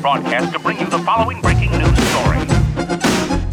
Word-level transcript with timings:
broadcast 0.00 0.52
to 0.52 0.58
bring 0.58 0.78
you 0.80 0.86
the 0.86 0.98
following 1.00 1.40
breaking 1.40 1.70
news 1.72 1.98
story. 2.10 2.40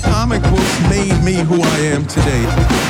Comic 0.02 0.42
books 0.44 0.80
made 0.90 1.24
me 1.24 1.36
who 1.36 1.62
I 1.62 1.80
am 1.94 2.06
today. 2.06 2.88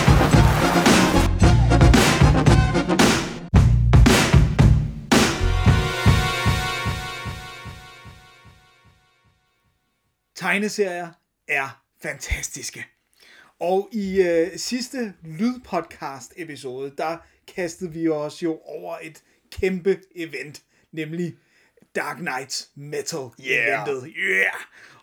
tegneserier 10.35 11.07
er 11.47 11.83
fantastiske. 12.01 12.85
Og 13.59 13.89
i 13.91 14.21
øh, 14.21 14.57
sidste 14.57 15.13
lydpodcast 15.23 16.33
episode, 16.35 16.91
der 16.97 17.17
kastede 17.55 17.93
vi 17.93 18.07
os 18.07 18.43
jo 18.43 18.59
over 18.65 18.97
et 19.01 19.23
kæmpe 19.51 19.97
event, 20.15 20.63
nemlig 20.91 21.35
Dark 21.97 22.17
Knight 22.17 22.67
Metal 22.75 23.19
Yeah. 23.19 23.85
eventet. 23.85 24.13
Yeah! 24.17 24.53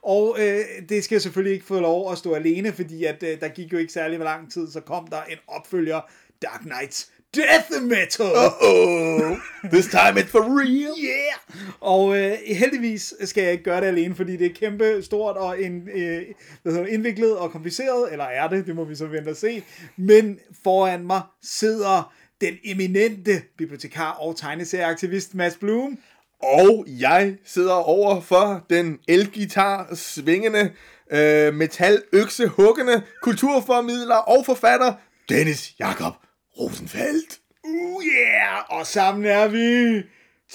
Og 0.02 0.36
øh, 0.40 0.60
det 0.88 1.04
skal 1.04 1.20
selvfølgelig 1.20 1.54
ikke 1.54 1.66
få 1.66 1.80
lov 1.80 2.12
at 2.12 2.18
stå 2.18 2.34
alene, 2.34 2.72
fordi 2.72 3.04
at, 3.04 3.22
øh, 3.22 3.40
der 3.40 3.48
gik 3.48 3.72
jo 3.72 3.78
ikke 3.78 3.92
særlig 3.92 4.18
lang 4.18 4.52
tid, 4.52 4.70
så 4.70 4.80
kom 4.80 5.06
der 5.06 5.22
en 5.22 5.38
opfølger, 5.48 6.00
Dark 6.42 6.60
Knight 6.60 7.06
Death 7.34 7.82
Metal. 7.82 8.32
Oh, 8.60 9.36
this 9.72 9.86
time 9.86 10.20
it's 10.20 10.30
for 10.30 10.60
real. 10.60 10.94
Yeah! 10.98 11.34
Og 11.80 12.18
øh, 12.18 12.32
heldigvis 12.46 13.14
skal 13.24 13.42
jeg 13.42 13.52
ikke 13.52 13.64
gøre 13.64 13.80
det 13.80 13.86
alene, 13.86 14.14
fordi 14.14 14.36
det 14.36 14.46
er 14.46 14.54
kæmpe 14.54 15.02
stort 15.02 15.36
og 15.36 15.62
en, 15.62 15.88
øh, 15.94 16.22
hvad 16.62 16.86
indviklet 16.88 17.36
og 17.36 17.50
kompliceret, 17.50 18.12
eller 18.12 18.24
er 18.24 18.48
det, 18.48 18.66
det 18.66 18.76
må 18.76 18.84
vi 18.84 18.94
så 18.94 19.06
vente 19.06 19.28
og 19.28 19.36
se. 19.36 19.62
Men 19.96 20.38
foran 20.64 21.06
mig 21.06 21.22
sidder 21.42 22.14
den 22.40 22.54
eminente 22.64 23.42
bibliotekar 23.58 24.12
og 24.12 24.36
tegneserieaktivist 24.36 25.34
Mads 25.34 25.56
Blum. 25.56 25.98
Og 26.44 26.84
jeg 26.88 27.36
sidder 27.44 27.74
over 27.74 28.20
for 28.20 28.64
den 28.70 28.98
elgitar 29.08 29.94
svingende, 29.94 30.72
øh, 31.12 31.54
metal 31.54 32.02
økse 32.12 32.46
huggende 32.46 33.02
kulturformidler 33.22 34.16
og 34.16 34.46
forfatter 34.46 34.92
Dennis 35.28 35.72
Jakob 35.78 36.12
Rosenfeldt. 36.58 37.38
Uh 37.64 38.04
yeah! 38.04 38.78
Og 38.78 38.86
sammen 38.86 39.24
er 39.24 39.48
vi 39.48 40.02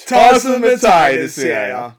Tosset 0.08 0.62
med 0.62 0.78
tegneserier. 0.78 1.80
Yeah! 1.80 1.92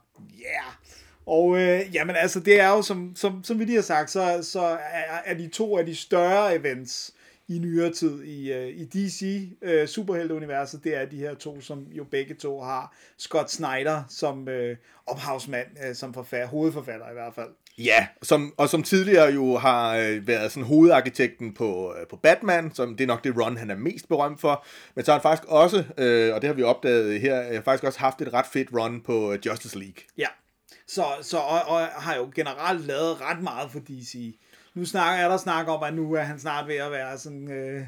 Og 1.27 1.59
øh, 1.59 1.95
jamen 1.95 2.17
altså, 2.17 2.41
det 2.41 2.61
er 2.61 2.69
jo, 2.69 2.83
som, 2.83 3.13
som, 3.17 3.45
som 3.45 3.59
vi 3.59 3.65
lige 3.65 3.75
har 3.75 3.83
sagt, 3.83 4.11
så, 4.11 4.39
så 4.43 4.61
er, 4.93 5.19
er 5.25 5.35
de 5.35 5.49
to 5.49 5.79
af 5.79 5.87
de 5.87 5.97
større 5.97 6.55
events 6.55 7.13
i 7.51 7.59
nyere 7.59 7.91
tid 7.91 8.23
i, 8.23 8.53
øh, 8.53 8.69
i 8.69 8.85
DC 8.85 9.49
øh, 9.63 9.89
superhelteuniverset, 9.89 10.85
det 10.85 10.97
er 10.97 11.05
de 11.05 11.17
her 11.17 11.35
to, 11.35 11.61
som 11.61 11.87
jo 11.93 12.05
begge 12.05 12.35
to 12.35 12.61
har 12.61 12.95
Scott 13.19 13.51
Snyder 13.51 14.03
som 14.09 14.49
øh, 14.49 14.77
ophavsmand, 15.07 15.67
øh, 15.89 15.95
som 15.95 16.15
forfatter, 16.15 16.47
hovedforfatter 16.47 17.11
i 17.11 17.13
hvert 17.13 17.35
fald. 17.35 17.49
Ja, 17.79 18.07
som, 18.23 18.55
og 18.57 18.69
som 18.69 18.83
tidligere 18.83 19.33
jo 19.33 19.57
har 19.57 19.97
øh, 19.97 20.27
været 20.27 20.53
sådan 20.53 20.67
hovedarkitekten 20.67 21.55
på, 21.55 21.95
øh, 22.01 22.07
på 22.07 22.17
Batman, 22.17 22.75
som 22.75 22.97
det 22.97 23.05
er 23.05 23.09
nok 23.09 23.25
det 23.25 23.37
run, 23.37 23.57
han 23.57 23.71
er 23.71 23.77
mest 23.77 24.09
berømt 24.09 24.41
for. 24.41 24.65
Men 24.95 25.05
så 25.05 25.11
har 25.11 25.19
han 25.19 25.23
faktisk 25.23 25.49
også, 25.49 25.85
øh, 25.99 26.35
og 26.35 26.43
det 26.43 26.49
har 26.49 26.55
vi 26.55 26.63
opdaget 26.63 27.21
her, 27.21 27.49
øh, 27.51 27.63
faktisk 27.63 27.85
også 27.85 27.99
haft 27.99 28.23
et 28.23 28.33
ret 28.33 28.47
fedt 28.53 28.69
run 28.73 29.01
på 29.01 29.33
øh, 29.33 29.39
Justice 29.47 29.79
League. 29.79 30.03
Ja, 30.19 30.29
så, 30.87 31.05
så 31.23 31.39
og, 31.39 31.61
og 31.67 31.81
har 31.87 32.17
jo 32.17 32.31
generelt 32.35 32.87
lavet 32.87 33.21
ret 33.21 33.43
meget 33.43 33.71
for 33.71 33.79
DC. 33.79 34.39
Nu 34.81 34.87
snakker, 34.87 35.25
er 35.25 35.29
der 35.29 35.37
snak 35.37 35.69
om, 35.69 35.83
at 35.83 35.95
nu 35.95 36.13
er 36.13 36.21
han 36.21 36.39
snart 36.39 36.69
ved 36.69 36.77
at 36.77 36.93
være 36.93 37.19
sådan 37.19 37.51
øh, 37.51 37.83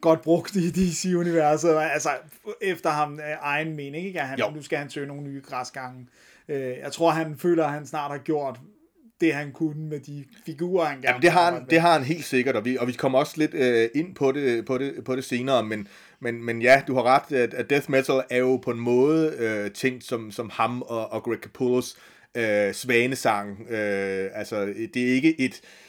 godt 0.00 0.22
brugt 0.22 0.56
i 0.56 0.70
DC-universet. 0.70 1.78
Altså, 1.78 2.10
efter 2.60 2.90
ham 2.90 3.14
øh, 3.14 3.36
egen 3.40 3.76
mening, 3.76 4.06
ikke? 4.06 4.20
At 4.20 4.26
han, 4.26 4.38
Jo. 4.38 4.50
nu 4.50 4.62
skal 4.62 4.78
han 4.78 4.90
søge 4.90 5.06
nogle 5.06 5.22
nye 5.22 5.42
græsgange. 5.48 6.06
Øh, 6.48 6.78
jeg 6.82 6.92
tror, 6.92 7.10
han 7.10 7.36
føler, 7.38 7.64
at 7.64 7.72
han 7.72 7.86
snart 7.86 8.10
har 8.10 8.18
gjort 8.18 8.60
det, 9.20 9.34
han 9.34 9.52
kunne 9.52 9.88
med 9.88 10.00
de 10.00 10.24
figurer, 10.46 10.84
han 10.84 10.96
gerne 10.96 11.08
Jamen, 11.08 11.22
det 11.22 11.30
har, 11.30 11.52
han, 11.52 11.66
det 11.70 11.80
har 11.80 11.92
han 11.92 12.02
helt 12.02 12.24
sikkert, 12.24 12.56
og 12.56 12.64
vi, 12.64 12.76
og 12.76 12.86
vi 12.86 12.92
kommer 12.92 13.18
også 13.18 13.34
lidt 13.36 13.54
øh, 13.54 13.88
ind 13.94 14.14
på 14.14 14.32
det, 14.32 14.64
på, 14.66 14.78
det, 14.78 15.04
på 15.04 15.16
det 15.16 15.24
senere, 15.24 15.64
men, 15.64 15.88
men, 16.20 16.44
men 16.44 16.62
ja, 16.62 16.82
du 16.86 16.94
har 16.94 17.02
ret, 17.02 17.36
at, 17.36 17.54
at 17.54 17.70
death 17.70 17.90
metal 17.90 18.22
er 18.30 18.38
jo 18.38 18.56
på 18.56 18.70
en 18.70 18.80
måde 18.80 19.34
øh, 19.38 19.70
tænkt 19.70 20.04
som, 20.04 20.30
som 20.30 20.50
ham 20.50 20.82
og, 20.82 21.12
og 21.12 21.22
Greg 21.22 21.38
Capullos 21.38 21.96
øh, 22.34 22.74
svanesang. 22.74 23.60
Øh, 23.70 24.30
altså, 24.34 24.66
det 24.94 24.96
er 24.96 25.14
ikke 25.14 25.40
et 25.40 25.60
øh, 25.64 25.83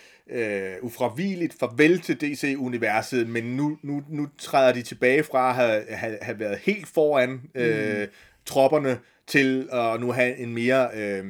ufravigeligt 0.82 1.60
farvel 1.60 2.00
til 2.00 2.22
DC-universet, 2.22 3.30
men 3.30 3.44
nu, 3.44 3.78
nu, 3.82 4.04
nu 4.10 4.28
træder 4.38 4.74
de 4.74 4.82
tilbage 4.82 5.24
fra 5.24 5.50
at 5.50 5.56
have, 5.56 5.86
have, 5.90 6.18
have 6.22 6.40
været 6.40 6.58
helt 6.58 6.88
foran 6.88 7.42
øh, 7.56 8.02
mm. 8.02 8.08
tropperne 8.46 9.00
til 9.28 9.70
at 9.72 10.02
nu 10.02 10.12
have 10.12 10.38
en 10.38 10.54
mere 10.54 10.90
øh, 10.94 11.24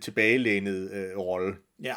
tilbagelænet 0.00 0.90
øh, 0.92 1.18
rolle. 1.18 1.54
Ja, 1.82 1.94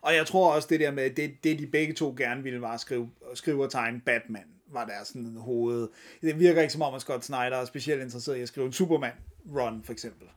og 0.00 0.14
jeg 0.14 0.26
tror 0.26 0.54
også 0.54 0.68
det 0.70 0.80
der 0.80 0.90
med, 0.90 1.10
det, 1.10 1.44
det 1.44 1.58
de 1.58 1.66
begge 1.66 1.94
to 1.94 2.14
gerne 2.16 2.42
ville 2.42 2.60
var 2.60 2.74
at 2.74 2.80
skrive, 2.80 3.10
skrive 3.34 3.64
og 3.64 3.70
tegne 3.70 4.00
Batman, 4.00 4.44
var 4.72 4.84
deres 4.84 5.08
sådan 5.08 5.36
hoved. 5.36 5.88
Det 6.22 6.38
virker 6.38 6.60
ikke 6.60 6.72
som 6.72 6.82
om, 6.82 6.94
at 6.94 7.00
Scott 7.00 7.24
Snyder 7.24 7.56
er 7.56 7.64
specielt 7.64 8.02
interesseret 8.02 8.36
i 8.36 8.40
at 8.40 8.48
skrive 8.48 8.66
en 8.66 8.72
Superman-run, 8.72 9.82
for 9.84 9.92
eksempel. 9.92 10.28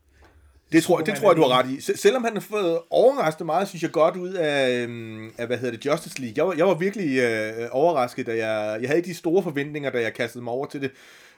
Det 0.71 0.83
tror, 0.83 0.97
det 0.97 1.15
tror 1.15 1.29
jeg, 1.31 1.37
du 1.37 1.41
har 1.41 1.59
ret 1.59 1.69
i. 1.71 1.81
Se- 1.81 1.97
Selvom 1.97 2.23
han 2.23 2.33
har 2.33 2.39
fået 2.41 2.79
overrasket 2.89 3.45
meget, 3.45 3.67
synes 3.67 3.83
jeg 3.83 3.91
godt 3.91 4.15
ud 4.15 4.33
af, 4.33 4.71
øhm, 4.71 5.31
af 5.37 5.47
hvad 5.47 5.57
hedder 5.57 5.77
det, 5.77 5.85
Justice 5.85 6.21
League. 6.21 6.33
Jeg 6.37 6.47
var, 6.47 6.53
jeg 6.57 6.67
var 6.67 6.73
virkelig 6.73 7.17
øh, 7.19 7.67
overrasket, 7.71 8.25
da 8.25 8.31
jeg, 8.31 8.77
jeg 8.81 8.89
havde 8.89 8.97
ikke 8.97 9.09
de 9.09 9.13
store 9.15 9.43
forventninger, 9.43 9.89
da 9.89 10.01
jeg 10.01 10.13
kastede 10.13 10.43
mig 10.43 10.53
over 10.53 10.65
til 10.65 10.81
det, 10.81 10.91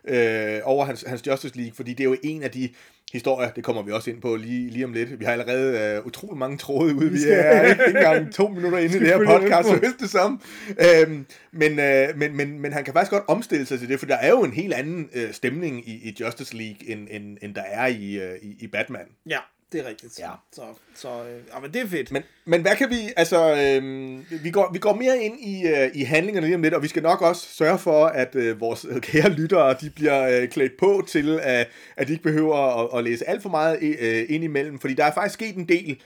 øh, 0.08 0.60
over 0.64 0.86
hans, 0.86 1.04
hans 1.08 1.28
Justice 1.28 1.58
League, 1.58 1.74
fordi 1.76 1.94
det 1.94 2.00
er 2.00 2.10
jo 2.10 2.18
en 2.24 2.44
af 2.44 2.52
de 2.52 2.70
historier, 3.14 3.52
det 3.52 3.64
kommer 3.64 3.82
vi 3.82 3.92
også 3.92 4.10
ind 4.10 4.22
på 4.22 4.36
lige, 4.36 4.70
lige 4.70 4.86
om 4.86 4.94
lidt. 4.94 5.20
Vi 5.20 5.26
har 5.26 5.32
allerede 5.32 5.98
øh, 5.98 6.06
utrolig 6.06 6.38
mange 6.38 6.58
tråde 6.58 6.96
ude. 6.96 7.12
Vi 7.12 7.20
er 7.30 7.70
ikke 7.72 7.84
engang 7.88 8.34
to 8.34 8.48
minutter 8.48 8.78
inde 8.78 8.96
i 8.96 9.00
det 9.00 9.08
her 9.08 9.18
podcast, 9.18 9.68
så 9.68 9.94
det 10.00 10.10
som. 10.10 10.42
Øhm, 10.70 11.26
men, 11.52 11.80
øh, 11.80 12.18
men, 12.18 12.36
men, 12.36 12.60
men 12.60 12.74
han 12.74 12.84
kan 12.84 12.94
faktisk 12.94 13.12
godt 13.12 13.24
omstille 13.28 13.66
sig 13.66 13.80
til 13.80 13.90
det, 13.90 14.00
for 14.00 14.06
der 14.06 14.16
er 14.16 14.30
jo 14.30 14.44
en 14.44 14.54
helt 14.54 14.74
anden 14.74 15.10
øh, 15.14 15.34
stemning 15.34 15.90
i, 15.90 15.92
i 15.92 16.16
Justice 16.20 16.58
League, 16.58 16.90
end, 16.90 17.08
end, 17.12 17.38
end 17.42 17.56
der 17.56 17.62
er 17.62 17.88
i, 17.88 18.20
øh, 18.20 18.36
i, 18.42 18.56
i 18.60 18.68
Batman. 18.68 19.06
Ja, 19.30 19.40
det 19.72 19.80
er 19.80 19.90
rigtigt. 19.90 20.20
Ja. 20.20 20.30
Så, 20.52 20.62
så 20.96 21.08
øh, 21.08 21.42
ja, 21.54 21.60
men 21.60 21.74
det 21.74 21.82
er 21.82 21.88
fedt. 21.88 22.12
Men, 22.12 22.24
men 22.46 22.62
hvad 22.62 22.76
kan 22.76 22.90
vi, 22.90 22.96
altså, 23.18 23.56
øhm, 23.56 24.26
vi, 24.44 24.52
går, 24.52 24.70
vi 24.74 24.80
går 24.80 24.96
mere 24.96 25.18
ind 25.18 25.40
i, 25.40 25.68
øh, 25.68 25.90
i 25.94 26.04
handlingerne 26.04 26.48
lige 26.48 26.56
om 26.56 26.62
lidt, 26.62 26.74
og 26.74 26.84
vi 26.84 26.88
skal 26.88 27.04
nok 27.04 27.22
også 27.22 27.48
sørge 27.54 27.80
for, 27.80 28.06
at 28.06 28.36
øh, 28.36 28.60
vores 28.60 28.86
øh, 28.90 29.02
kære 29.02 29.30
lyttere, 29.30 29.76
de 29.82 29.90
bliver 29.90 30.42
øh, 30.42 30.48
klædt 30.48 30.78
på 30.80 31.04
til, 31.08 31.40
at, 31.44 31.68
at 31.98 32.08
de 32.08 32.12
ikke 32.12 32.24
behøver 32.24 32.56
at, 32.56 32.98
at 32.98 33.04
læse 33.04 33.30
alt 33.30 33.42
for 33.42 33.50
meget 33.50 33.78
øh, 33.82 34.26
ind 34.30 34.44
imellem, 34.44 34.80
fordi 34.80 34.94
der 34.94 35.06
er 35.06 35.14
faktisk 35.14 35.34
sket 35.34 35.56
en 35.56 35.68
del 35.70 36.02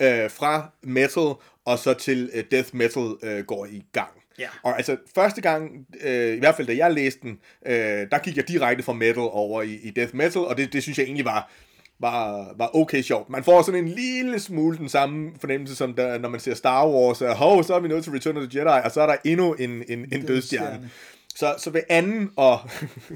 øh, 0.00 0.30
fra 0.30 0.70
metal, 0.82 1.32
og 1.64 1.78
så 1.78 1.94
til 1.94 2.30
øh, 2.34 2.44
death 2.50 2.68
metal 2.72 3.16
øh, 3.22 3.44
går 3.44 3.66
i 3.66 3.84
gang. 3.92 4.10
Ja. 4.38 4.48
Og 4.62 4.76
altså, 4.76 4.96
første 5.14 5.40
gang, 5.40 5.86
øh, 6.00 6.36
i 6.36 6.38
hvert 6.38 6.56
fald 6.56 6.66
da 6.66 6.76
jeg 6.76 6.92
læste 6.92 7.20
den, 7.22 7.38
øh, 7.66 8.06
der 8.10 8.18
gik 8.18 8.36
jeg 8.36 8.48
direkte 8.48 8.82
fra 8.82 8.92
metal 8.92 9.18
over 9.18 9.62
i, 9.62 9.74
i 9.74 9.90
death 9.90 10.14
metal, 10.14 10.40
og 10.40 10.56
det, 10.56 10.72
det 10.72 10.82
synes 10.82 10.98
jeg 10.98 11.04
egentlig 11.04 11.24
var, 11.24 11.50
var, 11.98 12.54
var 12.58 12.76
okay 12.76 13.02
sjovt. 13.02 13.30
Man 13.30 13.44
får 13.44 13.62
sådan 13.62 13.84
en 13.84 13.88
lille 13.88 14.40
smule 14.40 14.78
den 14.78 14.88
samme 14.88 15.30
fornemmelse, 15.40 15.76
som 15.76 15.94
der, 15.94 16.18
når 16.18 16.28
man 16.28 16.40
ser 16.40 16.54
Star 16.54 16.88
Wars, 16.88 17.22
og 17.22 17.36
hov, 17.36 17.64
så 17.64 17.74
er 17.74 17.80
vi 17.80 17.88
nået 17.88 18.04
til 18.04 18.12
Return 18.12 18.36
of 18.36 18.42
the 18.48 18.58
Jedi, 18.58 18.80
og 18.84 18.90
så 18.90 19.00
er 19.00 19.06
der 19.06 19.16
endnu 19.24 19.54
en, 19.54 19.82
en, 19.88 19.98
en 20.12 20.26
dødsstjerne. 20.26 20.90
Så, 21.36 21.54
så 21.58 21.70
ved 21.70 21.82
anden 21.88 22.30
og 22.36 22.58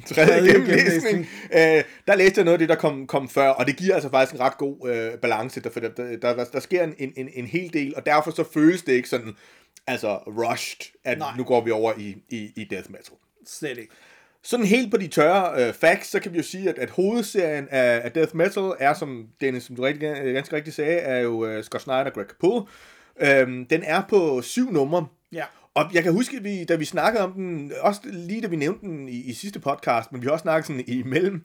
tredje 0.07 0.29
Tredje 0.29 0.53
gennemlæsning, 0.53 1.19
øh, 1.53 1.85
der 2.07 2.15
læste 2.15 2.39
jeg 2.39 2.45
noget 2.45 2.55
af 2.55 2.59
det, 2.59 2.69
der 2.69 2.75
kom, 2.75 3.07
kom 3.07 3.29
før, 3.29 3.49
og 3.49 3.67
det 3.67 3.77
giver 3.77 3.95
altså 3.95 4.11
faktisk 4.11 4.35
en 4.35 4.41
ret 4.41 4.59
god 4.59 4.89
øh, 4.89 5.19
balance, 5.19 5.61
der, 5.61 5.71
for 5.71 5.81
der, 5.81 5.89
der, 5.89 6.17
der, 6.17 6.45
der 6.45 6.61
sker 6.61 6.85
en, 6.85 6.95
en, 7.17 7.29
en 7.35 7.47
hel 7.47 7.73
del, 7.73 7.97
og 7.97 8.07
derfor 8.07 8.31
så 8.31 8.45
føles 8.53 8.83
det 8.83 8.93
ikke 8.93 9.09
sådan, 9.09 9.37
altså 9.87 10.17
rushed, 10.17 10.93
at 11.05 11.19
Nej. 11.19 11.37
nu 11.37 11.45
går 11.45 11.61
vi 11.65 11.71
over 11.71 11.93
i, 11.99 12.17
i, 12.29 12.51
i 12.57 12.65
death 12.65 12.91
metal. 12.91 13.15
Slet 13.47 13.79
ikke. 13.79 13.93
Sådan 14.45 14.67
helt 14.67 14.91
på 14.91 14.97
de 14.97 15.09
tørre 15.09 15.67
øh, 15.67 15.75
facts, 15.75 16.11
så 16.11 16.21
kan 16.21 16.33
vi 16.33 16.37
jo 16.37 16.43
sige, 16.43 16.69
at, 16.69 16.79
at 16.79 16.91
hovedserien 16.91 17.69
af, 17.71 18.01
af 18.05 18.13
Death 18.13 18.37
Metal 18.37 18.73
er, 18.79 18.95
som 18.95 19.27
Dennis, 19.41 19.63
som 19.63 19.77
du 19.77 19.83
rigtig, 19.83 20.07
øh, 20.07 20.35
ganske 20.35 20.57
rigtigt 20.57 20.77
sagde, 20.77 20.99
er 20.99 21.19
jo 21.19 21.47
øh, 21.47 21.65
Scott 21.65 21.83
Snyder 21.83 22.05
og 22.05 22.13
Greg 22.13 22.27
Capullo. 22.27 22.65
Øhm, 23.21 23.67
den 23.67 23.83
er 23.83 24.03
på 24.09 24.43
syv 24.43 24.73
numre. 24.73 25.07
Ja. 25.33 25.45
Og 25.75 25.85
jeg 25.95 26.03
kan 26.03 26.13
huske, 26.13 26.37
at 26.37 26.45
vi, 26.45 26.65
da 26.65 26.75
vi 26.75 26.85
snakkede 26.85 27.25
om 27.25 27.33
den, 27.33 27.73
også 27.81 28.01
lige 28.05 28.41
da 28.41 28.47
vi 28.47 28.57
nævnte 28.57 28.87
den 28.87 29.09
i, 29.09 29.21
i 29.21 29.33
sidste 29.35 29.61
podcast, 29.61 30.13
men 30.13 30.21
vi 30.23 30.27
har 30.27 30.33
også 30.33 30.43
snakket 30.43 30.67
sådan 30.67 30.85
imellem, 30.87 31.45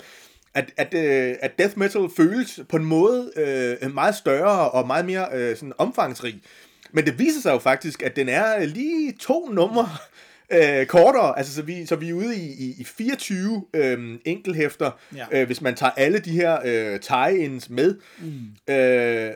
at, 0.53 0.71
at, 0.77 0.93
øh, 0.93 1.35
at 1.41 1.57
death 1.59 1.77
metal 1.77 2.09
føles 2.17 2.59
på 2.69 2.77
en 2.77 2.85
måde 2.85 3.31
øh, 3.37 3.93
meget 3.93 4.15
større 4.15 4.71
og 4.71 4.87
meget 4.87 5.05
mere 5.05 5.27
øh, 5.33 5.55
sådan 5.55 5.73
omfangsrig. 5.77 6.41
Men 6.91 7.05
det 7.05 7.19
viser 7.19 7.41
sig 7.41 7.51
jo 7.51 7.59
faktisk, 7.59 8.01
at 8.01 8.15
den 8.15 8.29
er 8.29 8.65
lige 8.65 9.13
to 9.19 9.49
numre 9.51 9.89
øh, 10.53 10.85
kortere, 10.85 11.37
altså 11.37 11.53
så 11.55 11.61
vi, 11.61 11.85
så 11.85 11.95
vi 11.95 12.09
er 12.09 12.13
ude 12.13 12.35
i, 12.35 12.45
i, 12.53 12.73
i 12.77 12.83
24 12.83 13.65
øh, 13.73 14.19
enkelhæfter, 14.25 14.91
Ja. 15.15 15.25
øh, 15.31 15.45
hvis 15.45 15.61
man 15.61 15.75
tager 15.75 15.91
alle 15.91 16.19
de 16.19 16.31
her 16.31 16.59
øh, 16.65 16.99
tie-ins 16.99 17.69
med. 17.69 17.95
Mm. 18.19 18.73
Øh, 18.73 19.31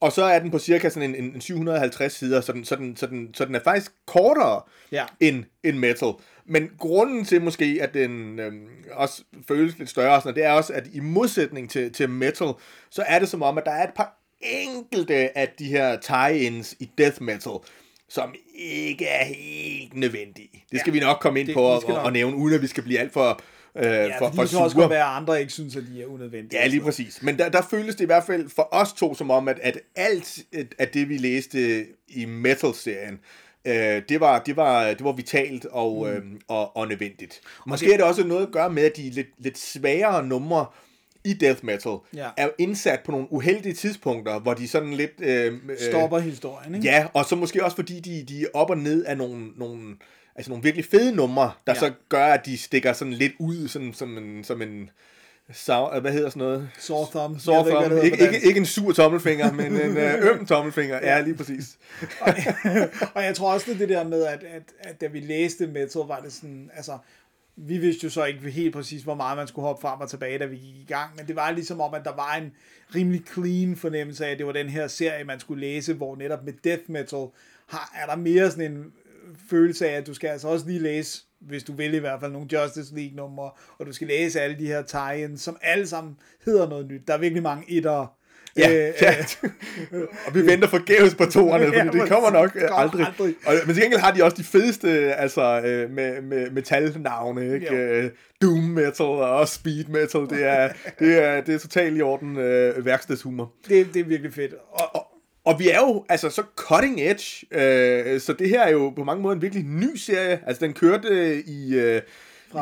og 0.00 0.12
så 0.12 0.24
er 0.24 0.38
den 0.38 0.50
på 0.50 0.58
cirka 0.58 0.88
sådan 0.88 1.10
en, 1.10 1.24
en, 1.24 1.34
en 1.34 1.40
750 1.40 2.12
sider, 2.12 2.40
så 2.40 2.52
den, 2.52 2.64
så, 2.64 2.76
den, 2.76 2.96
så, 2.96 3.06
den, 3.06 3.34
så 3.34 3.44
den 3.44 3.54
er 3.54 3.60
faktisk 3.64 3.92
kortere 4.06 4.62
Ja. 4.92 5.04
end, 5.20 5.44
end 5.64 5.76
metal. 5.78 6.12
Men 6.48 6.70
grunden 6.78 7.24
til 7.24 7.42
måske, 7.42 7.78
at 7.82 7.94
den 7.94 8.38
øhm, 8.38 8.68
også 8.92 9.22
føles 9.48 9.78
lidt 9.78 9.90
større, 9.90 10.20
sådan, 10.20 10.34
det 10.34 10.44
er 10.44 10.50
også, 10.52 10.72
at 10.72 10.86
i 10.92 11.00
modsætning 11.00 11.70
til, 11.70 11.92
til 11.92 12.10
metal, 12.10 12.48
så 12.90 13.04
er 13.06 13.18
det 13.18 13.28
som 13.28 13.42
om, 13.42 13.58
at 13.58 13.64
der 13.64 13.70
er 13.72 13.84
et 13.88 13.94
par 13.96 14.18
enkelte 14.40 15.38
af 15.38 15.48
de 15.58 15.64
her 15.64 15.96
tie-ins 16.00 16.74
i 16.80 16.90
death 16.98 17.22
metal, 17.22 17.52
som 18.08 18.34
ikke 18.54 19.06
er 19.06 19.24
helt 19.24 19.94
nødvendige. 19.94 20.64
Det 20.72 20.80
skal 20.80 20.90
Ja. 20.94 20.98
vi 21.00 21.04
nok 21.04 21.18
komme 21.20 21.40
ind 21.40 21.46
Det- 21.46 21.54
på 21.54 21.62
og, 21.62 21.82
nok. 21.88 22.04
og 22.04 22.12
nævne, 22.12 22.36
uden 22.36 22.54
at 22.54 22.62
vi 22.62 22.66
skal 22.66 22.82
blive 22.82 22.98
alt 22.98 23.12
for, 23.12 23.40
øh, 23.76 23.84
Ja, 23.84 24.18
for, 24.18 24.30
for, 24.34 24.42
også 24.42 24.52
sure. 24.56 24.70
godt 24.74 24.90
være, 24.90 25.10
at 25.10 25.16
andre 25.16 25.40
ikke 25.40 25.52
synes, 25.52 25.76
at 25.76 25.82
de 25.94 26.02
er 26.02 26.06
unødvendige. 26.06 26.60
Ja, 26.60 26.66
lige 26.66 26.80
præcis. 26.80 27.22
Men 27.22 27.38
der, 27.38 27.48
der 27.48 27.62
føltes 27.70 27.94
det 27.94 28.02
i 28.04 28.06
hvert 28.06 28.24
fald 28.26 28.48
for 28.56 28.68
os 28.72 28.92
to 28.92 29.14
som 29.14 29.30
om, 29.30 29.48
at, 29.48 29.58
at 29.62 29.78
alt 29.96 30.38
af 30.78 30.88
det, 30.88 31.08
vi 31.08 31.16
læste 31.18 31.86
i 32.08 32.24
Metal-serien, 32.24 33.18
øh, 33.64 34.02
det, 34.08 34.20
var, 34.20 34.38
det, 34.38 34.56
var, 34.56 34.86
det 34.88 35.04
var 35.04 35.12
vitalt 35.12 35.64
og, 35.66 36.10
øh, 36.10 36.22
og, 36.48 36.76
og 36.76 36.88
nødvendigt. 36.88 37.40
Måske 37.66 37.86
det- 37.86 37.92
er 37.92 37.96
det 37.96 38.06
også 38.06 38.24
noget 38.26 38.46
at 38.46 38.52
gøre 38.52 38.70
med, 38.70 38.82
at 38.82 38.96
de 38.96 39.10
lidt, 39.10 39.28
lidt 39.38 39.58
sværere 39.58 40.26
numre 40.26 40.66
i 41.26 41.32
death 41.32 41.64
metal 41.64 41.96
Ja. 42.14 42.28
er 42.36 42.48
indsat 42.58 43.00
på 43.04 43.10
nogle 43.12 43.26
uheldige 43.30 43.74
tidspunkter, 43.74 44.38
hvor 44.40 44.54
de 44.54 44.68
sådan 44.68 44.92
lidt... 44.94 45.10
Øh, 45.20 45.52
øh, 45.68 45.78
Stopper 45.90 46.18
historien, 46.18 46.74
ikke? 46.74 46.86
Ja, 46.86 47.06
og 47.14 47.24
så 47.24 47.36
måske 47.36 47.64
også 47.64 47.76
fordi 47.76 48.00
de, 48.00 48.24
de 48.28 48.42
er 48.42 48.46
op 48.54 48.70
og 48.70 48.78
ned 48.78 49.04
af 49.04 49.16
nogle, 49.16 49.46
nogle, 49.56 49.96
altså 50.36 50.50
nogle 50.50 50.62
virkelig 50.62 50.84
fede 50.84 51.12
numre, 51.12 51.52
der 51.66 51.72
Ja. 51.74 51.78
så 51.78 51.92
gør, 52.08 52.26
at 52.26 52.46
de 52.46 52.58
stikker 52.58 52.92
sådan 52.92 53.12
lidt 53.14 53.32
ud, 53.38 53.68
sådan, 53.68 53.92
som 53.94 54.18
en, 54.18 54.44
som 54.44 54.62
en 54.62 54.90
sau, 55.52 56.00
hvad 56.00 56.12
hedder 56.12 56.28
sådan 56.30 56.40
noget? 56.42 56.70
Sore 56.78 57.06
thumb. 57.10 57.40
Sore 57.40 57.58
ikke, 57.68 57.70
thumb. 57.80 58.04
Ikke, 58.04 58.16
på 58.18 58.24
ikke, 58.24 58.46
ikke 58.46 58.58
en 58.60 58.66
sur 58.66 58.92
tommelfinger, 58.92 59.52
men 59.52 59.66
en 59.72 59.96
øh, 59.96 60.14
øm 60.30 60.46
tommelfinger. 60.46 60.96
Ja, 61.02 61.20
lige 61.20 61.34
præcis. 61.34 61.78
og 63.14 63.22
jeg 63.28 63.34
tror 63.34 63.52
også, 63.52 63.70
det 63.70 63.78
det 63.80 63.88
der 63.88 64.04
med, 64.08 64.22
at, 64.24 64.44
at, 64.44 64.62
at 64.78 65.00
da 65.00 65.06
vi 65.06 65.20
læste 65.20 65.66
Metal, 65.66 66.02
var 66.06 66.20
det 66.24 66.32
sådan, 66.32 66.70
altså, 66.76 66.98
vi 67.56 67.78
vidste 67.78 68.04
jo 68.04 68.10
så 68.10 68.24
ikke 68.24 68.50
helt 68.50 68.74
præcis, 68.74 69.02
hvor 69.02 69.14
meget 69.14 69.36
man 69.36 69.46
skulle 69.46 69.66
hoppe 69.66 69.80
frem 69.80 70.00
og 70.00 70.10
tilbage, 70.10 70.38
da 70.38 70.44
vi 70.44 70.56
gik 70.56 70.76
i 70.76 70.84
gang, 70.88 71.16
men 71.16 71.26
det 71.26 71.36
var 71.36 71.50
ligesom 71.50 71.80
om, 71.80 71.94
at 71.94 72.04
der 72.04 72.14
var 72.16 72.34
en 72.34 72.52
rimelig 72.94 73.22
clean 73.34 73.76
fornemmelse 73.76 74.26
af, 74.26 74.30
at 74.30 74.38
det 74.38 74.46
var 74.46 74.52
den 74.52 74.68
her 74.68 74.86
serie, 74.86 75.24
man 75.24 75.40
skulle 75.40 75.60
læse, 75.60 75.94
hvor 75.94 76.16
netop 76.16 76.44
med 76.44 76.52
death 76.64 76.82
metal, 76.88 77.26
har, 77.66 77.92
er 78.02 78.06
der 78.06 78.16
mere 78.16 78.50
sådan 78.50 78.72
en 78.72 78.78
øh, 78.78 79.36
følelse 79.50 79.88
af, 79.88 79.96
at 79.96 80.06
du 80.06 80.14
skal 80.14 80.28
altså 80.28 80.48
også 80.48 80.66
lige 80.66 80.78
læse, 80.78 81.22
hvis 81.38 81.62
du 81.62 81.72
vil 81.72 81.94
i 81.94 81.98
hvert 81.98 82.20
fald, 82.20 82.32
nogle 82.32 82.48
Justice 82.52 82.94
League 82.94 83.16
numre, 83.16 83.50
og 83.78 83.86
du 83.86 83.92
skal 83.92 84.08
læse 84.08 84.40
alle 84.40 84.58
de 84.58 84.66
her 84.66 84.82
tie 84.82 85.38
som 85.38 85.56
alle 85.62 85.86
sammen 85.86 86.18
hedder 86.44 86.68
noget 86.68 86.86
nyt. 86.86 87.08
Der 87.08 87.14
er 87.14 87.18
virkelig 87.18 87.42
mange 87.42 87.70
etter. 87.70 88.15
Ja, 88.58 88.70
ja. 89.02 89.14
og 90.26 90.34
vi 90.34 90.46
venter 90.46 90.68
forgæves 90.68 91.14
på 91.14 91.24
toerne, 91.24 91.64
fordi 91.74 91.76
Ja, 91.78 91.84
det 91.84 92.08
kommer 92.08 92.30
nok 92.30 92.52
Det 92.54 92.62
øh, 92.62 92.68
kommer 92.68 92.82
aldrig. 92.82 93.06
aldrig. 93.06 93.34
Og, 93.46 93.54
men 93.66 93.74
til 93.74 93.82
gengæld 93.82 94.00
har 94.00 94.10
de 94.12 94.24
også 94.24 94.36
de 94.36 94.44
fedeste 94.44 94.88
altså, 95.14 95.60
øh, 95.64 95.90
med, 95.90 96.22
med 96.22 96.50
metalnavne, 96.50 97.54
ikke? 97.54 97.74
Øh, 97.76 98.10
Doom 98.42 98.58
metal 98.62 99.06
og 99.06 99.48
speed 99.48 99.84
metal. 99.84 100.20
Det 100.20 100.44
er, 100.44 100.68
det 100.98 101.24
er, 101.24 101.40
det 101.40 101.54
er 101.54 101.58
totalt 101.58 101.98
i 101.98 102.02
orden 102.02 102.36
øh, 102.36 102.84
værkstedshumor. 102.86 103.52
Det, 103.68 103.86
det 103.94 104.00
er 104.00 104.04
virkelig 104.04 104.34
fedt. 104.34 104.54
Og, 104.72 104.94
Og, 104.94 105.06
og 105.44 105.58
vi 105.60 105.68
er 105.70 105.78
jo 105.78 106.04
altså 106.08 106.30
så 106.30 106.42
cutting 106.56 107.00
edge, 107.00 107.46
øh, 107.50 108.20
så 108.20 108.32
det 108.32 108.48
her 108.48 108.62
er 108.62 108.70
jo 108.70 108.90
på 108.90 109.04
mange 109.04 109.22
måder 109.22 109.36
en 109.36 109.42
virkelig 109.42 109.64
ny 109.64 109.96
serie. 109.96 110.40
Altså 110.46 110.64
den 110.64 110.72
kørte 110.74 111.42
i, 111.46 111.74
øh, 111.74 112.00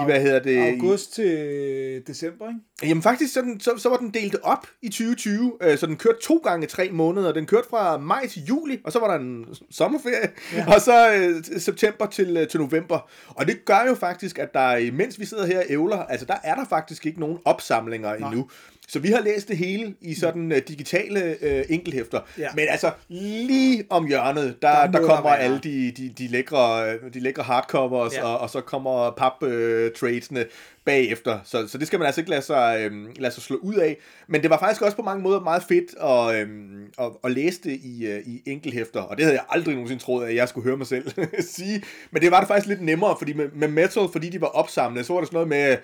i 0.02 0.05
hvad 0.05 0.20
hedder 0.20 0.38
det? 0.43 0.52
i- 0.52 0.58
August 0.81 1.14
til 1.14 2.02
december, 2.06 2.49
ikke? 2.49 2.61
Jamen 2.91 3.02
faktisk, 3.02 3.35
så, 3.35 3.43
den, 3.43 3.61
så, 3.61 3.70
så 3.76 3.88
var 3.88 3.96
den 3.96 4.11
delt 4.14 4.37
op 4.43 4.67
i 4.82 4.88
2020, 4.88 5.52
øh, 5.62 5.79
så 5.79 5.87
den 5.87 5.96
kørte 5.96 6.19
to 6.23 6.37
gange 6.37 6.67
tre 6.67 6.91
måneder. 6.93 7.32
Den 7.32 7.46
kørte 7.46 7.69
fra 7.70 7.99
maj 7.99 8.26
til 8.26 8.43
juli, 8.44 8.81
og 8.85 8.93
så 8.93 8.99
var 8.99 9.08
der 9.08 9.14
en 9.25 9.46
sommerferie, 9.70 10.29
ja. 10.55 10.64
og 10.75 10.81
så 10.81 11.12
øh, 11.14 11.61
september 11.61 12.06
til, 12.06 12.37
øh, 12.37 12.49
til 12.49 12.61
november. 12.61 13.11
Og 13.29 13.46
det 13.46 13.64
gør 13.64 13.85
jo 13.88 13.94
faktisk, 13.94 14.38
at 14.38 14.55
der, 14.55 14.76
imens 14.76 15.20
vi 15.20 15.25
sidder 15.25 15.46
her 15.46 15.58
og 15.58 15.64
ævler, 15.69 15.96
altså 15.99 16.26
der 16.26 16.37
er 16.44 16.55
der 16.55 16.64
faktisk 16.69 17.06
ikke 17.06 17.20
nogen 17.20 17.38
opsamlinger 17.44 18.19
Nej. 18.19 18.29
endnu. 18.29 18.49
Så 18.88 18.98
vi 18.98 19.08
har 19.08 19.20
læst 19.20 19.48
det 19.48 19.56
hele 19.56 19.94
i 20.00 20.14
sådan 20.14 20.52
uh, 20.52 20.58
digitale 20.69 21.36
uh, 21.42 21.75
enkelhæfter. 21.75 22.20
Ja. 22.38 22.48
Men 22.54 22.66
altså, 22.70 22.90
lige 23.08 23.84
om 23.90 24.06
hjørnet, 24.06 24.56
der, 24.62 24.69
Der 24.69 24.81
der, 24.86 24.92
der 24.92 24.98
der 24.98 25.06
kommer 25.06 25.31
være. 25.31 25.38
alle 25.38 25.58
de, 25.62 25.90
de, 25.96 26.12
de, 26.19 26.28
lækre, 26.28 26.92
de 27.14 27.20
lækre 27.20 27.42
hardcovers, 27.42 28.14
Ja. 28.14 28.25
og, 28.25 28.38
og 28.38 28.50
så 28.50 28.60
kommer 28.60 29.10
pap-tradesene 29.10 30.44
bagefter. 30.84 31.38
Så, 31.44 31.69
så 31.69 31.78
det 31.78 31.86
skal 31.86 31.98
man 31.98 32.06
altså 32.06 32.20
ikke 32.20 32.31
lade 32.31 32.42
sig, 32.42 32.78
øhm, 32.81 33.06
lade 33.16 33.34
sig 33.34 33.42
slå 33.42 33.56
ud 33.56 33.75
af. 33.75 33.96
Men 34.28 34.42
det 34.42 34.50
var 34.50 34.58
faktisk 34.58 34.82
også 34.82 34.96
på 34.96 35.02
mange 35.02 35.22
måder 35.22 35.40
meget 35.40 35.62
fedt 35.69 35.94
at, 36.02 36.40
øhm, 36.42 36.84
at, 36.98 37.06
at 37.25 37.31
læse 37.31 37.60
det 37.64 37.81
i, 37.84 38.06
øh, 38.06 38.20
i 38.26 38.42
enkelhæfter. 38.46 39.00
Og 39.00 39.16
det 39.16 39.25
havde 39.25 39.36
jeg 39.36 39.44
aldrig 39.50 39.75
nogensinde 39.75 40.02
troet, 40.02 40.26
at 40.26 40.34
jeg 40.34 40.48
skulle 40.48 40.64
høre 40.64 40.76
mig 40.76 40.86
selv 40.86 41.10
sige. 41.56 41.82
Men 42.10 42.22
det 42.22 42.31
var 42.31 42.38
det 42.38 42.48
faktisk 42.48 42.69
lidt 42.69 42.82
nemmere, 42.82 43.14
fordi 43.19 43.32
med, 43.32 43.48
med 43.54 43.69
Metal, 43.69 44.02
fordi 44.12 44.28
de 44.31 44.40
var 44.40 44.46
opsamlet, 44.46 45.06
så 45.06 45.12
var 45.12 45.20
det 45.20 45.28
sådan 45.28 45.36
noget 45.36 45.48
med 45.48 45.76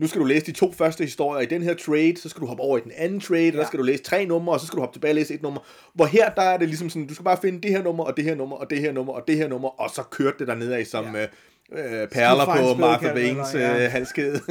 nu 0.00 0.06
skal 0.06 0.20
du 0.20 0.26
læse 0.26 0.46
de 0.46 0.52
to 0.52 0.72
første 0.72 1.04
historier 1.04 1.42
i 1.42 1.46
den 1.46 1.62
her 1.62 1.74
trade, 1.74 2.16
så 2.16 2.28
skal 2.28 2.40
du 2.40 2.46
hoppe 2.46 2.62
over 2.62 2.78
i 2.78 2.80
den 2.80 2.92
anden 2.96 3.20
trade, 3.20 3.44
ja. 3.44 3.50
og 3.50 3.56
der 3.56 3.66
skal 3.66 3.78
du 3.78 3.84
læse 3.84 4.02
tre 4.02 4.26
numre, 4.26 4.54
og 4.54 4.60
så 4.60 4.66
skal 4.66 4.76
du 4.76 4.80
hoppe 4.80 4.94
tilbage 4.94 5.12
og 5.12 5.14
læse 5.14 5.34
et 5.34 5.42
nummer. 5.42 5.60
Hvor 5.94 6.04
her, 6.04 6.30
der 6.30 6.42
er 6.42 6.56
det 6.56 6.68
ligesom 6.68 6.90
sådan, 6.90 7.06
du 7.06 7.14
skal 7.14 7.24
bare 7.24 7.38
finde 7.42 7.60
det 7.60 7.70
her 7.70 7.82
nummer, 7.82 8.04
og 8.04 8.16
det 8.16 8.24
her 8.24 8.34
nummer, 8.34 8.56
og 8.56 8.70
det 8.70 8.80
her 8.80 8.92
nummer, 8.92 9.12
og 9.12 9.24
det 9.28 9.36
her 9.36 9.48
nummer, 9.48 9.80
og 9.80 9.90
så 9.90 10.02
kørte 10.02 10.38
det 10.38 10.48
der 10.48 10.54
nedad 10.54 10.84
som 10.84 11.16
ja. 11.16 11.22
øh, 11.22 11.28
øh, 11.72 12.08
perler 12.08 12.44
på 12.44 12.80
Martha 12.80 13.14
Waynes 13.14 13.54
ja. 13.54 13.84
øh, 13.84 13.90
halskæde. 13.90 14.40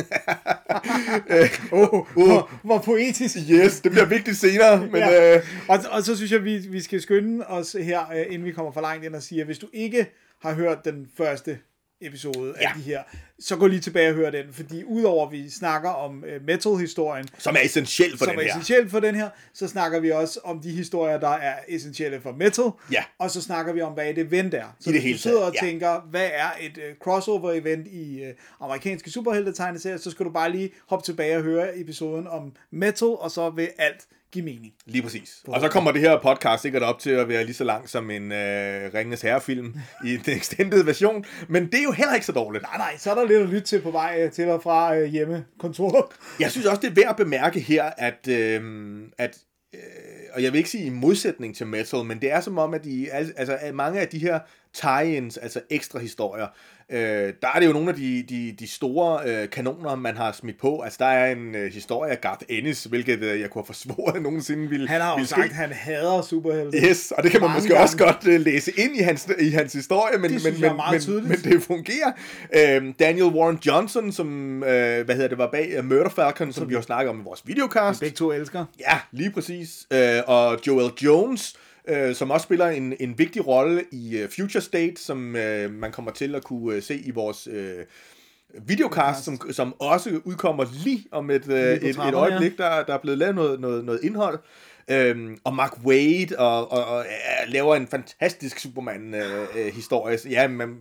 Oh, 1.71 1.93
oh, 1.93 2.07
hvor, 2.13 2.51
hvor 2.63 2.77
poetisk. 2.77 3.35
yes, 3.51 3.81
det 3.81 3.91
bliver 3.91 4.05
vigtigt 4.05 4.37
senere, 4.37 4.79
men 4.91 5.01
ja. 5.01 5.35
øh, 5.35 5.43
og, 5.67 5.79
og 5.91 6.03
så 6.03 6.15
synes 6.15 6.31
jeg, 6.31 6.43
vi, 6.43 6.57
vi 6.57 6.81
skal 6.81 7.01
skynde 7.01 7.45
os 7.47 7.75
her, 7.81 7.99
øh, 8.15 8.25
inden 8.29 8.45
vi 8.45 8.51
kommer 8.51 8.71
for 8.71 8.81
langt 8.81 9.05
ind 9.05 9.15
og 9.15 9.23
sige, 9.23 9.41
at 9.41 9.45
hvis 9.45 9.59
du 9.59 9.67
ikke 9.73 10.05
har 10.41 10.53
hørt 10.53 10.85
den 10.85 11.07
første 11.17 11.59
episode 12.01 12.53
af 12.57 12.61
Ja. 12.61 12.71
de 12.75 12.81
her, 12.81 13.03
så 13.39 13.55
gå 13.55 13.67
lige 13.67 13.79
tilbage 13.79 14.09
og 14.09 14.15
hør 14.15 14.29
den, 14.29 14.45
fordi 14.53 14.83
udover 14.83 15.25
at 15.25 15.31
vi 15.31 15.49
snakker 15.49 15.89
om 15.89 16.23
uh, 16.35 16.45
metal-historien, 16.45 17.27
som 17.37 17.55
er 17.55 17.59
essentielt 17.63 18.17
for 18.17 18.25
som 18.25 18.31
den 18.37 18.39
er 18.47 18.53
her. 18.83 18.89
for 18.89 18.99
den 18.99 19.15
her, 19.15 19.29
så 19.53 19.67
snakker 19.67 19.99
vi 19.99 20.11
også 20.11 20.39
om 20.43 20.59
de 20.61 20.71
historier, 20.71 21.19
der 21.19 21.29
er 21.29 21.55
essentielle 21.67 22.21
for 22.21 22.31
metal, 22.31 22.65
Ja. 22.91 23.03
og 23.19 23.31
så 23.31 23.41
snakker 23.41 23.73
vi 23.73 23.81
om, 23.81 23.93
hvad 23.93 24.09
et 24.09 24.17
event 24.17 24.53
er. 24.53 24.75
Så 24.79 24.89
I 24.89 24.93
det 24.93 25.01
hvis 25.01 25.03
hele 25.03 25.17
du 25.17 25.21
sidder 25.21 25.37
taget, 25.37 25.49
og 25.49 25.55
ja. 25.61 25.67
tænker, 25.67 26.07
hvad 26.09 26.29
er 26.33 26.49
et 26.61 26.77
uh, 26.77 26.83
crossover-event 27.07 27.87
i 27.87 28.21
uh, 28.23 28.29
amerikanske 28.67 29.11
superhelte-tegneserier, 29.11 29.97
så 29.97 30.11
skal 30.11 30.25
du 30.25 30.31
bare 30.31 30.51
lige 30.51 30.71
hoppe 30.89 31.05
tilbage 31.05 31.37
og 31.37 31.43
høre 31.43 31.79
episoden 31.79 32.27
om 32.27 32.51
metal, 32.71 33.07
og 33.07 33.31
så 33.31 33.49
vil 33.49 33.69
alt 33.77 34.05
give 34.31 34.45
mening. 34.45 34.73
Lige 34.85 35.01
præcis. 35.01 35.43
Og 35.47 35.61
så 35.61 35.69
kommer 35.69 35.91
det 35.91 36.01
her 36.01 36.19
podcast 36.21 36.61
sikkert 36.61 36.83
op 36.83 36.99
til 36.99 37.09
at 37.09 37.27
være 37.29 37.43
lige 37.45 37.55
så 37.55 37.63
lang 37.63 37.89
som 37.89 38.09
en 38.11 38.31
øh, 38.31 38.93
Ringens 38.93 39.21
Herre-film 39.21 39.75
i 40.05 40.17
den 40.17 40.37
extended 40.37 40.83
version, 40.83 41.25
men 41.47 41.65
det 41.65 41.79
er 41.79 41.83
jo 41.83 41.91
heller 41.91 42.13
ikke 42.13 42.25
så 42.25 42.31
dårligt. 42.31 42.63
Nej, 42.63 42.77
nej, 42.77 42.97
så 42.97 43.11
er 43.11 43.15
der 43.15 43.25
lidt 43.25 43.41
at 43.41 43.49
lytte 43.49 43.67
til 43.67 43.81
på 43.81 43.91
vej 43.91 44.15
øh, 44.19 44.31
til 44.31 44.49
og 44.49 44.63
fra 44.63 44.95
øh, 44.95 45.05
hjemmekontoret. 45.05 46.05
Jeg 46.39 46.51
synes 46.51 46.67
også, 46.67 46.81
det 46.81 46.89
er 46.89 46.93
værd 46.95 47.09
at 47.09 47.15
bemærke 47.15 47.59
her, 47.59 47.83
at, 47.97 48.27
øh, 48.27 49.01
at 49.17 49.37
øh, 49.73 49.79
og 50.33 50.43
jeg 50.43 50.51
vil 50.51 50.57
ikke 50.57 50.69
sige 50.69 50.85
i 50.85 50.89
modsætning 50.89 51.55
til 51.55 51.67
metal, 51.67 52.03
men 52.03 52.21
det 52.21 52.31
er 52.31 52.41
som 52.41 52.57
om, 52.57 52.73
at 52.73 52.83
de, 52.83 53.11
al- 53.11 53.33
altså, 53.37 53.57
mange 53.73 53.99
af 53.99 54.07
de 54.07 54.19
her 54.19 54.39
tie-ins, 54.73 55.37
altså 55.37 55.61
ekstra 55.69 55.99
historier, 55.99 56.47
øh, 56.91 56.99
der 57.41 57.47
er 57.55 57.59
det 57.59 57.67
jo 57.67 57.73
nogle 57.73 57.89
af 57.89 57.95
de, 57.95 58.23
de, 58.29 58.55
de 58.59 58.67
store 58.67 59.19
øh, 59.25 59.49
kanoner, 59.49 59.95
man 59.95 60.17
har 60.17 60.31
smidt 60.31 60.59
på. 60.59 60.81
Altså, 60.81 60.97
der 60.99 61.05
er 61.05 61.31
en 61.31 61.55
øh, 61.55 61.73
historie 61.73 62.11
af 62.11 62.21
Garth 62.21 62.43
Ennis, 62.49 62.83
hvilket 62.83 63.23
øh, 63.23 63.39
jeg 63.41 63.49
kunne 63.49 63.59
have 63.59 63.65
forsvoret, 63.65 64.21
nogensinde 64.29 64.69
ville, 64.69 64.87
Han 64.87 65.01
har 65.01 65.09
jo 65.09 65.15
ville 65.15 65.27
sagt, 65.27 65.43
at 65.43 65.51
han 65.55 65.71
hader 65.71 66.21
superhelte. 66.21 66.77
Yes, 66.77 67.11
og 67.11 67.23
det 67.23 67.31
kan 67.31 67.41
man 67.41 67.47
Mange 67.47 67.57
måske 67.57 67.69
gange. 67.69 67.83
også 67.83 67.97
godt 67.97 68.27
uh, 68.27 68.45
læse 68.45 68.71
ind 68.77 68.95
i 68.95 68.99
hans, 69.01 69.29
i 69.39 69.49
hans 69.49 69.73
historie, 69.73 70.17
men, 70.17 70.31
Det 70.33 70.43
men, 70.43 70.61
men, 70.61 70.71
men, 70.91 70.99
tydeligt. 71.01 71.45
men 71.45 71.53
det 71.53 71.63
fungerer. 71.63 72.11
Øhm, 72.55 72.93
Daniel 72.93 73.25
Warren 73.25 73.59
Johnson, 73.65 74.11
som 74.11 74.55
uh, 74.55 74.59
hvad 74.67 75.05
hedder 75.15 75.27
det, 75.27 75.37
var 75.37 75.49
bag 75.51 75.75
uh, 75.79 75.85
Murder 75.85 76.09
Falcon, 76.09 76.53
som 76.53 76.69
vi 76.69 76.73
har 76.73 76.81
snakket 76.81 77.09
om 77.09 77.19
i 77.19 77.23
vores 77.23 77.41
videocast. 77.45 77.99
Begge 77.99 78.15
to 78.15 78.31
elsker. 78.31 78.65
Ja, 78.79 78.99
lige 79.11 79.31
præcis. 79.31 79.87
Uh, 79.93 79.99
og 80.27 80.57
Joel 80.67 80.91
Jones, 81.01 81.55
uh, 81.91 82.15
som 82.15 82.31
også 82.31 82.43
spiller 82.43 82.67
en, 82.67 82.93
en 82.99 83.17
vigtig 83.17 83.47
rolle 83.47 83.83
i 83.91 84.23
uh, 84.23 84.29
Future 84.29 84.61
State, 84.61 84.95
som 84.97 85.17
uh, 85.17 85.71
man 85.73 85.91
kommer 85.91 86.11
til 86.11 86.35
at 86.35 86.43
kunne 86.43 86.77
uh, 86.77 86.83
se 86.83 86.95
i 86.95 87.11
vores... 87.11 87.47
Uh, 87.47 87.83
videocast, 88.67 89.23
som, 89.23 89.51
som 89.51 89.81
også 89.81 90.19
udkommer 90.23 90.65
lige 90.83 91.05
om 91.11 91.29
et, 91.29 91.41
uh, 91.41 91.47
på 91.47 91.53
et, 91.53 91.83
et 91.83 92.13
øjeblik, 92.13 92.57
der, 92.57 92.83
der 92.83 92.93
er 92.93 92.97
blevet 92.97 93.17
lavet 93.17 93.35
noget, 93.35 93.59
noget, 93.59 93.85
noget 93.85 94.03
indhold. 94.03 94.39
Øhm, 94.91 95.37
og 95.43 95.55
Mark 95.55 95.77
Wade 95.85 96.27
og, 96.37 96.71
og, 96.71 96.85
og 96.85 97.05
ja, 97.05 97.51
laver 97.51 97.75
en 97.75 97.87
fantastisk 97.87 98.59
Superman-historie. 98.59 100.13
Øh, 100.13 100.19
øh, 100.25 100.31
ja, 100.31 100.47
man 100.47 100.75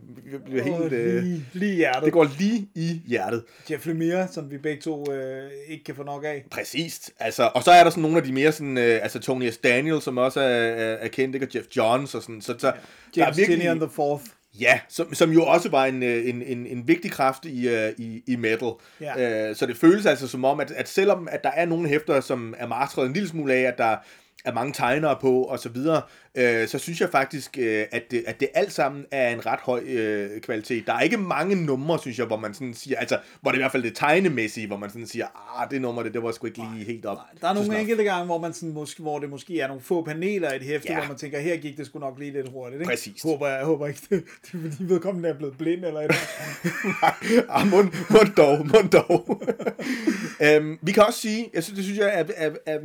bliver 0.44 0.64
helt... 0.64 0.92
Øh, 0.92 1.22
Lige, 1.22 1.46
lige 1.52 1.72
i 1.72 1.76
hjertet. 1.76 2.04
det 2.04 2.12
går 2.12 2.28
lige 2.38 2.68
i 2.74 3.02
hjertet. 3.06 3.44
Jeff 3.70 3.86
Lemire, 3.86 4.28
som 4.28 4.50
vi 4.50 4.58
begge 4.58 4.82
to 4.82 5.12
øh, 5.12 5.50
ikke 5.68 5.84
kan 5.84 5.94
få 5.94 6.02
nok 6.02 6.24
af. 6.24 6.44
Præcist. 6.50 7.10
Altså, 7.18 7.50
og 7.54 7.62
så 7.62 7.70
er 7.70 7.84
der 7.84 7.90
sådan 7.90 8.02
nogle 8.02 8.16
af 8.16 8.22
de 8.22 8.32
mere 8.32 8.52
sådan, 8.52 8.78
øh, 8.78 9.02
altså 9.02 9.18
Tony 9.18 9.50
S. 9.50 9.56
Daniel, 9.56 10.00
som 10.02 10.18
også 10.18 10.40
er, 10.40 10.46
er, 10.46 10.94
er 10.94 11.08
kendt, 11.08 11.34
ikke? 11.34 11.46
og 11.46 11.54
Jeff 11.54 11.66
Johns 11.76 12.14
og 12.14 12.22
sådan. 12.22 12.40
Så, 12.40 12.54
så 12.58 12.66
der 12.66 12.72
er 12.72 12.76
James 13.16 13.38
virkelig, 13.38 13.66
the 13.66 13.90
Fourth. 13.90 14.24
Ja, 14.60 14.80
som, 14.88 15.14
som 15.14 15.30
jo 15.30 15.44
også 15.44 15.68
var 15.68 15.86
en, 15.86 16.02
øh, 16.02 16.28
en, 16.28 16.42
en, 16.42 16.66
en 16.66 16.88
vigtig 16.88 17.10
kraft 17.10 17.44
i, 17.44 17.68
uh, 17.68 17.90
i, 17.98 18.22
i 18.26 18.36
metal. 18.36 18.72
Ja. 19.00 19.50
Uh, 19.50 19.56
så 19.56 19.66
det 19.66 19.76
føles 19.76 20.06
altså 20.06 20.28
som 20.28 20.44
om, 20.44 20.60
at, 20.60 20.70
at 20.70 20.88
selvom 20.88 21.28
at 21.30 21.44
der 21.44 21.50
er 21.50 21.66
nogle 21.66 21.88
hæfter, 21.88 22.20
som 22.20 22.54
er 22.58 22.66
martret 22.66 23.06
en 23.06 23.12
lille 23.12 23.28
smule 23.28 23.54
af, 23.54 23.62
at 23.62 23.78
der 23.78 23.96
er 24.44 24.52
mange 24.52 24.72
tegnere 24.72 25.16
på 25.20 25.42
og 25.42 25.58
så 25.58 25.68
videre, 25.68 26.02
øh, 26.38 26.68
så 26.68 26.78
synes 26.78 27.00
jeg 27.00 27.10
faktisk, 27.10 27.58
øh, 27.58 27.84
at, 27.90 28.10
det, 28.10 28.24
at 28.26 28.40
det 28.40 28.48
alt 28.54 28.72
sammen 28.72 29.04
er 29.10 29.30
en 29.30 29.46
ret 29.46 29.60
høj 29.60 29.80
øh, 29.86 30.40
kvalitet. 30.40 30.86
Der 30.86 30.92
er 30.92 31.00
ikke 31.00 31.16
mange 31.16 31.56
numre, 31.66 31.98
synes 31.98 32.18
jeg, 32.18 32.26
hvor 32.26 32.36
man 32.36 32.54
sådan 32.54 32.74
siger, 32.74 32.98
altså, 32.98 33.18
hvor 33.40 33.50
det 33.50 33.58
i 33.58 33.60
hvert 33.60 33.72
fald 33.72 33.82
det 33.82 33.96
tegnemæssige, 33.96 34.66
hvor 34.66 34.76
man 34.76 34.90
sådan 34.90 35.06
siger, 35.06 35.26
ah, 35.60 35.70
det 35.70 35.82
nummer, 35.82 36.02
det, 36.02 36.14
det 36.14 36.22
var 36.22 36.32
sgu 36.32 36.46
ikke 36.46 36.62
lige 36.74 36.84
helt 36.84 37.06
op. 37.06 37.18
Der 37.40 37.48
er 37.48 37.54
nogle 37.54 37.80
enkelte 37.80 38.04
gange, 38.04 38.26
hvor, 38.26 38.38
man 38.38 38.52
sådan, 38.52 38.72
måske, 38.74 39.02
hvor 39.02 39.18
det 39.18 39.30
måske 39.30 39.60
er 39.60 39.66
nogle 39.66 39.82
få 39.82 40.04
paneler 40.04 40.52
i 40.52 40.56
et 40.56 40.62
hæfte, 40.62 40.88
Ja. 40.88 40.98
hvor 40.98 41.08
man 41.08 41.16
tænker, 41.16 41.40
her 41.40 41.56
gik 41.56 41.76
det 41.76 41.86
sgu 41.86 41.98
nok 41.98 42.18
lige 42.18 42.32
lidt 42.32 42.48
hurtigt. 42.48 42.80
Ikke? 42.80 42.90
Præcis. 42.90 43.22
Håber 43.22 43.48
jeg, 43.48 43.64
håber 43.64 43.86
ikke, 43.86 44.00
det, 44.10 44.24
det 44.52 44.66
er 44.66 44.70
fordi 44.70 44.84
vedkommende 44.92 45.28
er 45.28 45.34
blevet 45.34 45.58
blind 45.58 45.84
eller 45.84 46.00
et 46.00 46.10
ah, 47.56 47.66
mund, 47.66 47.92
mund 48.10 48.34
dog, 48.36 48.58
mund 48.58 48.90
dog. 48.90 49.42
øhm, 50.46 50.78
vi 50.82 50.92
kan 50.92 51.02
også 51.06 51.20
sige, 51.20 51.50
jeg 51.54 51.64
synes, 51.64 51.76
det 51.76 51.84
synes 51.84 51.98
jeg 51.98 52.08
er, 52.20 52.24
er, 52.36 52.50
er, 52.66 52.78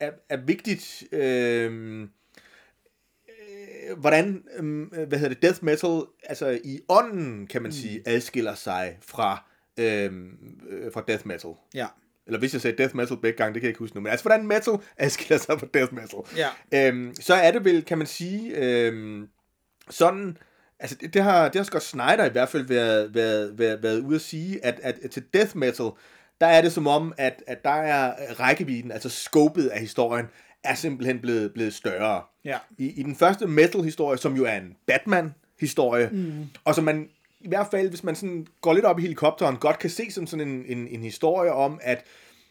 er, 0.00 0.10
er 0.28 0.36
vigtigt, 0.46 1.02
øhm, 1.12 2.02
øh, 2.02 2.08
hvordan, 3.96 4.44
øhm, 4.56 4.82
hvad 4.82 5.18
hedder 5.18 5.34
det, 5.34 5.42
death 5.42 5.64
metal, 5.64 6.02
altså 6.22 6.58
i 6.64 6.80
ånden, 6.88 7.46
kan 7.46 7.62
man 7.62 7.72
sige, 7.72 8.02
adskiller 8.06 8.54
sig 8.54 8.98
fra, 9.06 9.44
øhm, 9.78 10.30
øh, 10.68 10.92
fra 10.92 11.04
death 11.08 11.26
metal. 11.26 11.50
Ja. 11.74 11.86
Eller 12.26 12.38
hvis 12.38 12.52
jeg 12.52 12.60
sagde 12.60 12.76
death 12.76 12.96
metal 12.96 13.16
begge 13.16 13.36
gange, 13.36 13.54
det 13.54 13.60
kan 13.60 13.66
jeg 13.66 13.70
ikke 13.70 13.78
huske 13.78 13.96
nu, 13.96 14.00
men 14.00 14.10
altså 14.10 14.24
hvordan 14.24 14.46
metal 14.46 14.74
adskiller 14.98 15.38
sig 15.38 15.60
fra 15.60 15.66
death 15.74 15.94
metal. 15.94 16.18
Ja. 16.36 16.88
Øhm, 16.88 17.14
så 17.20 17.34
er 17.34 17.50
det 17.50 17.64
vel, 17.64 17.84
kan 17.84 17.98
man 17.98 18.06
sige, 18.06 18.56
øhm, 18.56 19.28
sådan, 19.90 20.38
altså 20.78 20.96
det, 21.00 21.14
det, 21.14 21.22
har, 21.22 21.48
det 21.48 21.56
har 21.56 21.64
Scott 21.64 21.84
Snyder 21.84 22.24
i 22.24 22.30
hvert 22.30 22.48
fald 22.48 22.66
været, 22.66 23.14
været, 23.14 23.58
været, 23.58 23.82
været 23.82 24.00
ude 24.00 24.14
at 24.14 24.20
sige, 24.20 24.64
at, 24.64 24.80
at, 24.82 24.98
at 25.02 25.10
til 25.10 25.24
death 25.34 25.56
metal, 25.56 25.90
der 26.40 26.46
er 26.46 26.62
det 26.62 26.72
som 26.72 26.86
om, 26.86 27.12
at, 27.18 27.42
at 27.46 27.64
der 27.64 27.70
er 27.70 28.34
rækkevidden, 28.40 28.92
altså 28.92 29.08
scopet 29.08 29.68
af 29.68 29.80
historien, 29.80 30.26
er 30.64 30.74
simpelthen 30.74 31.18
blevet, 31.20 31.52
blevet 31.54 31.74
større. 31.74 32.22
Ja. 32.44 32.58
I, 32.78 32.86
I 32.90 33.02
den 33.02 33.16
første 33.16 33.46
metal-historie, 33.46 34.18
som 34.18 34.36
jo 34.36 34.44
er 34.44 34.56
en 34.56 34.76
Batman-historie, 34.86 36.08
mm. 36.12 36.32
og 36.64 36.74
som 36.74 36.84
man 36.84 37.08
i 37.40 37.48
hvert 37.48 37.66
fald, 37.70 37.88
hvis 37.88 38.04
man 38.04 38.14
sådan 38.14 38.46
går 38.60 38.72
lidt 38.74 38.84
op 38.84 38.98
i 38.98 39.02
helikopteren, 39.02 39.56
godt 39.56 39.78
kan 39.78 39.90
se 39.90 40.10
som 40.10 40.26
sådan 40.26 40.48
en, 40.48 40.64
en, 40.66 40.88
en 40.88 41.02
historie 41.02 41.52
om, 41.52 41.80
at, 41.82 42.04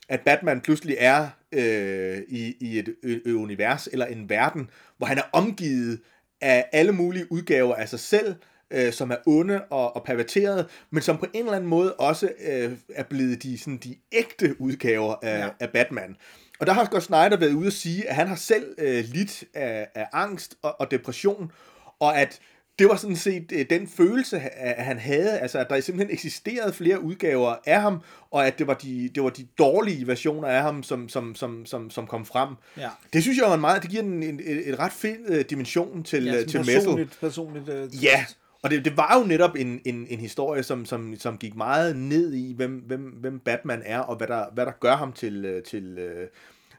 at 0.09 0.21
Batman 0.21 0.61
pludselig 0.61 0.95
er 0.99 1.27
øh, 1.51 2.17
i, 2.27 2.55
i 2.59 2.79
et 2.79 2.95
ø- 3.03 3.19
ø- 3.25 3.33
univers 3.35 3.87
eller 3.91 4.05
en 4.05 4.29
verden, 4.29 4.69
hvor 4.97 5.07
han 5.07 5.17
er 5.17 5.23
omgivet 5.33 5.99
af 6.41 6.65
alle 6.71 6.91
mulige 6.91 7.31
udgaver 7.31 7.75
af 7.75 7.89
sig 7.89 7.99
selv, 7.99 8.35
øh, 8.71 8.93
som 8.93 9.11
er 9.11 9.15
onde 9.25 9.61
og, 9.63 9.95
og 9.95 10.03
perverterede, 10.03 10.67
men 10.91 11.01
som 11.01 11.17
på 11.17 11.25
en 11.33 11.39
eller 11.39 11.53
anden 11.53 11.69
måde 11.69 11.93
også 11.93 12.31
øh, 12.49 12.71
er 12.95 13.03
blevet 13.03 13.43
de, 13.43 13.57
sådan, 13.57 13.77
de 13.77 13.95
ægte 14.11 14.61
udgaver 14.61 15.15
af, 15.21 15.39
Ja. 15.39 15.49
af 15.59 15.69
Batman. 15.69 16.15
Og 16.59 16.67
der 16.67 16.73
har 16.73 16.85
Scott 16.85 17.03
Snyder 17.03 17.37
været 17.37 17.53
ude 17.53 17.67
at 17.67 17.73
sige, 17.73 18.09
at 18.09 18.15
han 18.15 18.27
har 18.27 18.35
selv 18.35 18.75
øh, 18.77 19.03
lidt 19.13 19.43
af, 19.53 19.87
af 19.95 20.07
angst 20.13 20.55
og, 20.61 20.75
og 20.81 20.91
depression, 20.91 21.51
og 21.99 22.17
at 22.17 22.39
det 22.79 22.89
var 22.89 22.95
sådan 22.95 23.15
set 23.15 23.51
øh, 23.51 23.65
den 23.69 23.87
følelse, 23.87 24.39
ha- 24.39 24.73
han 24.83 24.97
havde, 24.99 25.39
altså 25.39 25.59
at 25.59 25.67
der 25.69 25.79
simpelthen 25.81 26.13
eksisterede 26.13 26.73
flere 26.73 27.01
udgaver 27.03 27.55
af 27.65 27.81
ham, 27.81 28.01
og 28.31 28.47
at 28.47 28.59
det 28.59 28.67
var 28.67 28.73
de, 28.73 29.09
det 29.15 29.23
var 29.23 29.29
de 29.29 29.47
dårlige 29.59 30.07
versioner 30.07 30.47
af 30.47 30.61
ham, 30.61 30.83
som, 30.83 31.09
som, 31.09 31.35
som, 31.35 31.65
som, 31.65 31.89
som 31.89 32.07
kom 32.07 32.25
frem. 32.25 32.49
Ja. 32.77 32.89
Det 33.13 33.21
synes 33.23 33.37
jeg 33.37 33.45
var 33.47 33.53
en 33.53 33.61
meget, 33.61 33.81
det 33.81 33.89
giver 33.91 34.03
en, 34.03 34.23
en, 34.23 34.39
et, 34.43 34.69
et 34.69 34.79
ret 34.79 34.91
fed 34.91 35.15
øh, 35.29 35.45
dimension 35.49 36.03
til, 36.03 36.23
Ja, 36.25 36.31
sådan 36.31 36.47
til 36.47 36.59
metal. 36.59 36.75
personligt, 36.75 37.17
personligt 37.21 37.69
øh, 37.69 38.03
Ja, 38.03 38.25
og 38.63 38.69
det, 38.69 38.85
det 38.85 38.97
var 38.97 39.19
jo 39.19 39.27
netop 39.27 39.55
en, 39.55 39.81
en, 39.85 40.07
en 40.09 40.19
historie, 40.19 40.63
som, 40.63 40.85
som, 40.85 41.15
som 41.17 41.37
gik 41.37 41.55
meget 41.55 41.95
ned 41.95 42.33
i, 42.33 42.53
hvem, 42.53 42.71
hvem, 42.71 43.01
hvem 43.01 43.39
Batman 43.39 43.81
er, 43.85 43.99
og 43.99 44.15
hvad 44.15 44.27
der, 44.27 44.45
hvad 44.53 44.65
der 44.65 44.71
gør 44.79 44.95
ham 44.95 45.13
til, 45.13 45.45
øh, 45.45 45.63
til, 45.63 45.97
øh, 45.97 46.27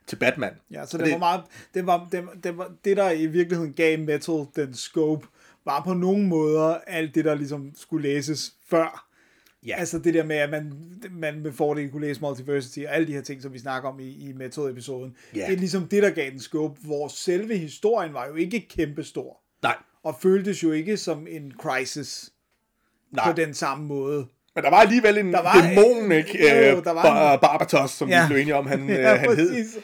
til 0.06 0.16
Batman. 0.16 0.52
Ja, 0.70 0.86
så 0.86 0.98
det, 0.98 1.06
det 1.06 1.12
var 1.12 1.18
meget, 1.18 1.42
det 1.74 1.86
var, 1.86 2.08
det, 2.12 2.24
det, 2.44 2.58
var, 2.58 2.72
det 2.84 2.96
der 2.96 3.10
i 3.10 3.26
virkeligheden 3.26 3.72
gav 3.72 3.98
metal 3.98 4.46
den 4.56 4.74
scope, 4.74 5.26
var 5.64 5.82
på 5.84 5.94
nogle 5.94 6.26
måder 6.26 6.78
alt 6.86 7.14
det, 7.14 7.24
der 7.24 7.34
ligesom 7.34 7.72
skulle 7.76 8.08
læses 8.08 8.54
før. 8.66 9.06
Ja. 9.66 9.76
Altså 9.78 9.98
det 9.98 10.14
der 10.14 10.24
med, 10.24 10.36
at 10.36 10.50
man, 10.50 10.72
man 11.10 11.40
med 11.40 11.52
fordel 11.52 11.90
kunne 11.90 12.06
læse 12.06 12.20
Multiversity 12.20 12.78
og 12.78 12.94
alle 12.94 13.06
de 13.06 13.12
her 13.12 13.20
ting, 13.20 13.42
som 13.42 13.52
vi 13.52 13.58
snakker 13.58 13.88
om 13.88 14.00
i, 14.00 14.28
i 14.28 14.32
Metal-episoden. 14.32 15.16
Ja. 15.34 15.46
Det 15.46 15.54
er 15.54 15.58
ligesom 15.58 15.88
det, 15.88 16.02
der 16.02 16.10
gav 16.10 16.30
den 16.30 16.40
scope, 16.40 16.80
hvor 16.80 17.08
selve 17.08 17.56
historien 17.56 18.14
var 18.14 18.26
jo 18.26 18.34
ikke 18.34 18.68
kæmpestor. 18.70 19.40
Nej, 19.62 19.76
Og 20.04 20.16
føltes 20.22 20.62
jo 20.62 20.72
ikke 20.72 20.96
som 20.96 21.26
en 21.30 21.52
crisis 21.60 22.30
nej. 23.12 23.26
på 23.26 23.32
den 23.36 23.54
samme 23.54 23.86
måde. 23.86 24.26
Men 24.54 24.64
der 24.64 24.70
var 24.70 24.76
alligevel 24.76 25.18
en 25.18 25.32
Der 25.32 25.42
var- 25.42 25.68
dæmon, 25.74 26.12
ikke? 26.12 26.38
Jo, 26.48 26.54
jo, 26.70 26.76
Øh, 26.78 26.84
der 26.84 26.90
var 26.92 27.02
Bar- 27.02 27.32
en- 27.34 27.40
Barbatos, 27.40 27.90
som 27.90 28.08
Ja. 28.08 28.22
vi 28.22 28.28
blev 28.28 28.38
enige 28.40 28.54
om, 28.54 28.66
han, 28.66 28.88
Ja, 28.88 28.94
ja, 29.00 29.14
han 29.16 29.36
hed. 29.36 29.50
præcis. 29.50 29.78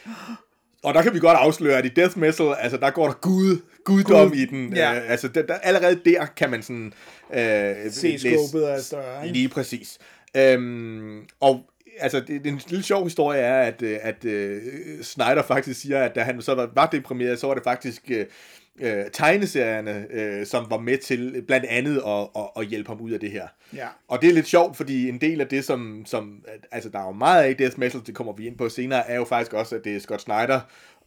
Og 0.83 0.95
der 0.95 1.03
kan 1.03 1.15
vi 1.15 1.19
godt 1.19 1.39
afsløre, 1.39 1.79
at 1.79 1.85
i 1.85 1.89
death 1.89 2.19
metal, 2.19 2.55
altså 2.59 2.77
der 2.79 2.91
går 2.91 3.07
der 3.07 3.15
gud, 3.15 3.61
guddom 3.85 4.29
Gud, 4.29 4.37
i 4.37 4.45
den. 4.45 4.77
ja. 4.77 4.95
Øh, 4.97 5.11
altså 5.11 5.29
der, 5.29 5.43
der, 5.43 5.55
allerede 5.55 6.01
der 6.05 6.27
kan 6.27 6.51
man 6.51 6.63
sådan... 6.63 6.93
Øh, 7.35 7.91
Se 7.93 8.19
scopet 8.19 8.71
er 8.71 8.81
større, 8.81 9.23
ikke? 9.27 9.33
Lige 9.39 9.49
præcis. 9.49 9.99
Øhm, 10.37 11.23
og 11.41 11.61
altså, 11.99 12.21
det, 12.21 12.29
det, 12.45 12.47
en 12.47 12.61
lille 12.69 12.85
sjov 12.85 13.05
historie 13.05 13.41
er, 13.41 13.63
at, 13.63 13.83
øh, 13.83 13.99
at 14.03 14.25
uh, 14.25 15.03
Snyder 15.03 15.43
faktisk 15.43 15.81
siger, 15.81 16.03
at 16.05 16.15
da 16.15 16.21
han 16.23 16.43
så 16.43 16.55
var, 16.55 16.71
var 16.75 16.87
deprimeret, 16.87 17.39
så 17.41 17.47
var 17.47 17.55
det 17.55 17.63
faktisk 17.65 18.03
uh, 18.11 18.17
uh, 18.83 18.89
tegneserierne, 19.13 20.07
uh, 20.41 20.47
som 20.47 20.67
var 20.71 20.79
med 20.79 20.99
til 20.99 21.43
blandt 21.47 21.67
andet 21.67 22.03
at, 22.07 22.29
at, 22.37 22.49
at 22.57 22.67
hjælpe 22.67 22.89
ham 22.89 23.01
ud 23.01 23.11
af 23.11 23.21
det 23.21 23.31
her. 23.31 23.47
Ja. 23.75 23.87
Og 24.09 24.23
det 24.23 24.29
er 24.29 24.35
lidt 24.35 24.47
sjovt, 24.47 24.77
fordi 24.77 25.09
en 25.09 25.21
del 25.21 25.41
af 25.41 25.47
det, 25.47 25.65
som, 25.65 26.03
som 26.07 26.45
altså 26.73 26.89
der 26.89 26.99
er 26.99 27.07
jo 27.07 27.13
meget 27.13 27.45
af 27.45 27.51
i 27.51 27.55
Death 27.55 27.79
Metal, 27.79 28.01
det 28.07 28.15
kommer 28.15 28.33
vi 28.33 28.47
ind 28.47 28.59
på 28.59 28.69
senere, 28.69 29.11
er 29.11 29.17
jo 29.17 29.25
faktisk 29.25 29.53
også, 29.53 29.77
at 29.77 29.85
det 29.85 29.97
er 29.97 30.01
Scott 30.01 30.21
Snyder 30.23 30.61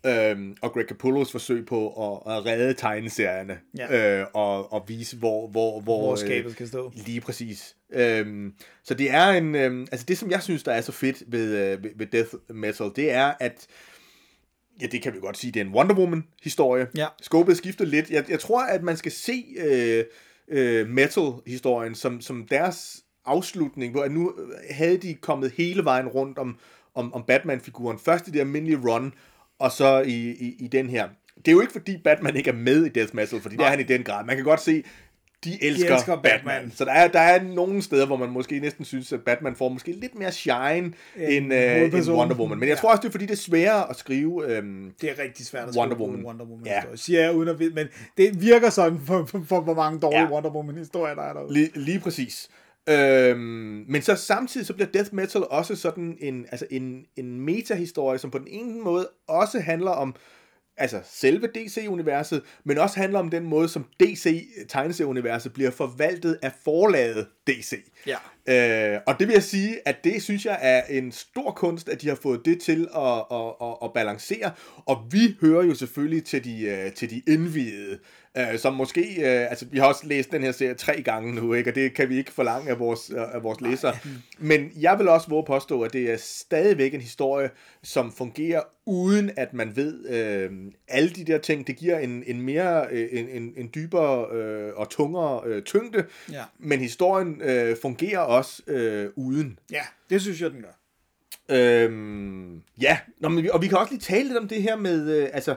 øhm, 0.06 0.56
og 0.62 0.72
Greg 0.74 0.86
Capullos 0.88 1.32
forsøg 1.32 1.66
på 1.66 1.88
at, 1.88 2.34
at 2.34 2.46
redde 2.46 2.74
tegneserierne, 2.74 3.58
Ja. 3.78 4.20
øh, 4.20 4.26
og, 4.34 4.74
og 4.74 4.86
vise, 4.88 5.18
hvor, 5.18 5.48
hvor, 5.48 5.82
hvor, 5.82 6.00
Hvor 6.02 6.12
øh, 6.12 6.18
skabet 6.18 6.52
skal 6.52 6.68
stå. 6.68 6.92
Lige 6.96 7.22
præcis. 7.22 7.76
Øhm, 7.94 8.54
så 8.84 8.94
det 8.94 9.12
er 9.12 9.28
en, 9.28 9.56
øhm, 9.56 9.88
altså 9.92 10.06
det, 10.06 10.18
som 10.18 10.32
jeg 10.32 10.44
synes, 10.44 10.64
der 10.64 10.72
er 10.72 10.82
så 10.82 10.92
fedt 10.92 11.24
ved, 11.28 11.58
øh, 11.58 11.84
ved, 11.84 11.90
ved 11.96 12.08
Death 12.08 12.30
Metal, 12.50 12.92
det 12.96 13.12
er, 13.12 13.34
at 13.40 13.68
ja, 14.82 14.88
det 14.88 15.02
kan 15.02 15.14
vi 15.14 15.20
godt 15.20 15.38
sige, 15.38 15.52
det 15.52 15.62
er 15.62 15.66
en 15.66 15.74
Wonder 15.74 15.96
Woman-historie. 15.96 16.88
Ja. 16.98 17.08
Skåbet 17.22 17.58
skifter 17.58 17.86
lidt. 17.86 18.10
Jeg, 18.10 18.30
jeg 18.30 18.40
tror, 18.40 18.64
at 18.64 18.84
man 18.84 18.98
skal 18.98 19.12
se 19.12 19.46
øh, 19.58 20.04
øh, 20.48 20.88
metal-historien 20.88 21.96
som, 21.96 22.22
som 22.22 22.48
deres 22.48 23.04
afslutning, 23.26 23.92
hvor 23.92 24.08
nu 24.08 24.34
havde 24.70 24.98
de 24.98 25.14
kommet 25.14 25.52
hele 25.58 25.84
vejen 25.84 26.08
rundt 26.08 26.38
om, 26.38 26.58
om, 26.96 27.14
om 27.14 27.24
Batman-figuren. 27.28 28.00
Først 28.00 28.28
i 28.28 28.32
det 28.32 28.40
almindelige 28.40 28.80
run, 28.88 29.14
og 29.60 29.72
så 29.72 30.02
i, 30.02 30.30
i, 30.30 30.56
i 30.60 30.68
den 30.68 30.90
her. 30.90 31.10
Det 31.36 31.48
er 31.48 31.52
jo 31.52 31.62
ikke, 31.62 31.74
fordi 31.74 31.98
Batman 32.04 32.36
ikke 32.36 32.50
er 32.50 32.56
med 32.56 32.86
i 32.86 32.90
Death 32.90 33.16
Metal, 33.16 33.42
fordi 33.42 33.56
det 33.56 33.66
er 33.66 33.70
han 33.70 33.80
i 33.80 33.84
den 33.84 34.04
grad. 34.04 34.26
Man 34.26 34.36
kan 34.36 34.46
godt 34.46 34.62
se, 34.62 34.84
de 35.44 35.64
elsker, 35.64 35.96
elsker 35.96 36.16
Batman. 36.16 36.42
Batman. 36.46 36.72
Så 36.76 36.86
der 36.86 36.92
er, 36.92 37.08
der 37.08 37.20
er 37.20 37.44
nogle 37.44 37.82
steder, 37.82 38.06
hvor 38.06 38.18
man 38.18 38.30
måske 38.30 38.60
næsten 38.60 38.86
synes, 38.86 39.14
at 39.14 39.22
Batman 39.22 39.56
får 39.56 39.70
måske 39.70 39.92
lidt 39.92 40.16
mere 40.16 40.32
shine 40.32 40.78
end, 40.78 40.94
end, 41.18 41.54
øh, 41.54 41.82
end. 41.94 42.10
Wonder 42.10 42.36
Woman. 42.36 42.60
Men 42.60 42.70
jeg 42.70 42.76
Ja. 42.76 42.80
tror 42.82 42.90
også, 42.90 43.02
det 43.02 43.08
er 43.08 43.12
fordi, 43.12 43.26
det 43.26 43.32
er 43.32 43.38
sværere 43.38 43.90
at 43.90 43.96
skrive... 43.96 44.52
Øhm, 44.58 44.92
Det 45.02 45.10
er 45.12 45.24
rigtig 45.24 45.46
svært 45.46 45.70
at 45.70 45.76
Wonder 45.76 45.96
skrive 45.96 46.10
Woman. 46.10 46.26
Wonder 46.26 46.46
Woman 46.46 46.66
Ja. 46.66 46.82
Siger 46.96 47.22
jeg 47.22 47.36
uden 47.36 47.50
at 47.50 47.60
vide, 47.60 47.74
men 47.74 47.88
det 48.18 48.42
virker 48.42 48.70
sådan 48.70 49.00
for, 49.06 49.26
for, 49.26 49.44
for 49.48 49.60
hvor 49.62 49.74
mange 49.74 50.00
dårlige 50.00 50.22
Ja. 50.22 50.32
Wonder 50.32 50.50
Woman 50.56 50.76
historier 50.78 51.16
der 51.16 51.24
er 51.24 51.34
derude. 51.34 51.54
Lige, 51.54 51.70
lige 51.76 52.00
præcis. 52.00 52.50
Øhm, 52.90 53.86
men 53.88 54.02
så 54.02 54.16
samtidig 54.16 54.68
så 54.68 54.74
bliver 54.74 54.88
death 54.94 55.14
metal 55.16 55.44
også 55.50 55.76
sådan 55.76 56.18
en, 56.20 56.46
altså 56.52 56.66
en, 56.72 57.02
en 57.18 57.42
metahistorie, 57.42 58.20
som 58.20 58.32
på 58.32 58.38
den 58.38 58.48
ene 58.50 58.82
måde 58.82 59.10
også 59.28 59.60
handler 59.60 59.92
om 59.92 60.16
altså 60.80 61.00
selve 61.12 61.48
DC-universet, 61.48 62.42
men 62.64 62.78
også 62.78 63.00
handler 63.00 63.20
om 63.20 63.30
den 63.30 63.44
måde, 63.44 63.70
som 63.70 63.86
DC-tegneserieuniverset 64.00 65.54
bliver 65.54 65.72
forvaltet 65.72 66.40
af 66.42 66.52
forlaget 66.64 67.28
DC. 67.48 67.74
Ja. 68.08 68.18
Øh, 68.50 69.02
og 69.08 69.20
det 69.20 69.28
vil 69.28 69.34
jeg 69.34 69.44
sige, 69.44 69.78
at 69.86 70.04
det 70.04 70.24
synes 70.24 70.46
jeg 70.46 70.60
er 70.62 70.82
en 70.90 71.12
stor 71.12 71.52
kunst, 71.52 71.90
at 71.90 72.02
de 72.02 72.08
har 72.08 72.16
fået 72.16 72.46
det 72.46 72.62
til 72.62 72.88
at, 72.96 73.26
at, 73.32 73.54
at, 73.62 73.78
at 73.84 73.94
balancere. 73.94 74.52
Og 74.86 75.08
vi 75.12 75.38
hører 75.42 75.64
jo 75.64 75.76
selvfølgelig 75.76 76.24
til 76.24 76.44
de, 76.44 76.62
øh, 76.62 76.94
til 76.94 77.10
de 77.10 77.22
indvidede, 77.28 78.00
øh, 78.38 78.60
som 78.60 78.74
måske, 78.74 79.02
øh, 79.02 79.50
altså 79.50 79.66
vi 79.72 79.78
har 79.78 79.86
også 79.88 80.08
læst 80.08 80.32
den 80.32 80.44
her 80.44 80.52
serie 80.52 80.74
tre 80.74 81.02
gange 81.02 81.36
nu, 81.36 81.54
ikke? 81.54 81.72
og 81.72 81.76
det 81.76 81.94
kan 81.94 82.10
vi 82.10 82.18
ikke 82.18 82.32
forlange 82.32 82.70
af 82.70 82.80
vores, 82.80 83.12
øh, 83.16 83.36
af 83.36 83.44
vores 83.44 83.62
læsere. 83.62 83.98
Men 84.40 84.72
jeg 84.80 85.00
vil 85.00 85.08
også 85.08 85.28
våge 85.30 85.44
påstå, 85.48 85.82
at 85.82 85.94
det 85.94 86.12
er 86.12 86.18
stadigvæk 86.20 86.94
en 86.94 87.02
historie, 87.02 87.50
som 87.84 88.12
fungerer 88.12 88.62
uden 88.86 89.32
at 89.38 89.54
man 89.54 89.76
ved 89.76 90.10
øh, 90.10 90.52
alle 90.88 91.10
de 91.10 91.24
der 91.24 91.38
ting. 91.38 91.68
Det 91.68 91.76
giver 91.76 92.00
en, 92.00 92.24
en 92.28 92.42
mere, 92.42 92.86
øh, 92.92 93.08
en, 93.12 93.30
en, 93.30 93.54
en 93.58 93.70
dybere 93.76 94.36
øh, 94.38 94.74
og 94.76 94.90
tungere 94.90 95.42
øh, 95.46 95.64
tyngde, 95.64 96.06
Ja. 96.32 96.44
men 96.60 96.80
historien 96.80 97.42
øh, 97.42 97.76
fungerer 97.82 98.20
også 98.20 98.62
øh, 98.68 99.10
uden. 99.16 99.60
Ja, 99.72 99.82
det 100.10 100.22
synes 100.22 100.42
jeg, 100.42 100.52
den 100.52 100.62
gør. 100.62 100.70
Øhm, 101.52 102.62
ja, 102.82 102.98
Nå, 103.20 103.30
men 103.30 103.52
og 103.52 103.62
vi 103.62 103.68
kan 103.68 103.78
også 103.78 103.94
lige 103.94 104.02
tale 104.02 104.24
lidt 104.28 104.38
om 104.38 104.48
det 104.48 104.62
her 104.62 104.76
med 104.76 105.18
øh, 105.18 105.30
altså 105.34 105.56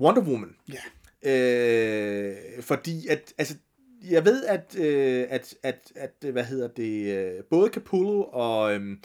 Wonder 0.00 0.22
Woman. 0.22 0.50
Ja. 0.72 0.78
Øh, 1.24 2.62
fordi 2.62 3.06
at, 3.08 3.34
altså, 3.38 3.54
jeg 4.10 4.24
ved, 4.24 4.44
at, 4.44 4.76
øh, 4.78 5.26
at, 5.30 5.54
at, 5.62 5.92
at, 5.96 6.30
hvad 6.32 6.44
hedder 6.44 6.68
det, 6.68 7.16
øh, 7.16 7.44
både 7.50 7.70
Capullo 7.70 8.22
og, 8.22 8.74
øhm, 8.74 8.98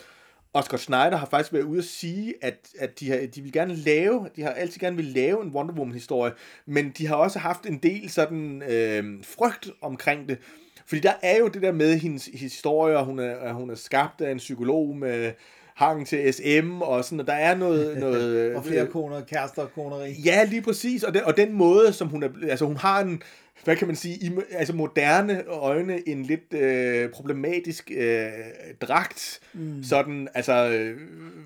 Og 0.53 0.63
Scott 0.63 0.81
Snyder 0.81 1.15
har 1.15 1.25
faktisk 1.25 1.53
været 1.53 1.63
ude 1.63 1.77
at 1.79 1.85
sige, 1.85 2.33
at, 2.41 2.69
at 2.79 2.99
de, 2.99 3.09
har, 3.09 3.17
de 3.35 3.41
vil 3.41 3.51
gerne 3.51 3.75
lave, 3.75 4.29
de 4.35 4.41
har 4.41 4.49
altid 4.49 4.79
gerne 4.79 4.95
vil 4.95 5.05
lave 5.05 5.43
en 5.43 5.49
Wonder 5.49 5.73
Woman-historie, 5.73 6.33
men 6.65 6.93
de 6.97 7.07
har 7.07 7.15
også 7.15 7.39
haft 7.39 7.65
en 7.65 7.77
del 7.77 8.09
sådan 8.09 8.63
øh, 8.69 9.23
frygt 9.23 9.69
omkring 9.81 10.29
det. 10.29 10.37
Fordi 10.85 11.01
der 11.01 11.13
er 11.21 11.37
jo 11.37 11.47
det 11.47 11.61
der 11.61 11.71
med 11.71 11.99
hendes 11.99 12.29
historie, 12.33 12.97
og 12.97 13.05
hun 13.05 13.19
er, 13.19 13.53
hun 13.53 13.69
er 13.69 13.75
skabt 13.75 14.21
af 14.21 14.31
en 14.31 14.37
psykolog 14.37 14.95
med 14.95 15.31
hang 15.75 16.07
til 16.07 16.33
SM, 16.33 16.81
og 16.81 17.05
sådan, 17.05 17.19
og 17.19 17.27
der 17.27 17.33
er 17.33 17.55
noget... 17.55 17.97
noget 17.99 18.55
Og 18.55 18.65
flere 18.65 18.87
koner, 18.87 19.21
kærester 19.21 19.61
og 19.61 19.73
koneri. 19.73 20.11
Ja, 20.11 20.43
lige 20.43 20.61
præcis. 20.61 21.03
Og 21.03 21.13
den, 21.13 21.23
og 21.23 21.37
den 21.37 21.53
måde, 21.53 21.93
som 21.93 22.07
hun 22.07 22.23
er... 22.23 22.29
Altså, 22.49 22.65
hun 22.65 22.77
har 22.77 23.01
en, 23.01 23.21
hvad 23.63 23.75
kan 23.75 23.87
man 23.87 23.95
sige, 23.95 24.15
i, 24.15 24.31
altså 24.51 24.75
moderne 24.75 25.43
øjne, 25.47 26.09
en 26.09 26.23
lidt 26.23 26.53
øh, 26.53 27.09
problematisk 27.09 27.91
øh, 27.95 28.29
dragt. 28.81 29.39
Mm. 29.53 29.83
Sådan, 29.83 30.27
altså... 30.33 30.69
Øh, 30.69 30.97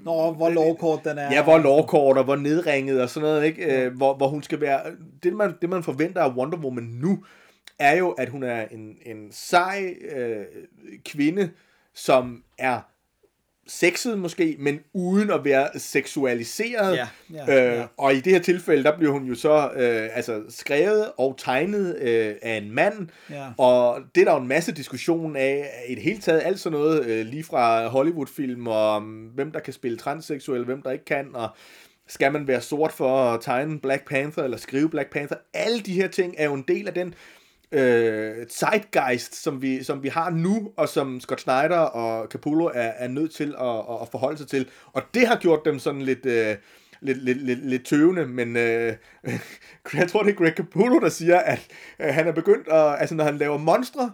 Nå, 0.05 0.33
hvor 0.33 0.49
lovkort 0.49 0.99
den 1.03 1.17
er. 1.17 1.33
Ja, 1.33 1.43
hvor 1.43 1.57
lovkort 1.57 2.17
og 2.17 2.23
hvor 2.23 2.35
nedringet 2.35 3.01
og 3.01 3.09
sådan 3.09 3.29
noget, 3.29 3.45
ikke? 3.45 3.61
Ja. 3.61 3.85
Øh, 3.85 3.97
hvor, 3.97 4.13
hvor 4.13 4.27
hun 4.27 4.43
skal 4.43 4.61
være... 4.61 4.81
Det 5.23 5.33
man, 5.33 5.53
det, 5.61 5.69
man 5.69 5.83
forventer 5.83 6.21
af 6.21 6.35
Wonder 6.35 6.57
Woman 6.57 6.83
nu, 6.83 7.23
er 7.79 7.95
jo, 7.95 8.09
at 8.09 8.29
hun 8.29 8.43
er 8.43 8.65
en, 8.71 8.97
en 9.05 9.27
sej 9.31 9.95
øh, 10.15 10.45
kvinde, 11.05 11.49
som 11.93 12.43
er 12.57 12.79
sexet 13.69 14.19
måske, 14.19 14.55
men 14.59 14.79
uden 14.93 15.31
at 15.31 15.45
være 15.45 15.67
seksualiseret. 15.77 16.95
Ja, 16.95 17.07
ja, 17.33 17.71
øh, 17.71 17.77
ja. 17.77 17.85
Og 17.97 18.13
i 18.13 18.19
det 18.19 18.33
her 18.33 18.39
tilfælde, 18.39 18.83
der 18.83 18.97
blev 18.97 19.11
hun 19.11 19.25
jo 19.25 19.35
så 19.35 19.69
øh, 19.75 20.09
altså 20.13 20.41
skrevet 20.49 21.11
og 21.17 21.35
tegnet 21.37 21.95
øh, 22.01 22.35
af 22.41 22.53
en 22.57 22.71
mand, 22.71 23.07
Ja. 23.29 23.45
og 23.57 23.99
det 24.15 24.21
er 24.21 24.25
der 24.25 24.33
jo 24.33 24.41
en 24.41 24.47
masse 24.47 24.71
diskussion 24.71 25.35
af, 25.35 25.69
i 25.87 25.95
det 25.95 26.03
hele 26.03 26.19
taget, 26.19 26.41
alt 26.45 26.59
sådan 26.59 26.79
noget, 26.79 27.05
øh, 27.05 27.25
lige 27.25 27.43
fra 27.43 27.87
Hollywood-film, 27.87 28.67
og 28.67 29.01
hvem 29.35 29.51
der 29.51 29.59
kan 29.59 29.73
spille 29.73 29.97
transseksuel, 29.97 30.63
hvem 30.65 30.81
der 30.81 30.91
ikke 30.91 31.05
kan, 31.05 31.27
og 31.33 31.49
skal 32.07 32.31
man 32.31 32.47
være 32.47 32.61
sort 32.61 32.91
for 32.91 33.15
at 33.33 33.41
tegne 33.41 33.79
Black 33.79 34.07
Panther, 34.09 34.43
eller 34.43 34.57
skrive 34.57 34.89
Black 34.89 35.11
Panther, 35.11 35.37
alle 35.53 35.79
de 35.79 35.93
her 35.93 36.07
ting 36.07 36.35
er 36.37 36.45
jo 36.45 36.53
en 36.53 36.65
del 36.67 36.87
af 36.87 36.93
den 36.93 37.13
øh, 37.71 38.47
zeitgeist, 38.47 39.43
som 39.43 39.61
vi, 39.61 39.83
som 39.83 40.03
vi 40.03 40.07
har 40.07 40.29
nu, 40.29 40.71
og 40.77 40.89
som 40.89 41.19
Scott 41.19 41.41
Snyder 41.41 41.77
og 41.79 42.27
Capullo 42.27 42.65
er, 42.65 42.91
er 42.97 43.07
nødt 43.07 43.33
til 43.35 43.55
at, 43.59 44.01
at, 44.01 44.07
forholde 44.11 44.37
sig 44.37 44.47
til. 44.47 44.69
Og 44.93 45.01
det 45.13 45.27
har 45.27 45.35
gjort 45.35 45.59
dem 45.65 45.79
sådan 45.79 46.01
lidt... 46.01 46.25
Øh, 46.25 46.55
Lidt, 47.01 47.23
lidt, 47.23 47.37
lidt, 47.37 47.69
lidt 47.69 47.85
tøvende, 47.85 48.25
men 48.27 48.57
øh, 48.57 48.93
jeg 49.93 50.07
tror, 50.09 50.23
det 50.23 50.31
er 50.31 50.35
Greg 50.35 50.53
Capullo, 50.57 50.99
der 50.99 51.09
siger, 51.09 51.37
at 51.39 51.67
øh, 51.99 52.07
han 52.07 52.27
er 52.27 52.31
begyndt 52.31 52.67
at, 52.67 52.95
altså 52.99 53.15
når 53.15 53.23
han 53.23 53.37
laver 53.37 53.57
monstre, 53.57 54.11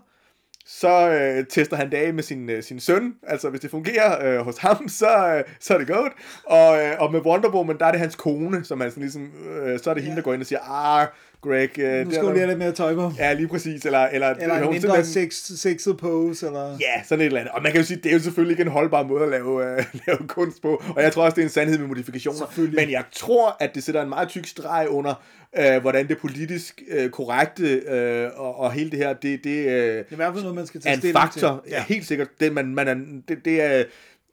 så 0.65 1.09
øh, 1.09 1.45
tester 1.50 1.77
han 1.77 1.91
det 1.91 1.97
af 1.97 2.13
med 2.13 2.24
sin, 2.24 2.50
øh, 2.50 2.63
sin 2.63 2.79
søn. 2.79 3.13
Altså, 3.24 3.50
hvis 3.50 3.62
det 3.62 3.71
fungerer 3.71 4.38
øh, 4.39 4.45
hos 4.45 4.57
ham, 4.57 4.88
så, 5.01 5.35
øh, 5.38 5.43
så 5.59 5.74
er 5.74 5.77
det 5.77 5.88
godt. 5.88 6.13
Og, 6.43 6.83
øh, 6.83 6.95
og 7.00 7.12
med 7.12 7.19
Wonder 7.19 7.50
Woman, 7.50 7.77
der 7.79 7.85
er 7.85 7.91
det 7.91 8.00
hans 8.00 8.15
kone, 8.15 8.63
som 8.63 8.81
han 8.81 8.89
sådan 8.89 9.01
ligesom, 9.01 9.31
øh, 9.50 9.79
så 9.79 9.89
er 9.89 9.93
det 9.93 10.03
hende, 10.03 10.17
der 10.17 10.24
går 10.24 10.33
ind 10.33 10.41
og 10.41 10.47
siger, 10.47 10.59
ah, 10.59 11.07
Greg, 11.49 11.79
øh, 11.79 12.05
Nu 12.05 12.11
skal 12.11 12.23
er 12.23 12.25
der- 12.27 12.31
lige 12.33 12.39
have 12.39 12.47
lidt 12.47 12.59
mere 12.59 12.71
tøj 12.71 12.95
på. 12.95 13.11
Ja, 13.17 13.33
lige 13.33 13.47
præcis. 13.47 13.85
Eller, 13.85 13.99
eller, 13.99 14.27
Eller 14.29 14.55
en 14.55 14.63
hun 14.63 14.73
mindre 14.73 15.03
simpelthen- 15.05 15.31
sex, 15.31 15.59
sexet 15.59 15.97
pose, 15.97 16.45
eller... 16.47 16.77
Ja, 16.79 17.03
sådan 17.05 17.21
et 17.21 17.25
eller 17.25 17.39
andet. 17.39 17.51
Og 17.53 17.63
man 17.63 17.71
kan 17.71 17.81
jo 17.81 17.87
sige, 17.87 17.97
det 18.03 18.09
er 18.09 18.13
jo 18.13 18.19
selvfølgelig 18.19 18.53
ikke 18.53 18.61
en 18.63 18.67
holdbar 18.71 19.03
måde 19.03 19.23
at 19.23 19.29
lave, 19.29 19.71
øh, 19.77 19.83
lave 20.07 20.17
kunst 20.27 20.61
på. 20.61 20.83
Og 20.95 21.01
jeg 21.03 21.11
tror 21.11 21.23
også, 21.23 21.35
det 21.35 21.41
er 21.41 21.45
en 21.45 21.49
sandhed 21.51 21.77
med 21.77 21.87
modifikationer. 21.87 22.71
Men 22.75 22.91
jeg 22.91 23.03
tror, 23.11 23.57
at 23.59 23.75
det 23.75 23.83
sætter 23.83 24.01
en 24.01 24.09
meget 24.09 24.29
tyk 24.29 24.47
streg 24.47 24.85
under, 24.89 25.23
øh, 25.59 25.81
hvordan 25.81 26.07
det 26.07 26.17
politisk 26.17 26.81
øh, 26.91 27.09
korrekte 27.09 27.67
øh, 27.73 28.29
og, 28.35 28.59
og 28.59 28.71
hele 28.71 28.91
det 28.91 28.99
her, 28.99 29.13
det, 29.13 29.43
det, 29.43 29.49
øh, 29.49 29.65
Det 29.65 29.95
er 29.97 29.99
i 30.11 30.15
hvert 30.15 30.33
fald 30.33 30.41
noget, 30.43 30.55
man 30.55 30.67
skal 30.67 30.77
er 30.79 30.81
tage 30.81 30.93
en 30.93 30.99
stilling 30.99 31.19
faktor. 31.21 31.61
til. 31.65 31.71
Ja. 31.71 31.83
Helt 31.87 32.05
sikkert. 32.05 32.27
Det, 32.39 32.53
man, 32.53 32.65
man 32.75 32.87
er, 32.87 32.95
det, 33.27 33.45
det 33.45 33.61
er 33.61 33.83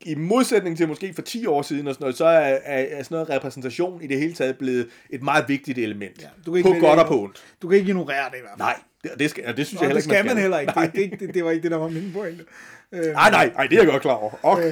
i 0.06 0.14
modsætning 0.14 0.76
til 0.76 0.88
måske 0.88 1.14
for 1.14 1.22
10 1.22 1.46
år 1.46 1.62
siden 1.62 1.88
og 1.88 1.94
sådan 1.94 2.04
noget, 2.04 2.16
så 2.16 2.24
er, 2.24 2.58
er, 2.64 2.66
er 2.98 3.02
sådan 3.02 3.14
noget 3.14 3.30
repræsentation 3.30 4.02
i 4.02 4.06
det 4.06 4.18
hele 4.18 4.32
taget 4.32 4.58
blevet 4.58 4.88
et 5.10 5.22
meget 5.22 5.44
vigtigt 5.48 5.78
element. 5.78 6.22
Ja, 6.22 6.28
du 6.46 6.52
kan 6.52 6.58
ikke 6.58 6.70
på 6.80 6.86
godt 6.86 7.00
og 7.00 7.06
på 7.06 7.22
ondt. 7.22 7.44
Du 7.62 7.68
kan 7.68 7.78
ikke 7.78 7.88
ignorere 7.88 8.30
det 8.30 8.36
i 8.36 8.40
hvert 8.40 8.50
fald. 8.50 8.58
Nej, 8.58 8.78
det, 9.02 9.10
det, 9.18 9.30
skal, 9.30 9.46
og 9.46 9.56
det 9.56 9.66
synes 9.66 9.80
Nå, 9.80 9.84
jeg 9.84 9.88
heller 9.88 9.98
ikke, 9.98 10.14
skal 10.14 10.26
man 10.26 10.38
heller 10.38 10.58
ikke. 10.58 10.72
Det, 10.82 10.94
det, 10.94 11.20
det, 11.20 11.34
det 11.34 11.44
var 11.44 11.50
ikke 11.50 11.62
det, 11.62 11.70
der 11.70 11.76
var 11.76 11.88
min 11.88 12.10
pointe. 12.14 12.44
Øh, 12.92 13.12
Nej, 13.12 13.30
nej, 13.30 13.50
nej, 13.54 13.66
det 13.66 13.78
er 13.78 13.82
jeg 13.82 13.90
godt 13.90 14.02
klar 14.02 14.14
over. 14.14 14.32
Og, 14.42 14.60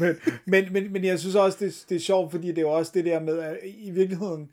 men, 0.00 0.16
men, 0.46 0.72
men, 0.72 0.92
men 0.92 1.04
jeg 1.04 1.18
synes 1.18 1.34
også, 1.34 1.58
det, 1.60 1.84
det 1.88 1.96
er 1.96 2.00
sjovt, 2.00 2.30
fordi 2.30 2.48
det 2.48 2.58
er 2.58 2.66
også 2.66 2.92
det 2.94 3.04
der 3.04 3.20
med, 3.20 3.38
at 3.38 3.56
i 3.64 3.90
virkeligheden, 3.90 4.48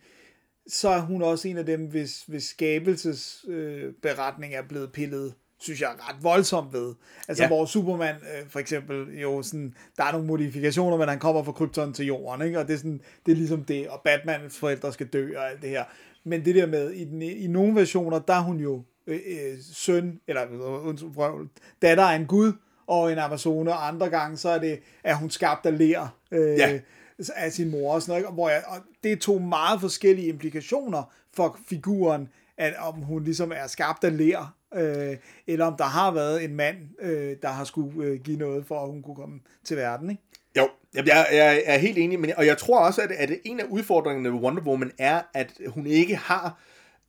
så 0.67 0.89
er 0.89 0.99
hun 0.99 1.21
også 1.21 1.47
en 1.47 1.57
af 1.57 1.65
dem, 1.65 1.85
hvis, 1.85 2.23
hvis 2.27 2.43
skabelsesberetning 2.43 4.53
øh, 4.53 4.59
er 4.59 4.63
blevet 4.69 4.91
pillet, 4.91 5.33
synes 5.59 5.81
jeg, 5.81 5.89
ret 5.99 6.23
voldsomt 6.23 6.73
ved. 6.73 6.93
Altså, 7.27 7.43
Ja. 7.43 7.47
hvor 7.47 7.65
Superman 7.65 8.15
øh, 8.15 8.49
for 8.49 8.59
eksempel, 8.59 9.19
jo 9.19 9.41
sådan, 9.43 9.73
der 9.97 10.03
er 10.03 10.11
nogle 10.11 10.27
modifikationer, 10.27 10.97
men 10.97 11.07
han 11.09 11.19
kommer 11.19 11.43
fra 11.43 11.51
Krypton 11.51 11.93
til 11.93 12.05
jorden, 12.05 12.45
ikke? 12.45 12.59
og 12.59 12.67
det 12.67 12.73
er, 12.73 12.77
sådan, 12.77 13.01
det 13.25 13.31
er 13.31 13.35
ligesom 13.35 13.63
det, 13.63 13.87
og 13.89 14.01
Batmans 14.03 14.57
forældre 14.57 14.93
skal 14.93 15.07
dø 15.07 15.37
og 15.37 15.49
alt 15.49 15.61
det 15.61 15.69
her. 15.69 15.83
Men 16.23 16.45
det 16.45 16.55
der 16.55 16.65
med, 16.65 16.91
i, 16.91 17.03
den, 17.05 17.21
i 17.21 17.47
nogle 17.47 17.75
versioner, 17.75 18.19
der 18.19 18.33
er 18.33 18.41
hun 18.41 18.57
jo 18.59 18.83
øh, 19.07 19.19
øh, 19.27 19.57
søn, 19.73 20.19
eller 20.27 20.43
øh, 20.51 20.87
undskyld, 20.87 21.47
datter 21.81 22.03
af 22.03 22.15
en 22.15 22.25
gud 22.25 22.53
og 22.87 23.11
en 23.11 23.17
amazone, 23.17 23.71
og 23.73 23.87
andre 23.87 24.09
gange, 24.09 24.37
så 24.37 24.49
er 24.49 24.59
det, 24.59 24.79
at 25.03 25.17
hun 25.17 25.29
skabt 25.29 25.65
af 25.65 25.77
ler 25.77 26.17
øh, 26.31 26.57
Ja. 26.57 26.79
af 27.35 27.51
sin 27.51 27.71
mor 27.71 27.93
og 27.93 28.01
sådan 28.01 28.11
noget. 28.11 28.21
ikke? 28.23 28.33
Hvor 28.33 28.49
jeg, 28.49 28.63
og 28.67 28.77
det 29.03 29.11
er 29.11 29.15
to 29.15 29.39
meget 29.39 29.81
forskellige 29.81 30.27
implikationer 30.27 31.13
for 31.33 31.59
figuren, 31.69 32.29
at 32.57 32.73
om 32.79 32.93
hun 32.95 33.23
ligesom 33.23 33.51
er 33.55 33.67
skabt 33.67 34.03
af 34.03 34.17
ler, 34.17 34.55
øh, 34.75 35.17
eller 35.47 35.65
om 35.65 35.75
der 35.77 35.83
har 35.83 36.11
været 36.11 36.43
en 36.43 36.55
mand, 36.55 36.77
øh, 36.99 37.35
der 37.41 37.47
har 37.47 37.63
skulle 37.63 38.05
øh, 38.05 38.19
give 38.19 38.37
noget 38.37 38.65
for, 38.65 38.79
at 38.83 38.89
hun 38.89 39.01
kunne 39.01 39.15
komme 39.15 39.39
til 39.63 39.77
verden. 39.77 40.09
Ikke? 40.09 40.21
Jo, 40.57 40.69
jeg, 40.93 41.07
jeg, 41.31 41.63
er 41.65 41.77
helt 41.77 41.97
enig, 41.97 42.19
men, 42.19 42.31
og 42.37 42.45
jeg 42.45 42.57
tror 42.57 42.79
også, 42.79 43.01
at, 43.01 43.11
at 43.11 43.29
en 43.45 43.59
af 43.59 43.65
udfordringerne 43.69 44.33
ved 44.33 44.39
Wonder 44.39 44.63
Woman 44.63 44.91
er, 44.97 45.21
at 45.33 45.51
hun 45.67 45.87
ikke 45.87 46.15
har 46.15 46.59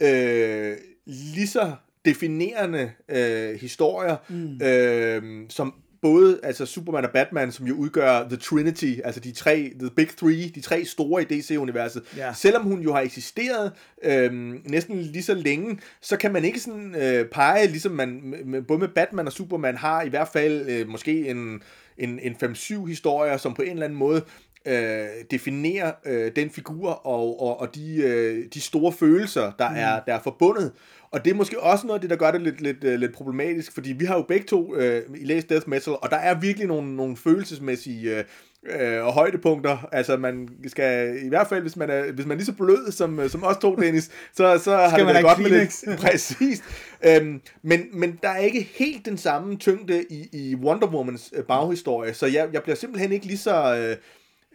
øh, 0.00 0.76
lige 1.06 1.46
så 1.46 1.72
definerende 2.04 2.92
øh, 3.08 3.60
historier, 3.60 4.16
mm. 4.28 4.66
øh, 4.66 5.46
som 5.48 5.74
både 6.06 6.40
altså 6.42 6.66
Superman 6.66 7.04
og 7.04 7.10
Batman, 7.10 7.52
som 7.52 7.66
jo 7.66 7.74
udgør 7.74 8.28
The 8.28 8.36
Trinity, 8.36 8.94
altså 9.04 9.20
de 9.20 9.32
tre, 9.32 9.72
The 9.80 9.90
Big 9.90 10.08
Three, 10.08 10.48
de 10.54 10.60
tre 10.60 10.84
store 10.84 11.22
i 11.22 11.24
DC-universet. 11.24 12.02
Ja. 12.16 12.32
Selvom 12.34 12.62
hun 12.62 12.80
jo 12.80 12.92
har 12.94 13.00
eksisteret 13.00 13.72
øh, 14.04 14.32
næsten 14.70 15.00
lige 15.00 15.22
så 15.22 15.34
længe, 15.34 15.78
så 16.00 16.16
kan 16.16 16.32
man 16.32 16.44
ikke 16.44 16.60
sådan 16.60 16.94
øh, 16.98 17.26
pege, 17.26 17.66
ligesom 17.66 17.92
man 17.92 18.20
med- 18.24 18.44
med, 18.44 18.62
både 18.62 18.78
med 18.80 18.88
Batman 18.88 19.26
og 19.26 19.32
Superman 19.32 19.76
har 19.76 20.02
i 20.02 20.08
hvert 20.08 20.28
fald 20.32 20.68
øh, 20.68 20.88
måske 20.88 21.28
en, 21.28 21.62
en, 21.98 22.18
en 22.22 22.36
5-7 22.44 22.86
historier, 22.86 23.36
som 23.36 23.54
på 23.54 23.62
en 23.62 23.70
eller 23.70 23.84
anden 23.84 23.98
måde 23.98 24.22
øh, 24.66 25.06
definerer 25.30 25.92
øh, 26.06 26.32
den 26.36 26.50
figur 26.50 26.90
og, 26.90 27.42
og, 27.42 27.60
og 27.60 27.74
de, 27.74 27.96
øh, 27.96 28.44
de 28.54 28.60
store 28.60 28.92
følelser, 28.92 29.52
der, 29.58 29.70
mm. 29.70 29.76
er, 29.76 30.00
der 30.06 30.14
er 30.14 30.22
forbundet. 30.22 30.72
Og 31.10 31.24
det 31.24 31.30
er 31.30 31.34
måske 31.34 31.60
også 31.60 31.86
noget 31.86 31.96
af 31.96 32.00
det, 32.00 32.10
der 32.10 32.16
gør 32.16 32.30
det 32.30 32.40
lidt, 32.40 32.60
lidt, 32.60 32.84
øh, 32.84 32.98
lidt 32.98 33.12
problematisk, 33.12 33.72
fordi 33.74 33.92
vi 33.92 34.04
har 34.04 34.14
jo 34.16 34.22
begge 34.22 34.46
to 34.46 34.76
øh, 34.76 35.02
i 35.16 35.24
læst 35.24 35.48
Death 35.48 35.68
Metal, 35.68 35.92
og 36.02 36.10
der 36.10 36.16
er 36.16 36.40
virkelig 36.40 36.68
nogle, 36.68 36.96
nogle 36.96 37.16
følelsesmæssige 37.16 38.18
øh, 38.18 38.24
øh, 38.68 39.00
højdepunkter. 39.00 39.88
Altså 39.92 40.16
man 40.16 40.48
skal, 40.66 41.18
i 41.24 41.28
hvert 41.28 41.46
fald 41.46 41.62
hvis 41.62 41.76
man 41.76 41.90
er, 41.90 42.12
hvis 42.12 42.26
man 42.26 42.34
er 42.34 42.36
lige 42.36 42.46
så 42.46 42.52
blød 42.52 42.92
som, 42.92 43.20
øh, 43.20 43.30
som 43.30 43.44
os 43.44 43.56
to, 43.56 43.74
Dennis, 43.74 44.10
så, 44.34 44.58
så 44.64 44.76
har 44.76 44.96
det 44.96 45.06
man 45.06 45.14
været 45.14 45.24
godt 45.24 45.38
med 45.38 45.46
Kleenex. 45.46 45.82
lidt. 45.86 46.00
Præcis. 46.10 46.62
Øhm, 47.06 47.40
men, 47.62 47.80
men 47.92 48.18
der 48.22 48.28
er 48.28 48.38
ikke 48.38 48.68
helt 48.74 49.06
den 49.06 49.18
samme 49.18 49.56
tyngde 49.56 50.04
i, 50.10 50.28
i 50.32 50.54
Wonder 50.54 50.86
Womans 50.86 51.32
øh, 51.36 51.44
baghistorie, 51.44 52.14
så 52.14 52.26
jeg, 52.26 52.48
jeg 52.52 52.62
bliver 52.62 52.76
simpelthen 52.76 53.12
ikke 53.12 53.26
lige 53.26 53.38
så... 53.38 53.76
Øh, 53.76 53.96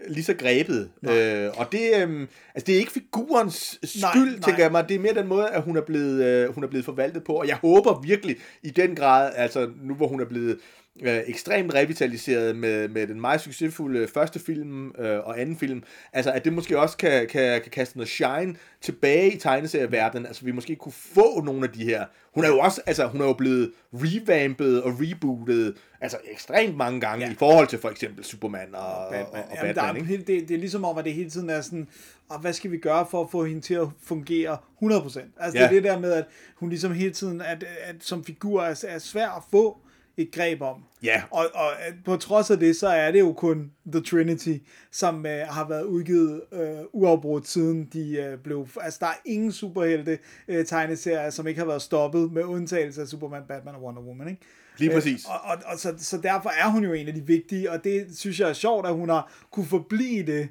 lige 0.07 0.23
så 0.23 0.33
grebet. 0.33 0.89
Øh, 1.09 1.49
og 1.57 1.71
det, 1.71 1.91
øh, 1.95 2.27
altså 2.55 2.65
det 2.65 2.75
er 2.75 2.79
ikke 2.79 2.91
figurens 2.91 3.79
skyld, 3.83 4.01
Nej, 4.01 4.15
nej, 4.15 4.25
nej. 4.25 4.39
tænker 4.41 4.63
jeg 4.63 4.71
mig. 4.71 4.89
Det 4.89 4.95
er 4.95 4.99
mere 4.99 5.13
den 5.13 5.27
måde, 5.27 5.47
at 5.47 5.61
hun 5.61 5.77
er, 5.77 5.81
blevet, 5.81 6.23
øh, 6.25 6.53
hun 6.53 6.63
er 6.63 6.67
blevet 6.67 6.85
forvaltet 6.85 7.23
på. 7.23 7.33
Og 7.33 7.47
jeg 7.47 7.55
håber 7.55 8.01
virkelig 8.01 8.35
i 8.63 8.69
den 8.69 8.95
grad, 8.95 9.31
altså 9.35 9.69
nu 9.81 9.93
hvor 9.93 10.07
hun 10.07 10.21
er 10.21 10.25
blevet 10.25 10.59
øh, 10.99 11.19
ekstremt 11.25 11.73
revitaliseret 11.73 12.55
med, 12.55 12.87
med 12.87 13.07
den 13.07 13.21
meget 13.21 13.41
succesfulde 13.41 14.07
første 14.07 14.39
film 14.39 14.95
øh, 14.99 15.19
og 15.19 15.41
anden 15.41 15.57
film, 15.57 15.83
altså 16.13 16.31
at 16.31 16.45
det 16.45 16.53
måske 16.53 16.79
også 16.79 16.97
kan, 16.97 17.27
kan, 17.27 17.61
kan 17.61 17.71
kaste 17.71 17.97
noget 17.97 18.09
shine 18.09 18.55
tilbage 18.81 19.31
i 19.31 19.37
tegneserieverdenen. 19.37 20.25
Altså 20.25 20.45
vi 20.45 20.51
måske 20.51 20.75
kunne 20.75 20.91
få 20.91 21.41
nogle 21.41 21.63
af 21.63 21.69
de 21.69 21.83
her. 21.83 22.05
Hun 22.33 22.43
er 22.43 22.47
jo 22.47 22.59
også, 22.59 22.81
altså 22.85 23.07
hun 23.07 23.21
er 23.21 23.25
jo 23.25 23.33
blevet 23.33 23.71
revampet 23.93 24.83
og 24.83 24.93
rebootet 24.99 25.75
altså 26.01 26.17
ekstremt 26.31 26.77
mange 26.77 27.01
gange 27.01 27.25
ja. 27.25 27.31
I 27.31 27.35
forhold 27.35 27.67
til 27.67 27.79
for 27.79 27.89
eksempel 27.89 28.23
Superman 28.23 28.75
og, 28.75 28.81
og, 28.81 29.05
og, 29.07 29.15
og 29.31 29.37
Jamen, 29.55 29.75
Batman. 29.75 30.07
der 30.07 30.13
er, 30.13 30.17
det, 30.17 30.27
det 30.27 30.51
er 30.51 30.59
ligesom 30.59 30.85
om, 30.85 30.97
at 30.97 31.05
det 31.05 31.13
hele 31.13 31.29
tiden 31.29 31.49
er 31.49 31.61
sådan, 31.61 31.87
og 32.29 32.39
hvad 32.39 32.53
skal 32.53 32.71
vi 32.71 32.77
gøre 32.77 33.07
for 33.11 33.23
at 33.23 33.31
få 33.31 33.45
hende 33.45 33.61
til 33.61 33.73
at 33.73 33.87
fungere 34.03 34.57
100%? 34.83 35.19
Altså 35.39 35.59
ja. 35.59 35.63
det 35.63 35.63
er 35.63 35.69
det 35.69 35.83
der 35.83 35.99
med, 35.99 36.11
at 36.11 36.25
hun 36.55 36.69
ligesom 36.69 36.93
hele 36.93 37.11
tiden, 37.11 37.41
at, 37.41 37.63
at 37.83 37.95
som 37.99 38.23
figur 38.23 38.63
er, 38.63 38.83
er 38.87 38.99
svær 38.99 39.29
at 39.29 39.43
få 39.51 39.77
et 40.21 40.31
greb 40.31 40.61
om. 40.61 40.83
Ja. 41.03 41.23
Og, 41.31 41.45
og 41.53 41.81
at 41.81 41.93
på 42.05 42.15
trods 42.15 42.51
af 42.51 42.59
det, 42.59 42.75
så 42.75 42.87
er 42.87 43.11
det 43.11 43.19
jo 43.19 43.33
kun 43.33 43.71
The 43.91 44.01
Trinity, 44.01 44.57
som 44.91 45.25
øh, 45.25 45.47
har 45.47 45.67
været 45.67 45.83
udgivet 45.83 46.41
øh, 46.53 46.79
uafbrudt 46.93 47.47
siden 47.47 47.89
de 47.93 48.17
øh, 48.17 48.37
blev... 48.37 48.67
Altså 48.81 48.97
der 49.01 49.07
er 49.07 49.19
ingen 49.25 49.51
superhelte 49.51 50.19
øh, 50.47 50.65
tegneserier, 50.65 51.29
som 51.29 51.47
ikke 51.47 51.59
har 51.59 51.67
været 51.67 51.81
stoppet, 51.81 52.31
med 52.31 52.43
undtagelse 52.43 53.01
af 53.01 53.07
Superman, 53.07 53.43
Batman 53.47 53.75
og 53.75 53.83
Wonder 53.83 54.01
Woman, 54.01 54.27
ikke? 54.27 54.41
Lige 54.77 54.91
præcis. 54.91 55.25
Øh, 55.25 55.31
og, 55.31 55.51
og, 55.51 55.57
og 55.65 55.79
så, 55.79 55.93
så 55.97 56.17
derfor 56.17 56.49
er 56.49 56.69
hun 56.69 56.83
jo 56.83 56.93
en 56.93 57.07
af 57.07 57.13
de 57.13 57.25
vigtige, 57.25 57.71
og 57.71 57.83
det 57.83 58.17
synes 58.17 58.39
jeg 58.39 58.49
er 58.49 58.53
sjovt, 58.53 58.87
at 58.87 58.93
hun 58.93 59.09
har 59.09 59.33
kunne 59.51 59.65
forblive 59.65 60.25
det, 60.25 60.49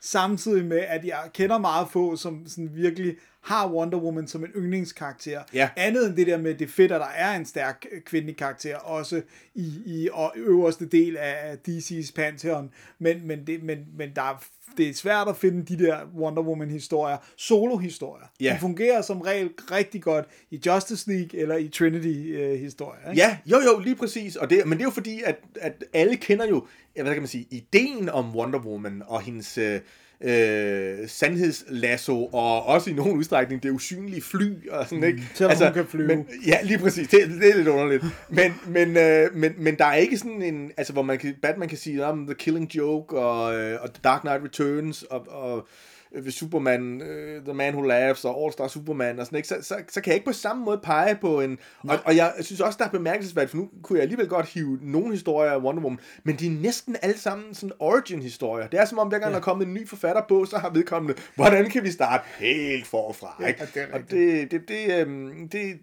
samtidig 0.00 0.64
med, 0.64 0.78
at 0.78 1.04
jeg 1.04 1.30
kender 1.34 1.58
meget 1.58 1.88
få, 1.90 2.16
som 2.16 2.46
sådan 2.46 2.70
virkelig 2.74 3.16
har 3.42 3.72
Wonder 3.72 3.98
Woman 3.98 4.28
som 4.28 4.44
en 4.44 4.50
yndlingskarakter. 4.56 5.42
Ja. 5.54 5.68
Andet 5.76 6.06
end 6.06 6.16
det 6.16 6.26
der 6.26 6.38
med, 6.38 6.54
det 6.54 6.70
fedt, 6.70 6.92
at 6.92 7.00
der 7.00 7.06
er 7.06 7.36
en 7.36 7.46
stærk 7.46 7.86
øh, 7.92 8.00
kvindelig 8.00 8.36
karakter, 8.36 8.76
også 8.76 9.22
i, 9.54 9.72
i 9.86 10.08
øverste 10.36 10.86
del 10.86 11.16
af 11.16 11.56
DC's 11.68 12.12
Pantheon. 12.12 12.70
Men, 12.98 13.26
men, 13.26 13.46
det, 13.46 13.62
men, 13.62 13.78
men 13.96 14.10
der 14.16 14.22
er, 14.22 14.44
det 14.76 14.88
er 14.88 14.94
svært 14.94 15.28
at 15.28 15.36
finde 15.36 15.76
de 15.76 15.84
der 15.84 15.98
Wonder 16.16 16.42
Woman-historier, 16.42 17.16
solo-historier. 17.36 18.26
Ja. 18.40 18.52
De 18.54 18.60
fungerer 18.60 19.02
som 19.02 19.20
regel 19.20 19.50
rigtig 19.70 20.02
godt 20.02 20.26
i 20.50 20.60
Justice 20.66 21.10
League 21.10 21.40
eller 21.40 21.56
i 21.56 21.68
Trinity-historier. 21.68 23.14
Ja, 23.14 23.38
jo 23.46 23.56
jo, 23.60 23.78
lige 23.78 23.96
præcis. 23.96 24.36
Og 24.36 24.50
det, 24.50 24.66
men 24.66 24.72
det 24.72 24.80
er 24.80 24.86
jo 24.86 24.90
fordi, 24.90 25.22
at, 25.24 25.36
at 25.60 25.84
alle 25.92 26.16
kender 26.16 26.46
jo, 26.46 26.66
hvad 26.94 27.12
kan 27.12 27.22
man 27.22 27.28
sige, 27.28 27.46
ideen 27.50 28.08
om 28.08 28.36
Wonder 28.36 28.58
Woman 28.58 29.02
og 29.06 29.20
hendes 29.20 29.58
øh, 29.58 29.80
øh, 30.24 31.08
sandhedslasso, 31.08 32.26
og 32.26 32.66
også 32.66 32.90
i 32.90 32.92
nogen 32.92 33.16
udstrækning 33.16 33.62
det 33.62 33.70
usynlige 33.70 34.22
fly, 34.22 34.70
og 34.70 34.84
sådan, 34.84 35.04
ikke? 35.04 35.18
Altså, 35.18 35.36
selvom 35.36 35.62
hun 35.62 35.72
kan 35.72 35.86
flyve. 35.86 36.08
Men, 36.08 36.26
ja, 36.46 36.58
lige 36.62 36.78
præcis. 36.78 37.08
Det, 37.08 37.20
det 37.40 37.50
er 37.50 37.56
lidt 37.56 37.68
underligt. 37.68 38.04
Men, 38.28 38.54
men, 38.66 38.96
øh, 38.96 39.34
men, 39.34 39.54
men 39.58 39.78
der 39.78 39.84
er 39.84 39.94
ikke 39.94 40.18
sådan 40.18 40.42
en, 40.42 40.70
altså 40.76 40.92
hvor 40.92 41.02
man 41.02 41.18
kan, 41.18 41.34
Batman 41.42 41.68
kan 41.68 41.78
sige, 41.78 42.06
om 42.06 42.26
The 42.26 42.34
Killing 42.34 42.74
Joke, 42.74 43.18
og, 43.18 43.54
øh, 43.54 43.78
og 43.82 43.94
The 43.94 44.00
Dark 44.04 44.20
Knight 44.20 44.44
Returns, 44.44 45.02
og, 45.02 45.26
og 45.28 45.68
ved 46.12 46.32
Superman, 46.32 47.02
uh, 47.02 47.44
The 47.44 47.54
Man 47.54 47.74
Who 47.74 47.82
Laughs 47.82 48.24
og 48.24 48.44
All 48.44 48.52
Star 48.52 48.68
Superman 48.68 49.18
og 49.18 49.26
sådan, 49.26 49.36
ikke? 49.36 49.48
Så, 49.48 49.56
så, 49.62 49.74
så 49.88 50.00
kan 50.00 50.10
jeg 50.10 50.14
ikke 50.14 50.26
på 50.26 50.32
samme 50.32 50.64
måde 50.64 50.80
pege 50.82 51.16
på 51.20 51.40
en... 51.40 51.58
Og, 51.88 51.98
og 52.04 52.16
jeg 52.16 52.32
synes 52.40 52.60
også, 52.60 52.76
der 52.78 52.84
er 52.84 52.90
bemærkelsesværdigt, 52.90 53.50
for 53.50 53.58
nu 53.58 53.68
kunne 53.82 53.96
jeg 53.96 54.02
alligevel 54.02 54.28
godt 54.28 54.46
hive 54.46 54.78
nogle 54.82 55.12
historier 55.12 55.50
af 55.50 55.58
Wonder 55.58 55.82
Woman, 55.82 56.00
men 56.24 56.36
de 56.36 56.46
er 56.46 56.50
næsten 56.50 56.96
alle 57.02 57.18
sammen 57.18 57.54
sådan 57.54 57.72
origin-historier. 57.78 58.66
Det 58.66 58.80
er 58.80 58.84
som 58.84 58.98
om, 58.98 59.08
hver 59.08 59.18
gang 59.18 59.30
ja. 59.30 59.34
der 59.34 59.40
er 59.40 59.44
kommet 59.44 59.66
en 59.66 59.74
ny 59.74 59.88
forfatter 59.88 60.22
på, 60.28 60.44
så 60.44 60.58
har 60.58 60.70
vedkommende, 60.70 61.14
hvordan 61.34 61.70
kan 61.70 61.84
vi 61.84 61.90
starte 61.90 62.24
helt 62.38 62.86
forfra, 62.86 63.46
ikke? 63.46 63.68
det 63.74 63.82
er 63.82 63.86
og 63.92 64.00
det, 64.10 64.50
det, 64.50 64.68
det, 64.68 65.00
øhm, 65.00 65.48
det, 65.48 65.78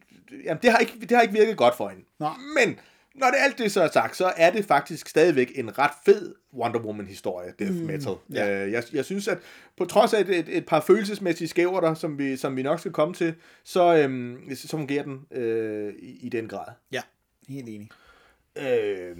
jamen, 0.45 0.59
det, 0.61 0.71
har 0.71 0.77
ikke, 0.77 0.93
det 0.99 1.11
har 1.11 1.21
ikke 1.21 1.33
virket 1.33 1.57
godt 1.57 1.77
for 1.77 1.89
hende. 1.89 2.03
Nej. 2.19 2.31
Men 2.55 2.79
når 3.17 3.27
det 3.27 3.37
alt 3.39 3.57
det 3.57 3.71
så 3.71 3.81
er 3.81 3.89
sagt, 3.93 4.15
så 4.15 4.33
er 4.37 4.51
det 4.51 4.65
faktisk 4.65 5.09
stadigvæk 5.09 5.51
en 5.55 5.77
ret 5.79 5.91
fed 6.05 6.35
Wonder 6.53 6.79
Woman-historie, 6.79 7.53
Death 7.59 7.75
Metal. 7.75 8.13
ja. 8.33 8.65
Øh, 8.65 8.71
jeg, 8.71 8.83
jeg 8.93 9.05
synes, 9.05 9.27
at 9.27 9.37
på 9.77 9.85
trods 9.85 10.13
af 10.13 10.21
et, 10.21 10.29
et, 10.29 10.57
et 10.57 10.65
par 10.65 10.79
følelsesmæssige 10.79 11.47
skæver 11.47 11.81
der, 11.81 11.93
som 11.93 12.17
vi, 12.17 12.37
som 12.37 12.57
vi 12.57 12.63
nok 12.63 12.79
skal 12.79 12.91
komme 12.91 13.13
til, 13.13 13.33
så, 13.63 13.95
øhm, 13.95 14.55
så 14.55 14.67
fungerer 14.67 15.03
den 15.03 15.25
øh, 15.31 15.93
i, 15.99 16.25
i 16.25 16.29
den 16.29 16.47
grad. 16.47 16.73
Ja, 16.91 17.01
helt 17.47 17.69
enig. 17.69 17.89
Øh, 18.57 19.15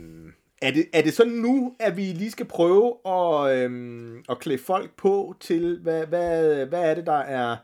er, 0.62 0.72
det, 0.72 0.86
er 0.94 1.02
det 1.02 1.14
sådan 1.14 1.34
nu, 1.34 1.76
at 1.80 1.98
vi 1.98 2.02
lige 2.02 2.32
skal 2.32 2.46
prøve 2.46 2.94
at, 3.06 3.58
øhm, 3.58 4.24
at 4.30 4.40
klæde 4.40 4.60
folk 4.60 4.92
på 4.98 5.36
til, 5.40 5.80
hvad, 5.82 6.06
hvad, 6.06 6.66
hvad 6.66 6.90
er 6.90 6.96
det, 6.96 7.06
der 7.06 7.18
er, 7.18 7.56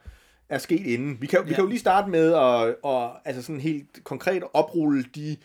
er 0.50 0.58
sket 0.58 0.86
inden? 0.86 1.18
Vi 1.22 1.28
kan, 1.28 1.40
ja. 1.40 1.46
vi 1.46 1.54
kan 1.54 1.64
jo 1.64 1.70
lige 1.70 1.80
starte 1.80 2.10
med 2.10 2.34
at, 2.34 2.76
at 2.92 3.12
altså 3.26 3.42
sådan 3.42 3.62
helt 3.62 4.04
konkret 4.04 4.44
oprulle 4.54 5.04
de 5.16 5.32
øh, 5.32 5.38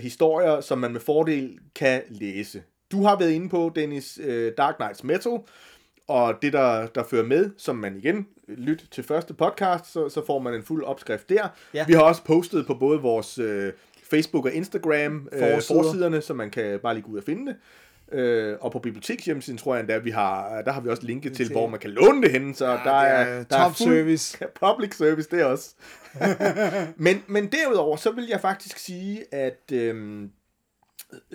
historier, 0.00 0.60
som 0.60 0.78
man 0.78 0.92
med 0.92 1.00
fordel 1.00 1.58
kan 1.74 2.02
læse. 2.08 2.62
Du 2.92 3.02
har 3.02 3.18
været 3.18 3.30
inde 3.30 3.48
på, 3.48 3.72
Dennis, 3.74 4.20
øh, 4.22 4.52
Dark 4.56 4.76
Knights 4.76 5.04
Metal, 5.04 5.38
og 6.08 6.34
det, 6.42 6.52
der, 6.52 6.86
der 6.86 7.04
fører 7.04 7.24
med, 7.24 7.50
som 7.58 7.76
man 7.76 7.96
igen 7.96 8.26
lyt 8.48 8.84
til 8.90 9.04
første 9.04 9.34
podcast, 9.34 9.92
så, 9.92 10.08
så 10.08 10.26
får 10.26 10.38
man 10.38 10.54
en 10.54 10.62
fuld 10.62 10.84
opskrift 10.84 11.28
der. 11.28 11.48
Ja. 11.74 11.84
Vi 11.86 11.92
har 11.92 12.02
også 12.02 12.24
postet 12.24 12.66
på 12.66 12.74
både 12.74 13.00
vores 13.00 13.38
øh, 13.38 13.72
Facebook 14.10 14.44
og 14.44 14.52
Instagram 14.52 15.28
øh, 15.32 15.40
Forsider. 15.40 15.82
forsiderne, 15.82 16.20
så 16.20 16.34
man 16.34 16.50
kan 16.50 16.78
bare 16.78 16.94
lige 16.94 17.04
gå 17.04 17.12
ud 17.12 17.18
og 17.18 17.24
finde 17.24 17.46
det. 17.46 17.56
Øh, 18.12 18.56
og 18.60 18.72
på 18.72 18.78
bibliotekshjemmesiden 18.78 19.58
tror 19.58 19.74
jeg 19.74 19.80
endda, 19.80 19.98
vi 19.98 20.10
har, 20.10 20.62
der 20.62 20.72
har 20.72 20.80
vi 20.80 20.88
også 20.88 21.02
linket 21.02 21.36
til, 21.36 21.46
til- 21.46 21.52
hvor 21.54 21.66
man 21.68 21.80
kan 21.80 21.90
låne 21.90 22.22
det 22.22 22.30
henne, 22.30 22.54
så 22.54 22.66
ja, 22.66 22.72
der, 22.72 22.90
er, 22.92 23.24
er 23.24 23.44
der 23.44 23.58
top 23.64 23.76
service. 23.76 24.38
Public 24.66 24.94
service, 24.96 25.28
det 25.30 25.40
er 25.40 25.44
også. 25.44 25.74
men, 26.96 27.22
men 27.26 27.46
derudover, 27.52 27.96
så 27.96 28.10
vil 28.10 28.26
jeg 28.30 28.40
faktisk 28.40 28.78
sige, 28.78 29.34
at 29.34 29.72
øhm, 29.72 30.30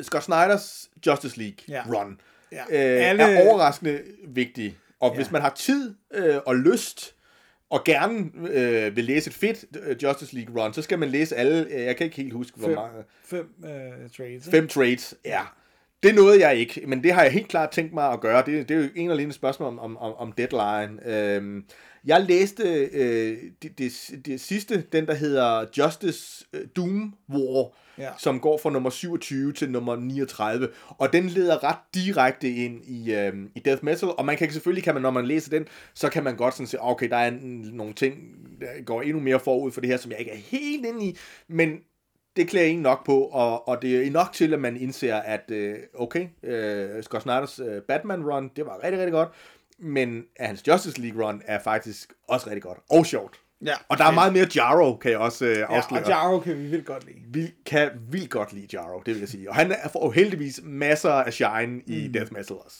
Scott 0.01 0.23
Snyders 0.23 0.89
Justice 1.07 1.37
League 1.39 1.57
Ja. 1.69 1.83
run 1.93 2.21
Ja. 2.51 2.61
øh, 2.69 3.09
Alle- 3.09 3.23
er 3.23 3.49
overraskende 3.49 4.01
vigtig. 4.27 4.77
Og 4.99 5.09
ja. 5.11 5.15
hvis 5.15 5.31
man 5.31 5.41
har 5.41 5.49
tid 5.49 5.95
øh, 6.13 6.35
og 6.45 6.55
lyst, 6.55 7.15
og 7.69 7.83
gerne 7.83 8.29
øh, 8.49 8.95
vil 8.95 9.03
læse 9.05 9.27
et 9.27 9.33
fedt 9.33 9.65
øh, 9.83 9.95
Justice 10.03 10.35
League 10.35 10.63
run, 10.63 10.73
så 10.73 10.81
skal 10.81 10.99
man 10.99 11.09
læse 11.09 11.35
alle, 11.35 11.65
øh, 11.73 11.81
jeg 11.83 11.95
kan 11.97 12.05
ikke 12.05 12.17
helt 12.17 12.33
huske, 12.33 12.57
hvor 12.57 12.67
Fem, 12.67 12.75
mange, 12.75 13.03
fem 13.25 13.49
uh, 13.57 14.09
trades. 14.17 14.47
fem 14.51 14.67
trades, 14.67 15.15
ja. 15.25 15.41
Det 16.03 16.15
nåede 16.15 16.47
jeg 16.47 16.55
ikke, 16.55 16.81
men 16.87 17.03
det 17.03 17.13
har 17.13 17.23
jeg 17.23 17.31
helt 17.31 17.47
klart 17.47 17.71
tænkt 17.71 17.93
mig 17.93 18.11
at 18.11 18.19
gøre. 18.21 18.43
Det, 18.45 18.69
det 18.69 18.77
er 18.77 18.81
jo 18.81 18.89
en 18.95 19.09
eller 19.09 19.23
anden 19.23 19.31
spørgsmål 19.31 19.67
om, 19.67 19.97
om, 19.97 20.13
om, 20.13 20.31
deadline. 20.31 21.15
Øhm, 21.15 21.63
jeg 22.05 22.21
læste 22.21 22.63
øh, 22.93 23.37
det, 23.61 23.77
det, 23.77 24.11
det 24.25 24.41
sidste, 24.41 24.83
den 24.91 25.05
der 25.05 25.13
hedder 25.13 25.65
Justice 25.77 26.45
øh, 26.53 26.61
Doom 26.75 27.13
War, 27.29 27.71
Ja. 27.99 28.09
som 28.17 28.39
går 28.39 28.57
fra 28.57 28.69
nummer 28.69 28.89
27 28.89 29.53
til 29.53 29.71
nummer 29.71 29.95
39, 29.95 30.67
og 30.89 31.13
den 31.13 31.27
leder 31.27 31.63
ret 31.63 31.77
direkte 31.93 32.49
ind 32.49 32.85
i, 32.85 33.13
øh, 33.13 33.33
i 33.55 33.59
death 33.65 33.83
metal, 33.85 34.09
og 34.09 34.25
man 34.25 34.37
kan 34.37 34.51
selvfølgelig, 34.51 34.83
kan 34.83 34.93
man, 34.93 35.01
når 35.01 35.11
man 35.11 35.25
læser 35.25 35.49
den, 35.49 35.65
så 35.93 36.09
kan 36.09 36.23
man 36.23 36.35
godt 36.35 36.53
sådan 36.53 36.67
se, 36.67 36.81
okay, 36.81 37.09
der 37.09 37.17
er 37.17 37.27
en, 37.27 37.69
nogle 37.73 37.93
ting, 37.93 38.15
der 38.61 38.83
går 38.85 39.01
endnu 39.01 39.19
mere 39.19 39.39
forud 39.39 39.71
for 39.71 39.81
det 39.81 39.89
her, 39.89 39.97
som 39.97 40.11
jeg 40.11 40.19
ikke 40.19 40.31
er 40.31 40.35
helt 40.37 40.85
inde 40.85 41.05
i, 41.05 41.17
men 41.47 41.69
det 42.37 42.49
klæder 42.49 42.67
en 42.67 42.79
nok 42.79 43.05
på, 43.05 43.19
og, 43.21 43.67
og 43.67 43.81
det 43.81 44.07
er 44.07 44.11
nok 44.11 44.33
til, 44.33 44.53
at 44.53 44.59
man 44.59 44.77
indser, 44.77 45.15
at 45.15 45.51
øh, 45.51 45.75
okay, 45.93 46.27
øh, 46.43 47.03
Scott 47.03 47.23
Snyders 47.23 47.59
øh, 47.59 47.81
Batman-run, 47.81 48.49
det 48.55 48.65
var 48.65 48.79
rigtig, 48.83 48.99
rigtig 48.99 49.11
godt, 49.11 49.29
men 49.79 50.23
at 50.35 50.47
hans 50.47 50.67
Justice 50.67 51.01
League-run 51.01 51.41
er 51.45 51.59
faktisk 51.59 52.13
også 52.27 52.47
rigtig 52.47 52.63
godt, 52.63 52.77
og 52.89 53.05
sjovt. 53.05 53.39
Ja. 53.65 53.73
Og 53.89 53.97
der 53.97 54.05
er 54.05 54.11
meget 54.11 54.33
mere 54.33 54.47
Jarro, 54.55 54.95
kan 54.95 55.11
jeg 55.11 55.19
også 55.19 55.45
øh, 55.45 55.57
Ja, 55.57 55.65
afsløre. 55.65 56.03
og 56.03 56.09
Jarro 56.09 56.39
kan 56.39 56.57
vi 56.57 56.63
vildt 56.67 56.85
godt 56.85 57.05
lide. 57.05 57.17
Vi 57.27 57.53
kan 57.65 57.89
vildt 58.09 58.29
godt 58.29 58.53
lide 58.53 58.67
Jarro, 58.73 58.99
det 59.05 59.13
vil 59.13 59.19
jeg 59.19 59.29
sige. 59.29 59.49
Og 59.49 59.55
han 59.55 59.75
får 59.91 60.05
jo 60.05 60.11
heldigvis 60.11 60.59
masser 60.63 61.11
af 61.11 61.33
shine 61.33 61.81
i 61.85 62.07
Death 62.07 62.33
Metal 62.33 62.55
også. 62.65 62.77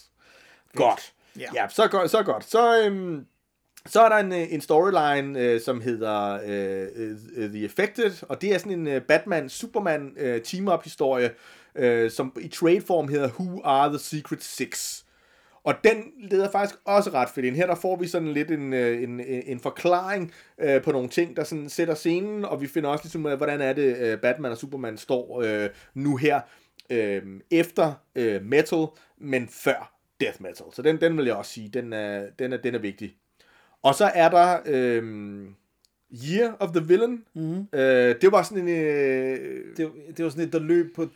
Godt. 0.76 1.14
Ja. 1.40 1.46
Ja, 1.56 1.68
så 1.70 1.88
godt. 1.88 2.12
Så, 2.12 2.24
godt. 2.24 2.44
så, 2.44 2.84
øhm, 2.84 3.26
så 3.88 4.02
er 4.02 4.10
der 4.10 4.16
en, 4.16 4.34
øh, 4.34 4.54
en 4.54 4.62
storyline, 4.62 5.40
øh, 5.40 5.62
som 5.62 5.82
hedder 5.82 6.40
øh, 6.46 6.88
øh, 6.96 7.18
øh, 7.36 7.50
The 7.50 7.64
Affected, 7.64 8.24
og 8.30 8.42
det 8.42 8.54
er 8.54 8.58
sådan 8.58 8.80
en 8.80 8.88
øh, 8.88 9.02
Batman-Superman-team-up-historie, 9.02 11.32
øh, 11.76 12.12
som 12.12 12.38
i 12.42 12.48
trade-form 12.48 13.08
hedder 13.08 13.30
Who 13.40 13.62
Are 13.64 13.90
The 13.90 14.00
Secret 14.00 14.44
Six. 14.44 15.04
Og 15.64 15.76
den 15.84 16.04
leder 16.22 16.52
faktisk 16.52 16.80
også 16.86 17.10
ret 17.10 17.30
fedt 17.30 17.46
ind. 17.46 17.56
Her 17.56 17.68
der 17.68 17.76
får 17.76 17.96
vi 17.96 18.08
sådan 18.08 18.34
lidt 18.34 18.52
en, 18.52 18.74
øh, 18.74 19.04
en, 19.04 19.20
en, 19.20 19.60
forklaring 19.60 20.34
øh, 20.58 20.82
på 20.82 20.92
nogle 20.92 21.10
ting, 21.10 21.36
der 21.36 21.44
sådan 21.44 21.70
sætter 21.70 21.94
scenen, 21.94 22.46
og 22.46 22.62
vi 22.62 22.68
finder 22.68 22.90
også 22.90 23.04
ligesom, 23.04 23.22
hvordan 23.22 23.62
er 23.62 23.74
det, 23.74 23.98
øh, 23.98 24.20
Batman 24.20 24.52
og 24.52 24.58
Superman 24.58 24.98
står 24.98 25.42
øh, 25.42 25.70
nu 25.94 26.16
her 26.16 26.42
øh, 26.90 27.22
efter 27.52 27.94
øh, 28.16 28.46
Metal, 28.46 28.86
men 29.18 29.48
før 29.48 29.94
Death 30.20 30.42
Metal. 30.42 30.66
Så 30.74 30.82
den, 30.82 31.02
den 31.02 31.18
vil 31.18 31.26
jeg 31.26 31.36
også 31.36 31.52
sige, 31.52 31.70
den 31.70 31.94
er, 31.94 32.26
den 32.40 32.54
er, 32.54 32.58
den 32.58 32.76
er 32.76 32.80
vigtig. 32.80 33.16
Og 33.88 33.96
så 33.96 34.12
er 34.16 34.30
der 34.30 34.58
øh, 34.66 35.04
Year 36.28 36.58
of 36.60 36.70
the 36.72 36.86
Villain. 36.88 37.24
Mm-hmm. 37.36 37.80
Øh, 37.80 38.16
det 38.22 38.32
var 38.32 38.44
sådan 38.44 38.68
en... 38.68 38.70
Øh, 38.70 39.60
Det, 39.78 39.92
det 40.18 40.26
var 40.26 40.30
sådan 40.30 40.48
et, 40.48 40.54
der 40.54 40.60
løb 40.60 40.96
på... 40.96 41.08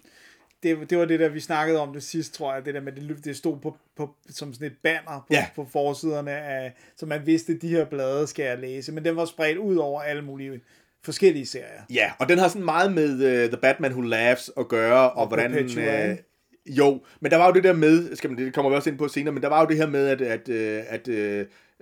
Det, 0.63 0.89
det 0.89 0.97
var 0.97 1.05
det 1.05 1.19
der, 1.19 1.29
vi 1.29 1.39
snakkede 1.39 1.79
om 1.79 1.93
det 1.93 2.03
sidst, 2.03 2.33
tror 2.33 2.53
jeg. 2.53 2.65
Det 2.65 2.73
der 2.73 2.81
med, 2.81 2.91
det, 2.91 3.03
løb, 3.03 3.17
det 3.23 3.37
stod 3.37 3.57
på, 3.59 3.77
på, 3.97 4.09
som 4.29 4.53
sådan 4.53 4.67
et 4.67 4.77
banner 4.83 5.25
på, 5.27 5.27
Ja. 5.31 5.45
på 5.55 5.67
forsiderne 5.71 6.31
af... 6.31 6.73
Så 6.97 7.05
man 7.05 7.21
vidste, 7.25 7.57
de 7.57 7.67
her 7.67 7.85
blade 7.85 8.27
skal 8.27 8.45
jeg 8.45 8.57
læse. 8.59 8.91
Men 8.91 9.05
den 9.05 9.15
var 9.15 9.25
spredt 9.25 9.57
ud 9.57 9.75
over 9.75 10.01
alle 10.01 10.21
mulige 10.21 10.61
forskellige 11.03 11.45
serier. 11.45 11.81
Ja, 11.93 12.11
og 12.19 12.29
den 12.29 12.37
har 12.37 12.47
sådan 12.47 12.65
meget 12.65 12.93
med 12.93 13.13
uh, 13.13 13.49
The 13.49 13.57
Batman 13.61 13.91
Who 13.91 14.01
Laughs 14.01 14.51
at 14.57 14.67
gøre, 14.67 15.11
og, 15.11 15.17
og 15.17 15.27
hvordan... 15.27 15.65
Uh, 15.65 16.17
jo, 16.65 17.01
men 17.21 17.31
der 17.31 17.37
var 17.37 17.47
jo 17.47 17.53
det 17.53 17.63
der 17.63 17.73
med, 17.73 18.15
skal 18.15 18.29
man, 18.29 18.39
det 18.39 18.53
kommer 18.53 18.69
vi 18.69 18.75
også 18.75 18.89
ind 18.89 18.97
på 18.97 19.07
senere, 19.07 19.33
men 19.33 19.43
der 19.43 19.49
var 19.49 19.61
jo 19.61 19.67
det 19.67 19.77
her 19.77 19.87
med, 19.87 20.07
at, 20.07 20.21
at, 20.21 20.49
øh, 20.49 20.83
at 20.87 21.07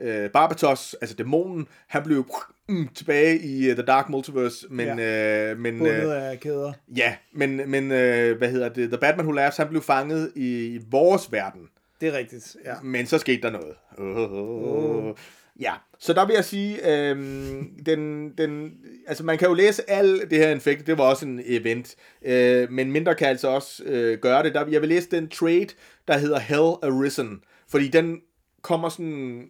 uh, 0.01 0.31
Barbatos, 0.33 0.95
altså 1.01 1.15
dæmonen, 1.15 1.67
han 1.87 2.03
blev 2.03 2.25
mm, 2.69 2.87
tilbage 2.87 3.39
i 3.39 3.69
uh, 3.69 3.75
The 3.75 3.85
Dark 3.85 4.09
Multiverse, 4.09 4.67
men... 4.69 4.99
Ja. 4.99 5.51
Uh, 5.51 5.59
men 5.59 5.79
Bundet 5.79 6.05
uh, 6.05 6.31
af 6.31 6.39
kæder. 6.39 6.73
ja, 6.95 7.15
men, 7.33 7.61
men 7.69 7.83
uh, 7.83 8.37
hvad 8.37 8.51
hedder 8.51 8.69
det? 8.69 8.89
The 8.89 8.97
Batman 8.97 9.25
Who 9.25 9.31
Laughs, 9.31 9.57
han 9.57 9.67
blev 9.67 9.81
fanget 9.81 10.31
i, 10.35 10.79
vores 10.91 11.31
verden. 11.31 11.61
Det 12.01 12.07
er 12.07 12.17
rigtigt, 12.17 12.55
ja. 12.65 12.73
Men 12.83 13.05
så 13.05 13.17
skete 13.17 13.41
der 13.41 13.49
noget. 13.49 13.73
Oh, 13.97 14.31
oh, 14.31 15.05
oh. 15.05 15.15
Ja, 15.59 15.73
så 15.99 16.13
der 16.13 16.25
vil 16.25 16.33
jeg 16.33 16.45
sige, 16.45 16.89
øhm, 17.09 17.83
den, 17.85 18.31
den, 18.37 18.71
altså 19.07 19.23
man 19.23 19.37
kan 19.37 19.47
jo 19.47 19.53
læse 19.53 19.89
alt 19.89 20.31
det 20.31 20.37
her 20.37 20.49
infekt, 20.49 20.87
det 20.87 20.97
var 20.97 21.03
også 21.03 21.25
en 21.25 21.41
event, 21.45 21.95
øh, 22.21 22.71
men 22.71 22.91
mindre 22.91 23.15
kan 23.15 23.27
altså 23.27 23.47
også 23.47 23.83
øh, 23.83 24.19
gøre 24.19 24.43
det. 24.43 24.53
Der, 24.53 24.67
jeg 24.67 24.81
vil 24.81 24.89
læse 24.89 25.09
den 25.11 25.29
trade, 25.29 25.67
der 26.07 26.17
hedder 26.17 26.39
Hell 26.39 26.93
Arisen, 26.93 27.41
fordi 27.67 27.87
den 27.87 28.21
kommer 28.61 28.89
sådan 28.89 29.49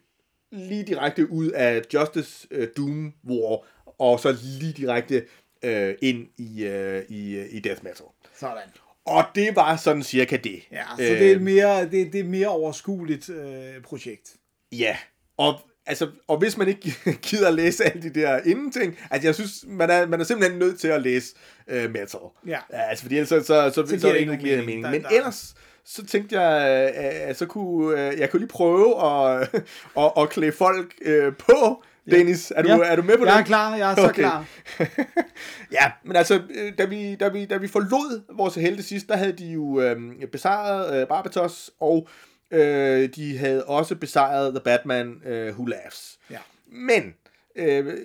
lige 0.51 0.83
direkte 0.83 1.31
ud 1.31 1.49
af 1.49 1.81
Justice 1.93 2.47
øh, 2.51 2.67
Doom 2.77 3.13
War, 3.29 3.65
og 3.99 4.19
så 4.19 4.37
lige 4.59 4.73
direkte 4.73 5.25
øh, 5.63 5.95
ind 6.01 6.27
i, 6.37 6.63
øh, 6.65 7.03
i, 7.09 7.39
i 7.47 7.59
death 7.59 7.83
metal. 7.83 8.05
Sådan. 8.39 8.63
Og 9.05 9.23
det 9.35 9.55
var 9.55 9.75
sådan 9.77 10.03
cirka 10.03 10.37
det. 10.37 10.61
Ja, 10.71 10.83
så 10.97 11.01
det 11.03 11.27
er 11.31 11.35
et 11.35 11.41
mere, 11.41 11.81
det, 11.83 11.91
det 11.91 12.15
er 12.15 12.19
et 12.23 12.25
mere 12.29 12.47
overskueligt 12.47 13.29
øh, 13.29 13.81
projekt. 13.83 14.35
Ja, 14.71 14.97
og, 15.37 15.59
altså, 15.85 16.09
og 16.27 16.37
hvis 16.37 16.57
man 16.57 16.67
ikke 16.67 16.93
gider 17.27 17.47
at 17.47 17.53
læse 17.53 17.83
alle 17.85 18.01
de 18.01 18.19
der 18.19 18.39
ingenting, 18.45 18.97
altså 19.11 19.27
jeg 19.27 19.35
synes, 19.35 19.65
man 19.67 19.89
er, 19.89 20.07
man 20.07 20.19
er 20.19 20.23
simpelthen 20.23 20.59
nødt 20.59 20.79
til 20.79 20.87
at 20.87 21.01
læse 21.01 21.35
øh, 21.67 21.91
metal. 21.91 22.19
Ja. 22.47 22.59
Altså, 22.69 23.03
fordi 23.03 23.15
ellers 23.15 23.29
så, 23.29 23.39
så, 23.39 23.45
så, 23.45 23.71
så, 23.71 23.73
så 23.73 23.81
det 23.81 23.89
det 24.01 24.07
ikke 24.07 24.19
ikke 24.19 24.25
nogen 24.25 24.41
giver 24.45 24.57
mening. 24.57 24.65
mening. 24.81 24.83
Der- 24.83 24.91
Men 24.91 25.01
der- 25.03 25.09
ellers, 25.09 25.55
så 25.95 26.05
tænkte 26.05 26.41
jeg, 26.41 26.61
at 26.93 27.37
så 27.37 27.45
kunne, 27.45 28.07
øh, 28.11 28.19
jeg 28.19 28.29
kunne 28.29 28.39
lige 28.39 28.49
prøve 28.49 29.05
at, 29.05 29.41
at, 30.03 30.11
at 30.17 30.29
klæde 30.29 30.51
folk 30.51 30.93
øh, 31.01 31.33
på. 31.35 31.83
Dennis, 32.11 32.53
er 32.55 32.61
du, 32.61 32.67
Ja. 32.67 32.77
er 32.77 32.95
du 32.95 33.01
med 33.01 33.17
på 33.17 33.25
det? 33.25 33.31
Jeg 33.31 33.39
er 33.39 33.43
klar, 33.43 33.75
jeg 33.75 33.91
er 33.91 33.95
så 33.95 34.11
klar. 34.13 34.45
ja, 35.81 35.91
men 36.03 36.15
altså, 36.15 36.41
øh, 36.49 36.73
da 36.77 36.85
vi, 36.85 37.15
da 37.15 37.27
vi, 37.29 37.45
da 37.45 37.57
vi 37.57 37.67
forlod 37.67 38.21
vores 38.37 38.55
helte 38.55 38.83
sidst, 38.83 39.07
der 39.07 39.15
havde 39.15 39.31
de 39.33 39.45
jo 39.45 39.81
øh, 39.81 39.97
besejret 40.31 41.01
øh, 41.01 41.07
Barbatos, 41.07 41.71
og 41.79 42.07
øh, 42.51 43.09
de 43.15 43.37
havde 43.37 43.65
også 43.65 43.95
besejret 43.95 44.53
The 44.53 44.61
Batman 44.63 45.21
øh, 45.25 45.53
Who 45.53 45.65
Laughs. 45.65 46.19
Ja. 46.31 46.37
Men 46.71 47.13
øh, 47.55 47.97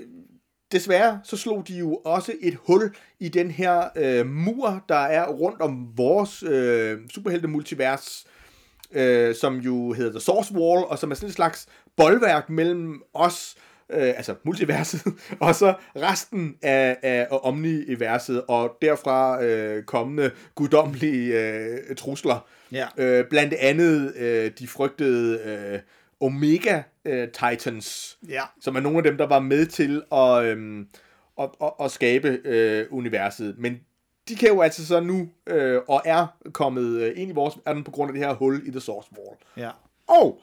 desværre 0.72 1.20
så 1.24 1.36
slog 1.36 1.68
de 1.68 1.74
jo 1.78 1.94
også 2.04 2.32
et 2.40 2.58
hul 2.66 2.94
i 3.20 3.28
den 3.28 3.50
her 3.50 3.88
øh, 3.96 4.26
mur, 4.26 4.84
der 4.88 4.94
er 4.94 5.28
rundt 5.28 5.60
om 5.60 5.88
vores 5.96 6.42
øh, 6.42 6.98
superhelte-multivers, 7.10 8.26
øh, 8.92 9.34
som 9.34 9.56
jo 9.56 9.92
hedder 9.92 10.10
The 10.10 10.20
Source 10.20 10.54
Wall, 10.54 10.84
og 10.84 10.98
som 10.98 11.10
er 11.10 11.14
sådan 11.14 11.28
et 11.28 11.34
slags 11.34 11.66
boldværk 11.96 12.50
mellem 12.50 13.02
os, 13.14 13.56
øh, 13.90 14.08
altså 14.16 14.34
multiverset, 14.44 15.02
og 15.40 15.54
så 15.54 15.74
resten 15.96 16.56
af, 16.62 16.96
af 17.02 17.26
omniverset, 17.30 18.42
og 18.48 18.76
derfra 18.82 19.44
øh, 19.44 19.84
kommende 19.84 20.30
guddommelige 20.54 21.40
øh, 21.40 21.96
trusler. 21.96 22.46
Ja. 22.72 22.86
Øh, 22.96 23.24
blandt 23.30 23.54
andet 23.54 24.16
øh, 24.16 24.50
de 24.58 24.68
frygtede 24.68 25.40
øh, 25.44 25.78
Omega 26.24 26.82
øh, 27.04 27.28
Titans, 27.28 28.18
Ja. 28.28 28.42
som 28.60 28.76
er 28.76 28.80
nogle 28.80 28.98
af 28.98 29.04
dem, 29.04 29.16
der 29.18 29.26
var 29.26 29.38
med 29.40 29.66
til 29.66 30.02
at, 30.12 30.44
øhm, 30.44 30.86
at, 31.40 31.50
at, 31.62 31.72
at 31.80 31.90
skabe 31.90 32.28
øh, 32.44 32.86
universet. 32.90 33.54
Men 33.58 33.76
de 34.28 34.36
kan 34.36 34.48
jo 34.48 34.60
altså 34.60 34.86
så 34.86 35.00
nu, 35.00 35.28
øh, 35.46 35.80
og 35.88 36.02
er 36.04 36.26
kommet 36.52 37.00
øh, 37.00 37.12
ind 37.16 37.30
i 37.30 37.34
vores 37.34 37.54
verden 37.66 37.84
på 37.84 37.90
grund 37.90 38.08
af 38.10 38.12
det 38.14 38.26
her 38.26 38.34
hul 38.34 38.62
i 38.66 38.70
The 38.70 38.80
Source 38.80 39.08
Wall. 39.18 39.36
Ja. 39.56 39.70
Og 40.08 40.40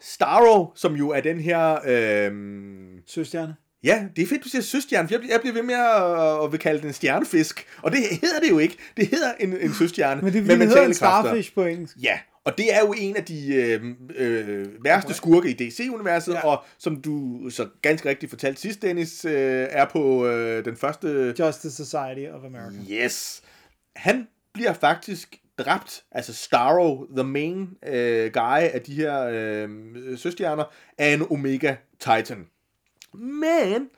Starro, 0.00 0.72
som 0.74 0.94
jo 0.94 1.10
er 1.10 1.20
den 1.20 1.40
her... 1.40 1.78
Øh, 1.86 2.32
Søstjerne. 3.06 3.56
Ja, 3.84 4.04
det 4.16 4.22
er 4.22 4.26
fedt, 4.26 4.44
du 4.44 4.48
siger 4.48 4.62
søstjerne, 4.62 5.08
for 5.08 5.14
jeg, 5.14 5.20
bliver- 5.20 5.34
jeg 5.34 5.40
bliver 5.40 5.54
ved 5.54 5.62
med 5.62 5.74
at, 5.74 6.44
at 6.44 6.52
vil 6.52 6.60
kalde 6.60 6.80
den 6.80 6.86
en 6.88 6.92
stjernefisk. 6.92 7.66
Og 7.82 7.90
det 7.92 7.98
hedder 8.22 8.40
det 8.40 8.50
jo 8.50 8.58
ikke. 8.58 8.76
Det 8.96 9.06
hedder 9.08 9.32
en, 9.40 9.56
en 9.60 9.72
søstjerne 9.74 10.22
Men 10.22 10.32
det 10.32 10.38
er 10.38 10.42
det 10.42 10.50
hedder 10.50 10.54
en 10.64 10.68
mentale 10.68 10.94
kræfter. 10.94 11.22
starfish 11.30 11.54
på 11.54 11.64
engelsk. 11.64 11.96
Ja, 12.02 12.18
og 12.46 12.58
det 12.58 12.74
er 12.74 12.80
jo 12.80 12.94
en 12.98 13.16
af 13.16 13.24
de 13.24 13.54
øh, 13.54 13.84
øh, 14.16 14.84
værste 14.84 15.14
skurke 15.14 15.50
i 15.50 15.52
DC-universet, 15.52 16.34
ja. 16.34 16.46
Og 16.46 16.64
som 16.78 17.02
du 17.02 17.40
så 17.50 17.68
ganske 17.82 18.08
rigtigt 18.08 18.30
fortalte 18.30 18.60
sidst, 18.60 18.82
Dennis, 18.82 19.24
øh, 19.24 19.66
er 19.70 19.84
på 19.84 20.26
øh, 20.26 20.64
den 20.64 20.76
første... 20.76 21.34
Justice 21.38 21.76
Society 21.76 22.30
of 22.32 22.44
America. 22.44 22.76
Yes. 22.90 23.42
Han 23.96 24.28
bliver 24.52 24.72
faktisk 24.72 25.36
dræbt, 25.58 26.04
altså 26.12 26.34
Starro, 26.34 27.06
the 27.16 27.24
main 27.24 27.68
øh, 27.86 28.32
guy 28.32 28.62
af 28.74 28.82
de 28.86 28.94
her 28.94 29.28
øh, 29.32 29.68
søstjerner, 30.18 30.64
af 30.98 31.12
en 31.12 31.22
Omega 31.30 31.74
Titan. 31.98 32.46
Men 33.14 33.88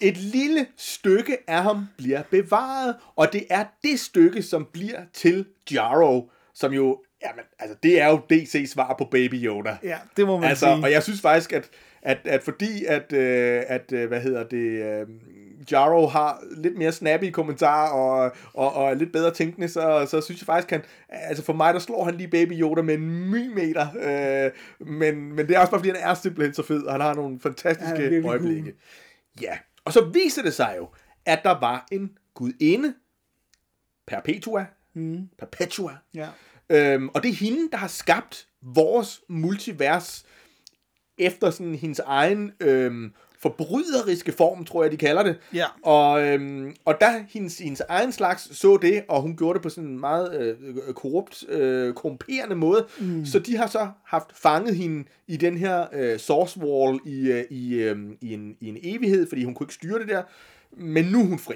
et 0.00 0.16
lille 0.16 0.66
stykke 0.76 1.36
af 1.46 1.62
ham 1.62 1.86
bliver 1.96 2.22
bevaret, 2.30 2.96
og 3.16 3.32
det 3.32 3.46
er 3.50 3.64
det 3.82 4.00
stykke, 4.00 4.42
som 4.42 4.68
bliver 4.72 5.00
til 5.12 5.46
Jaro, 5.72 6.30
som 6.54 6.72
jo, 6.72 7.02
jamen, 7.22 7.44
altså 7.58 7.76
det 7.82 8.00
er 8.00 8.06
jo 8.08 8.20
DC's 8.32 8.66
svar 8.66 8.94
på 8.98 9.04
Baby 9.10 9.34
Yoda. 9.44 9.76
Ja, 9.82 9.98
det 10.16 10.26
må 10.26 10.36
man 10.40 10.50
Altså, 10.50 10.66
sige. 10.66 10.84
og 10.84 10.92
jeg 10.92 11.02
synes 11.02 11.20
faktisk, 11.20 11.52
at, 11.52 11.70
at, 12.02 12.18
at 12.24 12.42
fordi 12.42 12.84
at, 12.84 13.12
øh, 13.12 13.62
at 13.66 13.92
øh, 13.92 14.08
hvad 14.08 14.20
hedder 14.20 14.44
det, 14.44 14.56
øh, 15.00 15.06
Jaro 15.72 16.06
har 16.06 16.42
lidt 16.56 16.78
mere 16.78 16.92
snappy 16.92 17.30
kommentarer 17.30 17.90
og, 17.90 18.32
og, 18.54 18.72
og 18.72 18.90
er 18.90 18.94
lidt 18.94 19.12
bedre 19.12 19.30
tænkende, 19.30 19.68
så, 19.68 20.06
så 20.10 20.20
synes 20.20 20.40
jeg 20.40 20.46
faktisk, 20.46 20.70
han, 20.70 20.82
altså 21.08 21.44
for 21.44 21.52
mig, 21.52 21.74
der 21.74 21.80
slår 21.80 22.04
han 22.04 22.14
lige 22.14 22.28
Baby 22.28 22.52
Yoda 22.60 22.82
med 22.82 22.94
en 22.94 23.30
mymeter, 23.30 23.86
øh, 24.00 24.86
men, 24.88 25.32
men 25.32 25.48
det 25.48 25.56
er 25.56 25.60
også 25.60 25.70
bare, 25.70 25.80
fordi 25.80 25.88
han 25.90 26.10
er 26.10 26.14
simpelthen 26.14 26.54
så 26.54 26.62
fed, 26.62 26.82
og 26.82 26.92
han 26.92 27.00
har 27.00 27.14
nogle 27.14 27.40
fantastiske 27.40 27.98
virkelig 27.98 28.24
øjeblikke. 28.24 28.74
Ja, 29.42 29.58
og 29.84 29.92
så 29.92 30.04
viser 30.04 30.42
det 30.42 30.54
sig 30.54 30.74
jo, 30.78 30.88
at 31.26 31.40
der 31.44 31.60
var 31.60 31.86
en 31.92 32.10
gudinde, 32.34 32.94
Perpetua, 34.06 34.66
mm. 34.94 35.28
Perpetua, 35.38 35.92
Ja. 36.14 36.26
Øhm, 36.70 37.08
og 37.08 37.22
det 37.22 37.28
er 37.28 37.34
hende, 37.34 37.70
der 37.70 37.76
har 37.76 37.88
skabt 37.88 38.46
vores 38.62 39.20
multivers 39.28 40.24
efter 41.18 41.50
sådan 41.50 41.74
hendes 41.74 41.98
egen 41.98 42.52
øhm, 42.60 43.12
forbryderiske 43.38 44.32
form, 44.32 44.64
tror 44.64 44.82
jeg, 44.82 44.92
de 44.92 44.96
kalder 44.96 45.22
det. 45.22 45.38
Ja. 45.54 45.64
Og, 45.82 46.22
øhm, 46.26 46.74
og 46.84 47.00
da 47.00 47.24
hendes, 47.28 47.58
hendes 47.58 47.82
egen 47.88 48.12
slags 48.12 48.58
så 48.58 48.76
det, 48.82 49.04
og 49.08 49.22
hun 49.22 49.36
gjorde 49.36 49.54
det 49.54 49.62
på 49.62 49.68
sådan 49.68 49.90
en 49.90 50.00
meget 50.00 50.40
øh, 50.40 50.94
korrupt, 50.94 51.48
øh, 51.48 51.94
korrumperende 51.94 52.54
måde, 52.54 52.86
mm. 53.00 53.26
så 53.26 53.38
de 53.38 53.56
har 53.56 53.66
så 53.66 53.88
haft 54.04 54.28
fanget 54.34 54.76
hende 54.76 55.04
i 55.26 55.36
den 55.36 55.58
her 55.58 55.86
øh, 55.92 56.18
source 56.18 56.60
wall 56.60 57.00
i, 57.04 57.30
øh, 57.30 57.44
i, 57.50 57.74
øh, 57.74 57.96
i, 58.20 58.34
en, 58.34 58.56
i 58.60 58.68
en 58.68 58.78
evighed, 58.82 59.28
fordi 59.28 59.44
hun 59.44 59.54
kunne 59.54 59.64
ikke 59.64 59.74
styre 59.74 59.98
det 59.98 60.08
der. 60.08 60.22
Men 60.76 61.04
nu 61.04 61.20
er 61.20 61.24
hun 61.24 61.38
fri. 61.38 61.54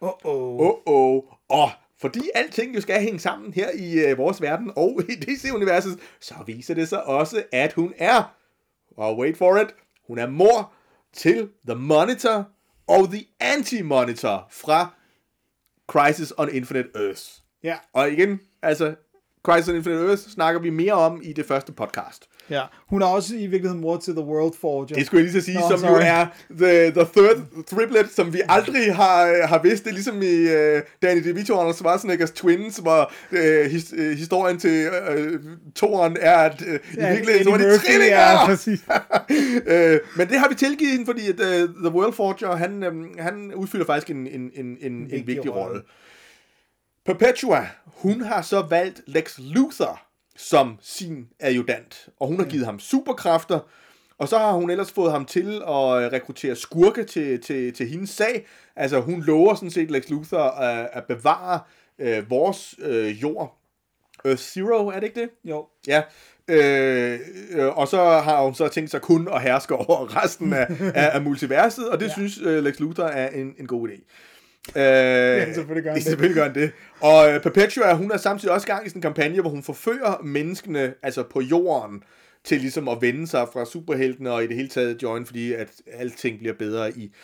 Oh, 0.00 0.12
oh. 0.24 0.60
Åh, 0.60 0.72
oh, 0.86 1.14
oh. 1.16 1.22
Og 1.48 1.70
fordi 2.04 2.30
alting 2.34 2.74
jo 2.74 2.80
skal 2.80 3.00
hænge 3.00 3.18
sammen 3.18 3.52
her 3.52 3.70
i 3.70 4.04
øh, 4.04 4.18
vores 4.18 4.42
verden 4.42 4.72
og 4.76 5.00
i 5.08 5.14
DC-universet, 5.24 5.98
så 6.20 6.34
viser 6.46 6.74
det 6.74 6.88
sig 6.88 7.04
også, 7.04 7.44
at 7.52 7.72
hun 7.72 7.92
er, 7.98 8.34
og 8.96 9.18
wait 9.18 9.36
for 9.36 9.56
it, 9.56 9.74
hun 10.06 10.18
er 10.18 10.26
mor 10.26 10.72
til 11.12 11.48
The 11.68 11.74
Monitor 11.74 12.48
og 12.86 13.08
The 13.08 13.24
Anti-Monitor 13.42 14.48
fra 14.50 14.94
Crisis 15.86 16.32
on 16.38 16.48
Infinite 16.52 16.88
Earths. 16.94 17.42
Ja. 17.62 17.76
Og 17.92 18.12
igen, 18.12 18.40
altså, 18.62 18.94
Crisis 19.42 19.68
on 19.68 19.76
Infinite 19.76 20.06
Earths 20.06 20.32
snakker 20.32 20.60
vi 20.60 20.70
mere 20.70 20.92
om 20.92 21.20
i 21.24 21.32
det 21.32 21.46
første 21.46 21.72
podcast. 21.72 22.28
Ja. 22.50 22.62
Hun 22.88 23.02
er 23.02 23.06
også 23.06 23.34
i 23.34 23.46
virkeligheden 23.46 23.80
mor 23.80 23.96
til 23.96 24.14
The 24.14 24.24
World 24.24 24.54
Forger. 24.60 24.86
Det 24.86 25.06
skulle 25.06 25.24
jeg 25.24 25.32
lige 25.32 25.42
så 25.42 25.46
sige, 25.46 25.60
Nå, 25.60 25.68
som 25.70 25.78
sorry. 25.78 25.90
jo 25.90 25.96
er 25.96 26.26
the, 26.50 26.90
the 26.90 27.06
third 27.16 27.64
triplet, 27.66 28.10
som 28.10 28.32
vi 28.32 28.40
aldrig 28.48 28.94
har, 28.94 29.46
har 29.46 29.62
vidst. 29.62 29.84
Det 29.84 29.90
er 29.90 29.94
ligesom 29.94 30.22
i 30.22 30.44
uh, 30.44 30.82
Danny 31.02 31.24
DeVito 31.24 31.54
og 31.54 31.60
Arnold 31.60 31.74
Schwarzeneggers 31.74 32.30
Twins, 32.30 32.76
hvor 32.76 33.12
uh, 33.32 33.70
his, 33.70 33.92
uh, 33.92 34.10
historien 34.10 34.58
til 34.58 34.88
uh, 34.88 35.40
toren 35.74 36.16
er, 36.20 36.36
at 36.36 36.62
uh, 36.62 36.66
i 36.66 36.76
virkeligheden 36.96 37.52
var 37.52 37.58
de 37.58 37.78
trillinger. 37.78 38.18
Ja, 38.18 38.46
præcis. 38.46 38.80
øh, 39.66 40.00
men 40.16 40.28
det 40.28 40.38
har 40.38 40.48
vi 40.48 40.54
tilgivet 40.54 40.92
hende, 40.92 41.06
fordi 41.06 41.28
at, 41.28 41.40
uh, 41.40 41.74
The 41.74 41.90
World 41.90 42.12
Forger, 42.12 42.56
han, 42.56 42.82
um, 42.86 43.18
han 43.18 43.54
udfylder 43.54 43.86
faktisk 43.86 44.10
en, 44.10 44.26
en, 44.26 44.50
en, 44.54 44.76
en, 44.80 44.92
en 45.10 45.26
vigtig, 45.26 45.54
rolle. 45.54 45.82
Perpetua, 47.06 47.66
hun 47.84 48.20
har 48.20 48.42
så 48.42 48.62
valgt 48.70 49.00
Lex 49.06 49.38
Luthor 49.38 50.00
som 50.36 50.78
sin 50.80 51.28
adjutant, 51.40 52.08
og 52.20 52.28
hun 52.28 52.38
har 52.38 52.46
givet 52.46 52.66
ham 52.66 52.78
superkræfter, 52.78 53.60
og 54.18 54.28
så 54.28 54.38
har 54.38 54.52
hun 54.52 54.70
ellers 54.70 54.92
fået 54.92 55.12
ham 55.12 55.24
til 55.24 55.54
at 55.56 56.12
rekruttere 56.12 56.56
skurke 56.56 57.04
til, 57.04 57.40
til, 57.40 57.72
til 57.72 57.88
hendes 57.88 58.10
sag. 58.10 58.46
Altså 58.76 59.00
hun 59.00 59.22
lover 59.22 59.54
sådan 59.54 59.70
set 59.70 59.90
Lex 59.90 60.08
Luthor 60.08 60.38
at, 60.38 60.88
at 60.92 61.04
bevare 61.04 61.60
øh, 61.98 62.30
vores 62.30 62.74
øh, 62.78 63.22
jord. 63.22 63.58
Earth 64.24 64.42
Zero, 64.42 64.86
er 64.88 64.94
det 64.94 65.02
ikke 65.02 65.20
det? 65.20 65.30
Jo. 65.44 65.66
Ja, 65.86 66.02
øh, 66.48 67.20
øh, 67.50 67.78
og 67.78 67.88
så 67.88 67.98
har 68.02 68.42
hun 68.42 68.54
så 68.54 68.68
tænkt 68.68 68.90
sig 68.90 69.00
kun 69.00 69.28
at 69.32 69.42
herske 69.42 69.74
over 69.74 70.24
resten 70.24 70.52
af, 70.52 70.66
af, 70.94 71.10
af 71.14 71.22
multiverset, 71.22 71.88
og 71.88 72.00
det 72.00 72.06
ja. 72.06 72.12
synes 72.12 72.38
øh, 72.38 72.64
Lex 72.64 72.80
Luthor 72.80 73.04
er 73.04 73.28
en, 73.28 73.54
en 73.58 73.66
god 73.66 73.88
idé. 73.88 74.04
Øh, 74.68 74.74
ja, 74.82 75.52
selvfølgelig 75.52 75.84
gør 75.84 75.90
han 75.90 75.98
det. 76.00 76.04
Selvfølgelig 76.04 76.36
gør 76.36 76.44
han 76.44 76.54
det. 76.54 76.72
Og 77.00 77.32
øh, 77.32 77.42
Perpetua, 77.42 77.94
hun 77.94 78.10
er 78.12 78.16
samtidig 78.16 78.54
også 78.54 78.66
gang 78.66 78.86
i 78.86 78.88
sådan 78.88 78.98
en 78.98 79.02
kampagne, 79.02 79.40
hvor 79.40 79.50
hun 79.50 79.62
forfører 79.62 80.22
menneskene, 80.22 80.94
altså 81.02 81.22
på 81.22 81.40
jorden, 81.40 82.02
til 82.44 82.60
ligesom 82.60 82.88
at 82.88 82.98
vende 83.00 83.26
sig 83.26 83.48
fra 83.52 83.64
superheltene 83.64 84.32
og 84.32 84.44
i 84.44 84.46
det 84.46 84.56
hele 84.56 84.68
taget 84.68 85.02
join, 85.02 85.26
fordi 85.26 85.52
at 85.52 85.68
alting 85.92 86.38
bliver 86.38 86.54
bedre 86.54 86.98
i, 86.98 87.14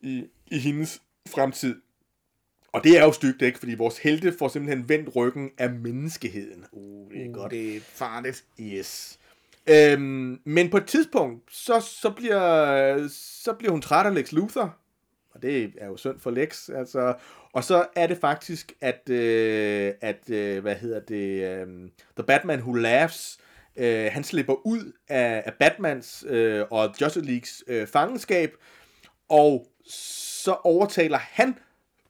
i, 0.00 0.24
i 0.46 0.58
hendes 0.58 1.02
fremtid. 1.28 1.74
Og 2.72 2.84
det 2.84 2.98
er 2.98 3.04
jo 3.04 3.12
stygt, 3.12 3.42
ikke? 3.42 3.58
Fordi 3.58 3.74
vores 3.74 3.98
helte 3.98 4.34
får 4.38 4.48
simpelthen 4.48 4.88
vendt 4.88 5.16
ryggen 5.16 5.50
af 5.58 5.70
menneskeheden. 5.70 6.64
Uh, 6.72 7.10
det 7.12 7.26
er 7.26 7.32
godt. 7.32 7.52
Det 7.52 7.76
er 7.76 7.80
farligt. 7.80 8.44
Yes. 8.60 9.18
Øhm, 9.66 10.40
men 10.44 10.70
på 10.70 10.76
et 10.76 10.86
tidspunkt, 10.86 11.42
så, 11.50 11.80
så, 11.80 12.10
bliver, 12.10 13.08
så 13.08 13.52
bliver 13.52 13.72
hun 13.72 13.82
træt 13.82 14.06
af 14.06 14.14
Lex 14.14 14.32
Luthor. 14.32 14.76
Og 15.34 15.42
det 15.42 15.72
er 15.78 15.86
jo 15.86 15.96
synd 15.96 16.20
for 16.20 16.30
Lex. 16.30 16.68
Altså. 16.68 17.14
Og 17.52 17.64
så 17.64 17.86
er 17.96 18.06
det 18.06 18.18
faktisk, 18.18 18.72
at, 18.80 19.10
øh, 19.10 19.92
at 20.00 20.30
øh, 20.30 20.62
hvad 20.62 20.74
hedder 20.74 21.00
det, 21.00 21.44
øh, 21.44 21.66
The 22.16 22.24
Batman 22.26 22.58
Who 22.60 22.72
Laughs, 22.72 23.38
øh, 23.76 24.08
han 24.12 24.24
slipper 24.24 24.66
ud 24.66 24.92
af, 25.08 25.42
af 25.46 25.52
Batmans 25.60 26.24
øh, 26.28 26.64
og 26.70 26.94
Justice 27.00 27.26
Leagues 27.26 27.64
øh, 27.66 27.86
fangenskab, 27.86 28.54
og 29.28 29.66
så 29.86 30.52
overtaler 30.64 31.18
han 31.20 31.54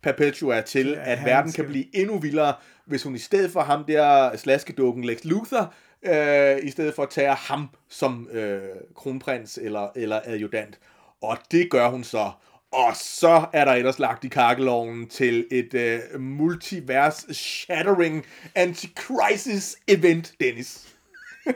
Perpetua 0.02 0.60
til, 0.60 0.88
Ja, 0.88 1.12
at 1.12 1.18
verden 1.24 1.52
skal- 1.52 1.64
kan 1.64 1.70
blive 1.72 1.96
endnu 1.96 2.18
vildere, 2.18 2.54
hvis 2.86 3.02
hun 3.02 3.14
i 3.14 3.18
stedet 3.18 3.50
for 3.50 3.60
ham 3.60 3.84
der 3.84 4.36
slaskedukken 4.36 5.04
Lex 5.04 5.24
Luthor, 5.24 5.74
øh, 6.02 6.58
i 6.62 6.70
stedet 6.70 6.94
for 6.94 7.04
tager 7.06 7.34
ham 7.34 7.68
som 7.88 8.28
øh, 8.32 8.60
kronprins 8.94 9.58
eller, 9.62 9.88
eller 9.96 10.20
adjudant. 10.24 10.78
Og 11.22 11.38
det 11.50 11.70
gør 11.70 11.88
hun 11.88 12.04
så. 12.04 12.30
Og 12.74 12.96
så 12.96 13.44
er 13.52 13.64
der 13.64 13.72
ellers 13.72 13.98
lagt 13.98 14.24
i 14.24 14.28
kakkeloven 14.28 15.08
til 15.08 15.46
et 15.50 15.74
øh, 15.74 16.20
multivers-shattering 16.20 18.24
anti-crisis 18.58 19.76
event, 19.88 20.32
Dennis. 20.40 20.94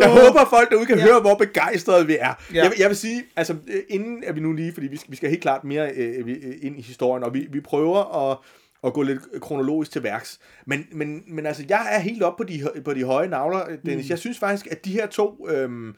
Jeg 0.00 0.08
håber, 0.10 0.44
folk 0.50 0.70
derude 0.70 0.86
kan 0.86 0.98
ja. 0.98 1.04
høre, 1.04 1.20
hvor 1.20 1.34
begejstrede 1.34 2.06
vi 2.06 2.16
er. 2.20 2.34
Ja. 2.54 2.62
Jeg, 2.62 2.70
vil- 2.70 2.78
jeg 2.78 2.88
vil 2.88 2.96
sige, 2.96 3.24
altså 3.36 3.56
øh, 3.68 3.82
inden 3.88 4.24
at 4.24 4.34
vi 4.36 4.40
nu 4.40 4.52
lige, 4.52 4.72
fordi 4.72 4.86
vi 4.86 4.96
skal, 4.96 5.10
vi 5.10 5.16
skal 5.16 5.30
helt 5.30 5.42
klart 5.42 5.64
mere 5.64 5.90
øh, 5.90 6.26
vi- 6.26 6.32
øh, 6.32 6.54
ind 6.62 6.78
i 6.78 6.82
historien, 6.82 7.24
og 7.24 7.34
vi, 7.34 7.46
vi 7.50 7.60
prøver 7.60 8.30
at, 8.30 8.38
at 8.84 8.92
gå 8.92 9.02
lidt 9.02 9.20
kronologisk 9.40 9.90
til 9.92 10.02
værks. 10.02 10.38
Men, 10.66 10.86
men, 10.92 11.22
men 11.26 11.46
altså, 11.46 11.64
jeg 11.68 11.86
er 11.90 11.98
helt 11.98 12.22
oppe 12.22 12.44
på 12.44 12.48
de, 12.48 12.82
på 12.84 12.94
de 12.94 13.04
høje 13.04 13.28
navler, 13.28 13.66
Dennis. 13.86 14.06
Mm. 14.06 14.10
Jeg 14.10 14.18
synes 14.18 14.38
faktisk, 14.38 14.66
at 14.70 14.84
de 14.84 14.92
her 14.92 15.06
to 15.06 15.46
øhm, 15.50 15.94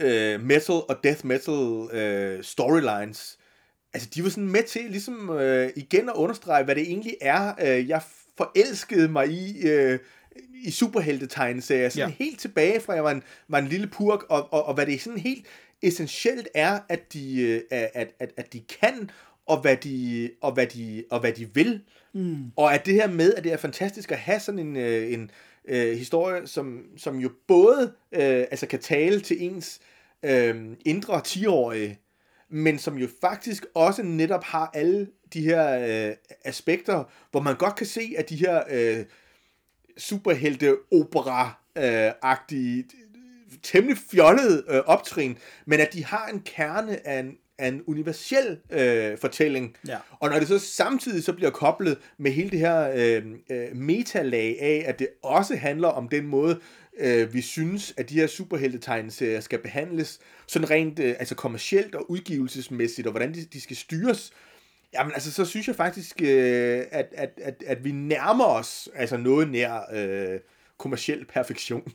øh, 0.00 0.40
metal 0.40 0.74
og 0.74 0.96
death 1.04 1.26
metal 1.26 1.88
øh, 1.92 2.44
storylines, 2.44 3.38
altså 3.94 4.08
de 4.14 4.22
var 4.24 4.28
sådan 4.30 4.48
med 4.48 4.62
til 4.62 4.82
ligesom 4.90 5.30
øh, 5.30 5.70
igen 5.76 6.08
at 6.08 6.14
understrege, 6.14 6.64
hvad 6.64 6.74
det 6.74 6.82
egentlig 6.82 7.16
er, 7.20 7.52
øh, 7.62 7.88
jeg 7.88 8.02
forelskede 8.38 9.08
mig 9.08 9.28
i 9.28 9.68
øh, 9.68 9.98
i 10.64 10.70
superheltetegneserier, 10.70 11.88
sådan 11.88 12.08
Ja. 12.08 12.14
helt 12.24 12.40
tilbage 12.40 12.80
fra 12.80 12.92
jeg 12.92 13.04
var 13.04 13.10
en, 13.10 13.22
var 13.48 13.58
en 13.58 13.66
lille 13.66 13.86
purk, 13.86 14.22
og, 14.28 14.52
og, 14.52 14.64
og 14.66 14.74
hvad 14.74 14.86
det 14.86 15.00
sådan 15.00 15.18
helt 15.18 15.46
essentielt 15.82 16.48
er, 16.54 16.78
at 16.88 17.12
de, 17.12 17.40
øh, 17.42 17.60
at, 17.70 18.10
at, 18.18 18.32
at 18.36 18.52
de 18.52 18.60
kan, 18.80 19.10
og 19.46 19.60
hvad 19.60 19.76
de, 19.76 20.30
og 20.42 20.52
hvad 20.52 20.66
de, 20.66 21.04
og 21.10 21.20
hvad 21.20 21.32
de 21.32 21.54
vil. 21.54 21.80
Mm. 22.14 22.36
Og 22.56 22.74
at 22.74 22.86
det 22.86 22.94
her 22.94 23.08
med, 23.08 23.34
at 23.34 23.44
det 23.44 23.52
er 23.52 23.56
fantastisk 23.56 24.12
at 24.12 24.18
have 24.18 24.40
sådan 24.40 24.58
en, 24.58 24.76
øh, 24.76 25.12
en 25.12 25.30
øh, 25.68 25.96
historie, 25.96 26.46
som, 26.46 26.84
som 26.96 27.18
jo 27.18 27.30
både 27.48 27.92
øh, 28.12 28.44
altså 28.50 28.66
kan 28.66 28.80
tale 28.80 29.20
til 29.20 29.42
ens 29.42 29.80
øh, 30.22 30.66
indre 30.84 31.22
10-årige, 31.26 32.00
men 32.48 32.78
som 32.78 32.98
jo 32.98 33.08
faktisk 33.20 33.66
også 33.74 34.02
netop 34.02 34.44
har 34.44 34.70
alle 34.74 35.08
de 35.32 35.40
her 35.40 35.78
øh, 36.08 36.14
aspekter, 36.44 37.04
hvor 37.30 37.40
man 37.40 37.56
godt 37.56 37.76
kan 37.76 37.86
se, 37.86 38.14
at 38.18 38.28
de 38.28 38.36
her 38.36 38.62
øh, 38.70 39.04
superhelte-opera-agtige, 39.98 42.84
temmelig 43.62 43.98
fjollede 44.10 44.64
øh, 44.68 44.82
optrin, 44.86 45.38
men 45.66 45.80
at 45.80 45.92
de 45.92 46.04
har 46.04 46.26
en 46.26 46.40
kerne 46.40 47.06
af 47.06 47.20
en, 47.20 47.38
af 47.58 47.68
en 47.68 47.82
universel 47.86 48.58
øh, 48.70 49.18
fortælling. 49.18 49.76
Ja. 49.88 49.96
Og 50.10 50.30
når 50.30 50.38
det 50.38 50.48
så 50.48 50.58
samtidig 50.58 51.24
så 51.24 51.32
bliver 51.32 51.50
koblet 51.50 51.98
med 52.18 52.30
hele 52.30 52.50
det 52.50 52.58
her 52.58 52.90
øh, 52.94 53.22
øh, 53.50 53.76
metalag 53.76 54.56
af, 54.60 54.84
at 54.86 54.98
det 54.98 55.08
også 55.22 55.56
handler 55.56 55.88
om 55.88 56.08
den 56.08 56.26
måde, 56.26 56.60
øh, 56.98 57.34
vi 57.34 57.40
synes, 57.40 57.94
at 57.96 58.08
de 58.10 58.14
her 58.14 58.26
superheltetegneserier 58.26 59.40
skal 59.40 59.58
behandles, 59.58 60.18
sådan 60.46 60.70
rent 60.70 60.98
øh, 60.98 61.14
altså 61.18 61.34
kommercielt 61.34 61.94
og 61.94 62.10
udgivelsesmæssigt, 62.10 63.06
og 63.06 63.10
hvordan 63.10 63.34
de, 63.34 63.44
de 63.44 63.60
skal 63.60 63.76
styres, 63.76 64.32
Jamen 64.94 65.12
altså, 65.12 65.32
så 65.32 65.44
synes 65.44 65.68
jeg 65.68 65.76
faktisk, 65.76 66.22
øh, 66.22 66.84
at, 66.90 67.06
at, 67.12 67.30
at, 67.42 67.62
at 67.66 67.84
vi 67.84 67.92
nærmer 67.92 68.44
os 68.44 68.88
altså 68.94 69.16
noget 69.16 69.50
nær 69.50 69.80
øh, 69.92 70.40
kommersiel 70.78 71.24
perfektion. 71.24 71.92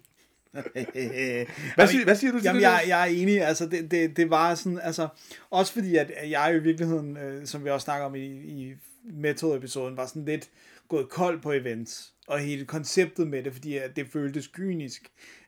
Hvad, 1.75 1.87
siger, 1.87 2.03
hvad 2.03 2.15
siger 2.15 2.31
du 2.31 2.37
til 2.37 2.43
Jamen, 2.45 2.61
det? 2.61 2.67
jeg, 2.67 2.83
jeg 2.87 3.01
er 3.01 3.05
enig, 3.05 3.41
altså 3.41 3.65
det, 3.65 3.91
det, 3.91 4.17
det 4.17 4.29
var 4.29 4.55
sådan, 4.55 4.79
altså, 4.83 5.07
også 5.49 5.73
fordi, 5.73 5.95
at 5.95 6.11
jeg 6.29 6.55
i 6.55 6.59
virkeligheden, 6.59 7.17
øh, 7.17 7.45
som 7.45 7.65
vi 7.65 7.69
også 7.69 7.85
snakker 7.85 8.05
om 8.05 8.15
i, 8.15 8.25
i 8.25 8.73
Metal-episoden, 9.13 9.97
var 9.97 10.05
sådan 10.05 10.25
lidt 10.25 10.49
gået 10.87 11.09
kold 11.09 11.41
på 11.41 11.51
events, 11.51 12.13
og 12.27 12.39
hele 12.39 12.65
konceptet 12.65 13.27
med 13.27 13.43
det, 13.43 13.53
fordi 13.53 13.77
at 13.77 13.95
det 13.95 14.07
føltes 14.13 14.47
kynisk. 14.47 15.01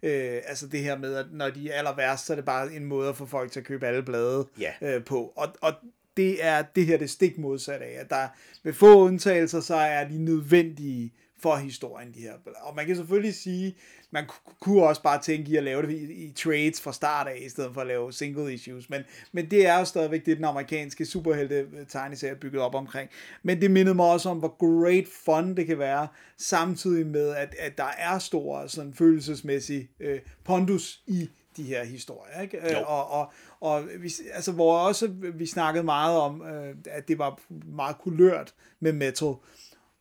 Øh, 0.03 0.41
altså 0.45 0.67
det 0.67 0.79
her 0.79 0.97
med, 0.97 1.15
at 1.15 1.25
når 1.31 1.49
de 1.49 1.69
er 1.71 1.77
aller 1.77 1.95
værst, 1.95 2.25
så 2.25 2.33
er 2.33 2.35
det 2.35 2.45
bare 2.45 2.73
en 2.73 2.85
måde 2.85 3.09
at 3.09 3.17
få 3.17 3.25
folk 3.25 3.51
til 3.51 3.59
at 3.59 3.65
købe 3.65 3.87
alle 3.87 4.03
blade 4.03 4.47
Ja. 4.59 4.71
øh, 4.81 5.03
på. 5.03 5.33
Og, 5.35 5.47
og 5.61 5.73
det 6.17 6.45
er 6.45 6.61
det 6.75 6.85
her 6.85 6.97
det 6.97 7.09
stik 7.09 7.37
modsat 7.37 7.81
af, 7.81 7.97
at 7.99 8.09
der 8.09 8.27
med 8.63 8.73
få 8.73 8.99
undtagelser, 9.05 9.59
så 9.59 9.75
er 9.75 10.07
de 10.07 10.17
nødvendige 10.25 11.13
for 11.43 11.55
historien, 11.55 12.11
de 12.13 12.19
her. 12.19 12.33
Og 12.61 12.75
man 12.75 12.85
kan 12.85 12.95
selvfølgelig 12.95 13.35
sige, 13.35 13.75
man 14.11 14.25
ku- 14.27 14.51
kunne 14.61 14.83
også 14.83 15.01
bare 15.01 15.21
tænke 15.21 15.51
i 15.51 15.55
at 15.55 15.63
lave 15.63 15.81
det 15.81 15.89
i, 15.91 16.13
i 16.25 16.31
trades 16.31 16.81
fra 16.81 16.93
start 16.93 17.27
af, 17.27 17.37
i 17.45 17.49
stedet 17.49 17.73
for 17.73 17.81
at 17.81 17.87
lave 17.87 18.13
single 18.13 18.53
issues, 18.53 18.89
men, 18.89 19.01
men 19.31 19.51
det 19.51 19.67
er 19.67 19.79
jo 19.79 19.85
stadigvæk 19.85 20.25
det, 20.25 20.37
den 20.37 20.45
amerikanske 20.45 21.05
superhelte 21.05 21.67
tegneserie 21.89 22.33
er 22.33 22.39
bygget 22.39 22.61
op 22.61 22.75
omkring. 22.75 23.09
Men 23.43 23.61
det 23.61 23.71
mindede 23.71 23.95
mig 23.95 24.05
også 24.05 24.29
om, 24.29 24.37
hvor 24.39 24.55
great 24.59 25.05
fun 25.25 25.55
det 25.55 25.65
kan 25.67 25.79
være, 25.79 26.07
samtidig 26.37 27.07
med, 27.07 27.29
at, 27.29 27.55
at 27.59 27.77
der 27.77 27.91
er 27.97 28.19
stor 28.19 28.67
sådan 28.67 28.93
følelsesmæssig 28.93 29.89
øh, 29.99 30.19
pondus 30.43 31.01
i 31.07 31.29
de 31.57 31.63
her 31.63 31.83
historier, 31.83 32.41
ikke? 32.41 32.57
Øh, 32.57 32.71
Jo. 32.71 32.77
Og, 32.85 33.11
og, 33.11 33.31
og 33.59 33.83
vi, 33.99 34.13
altså, 34.33 34.51
hvor 34.51 34.77
også 34.77 35.07
vi 35.33 35.45
snakkede 35.45 35.83
meget 35.83 36.17
om, 36.17 36.41
øh, 36.41 36.75
at 36.85 37.07
det 37.07 37.17
var 37.17 37.39
meget 37.65 37.97
kulørt 37.97 38.53
med 38.79 38.93
metal, 38.93 39.33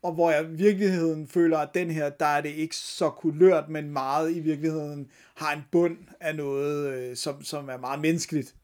og 0.03 0.12
hvor 0.12 0.31
jeg 0.31 0.45
i 0.45 0.55
virkeligheden 0.55 1.29
føler, 1.29 1.59
at 1.59 1.69
den 1.75 1.91
her, 1.91 2.11
der 2.11 2.27
er 2.27 2.41
det 2.41 2.49
ikke 2.49 2.77
så 2.77 3.11
kulørt, 3.11 3.69
men 3.69 3.91
meget 3.91 4.37
i 4.37 4.41
virkeligheden 4.41 5.09
har 5.35 5.53
en 5.53 5.62
bund 5.71 5.97
af 6.21 6.37
noget, 6.37 6.95
øh, 6.95 7.17
som, 7.17 7.43
som 7.43 7.69
er 7.69 7.77
meget 7.77 8.01
menneskeligt. 8.01 8.55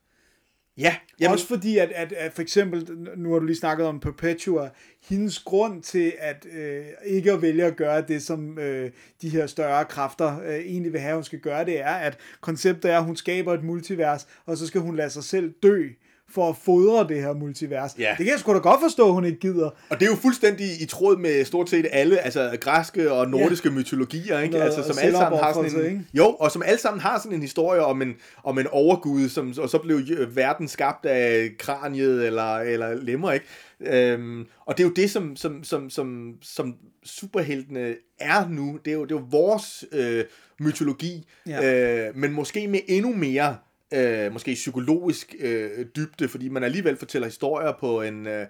Ja, 0.79 0.96
Jamen, 1.20 1.33
også 1.33 1.46
fordi, 1.46 1.79
at, 1.79 1.92
at, 1.92 2.12
at 2.12 2.33
for 2.33 2.42
eksempel, 2.42 3.09
nu 3.16 3.33
har 3.33 3.38
du 3.38 3.44
lige 3.44 3.57
snakket 3.57 3.87
om 3.87 4.01
Perpetua, 4.01 4.70
hendes 5.09 5.38
grund 5.38 5.83
til 5.83 6.12
at 6.18 6.46
øh, 6.53 6.85
ikke 7.05 7.33
at 7.33 7.42
vælge 7.42 7.64
at 7.64 7.77
gøre 7.77 8.03
det, 8.03 8.22
som 8.22 8.59
øh, 8.59 8.90
de 9.22 9.29
her 9.29 9.46
større 9.46 9.85
kræfter 9.85 10.42
øh, 10.42 10.55
egentlig 10.55 10.92
vil 10.92 11.01
have, 11.01 11.14
hun 11.14 11.24
skal 11.24 11.38
gøre, 11.38 11.64
det 11.64 11.81
er, 11.81 11.94
at 11.94 12.18
konceptet 12.40 12.90
er, 12.90 12.98
at 12.98 13.05
hun 13.05 13.16
skaber 13.16 13.55
et 13.55 13.64
multivers, 13.64 14.27
og 14.46 14.57
så 14.57 14.66
skal 14.66 14.81
hun 14.81 14.96
lade 14.96 15.11
sig 15.11 15.24
selv 15.24 15.55
dø 15.62 15.88
for 16.35 16.49
at 16.49 16.57
fodre 16.64 17.09
det 17.09 17.23
her 17.23 17.33
multivers. 17.33 17.91
Ja. 17.99 18.09
Det 18.19 18.25
kan 18.25 18.33
jeg 18.33 18.38
sgu 18.41 18.53
da 18.53 18.59
godt 18.59 18.81
forstå, 18.83 19.12
hun 19.12 19.25
ikke 19.25 19.38
gider. 19.38 19.71
og 19.88 20.01
det 20.01 20.03
er 20.07 20.11
jo 20.11 20.17
fuldstændig 20.17 20.83
i 20.83 20.87
tråd 20.87 21.17
med 21.17 21.45
stort 21.45 21.71
set 21.71 21.87
alle, 21.93 22.19
altså 22.19 22.57
græske 22.61 23.12
og 23.12 23.29
nordiske 23.31 23.69
ja. 23.69 23.75
mytologier, 23.75 24.38
ikke? 24.38 24.53
Noget 24.53 24.64
Altså, 24.67 24.83
som 24.93 24.97
alle 25.03 25.17
sammen 25.19 25.41
har 25.41 25.53
sådan 25.53 25.75
en, 25.81 25.85
ikke? 25.87 26.05
jo, 26.14 26.25
og 26.27 26.51
som 26.51 26.62
alle 26.67 26.81
sammen 26.81 27.01
har 27.01 27.19
sådan 27.19 27.33
en 27.37 27.43
historie 27.43 27.81
om 27.85 28.03
en, 28.03 28.14
om 28.45 28.59
en 28.59 28.67
overgud, 28.67 29.29
som, 29.29 29.55
og 29.61 29.69
så 29.71 29.79
blev 29.79 30.01
øh, 30.19 30.37
verden 30.37 30.69
skabt 30.69 31.07
af 31.07 31.51
kraniet 31.59 32.27
eller, 32.27 32.55
eller 32.57 32.95
lemmer, 32.95 33.33
ikke? 33.33 33.47
Øhm, 33.81 34.47
og 34.67 34.77
det 34.79 34.85
er 34.85 34.88
jo 34.88 34.95
det, 34.95 35.11
som, 35.11 35.37
som, 35.37 35.64
som, 35.64 35.91
som, 35.91 36.35
som 36.43 36.75
superheltene 37.05 37.95
er 38.21 38.49
nu. 38.49 38.79
Det 38.85 38.91
er 38.91 38.95
jo, 38.95 39.05
det 39.05 39.12
er 39.12 39.19
jo 39.21 39.27
vores 39.31 39.85
øh, 39.93 40.25
mytologi, 40.61 41.27
Ja. 41.47 42.07
øh, 42.09 42.17
men 42.17 42.33
måske 42.33 42.69
med 42.69 42.81
endnu 42.88 43.14
mere 43.14 43.57
øh, 43.94 44.33
måske 44.33 44.55
psykologisk 44.55 45.35
øh, 45.40 45.87
dybde, 45.96 46.29
fordi 46.29 46.48
man 46.48 46.64
alligevel 46.64 46.96
fortæller 46.96 47.29
historier 47.29 47.72
på 47.81 48.03
en, 48.03 48.27
øh, 48.27 48.46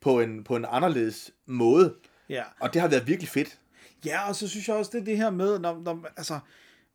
på 0.00 0.20
en, 0.20 0.44
på 0.44 0.56
en 0.56 0.66
anderledes 0.68 1.30
måde. 1.46 1.94
Ja. 2.28 2.42
Og 2.60 2.74
det 2.74 2.80
har 2.80 2.88
været 2.88 3.06
virkelig 3.06 3.28
fedt. 3.28 3.58
Ja, 4.04 4.28
og 4.28 4.36
så 4.36 4.48
synes 4.48 4.68
jeg 4.68 4.76
også, 4.76 4.90
det 4.94 5.00
er 5.00 5.04
det 5.04 5.16
her 5.16 5.30
med, 5.30 5.58
når, 5.58 5.80
når, 5.84 6.06
altså, 6.16 6.38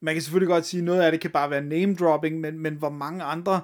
man 0.02 0.16
kan 0.16 0.22
selvfølgelig 0.22 0.48
godt 0.48 0.66
sige, 0.66 0.84
noget 0.84 1.02
af 1.02 1.12
det 1.12 1.22
kan 1.22 1.32
bare 1.32 1.50
være 1.50 1.62
name 1.62 1.96
dropping, 1.96 2.40
men, 2.40 2.60
men 2.60 2.74
hvor 2.74 2.90
mange 2.90 3.24
andre, 3.24 3.62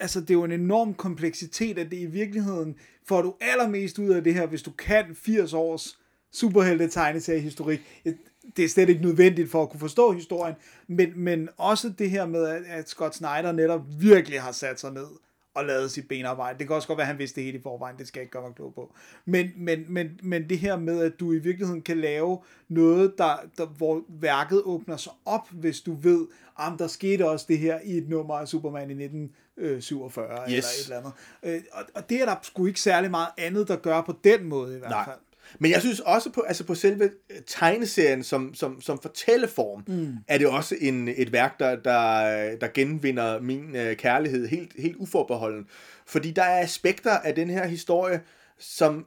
altså 0.00 0.20
det 0.20 0.30
er 0.30 0.34
jo 0.34 0.44
en 0.44 0.52
enorm 0.52 0.94
kompleksitet, 0.94 1.78
at 1.78 1.90
det 1.90 1.96
i 1.96 2.06
virkeligheden 2.06 2.76
får 3.08 3.22
du 3.22 3.34
allermest 3.40 3.98
ud 3.98 4.08
af 4.08 4.24
det 4.24 4.34
her, 4.34 4.46
hvis 4.46 4.62
du 4.62 4.70
kan 4.70 5.14
80 5.14 5.52
års 5.52 5.98
superhelte 6.32 6.88
tegneseriehistorik. 6.88 7.80
Det 8.56 8.64
er 8.64 8.68
slet 8.68 8.88
ikke 8.88 9.02
nødvendigt 9.02 9.50
for 9.50 9.62
at 9.62 9.70
kunne 9.70 9.80
forstå 9.80 10.12
historien, 10.12 10.54
men, 10.86 11.12
men 11.16 11.48
også 11.56 11.92
det 11.98 12.10
her 12.10 12.26
med, 12.26 12.46
at, 12.46 12.62
at 12.68 12.88
Scott 12.88 13.14
Snyder 13.14 13.52
netop 13.52 13.80
virkelig 13.98 14.40
har 14.42 14.52
sat 14.52 14.80
sig 14.80 14.92
ned 14.92 15.06
og 15.54 15.64
lavet 15.64 15.90
sit 15.90 16.08
benarbejde. 16.08 16.58
Det 16.58 16.66
kan 16.66 16.76
også 16.76 16.88
godt 16.88 16.96
være, 16.96 17.04
at 17.04 17.08
han 17.08 17.18
vidste 17.18 17.36
det 17.36 17.44
hele 17.44 17.58
i 17.58 17.62
forvejen, 17.62 17.98
det 17.98 18.08
skal 18.08 18.20
jeg 18.20 18.22
ikke 18.22 18.32
gøre 18.32 18.42
mig 18.42 18.54
klog 18.54 18.74
på. 18.74 18.94
Men, 19.24 19.50
men, 19.56 19.84
men, 19.88 20.20
men 20.22 20.48
det 20.48 20.58
her 20.58 20.76
med, 20.76 21.02
at 21.02 21.12
du 21.20 21.32
i 21.32 21.38
virkeligheden 21.38 21.82
kan 21.82 22.00
lave 22.00 22.38
noget, 22.68 23.14
der, 23.18 23.36
der, 23.58 23.66
hvor 23.66 24.02
værket 24.08 24.62
åbner 24.64 24.96
sig 24.96 25.12
op, 25.24 25.50
hvis 25.50 25.80
du 25.80 25.94
ved, 25.94 26.26
om 26.56 26.78
der 26.78 26.86
skete 26.86 27.28
også 27.28 27.46
det 27.48 27.58
her 27.58 27.80
i 27.84 27.98
et 27.98 28.08
nummer 28.08 28.34
af 28.34 28.48
Superman 28.48 28.90
i 28.90 29.04
1947 29.04 30.26
yes. 30.26 30.46
eller 30.46 30.64
et 30.64 30.84
eller 30.84 30.98
andet. 30.98 31.12
Øh, 31.42 31.62
Og, 31.72 31.82
og 31.94 32.10
det 32.10 32.20
er 32.20 32.24
der 32.24 32.36
sgu 32.42 32.66
ikke 32.66 32.80
særlig 32.80 33.10
meget 33.10 33.28
andet, 33.38 33.68
der 33.68 33.76
gør 33.76 34.00
på 34.00 34.14
den 34.24 34.44
måde 34.44 34.76
i 34.76 34.78
hvert 34.78 34.90
Nej. 34.90 35.04
fald. 35.04 35.18
Men 35.58 35.70
jeg 35.70 35.80
synes 35.80 36.00
også 36.00 36.30
på, 36.30 36.40
altså 36.40 36.64
på 36.64 36.74
selve 36.74 37.04
øh, 37.04 37.36
tegneserien 37.46 38.22
som, 38.22 38.54
som, 38.54 38.80
som 38.80 38.98
fortælleform, 39.02 39.82
mm. 39.86 40.16
er 40.28 40.38
det 40.38 40.46
også 40.46 40.76
en, 40.80 41.08
et 41.08 41.32
værk, 41.32 41.58
der, 41.58 41.76
der, 41.76 42.56
der 42.56 42.68
genvinder 42.74 43.40
min 43.40 43.76
øh, 43.76 43.96
kærlighed 43.96 44.48
helt, 44.48 44.72
helt 44.78 44.96
uforbeholden. 44.96 45.66
Fordi 46.06 46.30
der 46.30 46.42
er 46.42 46.62
aspekter 46.62 47.10
af 47.10 47.34
den 47.34 47.50
her 47.50 47.66
historie, 47.66 48.20
som 48.58 49.06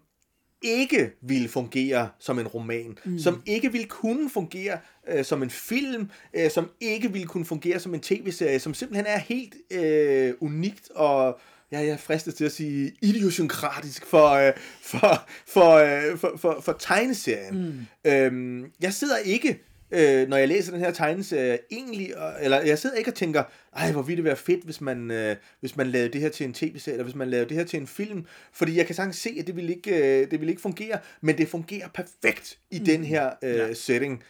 ikke 0.61 1.11
ville 1.21 1.47
fungere 1.49 2.09
som 2.19 2.39
en 2.39 2.47
roman, 2.47 2.97
mm. 3.05 3.19
som 3.19 3.41
ikke 3.45 3.71
ville 3.71 3.87
kunne 3.87 4.29
fungere 4.29 4.77
øh, 5.07 5.25
som 5.25 5.43
en 5.43 5.49
film, 5.49 6.09
øh, 6.33 6.51
som 6.51 6.69
ikke 6.79 7.11
ville 7.11 7.27
kunne 7.27 7.45
fungere 7.45 7.79
som 7.79 7.93
en 7.93 7.99
tv-serie, 7.99 8.59
som 8.59 8.73
simpelthen 8.73 9.05
er 9.05 9.17
helt 9.17 9.55
øh, 9.71 10.33
unikt 10.39 10.89
og 10.95 11.39
jeg, 11.71 11.85
jeg 11.85 11.93
er 11.93 11.97
fristet 11.97 12.35
til 12.35 12.45
at 12.45 12.51
sige 12.51 12.91
idiosynkratisk 13.01 14.05
for, 14.05 14.29
øh, 14.29 14.53
for, 14.81 15.27
for, 15.47 15.73
øh, 15.73 16.17
for, 16.17 16.33
for, 16.37 16.61
for 16.61 16.75
tegneserien. 16.79 17.87
Mm. 18.03 18.11
Øhm, 18.11 18.71
jeg 18.81 18.93
sidder 18.93 19.17
ikke, 19.17 19.63
øh, 19.91 20.27
når 20.27 20.37
jeg 20.37 20.47
læser 20.47 20.71
den 20.71 20.81
her 20.81 20.91
tegneserie, 20.91 21.59
egentlig, 21.71 22.13
eller 22.41 22.61
jeg 22.61 22.79
sidder 22.79 22.95
ikke 22.95 23.09
og 23.09 23.15
tænker, 23.15 23.43
ej, 23.75 23.91
hvor 23.91 24.01
ville 24.01 24.17
det 24.17 24.23
være 24.23 24.35
fedt, 24.35 24.63
hvis 24.63 24.81
man, 24.81 25.11
øh, 25.11 25.35
hvis 25.59 25.77
man 25.77 25.87
lavede 25.87 26.13
det 26.13 26.21
her 26.21 26.29
til 26.29 26.45
en 26.45 26.53
tv-serie, 26.53 26.93
eller 26.93 27.03
hvis 27.03 27.15
man 27.15 27.29
lavede 27.29 27.49
det 27.49 27.57
her 27.57 27.63
til 27.63 27.79
en 27.79 27.87
film, 27.87 28.25
fordi 28.53 28.77
jeg 28.77 28.85
kan 28.85 28.95
sagtens 28.95 29.15
se, 29.15 29.35
at 29.39 29.47
det 29.47 29.55
vil 29.55 29.69
ikke, 29.69 30.21
øh, 30.21 30.31
det 30.31 30.41
vil 30.41 30.49
ikke 30.49 30.61
fungere, 30.61 30.99
men 31.21 31.37
det 31.37 31.47
fungerer 31.47 31.87
perfekt 31.87 32.57
i 32.71 32.79
mm. 32.79 32.85
den 32.85 33.03
her 33.03 33.31
øh, 33.43 33.55
ja. 33.55 33.73
setting. 33.73 34.23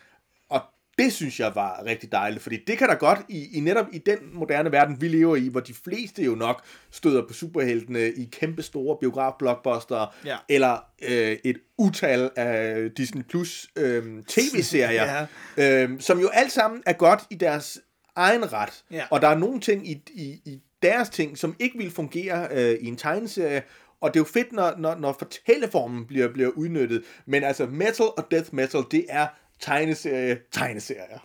Det 0.99 1.13
synes 1.13 1.39
jeg 1.39 1.51
var 1.55 1.83
rigtig 1.85 2.11
dejligt, 2.11 2.43
fordi 2.43 2.57
det 2.67 2.77
kan 2.77 2.89
da 2.89 2.93
godt 2.95 3.19
i, 3.29 3.57
i 3.57 3.59
netop 3.59 3.85
i 3.93 3.97
den 3.97 4.17
moderne 4.33 4.71
verden, 4.71 5.01
vi 5.01 5.07
lever 5.07 5.35
i, 5.35 5.47
hvor 5.47 5.59
de 5.59 5.73
fleste 5.73 6.23
jo 6.23 6.35
nok 6.35 6.61
støder 6.91 7.27
på 7.27 7.33
superheltene 7.33 8.07
i 8.09 8.29
kæmpe 8.31 8.61
store 8.61 8.97
biograf-blockbuster, 8.99 10.15
Ja. 10.25 10.37
eller 10.49 10.77
øh, 11.09 11.37
et 11.43 11.57
utal 11.77 12.29
af 12.35 12.77
Disney 12.97 13.23
Plus 13.23 13.67
øh, 13.75 14.23
tv-serier, 14.27 15.03
ja. 15.57 15.83
øh, 15.83 15.99
som 15.99 16.19
jo 16.19 16.27
alt 16.33 16.51
sammen 16.51 16.83
er 16.85 16.93
godt 16.93 17.21
i 17.29 17.35
deres 17.35 17.79
egen 18.15 18.53
ret. 18.53 18.83
Ja. 18.91 19.03
Og 19.11 19.21
der 19.21 19.27
er 19.27 19.37
nogle 19.37 19.59
ting 19.59 19.89
i, 19.89 20.01
i, 20.13 20.41
i 20.45 20.61
deres 20.81 21.09
ting, 21.09 21.37
som 21.37 21.55
ikke 21.59 21.77
vil 21.77 21.91
fungere 21.91 22.47
øh, 22.51 22.77
i 22.81 22.87
en 22.87 22.95
tegneserie, 22.95 23.63
og 24.01 24.13
det 24.13 24.19
er 24.19 24.21
jo 24.21 24.25
fedt, 24.33 24.51
når, 24.51 24.73
når, 24.77 24.95
når 24.95 25.15
fortælleformen 25.19 26.05
bliver, 26.07 26.27
bliver 26.33 26.49
udnyttet. 26.49 27.03
Men 27.25 27.43
altså, 27.43 27.65
metal 27.65 28.05
og 28.05 28.27
death 28.31 28.53
metal, 28.55 28.81
det 28.91 29.05
er 29.09 29.27
tegneserie, 29.59 30.39
tegneserier. 30.51 31.19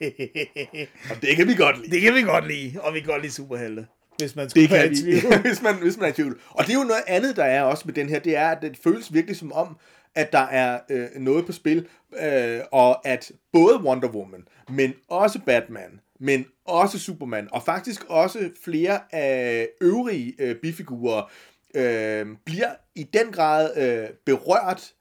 og 1.10 1.22
det 1.22 1.36
kan 1.36 1.48
vi 1.48 1.54
godt 1.54 1.78
lide. 1.78 1.90
Det 1.90 2.00
kan 2.00 2.14
vi 2.14 2.22
godt 2.22 2.48
lide, 2.48 2.80
og 2.80 2.94
vi 2.94 3.00
kan 3.00 3.08
godt 3.08 3.22
lide 3.22 3.32
superhelte. 3.32 3.86
Hvis 4.18 4.36
man 4.36 4.50
skulle 4.50 4.62
Det 4.62 4.72
være 4.72 4.88
kan 4.88 4.96
tvivl. 4.96 5.40
hvis, 5.48 5.62
man, 5.62 5.74
hvis 5.74 5.96
man 5.96 6.04
er 6.06 6.10
i 6.10 6.12
tvivl. 6.12 6.40
Og 6.50 6.64
det 6.64 6.70
er 6.70 6.78
jo 6.78 6.84
noget 6.84 7.02
andet, 7.06 7.36
der 7.36 7.44
er 7.44 7.62
også 7.62 7.82
med 7.86 7.94
den 7.94 8.08
her, 8.08 8.18
det 8.18 8.36
er, 8.36 8.48
at 8.48 8.62
det 8.62 8.78
føles 8.84 9.14
virkelig 9.14 9.36
som 9.36 9.52
om, 9.52 9.76
at 10.14 10.32
der 10.32 10.38
er 10.38 10.80
øh, 10.90 11.08
noget 11.16 11.46
på 11.46 11.52
spil, 11.52 11.86
øh, 12.22 12.60
og 12.72 13.08
at 13.08 13.32
både 13.52 13.80
Wonder 13.82 14.08
Woman, 14.08 14.48
men 14.68 14.94
også 15.08 15.38
Batman, 15.46 16.00
men 16.20 16.46
også 16.64 16.98
Superman, 16.98 17.48
og 17.52 17.62
faktisk 17.62 18.04
også 18.08 18.50
flere 18.64 19.00
af 19.14 19.68
øvrige 19.80 20.34
øh, 20.38 20.56
bifigurer, 20.56 21.30
øh, 21.74 22.26
bliver 22.44 22.74
i 22.94 23.02
den 23.02 23.32
grad 23.32 23.76
øh, 23.76 24.08
berørt 24.26 24.92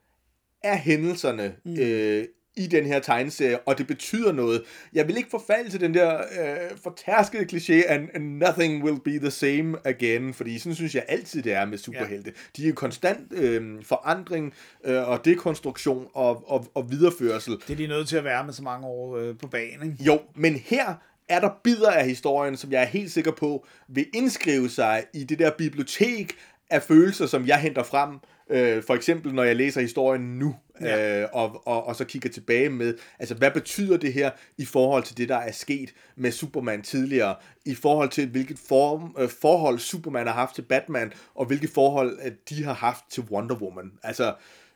af 0.63 0.79
hændelserne 0.79 1.55
mm. 1.65 1.79
øh, 1.79 2.25
i 2.57 2.67
den 2.67 2.85
her 2.85 2.99
tegneserie, 2.99 3.59
og 3.59 3.77
det 3.77 3.87
betyder 3.87 4.31
noget. 4.31 4.63
Jeg 4.93 5.07
vil 5.07 5.17
ikke 5.17 5.29
forfalde 5.29 5.69
til 5.69 5.79
den 5.79 5.93
der 5.93 6.17
øh, 6.17 6.77
fortærskede 6.83 7.43
kliché, 7.43 7.91
and, 7.91 8.09
and 8.13 8.23
nothing 8.23 8.83
will 8.83 8.99
be 8.99 9.19
the 9.19 9.31
same 9.31 9.77
again, 9.85 10.33
fordi 10.33 10.59
sådan 10.59 10.75
synes 10.75 10.95
jeg 10.95 11.05
altid, 11.07 11.43
det 11.43 11.53
er 11.53 11.65
med 11.65 11.77
superhelte. 11.77 12.33
Ja. 12.57 12.63
De 12.63 12.69
er 12.69 12.73
konstant 12.73 13.33
øh, 13.33 13.83
forandring 13.83 14.53
øh, 14.83 15.09
og 15.09 15.25
dekonstruktion 15.25 16.07
og, 16.13 16.51
og, 16.51 16.67
og 16.73 16.91
videreførsel. 16.91 17.53
Det 17.53 17.69
er 17.69 17.75
de 17.75 17.87
nødt 17.87 18.07
til 18.07 18.17
at 18.17 18.23
være 18.23 18.45
med 18.45 18.53
så 18.53 18.63
mange 18.63 18.87
år 18.87 19.17
øh, 19.17 19.37
på 19.37 19.47
banen. 19.47 19.91
Ikke? 19.91 20.03
Jo, 20.03 20.19
men 20.35 20.55
her 20.55 20.93
er 21.29 21.39
der 21.39 21.49
bidder 21.63 21.91
af 21.91 22.05
historien, 22.05 22.57
som 22.57 22.71
jeg 22.71 22.81
er 22.81 22.85
helt 22.85 23.11
sikker 23.11 23.31
på, 23.31 23.65
vil 23.87 24.05
indskrive 24.13 24.69
sig 24.69 25.03
i 25.13 25.23
det 25.23 25.39
der 25.39 25.51
bibliotek 25.57 26.33
af 26.69 26.83
følelser, 26.83 27.25
som 27.25 27.47
jeg 27.47 27.59
henter 27.59 27.83
frem. 27.83 28.09
Øh, 28.49 28.83
for 28.83 28.95
eksempel, 28.95 29.33
når 29.33 29.43
jeg 29.43 29.55
læser 29.55 29.81
historien 29.81 30.21
nu, 30.39 30.55
Ja. 30.81 31.21
øh, 31.21 31.27
og, 31.33 31.67
og, 31.67 31.87
og 31.87 31.95
så 31.95 32.05
kigger 32.05 32.29
tilbage 32.29 32.69
med, 32.69 32.93
altså 33.19 33.35
hvad 33.35 33.51
betyder 33.51 33.97
det 33.97 34.13
her 34.13 34.31
i 34.57 34.65
forhold 34.65 35.03
til 35.03 35.17
det, 35.17 35.29
der 35.29 35.37
er 35.37 35.51
sket 35.51 35.93
med 36.15 36.31
Superman 36.31 36.81
tidligere, 36.81 37.35
i 37.65 37.75
forhold 37.75 38.09
til 38.09 38.27
hvilket 38.27 38.59
form, 38.67 39.15
øh, 39.19 39.29
forhold 39.41 39.79
Superman 39.79 40.27
har 40.27 40.33
haft 40.33 40.55
til 40.55 40.61
Batman, 40.61 41.13
og 41.35 41.45
hvilket 41.45 41.69
forhold 41.69 42.17
at 42.21 42.33
de 42.49 42.63
har 42.63 42.73
haft 42.73 43.03
til 43.09 43.23
Wonder 43.31 43.55
Woman. 43.55 43.91
Altså, 44.03 44.33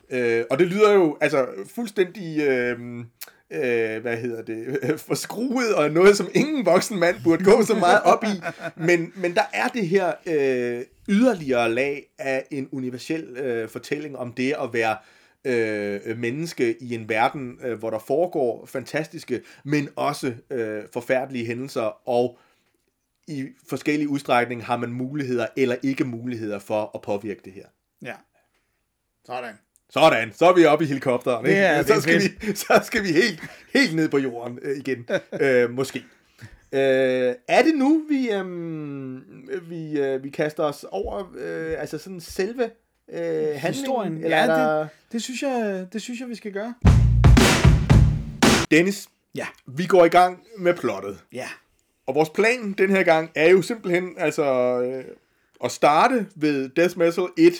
øh, 0.09 0.43
og 0.49 0.59
det 0.59 0.67
lyder 0.67 0.93
jo 0.93 1.17
altså 1.21 1.45
fuldstændig... 1.75 2.39
Øh, 2.39 2.79
øh, 3.51 4.01
hvad 4.01 4.17
hedder 4.17 4.41
det, 4.41 4.79
forskruet, 5.07 5.75
og 5.75 5.91
noget, 5.91 6.17
som 6.17 6.27
ingen 6.33 6.65
voksen 6.65 6.99
mand 6.99 7.15
burde 7.23 7.43
gå 7.43 7.63
så 7.63 7.75
meget 7.75 8.01
op 8.03 8.23
i. 8.23 8.41
Men, 8.75 9.13
men 9.15 9.35
der 9.35 9.41
er 9.53 9.67
det 9.67 9.87
her 9.87 10.13
øh, 10.25 10.83
yderligere 11.09 11.73
lag 11.73 12.05
af 12.17 12.45
en 12.51 12.69
universel 12.71 13.37
øh, 13.37 13.69
fortælling 13.69 14.17
om 14.17 14.33
det 14.33 14.55
at 14.63 14.73
være 14.73 14.97
øh, 15.45 16.17
menneske 16.17 16.83
i 16.83 16.95
en 16.95 17.09
verden, 17.09 17.59
øh, 17.63 17.79
hvor 17.79 17.89
der 17.89 17.99
foregår 17.99 18.65
fantastiske, 18.65 19.41
men 19.63 19.89
også 19.95 20.33
øh, 20.49 20.83
forfærdelige 20.93 21.45
hændelser, 21.45 22.09
og 22.09 22.37
i 23.27 23.47
forskellige 23.69 24.09
udstrækning 24.09 24.65
har 24.65 24.77
man 24.77 24.89
muligheder 24.89 25.47
eller 25.57 25.75
ikke 25.83 26.03
muligheder 26.03 26.59
for 26.59 26.91
at 26.95 27.01
påvirke 27.01 27.41
det 27.45 27.53
her. 27.53 27.65
Ja. 28.01 28.13
Sådan. 29.25 29.53
Sådan, 29.89 30.33
så 30.33 30.45
er 30.45 30.53
vi 30.53 30.65
oppe 30.65 30.85
i 30.85 30.87
helikopteren. 30.87 31.45
Ikke? 31.45 31.77
det 31.77 31.87
så, 31.87 32.01
skal 32.01 32.21
vi, 32.21 32.55
så 32.55 32.79
skal 32.83 33.03
vi 33.03 33.11
helt, 33.11 33.41
helt 33.73 33.95
ned 33.95 34.09
på 34.09 34.17
jorden 34.17 34.59
øh, 34.61 34.77
igen. 34.77 35.07
øh, 35.41 35.69
måske. 35.69 36.03
Øh, 36.73 37.35
er 37.47 37.61
det 37.63 37.75
nu, 37.75 38.01
vi, 38.09 38.31
øh, 38.31 39.69
vi, 39.69 39.99
øh, 39.99 40.23
vi 40.23 40.29
kaster 40.29 40.63
os 40.63 40.85
over 40.91 41.31
øh, 41.37 41.75
altså 41.81 41.97
sådan 41.97 42.19
selve 42.21 42.63
øh, 42.63 43.19
handlingen? 43.19 43.73
Historien. 43.73 44.13
Eller 44.23 44.37
Ja, 44.37 44.43
er 44.43 44.47
der... 44.47 44.79
det, 44.79 44.89
det, 45.11 45.21
synes 45.23 45.41
jeg, 45.41 45.87
det 45.93 46.01
synes 46.01 46.19
jeg, 46.19 46.29
vi 46.29 46.35
skal 46.35 46.51
gøre. 46.51 46.73
Dennis, 48.71 49.09
Ja. 49.35 49.47
vi 49.67 49.85
går 49.85 50.05
i 50.05 50.09
gang 50.09 50.39
med 50.57 50.73
plottet. 50.73 51.19
Ja. 51.33 51.47
Og 52.07 52.15
vores 52.15 52.29
plan 52.29 52.71
den 52.77 52.89
her 52.89 53.03
gang 53.03 53.31
er 53.35 53.49
jo 53.49 53.61
simpelthen 53.61 54.13
altså 54.17 54.43
øh, 54.81 55.03
at 55.63 55.71
starte 55.71 56.27
ved 56.35 56.69
Death 56.69 56.97
Metal 56.97 57.23
1, 57.37 57.53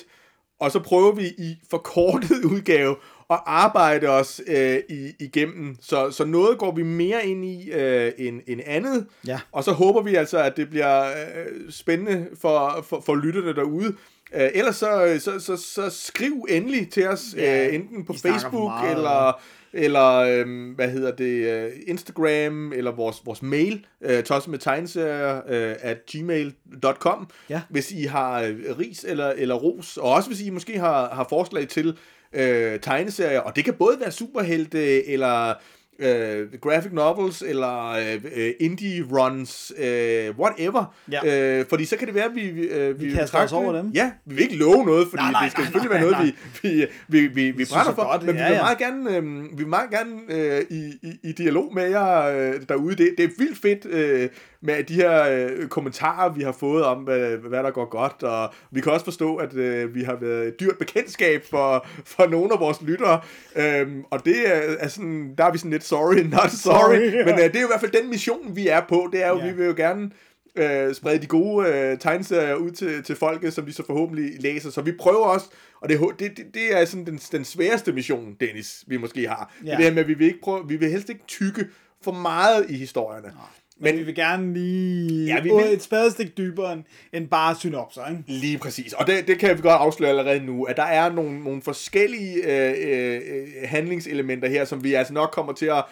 og 0.60 0.72
så 0.72 0.80
prøver 0.80 1.12
vi 1.12 1.28
i 1.28 1.56
forkortet 1.70 2.44
udgave 2.46 2.96
at 3.30 3.40
arbejde 3.46 4.08
os 4.08 4.42
øh, 4.48 4.80
i, 4.90 5.12
igennem. 5.20 5.76
Så, 5.82 6.12
så 6.12 6.26
noget 6.26 6.58
går 6.58 6.72
vi 6.76 6.84
mere 6.84 7.26
ind 7.26 7.46
i 7.46 7.72
øh, 7.72 8.12
end, 8.18 8.42
end 8.48 8.62
andet. 8.66 9.06
Ja. 9.28 9.40
Og 9.52 9.64
så 9.64 9.72
håber 9.72 10.02
vi 10.02 10.16
altså, 10.16 10.38
at 10.44 10.58
det 10.58 10.70
bliver 10.70 11.06
øh, 11.06 11.72
spændende 11.72 12.28
for, 12.42 12.86
for, 12.90 13.02
for 13.06 13.16
lytterne 13.16 13.56
derude. 13.56 13.96
Øh, 14.36 14.50
ellers 14.54 14.76
så, 14.76 15.18
så, 15.20 15.40
så, 15.40 15.58
så 15.58 15.90
skriv 15.90 16.46
endelig 16.50 16.90
til 16.92 17.08
os, 17.08 17.22
Ja, 17.38 17.68
øh, 17.68 17.76
enten 17.76 18.06
på 18.06 18.14
Facebook 18.14 18.72
eller 18.92 19.42
eller 19.74 20.16
øhm, 20.16 20.72
hvad 20.72 20.90
hedder 20.90 21.12
det, 21.12 21.64
øh, 21.66 21.72
Instagram, 21.88 22.74
eller 22.74 22.92
vores, 22.92 23.18
vores 23.26 23.42
mail, 23.42 23.86
øh, 24.02 24.24
tosset 24.24 24.52
med 24.52 24.60
tegneserier, 24.60 25.38
øh, 25.50 25.76
at 25.80 25.98
gmail.com, 26.12 27.28
Ja. 27.50 27.62
hvis 27.70 27.92
I 27.92 28.04
har 28.04 28.42
øh, 28.42 28.56
ris 28.80 29.06
eller, 29.08 29.34
eller 29.38 29.56
ros, 29.56 29.98
og 29.98 30.12
også 30.12 30.30
hvis 30.30 30.42
I 30.42 30.50
måske 30.50 30.80
har, 30.80 31.10
har 31.14 31.26
forslag 31.30 31.68
til 31.68 31.98
øh, 32.34 32.80
tegneserier, 32.80 33.40
og 33.40 33.56
det 33.56 33.66
kan 33.66 33.74
både 33.74 33.98
være 34.00 34.12
superhelte, 34.12 35.08
eller 35.08 35.54
øh, 36.00 36.48
graphic 36.62 36.92
novels, 36.94 37.42
eller 37.42 37.90
øh, 38.36 38.52
indie 38.60 39.06
runs, 39.12 39.74
øh, 39.78 40.40
whatever, 40.40 40.96
Ja. 41.12 41.60
øh, 41.60 41.66
fordi 41.70 41.86
så 41.86 41.98
kan 41.98 42.08
det 42.08 42.16
være, 42.16 42.26
at 42.26 42.36
vi, 42.36 42.50
øh, 42.50 43.02
vi, 43.02 43.06
kaster 43.10 43.26
betragter 43.26 43.46
os 43.58 43.64
over 43.64 43.74
dem. 43.74 43.92
Ja, 43.94 44.12
vi 44.26 44.36
vil 44.36 44.44
ikke 44.44 44.56
love 44.56 44.86
noget, 44.86 45.08
fordi 45.10 45.24
Nej, 45.24 45.32
nej, 45.32 45.42
det 45.44 45.52
skal 45.52 45.62
nej, 45.62 45.66
selvfølgelig 45.66 45.92
nej, 45.92 46.02
være 46.02 46.12
noget, 46.12 46.34
nej. 46.64 46.72
vi, 46.72 46.86
vi, 47.08 47.28
vi, 47.28 47.28
vi, 47.28 47.52
vi 47.52 47.66
brænder 47.72 47.94
for, 47.96 48.12
godt, 48.12 48.24
men 48.24 48.36
vi 48.36 48.40
ja, 48.40 48.48
vil 48.48 48.56
ja. 48.56 48.62
meget 48.62 48.78
gerne, 48.78 49.18
øh, 49.18 49.44
vi 49.44 49.58
vil 49.58 49.68
meget 49.68 49.90
gerne 49.90 50.12
øh, 50.30 50.62
i, 50.70 50.94
i, 51.02 51.20
i 51.24 51.32
dialog 51.32 51.74
med 51.74 51.90
jer 51.90 52.22
øh, 52.26 52.54
derude. 52.70 52.96
Det, 52.96 53.14
det 53.18 53.26
er 53.26 53.30
vildt 53.38 53.58
fedt 53.62 53.86
øh, 53.86 54.30
med 54.62 54.84
de 54.84 54.94
her 54.94 55.24
øh, 55.30 55.68
kommentarer, 55.68 56.34
vi 56.34 56.42
har 56.42 56.52
fået 56.52 56.84
om, 56.86 56.98
hvad, 57.04 57.38
hvad 57.38 57.64
der 57.64 57.72
går 57.72 57.86
godt, 57.90 58.24
og 58.24 58.54
vi 58.72 58.82
kan 58.82 58.92
også 58.92 59.06
forstå, 59.06 59.36
at 59.36 59.54
øh, 59.56 59.96
vi 59.96 60.04
har 60.04 60.16
været 60.16 60.48
et 60.48 60.60
dyrt 60.60 60.78
bekendtskab 60.78 61.44
for, 61.50 61.88
for 62.06 62.28
nogle 62.28 62.54
af 62.54 62.60
vores 62.60 62.82
lyttere, 62.82 63.22
øhm, 63.56 64.04
og 64.12 64.26
det 64.26 64.36
er, 64.48 64.76
er 64.80 64.88
sådan, 64.88 65.36
der 65.38 65.44
er 65.46 65.52
vi 65.52 65.58
sådan 65.58 65.72
lidt 65.72 65.84
sorry, 65.84 66.16
not 66.36 66.50
sorry, 66.52 66.96
Sorry, 66.96 67.12
ja. 67.14 67.26
men 67.26 67.34
øh, 67.34 67.40
det 67.40 67.56
er 67.56 67.62
jo 67.62 67.68
i 67.68 67.72
hvert 67.72 67.80
fald 67.80 68.02
den 68.02 68.10
mission, 68.10 68.56
vi 68.56 68.68
er 68.68 68.82
på, 68.90 69.10
det 69.12 69.24
er 69.24 69.30
jo, 69.30 69.38
Ja. 69.38 69.46
vi 69.52 69.58
vil 69.58 69.66
jo 69.66 69.74
gerne 69.78 70.12
øh, 70.56 70.96
sprede 70.96 71.20
de 71.22 71.28
gode 71.28 71.68
øh, 71.68 71.98
tegneserier 72.00 72.56
ud 72.56 72.72
til, 72.72 73.04
til 73.04 73.16
folket, 73.16 73.54
som 73.54 73.66
de 73.66 73.74
så 73.74 73.84
forhåbentlig 73.86 74.32
læser. 74.42 74.72
Så 74.72 74.82
vi 74.82 74.92
prøver 75.00 75.26
også, 75.26 75.46
og 75.82 75.90
det, 75.90 76.00
det, 76.20 76.38
det, 76.38 76.46
det 76.54 76.82
er 76.82 76.86
sådan 76.86 77.06
den, 77.06 77.18
den 77.32 77.46
sværeste 77.46 77.92
mission, 77.94 78.36
Dennis, 78.40 78.84
vi 78.88 78.98
måske 78.98 79.28
har. 79.28 79.54
Ja. 79.66 79.72
Ja. 79.72 79.76
Det 79.78 79.86
her 79.86 79.92
med, 79.92 80.00
at 80.02 80.08
vi 80.08 80.14
vil, 80.14 80.28
ikke 80.28 80.42
prøve, 80.44 80.68
vi 80.68 80.76
vil 80.76 80.92
helst 80.92 81.10
ikke 81.10 81.24
tykke 81.28 81.66
for 82.04 82.12
meget 82.12 82.66
i 82.70 82.78
historierne. 82.78 83.34
Men 83.82 83.98
vi 83.98 84.04
vil 84.04 84.16
gerne 84.16 84.54
lige 84.54 85.26
Ja, 85.26 85.42
vi 85.42 85.50
vi 85.50 85.56
vil- 85.56 85.74
et 85.74 85.82
spadestik 85.82 86.38
dybere 86.38 86.82
end, 87.14 87.28
bare 87.28 87.56
synopser, 87.56 88.08
ikke? 88.10 88.24
Lige 88.28 88.58
præcis. 88.58 88.94
Og 88.94 89.08
det, 89.08 89.28
det 89.28 89.40
kan 89.40 89.58
vi 89.58 89.62
godt 89.62 89.82
afsløre 89.82 90.10
allerede 90.10 90.40
nu, 90.46 90.64
at 90.64 90.78
der 90.78 90.84
er 90.84 91.12
nogle, 91.14 91.44
nogle 91.44 91.62
forskellige 91.62 92.36
øh, 92.36 92.76
øh, 92.80 93.48
handlingselementer 93.66 94.50
her, 94.50 94.66
som 94.66 94.84
vi 94.84 94.94
altså 94.94 95.14
nok 95.14 95.30
kommer 95.32 95.54
til 95.54 95.66
at, 95.66 95.84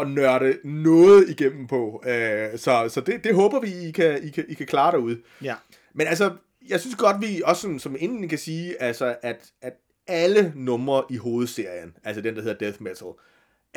at 0.00 0.10
nørde 0.10 0.56
noget 0.64 1.28
igennem 1.30 1.66
på. 1.66 2.02
Øh, 2.06 2.58
så 2.58 2.84
så 2.88 3.00
det, 3.00 3.24
det 3.24 3.34
håber 3.34 3.60
vi, 3.60 3.88
I 3.88 3.90
kan, 3.90 4.24
I, 4.24 4.28
kan, 4.30 4.44
I 4.48 4.54
kan 4.54 4.66
klare 4.66 4.92
derude. 4.92 5.18
Ja. 5.42 5.54
Men 5.94 6.06
altså, 6.06 6.30
jeg 6.68 6.80
synes 6.80 6.96
godt, 6.96 7.16
vi 7.20 7.42
også 7.44 7.62
som, 7.62 7.78
som 7.78 7.96
inden 7.98 8.28
kan 8.28 8.38
sige, 8.38 8.82
altså, 8.82 9.16
at, 9.22 9.50
at 9.62 9.72
alle 10.06 10.52
numre 10.56 11.02
i 11.10 11.16
hovedserien, 11.16 11.92
altså 12.04 12.22
den, 12.22 12.34
der 12.36 12.42
hedder 12.42 12.56
Death 12.58 12.82
Metal, 12.82 13.06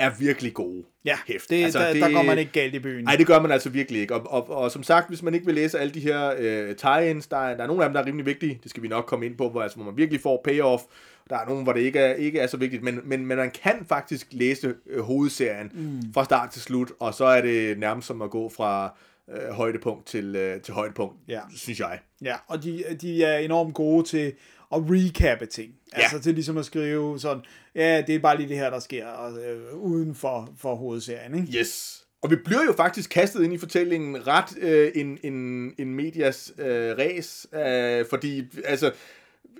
er 0.01 0.11
virkelig 0.19 0.53
gode. 0.53 0.83
Ja, 1.05 1.17
hæft. 1.27 1.49
det, 1.49 1.63
altså, 1.63 1.79
der, 1.79 1.93
det, 1.93 2.01
der 2.01 2.11
går 2.11 2.23
man 2.23 2.37
ikke 2.37 2.51
galt 2.51 2.75
i 2.75 2.79
byen. 2.79 3.03
Nej, 3.03 3.15
det 3.15 3.27
gør 3.27 3.41
man 3.41 3.51
altså 3.51 3.69
virkelig 3.69 4.01
ikke. 4.01 4.15
Og, 4.15 4.49
og, 4.49 4.57
og 4.63 4.71
som 4.71 4.83
sagt, 4.83 5.07
hvis 5.07 5.23
man 5.23 5.33
ikke 5.33 5.45
vil 5.45 5.55
læse 5.55 5.79
alle 5.79 5.93
de 5.93 5.99
her 5.99 6.33
øh, 6.37 6.75
tie-ins, 6.75 7.27
der, 7.27 7.37
er, 7.37 7.55
der 7.55 7.63
er 7.63 7.67
nogle 7.67 7.83
af 7.83 7.89
dem, 7.89 7.93
der 7.93 8.01
er 8.01 8.05
rimelig 8.05 8.25
vigtige. 8.25 8.59
Det 8.63 8.69
skal 8.69 8.83
vi 8.83 8.87
nok 8.87 9.05
komme 9.05 9.25
ind 9.25 9.37
på, 9.37 9.49
hvor, 9.49 9.61
altså, 9.61 9.77
hvor 9.77 9.85
man 9.85 9.97
virkelig 9.97 10.21
får 10.21 10.41
payoff. 10.43 10.83
Der 11.29 11.37
er 11.37 11.45
nogle, 11.45 11.63
hvor 11.63 11.73
det 11.73 11.81
ikke 11.81 11.99
er, 11.99 12.13
ikke 12.13 12.39
er 12.39 12.47
så 12.47 12.57
vigtigt, 12.57 12.83
men, 12.83 12.99
men, 13.03 13.25
men 13.25 13.37
man 13.37 13.51
kan 13.63 13.85
faktisk 13.89 14.27
læse 14.31 14.73
øh, 14.89 14.99
hovedserien 15.01 15.71
mm. 15.73 16.13
fra 16.13 16.25
start 16.25 16.49
til 16.49 16.61
slut, 16.61 16.91
og 16.99 17.13
så 17.13 17.25
er 17.25 17.41
det 17.41 17.79
nærmest 17.79 18.07
som 18.07 18.21
at 18.21 18.29
gå 18.29 18.49
fra 18.49 18.93
øh, 19.31 19.49
højdepunkt 19.53 20.05
til, 20.07 20.35
øh, 20.35 20.61
til 20.61 20.73
højdepunkt, 20.73 21.15
Ja. 21.27 21.39
synes 21.55 21.79
jeg. 21.79 21.99
Ja, 22.21 22.35
og 22.47 22.63
de, 22.63 22.83
de 23.01 23.23
er 23.23 23.37
enormt 23.37 23.73
gode 23.73 24.07
til 24.07 24.33
at 24.73 24.81
recappe 24.89 25.45
ting. 25.45 25.73
Ja. 25.97 26.01
Altså 26.01 26.19
til 26.19 26.33
ligesom 26.33 26.57
at 26.57 26.65
skrive 26.65 27.19
sådan, 27.19 27.43
ja, 27.75 28.03
det 28.07 28.15
er 28.15 28.19
bare 28.19 28.37
lige 28.37 28.49
det 28.49 28.57
her, 28.57 28.69
der 28.69 28.79
sker, 28.79 29.05
øh, 29.25 29.77
uden 29.77 30.15
for, 30.15 30.53
for 30.57 30.75
hovedserien, 30.75 31.35
ikke? 31.35 31.57
Yes. 31.59 31.97
Og 32.21 32.31
vi 32.31 32.35
bliver 32.35 32.63
jo 32.63 32.73
faktisk 32.73 33.09
kastet 33.09 33.43
ind 33.43 33.53
i 33.53 33.57
fortællingen 33.57 34.27
ret 34.27 34.57
øh, 34.57 34.91
en, 34.95 35.17
en, 35.23 35.71
en 35.77 35.95
medias 35.95 36.53
øh, 36.57 36.97
race, 36.97 37.47
øh, 37.55 38.05
fordi 38.09 38.43
altså, 38.65 38.91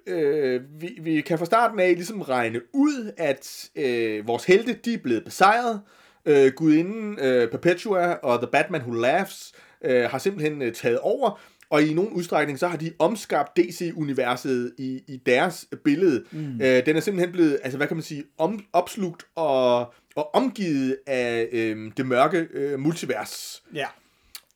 øh, 0.08 0.62
vi, 0.82 0.98
vi 1.02 1.22
kan 1.22 1.38
fra 1.38 1.46
starten 1.46 1.80
af 1.80 1.94
ligesom 1.96 2.22
regne 2.22 2.62
ud, 2.74 3.12
at 3.18 3.70
øh, 3.76 4.28
vores 4.28 4.46
helte, 4.46 4.74
de 4.74 4.94
er 4.94 4.98
blevet 4.98 5.24
besejret. 5.26 5.82
Øh, 6.26 6.52
gudinden 6.52 7.20
øh, 7.20 7.50
Perpetua 7.52 8.14
og 8.14 8.40
The 8.40 8.52
Batman 8.52 8.82
Who 8.82 8.94
Laughs 8.94 9.54
øh, 9.84 10.04
har 10.04 10.18
simpelthen 10.18 10.62
øh, 10.62 10.74
taget 10.74 11.00
over, 11.00 11.40
og 11.72 11.84
i 11.84 11.94
nogen 11.94 12.14
udstrækning, 12.14 12.60
så 12.60 12.68
har 12.68 12.78
de 12.78 12.92
omskabt 13.00 13.58
DC-universet 13.58 14.74
i, 14.78 15.02
i 15.08 15.18
deres 15.26 15.68
billede. 15.84 16.24
Mm. 16.32 16.62
Øh, 16.62 16.86
den 16.86 16.96
er 16.96 17.00
simpelthen 17.00 17.32
blevet, 17.32 17.60
altså 17.64 17.78
hvad 17.78 17.88
kan 17.88 17.98
man 17.98 18.04
sige, 18.04 18.24
om, 18.38 18.66
opslugt 18.74 19.26
og, 19.36 19.80
og 20.16 20.36
omgivet 20.36 20.98
af 21.08 21.50
øh, 21.52 21.92
det 21.98 22.06
mørke 22.06 22.48
øh, 22.54 22.80
multivers. 22.80 23.64
Ja. 23.74 23.86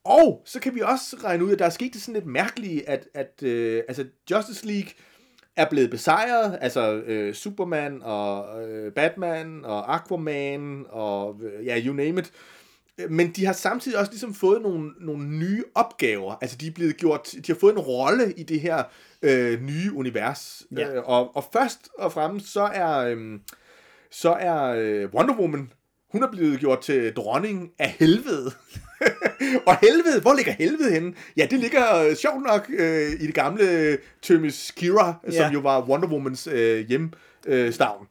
Og 0.03 0.41
så 0.45 0.59
kan 0.59 0.75
vi 0.75 0.81
også 0.81 1.17
regne 1.23 1.45
ud, 1.45 1.51
at 1.51 1.59
der 1.59 1.65
er 1.65 1.69
sket 1.69 1.93
det 1.93 2.01
sådan 2.01 2.13
lidt 2.13 2.25
mærkelige, 2.25 2.89
at, 2.89 3.07
at 3.13 3.43
øh, 3.43 3.83
altså 3.87 4.05
Justice 4.31 4.67
League 4.67 4.89
er 5.55 5.69
blevet 5.69 5.89
besejret, 5.89 6.57
altså 6.61 6.93
øh, 6.95 7.33
Superman 7.33 8.01
og 8.03 8.63
øh, 8.67 8.91
Batman 8.91 9.65
og 9.65 9.95
Aquaman 9.95 10.85
og 10.89 11.41
øh, 11.43 11.65
ja, 11.65 11.81
you 11.85 11.93
name 11.93 12.21
it. 12.21 12.31
Men 13.09 13.31
de 13.31 13.45
har 13.45 13.53
samtidig 13.53 13.99
også 13.99 14.11
ligesom 14.11 14.33
fået 14.33 14.61
nogle, 14.61 14.91
nogle 14.99 15.27
nye 15.27 15.63
opgaver. 15.75 16.35
Altså 16.41 16.57
de 16.57 16.67
er 16.67 16.71
blevet 16.71 16.97
gjort, 16.97 17.31
de 17.31 17.51
har 17.51 17.59
fået 17.59 17.73
en 17.73 17.79
rolle 17.79 18.33
i 18.37 18.43
det 18.43 18.61
her 18.61 18.83
øh, 19.21 19.61
nye 19.61 19.91
univers. 19.93 20.63
Ja. 20.77 20.93
Øh, 20.93 21.03
og, 21.05 21.35
og 21.35 21.45
først 21.53 21.89
og 21.97 22.11
fremmest 22.11 22.53
så 22.53 22.61
er, 22.61 22.97
øh, 22.97 23.39
så 24.11 24.31
er 24.33 24.63
øh, 24.63 25.09
Wonder 25.13 25.35
Woman, 25.35 25.71
hun 26.11 26.23
er 26.23 26.31
blevet 26.31 26.59
gjort 26.59 26.81
til 26.81 27.13
dronning 27.13 27.71
af 27.79 27.89
helvede. 27.99 28.51
og 29.67 29.77
helvede, 29.81 30.21
hvor 30.21 30.33
ligger 30.33 30.51
helvede 30.51 30.91
henne? 30.91 31.13
Ja, 31.37 31.47
det 31.51 31.59
ligger 31.59 31.97
øh, 31.97 32.15
sjovt 32.15 32.43
nok 32.43 32.69
øh, 32.69 33.11
i 33.11 33.27
det 33.27 33.33
gamle 33.33 33.97
Tømis 34.21 34.71
Kira. 34.71 35.13
Ja. 35.25 35.31
som 35.31 35.53
jo 35.53 35.59
var 35.59 35.81
Wonder 35.81 36.07
Womans 36.07 36.47
øh, 36.47 36.87
hjemstavn. 36.87 37.19
Øh, 37.47 37.73
stavn. 37.73 38.07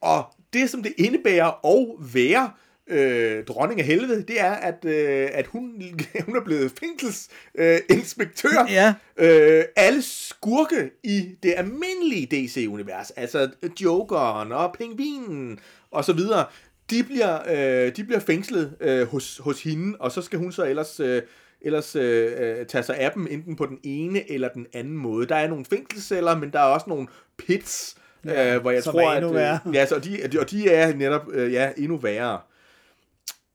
og 0.00 0.24
det, 0.52 0.70
som 0.70 0.82
det 0.82 0.94
indebærer 0.98 1.66
at 1.66 2.14
være 2.14 2.50
øh, 2.86 3.44
dronning 3.44 3.80
af 3.80 3.86
helvede, 3.86 4.22
det 4.22 4.40
er, 4.40 4.52
at, 4.52 4.84
øh, 4.84 5.28
at 5.32 5.46
hun, 5.46 5.82
hun 6.26 6.36
er 6.36 6.44
blevet 6.44 6.72
fængselsinspektør. 6.80 8.62
Øh. 8.62 8.72
Ja. 8.72 8.94
Øh, 9.16 9.64
alle 9.76 10.02
skurke 10.02 10.90
i 11.04 11.36
det 11.42 11.54
almindelige 11.56 12.26
DC-univers, 12.26 13.10
altså 13.10 13.50
Jokeren 13.80 14.52
og 14.52 14.74
Pingvinen 14.78 15.58
og 15.90 16.04
så 16.04 16.12
videre, 16.12 16.44
de 16.90 17.02
bliver, 17.02 17.38
øh, 17.50 17.96
de 17.96 18.04
bliver 18.04 18.20
fængslet 18.20 18.76
øh, 18.80 19.06
hos, 19.06 19.38
hos 19.38 19.62
hende, 19.62 19.96
og 20.00 20.12
så 20.12 20.22
skal 20.22 20.38
hun 20.38 20.52
så 20.52 20.64
ellers, 20.64 21.00
øh, 21.00 21.22
ellers 21.60 21.96
øh, 21.96 22.32
øh, 22.38 22.66
tage 22.66 22.84
sig 22.84 22.96
af 22.96 23.12
dem, 23.12 23.26
enten 23.30 23.56
på 23.56 23.66
den 23.66 23.78
ene 23.82 24.30
eller 24.30 24.48
den 24.48 24.66
anden 24.72 24.96
måde. 24.96 25.26
Der 25.26 25.36
er 25.36 25.48
nogle 25.48 25.64
fængselsceller, 25.64 26.38
men 26.38 26.50
der 26.52 26.58
er 26.58 26.64
også 26.64 26.86
nogle 26.88 27.06
pits, 27.38 27.96
ja, 28.24 28.54
øh, 28.54 28.60
hvor 28.60 28.70
jeg 28.70 28.84
tror, 28.84 29.10
at... 29.10 29.24
øh. 29.66 29.74
Ja, 29.74 29.86
så 29.86 29.98
de, 29.98 30.38
og 30.40 30.50
de 30.50 30.70
er 30.70 30.94
netop 30.94 31.28
øh, 31.32 31.52
ja, 31.52 31.70
endnu 31.76 31.96
værre. 31.96 32.38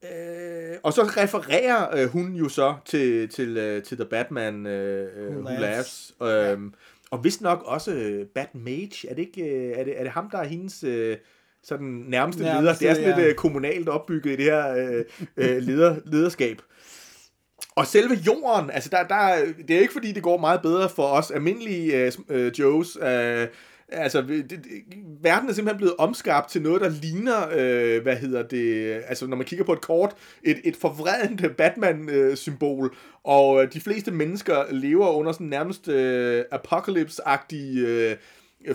Øh, 0.04 0.78
og 0.84 0.94
så 0.94 1.02
refererer 1.04 1.96
øh, 1.98 2.10
hun 2.10 2.34
jo 2.34 2.50
så 2.50 2.76
til, 2.86 3.30
til, 3.30 3.58
øh, 3.58 3.84
til 3.84 3.98
The 3.98 4.06
Batman 4.06 4.66
øh, 4.66 5.08
øh, 5.18 5.38
Who 5.38 5.62
Laughs. 5.62 6.16
Øh, 6.24 6.58
Og 7.12 7.24
vist 7.24 7.42
nok 7.42 7.64
også 7.66 7.92
øh, 7.92 8.26
Bat 8.36 8.56
Mage. 8.56 9.10
Er 9.10 9.14
det, 9.14 9.22
ikke, 9.22 9.44
øh, 9.44 9.80
er, 9.80 9.84
det, 9.84 10.00
er 10.00 10.04
det 10.04 10.12
ham, 10.12 10.30
der 10.30 10.38
er 10.38 10.48
hendes 10.48 10.84
øh, 10.84 11.18
sådan 11.64 11.88
nærmeste, 11.88 12.44
Nærmeste, 12.44 12.62
leder? 12.62 12.76
Det 12.76 12.90
er 12.90 12.94
sådan 12.94 13.10
ja. 13.10 13.16
lidt 13.18 13.28
øh, 13.28 13.36
kommunalt 13.36 13.90
opbygget 13.90 14.32
i 14.34 14.36
det 14.36 14.46
her 14.46 14.74
øh, 14.76 15.06
øh, 15.38 15.58
leder, 15.58 15.96
lederskab. 16.06 16.62
Og 17.76 17.88
selve 17.88 18.16
jorden, 18.28 18.72
altså 18.72 18.90
der, 18.90 19.04
der, 19.04 19.46
det 19.68 19.76
er 19.76 19.80
ikke 19.80 19.94
fordi, 19.94 20.12
det 20.12 20.24
går 20.24 20.38
meget 20.38 20.62
bedre 20.62 20.90
for 20.90 21.08
os 21.08 21.32
almindelige 21.32 22.06
øh, 22.06 22.12
øh, 22.30 22.60
Joes. 22.60 22.98
Øh, 23.02 23.48
altså, 23.92 24.22
det, 24.22 24.50
det, 24.50 24.60
verden 25.22 25.50
er 25.50 25.54
simpelthen 25.54 25.78
blevet 25.78 25.96
omskabt 25.98 26.50
til 26.50 26.62
noget, 26.62 26.82
der 26.82 26.90
ligner, 26.90 27.48
øh, 27.52 28.04
hvad 28.04 28.16
hedder 28.16 28.44
det, 28.44 28.94
altså 29.08 29.28
når 29.28 29.38
man 29.38 29.46
kigger 29.46 29.66
på 29.66 29.74
et 29.74 29.82
kort, 29.82 30.16
et, 30.44 30.62
et 30.64 30.76
forvredende 30.76 31.50
Batman-symbol, 31.50 32.96
og 33.24 33.64
øh, 33.64 33.74
de 33.74 33.82
fleste 33.82 34.12
mennesker 34.12 34.64
lever 34.72 35.08
under 35.08 35.32
sådan 35.32 35.48
nærmest 35.48 35.88
øh, 35.88 36.44
apocalypse-agtige 36.52 37.80
øh, 37.80 38.16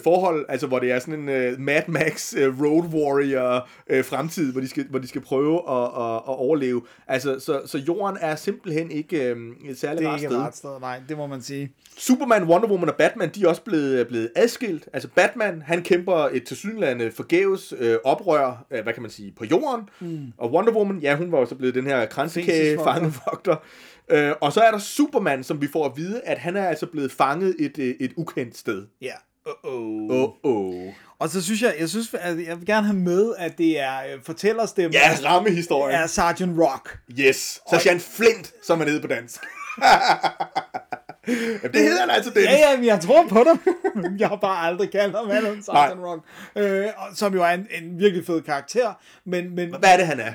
forhold, 0.01 0.47
altså 0.49 0.67
hvor 0.67 0.79
det 0.79 0.93
er 0.93 0.99
sådan 0.99 1.29
en 1.29 1.53
uh, 1.53 1.61
Mad 1.61 1.83
Max 1.89 2.35
uh, 2.35 2.63
Road 2.63 2.85
Warrior 2.95 3.69
uh, 3.93 4.05
fremtid, 4.05 4.53
hvor 4.53 4.61
de 4.61 4.69
skal, 4.69 4.87
hvor 4.91 4.99
de 4.99 5.09
skal 5.09 5.21
prøve 5.21 5.57
at, 5.57 5.83
at, 5.83 6.17
at 6.17 6.39
overleve. 6.39 6.83
Altså, 7.07 7.41
så, 7.41 7.63
så 7.67 7.79
jorden 7.79 8.19
er 8.21 8.37
simpelthen 8.37 8.91
ikke 8.91 9.33
um, 9.33 9.57
et 9.65 9.79
særligt 9.79 9.99
Det 9.99 10.07
er 10.07 10.11
rart 10.11 10.21
ikke 10.21 10.29
sted. 10.29 10.39
et 10.39 10.45
rart 10.45 10.57
sted, 10.57 10.81
nej, 10.81 11.01
det 11.09 11.17
må 11.17 11.27
man 11.27 11.43
sige. 11.43 11.73
Superman, 11.99 12.45
Wonder 12.45 12.69
Woman 12.69 12.89
og 12.89 12.95
Batman, 12.97 13.29
de 13.29 13.43
er 13.45 13.49
også 13.49 13.63
blevet, 13.63 14.09
blevet 14.09 14.31
adskilt. 14.37 14.89
Altså 14.93 15.09
Batman, 15.15 15.63
han 15.67 15.83
kæmper 15.83 16.15
et 16.33 16.45
tilsyneladende 16.45 17.13
forgæves 17.17 17.75
øh, 17.79 17.97
oprør, 18.05 18.67
øh, 18.71 18.83
hvad 18.83 18.93
kan 18.93 19.03
man 19.03 19.11
sige, 19.11 19.33
på 19.39 19.45
jorden. 19.45 19.89
Mm. 20.01 20.33
Og 20.39 20.53
Wonder 20.53 20.73
Woman, 20.73 20.99
ja, 20.99 21.17
hun 21.17 21.33
var 21.33 21.39
jo 21.39 21.47
så 21.47 21.55
blevet 21.55 21.75
den 21.75 21.87
her 21.87 22.07
kransekage 22.07 22.47
Fængselsvogter. 22.49 22.93
fangevogter. 22.93 23.57
Øh, 24.11 24.33
og 24.41 24.53
så 24.53 24.61
er 24.61 24.71
der 24.71 24.79
Superman, 24.79 25.45
som 25.45 25.61
vi 25.61 25.69
får 25.73 25.87
at 25.87 25.93
vide, 25.97 26.21
at 26.25 26.39
han 26.39 26.57
er 26.57 26.69
altså 26.69 26.87
blevet 26.87 27.13
fanget 27.13 27.57
et, 27.59 27.79
øh, 27.79 27.95
et 28.01 28.13
ukendt 28.17 28.57
sted. 28.57 28.87
Ja. 29.01 29.13
Uh-oh. 29.49 30.13
Åh, 30.13 30.23
oh, 30.23 30.31
oh. 30.43 30.93
Og 31.19 31.29
så 31.29 31.43
synes 31.43 31.63
jeg, 31.63 31.75
jeg 31.81 31.89
synes, 31.89 32.15
at 32.15 32.47
jeg 32.47 32.59
vil 32.59 32.67
gerne 32.67 32.87
have 32.87 32.99
med, 32.99 33.35
at 33.39 33.59
det 33.59 33.81
er 33.81 33.97
øh, 33.99 34.23
fortællerstemmen. 34.23 34.93
Ja, 34.93 35.29
rammehistorien. 35.31 35.97
er 35.97 36.07
Sergeant 36.07 36.59
Rock. 36.61 36.99
Yes. 37.21 37.61
Sergeant 37.71 38.03
Flint, 38.03 38.53
som 38.63 38.79
han 38.79 38.89
hed 38.89 39.01
på 39.01 39.07
dansk. 39.07 39.41
Jamen, 41.29 41.61
det 41.73 41.81
hedder 41.83 42.01
han 42.01 42.11
altså, 42.11 42.31
Dennis. 42.31 42.51
Ja, 42.51 42.71
ja, 42.71 42.77
men 42.77 42.87
jeg 42.87 43.01
tror 43.01 43.27
på 43.29 43.45
dem. 43.49 43.59
jeg 44.21 44.29
har 44.29 44.37
bare 44.37 44.67
aldrig 44.67 44.91
kaldt 44.91 45.17
ham 45.17 45.31
andet 45.31 45.65
Sergeant 45.65 46.01
Rock. 46.05 46.23
Øh, 46.57 46.87
som 47.15 47.35
jo 47.35 47.43
er 47.43 47.49
en, 47.49 47.67
en 47.83 47.99
virkelig 47.99 48.27
fed 48.27 48.43
karakter. 48.43 48.93
Men, 49.25 49.55
men 49.55 49.69
Hvad 49.79 49.93
er 49.93 49.97
det, 49.97 50.07
han 50.07 50.21
er? 50.21 50.33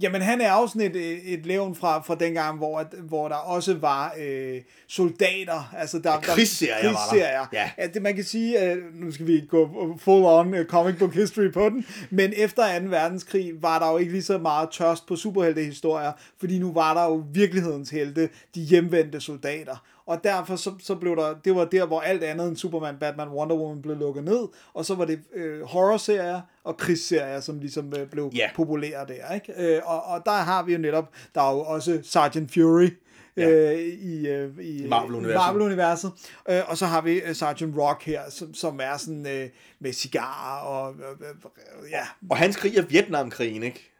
Jamen, 0.00 0.22
han 0.22 0.40
er 0.40 0.52
også 0.52 0.72
sådan 0.72 0.90
et, 0.96 1.32
et 1.34 1.46
levn 1.46 1.74
fra, 1.74 2.00
fra 2.02 2.14
dengang, 2.14 2.58
hvor, 2.58 2.78
at- 2.78 2.94
hvor 3.08 3.28
der 3.28 3.34
også 3.34 3.74
var 3.74 4.14
øh, 4.18 4.60
soldater. 4.88 5.74
Altså, 5.78 5.98
der, 5.98 6.20
krigsserier 6.20 6.74
var 6.74 6.82
der. 6.92 6.96
krigsserier. 7.10 7.46
Ja. 7.52 7.70
ja. 7.78 7.86
det, 7.86 8.02
man 8.02 8.14
kan 8.14 8.24
sige, 8.24 8.70
øh, 8.72 8.76
nu 8.94 9.12
skal 9.12 9.26
vi 9.26 9.34
ikke 9.34 9.46
gå 9.46 9.68
full 10.00 10.24
on 10.24 10.54
øh, 10.54 10.66
comic 10.66 10.98
book 10.98 11.14
history 11.14 11.52
på 11.52 11.68
den, 11.68 11.86
men 12.10 12.32
efter 12.36 12.78
2. 12.80 12.86
verdenskrig 12.88 13.52
var 13.62 13.78
der 13.78 13.90
jo 13.90 13.98
ikke 13.98 14.12
lige 14.12 14.22
så 14.22 14.38
meget 14.38 14.68
tørst 14.70 15.06
på 15.06 15.16
superheltehistorier, 15.16 16.12
fordi 16.40 16.58
nu 16.58 16.72
var 16.72 16.94
der 16.94 17.04
jo 17.04 17.24
virkelighedens 17.32 17.90
helte, 17.90 18.28
de 18.54 18.60
hjemvendte 18.60 19.20
soldater. 19.20 19.84
Og 20.06 20.24
derfor 20.24 20.56
så, 20.56 20.72
så 20.80 20.94
blev 20.94 21.16
der, 21.16 21.34
det 21.44 21.54
var 21.54 21.64
der, 21.64 21.86
hvor 21.86 22.00
alt 22.00 22.22
andet 22.24 22.48
end 22.48 22.56
Superman, 22.56 22.96
Batman, 23.00 23.28
Wonder 23.28 23.56
Woman 23.56 23.82
blev 23.82 23.96
lukket 23.96 24.24
ned, 24.24 24.48
og 24.74 24.84
så 24.84 24.94
var 24.94 25.04
det 25.04 25.20
øh, 25.34 25.62
horrorserier 25.62 26.40
og 26.64 26.76
krigsserier, 26.76 27.40
som 27.40 27.58
ligesom 27.58 27.92
øh, 27.98 28.06
blev 28.10 28.30
Ja. 28.34 28.48
populære 28.54 29.06
der, 29.06 29.34
ikke? 29.34 29.52
Øh, 29.76 29.80
og, 29.84 30.02
og 30.04 30.22
der 30.26 30.32
har 30.32 30.62
vi 30.62 30.72
jo 30.72 30.78
netop, 30.78 31.10
der 31.34 31.40
er 31.40 31.52
jo 31.54 31.60
også 31.60 32.00
Sergeant 32.02 32.52
Fury, 32.54 32.88
Ja. 33.36 33.50
øh, 33.50 33.78
i, 33.80 34.28
øh, 34.28 34.50
i 34.60 34.86
Marvel-universet. 34.88 35.34
Marvel-universet. 35.36 36.12
Øh, 36.48 36.60
og 36.66 36.78
så 36.78 36.86
har 36.86 37.00
vi 37.00 37.12
øh, 37.20 37.34
Sergeant 37.34 37.76
Rock 37.78 38.04
her, 38.04 38.20
som, 38.30 38.54
som 38.54 38.80
er 38.82 38.96
sådan 38.96 39.26
øh, 39.26 39.48
med 39.80 39.92
cigarer 39.92 40.60
og 40.60 40.94
øh, 40.94 41.28
øh, 41.28 41.90
ja. 41.90 42.02
Og 42.30 42.36
hans 42.36 42.56
krig 42.56 42.76
er 42.76 42.82
Vietnamkrigen, 42.82 43.62
ikke? 43.62 43.93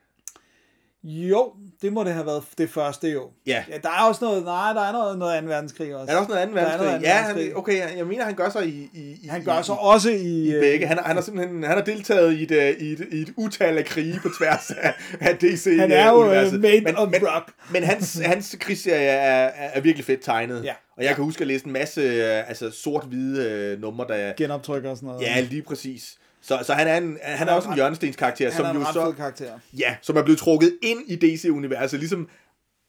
Jo, 1.04 1.52
det 1.82 1.92
må 1.92 2.04
det 2.04 2.12
have 2.12 2.26
været 2.26 2.42
det 2.58 2.70
første 2.70 3.08
jo. 3.08 3.30
Ja. 3.46 3.64
ja 3.70 3.76
der 3.82 3.88
er 3.88 4.08
også 4.08 4.24
noget, 4.24 4.44
nej, 4.44 4.72
der 4.72 4.80
er 4.80 4.92
noget, 4.92 5.18
noget 5.18 5.34
anden 5.34 5.48
verdenskrig 5.50 5.94
også. 5.96 6.10
Er 6.10 6.14
der 6.14 6.20
også 6.20 6.28
noget 6.32 6.42
er 6.42 6.46
verdenskrig? 6.46 6.78
noget 6.78 6.90
anden 6.94 7.02
Ja, 7.08 7.18
verdenskrig. 7.18 7.46
han, 7.46 7.56
okay, 7.56 7.98
jeg, 7.98 8.06
mener, 8.06 8.24
han 8.24 8.34
gør 8.34 8.48
sig 8.50 8.66
i... 8.68 8.90
i, 8.94 9.28
Han 9.30 9.44
gør 9.44 9.60
i, 9.60 9.64
så 9.64 9.72
også 9.72 10.10
i... 10.10 10.14
i 10.22 10.52
øh, 10.54 10.60
begge. 10.62 10.86
Han, 10.86 10.98
har- 10.98 11.04
han 11.04 11.16
har 11.16 11.22
simpelthen 11.22 11.62
han 11.62 11.76
har 11.76 11.84
deltaget 11.84 12.32
i 12.32 12.42
et, 12.42 12.50
øh, 12.50 12.68
i 12.80 12.92
et, 12.92 13.06
i 13.12 13.20
et 13.22 13.32
utal 13.36 13.78
af 13.78 13.84
krige 13.84 14.20
på 14.22 14.28
tværs 14.38 14.70
af, 14.70 14.94
af 15.20 15.36
DC 15.38 15.76
Han 15.78 15.92
er 15.92 16.10
jo, 16.10 16.14
øh, 16.22 16.26
universet. 16.28 16.60
made 16.60 16.80
men, 16.80 16.96
of 16.96 17.08
men, 17.10 17.20
rock. 17.34 17.52
Men 17.72 17.82
hans, 17.82 18.18
hans 18.24 18.56
krigsserie 18.60 19.06
er, 19.06 19.44
er, 19.46 19.70
er 19.74 19.80
virkelig 19.80 20.04
fedt 20.04 20.20
tegnet. 20.24 20.64
Ja. 20.64 20.72
Og 20.96 21.04
jeg 21.04 21.14
kan 21.14 21.24
huske 21.24 21.40
at 21.40 21.46
læse 21.46 21.66
en 21.66 21.72
masse 21.72 22.00
øh, 22.00 22.48
altså, 22.48 22.70
sort-hvide 22.70 23.50
øh, 23.50 23.80
numre, 23.80 24.06
der... 24.08 24.32
Genoptryk 24.36 24.84
og 24.84 24.96
sådan 24.96 25.06
noget. 25.06 25.22
Ja, 25.22 25.40
lige 25.40 25.62
præcis. 25.62 26.14
Så, 26.44 26.58
så 26.62 26.72
han 26.74 26.88
er, 26.88 26.96
en, 26.96 27.18
han 27.22 27.48
er 27.48 27.52
også 27.52 27.68
en 27.68 27.74
hjørnestens 27.74 28.16
karakter, 28.16 28.50
Han 28.50 28.56
som 28.56 28.76
en 28.76 28.82
jo 28.82 28.92
så... 28.92 29.12
karakter. 29.16 29.58
Ja, 29.72 29.96
som 30.02 30.16
er 30.16 30.22
blevet 30.22 30.38
trukket 30.38 30.78
ind 30.82 31.00
i 31.06 31.16
DC-universet, 31.16 31.98
ligesom 31.98 32.28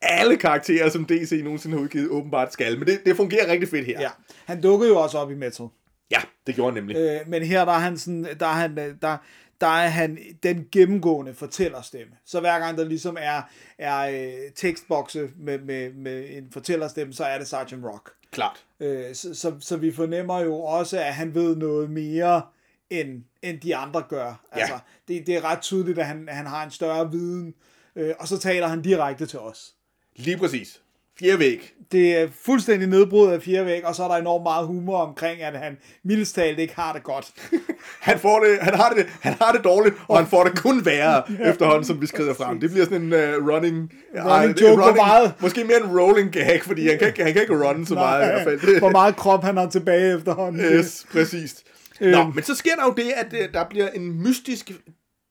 alle 0.01 0.37
karakterer, 0.37 0.89
som 0.89 1.05
DC 1.05 1.41
nogensinde 1.43 1.77
har 1.77 1.83
udgivet, 1.83 2.09
åbenbart 2.09 2.53
skal. 2.53 2.79
Men 2.79 2.87
det, 2.87 3.01
det 3.05 3.15
fungerer 3.15 3.51
rigtig 3.51 3.69
fedt 3.69 3.85
her. 3.85 4.01
Ja. 4.01 4.09
Han 4.45 4.61
dukkede 4.61 4.89
jo 4.89 4.97
også 4.99 5.17
op 5.17 5.31
i 5.31 5.35
Metal. 5.35 5.67
ja 6.11 6.21
det 6.47 6.55
gjorde 6.55 6.73
han 6.73 6.83
nemlig. 6.83 6.97
Øh, 6.97 7.19
men 7.27 7.43
her 7.43 7.65
der 7.65 7.71
er 7.71 7.79
han 7.79 7.97
sådan, 7.97 8.27
der 8.39 8.45
er 8.45 8.53
han, 8.53 8.79
øh, 8.79 8.95
der, 9.01 9.17
der 9.61 9.67
er 9.67 9.87
han 9.87 10.17
den 10.43 10.65
gennemgående 10.71 11.33
fortællerstemme. 11.33 12.13
Så 12.25 12.39
hver 12.39 12.59
gang 12.59 12.77
der 12.77 12.85
ligesom 12.85 13.17
er, 13.19 13.41
er 13.77 13.99
øh, 13.99 14.51
tekstbokse 14.55 15.29
med, 15.37 15.59
med, 15.59 15.93
med 15.93 16.25
en 16.29 16.47
fortællerstemme, 16.51 17.13
så 17.13 17.23
er 17.23 17.37
det 17.37 17.47
Sergeant 17.47 17.85
Rock. 17.85 18.11
Klart. 18.31 18.65
Øh, 18.79 19.15
så, 19.15 19.35
så, 19.35 19.53
så 19.59 19.77
vi 19.77 19.91
fornemmer 19.91 20.39
jo 20.39 20.55
også, 20.59 20.99
at 20.99 21.13
han 21.13 21.35
ved 21.35 21.55
noget 21.55 21.89
mere, 21.89 22.41
end, 22.89 23.23
end 23.41 23.59
de 23.59 23.75
andre 23.75 24.03
gør. 24.09 24.41
Altså, 24.51 24.73
det, 25.07 25.27
det 25.27 25.35
er 25.35 25.43
ret 25.45 25.61
tydeligt, 25.61 25.99
at 25.99 26.05
han, 26.05 26.27
han 26.31 26.45
har 26.45 26.63
en 26.65 26.71
større 26.71 27.11
viden, 27.11 27.53
øh, 27.95 28.13
og 28.19 28.27
så 28.27 28.37
taler 28.37 28.67
han 28.67 28.81
direkte 28.81 29.25
til 29.25 29.39
os. 29.39 29.71
Lige 30.15 30.37
præcis. 30.37 30.81
Fjerde 31.19 31.39
væg. 31.39 31.71
Det 31.91 32.17
er 32.17 32.27
fuldstændig 32.45 32.87
nedbrud 32.89 33.29
af 33.31 33.41
fire 33.41 33.65
væg, 33.65 33.85
og 33.85 33.95
så 33.95 34.03
er 34.03 34.07
der 34.07 34.15
enormt 34.15 34.43
meget 34.43 34.67
humor 34.67 34.97
omkring, 34.97 35.41
at 35.41 35.59
han 35.59 35.77
mildest 36.03 36.35
talt 36.35 36.59
ikke 36.59 36.75
har 36.75 36.93
det 36.93 37.03
godt. 37.03 37.31
Han, 38.01 38.19
får 38.19 38.39
det, 38.39 38.57
han, 38.61 38.73
har 38.75 38.89
det, 38.89 39.05
han 39.21 39.33
har 39.41 39.51
det 39.51 39.63
dårligt, 39.63 39.95
og 40.07 40.17
han 40.17 40.27
får 40.27 40.43
det 40.43 40.57
kun 40.59 40.85
værre 40.85 41.23
efterhånden, 41.51 41.83
som 41.85 42.01
vi 42.01 42.07
skrider 42.07 42.33
frem. 42.33 42.59
Det 42.59 42.69
bliver 42.71 42.85
sådan 42.85 43.01
en 43.01 43.13
uh, 43.13 43.47
running, 43.49 43.91
Running 44.15 44.61
joke, 44.61 44.75
hvor 44.81 44.95
meget- 44.95 45.33
Måske 45.39 45.63
mere 45.63 45.77
en 45.77 45.99
rolling 45.99 46.31
gag, 46.31 46.63
fordi 46.63 46.87
han 46.87 46.97
kan, 46.99 47.07
ikke- 47.07 47.23
han 47.23 47.33
kan 47.33 47.41
ikke 47.41 47.65
runne 47.67 47.85
så 47.85 47.93
meget 48.05 48.23
i 48.23 48.25
hvert 48.25 48.43
fald. 48.43 48.79
Hvor 48.79 48.89
meget 48.91 49.15
krop 49.15 49.43
han 49.43 49.57
har 49.57 49.69
tilbage 49.69 50.17
efterhånden. 50.17 50.61
Yes, 50.61 51.05
præcis. 51.11 51.63
Nå, 52.01 52.23
men 52.23 52.43
så 52.43 52.55
sker 52.55 52.75
der 52.75 52.83
jo 52.83 52.93
det, 52.93 53.11
at 53.15 53.33
øh, 53.33 53.53
der 53.53 53.63
bliver 53.69 53.89
en 53.89 54.23
mystisk 54.23 54.71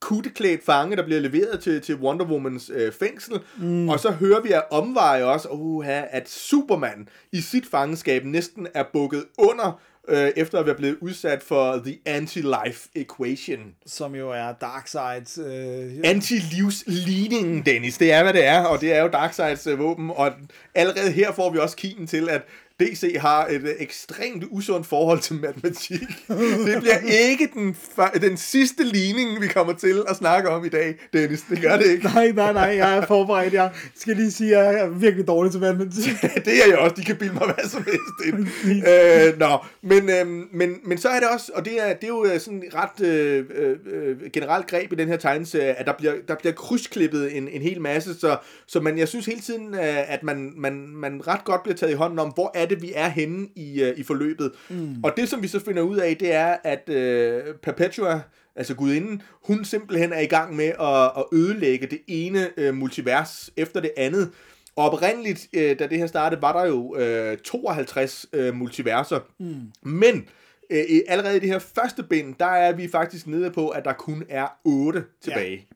kutteklædt 0.01 0.65
fange, 0.65 0.97
der 0.97 1.05
bliver 1.05 1.21
leveret 1.21 1.61
til, 1.61 1.81
til 1.81 1.95
Wonder 1.95 2.25
Womans 2.25 2.71
øh, 2.75 2.93
fængsel, 2.93 3.41
mm. 3.57 3.89
og 3.89 4.01
så 4.01 4.11
hører 4.11 4.41
vi 4.41 4.53
af 4.53 4.63
omveje 4.71 5.25
også, 5.25 5.49
uh, 5.49 5.87
at 5.89 6.31
Superman 6.31 7.09
i 7.33 7.41
sit 7.41 7.67
fangenskab 7.67 8.25
næsten 8.25 8.67
er 8.75 8.85
bukket 8.93 9.25
under, 9.39 9.81
øh, 10.09 10.31
efter 10.37 10.59
at 10.59 10.67
være 10.67 10.75
blevet 10.75 10.97
udsat 11.01 11.43
for 11.43 11.83
The 11.85 11.99
Anti-Life 12.09 12.91
Equation. 12.95 13.75
Som 13.87 14.15
jo 14.15 14.31
er 14.31 14.53
Darkseids... 14.53 15.39
Øh, 15.39 15.93
Anti-livsligningen, 16.05 17.63
Dennis, 17.67 17.99
det 17.99 18.13
er, 18.13 18.23
hvad 18.23 18.33
det 18.33 18.45
er, 18.45 18.65
og 18.65 18.81
det 18.81 18.93
er 18.93 19.03
jo 19.03 19.09
Darkseids 19.09 19.67
øh, 19.67 19.79
våben, 19.79 20.11
og 20.11 20.33
allerede 20.75 21.11
her 21.11 21.33
får 21.33 21.51
vi 21.51 21.59
også 21.59 21.77
kigen 21.77 22.07
til, 22.07 22.29
at 22.29 22.43
DC 22.81 23.17
har 23.21 23.47
et 23.47 23.63
øh, 23.63 23.69
ekstremt 23.79 24.45
usundt 24.51 24.87
forhold 24.87 25.21
til 25.21 25.37
matematik. 25.37 26.01
Det 26.67 26.81
bliver 26.81 26.99
ikke 27.31 27.49
den, 27.55 27.77
den 28.21 28.37
sidste 28.37 28.85
ligning, 28.85 29.41
vi 29.41 29.47
kommer 29.47 29.73
til 29.73 30.03
at 30.09 30.17
snakke 30.17 30.49
om 30.49 30.65
i 30.65 30.69
dag, 30.69 30.95
Dennis. 31.13 31.43
Det 31.51 31.63
gør 31.63 31.77
det 31.77 31.87
ikke. 31.87 32.05
nej, 32.05 32.31
nej, 32.31 32.53
nej, 32.53 32.63
jeg 32.63 32.97
er 32.97 33.07
forberedt. 33.07 33.55
Jeg 33.55 33.71
skal 33.95 34.17
lige 34.17 34.31
sige, 34.31 34.57
at 34.57 34.75
jeg 34.75 34.81
er 34.81 34.89
virkelig 34.89 35.27
dårlig 35.27 35.53
til 35.53 35.61
matematik. 35.61 36.13
det 36.45 36.63
er 36.63 36.69
jeg 36.69 36.79
også. 36.79 36.95
De 36.97 37.05
kan 37.05 37.17
bilde 37.17 37.35
mig 37.35 37.45
hvad 37.45 37.69
som 37.69 37.85
helst 37.85 38.27
ind. 38.27 38.49
øh, 38.89 39.39
nå, 39.39 39.59
men, 39.83 40.11
øh, 40.11 40.27
men, 40.53 40.77
men 40.85 40.99
så 40.99 41.09
er 41.09 41.21
det 41.21 41.29
også, 41.29 41.53
og 41.55 41.65
det 41.65 41.81
er, 41.81 41.95
det 41.95 42.05
er 42.05 42.09
jo 42.09 42.25
øh, 42.25 42.41
sådan 42.41 42.63
et 42.63 42.75
ret 42.75 43.07
øh, 43.07 43.45
øh, 43.55 44.31
generelt 44.33 44.67
greb 44.67 44.93
i 44.93 44.97
den 44.97 45.09
her 45.09 45.17
tegneserie, 45.17 45.75
at 45.75 45.87
der 45.87 45.93
bliver, 45.93 46.15
der 46.29 46.35
bliver 46.35 46.53
krydsklippet 46.53 47.37
en, 47.37 47.49
en 47.49 47.63
hel 47.63 47.81
masse, 47.81 48.21
så, 48.21 48.37
så 48.67 48.81
man, 48.81 48.99
jeg 48.99 49.09
synes 49.09 49.27
hele 49.27 49.41
tiden, 49.41 49.75
at 50.09 50.23
man, 50.23 50.53
man, 50.57 50.73
man 50.89 51.29
ret 51.29 51.45
godt 51.45 51.63
bliver 51.63 51.77
taget 51.77 51.93
i 51.93 51.97
hånden 51.97 52.19
om, 52.19 52.29
hvor 52.29 52.51
er 52.55 52.64
det, 52.67 52.83
vi 52.83 52.93
er 52.95 53.09
henne 53.09 53.49
i, 53.57 53.83
øh, 53.83 53.99
i 53.99 54.03
forløbet. 54.03 54.53
Mm. 54.71 54.97
Og 55.05 55.13
det, 55.17 55.29
som 55.29 55.43
vi 55.43 55.49
så 55.49 55.61
finder 55.65 55.83
ud 55.83 55.97
af, 55.97 56.17
det 56.17 56.35
er, 56.35 56.57
at 56.65 56.89
øh, 56.89 57.43
Perpetua, 57.63 58.21
altså 58.57 58.75
gudinden, 58.75 59.23
hun 59.43 59.65
simpelthen 59.65 60.13
er 60.13 60.21
i 60.21 60.27
gang 60.27 60.57
med 60.57 60.65
at, 60.81 61.05
at 61.23 61.25
ødelægge 61.33 61.87
det 61.87 62.01
ene 62.07 62.51
øh, 62.57 62.75
multivers 62.75 63.51
efter 63.57 63.81
det 63.81 63.91
andet. 63.97 64.31
Og 64.77 64.91
oprindeligt, 64.91 65.49
øh, 65.53 65.79
da 65.79 65.87
det 65.87 65.99
her 65.99 66.07
startede, 66.07 66.43
var 66.43 66.53
der 66.61 66.67
jo 66.69 66.97
øh, 66.97 67.39
52 67.39 68.27
øh, 68.33 68.55
multiverser. 68.55 69.21
Mm. 69.41 69.55
Men 69.91 70.29
øh, 70.71 70.85
i- 70.89 71.03
allerede 71.09 71.37
i 71.37 71.41
det 71.41 71.49
her 71.49 71.59
første 71.59 72.03
bind, 72.03 72.35
der 72.41 72.47
er 72.47 72.73
vi 72.73 72.89
faktisk 72.89 73.27
nede 73.27 73.51
på, 73.51 73.69
at 73.69 73.85
der 73.85 73.93
kun 73.93 74.25
er 74.29 74.47
8 74.65 75.05
tilbage. 75.23 75.67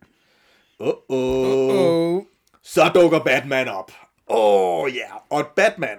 Ja. 0.80 0.86
Uh-oh. 0.86 0.92
Oh. 1.10 2.22
Så 2.62 2.90
dukker 2.94 3.18
Batman 3.18 3.68
op. 3.68 3.92
Åh 4.30 4.82
oh, 4.82 4.90
ja, 4.94 4.98
yeah. 4.98 5.20
og 5.30 5.46
Batman, 5.56 5.96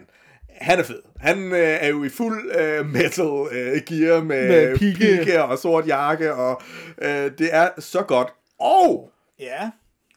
han 0.61 0.79
er 0.79 0.83
fed. 0.83 1.01
Han 1.19 1.51
øh, 1.51 1.59
er 1.59 1.87
jo 1.87 2.03
i 2.03 2.09
fuld 2.09 2.51
øh, 2.51 2.85
metal 2.85 3.47
øh, 3.51 3.81
gear 3.85 4.21
med, 4.23 4.47
Med 4.47 4.77
pigge. 4.77 4.97
pigge 4.97 5.43
og 5.43 5.59
sort 5.59 5.87
jakke, 5.87 6.33
og 6.33 6.61
øh, 7.01 7.31
det 7.37 7.49
er 7.51 7.69
så 7.79 8.01
godt. 8.01 8.27
Og 8.59 9.11
Ja, 9.39 9.69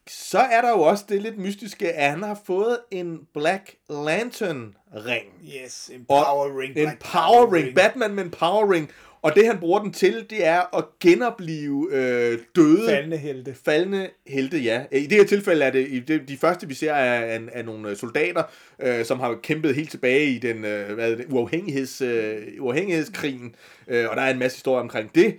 så 0.09 0.39
er 0.39 0.61
der 0.63 0.71
jo 0.71 0.81
også 0.81 1.05
det 1.09 1.23
lidt 1.23 1.39
mystiske, 1.39 1.93
at 1.93 2.11
han 2.11 2.23
har 2.23 2.39
fået 2.47 2.79
en 2.91 3.19
Black 3.35 3.75
Lantern 3.91 4.75
ring. 4.95 5.27
yes, 5.65 5.91
en 5.95 6.07
Og 6.09 6.25
power 6.27 6.61
ring. 6.61 6.77
En 6.77 6.87
Black 6.87 7.01
power 7.13 7.53
ring. 7.55 7.75
Batman 7.75 8.15
med 8.15 8.25
en 8.25 8.31
power 8.31 8.73
ring. 8.73 8.91
Og 9.23 9.35
det 9.35 9.47
han 9.47 9.59
bruger 9.59 9.83
den 9.83 9.93
til, 9.93 10.27
det 10.31 10.47
er 10.47 10.77
at 10.79 10.85
genopleve 11.01 11.89
øh, 11.93 12.39
døde 12.57 12.87
Faldende 12.89 13.17
helte. 13.17 13.55
faldende 13.65 14.09
helte, 14.27 14.59
ja. 14.59 14.85
I 14.93 15.07
det 15.07 15.19
her 15.19 15.25
tilfælde 15.25 15.65
er 15.65 15.71
det, 15.71 15.89
i 15.89 16.01
det 16.01 16.29
de 16.29 16.37
første, 16.37 16.69
vi 16.69 16.75
ser, 16.75 16.93
er, 16.93 17.37
er, 17.37 17.41
er 17.53 17.63
nogle 17.63 17.91
øh, 17.91 17.97
soldater, 17.97 18.43
øh, 18.83 19.05
som 19.05 19.21
har 19.21 19.39
kæmpet 19.43 19.75
helt 19.75 19.91
tilbage 19.91 20.27
i 20.27 20.39
den 20.39 20.65
øh, 20.65 20.95
hvad 20.95 21.17
det, 21.17 21.27
uafhængigheds, 21.31 22.01
øh, 22.01 22.43
uafhængighedskrigen, 22.61 23.55
øh, 23.89 24.11
og 24.11 24.17
der 24.17 24.23
er 24.23 24.33
en 24.33 24.39
masse 24.39 24.57
historie 24.57 24.81
omkring 24.81 25.15
det. 25.15 25.37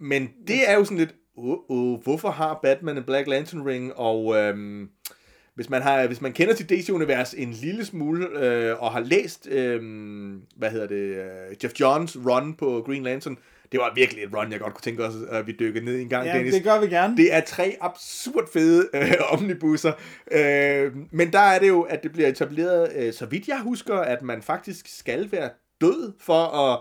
Men 0.00 0.30
det 0.46 0.70
er 0.70 0.74
jo 0.74 0.84
sådan 0.84 0.98
lidt, 0.98 1.14
uh, 1.36 1.58
uh, 1.68 2.02
hvorfor 2.02 2.30
har 2.30 2.60
Batman 2.62 2.96
en 2.96 3.04
Black 3.04 3.28
Lantern 3.28 3.62
ring, 3.66 3.92
og 3.96 4.36
øhm, 4.36 4.88
hvis 5.56 5.70
man 5.70 5.82
har, 5.82 6.06
hvis 6.06 6.20
man 6.20 6.32
kender 6.32 6.54
til 6.54 6.68
DC-univers 6.70 7.34
en 7.34 7.50
lille 7.50 7.84
smule, 7.84 8.26
øh, 8.44 8.82
og 8.82 8.92
har 8.92 9.00
læst, 9.00 9.48
øh, 9.50 9.80
hvad 10.56 10.70
hedder 10.70 10.86
det, 10.86 10.96
øh, 10.96 11.56
Jeff 11.64 11.74
Johns 11.80 12.16
run 12.26 12.54
på 12.54 12.82
Green 12.86 13.02
Lantern, 13.02 13.38
det 13.72 13.80
var 13.80 13.92
virkelig 13.94 14.22
et 14.24 14.34
run, 14.36 14.52
jeg 14.52 14.60
godt 14.60 14.74
kunne 14.74 14.82
tænke 14.82 15.04
os, 15.04 15.14
at 15.30 15.46
vi 15.46 15.56
dykker 15.58 15.82
ned 15.82 16.00
en 16.00 16.08
gang, 16.08 16.26
Ja, 16.26 16.36
Dennis. 16.36 16.54
det 16.54 16.64
gør 16.64 16.80
vi 16.80 16.86
gerne. 16.86 17.16
Det 17.16 17.34
er 17.34 17.40
tre 17.40 17.76
absurd 17.80 18.52
fede 18.52 18.88
øh, 18.94 19.12
omnibusser. 19.30 19.92
Øh, 20.32 20.92
men 21.10 21.32
der 21.32 21.38
er 21.38 21.58
det 21.58 21.68
jo, 21.68 21.82
at 21.82 22.02
det 22.02 22.12
bliver 22.12 22.28
etableret, 22.28 22.92
øh, 22.96 23.12
så 23.12 23.26
vidt 23.26 23.48
jeg 23.48 23.60
husker, 23.62 23.94
at 23.94 24.22
man 24.22 24.42
faktisk 24.42 24.98
skal 24.98 25.32
være 25.32 25.50
død 25.80 26.12
for 26.20 26.44
at 26.44 26.80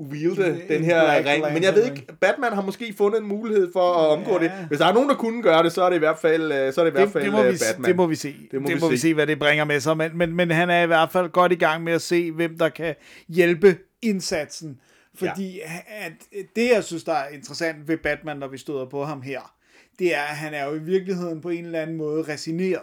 wielde 0.00 0.48
En 0.62 0.68
den 0.68 0.84
her 0.84 1.24
ring. 1.32 1.52
Men 1.54 1.62
jeg 1.62 1.74
ved 1.74 1.84
ikke, 1.84 2.06
Batman 2.20 2.52
har 2.52 2.62
måske 2.62 2.94
fundet 2.98 3.20
en 3.20 3.26
mulighed 3.28 3.72
for 3.72 3.92
at 3.92 4.18
omgå 4.18 4.32
Ja. 4.32 4.44
det. 4.44 4.52
Hvis 4.68 4.78
der 4.78 4.86
er 4.86 4.92
nogen, 4.94 5.08
der 5.08 5.14
kunne 5.14 5.42
gøre 5.42 5.62
det, 5.62 5.72
så 5.72 5.82
er 5.82 5.88
det 5.88 5.96
i 5.96 5.98
hvert 5.98 6.18
fald, 6.18 6.52
øh, 6.52 6.72
så 6.72 6.80
er 6.80 6.84
det 6.84 6.90
i 6.90 6.94
hvert 6.94 7.04
det, 7.04 7.12
fald 7.12 7.24
det, 7.24 7.32
må 7.32 7.42
øh, 7.44 7.52
vi, 7.52 7.58
Batman. 7.70 7.88
det 7.88 7.96
må 7.96 8.06
vi 8.06 8.14
se. 8.14 8.34
Det 8.50 8.62
må 8.62 8.68
det 8.68 8.76
vi 8.76 8.80
må 8.80 8.88
vi 8.88 8.96
se. 8.96 9.00
se, 9.02 9.14
hvad 9.14 9.26
det 9.26 9.38
bringer 9.38 9.64
med 9.64 9.80
sig. 9.80 9.96
Men, 9.96 10.16
men, 10.18 10.34
men 10.34 10.50
han 10.50 10.70
er 10.70 10.82
i 10.82 10.86
hvert 10.86 11.12
fald 11.12 11.28
godt 11.30 11.52
i 11.52 11.54
gang 11.54 11.84
med 11.84 11.92
at 11.92 12.02
se, 12.02 12.32
hvem 12.32 12.58
der 12.58 12.68
kan 12.68 12.94
hjælpe 13.28 13.78
indsatsen. 14.02 14.80
Fordi 15.14 15.56
ja. 15.56 15.78
at 16.06 16.12
det, 16.56 16.70
jeg 16.74 16.84
synes, 16.84 17.04
der 17.04 17.12
er 17.12 17.28
interessant 17.28 17.88
ved 17.88 17.96
Batman, 17.96 18.36
når 18.36 18.48
vi 18.48 18.58
støder 18.58 18.86
på 18.86 19.04
ham 19.04 19.22
her, 19.22 19.54
det 19.98 20.14
er, 20.16 20.20
at 20.22 20.36
han 20.36 20.54
er 20.54 20.64
jo 20.64 20.74
i 20.74 20.78
virkeligheden 20.78 21.40
på 21.40 21.48
en 21.48 21.64
eller 21.64 21.80
anden 21.80 21.96
måde 21.96 22.22
resigneret. 22.22 22.82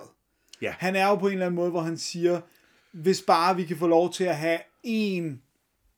Ja. 0.61 0.73
Han 0.77 0.95
er 0.95 1.07
jo 1.07 1.15
på 1.15 1.27
en 1.27 1.33
eller 1.33 1.45
anden 1.45 1.55
måde, 1.55 1.69
hvor 1.71 1.81
han 1.81 1.97
siger, 1.97 2.39
hvis 2.93 3.21
bare 3.21 3.55
vi 3.55 3.63
kan 3.63 3.77
få 3.77 3.87
lov 3.87 4.13
til 4.13 4.23
at 4.23 4.35
have 4.35 4.59
en, 4.83 5.41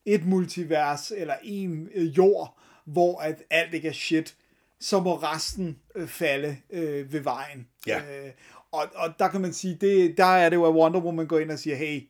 et 0.06 0.26
multivers, 0.26 1.12
eller 1.16 1.34
en 1.42 1.88
øh, 1.94 2.16
jord, 2.18 2.58
hvor 2.84 3.20
at 3.20 3.42
alt 3.50 3.74
ikke 3.74 3.88
er 3.88 3.92
shit, 3.92 4.36
så 4.80 5.00
må 5.00 5.16
resten 5.16 5.78
øh, 5.94 6.08
falde 6.08 6.56
øh, 6.70 7.12
ved 7.12 7.20
vejen. 7.20 7.68
Ja. 7.86 7.98
Øh, 7.98 8.30
og, 8.72 8.82
og 8.94 9.14
der 9.18 9.28
kan 9.28 9.40
man 9.40 9.52
sige, 9.52 9.78
det, 9.80 10.16
der 10.16 10.24
er 10.24 10.48
det 10.48 10.56
jo, 10.56 10.64
at 10.64 10.74
Wonder 10.74 11.00
Woman 11.00 11.26
går 11.26 11.38
ind 11.38 11.50
og 11.50 11.58
siger, 11.58 11.76
hey, 11.76 12.02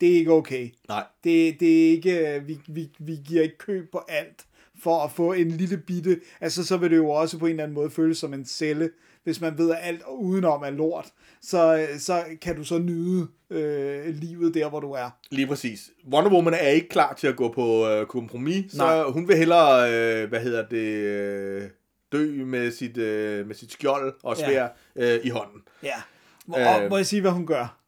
det 0.00 0.12
er 0.12 0.16
ikke 0.16 0.32
okay. 0.32 0.70
Nej. 0.88 1.04
Det, 1.24 1.60
det 1.60 1.86
er 1.86 1.90
ikke, 1.90 2.36
øh, 2.36 2.48
vi, 2.48 2.60
vi, 2.68 2.90
vi 2.98 3.18
giver 3.24 3.42
ikke 3.42 3.58
køb 3.58 3.92
på 3.92 4.04
alt 4.08 4.46
for 4.82 5.00
at 5.00 5.12
få 5.12 5.32
en 5.32 5.48
lille 5.48 5.78
bitte, 5.78 6.20
altså 6.40 6.64
så 6.64 6.76
vil 6.76 6.90
det 6.90 6.96
jo 6.96 7.10
også 7.10 7.38
på 7.38 7.46
en 7.46 7.50
eller 7.50 7.62
anden 7.62 7.74
måde 7.74 7.90
føles 7.90 8.18
som 8.18 8.34
en 8.34 8.44
celle, 8.44 8.90
hvis 9.28 9.40
man 9.40 9.58
ved, 9.58 9.70
at 9.70 9.76
alt 9.82 10.02
udenom 10.18 10.62
er 10.62 10.70
lort, 10.70 11.06
så, 11.42 11.76
øh, 11.92 11.98
så 11.98 12.22
kan 12.42 12.56
du 12.56 12.64
så 12.64 12.78
nyde 12.78 13.26
øh, 13.50 14.06
livet 14.14 14.54
der, 14.54 14.68
hvor 14.68 14.80
du 14.80 14.92
er. 14.92 15.10
Lige 15.30 15.46
præcis. 15.46 15.90
Wonder 16.12 16.30
Woman 16.30 16.54
er 16.54 16.68
ikke 16.68 16.88
klar 16.88 17.14
til 17.14 17.26
at 17.26 17.36
gå 17.36 17.52
på 17.52 17.88
øh, 17.88 18.06
kompromis, 18.06 18.72
så 18.72 18.78
Nej. 18.78 19.02
hun 19.02 19.28
vil 19.28 19.36
hellere, 19.36 19.92
øh, 19.92 20.28
hvad 20.28 20.40
hedder 20.40 20.68
det, 20.68 20.76
øh, 20.78 21.62
dø 22.12 22.44
med 22.44 22.70
sit, 22.72 22.96
øh, 22.98 23.46
med 23.46 23.54
sit 23.54 23.72
skjold 23.72 24.14
og 24.22 24.36
Ja. 24.38 24.44
svær 24.46 24.68
øh, 24.96 25.20
i 25.24 25.28
hånden. 25.28 25.60
Ja. 25.82 25.94
Må, 26.46 26.58
øh, 26.58 26.82
Øh. 26.84 26.90
må 26.90 26.96
jeg 26.96 27.06
sige, 27.06 27.20
hvad 27.20 27.30
hun 27.30 27.46
gør 27.46 27.78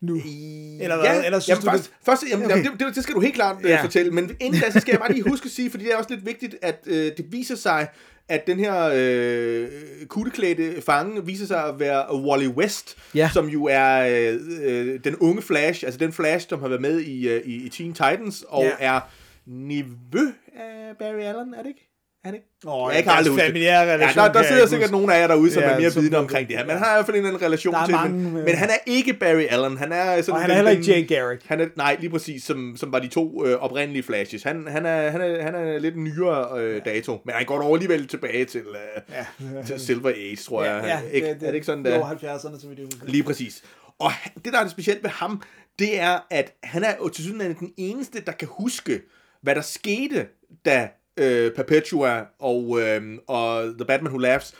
nu? 0.00 0.14
Eller 0.16 0.96
hvad? 0.96 1.04
Ja, 1.06 1.24
Eller 1.26 1.38
synes 1.38 1.48
jamen, 1.48 1.64
du, 1.64 1.70
først, 1.70 1.92
først, 2.06 2.24
jamen, 2.30 2.44
Okay. 2.44 2.54
okay. 2.60 2.70
det, 2.70 2.80
det, 2.80 2.94
det 2.94 3.02
skal 3.02 3.14
du 3.14 3.20
helt 3.20 3.34
klart 3.34 3.56
øh, 3.62 3.70
Ja. 3.70 3.82
fortælle, 3.82 4.10
men 4.10 4.36
inden 4.40 4.60
da, 4.60 4.70
så 4.70 4.80
skal 4.80 4.92
jeg 4.92 5.00
bare 5.00 5.12
lige 5.12 5.28
huske 5.30 5.44
at 5.44 5.50
sige, 5.50 5.70
fordi 5.70 5.84
det 5.84 5.92
er 5.92 5.96
også 5.96 6.10
lidt 6.14 6.26
vigtigt, 6.26 6.56
at 6.62 6.78
øh, 6.86 7.12
det 7.16 7.24
viser 7.32 7.56
sig, 7.56 7.88
at 8.28 8.46
den 8.46 8.58
her 8.58 8.90
øh, 8.94 9.68
kutteklædte 10.08 10.82
fange 10.82 11.26
viser 11.26 11.46
sig 11.46 11.64
at 11.64 11.80
være 11.80 12.14
Wally 12.16 12.46
West, 12.48 12.96
Ja. 13.14 13.30
som 13.32 13.48
jo 13.48 13.64
er 13.70 14.06
øh, 14.32 14.40
øh, 14.62 15.00
den 15.04 15.16
unge 15.16 15.42
Flash, 15.42 15.84
altså 15.84 15.98
den 15.98 16.12
Flash, 16.12 16.48
som 16.48 16.60
har 16.60 16.68
været 16.68 16.80
med 16.82 17.00
i, 17.00 17.28
øh, 17.28 17.42
i, 17.44 17.66
i 17.66 17.68
Teen 17.68 17.92
Titans, 17.92 18.44
og 18.48 18.62
Ja. 18.64 18.70
er 18.78 19.00
nevø 19.46 20.26
af 20.56 20.96
Barry 20.98 21.20
Allen, 21.20 21.54
er 21.54 21.62
det 21.62 21.68
ikke? 21.68 21.90
Er 22.24 22.30
det 22.30 22.34
ikke? 22.34 22.48
Åh, 22.66 22.90
jeg 22.94 23.02
kan 23.02 23.12
aldrig 23.12 23.32
huske 23.32 23.52
det. 23.52 23.60
Ja, 23.60 23.86
der, 23.86 23.96
der 23.96 23.96
jeg 23.96 24.12
sidder 24.46 24.56
ikke 24.62 24.68
sikkert 24.68 24.90
nogen 24.90 25.10
af 25.10 25.20
jer 25.20 25.26
derude, 25.26 25.50
som 25.52 25.62
Ja, 25.62 25.68
er 25.68 25.80
mere 25.80 25.94
vidne 25.94 26.16
omkring 26.18 26.48
det. 26.48 26.56
det 26.56 26.58
her. 26.58 26.64
Men 26.66 26.70
han 26.76 26.84
har 26.84 26.94
i 26.94 26.96
hvert 26.96 27.06
fald 27.06 27.16
en 27.16 27.24
eller 27.24 27.30
anden 27.34 27.46
relation 27.46 27.74
til 27.86 27.94
mange, 27.94 28.18
men, 28.18 28.36
øh, 28.38 28.44
men 28.44 28.54
han 28.54 28.68
er 28.70 28.76
ikke 28.86 29.12
Barry 29.14 29.46
Allen. 29.50 29.78
Han 29.78 29.92
er 29.92 30.22
sådan 30.22 30.34
Og 30.34 30.40
han 30.40 30.50
er 30.50 30.54
heller 30.54 30.70
ikke 30.70 30.92
Jay 30.92 31.08
Garrick. 31.08 31.42
Han 31.46 31.60
er, 31.60 31.66
nej, 31.76 31.96
lige 32.00 32.10
præcis, 32.10 32.44
som, 32.44 32.74
som 32.76 32.92
var 32.92 32.98
de 32.98 33.08
to 33.08 33.46
øh, 33.46 33.56
oprindelige 33.58 34.02
flashes. 34.02 34.42
Han, 34.42 34.66
han, 34.68 34.86
er, 34.86 35.10
han, 35.10 35.20
er, 35.20 35.42
han 35.42 35.54
er 35.54 35.78
lidt 35.78 35.96
nyere 35.96 36.60
øh, 36.60 36.84
dato, 36.84 37.20
men 37.24 37.34
han 37.34 37.46
går 37.46 37.58
dog 37.62 37.72
alligevel 37.74 38.06
tilbage 38.08 38.44
til, 38.44 38.60
øh, 38.60 39.16
Ja. 39.54 39.62
til 39.62 39.80
Silver 39.80 40.08
Age, 40.10 40.36
tror 40.36 40.64
jeg. 40.64 40.82
Ja, 40.86 41.00
ikke, 41.12 41.28
er 41.28 41.34
det 41.34 41.54
ikke 41.54 41.66
sådan, 41.66 41.84
der? 41.84 41.96
Jo, 41.96 42.02
70'erne, 42.02 42.60
som 42.60 42.70
vi 42.70 42.74
det 42.74 42.84
husker. 42.84 43.06
Lige 43.08 43.22
præcis. 43.22 43.62
Og 43.98 44.10
han- 44.10 44.32
det, 44.44 44.52
der 44.52 44.58
er 44.58 44.62
det 44.62 44.70
specielt 44.72 45.02
ved 45.02 45.10
ham, 45.10 45.42
det 45.78 46.00
er, 46.00 46.18
at 46.30 46.52
han 46.62 46.84
er 46.84 47.08
til 47.14 47.24
synligheden 47.24 47.58
den 47.58 47.72
eneste, 47.76 48.20
der 48.26 48.32
kan 48.32 48.48
huske, 48.50 49.00
hvad 49.42 49.54
der 49.54 49.60
skete, 49.60 50.26
da 50.64 50.88
øh, 51.16 51.52
Perpetua 51.52 52.22
og, 52.38 52.80
øh, 52.80 53.02
og 53.28 53.64
The 53.64 53.84
Batman 53.84 54.10
Who 54.12 54.18
Laughs 54.18 54.54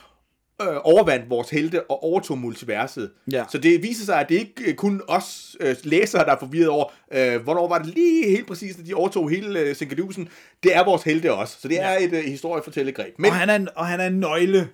øh, 0.63 0.77
overvandt 0.85 1.31
vores 1.31 1.51
helte 1.51 1.91
og 1.91 2.05
overtog 2.05 2.39
multiverset. 2.39 3.11
Ja. 3.33 3.45
Så 3.51 3.59
det 3.59 3.83
viser 3.83 4.05
sig, 4.05 4.21
at 4.21 4.29
det 4.29 4.35
ikke 4.35 4.71
øh, 4.71 4.75
kun 4.75 5.03
os 5.09 5.57
øh, 5.61 5.77
læsere, 5.83 6.25
der 6.25 6.33
er 6.33 6.39
forvirret 6.39 6.69
over, 6.69 6.85
øh, 7.13 7.43
hvornår 7.43 7.69
var 7.69 7.79
det 7.79 7.87
lige 7.87 8.31
helt 8.31 8.47
præcist, 8.47 8.79
at 8.79 8.87
de 8.87 8.95
overtog 8.95 9.31
hele 9.31 9.59
øh, 9.61 9.77
Sinkadusen. 9.77 10.29
Det 10.63 10.77
er 10.77 10.85
vores 10.85 11.03
helte 11.03 11.33
også. 11.33 11.57
Så 11.61 11.69
det 11.69 11.81
er 11.81 11.99
et 12.01 12.13
øh, 12.13 12.25
historiefortællegreb. 12.25 13.15
Men 13.19 13.31
Og 13.31 13.37
han, 13.37 13.51
er 13.51 13.57
en, 13.57 13.69
og 13.77 13.87
han 13.87 14.01
er 14.01 14.07
en 14.07 14.21
nøgle. 14.21 14.69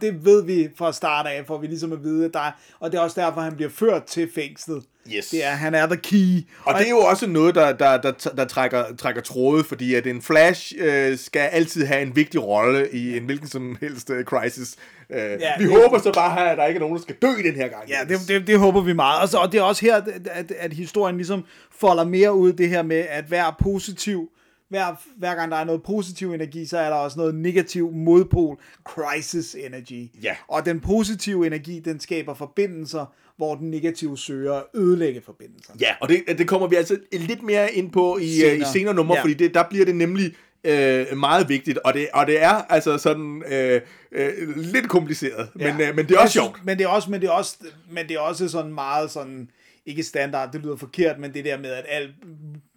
Det 0.00 0.24
ved 0.24 0.44
vi 0.44 0.68
fra 0.76 0.92
start 0.92 1.26
af, 1.26 1.42
for 1.46 1.58
vi 1.58 1.66
ligesom 1.66 1.92
at 1.92 2.02
vide, 2.02 2.24
at 2.24 2.30
der 2.34 2.40
er, 2.40 2.50
og 2.80 2.92
det 2.92 2.98
er 2.98 3.02
også 3.02 3.20
derfor, 3.20 3.40
han 3.40 3.56
bliver 3.56 3.70
ført 3.70 4.04
til 4.04 4.28
fængslet. 4.34 4.82
Yes. 5.16 5.28
Det 5.28 5.44
er, 5.44 5.50
han 5.50 5.74
er 5.74 5.86
the 5.86 5.96
key. 5.96 6.46
Og 6.64 6.74
det 6.78 6.86
er 6.86 6.90
jo 6.90 6.98
også 6.98 7.26
noget, 7.26 7.54
der, 7.54 7.72
der, 7.72 8.00
der, 8.00 8.12
der 8.12 8.44
trækker, 8.44 8.84
trækker 8.98 9.22
tråde, 9.22 9.64
fordi 9.64 9.94
at 9.94 10.06
en 10.06 10.22
Flash 10.22 10.72
øh, 10.78 11.18
skal 11.18 11.40
altid 11.40 11.84
have 11.86 12.02
en 12.02 12.16
vigtig 12.16 12.42
rolle 12.42 12.88
i 12.92 13.16
en 13.16 13.24
hvilken 13.24 13.48
som 13.48 13.76
helst 13.80 14.10
øh, 14.10 14.24
crisis. 14.24 14.76
Øh, 15.10 15.18
ja, 15.18 15.50
vi 15.58 15.64
det- 15.64 15.82
håber 15.82 15.98
så 15.98 16.12
bare, 16.12 16.50
at 16.50 16.58
der 16.58 16.66
ikke 16.66 16.78
er 16.78 16.80
nogen, 16.80 16.96
der 16.96 17.02
skal 17.02 17.14
dø 17.22 17.28
den 17.48 17.54
her 17.54 17.68
gang. 17.68 17.88
Ja, 17.88 17.98
det, 18.08 18.18
det, 18.28 18.46
det 18.46 18.58
håber 18.58 18.80
vi 18.80 18.92
meget. 18.92 19.22
Og, 19.22 19.28
så, 19.28 19.38
og 19.38 19.52
det 19.52 19.58
er 19.58 19.62
også 19.62 19.86
her, 19.86 19.96
at, 19.96 20.08
at, 20.30 20.52
at 20.58 20.72
historien 20.72 21.16
ligesom 21.16 21.44
folder 21.78 22.04
mere 22.04 22.34
ud 22.34 22.52
det 22.52 22.68
her 22.68 22.82
med, 22.82 23.06
at 23.10 23.24
hver 23.24 23.56
positiv, 23.62 24.30
hver, 24.68 25.02
hver 25.18 25.34
gang 25.34 25.50
der 25.50 25.56
er 25.56 25.64
noget 25.64 25.82
positiv 25.82 26.32
energi, 26.32 26.66
så 26.66 26.78
er 26.78 26.88
der 26.88 26.96
også 26.96 27.18
noget 27.18 27.34
negativ 27.34 27.92
modpol, 27.92 28.58
crisis 28.84 29.54
energy. 29.54 30.10
Ja. 30.22 30.36
Og 30.48 30.66
den 30.66 30.80
positive 30.80 31.46
energi, 31.46 31.80
den 31.80 32.00
skaber 32.00 32.34
forbindelser, 32.34 33.06
hvor 33.36 33.54
den 33.54 33.70
negative 33.70 34.18
søger 34.18 34.52
at 34.52 34.64
ødelægge 34.74 35.20
forbindelser. 35.20 35.72
Ja, 35.80 35.94
og 36.00 36.08
det, 36.08 36.22
det 36.38 36.48
kommer 36.48 36.66
vi 36.66 36.76
altså 36.76 36.98
lidt 37.12 37.42
mere 37.42 37.72
ind 37.72 37.92
på 37.92 38.18
i, 38.18 38.28
senere. 38.28 38.56
i 38.56 38.64
Senere. 38.72 39.06
ja. 39.06 39.14
Ja. 39.14 39.22
fordi 39.22 39.34
det, 39.34 39.54
der 39.54 39.64
bliver 39.68 39.84
det 39.84 39.96
nemlig 39.96 40.34
øh, 40.64 41.16
meget 41.16 41.48
vigtigt, 41.48 41.78
og 41.78 41.94
det, 41.94 42.08
og 42.12 42.26
det 42.26 42.42
er 42.42 42.72
altså 42.72 42.98
sådan 42.98 43.42
øh, 43.48 43.80
øh, 44.12 44.56
lidt 44.56 44.88
kompliceret, 44.88 45.48
ja. 45.58 45.72
men, 45.72 45.88
øh, 45.88 45.96
men 45.96 46.08
det 46.08 46.14
er 46.14 46.18
også 46.18 46.40
Jeg 46.40 46.44
sjovt. 46.44 46.56
Synes, 46.56 46.66
men 46.66 46.78
det 46.78 46.84
er 46.84 46.88
også, 46.88 47.10
men 47.10 47.20
det 47.20 47.26
er 47.26 47.32
også, 47.32 47.56
men 47.90 48.08
det 48.08 48.14
er 48.14 48.20
også 48.20 48.48
sådan 48.48 48.74
meget 48.74 49.10
sådan, 49.10 49.48
ikke 49.86 50.02
standard, 50.02 50.52
det 50.52 50.62
lyder 50.62 50.76
forkert, 50.76 51.18
men 51.18 51.34
det 51.34 51.44
der 51.44 51.58
med, 51.58 51.70
at 51.70 51.84
alt 51.88 52.10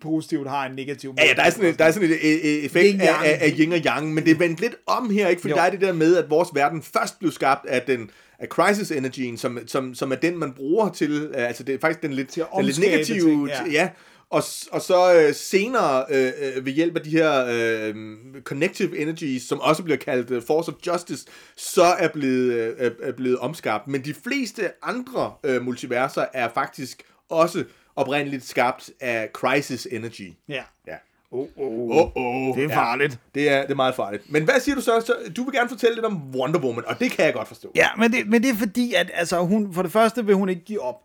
positivt 0.01 0.49
har 0.49 0.65
en 0.65 0.75
negativ 0.75 1.13
Ja, 1.17 1.25
ja, 1.25 1.33
der 1.33 1.41
er 1.41 1.49
sådan, 1.49 1.69
et, 1.69 1.79
der 1.79 1.85
er 1.85 1.91
sådan 1.91 2.09
et, 2.09 2.17
et, 2.21 2.57
et 2.57 2.65
effekt 2.65 2.93
Yin 2.93 3.01
af, 3.01 3.07
af, 3.07 3.37
af 3.41 3.53
yin 3.59 3.73
og 3.73 3.79
yang, 3.79 4.13
men 4.13 4.25
det 4.25 4.31
er 4.31 4.37
vendt 4.37 4.61
lidt 4.61 4.75
om 4.87 5.09
her, 5.09 5.27
ikke? 5.27 5.41
Fordi 5.41 5.51
Jo. 5.51 5.55
der 5.55 5.63
er 5.63 5.69
det 5.69 5.81
der 5.81 5.93
med, 5.93 6.17
at 6.17 6.29
vores 6.29 6.49
verden 6.53 6.81
først 6.81 7.19
blev 7.19 7.31
skabt 7.31 7.65
af 7.65 7.81
den 7.81 8.09
af 8.39 8.47
crisis 8.47 8.91
energien, 8.91 9.37
som, 9.37 9.59
som, 9.67 9.95
som 9.95 10.11
er 10.11 10.15
den, 10.15 10.37
man 10.37 10.53
bruger 10.53 10.89
til, 10.89 11.31
øh, 11.35 11.47
altså 11.47 11.63
det 11.63 11.75
er 11.75 11.79
faktisk 11.79 12.01
den 12.01 12.13
lidt, 12.13 12.29
Til 12.29 12.41
at 12.41 12.47
den 12.57 12.65
lidt 12.65 12.79
negative, 12.79 13.19
ting, 13.21 13.47
ja. 13.47 13.63
ja. 13.71 13.89
Og, 14.29 14.43
og 14.71 14.81
så 14.81 15.13
øh, 15.15 15.33
senere 15.35 16.05
øh, 16.09 16.31
øh, 16.57 16.65
ved 16.65 16.71
hjælp 16.73 16.95
af 16.97 17.03
de 17.03 17.09
her 17.09 17.45
øh, 17.49 17.95
connective 18.43 18.97
energies, 18.99 19.43
som 19.43 19.59
også 19.59 19.83
bliver 19.83 19.97
kaldt 19.97 20.31
øh, 20.31 20.41
force 20.47 20.71
of 20.71 20.75
justice, 20.87 21.25
så 21.57 21.83
er 21.83 22.07
blevet, 22.07 22.53
øh, 22.53 22.75
er- 22.77 23.07
er 23.07 23.11
blevet 23.11 23.37
omskabt. 23.39 23.87
Men 23.87 24.05
de 24.05 24.13
fleste 24.13 24.69
andre 24.83 25.33
øh, 25.43 25.61
multiverser 25.61 26.25
er 26.33 26.49
faktisk 26.53 27.03
også 27.29 27.63
oprindeligt 27.95 28.45
skabt 28.45 28.89
af 28.99 29.29
crisis 29.33 29.87
energy. 29.91 30.33
Ja. 30.49 30.63
Ja. 30.87 30.95
Oh, 31.31 31.47
oh. 31.57 31.97
Oh, 31.97 32.11
oh, 32.15 32.57
Det 32.57 32.63
er 32.63 32.69
farligt. 32.69 33.11
Ja, 33.35 33.39
det, 33.39 33.49
er, 33.49 33.61
det 33.61 33.71
er 33.71 33.75
meget 33.75 33.95
farligt. 33.95 34.23
Men 34.31 34.43
hvad 34.43 34.59
siger 34.59 34.75
du 34.75 34.81
så? 34.81 35.03
så? 35.05 35.15
Du 35.37 35.43
vil 35.43 35.53
gerne 35.53 35.69
fortælle 35.69 35.95
lidt 35.95 36.05
om 36.05 36.35
Wonder 36.35 36.59
Woman, 36.59 36.83
og 36.87 36.99
det 36.99 37.11
kan 37.11 37.25
jeg 37.25 37.33
godt 37.33 37.47
forstå. 37.47 37.71
Ja, 37.75 37.87
men 37.97 38.11
det, 38.11 38.27
men 38.27 38.43
det 38.43 38.49
er 38.49 38.55
fordi, 38.55 38.93
at 38.93 39.11
altså, 39.13 39.39
hun, 39.39 39.73
for 39.73 39.81
det 39.81 39.91
første 39.91 40.25
vil 40.25 40.35
hun 40.35 40.49
ikke 40.49 40.61
give 40.65 40.81
op. 40.81 41.03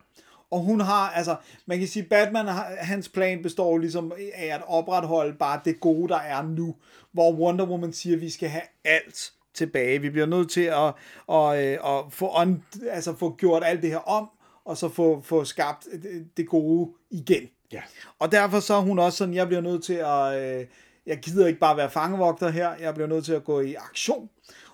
Og 0.53 0.59
hun 0.59 0.79
har, 0.81 1.09
altså, 1.09 1.35
man 1.65 1.79
kan 1.79 1.87
sige, 1.87 2.03
Batman, 2.03 2.47
hans 2.77 3.09
plan 3.09 3.41
består 3.43 3.77
ligesom 3.77 4.11
af 4.35 4.55
at 4.55 4.61
opretholde 4.67 5.33
bare 5.37 5.61
det 5.65 5.79
gode, 5.79 6.09
der 6.09 6.17
er 6.19 6.41
nu. 6.43 6.75
Hvor 7.11 7.31
Wonder 7.33 7.65
Woman 7.65 7.93
siger, 7.93 8.15
at 8.15 8.21
vi 8.21 8.29
skal 8.29 8.49
have 8.49 8.63
alt 8.85 9.33
tilbage. 9.53 10.01
Vi 10.01 10.09
bliver 10.09 10.25
nødt 10.25 10.51
til 10.51 10.61
at, 10.61 10.93
at, 11.35 11.65
øh, 11.65 11.97
at 11.97 12.13
få, 12.13 12.29
on, 12.39 12.63
altså, 12.89 13.15
få 13.15 13.35
gjort 13.35 13.63
alt 13.65 13.81
det 13.81 13.89
her 13.89 13.97
om, 13.97 14.29
og 14.65 14.77
så 14.77 14.89
få, 14.89 15.21
få 15.21 15.43
skabt 15.45 15.87
det- 16.03 16.27
det 16.37 16.47
gode 16.47 16.91
igen. 17.11 17.49
Ja. 17.71 17.81
Og 18.19 18.31
derfor 18.31 18.59
så 18.59 18.73
er 18.73 18.79
hun 18.81 18.99
også 18.99 19.17
sådan, 19.17 19.33
jeg 19.33 19.47
bliver 19.47 19.61
nødt 19.61 19.83
til 19.83 19.93
at, 19.93 20.41
øh, 20.61 20.67
jeg 21.05 21.17
gider 21.17 21.47
ikke 21.47 21.59
bare 21.59 21.77
være 21.77 21.89
fangevogter 21.89 22.49
her, 22.49 22.75
jeg 22.79 22.93
bliver 22.93 23.07
nødt 23.07 23.25
til 23.25 23.33
at 23.33 23.43
gå 23.43 23.59
i 23.61 23.73
aktion. 23.73 24.29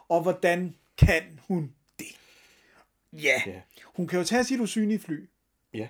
Og 0.10 0.22
hvordan 0.22 0.76
kan 0.98 1.22
hun 1.48 1.72
det? 2.00 2.06
Ja, 3.14 3.42
Ja. 3.46 3.52
hun 3.96 4.08
kan 4.08 4.20
jo 4.20 4.26
tage 4.26 4.44
sit 4.44 4.60
usynlige 4.60 5.00
fly, 5.00 5.30
Ja. 5.74 5.88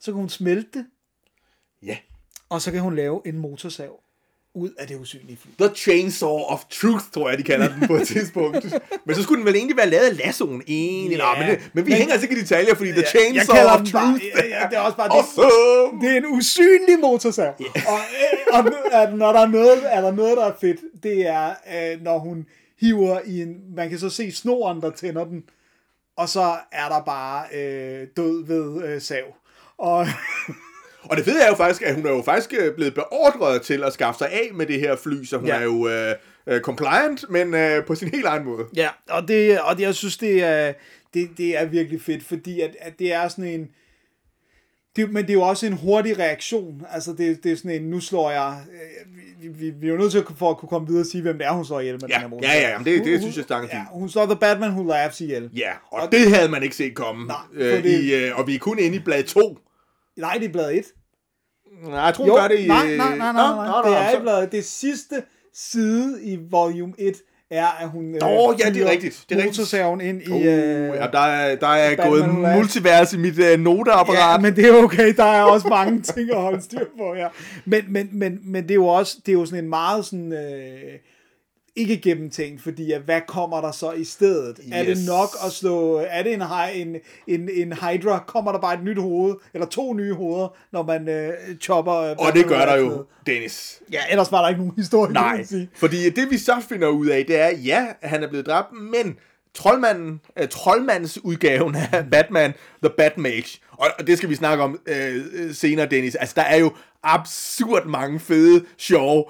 så 0.00 0.04
kan 0.12 0.14
hun 0.14 0.28
smelte 0.28 0.68
det, 0.78 0.86
Ja. 1.82 1.96
og 2.48 2.62
så 2.62 2.72
kan 2.72 2.80
hun 2.80 2.96
lave 2.96 3.22
en 3.26 3.38
motorsav 3.38 3.98
ud 4.54 4.70
af 4.78 4.86
det 4.88 4.96
usynlige 5.00 5.36
fly. 5.36 5.50
The 5.66 5.74
Chainsaw 5.76 6.30
of 6.38 6.64
Truth, 6.70 7.04
tror 7.14 7.28
jeg, 7.28 7.38
de 7.38 7.42
kalder 7.42 7.68
den 7.78 7.86
på 7.86 7.94
et 7.96 8.08
tidspunkt. 8.14 8.72
men 9.06 9.16
så 9.16 9.22
skulle 9.22 9.38
den 9.38 9.46
vel 9.46 9.54
egentlig 9.56 9.76
være 9.76 9.90
lavet 9.90 10.04
af 10.08 10.16
lassoen 10.16 10.62
egentlig. 10.66 11.18
Ja. 11.18 11.24
Nå, 11.34 11.38
men, 11.40 11.50
det, 11.50 11.70
men 11.74 11.86
vi 11.86 11.90
Men- 11.90 11.98
hænger 11.98 12.12
altså 12.12 12.24
ikke 12.28 12.36
i 12.36 12.40
detaljer, 12.40 12.74
fordi 12.74 12.90
The 12.90 13.00
jeg 13.00 13.08
Chainsaw 13.08 13.54
kalder 13.56 13.72
of 13.72 13.78
den 13.80 13.92
bare, 13.92 14.10
Truth 14.12 14.24
ja, 14.24 14.46
ja, 14.60 14.66
det 14.70 14.76
er 14.76 14.80
også 14.80 14.96
bare, 14.96 15.08
det, 15.08 15.14
awesome. 15.14 16.00
det 16.00 16.12
er 16.12 16.16
en 16.16 16.26
usynlig 16.26 16.98
motorsav. 17.00 17.54
Yeah. 17.60 17.86
Og, 17.92 17.98
øh, 17.98 18.58
og 18.92 19.02
at 19.02 19.14
når 19.14 19.32
der 19.32 19.40
er 19.40 19.46
noget, 19.48 19.82
er 19.84 20.00
der 20.00 20.12
noget, 20.12 20.36
der 20.36 20.44
er 20.44 20.54
fedt, 20.60 20.80
det 21.02 21.26
er, 21.26 21.54
øh, 21.94 22.02
når 22.02 22.18
hun 22.18 22.46
hiver 22.80 23.20
i 23.26 23.42
en, 23.42 23.56
man 23.74 23.90
kan 23.90 23.98
så 23.98 24.10
se 24.10 24.32
snoren, 24.32 24.80
der 24.80 24.90
tænder 24.90 25.24
den, 25.24 25.44
og 26.16 26.28
så 26.28 26.54
er 26.72 26.88
der 26.88 27.02
bare 27.04 27.44
øh, 27.54 28.06
død 28.16 28.46
ved 28.46 28.84
øh, 28.88 29.00
sav. 29.00 29.24
Og, 29.78 30.06
Og 31.10 31.16
det 31.16 31.24
fede 31.24 31.42
er 31.42 31.48
jo 31.48 31.54
faktisk, 31.54 31.82
at 31.82 31.94
hun 31.94 32.06
er 32.06 32.10
jo 32.10 32.22
faktisk 32.22 32.54
øh, 32.60 32.74
blevet 32.74 32.94
beordret 32.94 33.62
til 33.62 33.84
at 33.84 33.92
skaffe 33.92 34.18
sig 34.18 34.28
af 34.32 34.50
med 34.54 34.66
det 34.66 34.80
her 34.80 34.96
fly, 34.96 35.24
så 35.24 35.38
hun 35.38 35.46
Ja. 35.46 35.56
er 35.56 35.62
jo 35.62 35.88
øh, 35.88 36.14
øh, 36.46 36.60
compliant, 36.60 37.24
men 37.30 37.54
øh, 37.54 37.84
på 37.86 37.94
sin 37.94 38.08
helt 38.08 38.26
egen 38.26 38.44
måde. 38.44 38.64
Ja, 38.76 38.88
og, 39.08 39.28
det, 39.28 39.60
og 39.60 39.76
det, 39.76 39.82
jeg 39.82 39.94
synes, 39.94 40.16
det 40.16 40.42
er, 40.44 40.72
det, 41.14 41.30
det 41.36 41.58
er 41.60 41.64
virkelig 41.64 42.02
fedt, 42.02 42.24
fordi 42.24 42.60
at, 42.60 42.76
at 42.80 42.98
det 42.98 43.12
er 43.12 43.28
sådan 43.28 43.44
en... 43.44 43.68
Det, 44.96 45.12
men 45.12 45.22
det 45.22 45.30
er 45.30 45.34
jo 45.34 45.42
også 45.42 45.66
en 45.66 45.72
hurtig 45.72 46.18
reaktion. 46.18 46.82
Altså, 46.90 47.12
det, 47.12 47.44
det 47.44 47.52
er 47.52 47.56
sådan 47.56 47.70
en, 47.70 47.82
nu 47.90 48.00
slår 48.00 48.30
jeg... 48.30 48.60
øh, 48.72 49.42
Vi, 49.42 49.48
vi, 49.48 49.70
vi 49.70 49.86
er 49.86 49.90
jo 49.90 49.96
nødt 49.98 50.12
til, 50.12 50.18
at, 50.18 50.24
for 50.36 50.50
at 50.50 50.56
kunne 50.58 50.68
komme 50.68 50.88
videre 50.88 51.02
og 51.02 51.06
sige, 51.06 51.22
hvem 51.22 51.38
det 51.38 51.46
er, 51.46 51.52
hun 51.52 51.64
slår 51.64 51.80
ihjel 51.80 51.94
med 52.00 52.08
Ja, 52.08 52.14
den 52.14 52.20
her 52.22 52.28
motor. 52.28 52.46
ja, 52.48 52.60
ja, 52.60 52.68
jamen 52.70 52.84
det- 52.84 53.04
det 53.04 53.12
Hun- 53.12 53.20
synes 53.20 53.36
jeg 53.36 53.44
stangen 53.44 53.70
ja, 53.72 53.84
hun 53.92 54.08
slår 54.08 54.26
The 54.26 54.36
Batman 54.36 54.70
Who 54.70 54.82
Laughs 54.84 55.20
ihjel. 55.20 55.50
Ja, 55.56 55.70
og 55.90 56.12
det 56.12 56.34
havde 56.34 56.48
man 56.48 56.62
ikke 56.62 56.76
set 56.76 56.94
komme. 56.94 57.26
Nej, 57.26 57.36
øh, 57.52 57.84
i, 57.84 58.14
øh, 58.14 58.38
og 58.38 58.46
vi 58.46 58.54
er 58.54 58.58
kun 58.58 58.78
inde 58.78 58.96
i 58.96 59.00
blad 59.00 59.22
2. 59.24 59.58
Nej, 60.16 60.36
det 60.40 60.48
er 60.48 60.52
blad 60.52 60.72
1. 60.72 60.84
Nej, 61.88 62.00
jeg 62.00 62.14
tror, 62.14 62.26
Jo, 62.26 62.34
gør 62.34 62.48
det 62.48 62.58
i... 62.60 62.66
nej, 62.66 62.86
nej, 62.86 62.96
nej, 62.96 63.16
nej, 63.16 63.32
nej. 63.32 63.56
Nå, 63.56 63.62
nå, 63.72 63.76
det 63.78 63.90
nå, 63.90 63.92
er 63.96 64.10
så- 64.10 64.18
i 64.18 64.20
bladet. 64.20 64.52
Det 64.52 64.64
sidste 64.64 65.22
side 65.54 66.22
i 66.24 66.38
volume 66.50 66.92
1 66.98 67.16
er, 67.52 67.82
at 67.82 67.88
hun 67.88 68.04
Nå, 68.04 68.54
ja, 68.64 68.70
det 68.70 68.82
er 68.82 68.90
rigtigt, 68.90 69.24
det 69.28 69.34
er 69.34 69.38
rigtigt. 69.38 69.58
motorsaven 69.58 70.00
ind 70.00 70.22
i... 70.22 70.30
Uh, 70.30 70.36
øh, 70.36 70.44
ja, 70.44 71.06
der 71.12 71.18
er, 71.18 71.56
der 71.56 71.66
er 71.66 71.96
Batman 71.96 72.10
gået 72.10 72.56
multivers 72.56 73.12
i 73.12 73.16
mit 73.16 73.38
uh, 73.38 73.60
noteapparat. 73.60 74.32
Ja, 74.32 74.38
men 74.38 74.56
det 74.56 74.68
er 74.68 74.82
okay. 74.82 75.14
Der 75.16 75.24
er 75.24 75.42
også 75.42 75.68
mange 75.68 76.00
ting 76.00 76.30
at 76.30 76.40
holde 76.40 76.62
styr 76.62 76.84
på 76.98 77.14
her. 77.14 77.28
Men, 77.64 77.84
men, 77.88 78.08
men, 78.12 78.38
men 78.44 78.62
det 78.62 78.70
er 78.70 78.74
jo 78.74 78.86
også 78.86 79.16
det 79.26 79.32
er 79.32 79.36
jo 79.36 79.46
sådan 79.46 79.64
en 79.64 79.70
meget 79.70 80.04
sådan... 80.04 80.32
Øh, 80.32 80.98
ikke 81.76 81.96
gennemtænkt, 81.96 82.62
fordi 82.62 82.92
at, 82.92 83.00
hvad 83.00 83.20
kommer 83.28 83.60
der 83.60 83.72
så 83.72 83.92
i 83.92 84.04
stedet? 84.04 84.60
Yes. 84.62 84.72
Er 84.72 84.84
det 84.84 84.98
nok 85.06 85.28
at 85.46 85.52
slå, 85.52 85.96
er 86.08 86.22
det 86.22 86.32
en, 86.32 86.42
en, 86.74 86.96
en, 87.26 87.48
en 87.52 87.72
Hydra, 87.72 88.24
kommer 88.26 88.52
der 88.52 88.58
bare 88.58 88.74
et 88.74 88.84
nyt 88.84 88.98
hoved, 88.98 89.34
eller 89.54 89.66
to 89.66 89.94
nye 89.94 90.14
hoveder, 90.14 90.56
når 90.72 90.82
man 90.82 91.08
øh, 91.08 91.32
chopper... 91.60 91.94
Øh, 91.94 92.16
og 92.18 92.32
det 92.34 92.46
gør 92.46 92.66
der 92.66 92.76
jo, 92.76 93.04
Dennis. 93.26 93.82
Ja, 93.92 94.00
ellers 94.10 94.32
var 94.32 94.42
der 94.42 94.48
ikke 94.48 94.60
nogen 94.60 94.76
historie, 94.76 95.12
Nej, 95.12 95.46
fordi 95.74 96.10
det 96.10 96.30
vi 96.30 96.38
så 96.38 96.56
finder 96.68 96.88
ud 96.88 97.06
af, 97.06 97.24
det 97.26 97.40
er, 97.40 97.50
ja, 97.50 97.86
han 98.02 98.22
er 98.22 98.28
blevet 98.28 98.46
dræbt, 98.46 98.72
men 98.72 99.16
troldmanden, 99.54 100.20
uh, 100.40 100.48
troldmandens 100.50 101.18
udgaven 101.24 101.76
af 101.76 102.04
Batman, 102.12 102.54
The 102.82 102.92
Batmage, 102.96 103.60
og, 103.70 103.88
og 103.98 104.06
det 104.06 104.18
skal 104.18 104.28
vi 104.28 104.34
snakke 104.34 104.64
om 104.64 104.80
uh, 104.90 105.54
senere, 105.54 105.86
Dennis, 105.86 106.14
altså 106.14 106.34
der 106.36 106.42
er 106.42 106.56
jo 106.56 106.72
absurd 107.04 107.86
mange 107.86 108.20
fede, 108.20 108.64
sjove, 108.78 109.24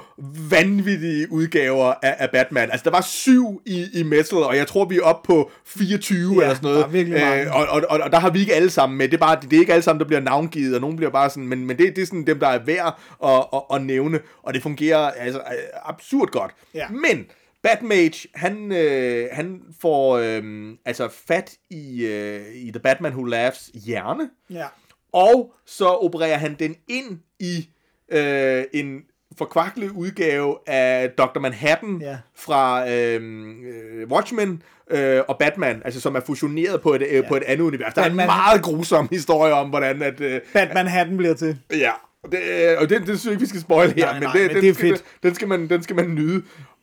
vanvittige 0.51 1.33
udgaver 1.33 1.95
af, 2.03 2.17
af 2.19 2.31
Batman. 2.31 2.71
Altså 2.71 2.85
der 2.85 2.91
var 2.91 3.01
syv 3.01 3.63
i, 3.67 3.87
i 3.95 4.03
Metal, 4.03 4.39
og 4.39 4.57
jeg 4.57 4.67
tror 4.67 4.85
vi 4.85 4.97
er 4.97 5.03
oppe 5.03 5.27
på 5.27 5.51
24 5.67 6.35
Ja, 6.35 6.41
eller 6.41 6.55
sådan 6.55 6.65
noget. 6.67 6.79
der 6.79 6.85
er 6.85 6.89
virkelig 6.89 7.21
mange. 7.21 7.43
Øh, 7.43 7.57
og, 7.57 7.67
og, 7.67 7.83
og, 7.89 8.01
og 8.01 8.13
der 8.13 8.19
har 8.19 8.31
vi 8.31 8.41
ikke 8.41 8.55
alle 8.55 8.71
sammen 8.71 8.99
med. 8.99 9.09
Det 9.09 9.15
er, 9.15 9.19
bare, 9.19 9.39
det 9.43 9.53
er 9.53 9.61
ikke 9.61 9.73
alle 9.73 9.83
sammen, 9.83 10.01
der 10.01 10.07
bliver 10.07 10.21
navngivet, 10.21 10.75
og 10.75 10.81
nogen 10.81 10.97
bliver 10.97 11.11
bare 11.11 11.31
sådan, 11.31 11.47
men, 11.47 11.67
men 11.67 11.79
det, 11.79 11.97
det 11.97 12.03
er 12.03 12.07
sådan 12.07 12.27
dem, 12.27 12.39
der 12.39 12.49
er 12.49 12.59
værd 12.65 12.99
at, 13.25 13.45
at, 13.55 13.63
at 13.75 13.83
nævne, 13.83 14.21
og 14.43 14.55
det 14.55 14.63
fungerer 14.63 15.11
altså 15.11 15.41
øh, 15.41 15.57
absurd 15.85 16.29
godt. 16.29 16.51
Ja. 16.75 16.89
Men 16.89 17.27
Batmage, 17.63 18.29
han, 18.35 18.73
øh, 18.73 19.29
han 19.33 19.61
får 19.81 20.17
øh, 20.19 20.43
altså 20.85 21.09
fat 21.27 21.57
i, 21.71 22.05
øh, 22.07 22.41
i 22.55 22.71
The 22.71 22.81
Batman 22.81 23.13
Who 23.13 23.25
Laughs 23.25 23.71
hjerne, 23.75 24.31
Ja. 24.51 24.67
og 25.13 25.55
så 25.67 25.87
opererer 25.89 26.37
han 26.39 26.57
den 26.59 26.77
ind 26.89 27.19
i 27.41 27.69
øh, 28.13 28.65
en 28.73 29.01
forkvaklet 29.39 29.91
udgave 29.91 30.57
af 30.67 31.11
Dr. 31.11 31.39
Manhattan 31.41 31.99
Ja. 32.01 32.19
fra 32.37 32.91
øh, 32.91 33.21
øh, 33.65 34.09
Watchmen 34.09 34.63
øh, 34.91 35.21
og 35.29 35.37
Batman, 35.39 35.83
altså 35.85 36.01
som 36.01 36.15
er 36.15 36.21
fusioneret 36.21 36.81
på 36.83 36.95
et, 36.95 37.03
øh, 37.03 37.13
ja. 37.15 37.29
på 37.29 37.37
et 37.37 37.43
andet 37.43 37.65
univers. 37.65 37.95
Der 37.95 38.03
er 38.03 38.07
en 38.07 38.13
Batman- 38.21 38.27
meget 38.27 38.63
grusom 38.63 39.09
historie 39.13 39.53
om, 39.55 39.69
hvordan 39.69 40.03
at... 40.03 40.21
Øh, 40.21 40.41
Batman 40.53 40.87
Hatten 40.87 41.17
bliver 41.17 41.35
til. 41.35 41.59
Ja, 41.71 41.91
og 42.25 42.33
det, 42.33 42.39
øh, 42.43 42.77
og 42.81 42.89
det, 42.91 42.99
det 43.01 43.07
synes 43.07 43.25
jeg 43.25 43.33
ikke, 43.33 43.41
vi 43.41 43.47
skal 43.49 43.61
spoil 43.61 43.93
her, 43.93 44.05
Nej, 44.05 44.13
men, 44.15 44.23
nej, 44.23 44.33
det, 44.33 44.41
men 44.43 44.51
den, 44.55 44.63
det 44.63 44.69
er 44.71 44.75
skal, 44.75 44.89
fedt. 44.89 45.05
Den, 45.23 45.29
den, 45.29 45.35
skal 45.35 45.49
man, 45.49 45.69
den 45.69 45.83
skal 45.83 45.97
man 45.97 46.15
nyde. 46.15 46.43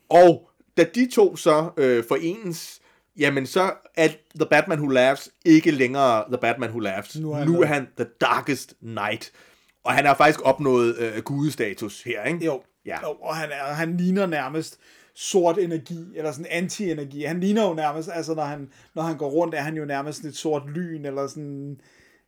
Og 0.10 0.49
da 0.78 0.84
de 0.84 1.09
to 1.11 1.36
så 1.36 1.70
øh, 1.78 2.03
forenes, 2.07 2.82
jamen 3.17 3.45
så 3.45 3.74
er 3.95 4.07
The 4.36 4.45
Batman 4.49 4.80
Who 4.80 4.89
Laughs 4.89 5.30
ikke 5.45 5.72
længere 5.72 6.24
The 6.28 6.38
Batman 6.41 6.70
Who 6.70 6.80
Laughs. 6.80 7.20
Nu 7.20 7.32
er 7.32 7.36
han 7.36 7.47
nu 7.47 7.61
er 7.61 7.65
han 7.65 7.88
The 7.97 8.07
Darkest 8.22 8.74
Knight. 8.80 9.32
Og 9.84 9.93
han 9.93 10.05
har 10.05 10.15
faktisk 10.15 10.41
opnået 10.43 10.97
øh, 10.97 11.22
gudestatus 11.24 12.03
her, 12.03 12.24
ikke? 12.24 12.45
Jo. 12.45 12.61
Ja. 12.86 12.97
jo 13.01 13.11
og 13.22 13.36
han, 13.36 13.49
er, 13.51 13.74
han 13.74 13.97
ligner 13.97 14.26
nærmest 14.26 14.80
sort 15.15 15.57
energi, 15.57 16.05
eller 16.15 16.32
sådan 16.32 16.45
anti-energi. 16.49 17.24
Han 17.24 17.39
ligner 17.39 17.67
jo 17.67 17.74
nærmest, 17.74 18.09
altså 18.13 18.36
når 18.36 18.43
han, 18.43 18.70
når 18.95 19.03
han 19.03 19.17
går 19.17 19.30
rundt, 19.30 19.55
er 19.55 19.61
han 19.61 19.78
jo 19.78 19.86
nærmest 19.86 20.17
sådan 20.17 20.30
et 20.30 20.38
sort 20.38 20.63
lyn, 20.70 21.05
eller 21.05 21.28
sådan... 21.28 21.82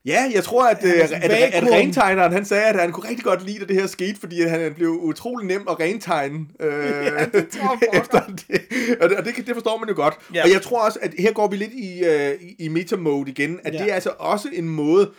Ja, 0.05 0.31
jeg 0.33 0.43
tror, 0.43 0.67
at, 0.69 0.83
at, 0.83 1.11
at, 1.11 1.31
at 1.31 1.63
rentegneren, 1.71 2.31
han 2.33 2.45
sagde, 2.45 2.63
at 2.65 2.79
han 2.79 2.91
kunne 2.91 3.09
rigtig 3.09 3.23
godt 3.25 3.45
lide, 3.45 3.61
at 3.61 3.67
det 3.69 3.75
her 3.75 3.87
skete, 3.87 4.19
fordi 4.19 4.41
han 4.41 4.73
blev 4.73 4.89
utrolig 4.89 5.47
nem 5.47 5.61
at 5.69 5.79
rentegne 5.79 6.45
øh, 6.59 7.05
Ja, 7.05 7.25
det 7.25 7.47
tror 7.49 7.79
efter 7.93 8.21
det. 8.49 8.61
Og 9.01 9.09
det, 9.09 9.17
og 9.17 9.25
det, 9.25 9.45
forstår 9.53 9.77
man 9.79 9.89
jo 9.89 9.95
godt. 9.95 10.13
Ja. 10.33 10.43
Og 10.43 10.51
jeg 10.51 10.61
tror 10.61 10.85
også, 10.85 10.99
at 11.01 11.13
her 11.19 11.31
går 11.31 11.47
vi 11.47 11.55
lidt 11.55 11.71
i, 11.73 12.03
øh, 12.05 12.31
i- 12.41 12.55
i 12.59 12.67
meta-mode 12.67 13.29
igen, 13.31 13.59
at 13.63 13.73
Ja. 13.73 13.79
det 13.83 13.89
er 13.91 13.95
altså 13.95 14.11
også 14.19 14.47
en 14.53 14.69
måde 14.69 15.11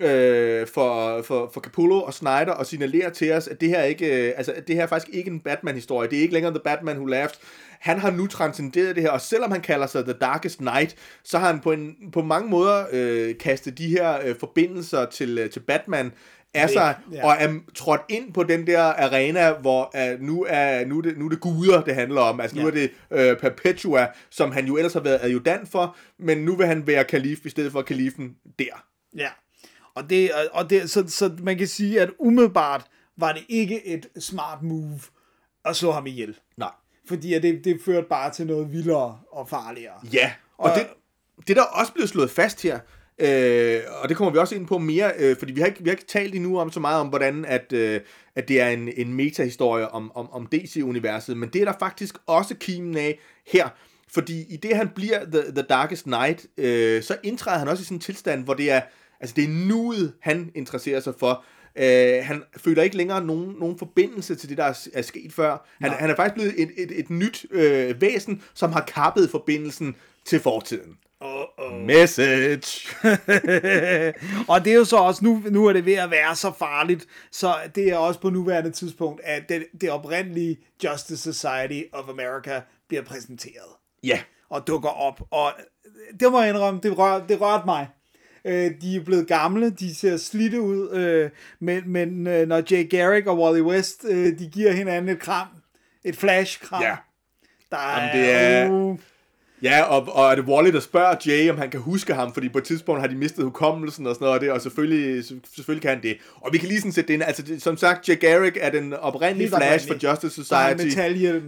øh, 0.00 0.66
for, 0.66 1.22
for, 1.22 1.50
for 1.54 1.60
Capullo 1.60 2.02
og 2.02 2.14
Snyder 2.14 2.60
at 2.60 2.66
signalere 2.66 3.10
til 3.10 3.32
os, 3.32 3.48
at 3.48 3.60
det 3.60 3.68
her 3.68 3.82
ikke, 3.82 4.28
øh, 4.28 4.32
altså, 4.36 4.52
at 4.52 4.68
det 4.68 4.76
her 4.76 4.82
er 4.82 4.86
faktisk 4.86 5.16
ikke 5.16 5.30
en 5.30 5.40
Batman-historie. 5.40 6.10
Det 6.10 6.18
er 6.18 6.22
ikke 6.22 6.34
længere 6.34 6.52
The 6.52 6.62
Batman 6.64 6.96
Who 6.96 7.06
Laughed. 7.06 7.36
Han 7.80 7.98
har 7.98 8.10
nu 8.10 8.26
transcenderet 8.26 8.96
det 8.96 9.02
her, 9.02 9.10
og 9.10 9.20
selvom 9.20 9.50
han 9.50 9.60
kalder 9.60 9.86
sig 9.86 10.04
The 10.04 10.12
Darkest 10.12 10.58
Knight, 10.58 10.96
så 11.24 11.38
har 11.38 11.46
han 11.46 11.60
på, 11.60 11.72
en, 11.72 11.96
på 12.12 12.22
mange 12.22 12.48
måder 12.48 12.84
øh, 12.92 13.38
kastet 13.38 13.78
de 13.78 13.88
her 13.88 14.18
øh, 14.24 14.34
forbindelser 14.40 15.04
til, 15.04 15.38
øh, 15.38 15.50
til 15.50 15.60
Batman 15.60 16.12
af 16.54 16.70
sig, 16.70 16.96
ja. 17.12 17.26
og 17.26 17.36
er 17.38 17.58
trådt 17.74 18.00
ind 18.08 18.32
på 18.32 18.42
den 18.42 18.66
der 18.66 18.82
arena, 18.82 19.52
hvor 19.52 19.94
uh, 19.94 20.20
nu, 20.20 20.46
er, 20.48 20.84
nu, 20.84 20.98
er 20.98 21.02
det, 21.02 21.18
nu 21.18 21.24
er 21.24 21.28
det 21.28 21.40
guder, 21.40 21.82
det 21.82 21.94
handler 21.94 22.20
om. 22.20 22.40
Altså 22.40 22.56
nu 22.56 22.62
Ja. 22.62 22.68
er 22.68 22.72
det 22.72 22.90
øh, 23.10 23.36
Perpetua, 23.36 24.06
som 24.30 24.52
han 24.52 24.66
jo 24.66 24.76
ellers 24.76 24.92
har 24.92 25.00
været 25.00 25.18
adjudant 25.22 25.68
for, 25.68 25.96
men 26.18 26.38
nu 26.38 26.56
vil 26.56 26.66
han 26.66 26.86
være 26.86 27.04
kalif 27.04 27.46
i 27.46 27.48
stedet 27.48 27.72
for 27.72 27.82
kalifen 27.82 28.36
der. 28.58 28.84
Ja. 29.16 29.28
Og, 29.94 30.10
det, 30.10 30.30
og 30.52 30.70
det, 30.70 30.90
så, 30.90 31.04
så 31.08 31.32
man 31.42 31.58
kan 31.58 31.66
sige, 31.66 32.00
at 32.00 32.10
umiddelbart 32.18 32.84
var 33.16 33.32
det 33.32 33.42
ikke 33.48 33.86
et 33.86 34.08
smart 34.18 34.62
move 34.62 35.00
at 35.64 35.76
slå 35.76 35.90
ham 35.92 36.06
ihjel. 36.06 36.36
Nej. 36.56 36.70
Fordi 37.08 37.34
at 37.34 37.42
det, 37.42 37.64
det 37.64 37.80
førte 37.84 38.06
bare 38.10 38.32
til 38.32 38.46
noget 38.46 38.72
vildere 38.72 39.18
og 39.32 39.48
farligere. 39.48 39.94
Ja, 40.12 40.32
og, 40.58 40.70
Og- 40.70 40.78
det, 40.78 40.86
det 41.48 41.56
der 41.56 41.62
også 41.62 41.92
blev 41.92 42.06
slået 42.06 42.30
fast 42.30 42.62
her, 42.62 42.78
øh, 43.18 43.80
og 44.02 44.08
det 44.08 44.16
kommer 44.16 44.32
vi 44.32 44.38
også 44.38 44.54
ind 44.54 44.66
på 44.66 44.78
mere, 44.78 45.12
øh, 45.18 45.36
fordi 45.38 45.52
vi 45.52 45.60
har, 45.60 45.66
ikke, 45.68 45.82
vi 45.82 45.88
har 45.88 45.96
ikke 45.96 46.06
talt 46.06 46.34
endnu 46.34 46.58
om 46.60 46.72
så 46.72 46.80
meget 46.80 47.00
om, 47.00 47.08
hvordan 47.08 47.44
at, 47.44 47.72
øh, 47.72 48.00
at 48.36 48.48
det 48.48 48.60
er 48.60 48.68
en, 48.68 48.88
en 48.96 49.14
metahistorie 49.14 49.88
om, 49.88 50.12
om, 50.14 50.30
om 50.32 50.46
DC-universet, 50.46 51.36
men 51.36 51.48
det 51.48 51.60
er 51.60 51.64
der 51.64 51.78
faktisk 51.78 52.14
også 52.26 52.54
kimen 52.54 52.96
af 52.96 53.18
her, 53.46 53.68
fordi 54.08 54.42
i 54.48 54.56
det 54.56 54.76
han 54.76 54.88
bliver 54.94 55.24
The, 55.24 55.42
the 55.42 55.62
Darkest 55.62 56.04
Knight, 56.04 56.46
øh, 56.56 57.02
så 57.02 57.16
indtræder 57.22 57.58
han 57.58 57.68
også 57.68 57.80
i 57.80 57.84
sådan 57.84 57.96
en 57.96 58.00
tilstand, 58.00 58.44
hvor 58.44 58.54
det 58.54 58.70
er, 58.70 58.80
altså 59.20 59.34
det 59.36 59.44
er 59.44 59.48
nuet, 59.48 60.12
han 60.20 60.50
interesserer 60.54 61.00
sig 61.00 61.14
for, 61.18 61.44
Øh, 61.76 62.24
han 62.24 62.42
føler 62.56 62.82
ikke 62.82 62.96
længere 62.96 63.24
nogen, 63.24 63.56
nogen 63.58 63.78
forbindelse 63.78 64.34
til 64.34 64.48
det, 64.48 64.58
der 64.58 64.64
er, 64.64 64.88
er 64.94 65.02
sket 65.02 65.32
før. 65.32 65.66
Han, 65.80 65.90
han 65.90 66.10
er 66.10 66.16
faktisk 66.16 66.34
blevet 66.34 66.62
et, 66.62 66.70
et, 66.76 66.98
et 66.98 67.10
nyt 67.10 67.46
øh, 67.50 68.00
væsen, 68.00 68.42
som 68.54 68.72
har 68.72 68.80
kappet 68.80 69.30
forbindelsen 69.30 69.96
til 70.24 70.40
fortiden. 70.40 70.96
Uh-oh. 71.24 71.72
Message! 71.72 72.88
og 74.52 74.64
det 74.64 74.72
er 74.72 74.76
jo 74.76 74.84
så 74.84 74.96
også, 74.96 75.24
nu, 75.24 75.42
nu 75.50 75.66
er 75.66 75.72
det 75.72 75.86
ved 75.86 75.94
at 75.94 76.10
være 76.10 76.36
så 76.36 76.52
farligt, 76.58 77.06
så 77.32 77.54
det 77.74 77.90
er 77.90 77.96
også 77.96 78.20
på 78.20 78.30
nuværende 78.30 78.70
tidspunkt, 78.70 79.20
at 79.24 79.48
det, 79.48 79.66
det 79.80 79.90
oprindelige 79.90 80.58
Justice 80.84 81.32
Society 81.32 81.82
of 81.92 82.08
America 82.08 82.60
bliver 82.88 83.02
præsenteret 83.02 83.70
ja, 84.04 84.20
og 84.48 84.66
dukker 84.66 84.88
op. 84.88 85.20
Og 85.30 85.52
det 86.20 86.32
må 86.32 86.40
jeg 86.40 86.48
indrømme, 86.48 86.80
det, 86.82 86.98
rør, 86.98 87.26
det 87.26 87.40
rørte 87.40 87.66
mig. 87.66 87.88
Øh, 88.44 88.70
de 88.82 88.96
er 88.96 89.00
blevet 89.04 89.26
gamle, 89.28 89.70
de 89.70 89.94
ser 89.94 90.16
slidte 90.16 90.60
ud, 90.60 90.90
øh, 90.90 91.30
men, 91.60 91.82
men 91.86 92.26
øh, 92.26 92.48
når 92.48 92.62
Jay 92.70 92.90
Garrick 92.90 93.26
og 93.26 93.38
Wally 93.38 93.60
West, 93.60 94.04
øh, 94.08 94.38
de 94.38 94.48
giver 94.52 94.72
hinanden 94.72 95.08
et 95.08 95.18
kram, 95.18 95.46
et 96.04 96.16
flash-kram, 96.16 96.82
ja. 96.82 96.96
der 97.70 97.76
er, 97.76 98.00
Jamen, 98.06 98.16
det 98.24 98.34
er- 98.34 98.70
Uh, 98.70 98.98
Ja, 99.62 99.82
og, 99.82 100.08
og 100.12 100.30
er 100.30 100.34
det 100.34 100.44
Wally, 100.44 100.72
der 100.72 100.80
spørger 100.80 101.14
Jay, 101.26 101.50
om 101.50 101.58
han 101.58 101.70
kan 101.70 101.80
huske 101.80 102.14
ham, 102.14 102.34
fordi 102.34 102.48
på 102.48 102.58
et 102.58 102.64
tidspunkt 102.64 103.00
har 103.00 103.08
de 103.08 103.14
mistet 103.14 103.44
hukommelsen 103.44 104.06
og 104.06 104.14
sådan 104.14 104.24
noget, 104.24 104.34
og, 104.38 104.40
det, 104.44 104.50
og 104.52 104.60
selvfølgelig, 104.60 105.24
selvfølgelig 105.56 105.82
kan 105.82 105.90
han 105.90 106.02
det. 106.02 106.16
Og 106.40 106.52
vi 106.52 106.58
kan 106.58 106.68
lige 106.68 106.78
sådan 106.80 106.92
sætte 106.92 107.08
det 107.08 107.14
ind, 107.14 107.22
altså 107.22 107.42
det, 107.42 107.62
som 107.62 107.76
sagt, 107.76 108.08
Jay 108.08 108.20
Garrick 108.20 108.58
er 108.60 108.70
den 108.70 108.92
oprindelige 108.94 109.48
Helt 109.48 109.56
Flash 109.56 109.86
for. 109.88 109.94
Justice 110.10 110.44
Der 110.50 110.56
er 110.56 110.78
Society. 110.78 110.96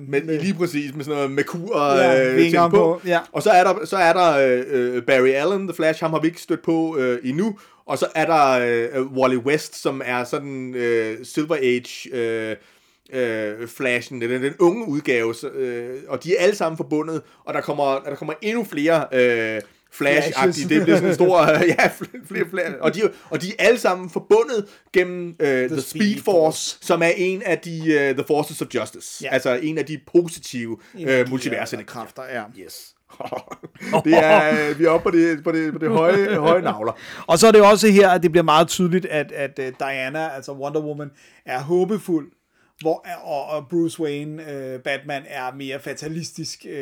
med, 0.09 0.23
med- 0.23 0.41
lige 0.41 0.55
præcis, 0.55 0.95
med 0.95 1.05
sådan 1.05 1.17
noget 1.17 1.31
Merkur 1.31 1.97
Ja, 1.97 2.33
øh, 2.33 2.51
ting 2.51 2.71
på, 2.71 3.01
ja. 3.07 3.19
Og 3.33 3.43
så 3.43 3.51
er 3.51 3.65
der, 3.65 3.85
så 3.85 3.97
er 3.97 4.13
der 4.13 4.37
øh, 4.59 4.65
øh, 4.97 5.03
Barry 5.03 5.29
Allen, 5.29 5.69
The 5.69 5.75
Flash, 5.75 6.01
ham 6.03 6.11
har 6.13 6.21
vi 6.21 6.27
ikke 6.29 6.41
stødt 6.41 6.63
på 6.63 6.97
øh, 6.99 7.19
endnu. 7.25 7.59
Og 7.87 7.99
så 7.99 8.07
er 8.15 8.27
der 8.27 8.51
øh, 8.95 9.07
Wally 9.07 9.37
West, 9.37 9.83
som 9.83 10.03
er 10.05 10.25
sådan 10.25 10.75
øh, 10.75 11.17
Silver 11.25 11.57
Age 11.57 12.15
øh, 12.17 12.57
øh, 13.13 13.69
Flashen, 13.69 14.21
den, 14.21 14.43
den 14.43 14.55
unge 14.59 14.89
udgave, 14.89 15.35
så, 15.35 15.49
øh, 15.49 16.01
og 16.09 16.25
de 16.25 16.37
er 16.37 16.43
alle 16.43 16.57
sammen 16.57 16.77
forbundet, 16.77 17.23
og 17.45 17.55
der 17.55 17.61
kommer, 17.61 17.99
der 17.99 18.15
kommer 18.15 18.35
endnu 18.43 18.65
flere 18.65 19.07
øh, 19.13 19.61
flash. 19.93 20.69
Det 20.69 20.83
bliver 20.83 20.97
sådan 20.97 21.09
en 21.09 21.15
stor, 21.15 21.41
øh, 21.41 21.69
ja, 21.79 21.91
flere, 22.29 22.45
flere. 22.51 22.81
Og, 22.81 22.95
de, 22.95 23.01
og 23.31 23.43
de 23.43 23.49
er 23.49 23.65
alle 23.67 23.79
sammen 23.79 24.11
forbundet 24.11 24.69
gennem 24.93 25.29
øh, 25.41 25.47
The, 25.47 25.69
The 25.69 25.81
Speed, 25.81 26.03
Speed 26.03 26.23
Force, 26.23 26.79
som 26.81 27.03
er 27.03 27.13
en 27.17 27.43
af 27.43 27.59
de 27.59 27.81
uh, 27.81 28.17
The 28.17 28.25
Forces 28.27 28.63
of 28.63 28.69
Justice. 28.75 29.25
Ja. 29.25 29.29
Altså 29.33 29.59
en 29.63 29.79
af 29.79 29.87
de 29.87 30.01
positive 30.13 30.79
øh, 31.01 31.31
multiverse 31.31 31.77
kræfter, 31.87 32.23
ja. 32.33 32.43
Yes. 32.59 32.95
det 34.05 34.15
er, 34.15 34.69
øh, 34.71 34.79
vi 34.79 34.85
er 34.85 34.91
oppe 34.91 35.11
på 35.11 35.17
det, 35.17 35.45
på 35.45 35.53
det, 35.53 35.73
på 35.73 35.79
det 35.79 35.89
høje, 35.89 36.37
høje 36.37 36.63
navler. 36.63 36.93
Og 37.31 37.39
så 37.39 37.47
er 37.47 37.53
det 37.53 37.63
også 37.63 37.89
her, 37.89 38.09
at 38.09 38.23
det 38.23 38.31
bliver 38.31 38.45
meget 38.45 38.69
tydeligt, 38.69 39.07
at, 39.07 39.33
at 39.33 39.61
Diana, 39.79 40.29
altså 40.29 40.53
Wonder 40.53 40.81
Woman, 40.81 41.11
er 41.47 41.61
håbefuld, 41.61 42.31
hvor, 42.83 43.07
og, 43.25 43.45
og 43.47 43.69
Bruce 43.71 44.01
Wayne, 44.03 44.43
uh, 44.43 44.81
Batman, 44.83 45.23
er 45.27 45.55
mere 45.55 45.81
fatalistisk 45.81 46.67
uh, 46.69 46.73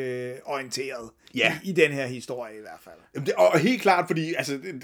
orienteret 0.53 1.09
Ja. 1.35 1.57
i, 1.63 1.69
i 1.69 1.73
den 1.73 1.91
her 1.91 2.05
historie 2.07 2.53
i 2.57 2.61
hvert 2.61 2.79
fald. 2.83 2.95
Jamen, 3.15 3.25
det, 3.25 3.33
og 3.33 3.59
helt 3.59 3.81
klart, 3.81 4.07
fordi 4.07 4.33
altså, 4.33 4.53
det, 4.53 4.83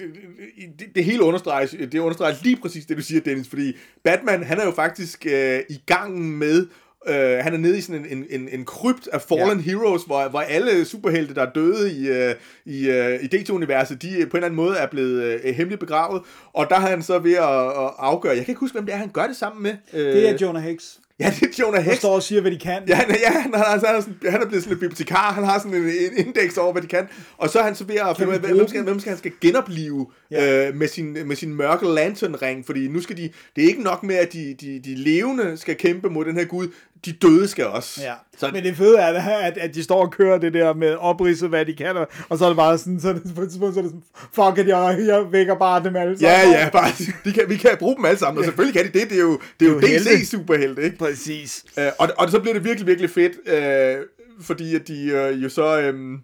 det, 0.80 0.96
det, 0.96 1.04
hele 1.06 1.24
understreges, 1.24 1.76
det 1.92 2.00
understreger 2.00 2.36
lige 2.44 2.58
præcis 2.58 2.86
det, 2.86 2.98
du 2.98 3.02
siger, 3.02 3.22
Dennis, 3.22 3.48
fordi 3.50 3.74
Batman, 4.04 4.44
han 4.44 4.60
er 4.60 4.66
jo 4.66 4.72
faktisk 4.72 5.26
øh, 5.26 5.60
i 5.70 5.82
gang 5.86 6.22
med, 6.38 6.68
øh, 7.08 7.16
han 7.38 7.54
er 7.54 7.58
nede 7.58 7.78
i 7.78 7.82
sådan 7.82 8.06
en, 8.06 8.18
en, 8.18 8.26
en, 8.30 8.50
en 8.50 8.66
krypt 8.66 9.08
af 9.14 9.22
Fallen 9.22 9.58
ja. 9.60 9.64
Heroes, 9.64 10.04
hvor, 10.04 10.30
hvor 10.30 10.40
alle 10.40 10.86
superhelte, 10.86 11.36
der 11.36 11.42
er 11.46 11.52
døde 11.54 11.94
i, 11.94 12.08
øh, 12.08 12.36
i, 12.66 12.90
øh, 12.90 13.24
i 13.24 13.28
DC-universet, 13.28 14.02
de 14.02 14.08
på 14.10 14.16
en 14.16 14.20
eller 14.22 14.46
anden 14.46 14.56
måde 14.56 14.78
er 14.78 14.88
blevet 14.88 15.24
øh, 15.44 15.56
hemmeligt 15.56 15.80
begravet, 15.80 16.22
og 16.54 16.70
der 16.70 16.76
er 16.76 16.80
han 16.80 17.02
så 17.04 17.20
ved 17.20 17.34
at, 17.34 17.68
at 17.84 17.92
afgøre, 17.98 18.36
jeg 18.36 18.46
kan 18.46 18.52
ikke 18.52 18.60
huske, 18.60 18.76
hvem 18.76 18.86
det 18.86 18.94
er, 18.94 18.98
han 19.00 19.10
gør 19.10 19.28
det 19.28 19.36
sammen 19.36 19.64
med. 19.64 19.74
Øh, 19.94 20.14
Det 20.14 20.30
er 20.30 20.38
Jonah 20.42 20.64
Hicks, 20.64 21.00
Ja, 21.20 21.34
det 21.40 21.44
er 21.44 21.48
Jonah 21.60 21.84
der 21.86 21.90
Hex. 21.92 21.98
står 21.98 22.16
og 22.16 22.24
siger, 22.24 22.42
hvad 22.42 22.52
de 22.52 22.58
kan. 22.60 22.82
Ja, 22.88 23.00
ja 23.24 23.40
han, 23.40 23.54
er, 23.54 23.64
altså, 23.64 23.88
han, 23.88 23.96
er 23.96 24.02
sådan, 24.02 24.16
han 24.30 24.42
er 24.42 24.46
blevet 24.46 24.64
sådan 24.64 24.78
en 24.78 24.80
bibliotekar, 24.80 25.32
han 25.34 25.44
har 25.44 25.60
sådan 25.60 25.74
en, 25.74 25.84
en 25.84 26.28
indeks 26.28 26.58
over, 26.58 26.72
hvad 26.72 26.82
de 26.82 26.88
kan, 26.88 27.08
og 27.38 27.50
så 27.50 27.60
er 27.60 27.64
han 27.64 27.76
så 27.76 27.84
ved 27.84 27.96
at 27.96 28.18
finde 28.18 28.30
ud 28.30 28.36
af, 28.36 28.42
hvem, 28.42 28.68
skal, 28.68 28.84
hvem 28.84 29.00
skal 29.00 29.10
han 29.10 29.18
skal 29.18 29.32
genopleve 29.42 30.08
Ja. 30.32 30.68
øh, 30.68 30.76
med, 30.76 30.88
sin, 30.88 31.18
med 31.26 31.36
sin 31.36 31.56
mørke 31.56 31.86
lantern-ring, 31.86 32.66
fordi 32.66 32.88
nu 32.88 33.02
skal 33.02 33.18
de, 33.18 33.30
det 33.56 33.64
er 33.64 33.68
ikke 33.68 33.84
nok 33.84 34.04
med, 34.04 34.16
at 34.16 34.34
de, 34.34 34.56
de, 34.62 34.82
de 34.86 34.96
levende 34.96 35.58
skal 35.58 35.76
kæmpe 35.76 36.10
mod 36.10 36.26
den 36.26 36.38
her 36.38 36.46
gud, 36.46 36.68
de 37.06 37.12
døde 37.12 37.48
skal 37.48 37.66
også. 37.66 38.02
Ja. 38.04 38.14
Så, 38.38 38.50
Men 38.54 38.64
det 38.64 38.76
fede 38.78 38.98
er, 38.98 39.38
at, 39.38 39.58
at 39.58 39.76
de 39.76 39.84
står 39.84 40.06
og 40.06 40.12
kører 40.12 40.38
det 40.38 40.54
der 40.54 40.74
med 40.74 40.96
opridset, 40.96 41.50
hvad 41.50 41.66
de 41.66 41.74
kan, 41.76 41.98
og- 42.30 42.38
så 42.38 42.44
er 42.46 42.50
det 42.50 42.58
bare 42.58 42.78
sådan, 42.78 43.00
så 43.00 43.14
det, 43.14 43.36
på 43.36 43.42
et 43.42 43.50
tidspunkt, 43.50 43.74
så 43.74 43.80
er 43.80 43.84
det 43.84 43.92
sådan, 43.92 44.04
fuck 44.34 44.58
it, 44.66 44.68
jeg, 44.68 44.98
jeg 45.08 45.26
vækker 45.32 45.56
bare 45.56 45.84
dem 45.84 45.96
alle 45.96 46.18
ja, 46.22 46.42
sammen. 46.42 46.58
ja, 46.60 46.70
bare, 46.70 46.90
de 47.26 47.34
kan, 47.34 47.44
vi 47.50 47.56
kan 47.58 47.72
bruge 47.80 47.96
dem 47.96 48.06
alle 48.06 48.20
sammen, 48.20 48.40
og 48.40 48.46
selvfølgelig 48.46 48.82
kan 48.84 48.94
de 48.94 49.00
det, 49.00 49.10
det 49.10 49.18
er 49.18 49.22
jo, 49.22 49.40
det 49.60 49.68
er 49.68 49.72
jo, 49.72 49.80
Det 49.80 49.90
er 49.90 49.94
jo 49.94 49.94
helte. 49.94 50.10
DC-superhelte, 50.10 50.82
ikke? 50.84 50.98
Præcis. 50.98 51.66
Øh, 51.80 51.88
og, 52.00 52.10
og 52.18 52.30
så 52.32 52.40
bliver 52.40 52.54
det 52.54 52.64
virkelig, 52.64 52.88
virkelig 52.88 53.10
fedt, 53.10 53.34
øh, 53.50 54.06
fordi 54.42 54.76
at 54.76 54.88
de 54.88 55.04
øh, 55.08 55.44
jo 55.44 55.50
så, 55.50 55.80
øh, 55.82 56.20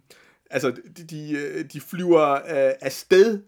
altså, 0.51 0.71
de, 0.97 1.03
de, 1.09 1.31
øh, 1.31 1.65
de 1.73 1.81
flyver 1.89 2.31
øh, 2.33 2.71
afsted 2.81 3.39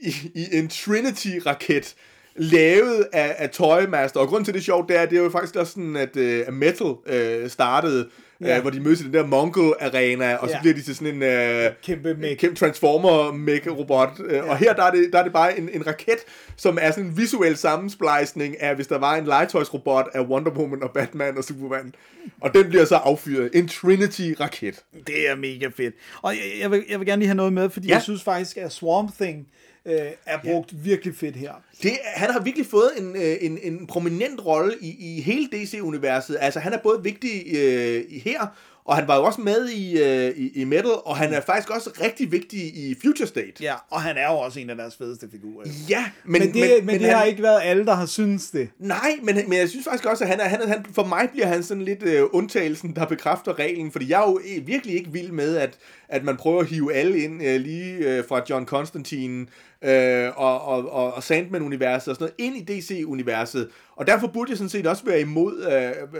i, 0.00 0.14
i 0.34 0.46
en 0.52 0.68
Trinity-raket, 0.68 1.94
lavet 2.36 3.06
af, 3.12 3.34
af 3.38 3.50
Toymaster, 3.50 4.20
og 4.20 4.28
grunden 4.28 4.44
til 4.44 4.54
det 4.54 4.60
er 4.60 4.64
sjovt, 4.64 4.88
det 4.88 4.98
er, 5.00 5.06
det 5.06 5.18
er 5.18 5.22
jo 5.22 5.30
faktisk 5.30 5.56
også 5.56 5.72
sådan, 5.72 5.96
at, 5.96 6.16
at 6.16 6.54
Metal 6.54 6.94
øh, 7.06 7.50
startede 7.50 8.08
Ja. 8.40 8.56
øh, 8.56 8.62
hvor 8.62 8.70
de 8.70 8.80
mødes 8.80 9.00
i 9.00 9.04
den 9.04 9.14
der 9.14 9.26
Mongol-arena, 9.26 10.34
og 10.36 10.48
så 10.48 10.54
Ja. 10.54 10.60
bliver 10.60 10.74
de 10.74 10.82
til 10.82 10.96
sådan 10.96 11.14
en... 11.14 11.22
Øh, 11.22 11.70
Kæmpe 11.84 12.14
mech. 12.14 12.36
kæmpe 12.40 12.56
transformer 12.56 13.32
mech 13.32 13.68
robot 13.70 14.08
ja. 14.30 14.42
og 14.42 14.56
her 14.56 14.74
der 14.74 14.82
er, 14.82 14.90
det, 14.90 15.08
der 15.12 15.18
er 15.18 15.22
det 15.22 15.32
bare 15.32 15.58
en, 15.58 15.68
en 15.72 15.86
raket 15.86 16.18
som 16.56 16.78
er 16.80 16.90
sådan 16.90 17.04
en 17.04 17.16
visuel 17.16 17.56
sammensplejsning 17.56 18.60
af 18.62 18.74
hvis 18.74 18.86
der 18.86 18.98
var 18.98 19.14
en 19.16 19.24
legetøjsrobot 19.24 20.06
af 20.14 20.20
Wonder 20.20 20.50
Woman 20.50 20.82
og 20.82 20.90
Batman 20.90 21.38
og 21.38 21.44
Superman 21.44 21.94
og 22.40 22.54
den 22.54 22.68
bliver 22.68 22.84
så 22.84 22.96
affyret 22.96 23.50
en 23.54 23.68
Trinity 23.68 24.32
raket 24.40 24.82
Det 25.06 25.30
er 25.30 25.36
mega 25.36 25.68
fedt. 25.76 25.94
Og 26.22 26.32
jeg, 26.32 26.42
jeg, 26.60 26.70
vil, 26.70 26.84
jeg 26.90 26.98
vil 27.00 27.06
gerne 27.06 27.20
lige 27.20 27.28
have 27.28 27.36
noget 27.36 27.52
med, 27.52 27.70
fordi 27.70 27.86
Ja. 27.86 27.90
ja. 27.92 27.96
jeg 27.96 28.02
synes 28.02 28.22
faktisk, 28.22 28.56
at 28.56 28.72
Swamp 28.72 29.14
Thing 29.20 29.46
øh, 29.86 29.96
er 30.26 30.38
brugt 30.44 30.72
ja. 30.72 30.78
virkelig 30.82 31.16
fedt 31.16 31.36
her. 31.36 31.52
det, 31.82 31.92
han 32.04 32.30
har 32.30 32.40
virkelig 32.40 32.66
fået 32.66 32.90
en, 32.98 33.16
øh, 33.16 33.36
en, 33.40 33.58
en 33.62 33.86
prominent 33.86 34.46
rolle 34.46 34.74
i, 34.80 35.16
i 35.16 35.20
hele 35.20 35.48
DC-universet. 35.52 36.36
Altså, 36.40 36.60
han 36.60 36.72
er 36.72 36.78
både 36.78 37.02
vigtig 37.02 37.42
øh, 37.56 38.04
i 38.08 38.18
her, 38.18 38.46
og 38.84 38.96
han 38.96 39.08
var 39.08 39.16
jo 39.16 39.24
også 39.24 39.40
med 39.40 39.68
i, 39.68 40.02
øh, 40.02 40.36
i, 40.36 40.60
i 40.60 40.64
Metal, 40.64 40.90
og 41.04 41.16
han 41.16 41.34
er 41.34 41.40
faktisk 41.40 41.70
også 41.70 41.90
rigtig 42.00 42.32
vigtig 42.32 42.60
i 42.60 42.96
Future 43.02 43.26
State. 43.26 43.52
Ja, 43.60 43.74
og 43.90 44.02
han 44.02 44.16
er 44.16 44.32
jo 44.32 44.38
også 44.38 44.60
en 44.60 44.70
af 44.70 44.76
deres 44.76 44.96
fedeste 44.96 45.28
figurer. 45.30 45.66
Ja, 45.88 46.04
Men, 46.24 46.42
men 46.42 46.54
det, 46.54 46.54
men, 46.54 46.86
men 46.86 46.98
det 46.98 47.06
han, 47.06 47.16
har 47.16 47.24
ikke 47.24 47.42
været 47.42 47.60
alle, 47.64 47.86
der 47.86 47.94
har 47.94 48.06
syntes 48.06 48.50
det. 48.50 48.68
Nej, 48.78 49.18
men, 49.22 49.36
men 49.48 49.58
jeg 49.58 49.68
synes 49.68 49.84
faktisk 49.84 50.04
også, 50.04 50.24
at 50.24 50.30
han 50.30 50.40
er, 50.40 50.44
han 50.44 50.68
han, 50.68 50.86
for 50.92 51.04
mig 51.04 51.28
bliver 51.32 51.46
han 51.46 51.62
sådan 51.62 51.82
lidt 51.82 52.02
øh, 52.02 52.22
undtagelsen, 52.32 52.96
der 52.96 53.06
bekræfter 53.06 53.58
reglen, 53.58 53.92
fordi 53.92 54.10
jeg 54.10 54.22
er 54.22 54.28
jo 54.28 54.40
øh, 54.56 54.66
virkelig 54.66 54.96
ikke 54.96 55.12
vild 55.12 55.30
med, 55.30 55.56
at, 55.56 55.78
at 56.08 56.24
man 56.24 56.36
prøver 56.36 56.60
at 56.60 56.66
hive 56.66 56.94
alle 56.94 57.18
ind, 57.18 57.42
øh, 57.42 57.60
lige 57.60 57.96
øh, 57.96 58.24
fra 58.28 58.42
John 58.50 58.66
Constantine 58.66 59.46
øh, 59.84 60.32
og, 60.36 60.64
og, 60.64 60.90
og, 60.92 61.14
og 61.14 61.22
Sandman-universet 61.22 62.08
og 62.08 62.16
sådan 62.16 62.32
noget, 62.38 62.56
ind 62.56 62.70
i 62.70 62.72
DC-universet. 62.80 63.68
Og 63.96 64.06
derfor 64.06 64.26
burde 64.26 64.50
jeg 64.50 64.58
sådan 64.58 64.68
set 64.68 64.86
også 64.86 65.04
være 65.04 65.20
imod 65.20 65.66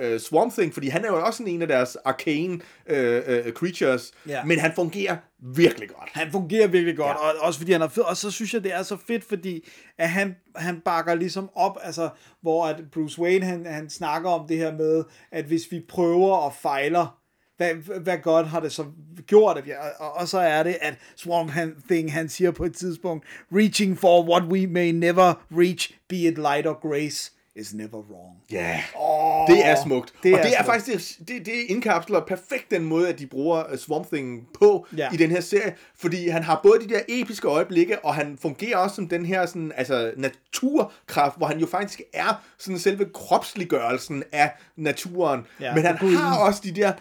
øh, 0.02 0.12
øh, 0.12 0.20
Swamp 0.20 0.52
Thing, 0.52 0.74
fordi 0.74 0.88
han 0.88 1.04
er 1.04 1.08
jo 1.08 1.24
også 1.24 1.36
sådan 1.38 1.52
en 1.52 1.62
af 1.62 1.68
deres 1.68 1.96
arcane 2.04 2.60
øh, 2.86 3.22
øh, 3.26 3.52
creatures, 3.52 4.12
Ja. 4.28 4.44
men 4.44 4.58
han 4.58 4.72
fungerer 4.74 5.16
virkelig 5.56 5.88
godt. 5.88 6.10
Han 6.12 6.32
fungerer 6.32 6.66
virkelig 6.66 6.96
godt, 6.96 7.16
Ja. 7.22 7.26
ja. 7.26 7.32
og 7.32 7.46
også 7.46 7.60
fordi 7.60 7.72
han 7.72 7.82
er 7.82 7.88
fed. 7.88 8.02
Og 8.02 8.16
så 8.16 8.30
synes 8.30 8.54
jeg, 8.54 8.64
det 8.64 8.74
er 8.74 8.82
så 8.82 8.96
fedt, 9.06 9.24
fordi 9.24 9.68
at 9.98 10.08
han, 10.08 10.36
han 10.56 10.80
bakker 10.84 11.14
ligesom 11.14 11.50
op, 11.54 11.78
altså, 11.82 12.08
hvor 12.42 12.66
at 12.66 12.76
Bruce 12.92 13.20
Wayne, 13.22 13.46
han, 13.46 13.66
han 13.66 13.90
snakker 13.90 14.30
om 14.30 14.48
det 14.48 14.56
her 14.56 14.72
med, 14.76 15.04
at 15.32 15.44
hvis 15.44 15.62
vi 15.70 15.80
prøver 15.88 16.36
og 16.36 16.52
fejler, 16.62 17.18
hvad, 17.56 17.74
hvad 18.00 18.18
godt 18.18 18.46
har 18.48 18.60
det 18.60 18.72
så 18.72 18.84
gjort? 19.26 19.56
Og, 19.98 20.12
og 20.16 20.28
så 20.28 20.38
er 20.38 20.62
det, 20.62 20.76
at 20.80 20.94
Swamp 21.16 21.50
han, 21.50 21.74
Thing, 21.90 22.12
han 22.12 22.28
siger 22.28 22.50
på 22.50 22.64
et 22.64 22.74
tidspunkt, 22.76 23.26
reaching 23.52 23.98
for 23.98 24.28
what 24.30 24.42
we 24.42 24.66
may 24.66 24.90
never 24.90 25.34
reach, 25.52 25.94
be 26.08 26.16
it 26.16 26.38
light 26.38 26.66
or 26.66 26.88
grace, 26.88 27.30
is 27.56 27.74
never 27.74 27.98
wrong. 28.10 28.36
Ja, 28.50 28.82
Åh, 29.00 29.46
det 29.56 29.66
er 29.66 29.76
smukt. 29.84 30.12
det 30.22 30.32
og 30.34 30.38
er 30.38 30.42
det 30.42 30.52
er 30.52 30.56
smukt. 30.64 30.66
faktisk, 30.66 31.18
det, 31.18 31.46
det 31.46 31.52
indkapsler 31.68 32.20
perfekt 32.20 32.70
den 32.70 32.84
måde, 32.84 33.08
at 33.08 33.18
de 33.18 33.26
bruger 33.26 33.70
øh, 33.72 33.78
Swamp 33.78 34.06
Thing 34.12 34.48
på 34.58 34.86
Ja. 34.96 35.08
i 35.12 35.16
den 35.16 35.30
her 35.30 35.40
serie, 35.40 35.74
fordi 35.98 36.28
han 36.28 36.42
har 36.42 36.60
både 36.62 36.80
de 36.88 36.94
der 36.94 37.00
episke 37.08 37.48
øjeblikke, 37.48 38.04
og 38.04 38.14
han 38.14 38.38
fungerer 38.42 38.76
også 38.76 38.96
som 38.96 39.08
den 39.08 39.26
her 39.26 39.46
sådan, 39.46 39.72
altså, 39.76 40.12
naturkraft, 40.16 41.36
hvor 41.36 41.46
han 41.46 41.58
jo 41.58 41.66
faktisk 41.66 42.00
er 42.12 42.42
sådan 42.58 42.78
selve 42.78 43.06
kropsliggørelsen 43.14 44.22
af 44.32 44.52
naturen. 44.76 45.46
Ja, 45.60 45.74
Men 45.74 45.84
han 45.84 45.96
har 45.96 46.38
også 46.38 46.60
de 46.64 46.72
der 46.72 46.92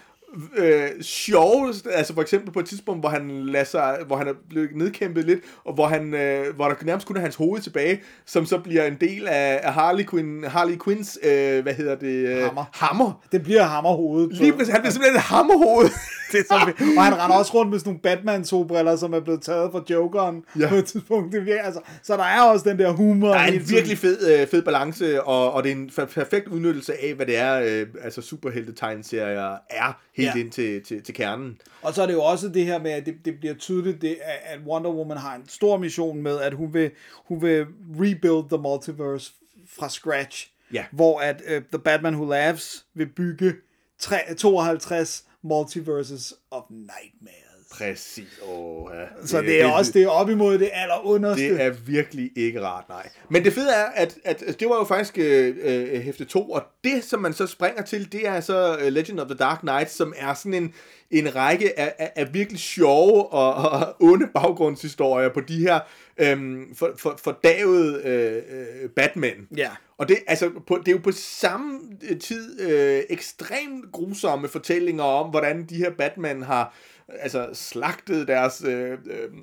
øh, 0.57 0.89
sjove, 1.01 1.73
altså 1.91 2.13
for 2.13 2.21
eksempel 2.21 2.51
på 2.53 2.59
et 2.59 2.65
tidspunkt, 2.65 3.01
hvor 3.01 3.09
han 3.09 3.45
lader 3.45 3.65
sig, 3.65 3.97
hvor 4.07 4.15
han 4.15 4.27
er 4.27 4.33
blevet 4.49 4.69
nedkæmpet 4.75 5.25
lidt, 5.25 5.39
og 5.65 5.73
hvor, 5.73 5.87
han, 5.87 6.13
øh, 6.13 6.55
hvor 6.55 6.67
der 6.67 6.75
nærmest 6.85 7.07
kun 7.07 7.15
er 7.17 7.21
hans 7.21 7.35
hoved 7.35 7.61
tilbage, 7.61 8.01
som 8.25 8.45
så 8.45 8.57
bliver 8.57 8.83
en 8.85 8.97
del 9.01 9.27
af, 9.27 9.59
af 9.63 9.73
Harley, 9.73 10.03
Quinn, 10.09 10.43
Harley 10.43 10.77
Quinns, 10.85 11.19
øh, 11.23 11.63
hvad 11.63 11.73
hedder 11.73 11.95
det? 11.95 12.07
Øh, 12.27 12.43
Hammer. 12.43 12.65
Hammer. 12.73 13.23
Det 13.31 13.43
bliver 13.43 13.63
hammerhovedet. 13.63 14.33
Lige 14.37 14.53
præcis, 14.53 14.69
han 14.73 14.81
bliver 14.81 14.91
simpelthen 14.91 15.15
et 15.17 15.21
hammerhoved. 15.21 15.89
Det 16.31 16.39
er 16.39 16.43
så. 16.43 16.73
Og 16.97 17.03
han 17.03 17.13
render 17.19 17.35
også 17.37 17.53
rundt 17.53 17.71
med 17.71 17.79
sådan 17.79 17.89
nogle 17.89 17.99
Batman-solbriller, 17.99 18.95
som 18.95 19.13
er 19.13 19.19
blevet 19.19 19.41
taget 19.41 19.71
fra 19.71 19.81
Jokeren 19.89 20.43
Ja. 20.59 20.69
på 20.69 20.75
et 20.75 20.85
tidspunkt. 20.85 21.33
Det 21.33 21.45
virker, 21.45 21.61
altså, 21.63 21.81
så 22.03 22.17
der 22.17 22.23
er 22.23 22.41
også 22.41 22.69
den 22.69 22.79
der 22.79 22.91
humor. 22.91 23.27
Der 23.27 23.35
er 23.39 23.45
en 23.47 23.69
virkelig 23.69 23.97
fed, 23.97 24.39
øh, 24.41 24.47
fed 24.47 24.61
balance, 24.61 25.23
og, 25.23 25.53
og 25.53 25.63
det 25.63 25.71
er 25.71 25.75
en 25.75 25.89
per- 25.95 26.05
perfekt 26.05 26.47
udnyttelse 26.47 26.93
af, 27.03 27.13
hvad 27.13 27.25
det 27.25 27.37
er, 27.37 27.59
øh, 27.81 27.87
altså 28.03 28.21
superhelte-tegneserier 28.21 29.57
er, 29.69 29.99
helt 30.23 30.35
Ja. 30.35 30.41
ind 30.41 30.51
til, 30.51 30.83
til, 30.83 31.03
til 31.03 31.15
kernen. 31.15 31.61
Og 31.81 31.93
så 31.93 32.01
er 32.01 32.05
det 32.05 32.13
jo 32.13 32.23
også 32.23 32.47
det 32.49 32.65
her 32.65 32.79
med, 32.79 32.91
at 32.91 33.05
det, 33.05 33.15
det 33.25 33.39
bliver 33.39 33.53
tydeligt, 33.55 34.01
det, 34.01 34.17
at 34.43 34.59
Wonder 34.65 34.91
Woman 34.91 35.17
har 35.17 35.35
en 35.35 35.47
stor 35.47 35.77
mission 35.77 36.21
med, 36.21 36.39
at 36.39 36.53
hun 36.53 36.73
vil, 36.73 36.91
hun 37.25 37.41
vil 37.41 37.65
rebuild 37.99 38.49
the 38.49 38.57
multiverse 38.57 39.31
fra 39.67 39.89
scratch. 39.89 40.49
Ja. 40.73 40.85
Hvor 40.91 41.19
at 41.19 41.41
uh, 41.41 41.63
The 41.71 41.79
Batman 41.79 42.13
Who 42.15 42.25
Laughs 42.29 42.85
vil 42.93 43.05
bygge 43.05 43.53
tre, 43.99 44.17
52 44.37 45.23
multiverses 45.41 46.33
of 46.51 46.63
nightmares. 46.69 47.39
Præcis. 47.77 48.39
Oh, 48.41 48.91
ja. 48.93 49.27
Så 49.27 49.37
det, 49.37 49.47
det 49.47 49.61
er 49.61 49.71
også 49.71 49.91
det 49.91 50.03
er 50.03 50.07
op 50.07 50.29
imod 50.29 50.57
det 50.57 50.69
allerunderste. 50.73 51.43
Det 51.43 51.61
er 51.61 51.69
virkelig 51.69 52.31
ikke 52.35 52.61
rart, 52.61 52.89
nej. 52.89 53.09
Men 53.29 53.43
det 53.45 53.53
fede 53.53 53.71
er, 53.73 53.85
at, 53.95 54.17
at 54.25 54.59
det 54.59 54.69
var 54.69 54.75
jo 54.75 54.83
faktisk 54.83 55.17
øh, 55.17 55.55
øh, 55.61 56.01
hæfte 56.01 56.25
2, 56.25 56.49
og 56.49 56.63
det, 56.83 57.03
som 57.03 57.19
man 57.19 57.33
så 57.33 57.47
springer 57.47 57.83
til, 57.83 58.11
det 58.11 58.27
er 58.27 58.39
så 58.39 58.77
øh, 58.77 58.87
Legend 58.87 59.19
of 59.19 59.27
the 59.27 59.37
Dark 59.37 59.59
Knight, 59.59 59.91
som 59.91 60.13
er 60.17 60.33
sådan 60.33 60.53
en, 60.53 60.73
en 61.11 61.35
række 61.35 61.79
af, 61.79 61.93
af, 61.99 62.11
af 62.15 62.33
virkelig 62.33 62.59
sjove 62.59 63.33
og, 63.33 63.53
og 63.53 63.95
onde 63.99 64.27
baggrundshistorier 64.33 65.29
på 65.29 65.41
de 65.41 65.59
her 65.59 65.79
øhm, 66.17 66.75
for, 66.75 66.91
for, 66.97 67.19
fordavede 67.23 68.01
øh, 68.05 68.35
øh, 68.83 68.89
Batman. 68.89 69.47
Ja. 69.57 69.69
Og 69.97 70.09
det, 70.09 70.17
altså, 70.27 70.49
på, 70.67 70.77
det 70.77 70.87
er 70.87 70.91
jo 70.91 71.01
på 71.03 71.11
samme 71.11 71.79
øh, 72.09 72.19
tid 72.19 72.61
øh, 72.61 73.03
ekstremt 73.09 73.91
grusomme 73.91 74.47
fortællinger 74.47 75.03
om, 75.03 75.29
hvordan 75.29 75.65
de 75.65 75.75
her 75.75 75.91
Batman 75.97 76.43
har 76.43 76.75
altså, 77.09 77.49
slagtet 77.53 78.27
deres 78.27 78.63
øh, 78.67 78.91
øh, 78.91 78.97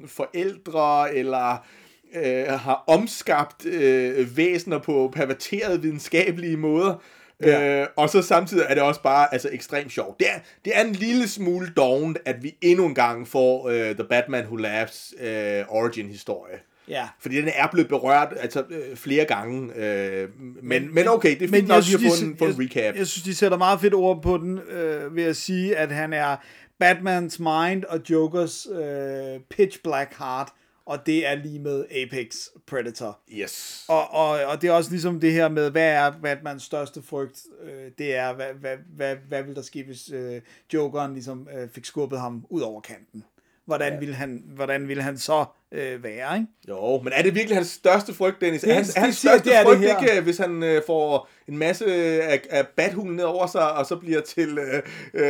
forældre, 0.07 1.15
eller 1.15 1.67
øh, 2.15 2.47
har 2.47 2.85
omskabt 2.87 3.67
øh, 3.67 4.37
væsener 4.37 4.79
på 4.79 5.13
perverterede 5.15 5.83
videnskabelige 5.83 6.57
måder. 6.57 7.03
Ja. 7.43 7.81
Øh, 7.81 7.87
og 7.97 8.11
så 8.11 8.23
samtidig 8.23 8.67
er 8.69 8.75
det 8.75 8.83
også 8.83 9.03
bare 9.03 9.33
altså, 9.33 9.49
ekstremt 9.53 9.93
sjovt. 9.93 10.21
Det 10.21 10.27
er, 10.29 10.39
det 10.65 10.73
er 10.77 10.85
en 10.85 10.93
lille 10.93 11.29
smule 11.29 11.73
dovent, 11.77 12.19
at 12.25 12.43
vi 12.43 12.55
endnu 12.61 12.87
en 12.87 12.95
gang 12.95 13.29
får 13.29 13.69
øh, 13.69 13.95
The 13.95 14.05
Batman 14.05 14.45
Who 14.45 14.57
Laughs 14.57 15.15
øh, 15.21 15.65
origin-historie. 15.69 16.59
Ja. 16.89 17.09
Fordi 17.21 17.37
den 17.37 17.51
er 17.55 17.67
blevet 17.73 17.89
berørt 17.89 18.29
altså, 18.37 18.65
øh, 18.71 18.97
flere 18.97 19.25
gange. 19.25 19.77
Øh, 19.77 20.29
men, 20.63 20.95
men 20.95 21.09
okay, 21.09 21.39
det 21.39 21.43
er 21.43 21.49
fint 21.49 21.69
nok, 21.69 21.77
jeg 21.77 21.95
at 21.95 22.01
vi 22.01 22.07
har 22.07 22.11
fået 22.11 22.23
en, 22.23 22.29
en 22.29 22.37
jeg, 22.41 22.59
recap. 22.59 22.97
Jeg 22.97 23.07
synes, 23.07 23.25
de 23.25 23.35
sætter 23.35 23.59
meget 23.59 23.81
fedt 23.81 23.95
ord 23.95 24.23
på 24.23 24.39
den, 24.39 24.59
øh, 24.59 25.17
ved 25.17 25.25
at 25.25 25.37
sige, 25.37 25.77
at 25.77 25.93
han 25.93 26.13
er 26.13 26.37
Batmans 26.81 27.39
mind 27.39 27.85
og 27.85 28.01
Jokers 28.11 28.67
øh, 28.67 29.41
pitch 29.51 29.83
black 29.83 30.19
heart, 30.19 30.49
og 30.87 31.07
det 31.07 31.27
er 31.27 31.35
lige 31.35 31.59
med 31.59 31.85
Apex 31.91 32.49
Predator. 32.67 33.19
Yes. 33.33 33.85
Og, 33.89 34.11
og, 34.11 34.29
og 34.29 34.63
det 34.63 34.69
er 34.69 34.73
også 34.73 34.91
ligesom 34.91 35.21
det 35.21 35.33
her 35.33 35.49
med, 35.49 35.71
hvad 35.71 35.93
er 35.93 36.13
Batmans 36.23 36.63
største 36.63 37.03
frygt? 37.03 37.43
Øh, 37.63 37.91
det 37.99 38.15
er, 38.17 38.35
hvad, 38.35 38.47
hvad, 38.61 38.77
hvad, 38.97 39.17
hvad 39.29 39.43
vil 39.43 39.57
der 39.57 39.63
ske, 39.63 39.85
hvis 39.85 40.11
øh, 40.11 40.41
Jokeren 40.75 41.13
ligesom 41.13 41.49
øh, 41.55 41.69
fik 41.69 41.85
skubbet 41.85 42.21
ham 42.21 42.47
ud 42.49 42.61
over 42.61 42.81
kanten? 42.81 43.25
Hvordan, 43.67 43.93
ja. 43.93 43.99
ville, 43.99 44.15
han, 44.15 44.43
hvordan 44.55 44.89
ville 44.89 45.03
han 45.03 45.19
så 45.19 45.45
øh, 45.75 46.03
være, 46.05 46.35
ikke? 46.37 46.47
Jo, 46.69 47.01
men 47.05 47.13
er 47.17 47.23
det 47.23 47.35
virkelig 47.35 47.57
hans 47.57 47.69
største 47.69 48.15
frygt, 48.15 48.41
Dennis? 48.41 48.61
Det- 48.61 48.71
er 48.71 48.75
hans, 48.75 48.89
det 48.89 49.03
hans 49.03 49.17
største 49.17 49.49
det 49.51 49.57
er 49.57 49.61
det 49.61 49.67
frygt 49.69 49.81
her. 49.81 49.99
ikke, 50.01 50.17
øh, 50.17 50.23
hvis 50.25 50.39
han 50.39 50.63
øh, 50.63 50.83
får 50.87 51.29
en 51.49 51.59
masse 51.59 51.85
af, 52.23 52.41
af 52.51 52.67
bathulen 52.77 53.17
ned 53.17 53.25
over 53.25 53.47
sig, 53.47 53.73
og 53.73 53.87
så 53.87 53.97
bliver 53.97 54.21
til 54.21 54.59
øh, 54.59 54.83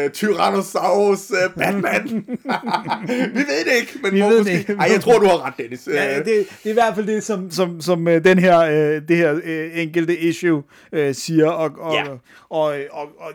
øh, 0.04 0.10
Tyrannosaurus 0.10 1.30
øh, 1.30 1.54
Batman? 1.58 2.02
Vi 3.34 3.40
ved 3.40 3.64
det 3.64 3.72
ikke, 3.80 3.98
men 4.02 4.12
Vi 4.14 4.20
ved 4.20 4.38
måske... 4.38 4.52
det 4.52 4.58
ikke. 4.58 4.72
Ej, 4.72 4.88
jeg 4.92 5.00
tror, 5.00 5.18
du 5.18 5.26
har 5.26 5.46
ret, 5.46 5.54
Dennis. 5.58 5.88
Ja, 5.92 6.18
Øh, 6.18 6.24
det, 6.24 6.26
det 6.26 6.46
er 6.66 6.70
i 6.70 6.72
hvert 6.72 6.94
fald 6.94 7.06
det, 7.06 7.24
som, 7.24 7.50
som, 7.50 7.80
som 7.80 8.08
øh, 8.08 8.24
den 8.24 8.38
her, 8.38 8.58
øh, 8.60 9.02
det 9.08 9.16
her 9.16 9.40
øh, 9.44 9.70
enkelte 9.82 10.18
issue 10.18 10.62
øh, 10.92 11.14
siger, 11.14 11.50
og, 11.50 11.70
og, 11.78 11.94
Ja. 11.94 12.04
og, 12.50 12.62
og, 12.90 13.08
og 13.18 13.32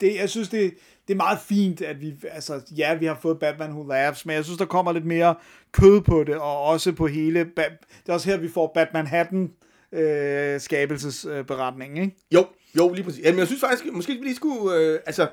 det, 0.00 0.16
jeg 0.20 0.28
synes, 0.28 0.48
det, 0.48 0.74
det 1.08 1.14
er 1.14 1.16
meget 1.16 1.38
fint, 1.40 1.80
at 1.80 2.00
vi, 2.00 2.14
altså, 2.30 2.60
ja, 2.76 2.94
vi 2.94 3.06
har 3.06 3.18
fået 3.22 3.38
Batman 3.38 3.70
Who 3.70 3.88
Laughs, 3.88 4.26
men 4.26 4.36
jeg 4.36 4.44
synes, 4.44 4.58
der 4.58 4.64
kommer 4.64 4.92
lidt 4.92 5.06
mere 5.06 5.34
kød 5.72 6.00
på 6.00 6.24
det, 6.24 6.34
og 6.34 6.62
også 6.62 6.92
på 6.92 7.06
hele, 7.06 7.38
det 7.38 8.08
er 8.08 8.12
også 8.12 8.30
her, 8.30 8.36
vi 8.36 8.48
får 8.48 8.70
Batman 8.74 9.06
Hatten 9.06 9.52
øh, 9.92 10.60
skabelsesberetning, 10.60 11.98
ikke? 11.98 12.16
Jo, 12.34 12.46
jo, 12.76 12.92
lige 12.92 13.04
præcis. 13.04 13.24
Jamen, 13.24 13.38
jeg 13.38 13.46
synes 13.46 13.60
faktisk, 13.60 13.92
måske 13.92 14.12
vi 14.12 14.24
lige 14.24 14.36
skulle, 14.36 14.76
øh, 14.76 14.98
altså, 15.06 15.28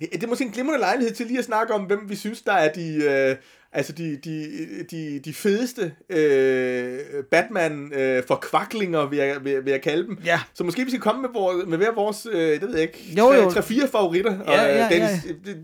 det 0.00 0.24
er 0.24 0.26
måske 0.26 0.44
en 0.44 0.50
glimrende 0.50 0.80
lejlighed 0.80 1.14
til 1.14 1.26
lige 1.26 1.38
at 1.38 1.44
snakke 1.44 1.74
om, 1.74 1.82
hvem 1.82 2.08
vi 2.08 2.16
synes, 2.16 2.42
der 2.42 2.52
er 2.52 2.72
de, 2.72 2.94
øh, 2.94 3.36
altså 3.72 3.92
de, 3.92 4.16
de, 4.24 4.46
de, 4.90 5.20
de 5.24 5.34
fedeste 5.34 5.92
øh, 6.10 6.98
Batman 7.30 7.92
øh, 7.94 8.22
forkvaklinger, 8.28 9.06
vil 9.06 9.18
jeg, 9.18 9.36
vil, 9.44 9.64
vil 9.64 9.70
jeg 9.70 9.82
kalde 9.82 10.06
dem. 10.06 10.18
Ja. 10.24 10.40
Så 10.54 10.64
måske 10.64 10.84
vi 10.84 10.90
skal 10.90 11.00
komme 11.00 11.22
med, 11.22 11.30
vores, 11.34 11.66
med 11.66 11.78
hver 11.78 11.94
vores, 11.94 12.26
øh, 12.32 12.60
det 12.60 12.62
ved 12.62 12.72
jeg 12.72 12.82
ikke, 12.82 13.14
Jo, 13.18 13.32
jo. 13.32 13.48
3-4 13.48 13.90
favoritter. 13.90 14.32
Ja, 14.46 14.62
og, 14.62 14.70
øh, 14.70 14.76
ja, 14.76 14.88
Dennis, 14.90 15.10
ja. 15.46 15.50
øh, 15.50 15.56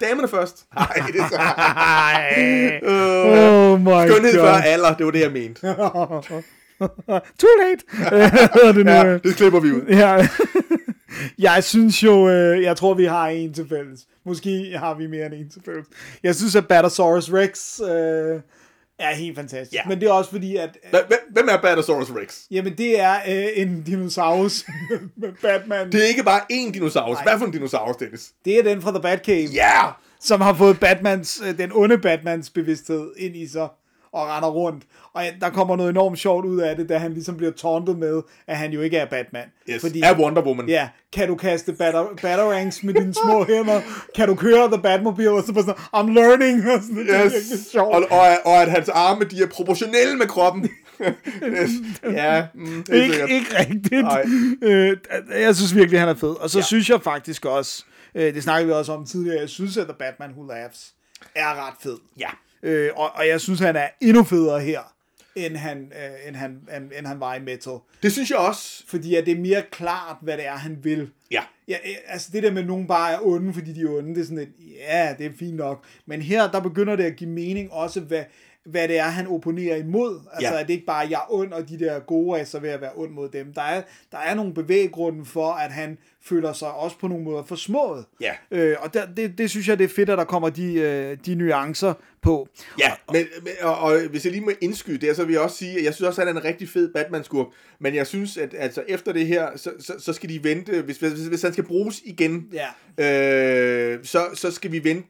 Damerne 0.00 0.28
først. 0.28 0.66
Nej, 0.74 1.02
det 1.12 1.20
er 1.20 1.28
så. 1.28 1.36
Øh, 2.82 3.72
oh 3.72 3.80
my 3.80 4.10
skønhed 4.10 4.32
god. 4.34 4.40
før 4.40 4.52
alder, 4.52 4.94
det 4.94 5.06
var 5.06 5.12
det, 5.12 5.20
jeg 5.20 5.32
mente. 5.32 5.60
Too 7.40 7.48
late. 7.60 7.82
Det 8.76 8.86
nu? 8.86 8.92
Ja, 8.92 9.18
det 9.18 9.36
klipper 9.36 9.60
vi 9.60 9.72
ud. 9.72 9.82
Ja. 9.88 10.28
Jeg 11.38 11.64
synes 11.64 12.02
jo, 12.02 12.28
jeg 12.60 12.76
tror, 12.76 12.94
vi 12.94 13.04
har 13.04 13.28
en 13.28 13.54
til 13.54 13.68
fælles. 13.68 14.00
Måske 14.26 14.78
har 14.78 14.94
vi 14.94 15.06
mere 15.06 15.26
end 15.26 15.34
en 15.34 15.52
fælles. 15.64 15.86
Jeg 16.22 16.34
synes, 16.34 16.56
at 16.56 16.68
Batasaurus 16.68 17.30
Rex 17.32 17.80
øh, 17.80 18.40
er 18.98 19.14
helt 19.14 19.36
fantastisk. 19.36 19.74
Ja. 19.74 19.88
Men 19.88 20.00
det 20.00 20.08
er 20.08 20.12
også 20.12 20.30
fordi, 20.30 20.56
at... 20.56 20.78
Øh, 20.94 21.00
Hvem 21.32 21.48
er 21.48 21.60
Batasaurus 21.62 22.10
Rex? 22.10 22.40
jamen, 22.50 22.78
det 22.78 23.00
er 23.00 23.14
øh, 23.28 23.48
en 23.54 23.82
dinosaurus 23.82 24.64
med 25.16 25.32
Batman. 25.42 25.92
Det 25.92 26.04
er 26.04 26.08
ikke 26.08 26.22
bare 26.22 26.40
én 26.52 26.72
dinosaurus. 26.72 27.18
Hvad 27.22 27.38
for 27.38 27.46
en 27.46 27.52
dinosaurus, 27.52 27.96
Dennis? 27.96 28.32
Det 28.44 28.58
er 28.58 28.62
den 28.62 28.82
fra 28.82 28.90
The 28.90 29.00
Batcave. 29.02 29.48
Ja! 29.52 29.84
Yeah! 29.84 29.92
som 30.20 30.40
har 30.40 30.54
fået 30.54 30.80
Batmans, 30.80 31.42
øh, 31.46 31.58
den 31.58 31.70
onde 31.74 31.98
Batmans 31.98 32.50
bevidsthed 32.50 33.12
ind 33.16 33.36
i 33.36 33.46
sig 33.46 33.68
og 34.16 34.28
render 34.28 34.48
rundt. 34.48 34.84
Og 35.12 35.22
der 35.40 35.50
kommer 35.50 35.76
noget 35.76 35.90
enormt 35.90 36.18
sjovt 36.18 36.46
ud 36.46 36.60
af 36.60 36.76
det, 36.76 36.88
da 36.88 36.98
han 36.98 37.12
ligesom 37.12 37.36
bliver 37.36 37.52
tauntet 37.52 37.98
med, 37.98 38.22
at 38.46 38.56
han 38.56 38.72
jo 38.72 38.80
ikke 38.80 38.96
er 38.96 39.06
Batman. 39.06 39.44
Yes. 39.70 39.80
Fordi, 39.80 40.00
er 40.04 40.18
Wonder 40.18 40.42
Woman. 40.42 40.68
Ja, 40.68 40.88
kan 41.12 41.28
du 41.28 41.34
kaste 41.36 41.72
batter, 41.72 42.06
batarangs 42.22 42.82
med 42.82 42.94
dine 42.94 43.14
små 43.14 43.44
hænder? 43.44 43.80
Kan 44.14 44.28
du 44.28 44.34
køre 44.34 44.68
The 44.72 44.82
Batmobile? 44.82 45.30
Og 45.30 45.42
så 45.46 45.52
bare 45.52 45.64
sådan, 45.64 45.80
I'm 45.96 46.12
learning. 46.20 46.66
Og 46.70 46.82
sådan, 46.82 46.96
det 46.96 47.14
er 47.14 47.22
virkelig 47.22 47.42
Yes. 47.52 47.66
sjovt. 47.72 47.94
Og, 47.94 48.06
og, 48.10 48.26
og 48.44 48.62
at 48.62 48.70
hans 48.70 48.88
arme, 48.88 49.24
de 49.24 49.42
er 49.42 49.46
proportionelle 49.46 50.16
med 50.16 50.26
kroppen. 50.26 50.68
yes. 51.44 51.70
Ja, 52.04 52.46
mm, 52.54 52.84
det 52.84 52.98
er 52.98 53.02
ikke, 53.02 53.14
sikkert. 53.14 53.30
ikke 53.30 53.58
rigtigt. 53.58 54.02
Nej. 54.02 54.24
Øh, 54.62 54.96
jeg 55.42 55.56
synes 55.56 55.74
virkelig, 55.74 56.00
han 56.00 56.08
er 56.08 56.14
fed. 56.14 56.40
Og 56.40 56.50
så 56.50 56.58
ja. 56.58 56.64
synes 56.64 56.90
jeg 56.90 57.02
faktisk 57.02 57.44
også, 57.44 57.84
øh, 58.14 58.34
det 58.34 58.42
snakkede 58.42 58.66
vi 58.66 58.72
også 58.72 58.92
om 58.92 59.06
tidligere, 59.06 59.40
jeg 59.40 59.48
synes, 59.48 59.76
at 59.76 59.86
The 59.86 59.94
Batman 59.98 60.30
Who 60.30 60.46
Laughs 60.46 60.92
er 61.34 61.66
ret 61.66 61.74
fed. 61.82 61.96
Ja. 62.20 62.28
Øh, 62.62 62.90
og, 62.96 63.10
og 63.14 63.28
jeg 63.28 63.40
synes, 63.40 63.60
han 63.60 63.76
er 63.76 63.88
endnu 64.00 64.24
federe 64.24 64.60
her, 64.60 64.80
end 65.36 65.56
han, 65.56 65.78
øh, 65.78 66.28
end 66.28 66.36
han, 66.36 66.50
end, 66.76 66.90
end 66.98 67.06
han 67.06 67.20
var 67.20 67.34
i 67.34 67.40
Metal. 67.40 67.72
Det 68.02 68.12
synes 68.12 68.30
jeg 68.30 68.38
også. 68.38 68.84
Fordi 68.88 69.14
at 69.14 69.26
det 69.26 69.36
er 69.36 69.40
mere 69.40 69.62
klart, 69.70 70.16
hvad 70.22 70.36
det 70.36 70.46
er, 70.46 70.56
han 70.56 70.78
vil. 70.82 71.10
Ja. 71.30 71.42
Ja, 71.68 71.76
øh, 71.84 71.94
altså 72.06 72.28
det 72.32 72.42
der 72.42 72.50
med, 72.50 72.62
at 72.62 72.66
nogen 72.68 72.86
bare 72.86 73.12
er 73.12 73.18
onde, 73.22 73.54
fordi 73.54 73.72
de 73.72 73.80
er 73.80 73.88
onde, 73.88 74.14
det 74.14 74.20
er 74.20 74.24
sådan 74.24 74.38
et, 74.38 74.52
ja, 74.88 75.14
det 75.18 75.26
er 75.26 75.30
fint 75.38 75.56
nok. 75.56 75.84
Men 76.06 76.22
her, 76.22 76.50
der 76.50 76.60
begynder 76.60 76.96
det 76.96 77.04
at 77.04 77.16
give 77.16 77.30
mening 77.30 77.72
også, 77.72 78.00
hvad, 78.00 78.24
hvad 78.66 78.88
det 78.88 78.98
er, 78.98 79.02
han 79.04 79.26
opponerer 79.26 79.76
imod. 79.76 80.20
Altså, 80.32 80.52
Ja. 80.54 80.60
at 80.60 80.66
det 80.68 80.74
ikke 80.74 80.86
bare, 80.86 81.06
jeg 81.10 81.16
er 81.16 81.26
ond, 81.34 81.52
og 81.52 81.68
de 81.68 81.78
der 81.78 81.98
gode 81.98 82.40
er 82.40 82.44
så 82.44 82.58
ved 82.58 82.70
at 82.70 82.80
være 82.80 82.90
ond 82.96 83.10
mod 83.10 83.28
dem. 83.28 83.52
Der 83.54 83.62
er, 83.62 83.82
der 84.12 84.18
er 84.18 84.34
nogle 84.34 84.54
bevæggrunden 84.54 85.24
for, 85.26 85.52
at 85.52 85.70
han 85.72 85.98
føler 86.22 86.52
sig 86.52 86.72
også 86.72 86.98
på 86.98 87.08
nogle 87.08 87.24
måder 87.24 87.42
forsmået. 87.44 88.04
Ja. 88.20 88.32
Øh, 88.50 88.76
og 88.80 88.94
der, 88.94 89.06
det, 89.16 89.38
det 89.38 89.50
synes 89.50 89.68
jeg, 89.68 89.78
det 89.78 89.84
er 89.84 89.88
fedt, 89.88 90.10
at 90.10 90.18
der 90.18 90.24
kommer 90.24 90.48
de, 90.50 90.74
øh, 90.74 91.16
de 91.26 91.34
nuancer 91.34 91.94
på. 92.22 92.48
Ja, 92.80 92.92
men, 93.12 93.24
men 93.42 93.52
og, 93.62 93.78
og 93.78 94.00
hvis 94.10 94.24
jeg 94.24 94.32
lige 94.32 94.44
må 94.44 94.50
indskyde 94.60 95.06
det, 95.06 95.16
så 95.16 95.24
vil 95.24 95.32
jeg 95.32 95.40
også 95.42 95.56
sige, 95.56 95.78
at 95.78 95.84
jeg 95.84 95.94
synes 95.94 96.08
også, 96.08 96.20
at 96.22 96.26
han 96.28 96.36
er 96.36 96.40
en 96.40 96.46
rigtig 96.46 96.68
fed 96.68 96.92
Batman-skurk, 96.94 97.46
men 97.80 97.94
jeg 97.94 98.06
synes, 98.06 98.36
at 98.36 98.54
altså, 98.58 98.82
efter 98.88 99.12
det 99.12 99.26
her, 99.26 99.48
så, 99.56 99.70
så, 99.80 99.92
så 99.98 100.12
skal 100.12 100.28
de 100.28 100.44
vente, 100.44 100.82
hvis, 100.82 100.96
hvis, 100.98 101.12
hvis 101.12 101.42
han 101.42 101.52
skal 101.52 101.64
bruges 101.64 102.00
igen, 102.04 102.46
Ja. 102.52 102.66
øh, 103.94 103.98
så, 104.04 104.24
så 104.34 104.50
skal 104.50 104.72
vi 104.72 104.84
vente 104.84 105.08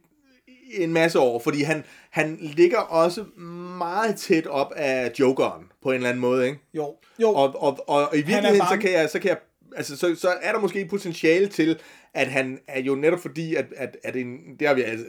en 0.75 0.93
masse 0.93 1.19
år, 1.19 1.39
fordi 1.39 1.62
han, 1.62 1.85
han 2.11 2.39
ligger 2.41 2.79
også 2.79 3.25
meget 3.79 4.17
tæt 4.17 4.47
op 4.47 4.73
af 4.77 5.12
Jokeren, 5.21 5.64
på 5.83 5.89
en 5.89 5.95
eller 5.95 6.09
anden 6.09 6.21
måde, 6.21 6.47
ikke? 6.47 6.59
Jo, 6.75 6.95
jo. 7.23 7.29
Og, 7.29 7.62
og, 7.62 7.89
og, 7.89 8.09
og 8.11 8.17
i 8.17 8.23
virkeligheden, 8.23 8.67
så 8.71 8.79
kan 8.81 8.93
jeg, 8.93 9.11
så 9.11 9.19
kan 9.19 9.29
jeg 9.29 9.39
altså, 9.77 9.97
så, 9.97 10.14
så 10.14 10.29
er 10.43 10.53
der 10.53 10.61
måske 10.61 10.81
et 10.81 10.91
potentiale 10.91 11.49
til, 11.49 11.79
at 12.14 12.27
han 12.27 12.59
er 12.69 12.81
jo 12.81 12.95
netop 12.95 13.21
fordi, 13.21 13.55
at, 13.55 13.67
at, 13.77 13.97
at 14.05 14.17
en, 14.17 14.39
det 14.61 14.69
har 14.69 14.75
vi 14.75 14.83
altså, 14.83 15.07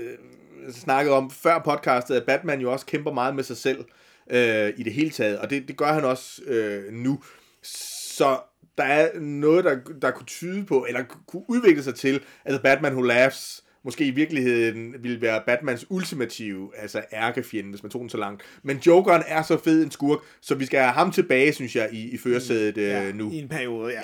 snakket 0.72 1.14
om 1.14 1.32
før 1.32 1.62
podcastet, 1.66 2.16
at 2.16 2.26
Batman 2.26 2.62
jo 2.62 2.72
også 2.72 2.86
kæmper 2.86 3.12
meget 3.12 3.36
med 3.36 3.43
sig 3.43 3.58
selv 3.58 3.86
øh, 4.30 4.74
i 4.78 4.84
det 4.84 4.93
hele 4.93 5.10
taget, 5.10 5.39
og 5.39 5.49
det, 5.49 5.68
det 5.68 5.78
gør 5.78 5.93
han 5.93 6.05
også 6.05 6.41
øh, 6.47 6.93
nu. 6.93 7.20
Så 7.64 8.38
der 8.78 8.84
er 8.84 9.20
noget, 9.20 9.66
der, 9.66 9.78
der 10.01 10.12
kunne 10.12 10.26
tyde 10.26 10.66
på, 10.66 10.86
eller 10.88 11.03
kunne 11.28 11.43
udvikle 11.49 11.84
sig 11.84 11.95
til, 11.95 12.22
The 12.49 12.60
Batman 12.60 12.93
Who 12.93 13.01
Laughs 13.01 13.64
måske 13.88 14.05
i 14.05 14.11
virkeligheden 14.11 14.95
ville 14.99 15.21
være 15.21 15.41
Batmans 15.45 15.85
ultimative, 15.89 16.69
altså 16.77 17.01
ærkefjende, 17.13 17.69
hvis 17.69 17.83
man 17.83 17.89
tog 17.89 18.01
den 18.01 18.09
så 18.09 18.17
langt. 18.17 18.41
Men 18.63 18.77
Jokeren 18.77 19.23
er 19.27 19.43
så 19.43 19.57
fed 19.63 19.83
en 19.83 19.91
skurk, 19.91 20.19
så 20.41 20.55
vi 20.55 20.65
skal 20.65 20.79
have 20.79 20.91
ham 20.91 21.11
tilbage, 21.11 21.53
synes 21.53 21.75
jeg, 21.75 21.89
i, 21.91 22.09
i 22.09 22.17
førersædet 22.17 22.77
øh, 22.77 22.83
ja, 22.83 23.11
nu. 23.11 23.31
I 23.31 23.39
en 23.39 23.47
periode, 23.47 23.93
ja. 23.93 24.01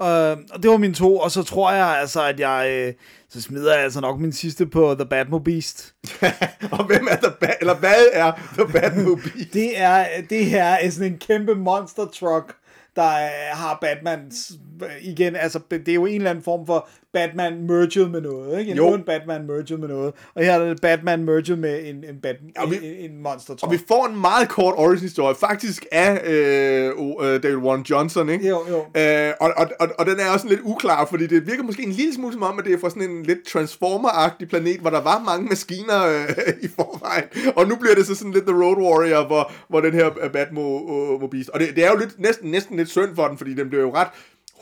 Ja. 0.00 0.32
Øh, 0.32 0.38
og 0.50 0.62
det 0.62 0.70
var 0.70 0.76
min 0.76 0.94
to, 0.94 1.18
og 1.18 1.30
så 1.30 1.42
tror 1.42 1.72
jeg 1.72 1.86
altså, 1.86 2.24
at 2.24 2.40
jeg... 2.40 2.70
Øh, 2.70 2.94
så 3.28 3.42
smider 3.42 3.74
jeg 3.74 3.84
altså 3.84 4.00
nok 4.00 4.20
min 4.20 4.32
sidste 4.32 4.66
på 4.66 4.94
The 4.94 5.06
Batmobeast. 5.06 5.94
og 6.72 6.84
hvem 6.86 7.08
er 7.10 7.16
The 7.16 7.32
Bat, 7.40 7.56
eller 7.60 7.74
hvad 7.74 8.06
er 8.12 8.32
The 8.32 8.72
Batmobile? 8.72 9.44
Det 9.52 9.80
er, 9.80 10.06
det 10.30 10.46
her 10.46 10.64
er 10.64 10.90
sådan 10.90 11.12
en 11.12 11.18
kæmpe 11.18 11.54
monster 11.54 12.06
truck, 12.06 12.54
der 12.96 13.08
øh, 13.08 13.58
har 13.58 13.78
Batmans... 13.80 14.52
øh, 14.82 14.88
Igen, 15.00 15.36
altså, 15.36 15.60
det 15.70 15.88
er 15.88 15.94
jo 15.94 16.06
en 16.06 16.14
eller 16.14 16.30
anden 16.30 16.44
form 16.44 16.66
for 16.66 16.88
Batman 17.12 17.66
merged 17.66 18.08
med 18.08 18.20
noget, 18.20 18.58
ikke? 18.60 18.70
En 18.70 18.76
Jo. 18.76 18.86
ond 18.88 19.04
Batman 19.04 19.46
merged 19.46 19.76
med 19.78 19.88
noget. 19.88 20.14
Og 20.34 20.44
her 20.44 20.52
er 20.52 20.68
det 20.68 20.80
Batman 20.80 21.24
merged 21.24 21.56
med 21.56 21.80
en, 21.88 21.96
en, 21.96 22.20
Bat, 22.22 22.36
Og 22.58 22.70
vi- 22.70 22.76
en, 22.82 23.10
en 23.10 23.22
monster 23.22 23.54
truck. 23.54 23.62
Og 23.62 23.72
vi 23.72 23.78
får 23.88 24.06
en 24.06 24.20
meget 24.20 24.48
kort 24.48 24.74
origin-historie, 24.76 25.34
faktisk 25.34 25.86
af 25.92 26.20
øh, 26.30 26.92
uh, 26.96 27.22
David 27.22 27.56
Warren 27.56 27.82
Johnson, 27.82 28.28
ikke? 28.28 28.48
Jo, 28.48 28.60
jo. 28.70 29.00
Øh, 29.00 29.32
og, 29.40 29.52
og, 29.56 29.66
og, 29.80 29.88
og 29.98 30.06
den 30.06 30.20
er 30.20 30.30
også 30.34 30.48
lidt 30.48 30.60
uklar, 30.64 31.06
fordi 31.06 31.26
det 31.26 31.46
virker 31.46 31.62
måske 31.62 31.82
en 31.82 31.92
lille 31.92 32.14
smule 32.14 32.32
som 32.32 32.42
om, 32.42 32.58
at 32.58 32.64
det 32.64 32.72
er 32.74 32.78
fra 32.78 32.90
sådan 32.90 33.10
en 33.10 33.22
lidt 33.22 33.38
Transformer-agtig 33.48 34.48
planet, 34.48 34.80
hvor 34.80 34.90
der 34.90 35.00
var 35.00 35.22
mange 35.26 35.48
maskiner 35.48 36.06
øh, 36.06 36.28
i 36.64 36.68
forvejen. 36.76 37.24
Og 37.56 37.68
nu 37.68 37.76
bliver 37.76 37.94
det 37.94 38.06
så 38.06 38.14
sådan 38.14 38.32
lidt 38.32 38.44
The 38.46 38.56
Road 38.64 38.76
Warrior, 38.76 39.26
hvor, 39.26 39.52
hvor 39.68 39.80
den 39.80 39.92
her 39.92 40.10
Batmobil... 40.32 41.48
Og 41.54 41.60
det, 41.60 41.68
det 41.76 41.84
er 41.84 41.90
jo 41.90 41.96
lidt, 41.98 42.20
næsten, 42.20 42.50
næsten 42.50 42.76
lidt 42.76 42.88
synd 42.88 43.14
for 43.16 43.28
den, 43.28 43.38
fordi 43.38 43.54
den 43.54 43.68
bliver 43.68 43.82
jo 43.84 43.94
ret 43.94 44.08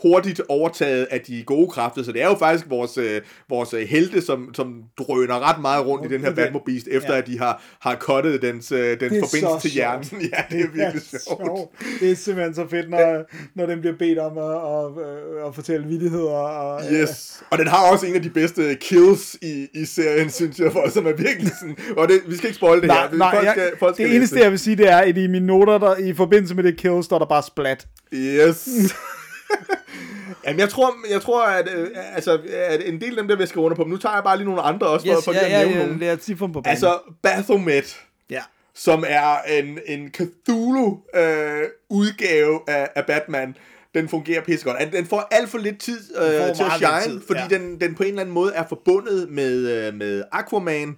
hurtigt 0.01 0.41
overtaget 0.49 1.07
af 1.11 1.21
de 1.21 1.43
gode 1.45 1.67
kræfter, 1.69 2.03
så 2.03 2.11
det 2.11 2.21
er 2.21 2.27
jo 2.27 2.35
faktisk 2.39 2.65
vores, 2.69 2.97
øh, 2.97 3.21
vores 3.49 3.73
øh, 3.73 3.81
helte, 3.87 4.21
som, 4.21 4.53
som 4.53 4.83
drøner 4.97 5.49
ret 5.49 5.61
meget 5.61 5.85
rundt 5.85 6.05
i 6.05 6.13
den 6.13 6.21
her 6.21 6.27
Den- 6.27 6.35
Batmobil, 6.35 6.83
efter 6.91 7.13
ja. 7.13 7.17
at 7.17 7.27
de 7.27 7.39
har, 7.39 7.63
har 7.79 7.95
cuttet 7.95 8.41
dens, 8.41 8.71
øh, 8.71 8.79
dens 8.89 8.99
Det 8.99 9.05
er 9.05 9.09
forbindelse 9.09 9.59
til 9.61 9.71
hjernen. 9.71 10.03
sjovt. 10.03 10.23
ja, 10.33 10.43
det 10.49 10.59
er 10.59 10.67
virkelig 10.73 11.01
Ja, 11.13 11.19
sjovt. 11.27 11.71
Det 11.99 12.11
er 12.11 12.15
simpelthen 12.15 12.55
så 12.55 12.67
fedt, 12.69 12.89
når, 12.89 13.23
når 13.55 13.65
den 13.65 13.79
bliver 13.79 13.95
bedt 13.99 14.19
om 14.19 14.37
at, 14.37 14.43
at, 14.53 15.47
at 15.47 15.55
fortælle 15.55 15.87
vittigheder. 15.87 16.29
Og, 16.31 16.81
Yes. 16.93 17.43
Og 17.49 17.57
den 17.57 17.67
har 17.67 17.91
også 17.91 18.05
en 18.05 18.15
af 18.15 18.21
de 18.21 18.29
bedste 18.29 18.75
kills 18.81 19.37
i, 19.41 19.67
i 19.73 19.85
serien, 19.85 20.29
synes 20.29 20.59
jeg, 20.59 20.71
for, 20.71 20.89
som 20.89 21.07
er 21.07 21.13
virkelig 21.13 21.51
sådan... 21.59 21.77
Og 21.97 22.07
det, 22.07 22.21
vi 22.27 22.35
skal 22.37 22.47
ikke 22.47 22.57
spoil 22.57 22.79
det 22.81 22.87
Nej, 22.87 23.07
her. 23.07 23.17
nej, 23.17 23.31
folk 23.35 23.45
jeg, 23.45 23.53
skal, 23.57 23.71
folk 23.79 23.95
skal 23.95 24.07
det 24.09 24.15
eneste, 24.15 24.39
jeg 24.39 24.51
vil 24.51 24.59
sige, 24.59 24.75
det 24.75 24.89
er, 24.89 24.97
at 24.97 25.17
i 25.17 25.27
mine 25.27 25.45
noter, 25.45 25.77
der, 25.77 25.95
i 25.95 26.13
forbindelse 26.13 26.55
med 26.55 26.63
det 26.63 26.77
kill, 26.77 27.03
står 27.03 27.19
der 27.19 27.25
bare 27.25 27.43
splat. 27.43 27.87
Yes. 28.13 28.69
Jamen, 30.45 30.59
jeg 30.59 30.69
tror, 30.69 30.95
jeg 31.11 31.21
tror 31.21 31.43
at, 31.45 31.69
øh, 31.75 31.87
altså, 32.15 32.39
at 32.53 32.81
en 32.85 33.01
del 33.01 33.19
af 33.19 33.27
dem, 33.27 33.37
der 33.37 33.45
skrive 33.45 33.65
under 33.65 33.75
på, 33.75 33.83
men 33.83 33.91
nu 33.91 33.97
tager 33.97 34.15
jeg 34.15 34.23
bare 34.23 34.37
lige 34.37 34.45
nogle 34.47 34.61
andre 34.61 34.87
også, 34.87 35.13
for, 35.13 35.21
for 35.21 35.31
lige 35.31 35.41
at 35.41 35.67
nævne 35.67 35.83
nogle. 35.85 35.99
lad 35.99 36.17
os 36.17 36.23
sige 36.23 36.37
dem 36.39 36.51
på 36.53 36.61
banen. 36.61 36.71
Altså, 36.71 36.99
Baphomet, 37.23 37.99
ja. 38.29 38.41
som 38.75 39.03
er 39.07 39.37
en, 39.49 39.79
en 39.85 40.13
Cthulhu-udgave 40.17 42.59
af, 42.67 42.89
af 42.95 43.05
Batman, 43.05 43.55
den 43.95 44.09
fungerer 44.09 44.41
pissegodt. 44.41 44.77
Den- 44.79 44.91
Den 44.91 45.05
får 45.05 45.27
alt 45.31 45.49
for 45.49 45.57
lidt 45.57 45.79
tid 45.79 45.99
øh, 46.21 46.55
til 46.55 46.63
at 46.63 46.71
shine, 46.77 47.01
tid, 47.03 47.21
fordi 47.27 47.39
ja. 47.51 47.57
den, 47.57 47.81
den 47.81 47.95
på 47.95 48.03
en 48.03 48.09
eller 48.09 48.21
anden 48.21 48.33
måde 48.33 48.53
er 48.53 48.63
forbundet 48.69 49.29
med, 49.29 49.87
øh, 49.87 49.93
med 49.93 50.23
Aquaman, 50.31 50.97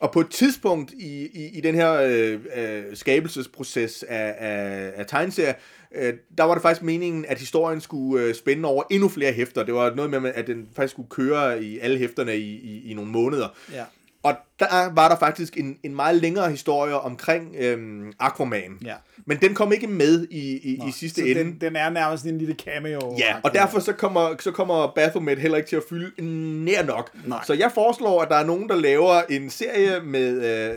og 0.00 0.12
på 0.12 0.20
et 0.20 0.30
tidspunkt 0.30 0.90
i, 0.92 1.26
i, 1.34 1.50
i 1.58 1.60
den 1.60 1.74
her 1.74 1.92
øh, 1.92 2.40
øh, 2.56 2.82
skabelsesproces 2.94 4.04
af, 4.08 4.34
af, 4.38 4.90
af 4.96 5.06
tegneserier, 5.06 5.54
øh, 5.94 6.14
der 6.38 6.44
var 6.44 6.54
det 6.54 6.62
faktisk 6.62 6.82
meningen, 6.82 7.24
at 7.28 7.38
historien 7.38 7.80
skulle 7.80 8.24
øh, 8.24 8.34
spænde 8.34 8.68
over 8.68 8.82
endnu 8.90 9.08
flere 9.08 9.32
hæfter. 9.32 9.64
Det 9.64 9.74
var 9.74 9.94
noget 9.94 10.22
med, 10.22 10.32
at 10.34 10.46
den 10.46 10.68
faktisk 10.76 10.92
skulle 10.92 11.08
køre 11.08 11.62
i 11.62 11.78
alle 11.78 11.98
hæfterne 11.98 12.36
i, 12.36 12.54
i, 12.54 12.90
i 12.90 12.94
nogle 12.94 13.10
måneder. 13.10 13.48
Ja. 13.72 13.84
Og 14.22 14.34
der 14.58 14.92
var 14.94 15.08
der 15.08 15.16
faktisk 15.18 15.56
en, 15.56 15.78
en 15.82 15.94
meget 15.94 16.16
længere 16.16 16.50
historie 16.50 16.94
omkring 16.94 17.56
øhm, 17.58 18.12
Aquaman. 18.18 18.78
Ja. 18.84 18.94
Men 19.26 19.36
den 19.36 19.54
kom 19.54 19.72
ikke 19.72 19.86
med 19.86 20.26
i, 20.30 20.56
i, 20.56 20.80
i 20.88 20.92
sidste 20.92 21.20
så 21.20 21.26
ende. 21.26 21.40
den, 21.40 21.58
den 21.60 21.76
er 21.76 21.90
nærmest 21.90 22.24
en 22.24 22.38
lille 22.38 22.54
cameo. 22.54 23.16
Ja, 23.18 23.36
og 23.42 23.54
derfor 23.54 23.80
så 23.80 23.92
kommer, 23.92 24.34
så 24.40 24.50
kommer 24.50 24.92
Baphomet 24.94 25.38
heller 25.38 25.56
ikke 25.56 25.68
til 25.68 25.76
at 25.76 25.82
fylde 25.88 26.24
nær 26.64 26.84
nok. 26.84 27.10
Nej. 27.26 27.44
Så 27.46 27.54
jeg 27.54 27.70
foreslår, 27.74 28.22
at 28.22 28.28
der 28.28 28.36
er 28.36 28.44
nogen, 28.44 28.68
der 28.68 28.76
laver 28.76 29.22
en 29.30 29.50
serie 29.50 30.00
med, 30.00 30.30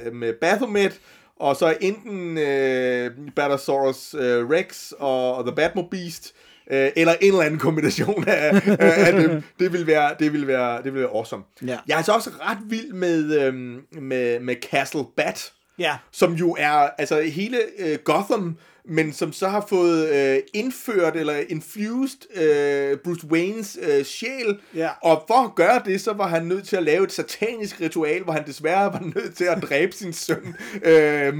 øh, 0.05 0.13
med 0.13 0.33
Baphomet, 0.41 0.99
og 1.39 1.55
så 1.55 1.77
enten 1.81 2.37
øh, 2.37 3.11
Batasaurus 3.35 4.13
øh, 4.13 4.49
Rex 4.49 4.91
og, 4.91 5.35
og 5.35 5.45
The 5.45 5.55
Batmobeast, 5.55 6.33
øh, 6.71 6.89
eller 6.95 7.13
en 7.21 7.31
eller 7.31 7.41
anden 7.45 7.59
kombination 7.59 8.23
af, 8.27 8.61
af, 8.79 9.05
af 9.07 9.13
dem. 9.13 9.43
Det 9.59 9.73
vil 9.73 9.87
være, 9.87 10.15
det 10.19 10.33
vil 10.33 10.47
være, 10.47 10.83
det 10.83 10.93
vil 10.93 11.01
være 11.01 11.09
awesome. 11.09 11.43
Ja. 11.65 11.77
Jeg 11.87 11.93
er 11.93 11.97
altså 11.97 12.11
også 12.11 12.29
ret 12.41 12.57
vild 12.65 12.93
med, 12.93 13.41
øh, 13.41 13.53
med, 14.01 14.39
med 14.39 14.55
Castle 14.71 15.03
Bat 15.17 15.51
Ja. 15.79 15.97
som 16.11 16.33
jo 16.33 16.55
er 16.59 16.89
altså 16.97 17.21
hele 17.21 17.57
øh, 17.79 17.97
Gotham, 18.03 18.57
men 18.89 19.13
som 19.13 19.33
så 19.33 19.47
har 19.47 19.65
fået 19.69 20.09
øh, 20.09 20.39
indført 20.53 21.15
eller 21.15 21.33
infused 21.49 22.37
øh, 22.41 22.97
Bruce 22.97 23.27
Waynes 23.27 23.77
øh, 23.81 24.05
sjæl. 24.05 24.57
Ja. 24.75 24.89
Og 25.01 25.23
for 25.27 25.45
at 25.45 25.55
gøre 25.55 25.81
det, 25.85 26.01
så 26.01 26.13
var 26.13 26.27
han 26.27 26.45
nødt 26.45 26.67
til 26.67 26.75
at 26.75 26.83
lave 26.83 27.03
et 27.03 27.11
satanisk 27.11 27.81
ritual, 27.81 28.23
hvor 28.23 28.33
han 28.33 28.45
desværre 28.45 28.93
var 28.93 29.11
nødt 29.15 29.35
til 29.35 29.43
at 29.43 29.61
dræbe 29.63 29.91
sin 29.93 30.13
søn. 30.13 30.55
Øh, 30.83 31.33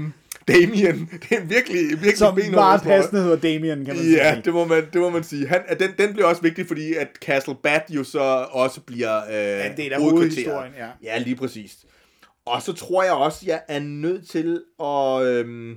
Damien. 0.48 1.10
Det 1.28 1.36
er 1.36 1.40
en 1.40 1.50
virkelig, 1.50 1.88
virkelig 1.90 2.18
Som 2.18 2.34
benhård 2.34 2.54
meget 2.54 2.82
passende 2.82 3.22
hedder 3.22 3.36
Damien, 3.36 3.84
kan 3.84 3.96
man 3.96 4.04
Ja, 4.04 4.32
sige. 4.32 4.42
det 4.44 4.52
må 4.52 4.64
man, 4.64 4.84
det 4.92 5.00
må 5.00 5.10
man 5.10 5.24
sige. 5.24 5.48
Han, 5.48 5.60
den, 5.80 5.90
den 5.98 6.12
bliver 6.12 6.26
også 6.28 6.42
vigtig, 6.42 6.66
fordi 6.66 6.94
at 6.94 7.08
Castle 7.24 7.54
Bat 7.62 7.84
jo 7.90 8.04
så 8.04 8.46
også 8.50 8.80
bliver 8.80 9.16
øh, 9.18 9.76
del 9.76 9.92
af 9.92 10.00
hovedkvarteret. 10.00 10.00
hovedhistorien, 10.00 10.72
ja. 10.78 10.88
Ja, 11.02 11.18
lige 11.18 11.36
præcis. 11.36 11.76
Og 12.46 12.62
så 12.62 12.72
tror 12.72 13.02
jeg 13.02 13.12
også, 13.12 13.38
jeg 13.46 13.60
er 13.68 13.78
nødt 13.80 14.28
til 14.28 14.62
at, 14.82 15.22
øhm, 15.26 15.74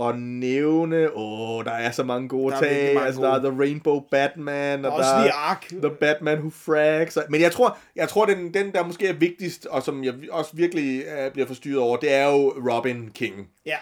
at 0.00 0.18
nævne... 0.18 1.16
Åh, 1.16 1.64
der 1.64 1.70
er 1.70 1.90
så 1.90 2.04
mange 2.04 2.28
gode 2.28 2.50
Der 2.52 2.56
er 2.56 2.60
virkelig 2.60 2.86
tag. 2.86 2.94
mange 2.94 3.06
Altså, 3.06 3.22
der 3.22 3.32
er. 3.32 3.50
The 3.50 3.60
Rainbow 3.60 4.00
Batman, 4.10 4.84
og 4.84 4.92
Også 4.92 5.10
der 5.10 5.18
The 5.18 5.28
er 5.28 5.32
Ark. 5.32 5.66
The 5.68 5.90
Batman 6.00 6.38
Who 6.38 6.50
Frags. 6.50 7.18
Men 7.28 7.40
jeg 7.40 7.52
tror, 7.52 7.78
jeg 7.96 8.08
tror 8.08 8.24
den, 8.24 8.54
den, 8.54 8.72
der 8.72 8.86
måske 8.86 9.08
er 9.08 9.12
vigtigst, 9.12 9.66
og 9.66 9.82
som 9.82 10.04
jeg 10.04 10.14
også 10.30 10.50
virkelig 10.54 11.04
øh, 11.04 11.32
bliver 11.32 11.46
forstyrret 11.46 11.78
over, 11.78 11.96
det 11.96 12.12
er 12.12 12.30
jo 12.30 12.54
Robin 12.70 13.10
King 13.14 13.48
Ja, 13.66 13.76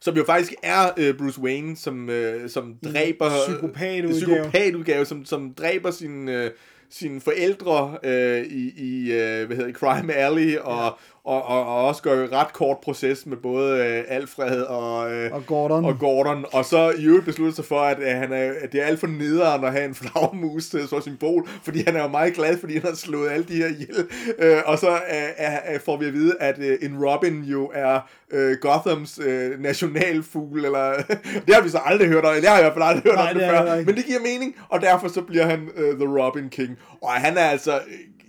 som 0.00 0.16
jo 0.16 0.24
faktisk 0.24 0.54
er 0.62 0.90
øh, 0.96 1.18
Bruce 1.18 1.40
Wayne, 1.40 1.76
som, 1.76 2.10
øh, 2.10 2.50
som 2.50 2.74
dræber... 2.84 3.30
psykopatudgave. 3.46 4.12
psykopatudgave, 4.12 5.04
som, 5.04 5.24
som 5.24 5.54
dræber 5.54 5.90
sine, 5.90 6.44
øh, 6.44 6.50
sine 6.90 7.20
forældre 7.20 7.98
øh, 8.02 8.42
i, 8.42 8.72
i 8.76 9.12
øh, 9.12 9.46
hvad 9.46 9.56
hedder 9.56 9.72
Crime 9.72 10.12
Alley, 10.14 10.58
og, 10.58 10.84
ja. 10.84 10.90
Og, 11.30 11.42
og, 11.46 11.66
og 11.66 11.86
også 11.86 12.02
gør 12.02 12.24
et 12.24 12.32
ret 12.32 12.52
kort 12.52 12.76
proces 12.78 13.26
med 13.26 13.36
både 13.36 13.86
øh, 13.86 14.04
Alfred 14.08 14.62
og, 14.62 15.12
øh, 15.12 15.32
Og 15.32 15.46
Gordon. 15.46 15.84
og 15.84 15.98
Gordon, 15.98 16.44
og 16.52 16.64
så 16.64 16.92
i 16.98 17.04
øvrigt 17.04 17.24
beslutter 17.24 17.54
sig 17.54 17.64
for, 17.64 17.80
at, 17.80 17.98
øh, 17.98 18.06
han 18.06 18.32
er, 18.32 18.52
at 18.62 18.72
det 18.72 18.82
er 18.82 18.86
alt 18.86 19.00
for 19.00 19.06
nederen 19.06 19.64
at 19.64 19.72
have 19.72 19.84
en 19.84 19.94
flagmus 19.94 20.68
til 20.68 20.88
som 20.88 21.02
symbol, 21.02 21.48
fordi 21.62 21.82
han 21.86 21.96
er 21.96 22.02
jo 22.02 22.08
meget 22.08 22.34
glad, 22.34 22.58
fordi 22.58 22.72
han 22.74 22.82
har 22.82 22.94
slået 22.94 23.30
alle 23.30 23.44
de 23.48 23.54
her 23.56 23.66
ihjel, 23.68 24.06
øh, 24.38 24.58
og 24.66 24.78
så 24.78 24.90
øh, 24.90 25.28
er, 25.36 25.78
får 25.84 25.96
vi 25.96 26.06
at 26.06 26.12
vide, 26.12 26.34
at 26.40 26.58
øh, 26.58 26.78
en 26.82 27.04
Robin 27.04 27.42
jo 27.44 27.70
er 27.74 28.00
øh, 28.30 28.56
Gothams 28.60 29.20
øh, 29.24 29.60
nationalfugl, 29.60 30.64
eller 30.64 30.92
det 31.46 31.54
har 31.54 31.62
vi 31.62 31.68
så 31.68 31.78
aldrig 31.84 32.08
hørt 32.08 32.24
om, 32.24 32.34
det 32.34 32.48
har 32.48 32.56
jeg 32.56 32.60
i 32.60 32.64
hvert 32.64 32.74
fald 32.74 32.84
aldrig 32.84 33.02
hørt 33.02 33.14
Nej, 33.14 33.28
om 33.30 33.34
det, 33.34 33.42
det 33.42 33.50
før, 33.50 33.84
men 33.86 33.96
det 33.96 34.04
giver 34.04 34.20
mening, 34.20 34.54
og 34.68 34.80
derfor 34.80 35.08
så 35.08 35.20
bliver 35.22 35.46
han 35.46 35.68
øh, 35.76 35.94
The 35.94 36.22
Robin 36.22 36.48
King, 36.48 36.78
og 37.02 37.10
han 37.10 37.36
er 37.36 37.44
altså 37.44 37.80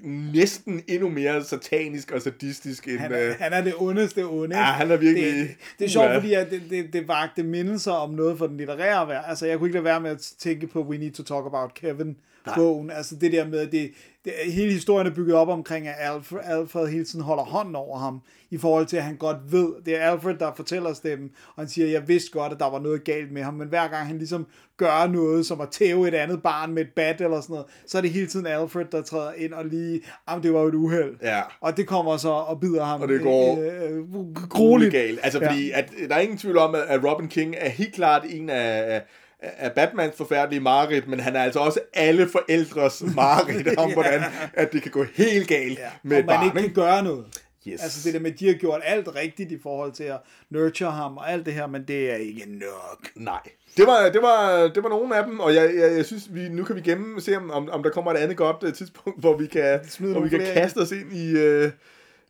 næsten 0.04 0.82
endnu 0.88 1.10
mere 1.10 1.44
satanisk 1.44 2.12
og 2.12 2.22
sadistisk 2.22 2.88
end... 2.88 2.98
Han, 2.98 3.12
øh, 3.12 3.18
er, 3.20 3.34
han 3.40 3.54
er 3.54 3.62
det 3.62 3.74
ondeste 3.78 4.26
onde. 4.26 4.58
Ja, 4.58 4.64
han 4.64 4.92
er 4.92 4.98
virkelig- 4.98 5.34
Det, 5.34 5.50
det 5.80 5.86
er 5.86 5.90
sjovt, 5.90 6.06
Uha. 6.06 6.16
fordi 6.18 6.34
at 6.34 6.52
det, 6.52 6.62
det, 6.70 6.94
det 6.94 7.08
vagte 7.08 7.44
mindelser 7.44 7.92
om 7.92 8.10
noget 8.14 8.38
for 8.38 8.48
den 8.48 8.58
litterære 8.58 9.08
værd. 9.08 9.24
Altså, 9.28 9.46
jeg 9.46 9.58
kunne 9.58 9.68
ikke 9.68 9.74
lade 9.76 9.86
være 9.86 10.02
med 10.02 10.12
at 10.12 10.34
tænke 10.40 10.68
på 10.68 10.82
We 10.84 10.98
Need 10.98 11.12
to 11.12 11.24
Talk 11.24 11.46
About 11.46 11.74
Kevin 11.74 12.16
bogen. 12.56 12.92
Altså, 12.92 13.16
det 13.16 13.32
der 13.32 13.48
med, 13.48 13.60
at 13.60 13.72
det, 13.72 13.92
det, 14.26 14.34
hele 14.48 14.72
historien 14.72 15.08
er 15.08 15.12
bygget 15.16 15.36
op 15.36 15.48
omkring, 15.50 15.88
at 15.88 15.96
Alfred, 16.00 16.40
Alfred 16.44 16.88
hele 16.88 17.06
tiden 17.06 17.26
holder 17.26 17.44
hånden 17.44 17.76
over 17.76 17.98
ham, 18.00 18.22
i 18.52 18.58
forhold 18.58 18.86
til, 18.86 18.98
at 18.98 19.04
han 19.04 19.16
godt 19.16 19.38
ved, 19.52 19.68
det 19.86 20.02
er 20.02 20.12
Alfred, 20.12 20.36
der 20.36 20.52
fortæller 20.56 20.94
stemmen, 20.94 21.30
og 21.56 21.62
han 21.62 21.70
siger, 21.70 21.88
jeg 21.88 22.08
vidste 22.08 22.32
godt, 22.32 22.54
at 22.54 22.60
der 22.60 22.70
var 22.70 22.80
noget 22.80 23.04
galt 23.04 23.32
med 23.32 23.42
ham, 23.44 23.54
men 23.54 23.68
hver 23.68 23.88
gang 23.88 24.08
han 24.08 24.18
ligesom 24.18 24.48
gør 24.78 25.08
noget, 25.08 25.46
som 25.46 25.62
at 25.62 25.70
tæve 25.70 26.08
et 26.08 26.14
andet 26.14 26.44
barn 26.44 26.74
med 26.74 26.82
et 26.82 26.90
bat 26.96 27.22
eller 27.22 27.42
sådan 27.42 27.54
noget, 27.54 27.66
så 27.88 27.98
er 27.98 28.02
det 28.02 28.12
hele 28.12 28.28
tiden 28.28 28.46
Alfred, 28.48 28.86
der 28.92 29.02
træder 29.02 29.34
ind 29.34 29.54
og 29.54 29.66
lige, 29.66 30.02
jamen 30.30 30.44
det 30.44 30.54
var 30.54 30.62
jo 30.62 30.68
et 30.68 30.76
uheld. 30.76 31.16
Ja. 31.22 31.42
Og 31.62 31.78
det 31.78 31.88
kommer 31.88 32.18
så 32.18 32.30
og 32.30 32.60
bider 32.60 32.84
ham 32.84 33.02
Og 33.02 33.08
det 33.08 33.22
går 33.22 33.60
øh, 33.60 33.98
øh, 33.98 34.34
grueligt 34.50 34.92
galt. 34.92 35.20
Altså, 35.24 35.40
Ja. 35.40 35.50
fordi 35.50 35.72
at, 35.72 35.92
der 36.10 36.16
er 36.16 36.20
ingen 36.20 36.38
tvivl 36.38 36.58
om, 36.58 36.76
at 36.88 37.04
Robin 37.04 37.28
King 37.28 37.56
er 37.58 37.70
helt 37.70 37.94
klart 37.96 38.24
en 38.30 38.50
af, 38.50 39.02
af- 39.42 39.54
af 39.58 39.72
Batmans 39.72 40.16
forfærdelige 40.18 40.60
mareridt, 40.60 41.08
men 41.08 41.20
han 41.20 41.36
er 41.36 41.44
altså 41.44 41.60
også 41.60 41.80
alle 41.94 42.30
forældres 42.30 43.04
mareridt 43.16 43.78
om, 43.78 43.94
hvordan 43.94 44.22
at 44.54 44.74
det 44.74 44.82
kan 44.82 44.92
gå 44.92 45.06
helt 45.14 45.48
galt 45.48 45.80
ja. 45.80 45.90
med 46.04 46.18
og 46.18 46.26
man 46.26 46.36
barn. 46.36 46.46
ikke 46.46 46.62
kan 46.62 46.74
gøre 46.74 47.04
noget. 47.04 47.26
Yes. 47.68 47.84
Altså 47.84 48.00
det 48.06 48.14
der 48.14 48.20
med, 48.20 48.32
at 48.34 48.40
de 48.40 48.48
har 48.48 48.54
gjort 48.54 48.82
alt 48.84 49.16
rigtigt 49.16 49.52
i 49.52 49.58
forhold 49.64 49.92
til 49.92 50.04
at 50.04 50.18
nurture 50.50 50.92
ham 50.92 51.18
og 51.18 51.32
alt 51.32 51.46
det 51.46 51.54
her, 51.54 51.68
men 51.68 51.84
det 51.88 52.12
er 52.12 52.16
ikke 52.16 52.46
nok. 52.48 53.08
Nej. 53.16 53.40
Det 53.78 53.88
var, 53.88 54.10
det, 54.10 54.22
var, 54.22 54.68
det 54.76 54.84
var 54.84 54.90
nogle 54.90 55.18
af 55.18 55.24
dem, 55.26 55.40
og 55.40 55.56
jeg, 55.56 55.76
jeg, 55.76 55.96
jeg 55.96 56.06
synes, 56.06 56.24
vi, 56.34 56.50
nu 56.50 56.64
kan 56.64 56.76
vi 56.76 56.82
gemme, 56.82 57.22
se 57.22 57.38
om, 57.38 57.52
om, 57.70 57.84
der 57.84 57.90
kommer 57.90 58.12
et 58.12 58.18
andet 58.18 58.38
godt 58.38 58.64
uh, 58.64 58.74
tidspunkt, 58.74 59.20
hvor 59.20 59.38
vi 59.38 59.48
kan, 59.48 59.80
Smide 59.90 60.12
hvor 60.12 60.22
vi 60.22 60.30
kan 60.30 60.40
kaste 60.54 60.78
os 60.78 60.92
ind 60.92 61.14
i... 61.14 61.32
Øh, 61.32 61.72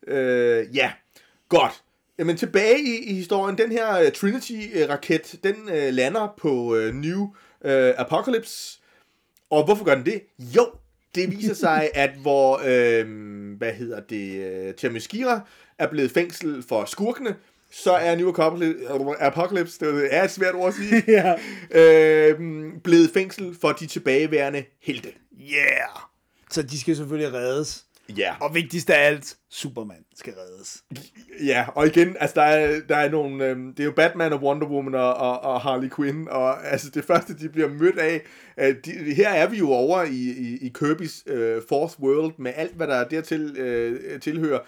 øh, 0.06 0.76
ja, 0.76 0.92
godt. 1.48 1.82
Jamen 2.18 2.36
tilbage 2.36 2.80
i, 2.80 3.10
i 3.10 3.14
historien, 3.14 3.58
den 3.58 3.72
her 3.72 3.98
øh, 3.98 4.12
Trinity-raket, 4.12 5.34
den 5.44 5.54
øh, 5.68 5.92
lander 5.94 6.34
på 6.38 6.76
øh, 6.76 6.94
New 6.94 7.28
øh, 7.64 7.94
Apocalypse, 7.96 8.80
og 9.50 9.64
hvorfor 9.64 9.84
gør 9.84 9.94
den 9.94 10.06
det? 10.06 10.22
Jo, 10.38 10.66
det 11.14 11.30
viser 11.30 11.54
sig, 11.66 11.90
at 11.94 12.10
hvor, 12.10 12.60
øh, 12.64 13.06
hvad 13.58 13.72
hedder 13.72 14.00
det, 14.00 14.76
Themyscira 14.76 15.40
er 15.78 15.86
blevet 15.86 16.10
fængsel 16.10 16.62
for 16.68 16.84
skurkene, 16.84 17.36
så 17.70 17.92
er 17.92 18.16
New 18.16 18.28
Apocalypse, 18.28 18.88
Apocalypse 19.20 19.78
det 19.86 20.08
er 20.14 20.24
et 20.24 20.30
svært 20.30 20.54
ord 20.54 20.68
at 20.68 20.74
sige, 20.74 21.04
Ja. 21.12 21.34
øh, 21.70 22.38
blevet 22.84 23.10
fængsel 23.14 23.56
for 23.60 23.72
de 23.72 23.86
tilbageværende 23.86 24.64
helte. 24.82 25.08
Yeah! 25.40 25.98
Så 26.50 26.62
de 26.62 26.80
skal 26.80 26.96
selvfølgelig 26.96 27.32
reddes. 27.32 27.84
Ja, 28.16 28.34
Og 28.40 28.54
vigtigst 28.54 28.90
af 28.90 29.06
alt, 29.06 29.36
Superman 29.50 30.04
skal 30.16 30.32
reddes. 30.32 30.82
ja, 31.44 31.64
og 31.74 31.86
igen, 31.86 32.16
altså 32.20 32.34
der 32.40 32.42
er, 32.46 32.80
der 32.88 32.96
er 32.96 33.10
nogle, 33.10 33.44
øh, 33.46 33.56
det 33.56 33.80
er 33.80 33.84
jo 33.84 33.92
Batman 33.96 34.32
og 34.32 34.42
Wonder 34.42 34.66
Woman 34.66 34.94
og, 34.94 35.14
og, 35.14 35.40
og 35.40 35.60
Harley 35.60 35.90
Quinn, 35.96 36.28
og 36.28 36.66
altså 36.72 36.90
det 36.94 37.04
første, 37.04 37.38
de 37.38 37.48
bliver 37.48 37.68
mødt 37.68 37.98
af, 37.98 38.20
øh, 38.60 38.74
de, 38.84 39.14
her 39.14 39.28
er 39.28 39.46
vi 39.48 39.56
jo 39.58 39.70
over 39.70 40.02
i, 40.02 40.10
i, 40.38 40.58
i 40.66 40.72
Kirby's 40.78 41.32
øh, 41.32 41.62
Fourth 41.68 42.00
World, 42.00 42.32
med 42.38 42.52
alt, 42.56 42.76
hvad 42.76 42.86
der 42.86 43.04
dertil 43.08 43.56
øh, 43.58 44.20
tilhører, 44.20 44.58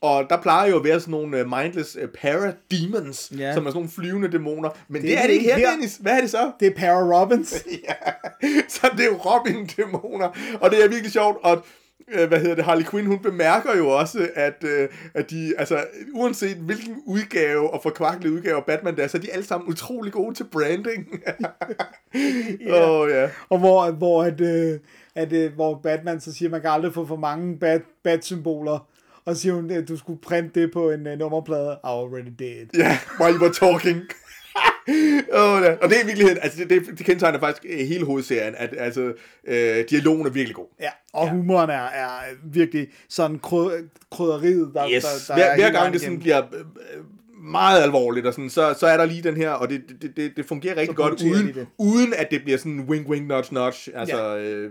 og 0.00 0.26
der 0.30 0.42
plejer 0.42 0.70
jo 0.70 0.76
at 0.78 0.84
være 0.84 1.00
sådan 1.00 1.10
nogle 1.12 1.40
uh, 1.44 1.50
mindless 1.50 1.96
uh, 1.96 2.08
parademons, 2.08 3.32
Ja. 3.38 3.54
som 3.54 3.66
er 3.66 3.70
sådan 3.70 3.74
nogle 3.74 3.88
flyvende 3.88 4.32
dæmoner. 4.32 4.70
Men 4.88 5.02
det, 5.02 5.10
Det 5.10 5.18
er 5.18 5.22
det 5.26 5.32
ikke 5.32 5.44
her, 5.44 5.56
her. 5.58 5.70
Dennis. 5.70 5.96
Hvad 6.00 6.12
er 6.16 6.20
det 6.20 6.30
så? 6.30 6.52
Det 6.60 6.68
er 6.68 6.74
Para 6.76 7.20
Robbins. 7.20 7.64
ja, 7.88 7.94
så 8.68 8.90
det 8.96 9.00
er 9.00 9.04
jo 9.08 9.16
Robin-dæmoner, 9.16 10.58
og 10.60 10.70
det 10.70 10.84
er 10.84 10.88
virkelig 10.88 11.12
sjovt, 11.12 11.38
og 11.42 11.56
øh, 11.56 11.62
hvad 12.28 12.40
hedder 12.40 12.54
det, 12.54 12.64
Harley 12.64 12.84
Quinn, 12.84 13.06
hun 13.06 13.18
bemærker 13.18 13.76
jo 13.76 13.88
også, 13.88 14.28
at, 14.34 14.64
øh, 14.64 14.88
at 15.14 15.30
de, 15.30 15.54
altså, 15.58 15.84
uanset 16.14 16.56
hvilken 16.56 17.02
udgave 17.06 17.70
og 17.70 17.82
forkvaklet 17.82 18.30
udgave 18.30 18.56
af 18.56 18.64
Batman 18.64 18.96
der 18.96 19.02
er, 19.02 19.06
så 19.06 19.16
er 19.16 19.20
de 19.20 19.32
alle 19.32 19.44
sammen 19.44 19.68
utrolig 19.68 20.12
gode 20.12 20.34
til 20.34 20.44
branding. 20.44 21.06
Ja. 22.66 22.90
Oh, 22.90 23.10
ja. 23.10 23.28
Og 23.48 23.58
hvor, 23.58 23.90
hvor, 23.90 24.22
at, 24.22 24.40
øh, 24.40 24.78
at, 25.14 25.32
øh, 25.32 25.54
hvor 25.54 25.80
Batman 25.82 26.20
så 26.20 26.32
siger, 26.32 26.48
at 26.48 26.50
man 26.50 26.60
kan 26.60 26.70
aldrig 26.70 26.94
få 26.94 27.06
for 27.06 27.16
mange 27.16 27.58
bat, 27.58 27.82
bat-symboler. 28.04 28.88
Og 29.24 29.36
siger 29.36 29.54
hun, 29.54 29.70
at 29.70 29.88
du 29.88 29.96
skulle 29.96 30.20
printe 30.20 30.60
det 30.60 30.72
på 30.72 30.90
en 30.90 31.06
uh, 31.06 31.18
nummerplade. 31.18 31.70
I 31.84 31.86
already 31.86 32.32
did. 32.38 32.66
Ja, 32.74 32.98
while 33.20 33.34
you 33.34 33.42
were 33.42 33.52
talking. 33.52 34.02
oh, 35.40 35.62
ja. 35.62 35.72
Og 35.82 35.88
det 35.90 35.98
er 35.98 36.02
i 36.02 36.06
virkeligheden, 36.06 36.38
altså 36.42 36.58
det, 36.58 36.70
det, 36.70 36.98
det 36.98 37.06
kendetegner 37.06 37.40
faktisk 37.40 37.64
øh, 37.68 37.86
hele 37.86 38.04
hovedserien, 38.04 38.54
at 38.56 38.74
altså, 38.78 39.12
øh, 39.46 39.84
dialogen 39.90 40.26
er 40.26 40.30
virkelig 40.30 40.54
god. 40.56 40.66
Ja, 40.80 40.90
og 41.12 41.26
ja. 41.26 41.32
humoren 41.32 41.70
er, 41.70 41.84
er 41.84 42.10
virkelig 42.44 42.88
sådan 43.08 43.38
kryd, 43.38 43.88
krydderiet, 44.10 44.70
der, 44.74 44.88
Yes. 44.90 45.02
der, 45.02 45.34
der 45.34 45.34
hver, 45.34 45.44
er 45.44 45.56
hver 45.56 45.70
gang 45.70 45.92
det 45.92 46.00
sådan 46.00 46.18
bliver 46.18 46.42
øh, 46.52 46.60
øh, 46.60 47.04
meget 47.44 47.82
alvorligt, 47.82 48.26
og 48.26 48.32
sådan, 48.34 48.50
så, 48.50 48.74
så 48.78 48.86
er 48.86 48.96
der 48.96 49.04
lige 49.04 49.22
den 49.22 49.36
her, 49.36 49.50
og 49.50 49.68
det, 49.70 49.82
det, 50.02 50.16
det, 50.16 50.32
det 50.36 50.46
fungerer 50.46 50.76
rigtig 50.76 50.96
godt, 50.96 51.22
uden, 51.22 51.46
det. 51.46 51.66
uden 51.78 52.14
at 52.14 52.30
det 52.30 52.42
bliver 52.42 52.58
sådan 52.58 52.80
wink, 52.80 53.08
wink, 53.08 53.28
nudge, 53.28 53.54
nudge. 53.54 53.96
Altså, 53.96 54.34
ja. 54.34 54.38
Øh, 54.38 54.70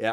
ja. 0.00 0.12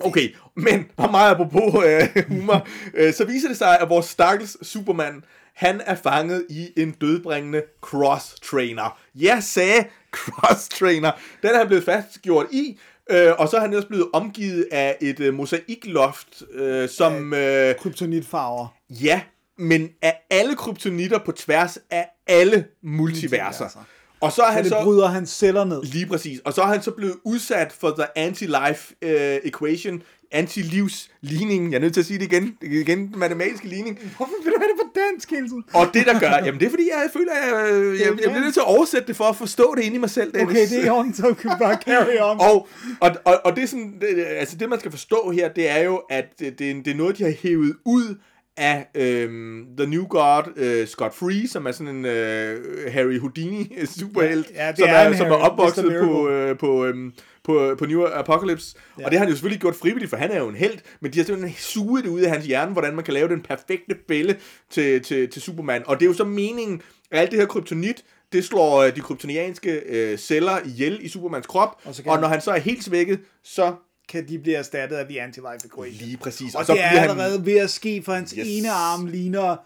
Okay, 0.00 0.34
men 0.56 0.86
og 0.96 1.10
meget 1.10 1.30
apropos 1.34 1.84
øh, 1.86 2.24
humor, 2.28 2.66
øh, 2.94 3.12
så 3.12 3.24
viser 3.24 3.48
det 3.48 3.56
sig, 3.56 3.80
at 3.80 3.88
vores 3.88 4.06
stakkels 4.06 4.68
Superman, 4.68 5.24
han 5.54 5.80
er 5.86 5.94
fanget 5.94 6.46
i 6.50 6.68
en 6.76 6.90
dødbringende 6.90 7.62
cross-trainer. 7.86 8.98
Jeg 9.14 9.42
sagde 9.42 9.84
cross-trainer. 10.16 11.10
Den 11.42 11.50
er 11.50 11.58
han 11.58 11.66
blevet 11.66 11.84
fastgjort 11.84 12.46
i, 12.52 12.78
øh, 13.10 13.32
og 13.38 13.48
så 13.48 13.56
er 13.56 13.60
han 13.60 13.74
også 13.74 13.88
blevet 13.88 14.08
omgivet 14.12 14.68
af 14.72 14.96
et 15.00 15.20
øh, 15.20 15.34
mosaikloft, 15.34 16.42
øh, 16.52 16.88
som... 16.88 17.34
Øh, 17.34 17.74
Kryptonitfarver. 17.74 18.74
Ja, 18.90 19.20
men 19.58 19.88
af 20.02 20.20
alle 20.30 20.56
kryptonitter 20.56 21.18
på 21.18 21.32
tværs 21.32 21.78
af 21.90 22.08
alle 22.26 22.64
multiverser. 22.82 23.64
Multiverser. 23.64 23.84
Og 24.20 24.32
så 24.32 24.42
er 24.42 24.46
Så 24.46 24.52
han 24.52 24.64
det 24.64 24.72
så... 24.72 24.80
bryder 24.84 25.06
hans 25.06 25.30
celler 25.30 25.64
ned. 25.64 25.82
Lige 25.82 26.06
præcis. 26.06 26.40
Og 26.44 26.52
så 26.52 26.62
er 26.62 26.66
han 26.66 26.82
så 26.82 26.90
blevet 26.90 27.16
udsat 27.24 27.72
for 27.72 27.94
the 27.98 28.28
anti-life 28.28 28.94
uh, 29.06 29.10
equation, 29.48 30.02
anti-livs-ligningen. 30.32 31.70
Jeg 31.72 31.76
er 31.76 31.80
nødt 31.80 31.92
til 31.94 32.00
at 32.00 32.06
sige 32.06 32.18
det 32.18 32.24
igen. 32.32 32.56
Igen, 32.62 32.98
den 32.98 33.18
matematiske 33.18 33.68
ligning. 33.68 33.98
Hvorfor 34.16 34.32
vil 34.44 34.52
du 34.52 34.58
have 34.58 34.68
det 34.68 34.76
på 34.82 35.00
dansk 35.10 35.30
hele 35.30 35.48
tiden? 35.48 35.64
Og 35.74 35.86
det, 35.94 36.06
der 36.06 36.20
gør... 36.20 36.30
Jamen, 36.44 36.60
det 36.60 36.66
er 36.66 36.70
fordi, 36.70 36.88
jeg 36.90 37.10
føler, 37.12 37.32
at 37.32 37.48
jeg, 37.48 37.82
jeg, 37.84 37.98
jeg, 38.00 38.06
jeg 38.06 38.14
bliver 38.30 38.40
nødt 38.40 38.54
til 38.54 38.60
at 38.60 38.66
oversætte 38.76 39.06
det 39.06 39.16
for 39.16 39.24
at 39.24 39.36
forstå 39.36 39.74
det 39.76 39.82
inde 39.84 39.96
i 39.96 39.98
mig 39.98 40.10
selv, 40.10 40.32
Dennis. 40.32 40.50
Okay, 40.50 40.76
det 40.80 40.86
er 40.86 40.92
on, 40.92 41.14
så 41.14 41.34
kan 41.40 41.50
bare 41.60 41.78
carry 41.84 42.16
on. 42.30 42.40
Og, 42.40 42.68
og, 43.00 43.10
og, 43.24 43.40
og 43.44 43.56
det 43.56 43.62
er 43.62 43.66
sådan, 43.66 43.94
det, 44.00 44.24
altså 44.26 44.56
det 44.56 44.68
man 44.68 44.78
skal 44.78 44.90
forstå 44.90 45.30
her, 45.34 45.48
det 45.48 45.70
er 45.70 45.78
jo, 45.82 45.96
at 46.10 46.24
det, 46.38 46.58
det, 46.58 46.70
er- 46.70 46.74
det 46.82 46.88
er 46.88 46.94
noget, 46.96 47.18
de 47.18 47.22
har 47.24 47.34
hævet 47.42 47.74
ud 47.84 48.14
af 48.56 48.86
øhm, 48.94 49.64
The 49.78 49.86
New 49.86 50.04
God, 50.06 50.42
øh, 50.56 50.86
Scott 50.86 51.14
Free, 51.14 51.48
som 51.48 51.66
er 51.66 51.72
sådan 51.72 51.96
en 51.96 52.04
øh, 52.04 52.60
Harry 52.92 53.18
Houdini 53.20 53.74
øh, 53.80 53.86
superhelt, 53.86 54.50
Ja, 54.54 54.68
det 54.68 54.78
som, 54.78 54.88
er 54.88 54.92
er, 54.92 55.16
som 55.16 55.26
er 55.26 55.30
Harry, 55.30 55.50
opvokset 55.50 55.84
Mr. 55.84 56.04
på, 56.06 56.28
øh, 56.28 56.58
på, 56.58 56.84
øhm, 56.86 57.12
på, 57.44 57.74
på 57.78 57.86
New 57.86 58.04
Apocalypse. 58.06 58.76
Ja. 58.98 59.04
Og 59.04 59.10
det 59.10 59.18
har 59.18 59.24
han 59.24 59.28
jo 59.28 59.34
selvfølgelig 59.34 59.60
gjort 59.60 59.76
frivilligt, 59.76 60.10
for 60.10 60.16
han 60.16 60.30
er 60.30 60.38
jo 60.38 60.48
en 60.48 60.54
held, 60.56 60.78
men 61.00 61.12
de 61.12 61.18
har 61.18 61.24
simpelthen 61.26 61.56
suget 61.58 62.04
det 62.04 62.10
ud 62.10 62.20
af 62.20 62.30
hans 62.30 62.46
hjerne, 62.46 62.72
hvordan 62.72 62.94
man 62.94 63.04
kan 63.04 63.14
lave 63.14 63.28
den 63.28 63.40
perfekte 63.42 63.96
fælde 64.08 64.36
til, 64.70 65.02
til, 65.02 65.28
til 65.30 65.42
Superman. 65.42 65.82
Og 65.86 66.00
det 66.00 66.06
er 66.06 66.08
jo 66.10 66.14
så 66.16 66.24
meningen, 66.24 66.82
alt 67.10 67.30
det 67.30 67.38
her 67.38 67.46
kryptonit, 67.46 68.04
det 68.32 68.44
slår 68.44 68.76
øh, 68.82 68.96
de 68.96 69.00
kryptonianske 69.00 69.70
øh, 69.86 70.18
celler 70.18 70.58
ihjel 70.64 70.98
i 71.02 71.08
Supermans 71.08 71.46
krop, 71.46 71.68
Og 71.84 71.94
og, 72.06 72.12
og 72.12 72.20
når 72.20 72.28
han 72.28 72.40
så 72.40 72.50
er 72.50 72.58
helt 72.58 72.84
svækket, 72.84 73.20
så 73.44 73.74
Kan 74.08 74.28
de 74.28 74.38
blive 74.38 74.56
erstattet 74.56 74.96
af 74.96 75.06
The 75.06 75.24
Anti-Life 75.24 75.66
Equation. 75.66 76.06
lige 76.06 76.16
præcis. 76.16 76.54
Og, 76.54 76.66
så 76.66 76.72
det 76.72 76.80
er 76.84 76.88
bliver 76.90 77.00
han- 77.00 77.10
allerede 77.10 77.46
ved 77.46 77.56
at 77.58 77.70
ske, 77.70 78.02
for 78.04 78.12
hans 78.12 78.30
Yes. 78.38 78.46
ene 78.48 78.70
arm 78.70 79.06
ligner 79.06 79.56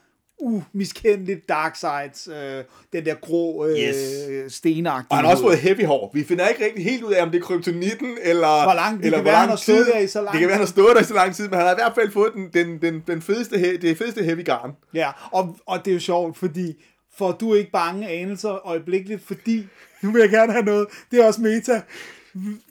umiskendeligt 0.41 1.49
Darkseids, 1.49 2.29
øh, 2.29 2.65
den 2.93 3.05
der 3.05 3.15
grå 3.15 3.67
øh, 3.67 3.79
Yes. 3.79 4.53
stenagtige. 4.53 5.07
Og 5.11 5.17
han 5.17 5.25
har 5.25 5.33
også 5.33 5.45
fået 5.45 5.59
heavy 5.59 5.85
hår. 5.85 6.11
Vi 6.15 6.25
finder 6.25 6.49
ikke 6.49 6.65
rigtig 6.65 6.85
helt 6.85 7.03
ud 7.03 7.13
af, 7.13 7.23
om 7.23 7.31
det 7.31 7.39
er 7.39 7.43
kryptonitten, 7.43 8.19
eller... 8.23 8.63
Hvor 8.63 8.75
lang- 8.75 8.97
det 8.99 9.05
eller 9.05 9.19
kan 9.19 9.23
hvor 9.25 9.33
lang 9.33 9.59
tid. 9.59 9.87
der 9.87 9.99
i 9.99 10.07
så 10.07 10.21
lang 10.23 10.33
Det 10.33 10.39
kan 10.41 10.49
være, 10.49 10.57
han 10.57 10.67
har 10.67 10.73
stået 10.73 10.97
der 10.97 11.01
i 11.01 11.05
så 11.05 11.15
lang 11.15 11.35
tid, 11.35 11.49
men 11.49 11.55
han 11.59 11.67
har 11.67 11.73
i 11.73 11.79
hvert 11.79 11.95
fald 11.95 12.11
fået 12.11 12.33
den, 12.35 12.49
den, 12.55 12.79
den, 12.83 13.03
den 13.07 13.23
fedeste, 13.23 13.77
det 13.77 13.99
fedeste 13.99 14.23
heavy 14.25 14.45
garn. 14.45 14.71
Ja, 14.95 15.11
og, 15.33 15.57
og 15.67 15.85
det 15.85 15.91
er 15.91 15.95
jo 15.95 16.01
sjovt, 16.01 16.37
fordi 16.39 16.85
får 17.19 17.33
du 17.33 17.55
ikke 17.55 17.71
bange 17.71 18.09
anelser 18.09 18.67
øjeblikkeligt, 18.67 19.23
fordi 19.27 19.67
nu 20.03 20.11
vil 20.11 20.21
jeg 20.21 20.31
gerne 20.31 20.53
have 20.53 20.65
noget, 20.65 20.87
det 21.11 21.21
er 21.21 21.27
også 21.27 21.41
meta. 21.41 21.83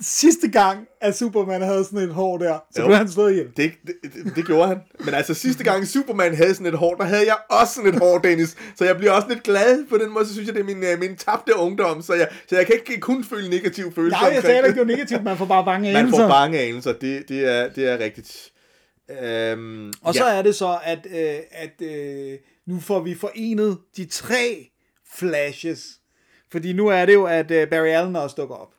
Sidste 0.02 0.48
gang, 0.48 0.88
at 1.02 1.18
Superman 1.18 1.62
havde 1.62 1.84
sådan 1.86 2.00
et 2.00 2.10
hår 2.14 2.38
der, 2.38 2.60
så 2.76 2.82
Jo. 2.82 2.88
blev 2.88 2.98
han 2.98 3.10
slået 3.10 3.32
ihjel. 3.32 3.48
Det, 3.58 3.72
det, 3.88 3.96
det, 4.04 4.36
det 4.36 4.46
gjorde 4.46 4.68
han. 4.68 4.78
Men 5.00 5.14
altså 5.14 5.34
sidste 5.34 5.64
gang 5.64 5.88
Superman 5.88 6.36
havde 6.36 6.54
sådan 6.56 6.68
et 6.68 6.78
hår, 6.78 6.96
der 6.96 7.04
havde 7.04 7.26
jeg 7.28 7.38
også 7.50 7.74
sådan 7.74 7.94
et 7.94 8.00
hår, 8.00 8.18
Dennis. 8.18 8.56
Så 8.76 8.86
jeg 8.86 8.98
bliver 8.98 9.12
også 9.12 9.28
lidt 9.30 9.44
glad 9.44 9.86
på 9.90 9.98
den 9.98 10.10
måde, 10.14 10.26
så 10.26 10.34
synes 10.34 10.48
jeg, 10.48 10.56
det 10.56 10.62
er 10.62 10.66
min, 10.66 10.84
øh, 10.84 11.00
min 11.00 11.16
tabte 11.16 11.56
ungdom. 11.58 12.02
Så 12.02 12.14
jeg, 12.14 12.28
så 12.50 12.56
jeg 12.56 12.66
kan 12.66 12.76
ikke 12.76 13.02
kun 13.02 13.24
føle 13.24 13.50
negativ 13.50 13.94
følelse 13.96 14.18
Nej, 14.22 14.32
jeg 14.34 14.42
sagde 14.42 14.58
ikke, 14.58 14.70
det 14.70 14.78
var 14.78 14.86
negativt, 14.94 15.24
man 15.24 15.38
får 15.38 15.46
bare 15.46 15.66
bange 15.66 15.88
Man 15.94 15.96
anelser. 15.96 16.18
får 16.22 16.28
bange 16.28 16.60
anelser, 16.60 16.94
det, 16.94 17.24
det, 17.30 17.46
er, 17.56 17.70
det 17.70 17.86
er 17.92 17.98
rigtigt. 18.00 18.52
Øhm, 19.24 19.94
Og 20.02 20.16
så 20.16 20.24
er 20.24 20.42
det 20.42 20.56
så, 20.56 20.78
at, 20.84 21.08
øh, 21.12 21.36
at 21.52 21.82
øh, 21.82 22.38
nu 22.68 22.80
får 22.80 23.00
vi 23.00 23.16
forenet 23.16 23.78
de 23.98 24.06
tre 24.06 24.70
flashes. 25.14 25.86
Fordi 26.52 26.74
nu 26.74 26.88
er 26.88 27.06
det 27.06 27.14
jo, 27.14 27.24
at 27.26 27.52
øh, 27.52 27.68
Barry 27.68 27.88
Allen 27.88 28.16
også 28.16 28.36
dukker 28.38 28.56
op. 28.56 28.72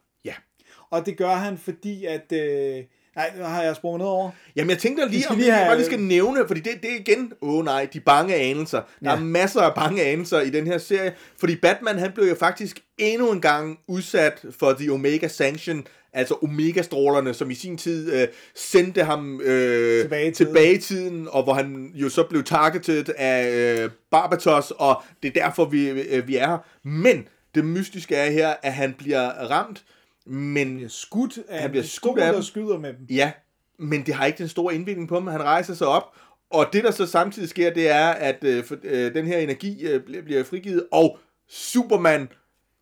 Og 0.90 1.06
det 1.06 1.16
gør 1.16 1.34
han, 1.34 1.58
fordi 1.58 2.04
at... 2.04 2.32
Øh, 2.32 2.84
nej, 3.16 3.30
har 3.42 3.62
jeg 3.62 3.76
sprunget 3.76 3.98
noget 3.98 4.12
over. 4.14 4.30
Jamen, 4.56 4.70
jeg 4.70 4.78
tænkte 4.78 5.08
lige, 5.08 5.24
om 5.30 5.36
lige 5.36 5.48
jeg 5.48 5.56
have- 5.56 5.66
bare 5.68 5.76
lige 5.76 5.86
skal 5.86 6.00
nævne, 6.00 6.44
fordi 6.46 6.60
det, 6.60 6.72
det 6.82 6.90
er 6.92 6.96
igen, 7.00 7.32
åh 7.42 7.54
oh, 7.54 7.64
nej, 7.64 7.88
de 7.92 8.00
bange 8.00 8.34
anelser. 8.34 8.78
Der 9.04 9.10
Ja. 9.10 9.16
er 9.16 9.20
masser 9.20 9.60
af 9.60 9.74
bange 9.74 10.02
anelser 10.02 10.40
i 10.40 10.50
den 10.50 10.66
her 10.66 10.78
serie, 10.78 11.12
fordi 11.38 11.56
Batman, 11.56 11.98
han 11.98 12.12
blev 12.12 12.26
jo 12.28 12.34
faktisk 12.34 12.80
endnu 12.98 13.32
en 13.32 13.40
gang 13.40 13.78
udsat 13.88 14.44
for 14.58 14.72
The 14.72 14.92
Omega 14.92 15.28
Sanction, 15.28 15.86
altså 16.12 16.34
Omega-strålerne, 16.42 17.34
som 17.34 17.50
i 17.50 17.54
sin 17.54 17.76
tid 17.78 18.12
øh, 18.12 18.28
sendte 18.54 19.04
ham 19.04 19.40
øh, 19.44 20.02
Tilbage 20.02 20.28
i 20.28 20.32
tilbage 20.32 20.74
i 20.74 20.78
tiden, 20.78 21.28
og 21.30 21.42
hvor 21.42 21.54
han 21.54 21.90
jo 21.94 22.08
så 22.08 22.22
blev 22.22 22.44
targeted 22.44 23.04
af 23.16 23.48
øh, 23.50 23.90
Barbatos, 24.10 24.72
og 24.76 25.02
det 25.22 25.36
er 25.36 25.42
derfor, 25.44 25.64
vi, 25.64 25.88
øh, 25.88 26.28
vi 26.28 26.36
er 26.36 26.48
her. 26.48 26.58
Men 26.88 27.28
det 27.54 27.64
mystiske 27.64 28.16
er 28.16 28.30
her, 28.30 28.54
at 28.62 28.72
han 28.72 28.94
bliver 28.98 29.28
ramt, 29.30 29.84
men 30.26 30.88
Skudt 30.88 31.38
af 31.48 31.60
Han 31.60 31.70
bliver 31.70 31.84
skudt 31.84 32.18
af 32.18 32.32
dem. 32.32 32.42
skyder 32.42 32.78
med 32.78 32.92
dem. 32.92 33.06
Ja, 33.10 33.32
men 33.78 34.06
det 34.06 34.14
har 34.14 34.26
ikke 34.26 34.38
den 34.38 34.48
store 34.48 34.74
indvirkning 34.74 35.08
på 35.08 35.14
ham. 35.14 35.26
Han 35.26 35.42
rejser 35.42 35.74
sig 35.74 35.86
op, 35.86 36.16
og 36.50 36.66
det 36.72 36.84
der 36.84 36.90
så 36.90 37.06
samtidig 37.06 37.48
sker, 37.48 37.74
det 37.74 37.88
er, 37.88 38.08
at 38.08 38.44
øh, 38.44 38.64
for, 38.64 38.76
øh, 38.82 39.14
den 39.14 39.26
her 39.26 39.38
energi 39.38 39.86
øh, 39.86 40.00
bliver, 40.24 40.44
frigivet, 40.44 40.86
og 40.92 41.18
Superman 41.48 42.28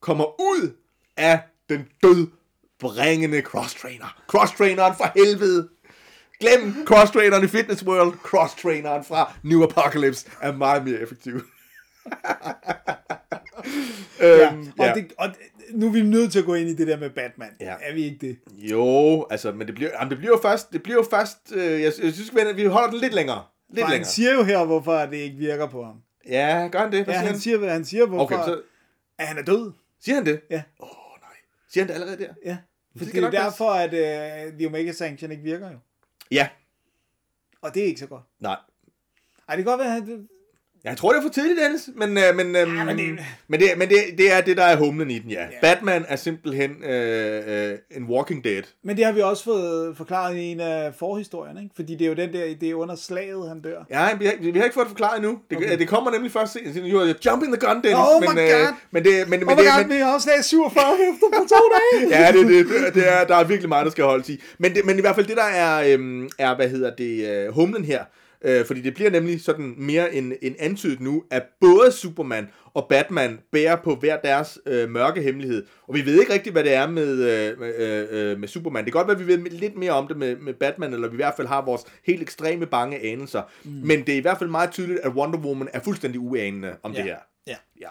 kommer 0.01 0.41
ud 0.41 0.77
af 1.17 1.41
den 1.69 1.89
død 2.03 2.27
bringende 2.79 3.39
cross-trainer. 3.43 4.23
Cross-traineren 4.29 4.97
fra 4.97 5.11
helvede. 5.17 5.69
Glem 6.41 6.87
cross-traineren 6.87 7.45
i 7.45 7.49
Fitness 7.49 7.85
World. 7.87 8.13
Cross-traineren 8.13 9.05
fra 9.05 9.33
New 9.43 9.63
Apocalypse 9.63 10.31
er 10.41 10.53
meget 10.53 10.85
mere 10.85 11.01
effektiv. 11.01 11.41
Ja, 14.21 14.53
øhm, 14.53 14.73
og, 14.79 14.87
ja. 14.87 14.95
det, 14.95 15.13
og 15.19 15.29
det, 15.29 15.37
nu 15.71 15.87
er 15.87 15.91
vi 15.91 16.03
nødt 16.03 16.33
til 16.33 16.39
at 16.39 16.45
gå 16.45 16.55
ind 16.55 16.69
i 16.69 16.75
det 16.75 16.87
der 16.87 16.97
med 16.97 17.11
Batman. 17.11 17.51
Ja. 17.61 17.75
Er 17.81 17.95
vi 17.95 18.05
ikke 18.05 18.27
det? 18.27 18.39
Jo, 18.53 19.27
altså, 19.31 19.53
men 19.53 19.67
det 19.67 19.75
bliver, 19.75 19.91
jamen, 19.93 20.11
det 20.11 20.19
bliver 20.19 20.33
jo 20.33 20.39
først, 20.43 20.73
det 20.73 20.83
bliver 20.83 20.97
jo 20.97 21.07
først, 21.11 21.53
øh, 21.55 21.63
jeg, 21.63 21.93
jeg 22.03 22.13
synes, 22.13 22.35
vi 22.35 22.41
vi 22.55 22.65
holder 22.65 22.91
den 22.91 23.01
lidt 23.01 23.15
længere. 23.15 23.45
Lidt 23.69 23.81
For 23.81 23.87
han 23.87 23.93
længere. 23.93 24.11
siger 24.11 24.35
jo 24.35 24.43
her, 24.43 24.65
hvorfor 24.65 24.93
det 24.99 25.17
ikke 25.17 25.37
virker 25.37 25.67
på 25.67 25.85
ham. 25.85 26.03
Ja, 26.29 26.69
gør 26.73 26.79
han 26.79 26.93
det? 26.93 27.05
Hvad 27.05 27.15
Ja, 27.15 27.21
siger 27.21 27.31
han 27.31 27.41
siger, 27.41 27.71
han 27.71 27.85
siger 27.85 28.07
hvorfor 28.07 28.37
Okay, 28.37 28.45
så 28.45 28.63
at 29.19 29.27
han 29.27 29.39
er 29.39 29.43
død. 29.43 29.73
siger 30.01 30.15
han 30.15 30.27
det? 30.27 30.41
Ja. 30.51 30.63
Åh, 30.81 30.89
oh, 30.89 31.21
nej. 31.21 31.31
Siger 31.73 31.85
han 31.85 31.89
det 31.89 31.95
allerede 31.95 32.19
der? 32.25 32.35
Ja. 32.45 32.57
For 32.99 33.05
skal 33.05 33.23
det 33.23 33.35
er 33.35 33.43
derfor, 33.43 33.71
at 33.71 33.93
uh, 33.93 34.59
The 34.59 34.67
Omega 34.67 34.93
Sanction 34.93 35.31
ikke 35.31 35.43
virker 35.43 35.71
jo. 35.71 35.79
Ja. 36.31 36.49
Og 37.63 37.75
det 37.75 37.83
er 37.83 37.87
ikke 37.87 38.01
så 38.01 38.07
godt. 38.07 38.23
Nej. 38.41 38.57
Ej, 39.49 39.57
det 39.57 39.65
kan 39.65 39.73
godt 39.73 39.79
være, 39.79 39.97
at 39.97 40.03
han... 40.03 40.29
Jeg 40.85 40.97
tror, 40.97 41.11
det 41.13 41.19
er 41.19 41.23
for 41.23 41.29
tidligt, 41.29 41.61
Dennis, 41.61 41.89
men, 41.97 42.19
øh, 42.19 42.37
men, 42.37 42.57
øh, 42.57 42.69
men 42.69 42.87
men, 42.87 42.99
det- 42.99 43.19
men, 43.49 43.61
det, 43.61 43.69
men 43.77 43.89
det, 43.89 43.97
det 44.19 44.33
er 44.33 44.41
det, 44.41 44.57
der 44.57 44.65
er 44.65 44.77
humlen 44.77 45.11
i 45.11 45.19
den, 45.19 45.31
ja. 45.31 45.41
Ja. 45.43 45.47
Batman 45.63 46.05
er 46.09 46.17
simpelthen 46.17 46.71
øh, 46.85 47.43
øh, 47.71 47.79
en 47.97 48.05
walking 48.05 48.45
dead. 48.45 48.63
Men 48.85 48.97
det 48.97 49.05
har 49.05 49.13
vi 49.13 49.21
også 49.21 49.45
fået 49.45 49.97
forklaret 49.97 50.37
i 50.37 50.41
en 50.41 50.61
af 50.61 50.95
forhistorierne, 50.99 51.63
ikke? 51.63 51.73
Fordi 51.77 51.93
det 51.93 52.05
er 52.05 52.09
jo 52.09 52.15
den 52.15 52.33
der, 52.33 52.55
det 52.61 52.71
er 52.71 52.75
under 52.75 52.95
slaget, 52.97 53.49
han 53.49 53.61
dør. 53.61 53.85
Ja, 53.91 54.09
vi 54.19 54.27
har, 54.27 54.33
vi 54.53 54.59
har 54.59 54.65
ikke 54.65 54.75
fået 54.75 54.85
det 54.87 54.91
forklaret 54.91 55.17
endnu. 55.17 55.39
Det, 55.51 55.57
Okay. 55.57 55.79
det 55.79 55.89
kommer 55.89 56.11
nemlig 56.11 56.33
først 56.33 56.53
senere. 56.53 57.01
Are 57.03 57.15
jumping 57.27 57.53
the 57.59 57.67
gun, 57.69 57.77
Dennis. 57.83 57.95
Oh 57.99 58.21
my 58.23 58.27
men, 58.27 58.39
øh, 58.39 58.51
God. 58.51 58.75
men 58.91 59.05
det, 59.05 59.29
men, 59.29 59.41
men, 59.41 59.49
Oh 59.49 59.57
my 59.57 59.63
det, 59.63 59.71
god, 59.77 59.87
men, 59.87 59.97
vi 59.97 60.01
har 60.03 60.15
også 60.15 60.25
slag 60.25 60.45
47 60.45 60.85
efter 61.13 61.27
på 61.39 61.45
to 61.49 61.61
dage! 61.77 62.09
ja, 62.23 62.33
det, 62.33 62.47
det, 62.47 62.67
det, 62.87 62.95
det 62.95 63.13
er, 63.13 63.25
der 63.25 63.37
er 63.37 63.45
virkelig 63.45 63.69
meget, 63.69 63.85
der 63.85 63.91
skal 63.91 64.05
holdes 64.05 64.29
i. 64.29 64.41
Men, 64.59 64.75
det, 64.75 64.85
men 64.85 64.99
i 64.99 65.01
hvert 65.01 65.15
fald 65.15 65.27
det, 65.27 65.37
der 65.37 65.45
er, 65.67 65.93
øhm, 65.95 66.29
er 66.39 66.55
hvad 66.57 66.69
hedder 66.69 66.91
det, 66.97 67.29
øh, 67.31 67.55
humlen 67.55 67.85
her, 67.85 68.05
øh, 68.45 68.67
fordi 68.67 68.81
det 68.81 68.95
bliver 68.95 69.11
nemlig 69.11 69.41
sådan 69.41 69.75
mere 69.79 70.15
en, 70.15 70.33
en 70.43 70.57
antydet 70.59 71.01
nu, 71.01 71.25
at 71.31 71.43
både 71.61 71.93
Superman 71.93 72.49
og 72.75 72.87
Batman 72.89 73.39
bærer 73.53 73.77
på 73.77 73.95
hver 73.95 74.17
deres 74.21 74.59
øh, 74.67 74.91
mørke 74.91 75.23
hemmelighed. 75.23 75.67
Og 75.89 75.95
vi 75.95 76.07
ved 76.07 76.21
ikke 76.21 76.33
rigtigt, 76.33 76.53
hvad 76.55 76.65
det 76.65 76.75
er 76.75 76.87
med, 76.87 77.13
øh, 77.13 77.61
med, 77.61 77.75
øh, 77.79 78.31
øh, 78.33 78.39
med 78.41 78.49
Superman. 78.49 78.85
Det 78.85 78.93
kan 78.93 78.99
godt 78.99 79.09
være, 79.09 79.17
at 79.21 79.27
vi 79.27 79.33
ved 79.33 79.51
lidt 79.51 79.77
mere 79.77 79.93
om 79.93 80.09
det 80.09 80.17
med, 80.17 80.37
med 80.37 80.55
Batman, 80.55 80.95
eller 80.95 81.09
vi 81.09 81.15
i 81.15 81.17
hvert 81.17 81.35
fald 81.37 81.49
har 81.49 81.65
vores 81.65 81.83
helt 82.07 82.23
ekstreme 82.23 82.67
bange 82.67 82.99
anelser. 83.13 83.43
Mm. 83.65 83.71
Men 83.71 84.01
det 84.01 84.09
er 84.09 84.17
i 84.17 84.21
hvert 84.21 84.39
fald 84.39 84.51
meget 84.51 84.71
tydeligt, 84.71 85.01
at 85.01 85.13
Wonder 85.13 85.39
Woman 85.39 85.69
er 85.73 85.81
fuldstændig 85.81 86.21
uanende 86.21 86.73
om 86.83 86.93
Ja. 86.93 86.97
det 86.99 87.05
her. 87.05 87.17
Ja. 87.47 87.57
Ja. 87.81 87.89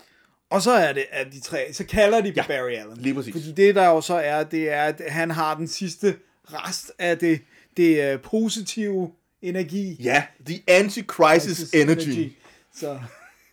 Og 0.51 0.61
så 0.61 0.71
er 0.71 0.93
det, 0.93 1.03
at 1.11 1.27
de 1.33 1.41
tre, 1.41 1.73
så 1.73 1.85
kalder 1.85 2.21
de 2.21 2.33
Ja, 2.35 2.43
Barry 2.47 2.71
Allen. 2.71 2.97
lige 2.97 3.15
præcis. 3.15 3.33
Fordi 3.33 3.51
det, 3.51 3.75
der 3.75 3.85
jo 3.87 4.01
så 4.01 4.13
er, 4.15 4.43
det 4.43 4.69
er, 4.71 4.81
at 4.83 5.01
han 5.07 5.31
har 5.31 5.55
den 5.55 5.67
sidste 5.67 6.15
rest 6.45 6.91
af 6.99 7.17
det, 7.17 7.41
det 7.77 8.13
uh, 8.15 8.21
positive 8.21 9.11
energi. 9.43 9.97
Ja, 10.03 10.23
the 10.45 10.63
anti-crisis 10.67 11.73
energy. 11.73 12.31
Så 12.75 12.99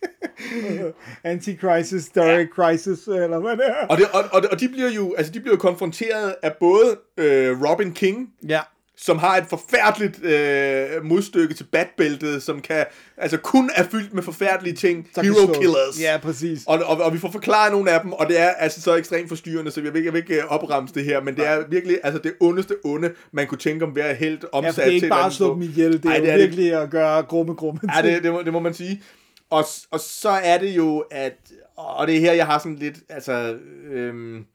Anti-crisis, 1.23 2.09
Dark 2.15 2.47
Crisis, 2.55 3.07
eller 3.07 3.39
hvad 3.39 3.57
det 3.57 3.65
er. 3.67 3.87
Og, 3.87 3.97
det, 3.97 4.05
og, 4.13 4.23
og, 4.33 4.41
og 4.51 4.59
de 4.59 4.69
bliver 4.69 4.89
jo 4.89 5.15
altså 5.17 5.33
de 5.33 5.39
bliver 5.39 5.55
jo 5.55 5.59
konfronteret 5.59 6.35
af 6.43 6.53
både 6.59 6.97
øh, 7.17 7.63
Robin 7.63 7.93
King, 7.93 8.33
Ja. 8.47 8.59
Som 9.03 9.17
har 9.19 9.37
et 9.37 9.45
forfærdeligt 9.49 10.23
øh, 10.23 11.05
modstykke 11.05 11.53
til 11.53 11.63
Batbæltet, 11.63 12.43
som 12.43 12.61
kan 12.61 12.85
altså 13.17 13.37
kun 13.37 13.69
er 13.75 13.83
fyldt 13.83 14.13
med 14.13 14.23
forfærdelige 14.23 14.75
ting, 14.75 15.07
kan 15.15 15.23
hero 15.25 15.33
slå. 15.45 15.53
killers. 15.53 16.01
Ja, 16.01 16.17
præcis. 16.21 16.63
Og, 16.67 16.79
og, 16.85 16.97
og 17.01 17.13
vi 17.13 17.17
får 17.17 17.31
forklaret 17.31 17.71
nogle 17.71 17.91
af 17.91 18.01
dem, 18.01 18.13
og 18.13 18.27
det 18.27 18.39
er 18.39 18.49
altså 18.49 18.81
så 18.81 18.95
ekstremt 18.95 19.29
forstyrrende, 19.29 19.71
så 19.71 19.81
jeg 19.81 19.93
vil, 19.93 19.97
ikke- 19.99 20.05
jeg 20.07 20.13
vil 20.13 20.19
ikke 20.21 20.35
øh, 20.43 20.47
opremse 20.47 20.93
det 20.93 21.03
her, 21.05 21.21
men 21.21 21.35
det 21.35 21.47
er 21.47 21.63
virkelig 21.69 21.99
altså 22.03 22.21
det 22.23 22.33
ondeste 22.39 22.75
onde, 22.83 23.11
man 23.31 23.47
kunne 23.47 23.57
tænke 23.57 23.85
om 23.85 23.91
hver 23.91 24.13
helt 24.13 24.43
Ja, 24.53 24.57
omsat 24.57 24.73
for 24.73 24.81
det 24.81 24.87
er 24.87 24.89
til 24.91 24.95
ikke 24.95 25.07
bare 25.07 25.25
at 25.25 25.33
slå 25.33 25.53
dem 25.53 25.61
ihjel, 25.61 25.93
det 25.93 26.05
er, 26.05 26.09
Ej, 26.09 26.17
det 26.19 26.29
er 26.29 26.37
det. 26.37 26.43
virkelig 26.43 26.73
at 26.81 26.89
gøre 26.89 27.21
grumme, 27.23 27.53
grumme 27.53 27.79
Ja, 27.95 28.01
ting. 28.01 28.15
det, 28.15 28.23
det, 28.23 28.31
må, 28.31 28.41
det 28.41 28.53
må 28.53 28.59
man 28.59 28.73
sige. 28.73 29.01
Og, 29.49 29.65
og 29.91 29.99
så 29.99 30.29
er 30.29 30.57
det 30.57 30.69
jo, 30.69 31.03
at... 31.11 31.33
Og 31.77 32.07
det 32.07 32.15
er 32.15 32.19
her, 32.19 32.33
jeg 32.33 32.45
har 32.45 32.59
sådan 32.59 32.75
lidt... 32.75 32.95
Altså... 33.09 33.55
Øhm, 33.91 34.45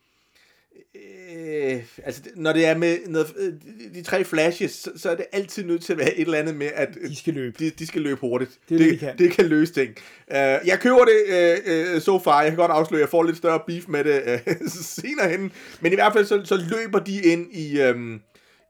øh, 1.46 1.82
altså, 2.04 2.22
når 2.36 2.52
det 2.52 2.66
er 2.66 2.76
med 2.76 2.96
noget, 3.06 3.32
øh, 3.36 3.52
de, 3.52 3.94
de 3.94 4.02
tre 4.02 4.24
flashes, 4.24 4.70
så, 4.70 4.90
så 4.96 5.10
er 5.10 5.14
det 5.14 5.24
altid 5.32 5.64
nødt 5.64 5.82
til 5.82 5.92
at 5.92 5.98
være 5.98 6.14
et 6.14 6.24
eller 6.24 6.38
andet 6.38 6.56
med, 6.56 6.68
at 6.74 6.88
De 7.08 7.16
skal 7.16 7.34
løbe. 7.34 7.56
de, 7.58 7.70
de 7.70 7.86
skal 7.86 8.02
løbe 8.02 8.20
hurtigt. 8.20 8.50
Det 8.68 8.78
det, 8.78 8.80
det, 8.80 8.92
de 8.92 8.98
kan. 8.98 9.18
det 9.18 9.30
kan 9.30 9.46
løse 9.46 9.72
ting. 9.72 9.90
Uh, 10.30 10.36
jeg 10.36 10.78
køber 10.80 11.04
det 11.04 11.58
uh, 11.68 11.94
uh, 11.94 12.00
so 12.02 12.18
far. 12.18 12.42
Jeg 12.42 12.50
kan 12.50 12.56
godt 12.56 12.70
afsløre, 12.70 13.00
at 13.00 13.02
jeg 13.02 13.10
får 13.10 13.22
lidt 13.22 13.36
større 13.36 13.60
beef 13.66 13.88
med 13.88 14.04
det 14.04 14.40
uh, 14.46 14.70
senere 15.02 15.28
hen. 15.28 15.52
Men 15.80 15.92
i 15.92 15.94
hvert 15.94 16.12
fald, 16.12 16.26
så, 16.26 16.40
så 16.44 16.56
løber 16.56 16.98
de 16.98 17.22
ind 17.22 17.56
i... 17.56 17.82
Um, 17.82 18.20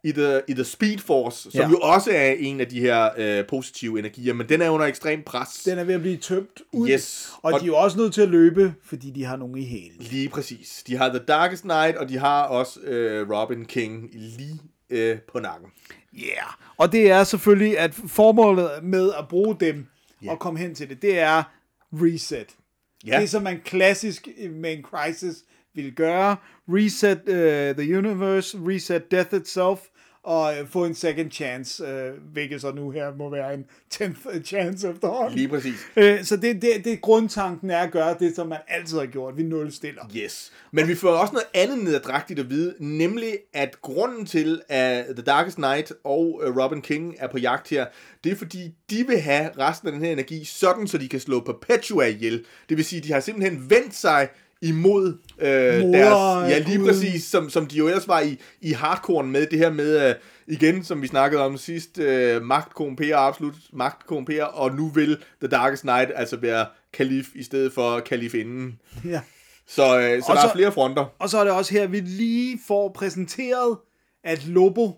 i 0.08 0.12
the, 0.12 0.40
i 0.48 0.52
the 0.54 0.64
Speed 0.64 0.98
Force, 0.98 1.42
som 1.42 1.50
Ja. 1.54 1.62
ja. 1.62 1.68
jo 1.70 1.78
også 1.78 2.10
er 2.10 2.32
en 2.38 2.60
af 2.60 2.66
de 2.68 2.80
her 2.80 3.08
øh, 3.18 3.46
positive 3.46 3.98
energier, 3.98 4.34
men 4.34 4.48
den 4.48 4.62
er 4.62 4.70
under 4.70 4.86
ekstrem 4.86 5.22
pres. 5.22 5.48
Den 5.64 5.78
er 5.78 5.84
ved 5.84 5.94
at 5.94 6.00
blive 6.00 6.16
tømt 6.16 6.62
ud. 6.72 6.88
Yes. 6.88 7.30
Og, 7.42 7.52
Og- 7.52 7.60
de 7.60 7.64
er 7.64 7.66
jo 7.66 7.76
også 7.76 7.98
nødt 7.98 8.14
til 8.14 8.22
at 8.22 8.28
løbe, 8.28 8.74
fordi 8.84 9.10
de 9.10 9.24
har 9.24 9.36
nogen 9.36 9.58
i 9.58 9.64
hælen. 9.66 9.96
Lige 10.00 10.28
præcis. 10.28 10.84
De 10.86 10.96
har 10.96 11.08
The 11.08 11.18
Darkest 11.18 11.62
Knight, 11.62 11.96
og 11.96 12.08
de 12.08 12.18
har 12.18 12.42
også 12.42 12.80
øh, 12.80 13.30
Robin 13.30 13.64
King 13.64 14.08
lige 14.12 14.60
øh, 14.90 15.18
på 15.32 15.40
nakken. 15.40 15.68
Yeah. 16.18 16.52
Og 16.76 16.92
det 16.92 17.10
er 17.10 17.24
selvfølgelig, 17.24 17.78
at 17.78 17.94
formålet 17.94 18.70
med 18.82 19.12
at 19.18 19.28
bruge 19.28 19.56
dem 19.60 19.86
Ja. 20.22 20.30
og 20.30 20.38
komme 20.38 20.58
hen 20.60 20.74
til 20.74 20.88
det, 20.88 21.02
det 21.02 21.18
er 21.18 21.42
reset. 21.92 22.46
Ja, 23.06 23.20
Det, 23.20 23.30
som 23.30 23.42
man 23.42 23.60
klassisk 23.64 24.28
med 24.50 24.72
en 24.72 24.82
crisis 24.82 25.34
vil 25.74 25.92
gøre. 25.92 26.36
Reset 26.68 27.18
uh, 27.28 27.84
the 27.84 27.98
universe, 27.98 28.58
reset 28.60 29.10
death 29.10 29.34
itself, 29.34 29.80
at 30.28 30.60
øh, 30.60 30.68
få 30.68 30.84
en 30.84 30.94
second 30.94 31.30
chance, 31.30 31.84
øh, 31.84 32.12
hvilket 32.32 32.60
så 32.60 32.72
nu 32.72 32.90
her 32.90 33.14
må 33.14 33.30
være 33.30 33.54
en 33.54 33.64
10th 33.94 34.42
chance 34.42 34.90
efterhånden. 34.90 35.38
Lige 35.38 35.48
præcis. 35.48 35.86
Øh, 35.96 36.24
så 36.24 36.36
det, 36.36 36.62
det, 36.62 36.84
det 36.84 37.00
grundtanken 37.00 37.70
er 37.70 37.78
at 37.78 37.90
gøre 37.90 38.16
det, 38.20 38.36
som 38.36 38.46
man 38.46 38.58
altid 38.68 38.98
har 38.98 39.06
gjort. 39.06 39.36
Vi 39.36 39.42
nulstiller. 39.42 40.02
Yes. 40.16 40.52
Men 40.70 40.88
vi 40.88 40.94
får 40.94 41.10
også 41.10 41.32
noget 41.32 41.46
andet 41.54 41.84
nedadrægtigt 41.84 42.40
at 42.40 42.50
vide, 42.50 42.74
nemlig 42.78 43.38
at 43.52 43.82
grunden 43.82 44.26
til, 44.26 44.62
at 44.68 45.04
The 45.04 45.22
Darkest 45.22 45.56
Knight 45.56 45.92
og 46.04 46.42
øh, 46.44 46.56
Robin 46.56 46.82
King 46.82 47.14
er 47.18 47.28
på 47.28 47.38
jagt 47.38 47.68
her, 47.68 47.86
det 48.24 48.32
er 48.32 48.36
fordi, 48.36 48.74
de 48.90 49.06
vil 49.06 49.20
have 49.20 49.50
resten 49.58 49.88
af 49.88 49.92
den 49.92 50.02
her 50.02 50.12
energi, 50.12 50.44
sådan 50.44 50.86
så 50.86 50.98
de 50.98 51.08
kan 51.08 51.20
slå 51.20 51.40
Perpetua 51.40 52.04
ihjel. 52.04 52.44
Det 52.68 52.76
vil 52.76 52.84
sige, 52.84 53.02
de 53.02 53.12
har 53.12 53.20
simpelthen 53.20 53.70
vendt 53.70 53.94
sig 53.94 54.28
imod 54.62 55.18
øh, 55.38 55.48
deres... 55.48 56.50
Ja, 56.50 56.58
lige 56.58 56.78
præcis, 56.84 57.24
som, 57.24 57.50
som 57.50 57.66
de 57.66 57.76
jo 57.76 57.86
ellers 57.86 58.08
var 58.08 58.20
i, 58.20 58.36
i 58.60 58.72
hardcore 58.72 59.24
med, 59.24 59.46
det 59.46 59.58
her 59.58 59.70
med, 59.70 60.08
øh, 60.08 60.14
igen, 60.46 60.84
som 60.84 61.02
vi 61.02 61.06
snakkede 61.06 61.42
om 61.42 61.56
sidst, 61.56 61.98
øh, 61.98 62.42
magt 62.42 62.74
korrumperer, 62.74 63.16
absolut 63.18 63.54
magt 63.72 64.06
korrumperer, 64.06 64.44
og 64.44 64.74
nu 64.74 64.88
vil 64.88 65.16
The 65.40 65.48
Darkest 65.48 65.82
Knight 65.82 66.10
altså 66.14 66.36
være 66.36 66.66
kalif 66.92 67.26
i 67.34 67.42
stedet 67.42 67.72
for 67.72 68.00
kalifinden. 68.00 68.78
Ja. 69.04 69.20
Så, 69.68 69.82
øh, 70.00 70.22
så 70.22 70.26
Og 70.28 70.36
der 70.36 70.42
så- 70.42 70.48
er 70.48 70.52
flere 70.54 70.72
fronter. 70.72 71.04
Og 71.18 71.28
så 71.30 71.38
er 71.38 71.44
det 71.44 71.52
også 71.52 71.72
her, 71.74 71.86
vi 71.86 72.00
lige 72.00 72.58
får 72.68 72.88
præsenteret, 72.94 73.76
at 74.24 74.46
Lobo 74.46 74.92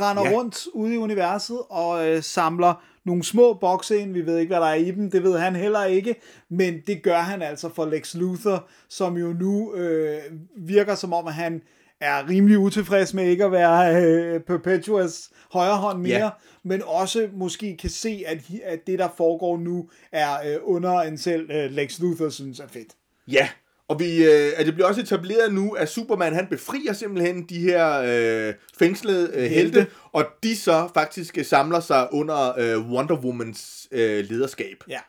render 0.00 0.24
Ja. 0.30 0.36
rundt 0.36 0.66
ude 0.74 0.94
i 0.94 0.96
universet 0.96 1.58
og 1.70 2.08
øh, 2.08 2.22
samler 2.22 2.84
nogle 3.04 3.24
små 3.24 3.54
bokse 3.54 3.98
ind. 3.98 4.12
Vi 4.12 4.26
ved 4.26 4.38
ikke, 4.38 4.50
hvad 4.50 4.60
der 4.60 4.66
er 4.66 4.74
i 4.74 4.90
dem. 4.90 5.10
Det 5.10 5.22
ved 5.22 5.38
han 5.38 5.56
heller 5.56 5.84
ikke. 5.84 6.14
Men 6.50 6.80
det 6.86 7.02
gør 7.02 7.18
han 7.18 7.42
altså 7.42 7.68
for 7.74 7.84
Lex 7.86 8.14
Luthor, 8.14 8.68
som 8.88 9.16
jo 9.16 9.26
nu 9.32 9.74
øh, 9.74 10.18
virker 10.56 10.94
som 10.94 11.12
om, 11.12 11.26
at 11.26 11.34
han 11.34 11.62
er 12.00 12.28
rimelig 12.28 12.58
utilfreds 12.58 13.14
med 13.14 13.24
ikke 13.24 13.44
at 13.44 13.52
være 13.52 14.02
øh, 14.04 14.40
Perpetuas 14.40 15.30
højre 15.52 15.76
hånd 15.76 16.00
mere, 16.00 16.24
ja. 16.24 16.30
men 16.62 16.82
også 16.86 17.28
måske 17.32 17.76
kan 17.76 17.90
se, 17.90 18.22
at, 18.26 18.38
at 18.64 18.86
det, 18.86 18.98
der 18.98 19.08
foregår 19.16 19.58
nu, 19.58 19.88
er 20.12 20.30
øh, 20.46 20.56
under 20.62 21.00
en 21.00 21.18
selv 21.18 21.50
øh, 21.50 21.70
Lex 21.70 21.98
Luthor 22.00 22.28
synes 22.28 22.60
er 22.60 22.66
fedt. 22.68 22.92
Ja, 23.28 23.48
og 23.94 24.00
vi, 24.00 24.24
øh, 24.24 24.52
at 24.56 24.66
det 24.66 24.74
bliver 24.74 24.88
også 24.88 25.00
etableret 25.00 25.54
nu, 25.54 25.70
at 25.70 25.88
Superman 25.88 26.34
han 26.34 26.46
befrier 26.46 26.92
simpelthen 26.92 27.42
de 27.42 27.58
her 27.58 28.02
øh, 28.06 28.54
fængslede 28.78 29.30
øh, 29.34 29.42
helte, 29.42 29.78
Helte. 29.78 29.86
og 30.12 30.24
de 30.42 30.56
så 30.56 30.88
faktisk 30.94 31.38
øh, 31.38 31.44
samler 31.44 31.80
sig 31.80 32.08
under 32.12 32.58
øh, 32.58 32.90
Wonder 32.90 33.16
Womans 33.16 33.88
øh, 33.92 34.24
lederskab. 34.28 34.84
Ja. 34.88 35.00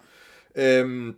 Øhm, 0.55 1.13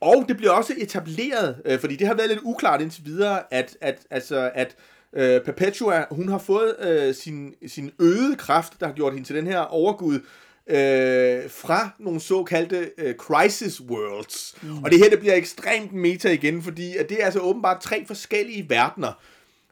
og 0.00 0.24
det 0.28 0.36
bliver 0.36 0.52
også 0.52 0.74
etableret, 0.78 1.56
øh, 1.64 1.78
fordi 1.78 1.96
det 1.96 2.06
har 2.06 2.14
været 2.14 2.28
lidt 2.28 2.40
uklart 2.42 2.80
indtil 2.80 3.04
videre, 3.04 3.42
at, 3.50 3.76
at, 3.80 3.98
altså, 4.10 4.50
at 4.54 4.76
øh, 5.12 5.40
Perpetua, 5.40 6.04
hun 6.10 6.28
har 6.28 6.38
fået 6.38 6.76
øh, 6.80 7.14
sin, 7.14 7.54
sin 7.66 7.90
øgede 8.00 8.36
kraft, 8.36 8.80
der 8.80 8.86
har 8.86 8.94
gjort 8.94 9.12
hende 9.12 9.26
til 9.26 9.36
den 9.36 9.46
her 9.46 9.58
overgud, 9.58 10.20
øh, 10.66 11.50
fra 11.50 11.90
nogle 11.98 12.20
såkaldte 12.20 12.90
øh, 12.98 13.14
crisis 13.14 13.80
worlds. 13.80 14.54
Mm. 14.62 14.82
Og 14.84 14.90
det 14.90 14.98
her, 14.98 15.10
det 15.10 15.18
bliver 15.18 15.34
ekstremt 15.34 15.92
meta 15.92 16.30
igen, 16.30 16.62
fordi 16.62 16.96
at 16.96 17.08
det 17.08 17.20
er 17.20 17.24
altså 17.24 17.40
åbenbart 17.40 17.80
tre 17.80 18.06
forskellige 18.06 18.70
verdener, 18.70 19.12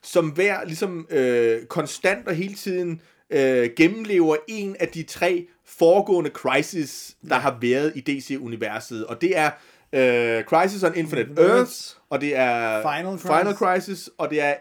som 0.03 0.29
hver 0.29 0.65
ligesom 0.65 1.07
øh, 1.11 1.67
konstant 1.67 2.29
og 2.29 2.35
hele 2.35 2.55
tiden 2.55 3.01
øh, 3.31 3.71
gennemlever 3.77 4.37
en 4.49 4.77
af 4.81 4.89
de 4.89 5.03
tre 5.03 5.47
foregående 5.65 6.31
crisis, 6.31 7.17
der 7.29 7.35
har 7.35 7.59
været 7.61 7.93
i 7.97 8.01
DC-universet. 8.01 9.07
Og 9.07 9.21
det 9.21 9.39
er 9.39 9.51
øh, 9.93 10.45
Crisis 10.45 10.83
on 10.83 10.95
Infinite 10.95 11.43
Earths, 11.43 11.99
og 12.11 12.21
det 12.21 12.37
er 12.37 12.83
Final 12.83 13.19
Final 13.19 13.55
Crisis. 13.55 13.59
Crisis, 13.59 14.11
og 14.19 14.31
det 14.31 14.41
er 14.41 14.55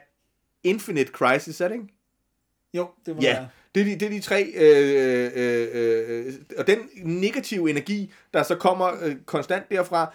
Infinite 0.63 1.11
Crisis, 1.11 1.61
er 1.61 1.67
det 1.67 1.75
ikke? 1.75 1.87
Jo, 2.73 2.87
det 3.05 3.15
må 3.15 3.21
Ja, 3.21 3.33
være. 3.33 3.47
Det 3.75 3.81
er 3.81 3.85
de, 3.85 3.91
det 3.95 4.01
er 4.05 4.09
de 4.09 4.19
tre, 4.19 4.43
øh, 4.55 5.31
øh, 5.35 5.67
øh, 5.73 6.33
og 6.57 6.67
den 6.67 6.77
negative 7.03 7.69
energi, 7.69 8.13
der 8.33 8.43
så 8.43 8.55
kommer 8.55 8.87
øh, 9.03 9.15
konstant 9.25 9.69
derfra, 9.71 10.13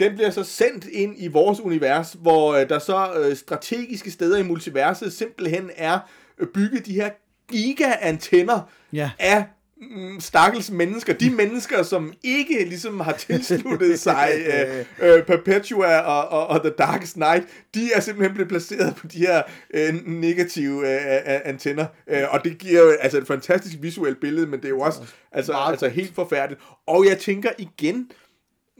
den 0.00 0.14
bliver 0.14 0.30
så 0.30 0.44
sendt 0.44 0.84
ind 0.84 1.14
i 1.18 1.28
vores 1.28 1.60
univers, 1.60 2.16
hvor 2.20 2.54
øh, 2.54 2.68
der 2.68 2.78
så 2.78 3.12
øh, 3.14 3.36
strategiske 3.36 4.10
steder 4.10 4.38
i 4.38 4.42
multiverset 4.42 5.12
simpelthen 5.12 5.70
er 5.76 5.98
øh, 6.38 6.46
bygget 6.48 6.86
de 6.86 6.92
her 6.94 7.10
giga-antenner 7.50 8.60
Ja. 8.92 9.10
af 9.18 9.44
stakkels 10.18 10.70
mennesker. 10.70 11.12
De 11.12 11.30
mennesker, 11.40 11.82
som 11.82 12.12
ikke 12.22 12.64
ligesom 12.64 13.00
har 13.00 13.12
tilsluttet 13.12 14.00
sig 14.08 14.30
øh, 14.46 14.84
øh, 15.02 15.22
Perpetua 15.22 15.98
og, 15.98 16.28
og, 16.28 16.46
og 16.46 16.60
The 16.60 16.72
Darkest 16.78 17.14
Knight, 17.14 17.46
de 17.74 17.92
er 17.94 18.00
simpelthen 18.00 18.34
blevet 18.34 18.48
placeret 18.48 18.96
på 18.96 19.06
de 19.06 19.18
her 19.18 19.42
øh, 19.74 19.94
negative 20.06 20.78
øh, 20.78 21.40
antenner. 21.44 21.86
Øh, 22.06 22.22
og 22.30 22.44
det 22.44 22.58
giver 22.58 22.80
jo 22.80 22.90
altså 22.90 23.18
et 23.18 23.26
fantastisk 23.26 23.76
visuelt 23.80 24.20
billede, 24.20 24.46
men 24.46 24.60
det 24.60 24.64
er 24.64 24.70
jo 24.70 24.80
også 24.80 25.00
altså, 25.32 25.52
altså 25.52 25.88
helt 25.88 26.14
forfærdeligt. 26.14 26.62
Og 26.86 27.06
jeg 27.06 27.18
tænker 27.18 27.50
igen, 27.58 28.10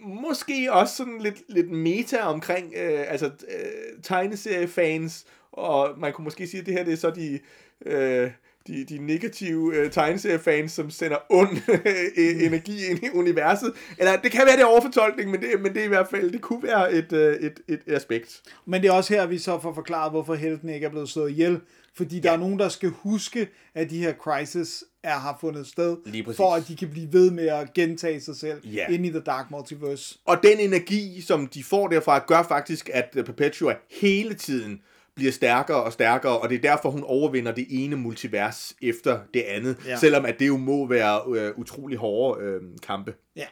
måske 0.05 0.69
også 0.73 0.97
sådan 0.97 1.19
lidt, 1.19 1.43
lidt 1.49 1.71
meta 1.71 2.21
omkring 2.21 2.75
øh, 2.77 3.05
altså, 3.09 3.27
øh, 3.27 4.03
tegneseriefans, 4.03 5.25
og 5.53 5.99
man 5.99 6.13
kunne 6.13 6.25
måske 6.25 6.47
sige, 6.47 6.61
at 6.61 6.67
det 6.67 6.75
her 6.75 6.85
det 6.85 6.93
er 6.93 6.97
så 6.97 7.11
de, 7.11 7.41
øh, 7.87 8.31
de, 8.67 8.85
de 8.85 8.99
negative 9.07 9.75
øh, 9.77 9.91
tegneseriefans, 9.91 10.73
som 10.73 10.91
sender 10.91 11.17
ond 11.29 11.59
øh, 11.69 12.43
energi 12.47 12.87
ind 12.87 13.03
i 13.03 13.09
universet. 13.15 13.73
Eller 13.99 14.17
det 14.17 14.31
kan 14.33 14.43
være, 14.47 14.57
det 14.57 14.63
er 14.63 14.67
overfortolkning, 14.67 15.31
men 15.31 15.41
det, 15.41 15.49
men 15.61 15.73
det 15.75 15.81
er 15.81 15.85
i 15.85 15.89
hvert 15.89 16.09
fald, 16.11 16.31
det 16.33 16.41
kunne 16.41 16.63
være 16.63 16.93
et, 16.93 17.13
øh, 17.13 17.37
et, 17.37 17.61
et 17.69 17.81
aspekt. 17.87 18.41
Men 18.67 18.83
det 18.83 18.89
er 18.89 18.93
også 18.93 19.15
her, 19.15 19.27
vi 19.27 19.39
så 19.39 19.61
får 19.61 19.73
forklaret, 19.75 20.13
hvorfor 20.13 20.35
helten 20.35 20.69
ikke 20.69 20.87
er 20.87 20.91
blevet 20.91 21.09
slået 21.09 21.31
ihjel. 21.31 21.61
Fordi 21.95 22.21
der 22.21 22.33
er 22.33 22.37
nogen, 22.37 22.59
der 22.59 22.69
skal 22.69 22.89
huske, 22.89 23.49
at 23.75 23.91
de 23.91 23.99
her 23.99 24.13
crisis 24.15 24.85
er, 25.03 25.15
har 25.19 25.39
fundet 25.41 25.67
sted, 25.67 25.97
for 26.37 26.55
at 26.55 26.69
de 26.69 26.77
kan 26.77 26.89
blive 26.91 27.13
ved 27.13 27.31
med 27.31 27.47
at 27.49 27.75
gentage 27.75 28.21
sig 28.21 28.37
selv 28.37 28.67
Ja. 28.67 28.87
ind 28.89 29.07
i 29.07 29.11
The 29.11 29.21
Dark 29.21 29.51
Multiverse. 29.51 30.19
Og 30.25 30.37
den 30.43 30.59
energi, 30.61 31.21
som 31.21 31.47
de 31.47 31.65
får 31.65 31.89
derfra, 31.89 32.25
gør 32.27 32.43
faktisk, 32.43 32.91
at 32.93 33.17
Perpetua 33.27 33.75
hele 33.91 34.35
tiden 34.35 34.81
bliver 35.17 35.33
stærkere 35.33 35.83
og 35.83 35.93
stærkere, 35.93 36.39
og 36.39 36.49
det 36.49 36.55
er 36.55 36.61
derfor, 36.61 36.91
hun 36.91 37.05
overvinder 37.05 37.53
det 37.53 37.67
ene 37.71 37.97
multivers 37.97 38.75
efter 38.83 39.19
det 39.35 39.43
andet, 39.43 39.77
ja. 39.87 39.97
Selvom 39.97 40.25
at 40.25 40.39
det 40.39 40.49
jo 40.49 40.57
må 40.57 40.87
være 40.87 41.21
øh, 41.37 41.59
utrolig 41.59 41.99
hårde 41.99 42.45
øh, 42.45 42.61
kampe. 42.87 43.15
Ja. 43.37 43.47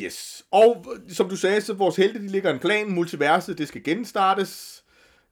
Yes. 0.00 0.44
Og 0.50 0.86
som 1.08 1.28
du 1.28 1.36
sagde, 1.36 1.60
så 1.60 1.72
vores 1.72 1.96
helte, 1.96 2.18
de 2.18 2.28
ligger 2.28 2.52
en 2.52 2.58
plan, 2.58 2.90
multiverset, 2.90 3.58
det 3.58 3.68
skal 3.68 3.82
genstartes, 3.84 4.84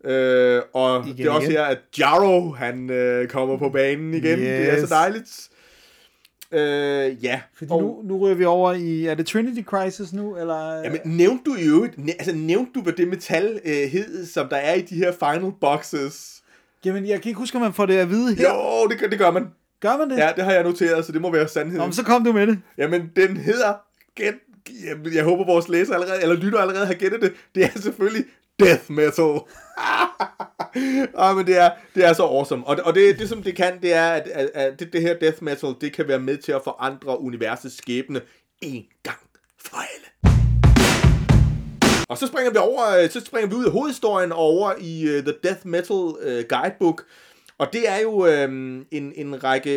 øh, 0.05 0.63
og 0.73 1.05
igen, 1.07 1.17
det 1.17 1.27
er 1.27 1.31
også 1.31 1.51
igen. 1.51 1.57
her, 1.57 1.65
at 1.65 1.79
Jarro, 1.99 2.51
han 2.51 2.91
øh, 2.91 3.29
kommer 3.29 3.57
på 3.57 3.69
banen 3.69 4.15
igen, 4.15 4.39
yes. 4.39 4.39
det 4.39 4.73
er 4.73 4.87
så 4.87 4.95
dejligt. 4.95 5.49
Øh, 6.53 7.25
ja. 7.25 7.41
Fordi 7.55 7.71
og- 7.71 7.83
nu, 7.83 8.01
nu 8.05 8.19
ryger 8.19 8.35
vi 8.37 8.45
over 8.45 8.73
i, 8.73 9.07
er 9.07 9.15
det 9.15 9.27
Trinity 9.27 9.63
Crisis 9.63 10.13
nu, 10.13 10.37
eller? 10.37 10.75
Jamen, 10.85 11.01
nævnte 11.05 11.45
du 11.51 11.55
i 11.57 11.63
øvrigt, 11.63 11.99
næ- 11.99 12.13
altså 12.19 12.35
nævnte 12.35 12.73
du, 12.75 12.81
hvad 12.83 12.93
det 12.93 13.09
metal 13.09 13.61
øh, 13.65 13.73
hed, 13.73 14.27
som 14.27 14.49
der 14.49 14.57
er 14.57 14.75
i 14.75 14.81
de 14.81 14.95
her 14.95 15.13
final 15.13 15.53
boxes? 15.61 16.43
Jamen, 16.85 17.07
jeg 17.07 17.21
kan 17.23 17.29
ikke 17.29 17.39
huske, 17.39 17.57
om 17.57 17.63
man 17.63 17.73
får 17.73 17.87
det 17.87 17.97
at 17.97 18.11
vide 18.11 18.35
her. 18.35 18.51
Jo, 18.55 18.87
det, 18.87 18.99
gør- 18.99 19.07
det 19.09 19.19
gør 19.19 19.31
man. 19.31 19.47
Gør 19.81 19.97
man 19.97 20.11
det? 20.11 20.17
Ja, 20.19 20.31
det 20.37 20.45
har 20.45 20.53
jeg 20.53 20.63
noteret, 20.65 21.05
så 21.05 21.13
det 21.13 21.21
må 21.21 21.31
være 21.33 21.49
sandheden. 21.49 21.79
Nå, 21.79 21.85
men 21.85 21.93
så 21.93 22.05
kom 22.05 22.25
du 22.25 22.33
med 22.33 22.47
det. 22.47 22.59
Jamen, 22.79 23.11
den 23.17 23.37
hedder, 23.37 23.75
gæt, 24.15 24.35
jamen, 24.85 25.15
jeg 25.15 25.25
håber, 25.25 25.45
vores 25.47 25.69
læser 25.69 25.95
allerede, 25.95 26.23
eller 26.23 26.37
lytter 26.37 26.59
allerede 26.59 26.87
har 26.87 26.95
gættet 26.95 27.21
det, 27.23 27.33
det 27.55 27.65
er 27.65 27.81
selvfølgelig 27.81 28.25
death 28.61 28.91
metal. 28.93 29.39
ah, 31.15 31.37
men 31.37 31.47
det 31.47 31.59
er, 31.59 31.71
det 31.95 32.05
er 32.05 32.13
så 32.13 32.23
awesome. 32.23 32.67
Og, 32.67 32.77
og 32.85 32.95
det, 32.95 33.19
det, 33.19 33.29
som 33.29 33.43
det 33.43 33.57
kan, 33.57 33.81
det 33.83 33.95
er, 33.95 34.09
at, 34.09 34.29
at, 34.29 34.51
at 34.55 34.81
det, 34.81 34.93
det 34.93 35.03
her 35.03 35.15
death 35.19 35.43
metal, 35.43 35.75
det 35.81 35.93
kan 35.93 36.09
være 36.09 36.19
med 36.19 36.37
til 36.37 36.53
at 36.53 36.61
forandre 36.65 37.21
universets 37.21 37.79
skæbne 37.79 38.21
en 38.63 38.85
gang 39.03 39.19
for 39.59 39.77
alle. 39.77 40.37
Og 42.09 42.19
så 42.19 42.27
springer 42.27 42.51
vi 42.51 42.59
over, 42.59 43.03
øh, 43.03 43.11
så 43.11 43.21
springer 43.21 43.49
vi 43.49 43.55
ud 43.55 43.65
af 43.65 43.73
hovedhistorien 43.73 44.33
og 44.33 44.39
over 44.39 44.73
i 44.81 45.05
uh, 45.05 45.25
The 45.25 45.35
Death 45.43 45.67
Metal 45.67 45.97
uh, 45.97 46.45
Guidebook. 46.49 47.05
Og 47.59 47.73
det 47.73 47.89
er 47.89 48.01
jo 48.01 48.27
øh, 48.27 48.49
en, 48.91 49.13
en 49.17 49.45
række 49.45 49.71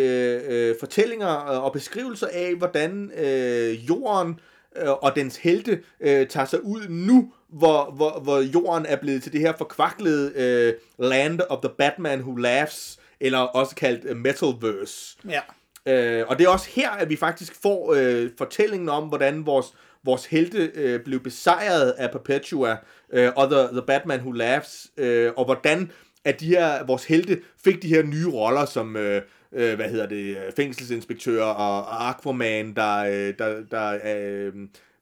øh, 0.47 0.75
fortællinger 0.79 1.27
og 1.35 1.73
beskrivelser 1.73 2.27
af, 2.33 2.55
hvordan 2.55 3.11
øh, 3.17 3.89
jorden 3.89 4.39
øh, 4.75 4.89
og 4.91 5.15
dens 5.15 5.37
helte 5.37 5.83
øh, 5.99 6.27
tager 6.27 6.45
sig 6.45 6.65
ud 6.65 6.87
nu, 6.89 7.33
hvor, 7.49 7.91
hvor, 7.95 8.19
hvor 8.19 8.39
jorden 8.39 8.85
er 8.85 8.95
blevet 8.95 9.23
til 9.23 9.33
det 9.33 9.41
her 9.41 9.53
forkvaklede 9.57 10.31
øh, 10.35 10.73
Land 11.07 11.39
of 11.49 11.61
the 11.61 11.71
Batman 11.77 12.19
Who 12.19 12.35
Laughs, 12.35 12.99
eller 13.19 13.37
også 13.37 13.75
kaldt 13.75 14.05
øh, 14.05 14.17
Metalverse. 14.17 15.17
Ja. 15.29 15.41
Øh, 15.85 16.25
og 16.27 16.37
det 16.37 16.45
er 16.45 16.49
også 16.49 16.69
her, 16.75 16.89
at 16.89 17.09
vi 17.09 17.15
faktisk 17.15 17.61
får 17.61 17.93
øh, 17.97 18.29
fortællingen 18.37 18.89
om, 18.89 19.03
hvordan 19.03 19.45
vores, 19.45 19.73
vores 20.03 20.25
helte 20.25 20.71
øh, 20.75 20.99
blev 21.03 21.19
besejret 21.19 21.91
af 21.91 22.11
Perpetua 22.11 22.77
øh, 23.13 23.31
og 23.35 23.49
the, 23.51 23.61
the 23.71 23.81
Batman 23.87 24.19
Who 24.19 24.31
Laughs, 24.31 24.87
øh, 24.97 25.31
og 25.37 25.45
hvordan 25.45 25.91
at 26.25 26.39
de 26.39 26.47
her, 26.47 26.85
vores 26.85 27.05
helte 27.05 27.41
fik 27.63 27.81
de 27.81 27.87
her 27.87 28.03
nye 28.03 28.27
roller 28.27 28.65
som, 28.65 28.95
øh, 28.95 29.21
øh, 29.53 29.75
hvad 29.75 29.89
hedder 29.89 30.05
det, 30.05 30.37
øh, 30.37 30.53
fængselsinspektør 30.55 31.43
og, 31.43 31.85
og 31.85 32.09
Aquaman, 32.09 32.75
der, 32.75 32.97
øh, 32.97 33.33
der, 33.39 33.63
der 33.71 33.99
øh, 34.05 34.53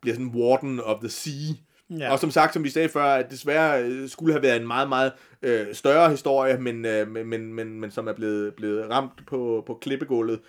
bliver 0.01 0.15
sådan 0.15 0.31
Warden 0.35 0.79
of 0.79 0.99
the 0.99 1.09
Sea. 1.09 1.53
Ja. 1.89 2.11
Og 2.11 2.19
som 2.19 2.31
sagt, 2.31 2.53
som 2.53 2.63
vi 2.63 2.69
sagde 2.69 2.89
før, 2.89 3.03
at 3.03 3.31
desværre 3.31 3.83
øh, 3.83 4.09
skulle 4.09 4.33
have 4.33 4.43
været 4.43 4.61
en 4.61 4.67
meget, 4.67 4.89
meget 4.89 5.11
øh, 5.41 5.75
større 5.75 6.09
historie, 6.09 6.57
men, 6.57 6.85
øh, 6.85 7.07
men, 7.07 7.27
men, 7.27 7.53
men, 7.53 7.79
men 7.79 7.91
som 7.91 8.07
er 8.07 8.13
blevet, 8.13 8.53
blevet 8.53 8.89
ramt 8.89 9.25
på, 9.27 9.63
på 9.67 9.77
klippegulvet, 9.81 10.39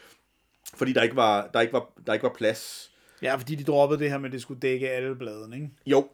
fordi 0.74 0.92
der 0.92 1.02
ikke 1.02 1.16
var, 1.16 1.50
der 1.54 1.60
ikke 1.60 1.72
var, 1.72 1.92
der 2.06 2.12
ikke 2.12 2.22
var 2.22 2.34
plads. 2.36 2.90
Ja, 3.22 3.34
fordi 3.34 3.54
de 3.54 3.64
droppede 3.64 4.00
det 4.00 4.10
her 4.10 4.18
med, 4.18 4.28
at 4.28 4.32
det 4.32 4.42
skulle 4.42 4.60
dække 4.60 4.90
alle 4.90 5.16
bladene, 5.16 5.56
ikke? 5.56 5.70
Jo, 5.86 6.08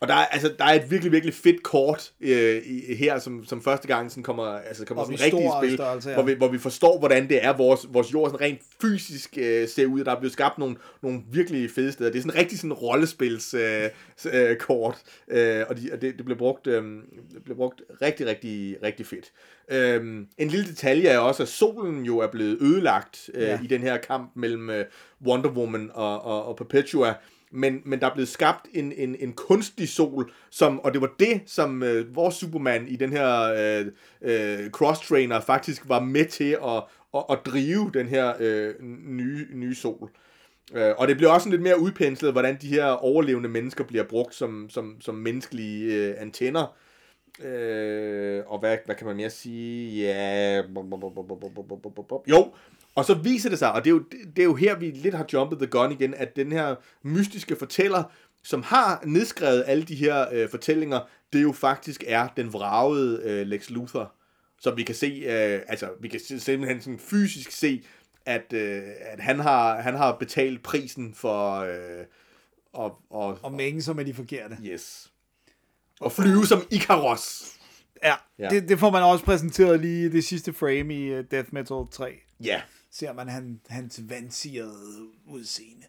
og 0.00 0.08
der 0.08 0.14
er, 0.14 0.26
altså, 0.26 0.54
der 0.58 0.64
er 0.64 0.72
et 0.72 0.90
virkelig, 0.90 1.12
virkelig 1.12 1.34
fedt 1.34 1.62
kort 1.62 2.12
øh, 2.20 2.62
i, 2.66 2.94
her, 2.94 3.18
som, 3.18 3.44
som 3.44 3.62
første 3.62 3.88
gang 3.88 4.10
sådan 4.10 4.22
kommer, 4.22 4.44
altså, 4.44 4.84
kommer 4.84 5.02
Og 5.02 5.06
sådan 5.06 5.24
rigtig 5.24 5.44
i 5.44 5.50
spil, 5.62 5.76
størrelse, 5.76 6.08
ja. 6.10 6.14
hvor, 6.14 6.24
vi, 6.24 6.32
hvor 6.32 6.48
vi 6.48 6.58
forstår, 6.58 6.98
hvordan 6.98 7.28
det 7.28 7.44
er, 7.44 7.56
vores, 7.56 7.86
vores 7.90 8.12
jord 8.12 8.30
sådan 8.30 8.40
rent 8.40 8.60
fysisk 8.80 9.38
øh, 9.38 9.68
ser 9.68 9.86
ud. 9.86 10.04
Der 10.04 10.12
er 10.12 10.18
blevet 10.18 10.32
skabt 10.32 10.58
nogle, 10.58 10.76
nogle 11.02 11.20
virkelig 11.32 11.70
fede 11.70 11.92
steder. 11.92 12.10
Det 12.10 12.18
er 12.18 12.22
sådan 12.22 12.38
rigtig 12.38 12.58
sådan 12.58 12.72
rollespils 12.72 13.54
øh, 13.54 13.84
øh, 14.32 14.56
kort, 14.56 14.98
øh, 15.28 15.64
og, 15.68 15.76
de, 15.76 15.90
og 15.92 16.02
det, 16.02 16.16
det, 16.16 16.24
blev 16.24 16.38
brugt, 16.38 16.66
øh, 16.66 16.84
det 17.34 17.44
blev 17.44 17.56
brugt 17.56 17.82
rigtig, 18.02 18.26
rigtig, 18.26 18.76
rigtig 18.82 19.06
fedt. 19.06 19.32
Øh, 19.70 20.26
en 20.38 20.48
lille 20.48 20.66
detalje 20.66 21.08
er 21.08 21.18
også, 21.18 21.42
at 21.42 21.48
solen 21.48 22.04
jo 22.04 22.18
er 22.18 22.26
blevet 22.26 22.58
ødelagt 22.62 23.30
øh, 23.34 23.42
ja. 23.42 23.58
i 23.64 23.66
den 23.66 23.80
her 23.80 23.96
kamp 23.96 24.30
mellem 24.36 24.70
øh, 24.70 24.84
Wonder 25.26 25.50
Woman 25.50 25.90
og, 25.94 26.22
og, 26.22 26.44
og 26.44 26.56
Perpetua, 26.56 27.14
men, 27.50 27.80
men 27.84 28.00
der 28.00 28.06
er 28.06 28.14
blevet 28.14 28.28
skabt 28.28 28.66
en, 28.74 28.92
en, 28.92 29.16
en 29.20 29.32
kunstig 29.32 29.88
sol, 29.88 30.32
som, 30.50 30.80
og 30.80 30.92
det 30.92 31.00
var 31.00 31.10
det, 31.18 31.40
som 31.46 31.82
øh, 31.82 32.16
vores 32.16 32.34
Superman 32.34 32.88
i 32.88 32.96
den 32.96 33.12
her 33.12 33.42
øh, 33.42 33.86
øh, 34.22 34.70
cross-trainer 34.70 35.40
faktisk 35.40 35.88
var 35.88 36.00
med 36.00 36.24
til 36.24 36.58
at, 36.64 36.84
at, 37.14 37.24
at 37.30 37.38
drive 37.46 37.90
den 37.94 38.08
her 38.08 38.32
øh, 38.40 38.74
nye, 39.06 39.46
nye 39.52 39.74
sol. 39.74 40.10
Øh, 40.74 40.92
og 40.98 41.08
det 41.08 41.16
bliver 41.16 41.30
også 41.30 41.48
lidt 41.48 41.62
mere 41.62 41.80
udpenslet, 41.80 42.32
hvordan 42.32 42.58
de 42.62 42.68
her 42.68 42.86
overlevende 42.86 43.48
mennesker 43.48 43.84
bliver 43.84 44.04
brugt 44.04 44.34
som, 44.34 44.66
som, 44.70 44.96
som 45.00 45.14
menneskelige 45.14 45.94
øh, 45.94 46.14
antenner. 46.18 46.76
Øh, 47.44 48.42
og 48.46 48.58
hvad, 48.58 48.78
hvad 48.86 48.94
kan 48.94 49.06
man 49.06 49.16
mere 49.16 49.30
sige? 49.30 50.02
Ja... 50.02 50.62
Jo, 52.28 52.52
og 52.94 53.04
så 53.04 53.14
viser 53.14 53.50
det 53.50 53.58
sig, 53.58 53.72
og 53.72 53.84
det 53.84 53.90
er, 53.90 53.94
jo, 53.94 54.04
det 54.36 54.38
er 54.38 54.44
jo 54.44 54.54
her, 54.54 54.76
vi 54.76 54.90
lidt 54.90 55.14
har 55.14 55.26
jumpet 55.32 55.58
the 55.58 55.66
gun 55.66 55.92
igen, 55.92 56.14
at 56.14 56.36
den 56.36 56.52
her 56.52 56.74
mystiske 57.02 57.56
fortæller, 57.56 58.02
som 58.42 58.62
har 58.62 59.02
nedskrevet 59.06 59.64
alle 59.66 59.82
de 59.82 59.94
her 59.94 60.26
øh, 60.32 60.48
fortællinger, 60.48 61.00
det 61.32 61.42
jo 61.42 61.52
faktisk 61.52 62.04
er 62.06 62.28
den 62.36 62.52
vragede 62.52 63.22
øh, 63.24 63.46
Lex 63.46 63.70
Luthor. 63.70 64.12
Som 64.60 64.76
vi 64.76 64.82
kan 64.82 64.94
se, 64.94 65.06
øh, 65.06 65.60
altså 65.68 65.88
vi 66.00 66.08
kan 66.08 66.20
simpelthen 66.20 66.80
sådan 66.80 66.98
fysisk 66.98 67.50
se, 67.50 67.84
at, 68.26 68.52
øh, 68.52 68.82
at 69.00 69.20
han, 69.20 69.40
har, 69.40 69.80
han 69.80 69.94
har 69.94 70.16
betalt 70.16 70.62
prisen 70.62 71.14
for... 71.14 71.60
Øh, 71.60 72.04
og, 72.72 72.98
og, 73.10 73.38
Og 73.42 73.52
mænge, 73.52 73.82
som 73.82 73.98
er 73.98 74.02
de 74.02 74.14
forkerte. 74.14 74.56
Yes. 74.64 75.07
Og 76.00 76.12
flyve 76.12 76.46
som 76.46 76.66
Icaros. 76.70 77.44
Ja, 78.04 78.14
Ja. 78.38 78.48
Det, 78.48 78.68
det 78.68 78.78
får 78.78 78.90
man 78.90 79.02
også 79.02 79.24
præsenteret 79.24 79.80
lige 79.80 80.06
i 80.06 80.08
det 80.08 80.24
sidste 80.24 80.52
frame 80.52 80.94
i 80.94 81.18
uh, 81.18 81.24
Death 81.30 81.48
Metal 81.52 81.76
3. 81.92 82.10
Ja, 82.44 82.60
Ser 82.92 83.12
man 83.12 83.28
han, 83.28 83.60
hans 83.68 84.00
vandsirede 84.08 85.06
udseende. 85.26 85.86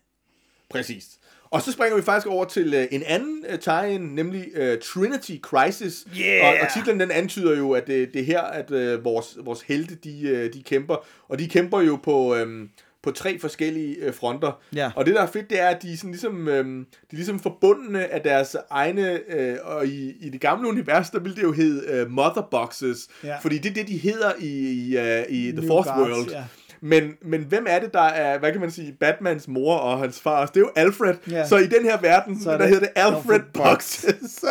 præcis. 0.69 1.05
Og 1.51 1.61
så 1.61 1.71
springer 1.71 1.95
vi 1.97 2.01
faktisk 2.03 2.27
over 2.27 2.45
til 2.45 2.73
øh, 2.73 2.87
en 2.91 3.03
anden 3.03 3.45
øh, 3.49 3.59
tie 3.59 3.97
nemlig 3.99 4.47
øh, 4.53 4.79
Trinity 4.81 5.37
Crisis. 5.41 6.05
Yeah! 6.19 6.47
Og, 6.47 6.59
og 6.61 6.67
titlen 6.73 6.99
den 6.99 7.11
antyder 7.11 7.57
jo, 7.57 7.71
at 7.71 7.87
det, 7.87 8.13
det 8.13 8.21
er 8.21 8.25
her, 8.25 8.41
at 8.41 8.71
øh, 8.71 9.03
vores, 9.03 9.37
vores 9.41 9.61
helte, 9.61 9.95
de, 9.95 10.21
øh, 10.21 10.53
de 10.53 10.63
kæmper. 10.63 10.95
Og 11.27 11.39
de 11.39 11.47
kæmper 11.47 11.81
jo 11.81 11.95
på... 11.95 12.35
Øh, 12.35 12.69
på 13.09 13.15
tre 13.15 13.39
forskellige 13.39 13.95
øh, 14.01 14.13
fronter. 14.13 14.59
Ja. 14.75 14.91
Og 14.95 15.05
det, 15.05 15.15
der 15.15 15.21
er 15.21 15.27
fedt, 15.27 15.49
det 15.49 15.59
er, 15.61 15.67
at 15.67 15.81
de 15.81 15.93
er, 15.93 15.97
sådan 15.97 16.11
ligesom, 16.11 16.47
øh, 16.47 16.65
de 16.65 16.81
er 17.11 17.15
ligesom 17.15 17.39
forbundne 17.39 18.05
af 18.13 18.21
deres 18.21 18.55
egne... 18.69 19.19
Øh, 19.33 19.55
og 19.63 19.85
i, 19.87 20.13
i 20.21 20.29
det 20.29 20.41
gamle 20.41 20.67
univers, 20.69 21.09
der 21.09 21.19
ville 21.19 21.35
det 21.35 21.43
jo 21.43 21.51
hedde 21.51 21.83
øh, 21.93 22.09
Mother 22.11 22.47
Boxes. 22.51 23.07
Ja. 23.23 23.37
Fordi 23.37 23.57
det 23.57 23.69
er 23.69 23.73
det, 23.73 23.87
de 23.87 23.97
hedder 23.97 24.31
i, 24.39 24.47
i, 24.47 24.97
øh, 24.97 25.23
i 25.29 25.51
The 25.51 25.59
New 25.61 25.67
Fourth 25.67 25.89
Gods, 25.97 26.09
World. 26.17 26.31
ja. 26.31 26.43
Men, 26.81 27.11
men 27.21 27.43
hvem 27.43 27.65
er 27.69 27.79
det, 27.79 27.93
der 27.93 28.01
er, 28.01 28.39
hvad 28.39 28.51
kan 28.51 28.61
man 28.61 28.71
sige, 28.71 28.95
Batmans 28.99 29.47
mor 29.47 29.75
og 29.75 29.99
hans 29.99 30.19
far? 30.19 30.45
Det 30.45 30.55
er 30.57 30.59
jo 30.59 30.69
Alfred. 30.75 31.15
Ja. 31.31 31.47
Så 31.47 31.57
i 31.57 31.67
den 31.67 31.83
her 31.83 32.01
verden, 32.01 32.41
Så 32.43 32.51
er 32.51 32.57
der 32.57 32.65
det 32.65 32.69
hedder 32.69 32.87
det 32.87 33.01
Alfred, 33.01 33.39
Boxes. 33.53 34.11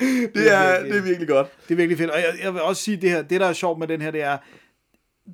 det, 0.00 0.34
Det 0.34 0.52
er 0.52 0.56
er, 0.56 0.72
virkelig- 0.72 0.92
det 0.92 0.98
er 0.98 1.02
virkelig 1.02 1.28
godt. 1.28 1.46
Det 1.68 1.74
er 1.74 1.76
virkelig 1.76 1.98
fedt. 1.98 2.10
Og 2.10 2.18
jeg, 2.18 2.44
jeg 2.44 2.52
vil 2.54 2.62
også 2.62 2.82
sige, 2.82 2.96
det 2.96 3.10
her, 3.10 3.22
det 3.22 3.40
der 3.40 3.46
er 3.46 3.52
sjovt 3.52 3.78
med 3.78 3.88
den 3.88 4.00
her, 4.02 4.10
det 4.10 4.22
er, 4.22 4.36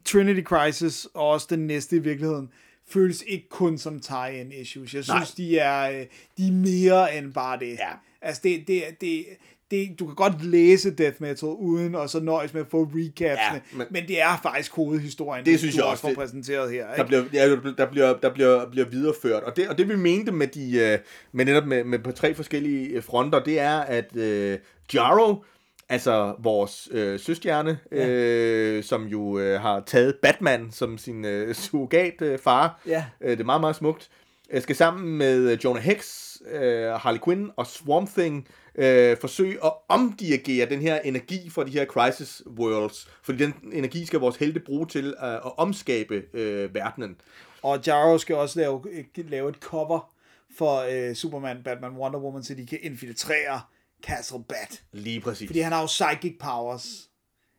Trinity 0.05 0.43
Crisis, 0.43 1.09
og 1.15 1.29
også 1.29 1.47
den 1.51 1.67
næste 1.67 1.97
i 1.97 1.99
virkeligheden, 1.99 2.49
føles 2.89 3.25
ikke 3.27 3.49
kun 3.49 3.79
som 3.79 4.01
tie-in 4.01 4.53
issues. 4.53 4.95
Jeg 4.95 5.05
synes, 5.05 5.31
de 5.33 5.59
er, 5.59 5.91
øh, 5.91 6.07
de 6.39 6.49
er 6.49 6.53
mere 6.53 7.17
end 7.19 7.33
bare 7.33 7.59
det. 7.59 7.71
Ja. 7.73 7.89
Altså, 8.23 8.41
det, 8.45 8.65
det, 8.69 8.83
det, 9.01 9.25
det, 9.71 9.99
du 9.99 10.07
kan 10.07 10.15
godt 10.15 10.45
læse 10.45 10.91
Death 10.91 11.17
Metal 11.23 11.49
uden 11.49 11.95
og 11.95 12.11
så 12.11 12.21
nøjes 12.21 12.55
med 12.55 12.61
at 12.61 12.67
få 12.71 12.91
recaps, 12.95 13.41
Ja, 13.41 13.61
men, 13.73 13.87
men- 13.91 14.09
det 14.09 14.21
er 14.21 14.41
faktisk 14.43 14.73
hovedhistorien, 14.73 15.45
Det 15.45 15.59
synes 15.59 15.75
du 15.75 15.81
jeg 15.81 15.91
også 15.91 16.01
får 16.01 16.09
det- 16.09 16.17
præsenteret 16.19 16.71
her. 16.73 16.87
Der 16.87 16.95
Ikke? 16.95 17.07
bliver, 17.07 17.25
ja, 17.33 17.51
der 17.79 17.87
bliver, 17.91 18.17
der 18.19 18.33
bliver, 18.35 18.71
bliver 18.71 18.87
videreført. 18.89 19.43
Og 19.43 19.57
det, 19.57 19.69
og 19.69 19.79
det 19.79 19.89
vi 19.89 19.97
mente 19.97 20.33
med, 20.33 20.47
de, 20.47 20.79
øh, 20.79 20.99
med 21.33 21.45
netop 21.45 21.67
med, 21.67 21.85
med 21.85 21.99
på 21.99 22.13
tre 22.13 22.35
forskellige 22.35 22.87
øh, 22.89 23.03
fronter, 23.03 23.43
det 23.45 23.59
er, 23.61 23.79
at 23.81 24.17
øh, 24.17 24.59
Jaro, 24.95 25.45
altså 25.91 26.35
vores 26.39 26.89
øh, 26.93 27.21
søstjerne, 27.21 27.79
øh, 27.93 28.85
som 28.85 29.07
jo 29.07 29.39
øh, 29.39 29.61
har 29.61 29.81
taget 29.87 30.15
Batman 30.23 30.71
som 30.73 30.99
sin 30.99 31.25
øh, 31.25 31.55
surrogat 31.55 32.23
øh, 32.23 32.39
far, 32.39 32.81
Ja. 32.87 33.05
øh, 33.21 33.31
det 33.31 33.41
er 33.41 33.45
meget, 33.45 33.61
meget 33.61 33.77
smukt, 33.77 34.11
øh, 34.51 34.63
skal 34.63 34.77
sammen 34.77 35.19
med 35.19 35.53
øh, 35.53 35.59
Jonah 35.65 35.83
Hex, 35.83 36.17
øh, 36.53 36.85
Harley 36.91 37.21
Quinn 37.25 37.51
og 37.57 37.67
Swamp 37.67 38.11
Thing 38.19 38.49
øh, 38.75 39.17
forsøge 39.21 39.65
at 39.65 39.73
omdirigere 39.89 40.69
den 40.69 40.81
her 40.81 41.01
energi 41.01 41.51
fra 41.51 41.65
de 41.65 41.71
her 41.71 41.85
crisis 41.87 42.43
worlds, 42.59 43.09
fordi 43.23 43.39
den 43.45 43.55
energi 43.73 44.07
skal 44.07 44.21
vores 44.21 44.37
helte 44.37 44.61
bruge 44.61 44.87
til 44.87 45.07
øh, 45.23 45.35
at 45.35 45.59
omskabe 45.59 46.23
øh, 46.35 46.75
verdenen. 46.75 47.17
Og 47.63 47.79
Jaro 47.87 48.19
skal 48.19 48.37
også 48.37 48.59
lave, 48.61 48.83
lave 49.17 49.49
et 49.49 49.57
cover 49.61 50.13
for 50.59 50.85
øh, 50.91 51.15
Superman, 51.15 51.57
Batman, 51.65 51.91
Wonder 51.91 52.19
Woman, 52.19 52.43
så 52.43 52.55
de 52.55 52.67
kan 52.67 52.79
infiltrere 52.83 53.61
Castle 54.07 54.39
Bat. 54.49 54.83
Lige 54.93 55.21
præcis. 55.21 55.49
Fordi 55.49 55.61
han 55.61 55.73
har 55.73 55.81
jo 55.81 55.87
psychic 55.87 56.33
powers. 56.41 56.87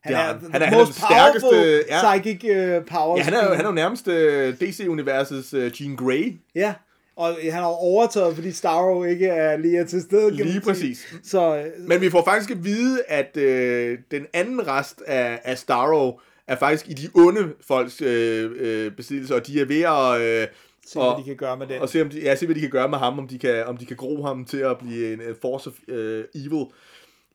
Han 0.04 0.16
har 0.16 0.22
er, 0.24 0.28
han. 0.28 0.52
Han 0.52 0.62
er- 0.62 0.66
han 0.66 0.74
er 0.74 0.78
most 0.78 0.92
den 0.98 1.06
stærkeste, 1.10 1.84
ja. 1.90 2.02
psychic 2.20 2.44
uh, 2.44 2.86
powers. 2.86 3.18
ja, 3.20 3.24
han 3.24 3.34
er, 3.34 3.54
han 3.56 3.66
er 3.66 3.70
jo 3.70 3.76
nærmest 3.76 4.08
øh, 4.08 4.54
DC-universets 4.60 5.54
øh, 5.54 5.82
Jean 5.82 5.96
Grey. 5.96 6.34
Ja, 6.56 6.74
og 7.16 7.36
han 7.44 7.52
har 7.54 7.64
overtaget, 7.66 8.36
fordi 8.36 8.52
Starro 8.52 9.04
ikke 9.04 9.28
er 9.28 9.58
lige 9.58 9.86
til 9.86 10.02
stede. 10.02 10.32
Lige 10.32 10.62
præcis. 10.62 11.14
Så 11.24 11.66
Men 11.78 12.02
vi 12.02 12.10
får 12.10 12.24
faktisk 12.26 12.52
at 12.52 12.64
vide, 12.64 13.04
at 13.08 13.38
øh, 13.38 13.98
den 14.12 14.26
anden 14.34 14.68
rest 14.68 15.02
af, 15.08 15.40
af 15.44 15.58
Starro 15.58 16.20
er 16.48 16.56
faktisk 16.56 16.90
i 16.90 16.94
de 16.94 17.10
onde 17.16 17.54
folks 17.68 18.02
øh, 18.02 18.52
øh, 18.56 18.92
besiddelse, 18.92 19.36
og 19.36 19.48
de 19.48 19.62
er 19.62 19.66
ved 19.66 19.82
at... 19.82 20.22
Øh, 20.42 20.48
se, 20.88 21.00
hvad 21.00 21.18
de 21.18 21.24
kan 21.24 21.36
gøre 21.36 21.58
med 21.58 21.68
den. 21.68 21.82
Og 21.82 21.90
se, 21.90 22.02
om 22.02 22.10
de, 22.10 22.22
ja, 22.22 22.36
se, 22.36 22.46
hvad 22.46 22.56
de 22.56 22.62
kan 22.62 22.70
gøre 22.70 22.90
med 22.90 22.98
ham, 22.98 23.20
om 23.20 23.28
de 23.28 23.40
kan, 23.40 23.66
om 23.66 23.78
de 23.78 23.86
kan 23.86 23.98
gro 23.98 24.24
ham 24.24 24.46
til 24.46 24.58
at 24.58 24.78
blive 24.78 25.14
en, 25.14 25.22
en 25.22 25.36
force 25.42 25.70
of 25.70 25.74
uh, 25.88 25.96
evil. 26.42 26.66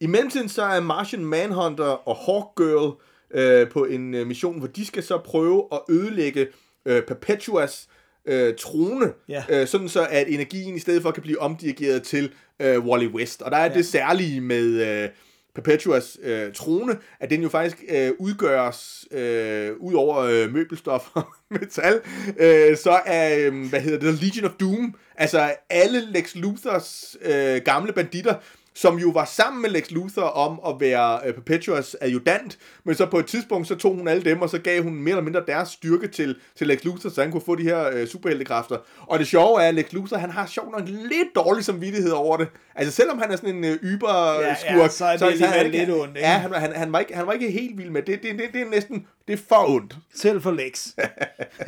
I 0.01 0.07
mellemtiden 0.07 0.49
så 0.49 0.63
er 0.63 0.81
Martian 0.81 1.25
Manhunter 1.25 2.09
og 2.09 2.17
Hawkgirl 2.17 2.93
øh, 3.31 3.71
på 3.71 3.85
en 3.85 4.15
øh, 4.15 4.27
mission, 4.27 4.59
hvor 4.59 4.69
de 4.69 4.87
skal 4.87 5.03
så 5.03 5.19
prøve 5.19 5.65
at 5.73 5.81
ødelægge 5.91 6.47
øh, 6.87 7.03
Perpetuas 7.03 7.89
øh, 8.27 8.55
trone, 8.59 9.13
Ja. 9.29 9.45
øh, 9.49 9.67
sådan 9.67 9.89
så 9.89 10.07
at 10.11 10.29
energien 10.29 10.77
i 10.77 10.79
stedet 10.79 11.03
for 11.03 11.11
kan 11.11 11.23
blive 11.23 11.41
omdirigeret 11.41 12.03
til 12.03 12.33
øh, 12.61 12.87
Wally 12.87 13.07
West. 13.09 13.43
Og 13.43 13.51
der 13.51 13.57
er 13.57 13.65
ja. 13.67 13.75
det 13.75 13.87
særlige 13.87 14.41
med 14.41 15.03
øh, 15.03 15.09
Perpetuas 15.57 16.19
øh, 16.23 16.53
trone, 16.53 16.99
at 17.21 17.31
den 17.31 17.43
jo 17.43 17.49
faktisk 17.49 17.85
øh, 17.89 18.13
udgøres, 18.19 19.05
øh, 19.11 19.73
ud 19.81 19.95
over 19.95 20.19
øh, 20.19 20.53
møbelstof 20.53 21.09
og 21.15 21.25
metal, 21.61 22.01
øh, 22.39 22.77
så 22.77 23.01
er, 23.07 23.39
øh, 23.39 23.69
hvad 23.69 23.81
hedder 23.81 23.99
det, 23.99 24.23
Legion 24.23 24.45
of 24.45 24.53
Doom, 24.61 24.95
altså 25.17 25.55
alle 25.71 26.13
Lex 26.13 26.35
Luthers 26.35 27.17
øh, 27.23 27.61
gamle 27.65 27.93
banditter, 27.93 28.35
som 28.77 28.99
jo 28.99 29.09
var 29.09 29.25
sammen 29.25 29.63
med 29.63 29.71
Lex 29.71 29.91
Luthor 29.91 30.23
om 30.23 30.61
at 30.75 30.81
være 30.81 31.21
øh, 31.27 31.35
Perpetuas 31.35 31.97
adjutant, 32.01 32.59
men 32.85 32.95
så 32.95 33.07
på 33.07 33.19
et 33.19 33.27
tidspunkt, 33.27 33.69
så 33.69 33.75
tog 33.75 33.95
hun 33.95 34.09
alle 34.09 34.25
dem, 34.25 34.43
og 34.43 34.51
så 34.51 34.59
gav 34.59 34.83
hun 34.83 34.95
mere 34.95 35.13
eller 35.13 35.23
mindre 35.25 35.43
deres 35.47 35.69
styrke 35.69 36.09
til, 36.09 36.37
til 36.59 36.67
Lex 36.67 36.85
Luthor, 36.85 37.11
så 37.11 37.23
han 37.23 37.31
kunne 37.31 37.43
få 37.47 37.55
de 37.55 37.63
her 37.63 37.91
øh, 37.93 38.07
superheltekræfter. 38.07 38.77
Og 39.01 39.19
det 39.19 39.27
sjove 39.27 39.63
er, 39.63 39.69
at 39.69 39.75
Lex 39.75 39.93
Luthor, 39.93 40.17
han 40.17 40.31
har 40.31 40.47
sjovt 40.47 40.73
nok 40.79 40.89
lidt 40.89 41.29
dårlig 41.35 41.65
samvittighed 41.65 42.11
over 42.11 42.37
det. 42.37 42.49
Altså 42.75 42.95
selvom 42.95 43.19
han 43.19 43.31
er 43.33 43.37
sådan 43.37 43.55
en 43.55 43.65
øh, 43.65 43.79
yber 43.83 44.33
Ja, 44.41 44.49
ja, 44.49 44.55
skurk, 44.55 44.91
så 44.91 45.05
er 45.05 45.17
det 45.17 45.27
alligevel 45.27 45.71
lidt 45.71 45.91
ondt, 45.91 46.17
ikke? 46.17 46.29
Ja, 46.29 46.33
han, 46.39 46.53
han, 46.53 46.73
han, 46.77 46.93
var 46.93 46.99
ikke, 46.99 47.15
han 47.15 47.27
var 47.27 47.33
ikke 47.33 47.51
helt 47.51 47.79
vild 47.79 47.91
med 47.91 48.03
det. 48.03 48.23
Det, 48.23 48.31
det, 48.31 48.39
det, 48.39 48.49
det 48.53 48.61
er 48.61 48.71
næsten, 48.71 49.07
det 49.29 49.33
er 49.33 49.43
for 49.49 49.69
ondt. 49.69 49.97
Selv 50.15 50.43
for 50.43 50.51
Lex. 50.51 50.89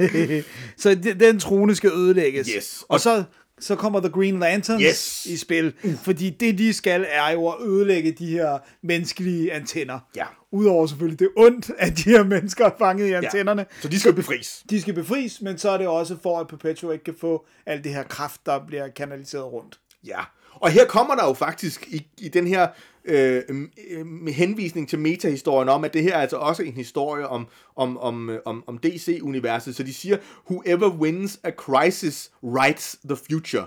så 0.83 0.95
de- 0.95 1.15
den 1.15 1.41
trone 1.41 1.75
skal 1.75 1.91
ødelægges. 1.93 2.49
Yes. 2.57 2.85
Og 2.89 3.01
så, 3.01 3.25
så 3.61 3.77
kommer 3.77 4.01
The 4.01 4.09
Green 4.09 4.39
Lanterns 4.39 4.83
Yes. 4.83 5.27
i 5.27 5.37
spil. 5.37 5.73
Fordi 6.03 6.31
det, 6.31 6.59
de 6.59 6.73
skal, 6.73 7.07
er 7.09 7.31
jo 7.31 7.49
at 7.49 7.55
ødelægge 7.67 8.13
de 8.13 8.27
her 8.27 8.59
menneskelige 8.83 9.53
antenner. 9.53 9.99
Ja. 10.17 10.25
Udover 10.51 10.87
selvfølgelig 10.87 11.19
det 11.19 11.29
ondt, 11.37 11.71
at 11.79 11.97
de 11.97 12.03
her 12.11 12.25
mennesker 12.25 12.65
er 12.67 12.71
fanget 12.79 13.07
i 13.07 13.13
antennerne. 13.13 13.67
Så 13.81 13.89
de 13.89 14.01
skal 14.01 14.13
befries. 14.13 14.63
De 14.71 14.81
skal 14.81 14.95
befries, 14.95 15.41
men 15.43 15.59
så 15.59 15.71
er 15.71 15.79
det 15.79 15.87
også 15.87 16.17
for, 16.23 16.41
at 16.41 16.49
Perpetua 16.49 16.93
ikke 16.93 17.05
kan 17.05 17.15
få 17.21 17.47
alt 17.67 17.85
det 17.85 17.95
her 17.95 18.03
kraft, 18.03 18.41
der 18.47 18.67
bliver 18.67 18.89
kanaliseret 18.89 19.45
rundt. 19.53 19.79
Ja, 20.07 20.21
Og 20.55 20.71
her 20.71 20.85
kommer 20.87 21.15
der 21.15 21.27
jo 21.27 21.33
faktisk 21.33 21.87
i, 21.89 22.07
i 22.19 22.29
den 22.29 22.47
her 22.47 22.69
øh, 23.09 23.43
øh, 23.91 24.27
henvisning 24.27 24.89
til 24.89 24.99
metahistorien 24.99 25.69
om, 25.69 25.85
at 25.85 25.95
det 25.95 26.03
her 26.03 26.15
er 26.15 26.21
altså 26.21 26.37
også 26.37 26.63
en 26.63 26.73
historie 26.73 27.29
om, 27.29 27.47
om, 27.77 27.99
om, 27.99 28.31
øh, 28.31 28.39
om, 28.45 28.65
om 28.67 28.79
DC-universet. 28.79 29.77
Så 29.77 29.83
de 29.83 29.95
siger, 29.95 30.17
whoever 30.51 30.89
wins 30.89 31.41
a 31.45 31.51
crisis 31.51 32.31
writes 32.43 32.97
the 33.09 33.17
future. 33.31 33.65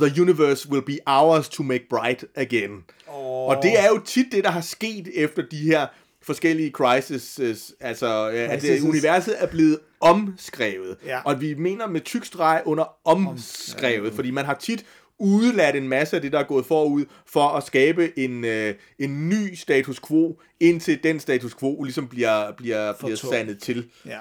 The 0.00 0.22
universe 0.22 0.68
will 0.70 0.82
be 0.82 0.98
ours 1.06 1.48
to 1.48 1.62
make 1.62 1.84
bright 1.90 2.24
again. 2.34 2.84
Oh. 3.08 3.48
Og 3.48 3.62
det 3.62 3.78
er 3.78 3.88
jo 3.88 4.00
tit 4.04 4.26
det, 4.32 4.44
der 4.44 4.50
har 4.50 4.60
sket 4.60 5.08
efter 5.14 5.42
de 5.50 5.56
her 5.56 5.86
forskellige 6.22 6.70
crises, 6.70 7.40
altså 7.80 8.26
at 8.26 8.60
Crises. 8.60 8.82
øh, 8.82 8.88
universet 8.88 9.42
er 9.42 9.46
blevet 9.46 9.78
omskrevet. 10.00 10.96
Ja. 11.06 11.20
Og 11.24 11.40
vi 11.40 11.54
mener 11.54 11.86
med 11.86 12.00
tyk 12.00 12.24
streg 12.24 12.62
under 12.64 12.84
omskrevet, 13.04 14.12
fordi 14.12 14.30
man 14.30 14.44
har 14.44 14.54
tit 14.54 14.84
udeladt 15.20 15.76
en 15.76 15.88
masse 15.88 16.16
af 16.16 16.22
det, 16.22 16.32
der 16.32 16.38
er 16.38 16.44
gået 16.44 16.66
forud, 16.66 17.04
for 17.26 17.48
at 17.48 17.62
skabe 17.62 18.18
en, 18.18 18.44
øh, 18.44 18.74
en 18.98 19.28
ny 19.28 19.54
status 19.54 20.00
quo, 20.08 20.40
indtil 20.60 21.02
den 21.02 21.20
status 21.20 21.54
quo 21.54 21.82
ligesom 21.82 22.08
bliver, 22.08 22.52
bliver, 22.52 22.92
bliver 22.92 23.16
sandet 23.16 23.62
til. 23.62 23.90
Ja. 24.06 24.18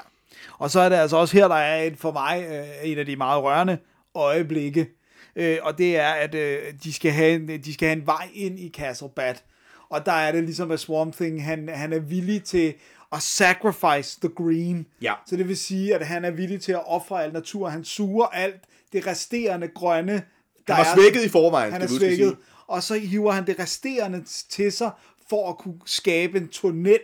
Og 0.58 0.72
så 0.72 0.80
er 0.80 0.90
det 0.90 0.96
altså 0.96 1.18
også 1.18 1.38
her, 1.38 1.48
der 1.48 1.56
er 1.56 1.84
et, 1.84 1.98
for 1.98 2.12
mig 2.12 2.46
øh, 2.50 2.92
en 2.92 2.98
af 2.98 3.06
de 3.06 3.16
meget 3.16 3.44
rørende 3.44 3.78
øjeblikke. 4.16 4.90
Øh, 5.36 5.58
og 5.62 5.78
det 5.78 5.98
er, 5.98 6.10
at 6.10 6.36
øh, 6.36 6.58
de, 6.84 6.94
skal 6.94 7.12
have 7.12 7.36
en, 7.36 7.48
de 7.48 7.74
skal 7.74 7.88
have 7.88 8.00
en 8.00 8.06
vej 8.06 8.30
ind 8.34 8.60
i 8.60 8.70
Castle 8.70 9.10
Bat. 9.16 9.44
Og 9.90 10.06
der 10.06 10.12
er 10.12 10.32
det 10.32 10.44
ligesom, 10.44 10.72
at 10.72 10.80
Swamp 10.80 11.16
Thing, 11.16 11.44
han, 11.46 11.70
han 11.70 11.94
er 11.94 12.00
villig 12.00 12.44
til 12.44 12.74
at 13.12 13.22
sacrifice 13.22 14.20
the 14.20 14.30
green. 14.30 14.86
Ja. 15.02 15.14
Så 15.28 15.36
det 15.36 15.48
vil 15.48 15.58
sige, 15.58 15.96
at 15.96 16.08
han 16.08 16.26
er 16.26 16.32
villig 16.32 16.62
til 16.62 16.72
at 16.72 16.84
ofre 16.86 17.24
al 17.24 17.34
natur. 17.34 17.70
Han 17.70 17.84
suger 17.84 18.26
alt 18.26 18.62
det 18.94 19.08
resterende 19.08 19.68
grønne. 19.68 20.24
Der 20.70 20.76
Han 20.76 20.86
var 20.86 20.92
er- 20.92 20.96
svækket 20.96 21.26
i 21.26 21.30
forvejen, 21.30 21.72
han 21.74 21.82
er 21.82 21.88
svækket, 21.88 22.38
og 22.68 22.84
så 22.84 22.94
hiver 23.00 23.32
han 23.32 23.48
det 23.48 23.60
resterende 23.60 24.24
til 24.50 24.72
sig, 24.72 24.92
for 25.30 25.50
at 25.50 25.58
kunne 25.58 25.80
skabe 25.86 26.38
en 26.38 26.48
tunnel 26.48 27.00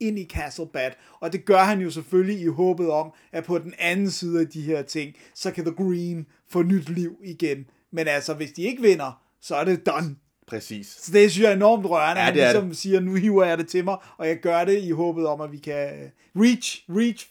ind 0.00 0.18
i 0.18 0.24
Castle 0.24 0.66
Bat. 0.72 0.96
Og 1.20 1.32
det 1.32 1.44
gør 1.44 1.58
han 1.58 1.80
jo 1.80 1.90
selvfølgelig 1.90 2.40
i 2.40 2.46
håbet 2.46 2.90
om, 2.90 3.12
at 3.32 3.44
på 3.44 3.58
den 3.58 3.74
anden 3.78 4.10
side 4.10 4.40
af 4.40 4.46
de 4.48 4.62
her 4.62 4.82
ting, 4.82 5.14
så 5.34 5.50
kan 5.50 5.64
The 5.64 5.74
Green 5.74 6.26
få 6.50 6.62
nyt 6.62 6.88
liv 6.88 7.16
igen. 7.24 7.66
Men 7.92 8.08
altså, 8.08 8.34
hvis 8.34 8.50
de 8.52 8.62
ikke 8.62 8.82
vinder, 8.82 9.22
så 9.40 9.54
er 9.56 9.64
det 9.64 9.86
done. 9.86 10.16
Præcis. 10.46 10.86
Så 11.00 11.12
det 11.12 11.30
synes 11.30 11.42
jeg 11.44 11.50
er 11.50 11.56
enormt 11.56 11.86
rørende. 11.86 12.20
Ja, 12.20 12.24
han 12.26 12.34
det 12.34 12.42
er 12.42 12.52
ligesom 12.52 12.74
siger, 12.74 13.00
nu 13.00 13.14
hiver 13.14 13.44
jeg 13.44 13.58
det 13.58 13.68
til 13.68 13.84
mig, 13.84 13.96
og 14.16 14.28
jeg 14.28 14.36
gør 14.40 14.64
det 14.64 14.82
i 14.82 14.90
håbet 14.90 15.26
om, 15.26 15.40
at 15.40 15.52
vi 15.52 15.58
kan 15.58 16.12
reach, 16.36 16.84
reach 16.88 17.28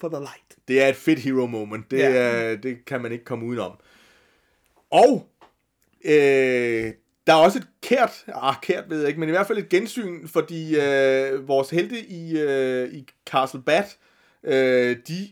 for 0.00 0.08
the 0.08 0.18
light. 0.18 0.68
Det 0.68 0.82
er 0.82 0.88
et 0.88 0.96
fedt 0.96 1.18
hero 1.18 1.46
moment. 1.46 1.90
Det, 1.90 1.98
Ja. 1.98 2.10
ja. 2.48 2.56
det 2.56 2.84
kan 2.84 3.02
man 3.02 3.12
ikke 3.12 3.24
komme 3.24 3.46
udenom. 3.46 3.72
Og 4.90 5.26
øh, 6.04 6.92
der 7.26 7.32
er 7.32 7.40
også 7.40 7.58
et 7.58 7.66
kært, 7.82 8.24
ah, 8.34 8.54
kært 8.62 8.84
ved 8.88 8.98
jeg 8.98 9.08
ikke, 9.08 9.20
men 9.20 9.28
i 9.28 9.32
hvert 9.32 9.46
fald 9.46 9.58
et 9.58 9.68
gensyn, 9.68 10.28
fordi 10.28 10.80
øh, 10.80 11.48
vores 11.48 11.70
helte 11.70 12.06
i, 12.06 12.38
øh, 12.38 12.92
i 12.92 13.06
Castle 13.26 13.62
Bat, 13.62 13.96
øh, 14.44 14.96
de 15.08 15.28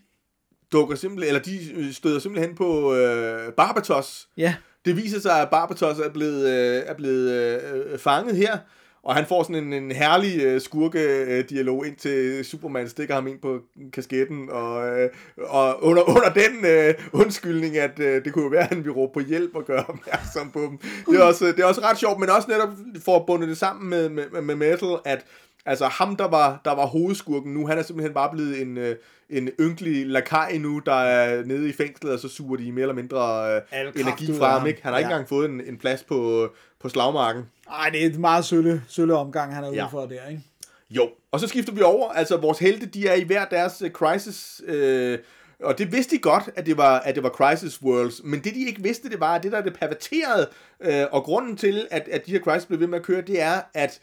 dukker 0.72 0.96
simpelthen, 0.96 1.28
eller 1.28 1.42
de 1.42 1.94
støder 1.94 2.18
simpelthen 2.18 2.54
på 2.54 2.94
øh, 2.94 3.52
Barbatos. 3.52 4.28
Ja. 4.36 4.54
Det 4.84 4.96
viser 4.96 5.20
sig, 5.20 5.42
at 5.42 5.50
Barbatos 5.50 5.98
er 5.98 6.10
blevet, 6.10 6.48
øh, 6.48 6.82
er 6.86 6.94
blevet 6.94 7.32
øh, 7.32 7.98
fanget 7.98 8.36
her, 8.36 8.58
og 9.02 9.14
han 9.14 9.26
får 9.26 9.42
sådan 9.42 9.56
en, 9.56 9.72
en 9.72 9.90
herlig 9.90 10.42
øh, 10.42 10.60
skurke-dialog, 10.60 11.84
øh, 11.84 11.88
indtil 11.88 12.44
Superman 12.44 12.88
stikker 12.88 13.14
ham 13.14 13.26
ind 13.26 13.38
på 13.38 13.60
kasketten, 13.92 14.50
og, 14.50 14.98
øh, 15.00 15.10
og 15.36 15.84
under, 15.84 16.02
under 16.14 16.32
den 16.32 16.66
øh, 16.66 16.94
undskyldning, 17.12 17.76
at 17.76 18.00
øh, 18.00 18.24
det 18.24 18.32
kunne 18.32 18.44
jo 18.44 18.50
være, 18.50 18.62
at 18.62 18.68
han 18.68 18.78
ville 18.78 18.92
råbe 18.92 19.12
på 19.12 19.20
hjælp 19.20 19.54
og 19.54 19.64
gøre 19.64 19.84
opmærksom 19.88 20.50
på 20.50 20.60
dem. 20.60 20.78
Det 21.10 21.20
er 21.20 21.24
også, 21.24 21.46
øh, 21.46 21.56
det 21.56 21.62
er 21.62 21.66
også 21.66 21.80
ret 21.80 21.98
sjovt, 21.98 22.20
men 22.20 22.30
også 22.30 22.50
netop 22.50 22.68
for 23.04 23.16
at 23.16 23.26
bunde 23.26 23.46
det 23.46 23.58
sammen 23.58 23.90
med, 23.90 24.08
med, 24.08 24.42
med 24.42 24.54
Metal, 24.54 24.98
at 25.04 25.24
altså 25.66 25.86
ham, 25.86 26.16
der 26.16 26.28
var, 26.28 26.60
der 26.64 26.74
var 26.74 26.86
hovedskurken 26.86 27.54
nu, 27.54 27.66
han 27.66 27.78
er 27.78 27.82
simpelthen 27.82 28.14
bare 28.14 28.30
blevet 28.32 28.60
en, 28.62 28.78
øh, 28.78 28.96
en 29.30 29.48
ynkelig 29.60 30.06
lakaj 30.06 30.58
nu, 30.58 30.78
der 30.86 30.92
er 30.94 31.44
nede 31.44 31.68
i 31.68 31.72
fængslet, 31.72 32.12
og 32.12 32.18
så 32.18 32.28
suger 32.28 32.56
de 32.56 32.72
mere 32.72 32.82
eller 32.82 32.94
mindre 32.94 33.54
øh, 33.56 33.60
energi 33.96 34.38
fra 34.38 34.58
ham. 34.58 34.66
Ikke? 34.66 34.82
Han 34.82 34.92
har 34.92 34.98
ikke 34.98 35.08
Ja. 35.10 35.14
engang 35.14 35.28
fået 35.28 35.50
en, 35.50 35.60
en 35.60 35.78
plads 35.78 36.02
på, 36.02 36.48
på 36.80 36.88
slagmarken. 36.88 37.42
Ej, 37.70 37.88
det 37.90 38.02
er 38.02 38.06
et 38.06 38.18
meget 38.18 38.44
sølle, 38.44 38.82
sølle 38.88 39.14
omgang, 39.14 39.54
han 39.54 39.64
er 39.64 39.72
Ja. 39.72 39.82
ude 39.84 39.90
for 39.90 40.06
der, 40.06 40.28
ikke? 40.28 40.42
Jo, 40.90 41.10
og 41.32 41.40
så 41.40 41.46
skifter 41.48 41.72
vi 41.72 41.82
over. 41.82 42.08
Altså, 42.12 42.36
vores 42.36 42.58
helte, 42.58 42.86
de 42.86 43.08
er 43.08 43.14
i 43.14 43.22
hver 43.22 43.44
deres 43.44 43.82
uh, 43.82 43.90
crisis... 43.90 44.62
Øh, 44.66 45.18
og 45.62 45.78
det 45.78 45.92
vidste 45.92 46.16
de 46.16 46.20
godt, 46.20 46.50
at 46.56 46.66
det, 46.66 46.76
var, 46.76 46.98
at 47.00 47.14
det 47.14 47.22
var 47.22 47.28
Crisis 47.28 47.82
Worlds, 47.82 48.20
men 48.24 48.40
det 48.40 48.54
de 48.54 48.66
ikke 48.66 48.82
vidste, 48.82 49.08
det 49.10 49.20
var, 49.20 49.34
at 49.34 49.42
det 49.42 49.52
der 49.52 49.58
er 49.58 49.62
det 49.62 49.74
perverterede, 49.80 50.48
øh, 50.80 51.04
og 51.12 51.22
grunden 51.22 51.56
til, 51.56 51.86
at, 51.90 52.08
at 52.12 52.26
de 52.26 52.30
her 52.30 52.40
crisis 52.40 52.66
blev 52.66 52.80
ved 52.80 52.86
med 52.86 52.98
at 52.98 53.04
køre, 53.04 53.20
det 53.22 53.42
er, 53.42 53.60
at 53.74 54.00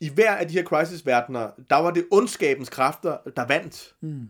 i 0.00 0.08
hver 0.14 0.30
af 0.30 0.48
de 0.48 0.54
her 0.54 0.62
crisis-verdener, 0.64 1.50
der 1.70 1.76
var 1.76 1.90
det 1.90 2.04
ondskabens 2.10 2.68
kræfter, 2.68 3.16
der 3.36 3.46
vandt. 3.46 3.94
Mm. 4.00 4.28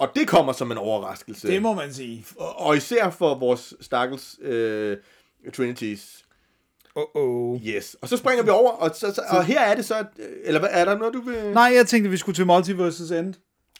Og 0.00 0.08
det 0.14 0.28
kommer 0.28 0.52
som 0.52 0.72
en 0.72 0.78
overraskelse. 0.78 1.48
Det 1.48 1.62
må 1.62 1.74
man 1.74 1.94
sige. 1.94 2.26
og, 2.38 2.60
og 2.60 2.76
især 2.76 3.10
for 3.10 3.34
vores 3.34 3.74
stakkels 3.80 4.36
øh, 4.42 4.96
Trinities. 5.54 6.24
Uh-oh. 6.98 7.68
Yes. 7.68 7.96
Og 8.02 8.08
så 8.08 8.16
springer 8.16 8.44
vi 8.44 8.50
over, 8.50 8.70
og, 8.70 8.90
så, 8.94 9.14
så, 9.14 9.22
og 9.28 9.44
her 9.44 9.60
er 9.60 9.74
det 9.74 9.84
så, 9.84 10.04
eller 10.44 10.60
hvad, 10.60 10.68
er 10.72 10.84
der 10.84 10.98
noget, 10.98 11.14
du 11.14 11.20
vil... 11.20 11.52
Nej, 11.52 11.72
jeg 11.74 11.86
tænkte, 11.86 12.10
vi 12.10 12.16
skulle 12.16 12.36
til 12.36 12.46
Multiverses 12.46 13.10
End. 13.10 13.34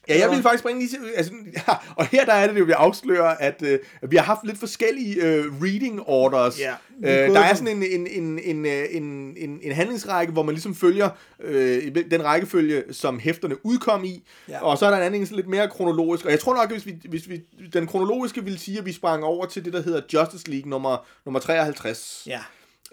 Ja, 0.08 0.18
jeg 0.18 0.30
vil 0.30 0.42
faktisk 0.42 0.62
bringe 0.64 0.80
lige 0.80 0.88
til, 0.90 0.98
altså, 1.16 1.32
ja, 1.68 1.74
og 1.96 2.06
her 2.06 2.24
der 2.24 2.32
er 2.32 2.52
det 2.52 2.58
jo, 2.60 2.64
vi 2.64 2.72
afslører, 2.72 3.36
at 3.40 3.62
øh, 3.62 3.78
vi 4.08 4.16
har 4.16 4.24
haft 4.24 4.40
lidt 4.44 4.58
forskellige 4.58 5.22
øh, 5.22 5.44
reading 5.62 6.00
orders. 6.06 6.60
Ja, 6.60 6.74
øh, 7.04 7.34
der 7.34 7.40
er 7.40 7.54
sådan 7.54 7.76
en, 7.76 7.82
en, 7.82 8.06
en, 8.06 8.38
en, 8.38 8.66
øh, 8.66 8.84
en, 8.90 9.34
en, 9.36 9.60
en 9.62 9.72
handlingsrække, 9.72 10.32
hvor 10.32 10.42
man 10.42 10.54
ligesom 10.54 10.74
følger 10.74 11.08
øh, 11.40 11.94
den 12.10 12.24
rækkefølge, 12.24 12.82
som 12.90 13.18
hæfterne 13.20 13.66
udkom 13.66 14.04
i, 14.04 14.24
Ja. 14.48 14.64
og 14.64 14.78
så 14.78 14.86
er 14.86 14.90
der 14.90 14.96
en 14.96 15.02
anden 15.02 15.20
en 15.20 15.26
sådan 15.26 15.36
lidt 15.36 15.48
mere 15.48 15.68
kronologisk, 15.68 16.24
og 16.24 16.30
jeg 16.30 16.40
tror 16.40 16.54
nok, 16.54 16.70
hvis 16.72 16.86
vi, 16.86 16.94
hvis 17.08 17.28
vi 17.28 17.40
den 17.72 17.86
kronologiske 17.86 18.44
vil 18.44 18.58
sige, 18.58 18.78
at 18.78 18.86
vi 18.86 18.92
sprang 18.92 19.24
over 19.24 19.46
til 19.46 19.64
det, 19.64 19.72
der 19.72 19.82
hedder 19.82 20.00
Justice 20.14 20.50
League 20.50 20.70
nummer, 20.70 21.06
nummer 21.24 21.40
53. 21.40 22.22
Ja. 22.26 22.40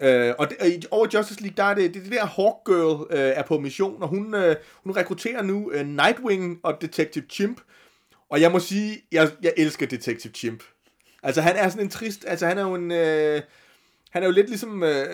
Øh, 0.00 0.34
og, 0.38 0.50
det, 0.50 0.56
og 0.60 0.68
i- 0.68 0.82
over 0.90 1.06
Justice 1.14 1.40
League, 1.42 1.56
der 1.56 1.64
er 1.64 1.74
det, 1.74 1.94
det, 1.94 2.02
det 2.04 2.12
der 2.12 2.26
Hawk 2.26 2.56
Girl 2.66 3.06
øh, 3.10 3.32
er 3.36 3.42
på 3.42 3.58
mission, 3.58 4.02
og 4.02 4.08
hun, 4.08 4.34
øh, 4.34 4.56
hun 4.84 4.96
rekrutterer 4.96 5.42
nu 5.42 5.70
øh, 5.72 5.86
Nightwing 5.86 6.60
og 6.62 6.80
Detective 6.80 7.24
Chimp. 7.30 7.60
Og 8.30 8.40
jeg 8.40 8.52
må 8.52 8.58
sige, 8.58 9.02
jeg, 9.12 9.30
jeg 9.42 9.52
elsker 9.56 9.86
Detective 9.86 10.32
Chimp. 10.32 10.62
Altså 11.22 11.40
han 11.40 11.56
er 11.56 11.68
sådan 11.68 11.84
en 11.84 11.90
trist, 11.90 12.24
altså 12.28 12.46
han 12.46 12.58
er 12.58 12.62
jo 12.62 12.74
en... 12.74 12.90
Øh, 12.92 13.42
han 14.10 14.22
er 14.22 14.26
jo 14.26 14.32
lidt 14.32 14.48
ligesom 14.48 14.82
øh, 14.82 15.06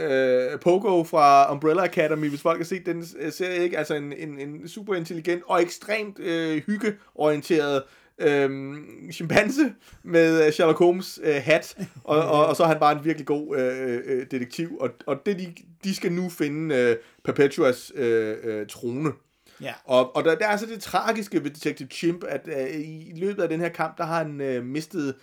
øh 0.53 0.61
Pogo 0.61 1.05
fra 1.05 1.53
Umbrella 1.53 1.85
Academy, 1.85 2.29
hvis 2.29 2.43
folk 2.43 2.59
har 2.59 2.65
set 2.65 2.87
den 2.87 3.05
øh, 3.19 3.33
serie, 3.33 3.63
ikke? 3.63 3.79
Altså 3.79 3.95
en, 3.95 4.13
en, 4.13 4.39
en 4.39 4.69
super 4.69 4.95
intelligent 4.95 5.43
og 5.47 5.63
ekstremt 5.63 6.19
øh, 6.19 6.63
hyggeorienteret 6.67 7.83
øh, 8.19 8.75
chimpanse 9.13 9.75
med 10.03 10.47
øh, 10.47 10.53
Sherlock 10.53 10.79
Holmes 10.79 11.21
øh, 11.23 11.43
hat, 11.45 11.79
og, 12.05 12.29
og, 12.29 12.47
og 12.47 12.57
så 12.57 12.63
er 12.63 12.69
han 12.69 12.81
bare 12.81 12.99
en 12.99 13.05
virkelig 13.05 13.27
god 13.27 13.59
øh, 13.59 14.01
øh, 14.05 14.27
detektiv, 14.31 14.77
og, 14.81 14.91
og 15.07 15.27
det, 15.27 15.39
de, 15.39 15.55
de 15.85 15.95
skal 15.95 16.13
nu 16.13 16.29
finde 16.29 16.75
øh, 16.75 16.97
Perpetuas 17.25 17.93
øh, 17.95 18.37
øh, 18.45 18.67
trone. 18.67 19.13
Ja. 19.61 19.73
Og, 19.85 20.17
og 20.17 20.25
der, 20.25 20.35
der 20.35 20.45
er 20.47 20.51
altså 20.51 20.67
det 20.67 20.81
tragiske 20.81 21.45
ved 21.45 21.51
Detective 21.51 21.89
Chimp, 21.89 22.25
at 22.29 22.49
øh, 22.49 22.81
i 22.81 23.13
løbet 23.17 23.43
af 23.43 23.49
den 23.49 23.61
her 23.61 23.69
kamp, 23.69 23.99
der 23.99 24.05
har 24.05 24.19
han 24.19 24.41
øh, 24.41 24.65
mistet 24.65 25.15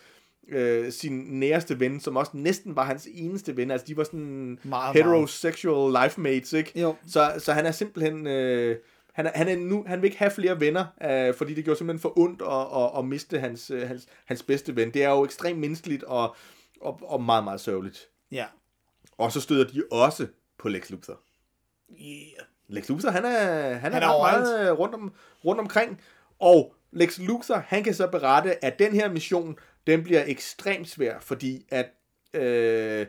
øh, 0.49 0.91
sin 0.91 1.13
næreste 1.13 1.79
ven, 1.79 1.99
som 1.99 2.17
også 2.17 2.31
næsten 2.33 2.75
var 2.75 2.83
hans 2.83 3.07
eneste 3.13 3.57
ven. 3.57 3.71
Altså, 3.71 3.87
de 3.87 3.97
var 3.97 4.03
sådan 4.03 4.59
Meget, 4.63 4.95
heterosexual 4.95 6.03
life 6.03 6.21
mates, 6.21 6.53
ikke? 6.53 6.79
Jo. 6.79 6.95
Så, 7.07 7.33
så 7.37 7.53
han 7.53 7.65
er 7.65 7.71
simpelthen... 7.71 8.27
Øh, 8.27 8.75
han, 9.13 9.31
han, 9.35 9.47
er 9.47 9.55
nu, 9.55 9.83
han 9.87 10.01
vil 10.01 10.07
ikke 10.07 10.19
have 10.19 10.31
flere 10.31 10.59
venner, 10.59 10.85
øh, 11.03 11.35
fordi 11.35 11.53
det 11.53 11.63
gjorde 11.63 11.77
simpelthen 11.77 12.01
for 12.01 12.19
ondt 12.19 12.41
at, 12.41 12.83
at, 12.83 12.99
at 12.99 13.05
miste 13.05 13.39
hans, 13.39 13.71
øh, 13.71 13.87
hans, 13.87 14.07
hans 14.25 14.43
bedste 14.43 14.75
ven. 14.75 14.93
Det 14.93 15.03
er 15.03 15.09
jo 15.09 15.25
ekstremt 15.25 15.59
menneskeligt 15.59 16.03
og, 16.03 16.35
og, 16.81 16.99
og 17.03 17.23
meget, 17.23 17.43
meget 17.43 17.61
sørgeligt. 17.61 18.09
Ja. 18.31 18.45
Og 19.17 19.31
så 19.31 19.41
støder 19.41 19.67
de 19.67 19.83
også 19.91 20.27
på 20.57 20.69
Lex 20.69 20.89
Luthor. 20.89 21.19
Yeah. 21.91 22.47
Lex 22.67 22.89
Luthor, 22.89 23.09
han 23.09 23.25
er, 23.25 23.73
han 23.73 23.93
Han 23.93 24.03
er, 24.03 24.07
er 24.07 24.17
meget 24.17 24.67
øh, 24.67 24.79
rundt, 24.79 24.95
om, 24.95 25.13
rundt 25.45 25.61
omkring. 25.61 26.01
Og 26.39 26.75
Lex 26.91 27.19
Luthor, 27.19 27.63
han 27.67 27.83
kan 27.83 27.93
så 27.93 28.07
berette, 28.07 28.65
at 28.65 28.79
den 28.79 28.93
her 28.93 29.11
mission, 29.11 29.57
den 29.87 30.03
bliver 30.03 30.23
ekstremt 30.27 30.89
svær, 30.89 31.19
fordi 31.19 31.65
at 31.69 31.85
øh, 32.33 33.07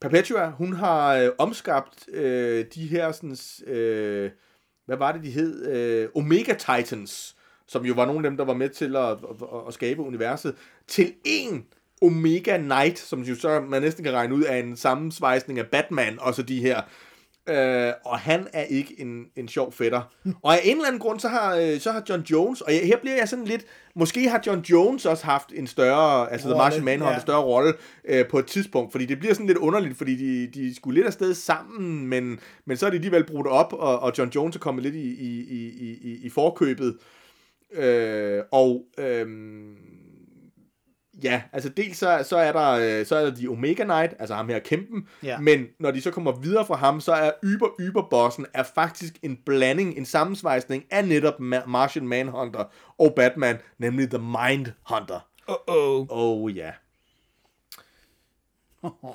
Perpetua, 0.00 0.50
hun 0.50 0.72
har 0.72 1.14
øh, 1.14 1.30
omskabt 1.38 2.08
øh, 2.08 2.66
de 2.74 2.86
her 2.86 3.12
sådan, 3.12 3.36
øh, 3.66 4.30
hvad 4.88 4.96
var 4.96 5.12
det, 5.12 5.22
de 5.24 5.30
hed? 5.30 5.66
Øh, 5.66 6.08
Omega 6.14 6.54
Titans, 6.54 7.36
som 7.66 7.84
jo 7.84 7.94
var 7.94 8.06
nogle 8.06 8.26
af 8.26 8.30
dem, 8.30 8.36
der 8.36 8.44
var 8.44 8.54
med 8.54 8.68
til 8.68 8.96
at, 8.96 9.10
at, 9.10 9.18
at 9.68 9.74
skabe 9.74 10.02
universet, 10.02 10.54
til 10.86 11.12
en 11.24 11.66
Omega 12.02 12.56
Knight, 12.56 12.98
som 12.98 13.22
jo 13.22 13.34
så 13.34 13.60
man 13.60 13.82
næsten 13.82 14.04
kan 14.04 14.12
regne 14.12 14.34
ud 14.34 14.42
af 14.42 14.58
en 14.58 14.76
sammensvejsning 14.76 15.58
af 15.58 15.66
Batman, 15.66 16.18
og 16.20 16.34
så 16.34 16.42
de 16.42 16.60
her 16.60 16.82
Øh, 17.48 17.92
og 18.04 18.18
han 18.18 18.46
er 18.52 18.62
ikke 18.62 18.94
en, 19.00 19.24
en 19.36 19.48
sjov 19.48 19.72
fætter. 19.72 20.02
Og 20.42 20.54
af 20.54 20.60
en 20.64 20.76
eller 20.76 20.86
anden 20.86 21.00
grund, 21.00 21.20
så 21.20 21.28
har, 21.28 21.56
øh, 21.56 21.80
så 21.80 21.92
har 21.92 22.02
John 22.08 22.22
Jones, 22.22 22.60
og 22.60 22.72
jeg, 22.72 22.80
her 22.86 22.98
bliver 23.00 23.16
jeg 23.16 23.28
sådan 23.28 23.44
lidt, 23.44 23.64
måske 23.94 24.28
har 24.28 24.42
John 24.46 24.60
Jones 24.60 25.06
også 25.06 25.24
haft 25.24 25.52
en 25.54 25.66
større, 25.66 26.32
altså 26.32 26.48
The 26.48 26.54
Rolle, 26.54 26.64
Martian 26.64 26.84
Manhunter, 26.84 27.10
ja. 27.10 27.14
en 27.14 27.20
større 27.20 27.42
rolle 27.42 27.72
øh, 28.04 28.28
på 28.28 28.38
et 28.38 28.46
tidspunkt, 28.46 28.92
fordi 28.92 29.06
det 29.06 29.18
bliver 29.18 29.34
sådan 29.34 29.46
lidt 29.46 29.58
underligt, 29.58 29.98
fordi 29.98 30.16
de, 30.16 30.46
de 30.46 30.74
skulle 30.74 30.94
lidt 30.94 31.06
afsted 31.06 31.34
sammen, 31.34 32.06
men, 32.06 32.40
men 32.64 32.76
så 32.76 32.86
er 32.86 32.90
de 32.90 32.96
alligevel 32.96 33.24
brudt 33.24 33.46
op, 33.46 33.72
og, 33.72 33.98
og 33.98 34.12
John 34.18 34.30
Jones 34.30 34.56
er 34.56 34.60
kommet 34.60 34.84
lidt 34.84 34.94
i, 34.94 35.08
i, 35.08 35.38
i, 35.50 35.98
i, 36.02 36.20
i 36.22 36.30
forkøbet. 36.30 36.96
Øh, 37.72 38.42
og 38.52 38.84
øhm, 38.98 39.76
ja, 41.22 41.42
altså 41.52 41.68
dels 41.68 41.96
så, 41.98 42.24
så, 42.28 42.36
er 42.36 42.52
der, 42.52 42.70
øh, 43.00 43.06
så 43.06 43.16
er 43.16 43.24
der 43.24 43.34
de 43.34 43.48
Omega 43.48 43.84
Knight, 43.84 44.14
altså 44.18 44.34
ham 44.34 44.48
her 44.48 44.58
kæmpen, 44.58 45.06
Ja. 45.22 45.38
men 45.38 45.66
når 45.80 45.90
de 45.90 46.00
så 46.00 46.10
kommer 46.10 46.32
videre 46.40 46.66
fra 46.66 46.74
ham, 46.76 47.00
så 47.00 47.12
er 47.12 47.30
Yber 47.44 47.68
Yber 47.80 48.02
Bossen 48.10 48.46
er 48.54 48.62
faktisk 48.74 49.14
en 49.22 49.38
blanding, 49.46 49.96
en 49.98 50.04
sammensvejsning 50.04 50.84
af 50.90 51.08
netop 51.08 51.34
Ma- 51.34 51.66
Martian 51.66 52.08
Manhunter 52.08 52.64
og 52.98 53.12
Batman, 53.16 53.56
nemlig 53.78 54.10
The 54.10 54.18
Mind 54.18 54.66
Hunter. 54.90 55.26
Uh-oh. 55.50 56.06
Oh 56.10 56.56
ja. 56.56 56.70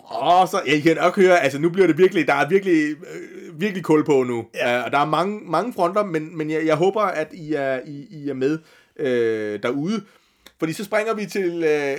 Og 0.05 0.47
så, 0.47 0.61
jeg 0.67 0.81
kan 0.83 0.95
nok 0.97 1.15
høre, 1.15 1.39
altså 1.39 1.59
nu 1.59 1.69
bliver 1.69 1.87
det 1.87 1.97
virkelig, 1.97 2.27
der 2.27 2.33
er 2.33 2.49
virkelig, 2.49 2.89
øh, 2.91 3.61
virkelig 3.61 3.83
kul 3.83 4.05
på 4.05 4.23
nu. 4.23 4.45
Ja. 4.55 4.79
Uh, 4.79 4.85
og 4.85 4.91
der 4.91 4.97
er 4.99 5.05
mange, 5.05 5.39
mange 5.45 5.73
fronter, 5.73 6.05
men, 6.05 6.37
men 6.37 6.49
jeg, 6.49 6.65
jeg 6.65 6.75
håber, 6.75 7.01
at 7.01 7.27
I 7.33 7.53
er, 7.53 7.79
I, 7.85 8.07
I 8.11 8.29
er 8.29 8.33
med 8.33 8.59
øh, 8.95 9.63
derude. 9.63 10.03
Fordi 10.63 10.73
så 10.73 10.83
springer 10.83 11.13
vi 11.13 11.25
til 11.25 11.63
øh, 11.63 11.97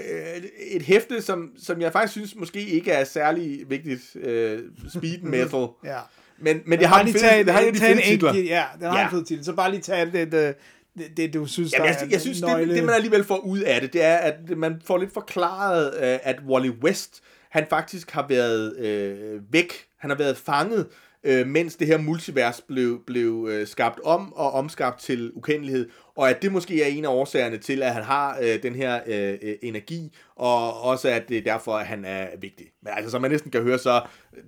et 0.70 0.82
hæfte, 0.82 1.22
som, 1.22 1.50
som 1.62 1.80
jeg 1.80 1.92
faktisk 1.92 2.12
synes 2.12 2.36
måske 2.36 2.60
ikke 2.60 2.90
er 2.90 3.04
særlig 3.04 3.64
vigtigt. 3.68 4.16
Øh, 4.16 4.58
speed 4.94 5.18
metal. 5.32 5.66
Ja. 5.84 5.98
Men, 6.38 6.60
men 6.66 6.78
det 6.78 6.86
har 6.88 7.00
en 7.00 7.06
fede, 7.06 7.18
tage, 7.18 7.44
det 7.44 7.52
har 7.52 7.60
en 7.60 7.74
tage 7.74 7.94
fede 7.94 8.06
titler. 8.06 8.34
Ja, 8.34 8.64
den 8.80 8.86
har 8.86 8.98
Ja. 8.98 9.04
en 9.04 9.10
fed 9.10 9.24
titel. 9.24 9.44
Så 9.44 9.52
bare 9.52 9.70
lige 9.70 9.80
tage 9.80 10.06
det, 10.12 10.32
det, 10.32 10.54
det, 10.98 11.16
det 11.16 11.34
du 11.34 11.46
synes, 11.46 11.72
Jamen, 11.72 11.88
der 11.88 11.98
jeg, 12.00 12.12
jeg 12.12 12.20
synes, 12.20 12.40
det, 12.40 12.48
nøgle. 12.48 12.74
det 12.74 12.84
man 12.84 12.94
alligevel 12.94 13.24
får 13.24 13.36
ud 13.38 13.58
af 13.60 13.80
det, 13.80 13.92
det 13.92 14.02
er, 14.04 14.16
at 14.16 14.34
man 14.56 14.82
får 14.86 14.98
lidt 14.98 15.12
forklaret, 15.14 15.94
øh, 15.94 16.18
at 16.22 16.36
Wally 16.48 16.70
West, 16.82 17.20
han 17.50 17.66
faktisk 17.70 18.10
har 18.10 18.26
været 18.28 18.76
øh, 18.78 19.40
væk. 19.52 19.72
Han 19.98 20.10
har 20.10 20.16
været 20.16 20.36
fanget, 20.36 20.86
øh, 21.24 21.46
mens 21.46 21.76
det 21.76 21.86
her 21.86 21.98
multivers 21.98 22.60
blev, 22.68 23.00
blev 23.06 23.48
øh, 23.50 23.66
skabt 23.66 24.00
om 24.04 24.32
og 24.32 24.52
omskabt 24.52 25.00
til 25.00 25.32
ukendelighed. 25.34 25.88
Og 26.16 26.30
at 26.30 26.42
det 26.42 26.52
måske 26.52 26.82
er 26.82 26.86
en 26.86 27.04
af 27.04 27.08
årsagerne 27.08 27.58
til, 27.58 27.82
at 27.82 27.94
han 27.94 28.02
har 28.02 28.38
øh, 28.42 28.62
den 28.62 28.74
her 28.74 29.00
øh, 29.06 29.38
øh, 29.42 29.54
energi, 29.62 30.16
og 30.36 30.80
også 30.82 31.08
at 31.08 31.28
det 31.28 31.38
er 31.38 31.42
derfor, 31.42 31.72
at 31.76 31.86
han 31.86 32.04
er 32.04 32.26
vigtig. 32.40 32.66
Men 32.82 32.92
altså, 32.96 33.10
som 33.10 33.22
man 33.22 33.30
næsten 33.30 33.50
kan 33.50 33.62
høre, 33.62 33.78
så 33.78 34.02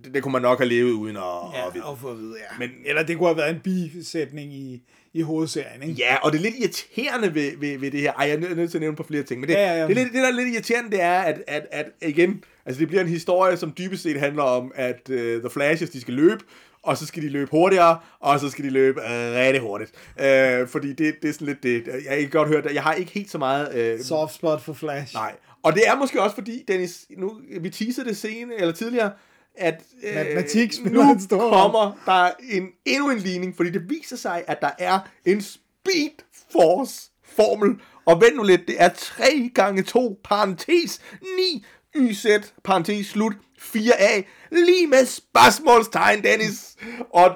det, 0.04 0.14
det 0.14 0.22
kunne 0.22 0.32
man 0.32 0.42
nok 0.42 0.58
have 0.58 0.68
levet 0.68 0.92
uden 0.92 1.16
at, 1.16 1.22
at 1.22 1.74
vide. 1.74 1.84
Ja, 1.84 1.90
og 1.90 1.98
få 1.98 2.10
at 2.10 2.18
vide, 2.18 2.34
ja. 2.38 2.58
Men- 2.58 2.70
Eller 2.84 3.02
det 3.02 3.16
kunne 3.18 3.28
have 3.28 3.36
været 3.36 3.50
en 3.54 3.60
bisætning 3.94 4.52
i, 4.52 4.82
i 5.14 5.20
hovedserien, 5.22 5.82
ikke? 5.82 5.94
Ja, 5.94 6.16
og 6.16 6.32
det 6.32 6.38
er 6.38 6.42
lidt 6.42 6.54
irriterende 6.58 7.34
ved, 7.34 7.50
ved, 7.58 7.78
ved 7.78 7.90
det 7.90 8.00
her. 8.00 8.12
Ej, 8.12 8.28
jeg 8.28 8.34
er 8.50 8.54
nødt 8.54 8.70
til 8.70 8.78
at 8.78 8.82
nævne 8.82 8.96
på 8.96 9.02
flere 9.02 9.22
ting. 9.22 9.40
Men 9.40 9.48
det, 9.48 9.54
Ja, 9.54 9.60
ja, 9.60 9.66
ja, 9.66 9.74
ja, 9.74 9.80
ja. 9.82 9.86
det, 9.88 9.90
er 9.98 10.02
lidt, 10.02 10.12
det, 10.12 10.22
der 10.22 10.28
er 10.28 10.32
lidt 10.32 10.48
irriterende, 10.54 10.90
det 10.90 11.02
er, 11.02 11.20
at, 11.20 11.42
at, 11.46 11.66
at 11.70 11.86
igen, 12.02 12.44
altså 12.66 12.80
det 12.80 12.88
bliver 12.88 13.02
en 13.02 13.08
historie, 13.08 13.56
som 13.56 13.72
dybest 13.78 14.02
set 14.02 14.20
handler 14.20 14.42
om, 14.42 14.72
at 14.74 15.00
uh, 15.10 15.16
The 15.16 15.50
Flashes, 15.50 15.90
de 15.90 16.00
skal 16.00 16.14
løbe, 16.14 16.44
og 16.82 16.96
så 16.96 17.06
skal 17.06 17.22
de 17.22 17.28
løbe 17.28 17.50
hurtigere, 17.50 17.98
og 18.20 18.40
så 18.40 18.50
skal 18.50 18.64
de 18.64 18.70
løbe 18.70 19.00
uh, 19.00 19.06
rigtig 19.10 19.60
hurtigt. 19.60 19.92
Uh, 20.16 20.68
fordi 20.68 20.92
det, 20.92 21.14
det 21.22 21.28
er 21.28 21.32
sådan 21.32 21.46
lidt 21.46 21.62
det. 21.62 21.86
Jeg 22.10 22.20
kan 22.20 22.30
godt 22.30 22.48
høre, 22.48 22.62
at 22.64 22.74
jeg 22.74 22.82
har 22.82 22.94
ikke 22.94 23.12
helt 23.12 23.30
så 23.30 23.38
meget... 23.38 23.94
Uh, 23.94 24.04
Soft 24.04 24.34
spot 24.34 24.60
for 24.60 24.72
Flash. 24.72 25.14
Nej. 25.14 25.34
Og 25.62 25.74
det 25.74 25.82
er 25.86 25.96
måske 25.96 26.22
også 26.22 26.34
fordi, 26.34 26.64
Dennis, 26.68 27.06
nu, 27.18 27.40
vi 27.60 27.70
teasede 27.70 28.08
det 28.08 28.16
scene, 28.16 28.54
eller 28.60 28.72
tidligere, 28.72 29.10
at 29.56 29.82
øh, 30.02 30.14
Matematik 30.14 30.84
nu 30.84 31.10
en 31.12 31.20
stor 31.20 31.50
kommer 31.50 31.92
der 32.06 32.30
en, 32.50 32.68
endnu 32.84 33.10
en 33.10 33.18
ligning, 33.18 33.56
fordi 33.56 33.70
det 33.70 33.90
viser 33.90 34.16
sig, 34.16 34.44
at 34.46 34.60
der 34.60 34.70
er 34.78 34.98
en 35.24 35.40
Speed 35.40 36.24
Force 36.52 37.10
formel, 37.24 37.80
og 38.06 38.20
vent 38.20 38.36
nu 38.36 38.42
lidt, 38.42 38.68
det 38.68 38.76
er 38.78 38.88
3 38.88 39.50
gange 39.54 39.82
2 39.82 40.20
parentes 40.24 41.00
9 41.38 41.64
YZ, 41.96 42.26
parentes 42.64 43.06
slut, 43.06 43.32
4A, 43.60 44.22
lige 44.52 44.86
med 44.86 45.06
spørgsmålstegn, 45.06 46.22
Dennis. 46.22 46.76
Og 47.14 47.30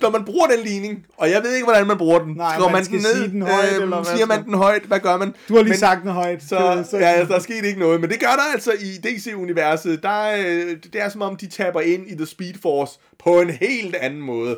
når 0.00 0.10
man 0.10 0.24
bruger 0.24 0.46
den 0.46 0.60
ligning, 0.64 1.06
og 1.16 1.30
jeg 1.30 1.42
ved 1.42 1.54
ikke, 1.54 1.64
hvordan 1.64 1.86
man 1.86 1.98
bruger 1.98 2.18
den, 2.18 2.34
Nej, 2.34 2.56
slår 2.56 2.68
man 2.68 2.84
skal 2.84 3.00
sige 3.02 3.28
den 3.28 3.42
højt, 3.42 3.72
eller 3.72 3.86
hvad 4.02 4.14
siger 4.14 4.26
man 4.26 4.36
skal- 4.36 4.44
den 4.44 4.54
højt, 4.54 4.82
hvad 4.82 5.00
gør 5.00 5.16
man? 5.16 5.34
Du 5.48 5.54
har 5.54 5.62
lige 5.62 5.70
Men- 5.70 5.78
sagt 5.78 6.02
den 6.02 6.10
højt. 6.10 6.42
så, 6.42 6.84
så 6.90 6.98
ja, 6.98 7.24
der 7.28 7.34
er 7.34 7.38
sket 7.38 7.64
ikke 7.64 7.80
noget. 7.80 8.00
Men 8.00 8.10
det 8.10 8.20
gør 8.20 8.26
der 8.26 8.52
altså 8.52 8.72
i 8.72 8.98
DC-universet. 9.08 10.02
Der, 10.02 10.08
er, 10.08 10.46
øh, 10.48 10.76
det 10.92 10.94
er 10.94 11.08
som 11.08 11.22
om, 11.22 11.36
de 11.36 11.46
taber 11.46 11.80
ind 11.80 12.10
i 12.10 12.14
The 12.16 12.26
Speed 12.26 12.54
Force 12.62 12.98
på 13.18 13.40
en 13.40 13.50
helt 13.50 13.94
anden 13.94 14.20
måde. 14.20 14.56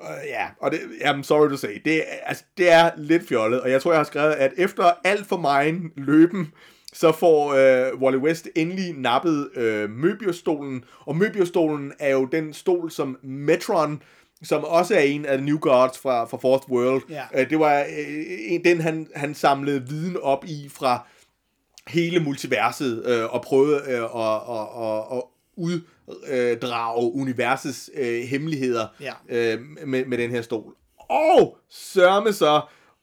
Uh, 0.00 0.06
ja, 0.28 0.46
og 0.60 0.70
det, 0.70 0.80
I'm 1.00 1.22
sorry 1.22 1.48
to 1.48 1.56
say, 1.56 1.80
det, 1.84 1.96
er- 1.96 2.02
altså, 2.26 2.44
det 2.58 2.72
er 2.72 2.90
lidt 2.96 3.28
fjollet, 3.28 3.60
og 3.60 3.70
jeg 3.70 3.82
tror, 3.82 3.92
jeg 3.92 3.98
har 3.98 4.04
skrevet, 4.04 4.32
at 4.32 4.52
efter 4.56 4.90
alt 5.04 5.26
for 5.26 5.62
mine 5.64 5.80
løben, 5.96 6.48
så 6.92 7.12
får 7.12 7.52
øh, 7.54 8.00
Wally 8.02 8.16
West 8.16 8.48
endelig 8.56 8.94
nappet 8.98 9.50
øh, 9.54 9.88
Möbius-stolen, 9.90 10.80
og 11.06 11.16
Möbius-stolen 11.16 11.96
er 11.98 12.10
jo 12.10 12.24
den 12.24 12.52
stol, 12.52 12.90
som 12.90 13.18
Metron, 13.22 14.02
som 14.42 14.64
også 14.64 14.94
er 14.94 15.00
en 15.00 15.26
af 15.26 15.42
New 15.42 15.58
Gods 15.58 15.98
fra, 15.98 16.24
fra 16.24 16.36
Fourth 16.36 16.70
World, 16.70 17.02
Ja. 17.10 17.22
øh, 17.34 17.50
det 17.50 17.58
var 17.58 17.80
øh, 17.80 17.86
en, 18.48 18.64
den, 18.64 18.80
han, 18.80 19.06
han 19.14 19.34
samlede 19.34 19.88
viden 19.88 20.16
op 20.22 20.44
i 20.44 20.68
fra 20.74 21.06
hele 21.88 22.20
multiverset 22.20 23.06
øh, 23.06 23.34
og 23.34 23.42
prøvede 23.42 23.76
øh, 23.88 24.02
at, 24.02 24.40
at, 24.50 24.68
at, 24.82 25.16
at 25.16 25.22
uddrage 25.56 27.12
universets 27.14 27.90
øh, 27.96 28.20
hemmeligheder 28.22 28.86
Ja. 29.00 29.12
øh, 29.28 29.60
med, 29.86 30.04
med 30.04 30.18
den 30.18 30.30
her 30.30 30.42
stol. 30.42 30.74
Og 31.10 31.56
sørme 31.70 32.32
så, 32.32 32.60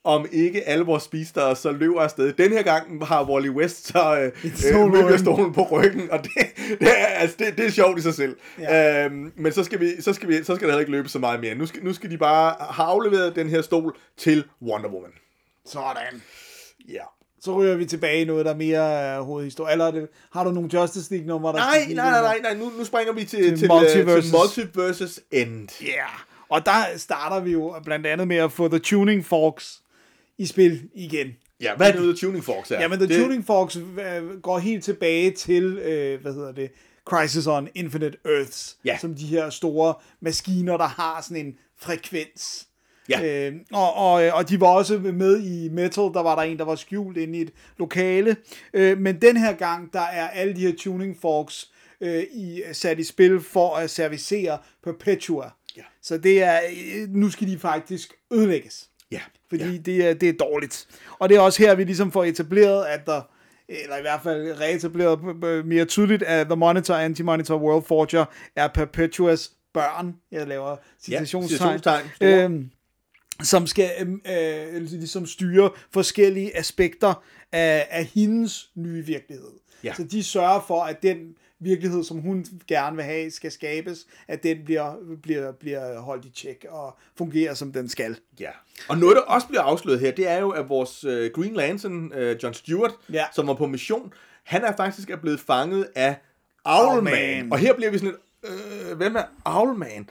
om 0.08 0.26
ikke 0.32 0.68
alle 0.68 0.86
vores 0.86 1.04
spisere 1.04 1.56
så 1.56 1.72
løber 1.72 2.02
afsted. 2.02 2.34
Den 2.34 2.52
her 2.52 2.64
gang 2.64 3.06
har 3.06 3.30
Wally 3.30 3.50
West 3.50 3.88
så 3.88 4.20
øh, 4.20 4.32
øh, 4.74 4.94
ryggen. 4.94 5.20
stolen 5.20 5.54
på 5.54 5.64
ryggen, 5.72 6.12
og 6.12 6.24
det, 6.24 6.32
det, 6.80 6.88
er, 6.88 7.06
altså, 7.06 7.36
det, 7.40 7.58
det 7.58 7.66
er 7.66 7.70
sjovt 7.70 8.00
i 8.00 8.02
sig 8.02 8.14
selv. 8.14 8.38
Ja. 8.60 9.06
Øhm, 9.06 9.32
men 9.36 9.52
så 9.52 9.64
skal, 9.64 9.80
vi, 9.80 10.02
så, 10.02 10.14
skal 10.14 10.30
vi, 10.30 10.44
så 10.44 10.56
skal 10.56 10.68
der 10.68 10.74
heller 10.74 10.80
ikke 10.80 10.92
løbe 10.92 11.10
så 11.10 11.20
meget 11.20 11.40
mere. 11.40 11.56
Nu 11.56 11.66
skal, 11.66 11.84
nu 11.84 11.94
skal 11.94 12.12
de 12.12 12.18
bare 12.18 12.56
have 12.60 12.88
afleveret 12.88 13.36
den 13.36 13.50
her 13.50 13.62
stol 13.62 13.98
til 14.18 14.44
Wonder 14.62 14.90
Woman. 14.90 15.12
Sådan. 15.66 16.22
Ja. 16.90 17.04
Så 17.42 17.60
ryger 17.60 17.76
vi 17.76 17.86
tilbage 17.86 18.22
i 18.22 18.26
noget, 18.26 18.46
der 18.46 18.52
er 18.52 18.56
mere 18.56 19.20
uh, 19.20 19.26
hovedhistorie. 19.26 19.72
Eller 19.72 19.86
er 19.86 19.92
det, 19.92 20.08
har 20.34 20.44
du 20.44 20.52
nogle 20.52 20.70
Justice 20.74 21.12
League-numre, 21.12 21.52
der 21.52 21.58
Nej, 21.58 21.86
nej, 21.94 22.12
nej, 22.12 22.22
nej, 22.22 22.40
nej. 22.42 22.54
Nu, 22.54 22.72
nu 22.78 22.86
springer 22.86 23.14
vi 23.14 23.24
til, 23.24 23.44
Til 23.44 23.58
til, 23.58 23.68
Multiverses. 23.68 24.24
til, 24.24 24.32
til 24.32 24.40
Multiverses 24.40 25.20
End. 25.32 25.70
Ja, 25.82 25.88
yeah. 25.88 26.10
og 26.50 26.66
der 26.66 26.84
starter 26.98 27.40
vi 27.40 27.52
jo 27.52 27.76
blandt 27.84 28.08
andet 28.08 28.28
med 28.28 28.38
at 28.38 28.52
få 28.52 28.68
The 28.68 28.80
Tuning 28.80 29.26
Forks 29.26 29.82
i 30.38 30.46
spil 30.46 30.90
igen. 30.94 31.28
Ja, 31.62 31.76
hvad 31.76 31.88
er 31.88 31.92
det, 31.92 32.02
The 32.02 32.14
Tuning 32.28 32.44
Forks 32.44 32.72
er? 32.72 32.80
Jamen, 32.82 33.00
The 33.00 33.08
det, 33.08 33.24
Tuning 33.24 33.46
Forks 33.46 33.78
øh, 33.78 34.42
går 34.42 34.60
helt 34.60 34.84
tilbage 34.84 35.32
til, 35.32 35.64
øh, 35.78 36.22
hvad 36.22 36.34
hedder 36.34 36.52
det, 36.52 36.72
Crisis 37.06 37.48
on 37.48 37.68
Infinite 37.76 38.18
Earths, 38.26 38.78
Ja. 38.86 38.98
som 39.02 39.16
de 39.16 39.26
her 39.26 39.50
store 39.50 39.94
maskiner, 40.22 40.78
der 40.78 40.88
har 40.88 41.22
sådan 41.22 41.46
en 41.46 41.56
frekvens. 41.80 42.68
Ja. 43.10 43.48
Øh, 43.50 43.56
og, 43.74 43.94
og, 43.94 44.12
og 44.14 44.50
de 44.50 44.60
var 44.62 44.68
også 44.68 44.98
med 45.00 45.44
i 45.44 45.70
Metal, 45.70 46.04
der 46.04 46.22
var 46.24 46.36
der 46.36 46.42
en, 46.42 46.58
der 46.58 46.66
var 46.66 46.76
skjult 46.76 47.18
inde 47.18 47.38
i 47.38 47.42
et 47.42 47.52
lokale. 47.78 48.36
Øh, 48.74 48.98
men 48.98 49.22
den 49.22 49.38
her 49.38 49.54
gang, 49.54 49.94
der 49.94 50.02
er 50.02 50.28
alle 50.28 50.56
de 50.56 50.60
her 50.60 50.74
tuning 50.78 51.18
forks 51.22 51.72
øh, 52.02 52.24
i, 52.34 52.62
sat 52.74 53.00
i 53.00 53.04
spil 53.04 53.42
for 53.42 53.76
at 53.76 53.90
servicere 53.90 54.58
Perpetua. 54.84 55.50
Ja. 55.78 55.82
Så 56.02 56.18
det 56.18 56.44
er, 56.44 56.60
øh, 56.96 57.10
nu 57.10 57.30
skal 57.30 57.48
de 57.48 57.60
faktisk 57.60 58.14
ødelægges. 58.32 58.90
Ja, 59.12 59.22
Fordi 59.50 59.64
ja. 59.64 59.70
ja. 59.72 59.78
det, 59.78 60.10
er, 60.10 60.14
det 60.14 60.30
er 60.30 60.34
dårligt. 60.34 60.88
Og 61.20 61.30
det 61.30 61.38
er 61.38 61.42
også 61.42 61.64
her, 61.64 61.76
vi 61.76 61.84
ligesom 61.84 62.12
får 62.12 62.24
etableret, 62.24 62.86
at 62.86 63.06
der, 63.06 63.22
eller 63.70 63.98
i 63.98 64.02
hvert 64.02 64.20
fald 64.24 64.60
reetableret 64.62 65.20
øh, 65.46 65.66
mere 65.66 65.86
tydeligt, 65.86 66.24
at 66.24 66.48
The 66.48 66.56
Monitor 66.56 66.96
Anti-Monitor 66.96 67.54
World 67.54 67.84
Forger 67.86 68.26
er 68.56 68.68
Perpetuas 68.68 69.52
børn. 69.74 70.16
Jeg 70.32 70.48
laver 70.48 70.78
citationstegn. 71.04 71.80
store. 71.80 72.02
øhm, 72.22 72.70
som 73.44 73.68
skal 73.68 73.92
øhm, 74.00 74.22
øh, 74.32 74.82
ligesom 74.82 75.26
styre 75.26 75.70
forskellige 75.94 76.58
aspekter 76.58 77.24
af, 77.52 77.88
af 77.90 78.06
hendes 78.06 78.70
nye 78.76 79.06
virkelighed. 79.06 79.52
Ja. 79.84 79.94
Så 79.94 80.04
de 80.04 80.24
sørger 80.24 80.64
for, 80.68 80.84
at 80.84 81.04
den 81.04 81.36
virkelighed, 81.60 82.04
som 82.04 82.18
hun 82.20 82.46
gerne 82.68 82.96
vil 82.96 83.06
have, 83.06 83.32
skal 83.32 83.52
skabes, 83.52 84.08
at 84.28 84.44
den 84.44 84.58
bliver, 84.66 84.96
bliver, 85.24 85.52
bliver 85.52 86.00
holdt 86.00 86.26
i 86.26 86.30
tjek 86.30 86.66
og 86.70 86.98
fungerer, 87.18 87.54
som 87.54 87.74
den 87.74 87.90
skal. 87.90 88.18
Ja. 88.40 88.50
Og 88.90 88.98
noget, 88.98 89.16
der 89.16 89.22
også 89.22 89.48
bliver 89.48 89.62
afsløret 89.62 90.00
her, 90.00 90.12
det 90.12 90.28
er 90.28 90.38
jo, 90.40 90.50
at 90.50 90.70
vores 90.70 91.04
øh, 91.04 91.32
Green 91.32 91.54
Lantern, 91.54 92.12
øh, 92.14 92.38
John 92.44 92.54
Stewart, 92.54 92.92
Ja. 93.14 93.26
som 93.36 93.48
var 93.48 93.54
på 93.54 93.68
mission, 93.68 94.14
han 94.44 94.64
er 94.64 94.76
faktisk 94.76 95.10
er 95.10 95.18
blevet 95.18 95.40
fanget 95.40 95.88
af 95.96 96.16
Owlman. 96.66 97.14
Owlman. 97.14 97.52
Og 97.52 97.58
her 97.60 97.74
bliver 97.74 97.92
vi 97.92 97.98
sådan 97.98 98.16
lidt, 98.44 98.54
øh, 98.90 98.98
hvem 98.98 99.16
er 99.16 99.24
Owlman? 99.46 100.10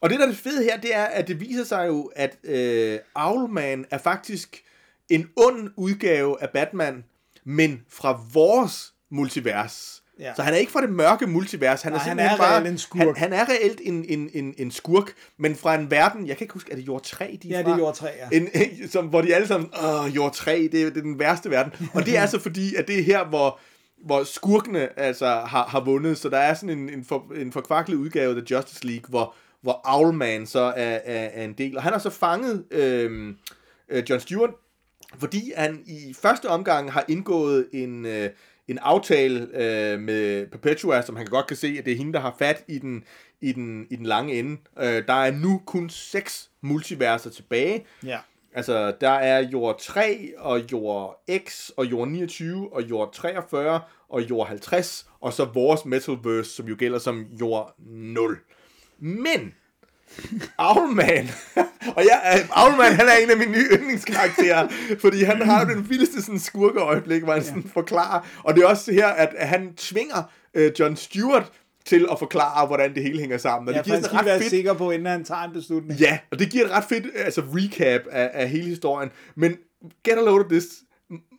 Og 0.00 0.10
det, 0.10 0.18
der 0.18 0.24
er 0.24 0.28
det 0.30 0.38
fede 0.38 0.62
her, 0.64 0.80
det 0.80 0.94
er, 0.94 1.04
at 1.04 1.28
det 1.28 1.40
viser 1.40 1.64
sig 1.64 1.86
jo, 1.88 2.10
at 2.16 2.38
øh, 2.44 2.98
Owlman 3.14 3.84
er 3.90 3.98
faktisk 3.98 4.62
en 5.10 5.30
ond 5.36 5.70
udgave 5.76 6.42
af 6.42 6.50
Batman, 6.50 7.04
men 7.44 7.82
fra 7.88 8.20
vores 8.32 8.92
multivers. 9.10 10.02
Ja. 10.18 10.34
Så 10.34 10.42
han 10.42 10.54
er 10.54 10.58
ikke 10.58 10.72
fra 10.72 10.80
det 10.80 10.90
mørke 10.90 11.26
multivers. 11.26 11.82
Han 11.82 11.92
Nej, 11.92 11.98
er 11.98 12.02
han 12.08 12.18
er 12.18 12.36
bare, 12.36 12.68
en 12.68 12.78
skurk. 12.78 13.02
Han, 13.02 13.14
han 13.16 13.32
er 13.32 13.48
reelt 13.48 13.80
en, 13.84 14.04
en, 14.08 14.30
en, 14.34 14.54
en 14.58 14.70
skurk, 14.70 15.12
men 15.38 15.56
fra 15.56 15.74
en 15.74 15.90
verden, 15.90 16.26
jeg 16.26 16.36
kan 16.36 16.44
ikke 16.44 16.54
huske, 16.54 16.72
er 16.72 16.76
det 16.76 16.86
jord 16.86 17.02
3, 17.02 17.38
de 17.42 17.48
er 17.54 17.58
Ja, 17.58 17.64
fra? 17.64 17.68
det 17.70 17.74
er 17.74 17.78
jord 17.78 17.94
3, 17.94 18.08
ja. 18.32 18.36
En, 18.36 18.48
som, 18.90 19.06
hvor 19.06 19.20
de 19.20 19.34
alle 19.34 19.46
sammen, 19.48 19.70
åh, 19.84 20.16
jord 20.16 20.32
3, 20.34 20.68
det, 20.72 20.82
er- 20.82 20.86
det 20.90 20.96
er 20.96 21.00
den 21.02 21.18
værste 21.18 21.50
verden. 21.50 21.88
Og 21.94 22.06
det 22.06 22.16
er 22.16 22.20
altså 22.20 22.38
fordi, 22.40 22.74
at 22.74 22.88
det 22.88 22.98
er 22.98 23.02
her, 23.02 23.24
hvor 23.24 23.58
hvor 24.06 24.24
skurkene 24.24 24.98
altså 24.98 25.26
har, 25.26 25.64
har 25.66 25.80
vundet, 25.84 26.18
så 26.18 26.28
der 26.28 26.38
er 26.38 26.54
sådan 26.54 26.78
en, 26.78 26.88
en, 26.90 27.04
for, 27.04 27.32
en 27.36 27.52
forkvaklet 27.52 27.96
udgave 27.96 28.36
af 28.36 28.42
The 28.46 28.56
Justice 28.56 28.86
League, 28.86 29.04
hvor, 29.08 29.34
hvor 29.62 29.80
Owlman 29.84 30.46
så 30.46 30.60
er, 30.60 30.72
er, 31.04 31.28
er 31.32 31.44
en 31.44 31.52
del. 31.52 31.76
Og 31.76 31.82
han 31.82 31.92
har 31.92 32.00
så 32.00 32.10
fanget 32.10 32.64
øhm, 32.70 33.36
øh, 33.88 34.02
John 34.10 34.20
Stewart, 34.20 34.50
fordi 35.18 35.52
han 35.56 35.80
i 35.86 36.14
første 36.22 36.46
omgang 36.48 36.92
har 36.92 37.04
indgået 37.08 37.66
en, 37.72 38.06
øh, 38.06 38.30
en 38.68 38.78
aftale 38.78 39.40
øh, 39.40 40.00
med 40.00 40.46
Perpetua, 40.46 41.02
som 41.02 41.16
han 41.16 41.26
godt 41.26 41.46
kan 41.46 41.56
se, 41.56 41.76
at 41.78 41.84
det 41.84 41.92
er 41.92 41.96
hende, 41.96 42.12
der 42.12 42.20
har 42.20 42.34
fat 42.38 42.64
i 42.68 42.78
den, 42.78 43.04
i 43.40 43.52
den, 43.52 43.86
i 43.90 43.96
den 43.96 44.06
lange 44.06 44.38
ende. 44.38 44.60
Øh, 44.78 45.06
der 45.06 45.12
er 45.12 45.30
nu 45.30 45.62
kun 45.66 45.90
seks 45.90 46.50
multiverser 46.60 47.30
tilbage. 47.30 47.84
Ja. 48.04 48.18
Altså, 48.54 48.94
der 49.00 49.10
er 49.10 49.48
jord 49.48 49.80
3, 49.80 50.32
og 50.38 50.72
jord 50.72 51.24
X, 51.48 51.70
og 51.76 51.86
jord 51.86 52.08
29, 52.08 52.72
og 52.72 52.82
jord 52.82 53.12
43, 53.12 53.80
og 54.08 54.30
jord 54.30 54.48
50, 54.48 55.06
og 55.20 55.32
så 55.32 55.44
vores 55.44 55.84
Metalverse, 55.84 56.50
som 56.50 56.66
jo 56.66 56.76
gælder 56.78 56.98
som 56.98 57.26
jord 57.40 57.74
0. 57.78 58.38
Men, 58.98 59.54
Owlman, 60.58 61.30
og 61.96 62.04
ja, 62.04 62.16
Owlman, 62.56 62.92
han 62.92 63.08
er 63.08 63.12
en 63.22 63.30
af 63.30 63.36
mine 63.36 63.52
nye 63.52 63.68
yndlingskarakterer, 63.72 64.68
fordi 65.00 65.22
han 65.22 65.42
har 65.42 65.64
den 65.64 65.90
vildeste 65.90 66.22
sådan 66.22 66.40
skurkeøjeblik, 66.40 67.22
hvor 67.22 67.32
han 67.32 67.44
sådan 67.44 67.70
forklarer, 67.72 68.26
og 68.44 68.54
det 68.54 68.62
er 68.62 68.66
også 68.66 68.92
her, 68.92 69.06
at 69.06 69.48
han 69.48 69.74
tvinger 69.74 70.22
øh, 70.54 70.72
John 70.78 70.96
Stewart 70.96 71.52
til 71.86 72.06
at 72.12 72.18
forklare, 72.18 72.66
hvordan 72.66 72.94
det 72.94 73.02
hele 73.02 73.20
hænger 73.20 73.38
sammen. 73.38 73.68
Og 73.68 73.74
Ja, 73.74 73.78
det 73.78 73.84
giver 73.84 73.96
han 73.96 74.04
skal 74.04 74.16
ret 74.16 74.26
være 74.26 74.38
fedt 74.38 74.50
sikker 74.50 74.72
på, 74.72 74.90
inden 74.90 75.06
han 75.06 75.24
tager 75.24 75.42
en 75.42 75.52
beslutning. 75.52 76.00
Ja, 76.00 76.18
og 76.30 76.38
det 76.38 76.50
giver 76.50 76.64
et 76.64 76.70
ret 76.70 76.84
fedt 76.88 77.06
altså, 77.14 77.42
recap 77.54 78.00
af, 78.10 78.30
af 78.34 78.48
hele 78.48 78.68
historien. 78.68 79.10
Men 79.34 79.56
get 80.04 80.18
a 80.18 80.20
load 80.20 80.40
of 80.40 80.50
this. 80.50 80.64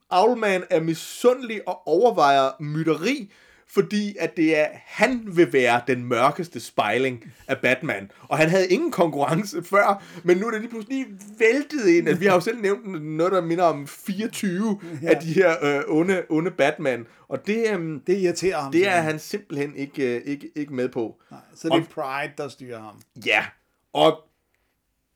Owlman 0.09 0.63
er 0.69 0.81
misundelig 0.81 1.67
og 1.67 1.87
overvejer 1.87 2.49
mytteri, 2.59 3.31
fordi 3.73 4.15
at 4.19 4.37
det 4.37 4.57
er, 4.57 4.67
han 4.73 5.23
vil 5.25 5.53
være 5.53 5.81
den 5.87 6.03
mørkeste 6.05 6.59
spejling 6.59 7.23
af 7.47 7.57
Batman. 7.57 8.11
Og 8.21 8.37
han 8.37 8.49
havde 8.49 8.67
ingen 8.67 8.91
konkurrence 8.91 9.63
før, 9.63 10.03
men 10.23 10.37
nu 10.37 10.47
er 10.47 10.51
det 10.51 10.61
lige 10.61 10.69
pludselig 10.69 11.05
væltet 11.39 11.87
ind. 11.87 12.09
at 12.09 12.19
vi 12.19 12.25
har 12.25 12.33
jo 12.33 12.39
selv 12.39 12.61
nævnt 12.61 13.03
noget, 13.03 13.31
der 13.31 13.41
minder 13.41 13.63
om 13.63 13.87
24 13.87 14.79
ja. 15.01 15.09
af 15.09 15.21
de 15.21 15.33
her 15.33 15.65
øh, 15.65 15.81
onde, 15.87 16.23
onde 16.29 16.51
Batman. 16.51 17.05
Og 17.27 17.47
det, 17.47 17.65
øhm, 17.73 17.99
Det 18.07 18.17
irriterer 18.17 18.59
ham. 18.61 18.71
det 18.71 18.87
er 18.87 19.01
han 19.01 19.19
simpelthen 19.19 19.75
ikke, 19.75 20.15
øh, 20.15 20.21
ikke, 20.25 20.51
ikke 20.55 20.73
med 20.73 20.89
på. 20.89 21.15
Nej, 21.31 21.39
Så 21.55 21.69
det 21.69 21.75
er 21.75 21.83
Pride, 22.01 22.33
der 22.37 22.47
styrer 22.47 22.79
ham. 22.79 23.01
Ja, 23.25 23.45
og 23.93 24.17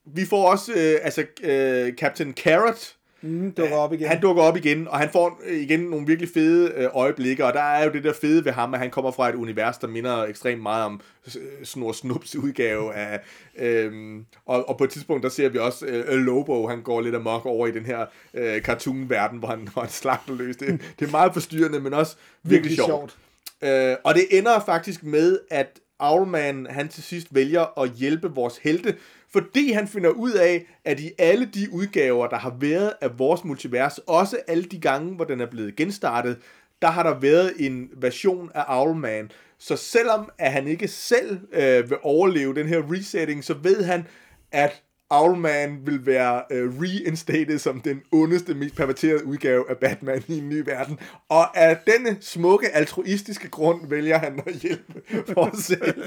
vi 0.05 0.25
får 0.25 0.49
også, 0.51 0.71
øh, 0.73 0.99
altså, 1.03 1.25
øh, 1.43 1.93
Captain 1.93 2.33
Carrot, 2.33 2.95
Mm, 3.23 3.51
dukker 3.51 3.75
op 3.75 3.93
igen. 3.93 4.07
han 4.07 4.21
dukker 4.21 4.43
op 4.43 4.57
igen, 4.57 4.87
og 4.87 4.99
han 4.99 5.09
får 5.09 5.41
øh, 5.45 5.61
igen 5.61 5.79
nogle 5.79 6.07
virkelig 6.07 6.29
fede 6.33 6.71
øh, 6.75 6.89
øjeblikke, 6.93 7.45
og 7.45 7.53
der 7.53 7.61
er 7.61 7.85
jo 7.85 7.91
det 7.91 8.03
der 8.03 8.13
fede 8.13 8.45
ved 8.45 8.51
ham, 8.51 8.73
at 8.73 8.79
han 8.79 8.89
kommer 8.89 9.11
fra 9.11 9.29
et 9.29 9.35
univers, 9.35 9.77
der 9.77 9.87
minder 9.87 10.23
ekstremt 10.23 10.61
meget 10.61 10.85
om 10.85 11.01
øh, 11.27 11.65
Snor 11.65 11.91
Snups 11.91 12.35
udgave 12.35 12.93
af, 12.93 13.19
øhm, 13.57 14.25
og, 14.45 14.69
og 14.69 14.77
på 14.77 14.83
et 14.83 14.89
tidspunkt, 14.89 15.23
der 15.23 15.29
ser 15.29 15.49
vi 15.49 15.57
også 15.57 15.85
øh, 15.85 16.17
Lobo, 16.17 16.67
han 16.67 16.81
går 16.81 17.01
lidt 17.01 17.15
amok 17.15 17.45
over 17.45 17.67
i 17.67 17.71
den 17.71 17.85
her 17.85 18.05
øh, 18.33 18.61
cartoon-verden, 18.61 19.39
hvor 19.39 19.47
han, 19.47 19.67
hvor 19.73 19.81
han 19.81 19.91
slagter 19.91 20.33
løs. 20.33 20.55
Det, 20.55 20.67
det 20.99 21.07
er 21.07 21.11
meget 21.11 21.33
forstyrrende, 21.33 21.79
men 21.79 21.93
også 21.93 22.15
virkelig, 22.43 22.69
Virkelig 22.69 22.85
sjovt. 22.85 23.17
Øh, 23.63 23.95
og 24.03 24.15
det 24.15 24.27
ender 24.31 24.59
faktisk 24.59 25.03
med, 25.03 25.39
at 25.49 25.79
Owlman, 25.99 26.67
han 26.69 26.89
til 26.89 27.03
sidst 27.03 27.27
vælger 27.31 27.79
at 27.81 27.89
hjælpe 27.89 28.31
vores 28.31 28.57
helte, 28.57 28.95
fordi 29.33 29.71
han 29.71 29.87
finder 29.87 30.09
ud 30.09 30.31
af, 30.31 30.65
at 30.85 30.99
i 30.99 31.11
alle 31.17 31.45
de 31.45 31.67
udgaver, 31.71 32.27
der 32.27 32.37
har 32.37 32.55
været 32.59 32.93
af 33.01 33.19
vores 33.19 33.43
multivers, 33.43 33.97
også 33.97 34.37
alle 34.47 34.63
de 34.63 34.79
gange, 34.79 35.15
hvor 35.15 35.25
den 35.25 35.41
er 35.41 35.45
blevet 35.45 35.75
genstartet, 35.75 36.37
der 36.81 36.87
har 36.87 37.03
der 37.03 37.19
været 37.19 37.53
en 37.59 37.89
version 37.97 38.51
af 38.55 38.63
Owlman. 38.67 39.31
Så 39.57 39.75
selvom 39.75 40.29
at 40.37 40.51
han 40.51 40.67
ikke 40.67 40.87
selv 40.87 41.39
øh, 41.51 41.89
vil 41.89 41.97
overleve 42.01 42.55
den 42.55 42.67
her 42.67 42.91
resetting, 42.91 43.43
så 43.43 43.53
ved 43.53 43.83
han, 43.83 44.07
at 44.51 44.83
Owlman 45.09 45.79
vil 45.85 46.05
være 46.05 46.41
øh, 46.51 46.79
reinstated 46.81 47.59
som 47.59 47.81
den 47.81 48.01
ondeste, 48.11 48.53
mest 48.53 48.75
perverterede 48.75 49.25
udgave 49.25 49.69
af 49.69 49.77
Batman 49.77 50.23
i 50.27 50.37
en 50.37 50.49
ny 50.49 50.63
verden. 50.65 50.99
Og 51.29 51.57
af 51.57 51.77
denne 51.87 52.17
smukke, 52.21 52.69
altruistiske 52.75 53.49
grund 53.49 53.89
vælger 53.89 54.17
han 54.17 54.41
at 54.47 54.53
hjælpe 54.53 55.01
for 55.33 55.61
selv. 55.61 56.03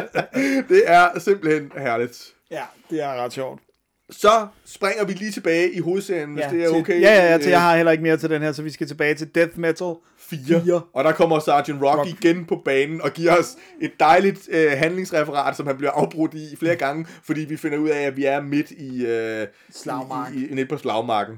det 0.74 0.82
er 0.86 1.18
simpelthen 1.18 1.72
herligt. 1.76 2.34
Ja, 2.50 2.62
det 2.90 3.02
er 3.02 3.24
ret 3.24 3.32
sjovt. 3.32 3.62
Så 4.10 4.46
springer 4.66 5.04
vi 5.04 5.12
lige 5.12 5.30
tilbage 5.30 5.72
i 5.72 5.80
hovedserien, 5.80 6.32
hvis 6.32 6.44
Ja, 6.44 6.50
det 6.50 6.64
er 6.64 6.68
til, 6.68 6.76
okay. 6.76 7.00
Ja, 7.00 7.14
ja, 7.14 7.30
ja, 7.32 7.38
til 7.38 7.46
Øh, 7.46 7.50
jeg 7.50 7.60
har 7.60 7.76
heller 7.76 7.92
ikke 7.92 8.02
mere 8.02 8.16
til 8.16 8.30
den 8.30 8.42
her, 8.42 8.52
så 8.52 8.62
vi 8.62 8.70
skal 8.70 8.86
tilbage 8.86 9.14
til 9.14 9.34
Death 9.34 9.58
Metal 9.58 9.94
4. 10.30 10.62
4. 10.64 10.80
Og 10.92 11.04
der 11.04 11.12
kommer 11.12 11.38
Sergeant 11.38 11.82
Rocky 11.82 11.98
Rock. 11.98 12.08
igen 12.24 12.44
på 12.44 12.62
banen 12.64 13.02
og 13.02 13.10
giver 13.12 13.36
os 13.38 13.56
et 13.80 13.92
dejligt 14.00 14.48
øh, 14.52 14.70
handlingsreferat, 14.72 15.56
som 15.56 15.66
han 15.66 15.76
bliver 15.76 15.90
afbrudt 15.90 16.34
i 16.34 16.56
flere 16.56 16.76
gange, 16.76 17.06
fordi 17.22 17.40
vi 17.40 17.56
finder 17.56 17.78
ud 17.78 17.88
af, 17.88 18.00
at 18.02 18.16
vi 18.16 18.24
er 18.24 18.40
midt 18.40 18.70
i, 18.70 19.06
øh, 19.06 19.46
Slagmark. 19.70 20.34
i, 20.34 20.46
i, 20.48 20.54
midt 20.54 20.68
på 20.68 20.78
slagmarken. 20.78 21.36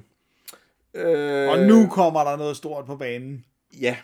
Øh, 0.94 1.48
Og 1.50 1.58
nu 1.58 1.86
kommer 1.86 2.24
der 2.24 2.36
noget 2.36 2.56
stort 2.56 2.86
på 2.86 2.96
banen. 2.96 3.44
Ja, 3.80 3.96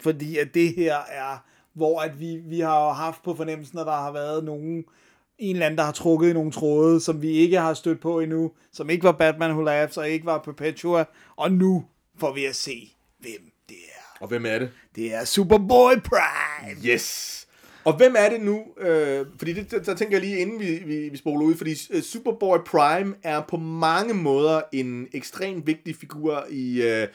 Fordi 0.00 0.38
at 0.38 0.54
det 0.54 0.74
her 0.76 0.96
er, 1.08 1.44
hvor 1.74 2.00
at 2.00 2.20
vi, 2.20 2.36
vi 2.46 2.60
har 2.60 2.92
haft 2.92 3.22
på 3.22 3.34
fornemmelsen, 3.34 3.78
at 3.78 3.86
der 3.86 3.92
har 3.92 4.12
været 4.12 4.44
nogen, 4.44 4.84
en 5.38 5.56
eller 5.56 5.66
anden, 5.66 5.78
der 5.78 5.84
har 5.84 5.92
trukket 5.92 6.30
i 6.30 6.32
nogle 6.32 6.50
tråde, 6.52 7.00
som 7.00 7.22
vi 7.22 7.30
ikke 7.30 7.58
har 7.60 7.74
stødt 7.74 8.00
på 8.00 8.20
endnu, 8.20 8.50
som 8.72 8.90
ikke 8.90 9.04
var 9.04 9.12
Batman 9.12 9.50
Who 9.50 9.62
Laughs, 9.62 9.96
og 9.96 10.08
ikke 10.08 10.26
var 10.26 10.38
Perpetua, 10.38 11.04
og 11.36 11.52
nu 11.52 11.84
får 12.18 12.32
vi 12.32 12.44
at 12.44 12.54
se, 12.56 12.92
hvem. 13.18 13.50
Og 14.20 14.28
hvem 14.28 14.46
er 14.46 14.58
det? 14.58 14.70
Det 14.96 15.14
er 15.14 15.24
Superboy 15.24 15.92
Prime! 16.04 16.86
Yes! 16.86 17.38
Og 17.84 17.96
hvem 17.96 18.14
er 18.18 18.28
det 18.28 18.40
nu? 18.40 18.64
Øh, 18.80 19.26
fordi 19.38 19.52
det, 19.52 19.70
der, 19.70 19.78
der 19.78 19.94
tænker 19.94 20.16
jeg 20.16 20.20
lige, 20.20 20.38
inden 20.38 20.60
vi, 20.60 20.82
vi, 20.86 21.08
vi 21.08 21.16
spoler 21.16 21.42
ud, 21.46 21.56
fordi 21.56 21.74
øh, 21.90 22.02
Superboy 22.02 22.56
Prime 22.66 23.14
er 23.22 23.40
på 23.48 23.56
mange 23.56 24.14
måder 24.14 24.60
en 24.72 25.08
ekstremt 25.12 25.66
vigtig 25.66 25.96
figur 25.96 26.46
i 26.50 26.82
øh, 26.82 27.06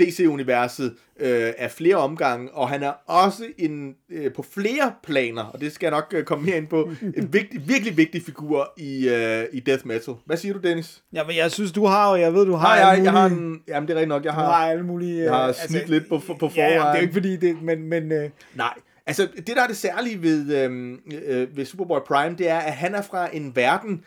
DC-universet 0.00 0.94
øh, 1.20 1.52
af 1.58 1.70
flere 1.70 1.96
omgange, 1.96 2.50
og 2.54 2.68
han 2.68 2.82
er 2.82 2.92
også 3.06 3.44
en 3.58 3.94
øh, 4.10 4.32
på 4.32 4.42
flere 4.54 4.92
planer, 5.04 5.42
og 5.44 5.60
det 5.60 5.72
skal 5.72 5.86
jeg 5.86 5.90
nok 5.90 6.12
øh, 6.16 6.24
komme 6.24 6.44
mere 6.44 6.56
ind 6.56 6.66
på, 6.66 6.90
en 7.16 7.32
vigtig, 7.32 7.68
virkelig 7.68 7.96
vigtig 7.96 8.22
figur 8.22 8.72
i, 8.76 9.08
øh, 9.08 9.44
i 9.52 9.60
Death 9.60 9.86
Metal. 9.86 10.14
Hvad 10.26 10.36
siger 10.36 10.54
du, 10.54 10.60
Dennis? 10.60 11.02
Jamen, 11.12 11.36
jeg 11.36 11.50
synes, 11.50 11.72
du 11.72 11.86
har, 11.86 12.06
og 12.06 12.20
jeg 12.20 12.34
ved, 12.34 12.46
du 12.46 12.54
har, 12.54 12.66
alle 12.68 12.86
jeg, 12.88 13.04
jeg 13.04 13.12
har 13.12 13.28
mulige- 13.28 13.46
en, 13.46 13.60
jamen 13.68 13.88
det 13.88 13.92
er 13.94 13.98
rigtigt 13.98 14.08
nok, 14.08 14.24
jeg 14.24 14.32
har 14.32 14.44
har... 14.44 14.66
alle 14.70 14.82
mulige... 14.86 15.22
Jeg 15.24 15.32
har 15.34 15.48
øh, 15.48 15.54
snydt 15.54 15.88
lidt 15.88 16.08
på- 16.08 16.18
på- 16.26 16.34
på 16.40 16.50
Ja, 16.56 16.62
det 16.66 16.74
er 16.74 16.78
forvejen. 16.80 17.02
ikke 17.02 17.12
fordi, 17.14 17.36
det, 17.36 17.62
men, 17.62 17.82
men 17.82 18.12
øh, 18.12 18.30
Nej, 18.54 18.74
altså 19.06 19.28
det 19.36 19.46
der 19.46 19.62
er 19.62 19.66
det 19.66 19.76
særlige 19.76 20.22
ved, 20.22 20.56
øhm, 20.64 20.98
øh, 21.26 21.56
ved 21.56 21.64
Superboy 21.64 21.98
Prime, 22.06 22.36
det 22.38 22.48
er, 22.48 22.58
at 22.58 22.72
han 22.72 22.94
er 22.94 23.02
fra 23.02 23.28
en 23.36 23.56
verden, 23.56 23.92
øh, 23.92 23.98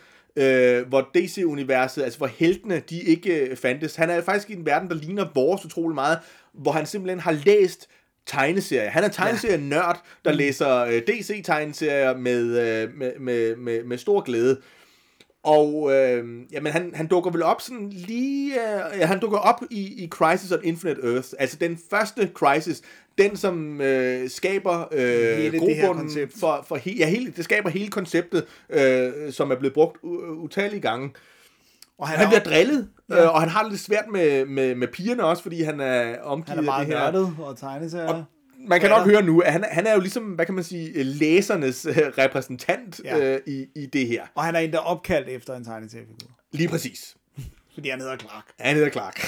hvor 0.88 1.10
DC-universet, 1.16 2.04
altså 2.04 2.18
hvor 2.18 2.28
heltene, 2.28 2.82
de 2.90 3.02
ikke 3.02 3.40
øh, 3.40 3.58
fandtes. 3.58 3.96
Han 3.96 4.10
er 4.10 4.22
faktisk 4.22 4.50
i 4.50 4.54
en 4.54 4.66
verden, 4.66 4.90
der 4.90 4.96
ligner 4.96 5.26
vores 5.36 5.66
utrolig 5.66 5.96
meget, 5.96 6.20
hvor 6.54 6.72
han 6.72 6.86
simpelthen 6.86 7.20
har 7.20 7.32
læst 7.32 7.90
tegneserier. 8.26 8.90
Han 8.90 9.04
er 9.04 9.08
tegneserienørd, 9.08 10.04
der 10.26 10.32
læser 10.32 10.78
øh, 10.78 11.02
DC-tegneserier 11.02 12.18
med, 12.18 12.44
øh, 12.44 12.94
med, 12.98 13.20
med, 13.20 13.56
med, 13.56 13.84
med 13.84 13.98
stor 13.98 14.22
glæde. 14.22 14.62
Og 15.44 15.94
øh, 15.94 16.42
jamen, 16.52 16.72
han, 16.72 16.92
han 16.96 17.08
dukker 17.08 17.32
vel 17.32 17.44
op 17.44 17.62
sådan 17.62 17.90
lige... 17.90 18.54
Øh, 18.54 19.08
han 19.08 19.20
dukker 19.20 19.38
op 19.38 19.64
i, 19.70 20.04
i 20.04 20.08
Crisis 20.08 20.52
on 20.52 20.60
Infinite 20.64 21.02
Earth. 21.04 21.30
Altså 21.40 21.58
den 21.58 21.80
første 21.90 22.32
Crisis. 22.34 22.82
Den, 23.18 23.38
som 23.38 23.82
øh, 23.82 24.30
skaber 24.30 24.88
øh, 24.92 25.38
Hele 25.38 25.52
det 25.60 25.76
her 25.76 25.82
grobunden 25.82 26.06
koncept. 26.06 26.34
for, 26.40 26.66
for 26.68 26.76
he, 26.76 26.92
ja, 26.92 27.08
hele, 27.10 27.34
det 27.36 27.44
skaber 27.44 27.70
hele 27.70 27.88
konceptet, 27.88 28.46
øh, 28.70 29.12
som 29.34 29.52
er 29.52 29.56
blevet 29.56 29.74
brugt 29.74 29.98
u- 29.98 30.08
utallige 30.30 30.82
gange. 30.82 31.14
og 31.98 32.08
Han, 32.08 32.18
han, 32.18 32.26
er, 32.26 32.30
bliver 32.30 32.44
drillet, 32.44 32.90
ja. 33.10 33.24
øh, 33.24 33.34
og 33.34 33.40
han 33.42 33.50
har 33.50 33.62
det 33.64 33.72
lidt 33.72 33.82
svært 33.82 34.06
med, 34.12 34.46
med, 34.46 34.76
med 34.76 34.88
pigerne 34.88 35.24
også, 35.24 35.44
fordi 35.44 35.62
han 35.62 35.80
er 35.80 36.20
omgivet 36.22 36.50
han 36.50 36.58
er 36.58 36.62
meget 36.64 36.80
af 36.82 36.86
det 36.88 36.98
her. 36.98 37.12
nørdet 37.12 37.36
og 37.40 37.58
tegneserier. 37.58 38.08
Og 38.08 38.24
man 38.68 38.80
kan 38.82 38.90
Ja. 38.90 38.98
nok 38.98 39.08
høre 39.08 39.22
nu, 39.22 39.40
at 39.40 39.52
han, 39.52 39.66
han 39.72 39.88
er 39.88 39.94
jo 39.94 40.00
ligesom, 40.00 40.24
hvad 40.24 40.46
kan 40.46 40.56
man 40.56 40.64
sige, 40.64 41.04
læsernes 41.04 41.86
øh, 41.86 41.98
repræsentant 41.98 43.02
Ja. 43.04 43.34
øh, 43.36 43.40
i, 43.48 43.66
i 43.76 43.86
det 43.86 44.08
her. 44.08 44.24
Og 44.36 44.44
han 44.44 44.56
er 44.56 44.60
endda 44.60 44.78
opkaldt 44.78 45.30
efter 45.30 45.56
en 45.56 45.64
tegneseriefigur. 45.66 46.30
Lige 46.52 46.68
præcis. 46.70 47.16
Fordi 47.74 47.90
han 47.90 48.00
hedder 48.02 48.18
Clark. 48.18 48.44
Han 48.60 48.76
hedder 48.76 48.90
Clark. 48.90 49.20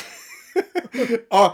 og 1.29 1.49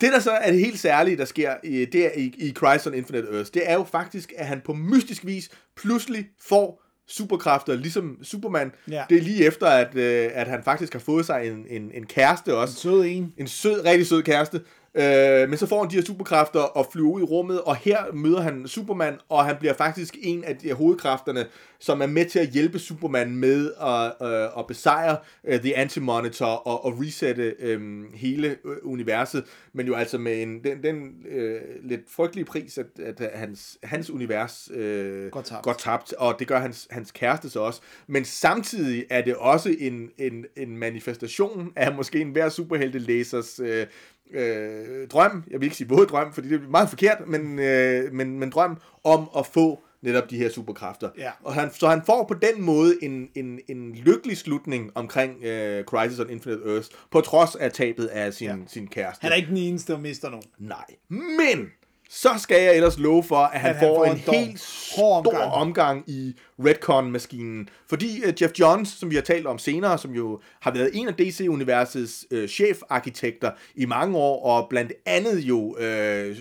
det, 0.00 0.12
der 0.12 0.18
så 0.18 0.30
er 0.30 0.50
det 0.50 0.60
helt 0.60 0.78
særlige, 0.78 1.16
der 1.16 1.24
sker 1.24 1.54
i, 1.64 1.84
det 1.84 2.06
er 2.06 2.10
i, 2.16 2.34
i 2.38 2.52
Crisis 2.52 2.86
on 2.86 2.94
Infinite 2.94 3.28
Earth, 3.32 3.50
det 3.54 3.62
er 3.64 3.74
jo 3.74 3.84
faktisk, 3.84 4.32
at 4.36 4.46
han 4.46 4.60
på 4.64 4.72
mystisk 4.72 5.26
vis 5.26 5.50
pludselig 5.76 6.26
får 6.40 6.82
superkræfter, 7.08 7.74
ligesom 7.74 8.18
Superman. 8.22 8.72
Ja. 8.90 9.04
Det 9.08 9.18
er 9.18 9.22
lige 9.22 9.44
efter, 9.44 9.66
at, 9.66 9.96
øh, 9.96 10.30
at 10.32 10.46
han 10.46 10.62
faktisk 10.64 10.92
har 10.92 11.00
fået 11.00 11.26
sig 11.26 11.46
en, 11.48 11.66
en, 11.68 11.90
en 11.94 12.06
kæreste 12.06 12.56
også. 12.56 12.74
Sød 12.74 13.04
en. 13.04 13.32
En 13.38 13.46
sød, 13.46 13.84
rigtig 13.84 14.06
sød 14.06 14.22
kæreste. 14.22 14.60
Øh, 14.96 15.48
men 15.48 15.58
så 15.58 15.66
får 15.66 15.80
han 15.80 15.90
de 15.90 15.96
her 15.96 16.02
superkræfter 16.02 16.60
og 16.60 16.86
flyver 16.92 17.10
ud 17.10 17.20
i 17.20 17.24
rummet, 17.24 17.60
og 17.60 17.76
her 17.76 18.12
møder 18.12 18.40
han 18.40 18.68
Superman, 18.68 19.14
og 19.28 19.44
han 19.44 19.56
bliver 19.60 19.74
faktisk 19.74 20.16
en 20.22 20.44
af 20.44 20.56
de 20.56 20.72
hovedkræfterne, 20.72 21.46
som 21.78 22.02
er 22.02 22.06
med 22.06 22.26
til 22.26 22.38
at 22.38 22.48
hjælpe 22.48 22.78
Superman 22.78 23.36
med 23.36 23.72
at, 23.82 24.28
øh, 24.28 24.58
at 24.58 24.66
besejre 24.66 25.16
øh, 25.44 25.60
The 25.60 25.76
Anti-Monitor 25.84 26.44
og, 26.44 26.84
og 26.84 27.00
resette 27.00 27.54
øh, 27.58 28.04
hele 28.14 28.48
øh, 28.48 28.76
universet, 28.82 29.44
men 29.72 29.86
jo 29.86 29.94
altså 29.94 30.18
med 30.18 30.42
en, 30.42 30.64
den, 30.64 30.82
den 30.82 31.12
øh, 31.28 31.60
lidt 31.82 32.00
frygtelige 32.10 32.44
pris, 32.44 32.78
at, 32.78 32.86
at 32.98 33.30
hans, 33.34 33.78
hans 33.82 34.10
univers 34.10 34.70
øh, 34.74 35.30
Går 35.30 35.42
tabt. 35.42 35.62
går 35.62 35.72
tabt, 35.72 36.12
og 36.12 36.38
det 36.38 36.46
gør 36.46 36.58
hans, 36.58 36.88
hans 36.90 37.10
kæreste 37.10 37.50
så 37.50 37.60
også. 37.60 37.80
Men 38.06 38.24
samtidig 38.24 39.04
er 39.10 39.22
det 39.22 39.34
også 39.34 39.76
en, 39.78 40.10
en, 40.18 40.44
en 40.56 40.76
manifestation 40.76 41.72
af 41.76 41.94
måske 41.94 42.20
en 42.20 42.30
hver 42.30 42.48
superheltelæsers 42.48 43.60
øh, 43.60 43.86
øh, 44.32 45.08
drøm, 45.08 45.44
jeg 45.50 45.60
vil 45.60 45.66
ikke 45.66 45.76
sige 45.76 45.88
både 45.88 46.06
drøm, 46.06 46.32
fordi 46.32 46.48
det 46.48 46.60
er 46.64 46.70
meget 46.70 46.88
forkert, 46.88 47.18
men, 47.26 47.58
øh, 47.58 48.12
men, 48.12 48.38
men 48.38 48.50
drøm 48.50 48.78
om 49.04 49.28
at 49.38 49.46
få 49.46 49.80
netop 50.02 50.30
de 50.30 50.36
her 50.36 50.48
superkræfter. 50.48 51.10
Ja. 51.18 51.30
Og 51.42 51.54
han, 51.54 51.70
så 51.72 51.88
han 51.88 52.02
får 52.06 52.24
på 52.24 52.34
den 52.34 52.62
måde 52.62 52.94
en, 53.02 53.28
en, 53.34 53.60
en 53.68 53.92
lykkelig 53.94 54.36
slutning 54.36 54.90
omkring 54.94 55.44
øh, 55.44 55.84
Crisis 55.84 56.18
on 56.20 56.30
Infinite 56.30 56.62
Earths, 56.66 56.88
på 57.10 57.20
trods 57.20 57.54
af 57.56 57.72
tabet 57.72 58.06
af 58.06 58.34
sin, 58.34 58.46
Ja. 58.46 58.56
sin 58.66 58.86
kæreste. 58.86 59.22
Han 59.22 59.32
er 59.32 59.36
ikke 59.36 59.48
den 59.48 59.56
eneste, 59.56 59.92
der 59.92 59.98
mister 59.98 60.30
nogen. 60.30 60.44
Nej. 60.58 60.84
Men 61.08 61.70
så 62.10 62.28
skal 62.38 62.62
jeg 62.62 62.74
ellers 62.76 62.98
love 62.98 63.22
for, 63.24 63.36
at 63.36 63.60
han, 63.60 63.70
At 63.70 63.76
han 63.76 63.86
får, 63.86 63.96
får 63.96 64.04
en 64.04 64.10
en 64.10 64.18
helt 64.18 64.92
hård 64.96 65.24
stor 65.24 65.30
omgang. 65.30 65.42
omgang. 65.42 65.52
omgang 65.52 66.04
i 66.06 66.34
Redcon-maskinen. 66.58 67.68
Fordi 67.88 68.22
uh, 68.26 68.42
Jeff 68.42 68.52
Johns, 68.60 68.88
som 68.88 69.10
vi 69.10 69.14
har 69.14 69.22
talt 69.22 69.46
om 69.46 69.58
senere, 69.58 69.98
som 69.98 70.14
jo 70.14 70.40
har 70.60 70.70
været 70.70 70.90
en 70.94 71.08
af 71.08 71.14
DC-universets 71.14 72.26
uh, 72.30 72.46
chefarkitekter 72.46 73.50
i 73.74 73.86
mange 73.86 74.16
år, 74.16 74.44
og 74.44 74.68
blandt 74.68 74.92
andet 75.06 75.38
jo 75.40 75.58
uh, 75.58 76.36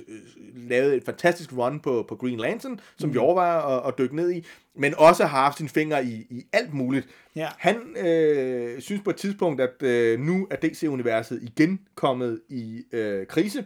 lavet 0.56 0.96
et 0.96 1.04
fantastisk 1.06 1.54
run 1.58 1.80
på, 1.80 2.06
på 2.08 2.16
Green 2.16 2.40
Lantern, 2.40 2.80
som 2.98 3.10
mm. 3.10 3.14
vi 3.14 3.20
overvejer 3.20 3.60
at, 3.60 3.88
at 3.88 3.98
dykke 3.98 4.16
ned 4.16 4.32
i, 4.32 4.46
men 4.76 4.94
også 4.98 5.26
har 5.26 5.44
haft 5.44 5.58
sine 5.58 5.70
fingre 5.70 6.06
i, 6.06 6.28
i 6.30 6.46
alt 6.54 6.74
muligt. 6.74 7.08
Ja. 7.36 7.48
Han 7.58 7.76
øh, 7.98 8.82
synes 8.82 9.02
på 9.04 9.10
et 9.10 9.16
tidspunkt, 9.16 9.62
at 9.62 9.84
øh, 9.84 10.20
nu 10.20 10.48
er 10.52 10.56
DC-universet 10.56 11.40
igen 11.42 11.80
kommet 11.96 12.42
i 12.50 12.84
øh, 12.92 13.28
krise, 13.28 13.66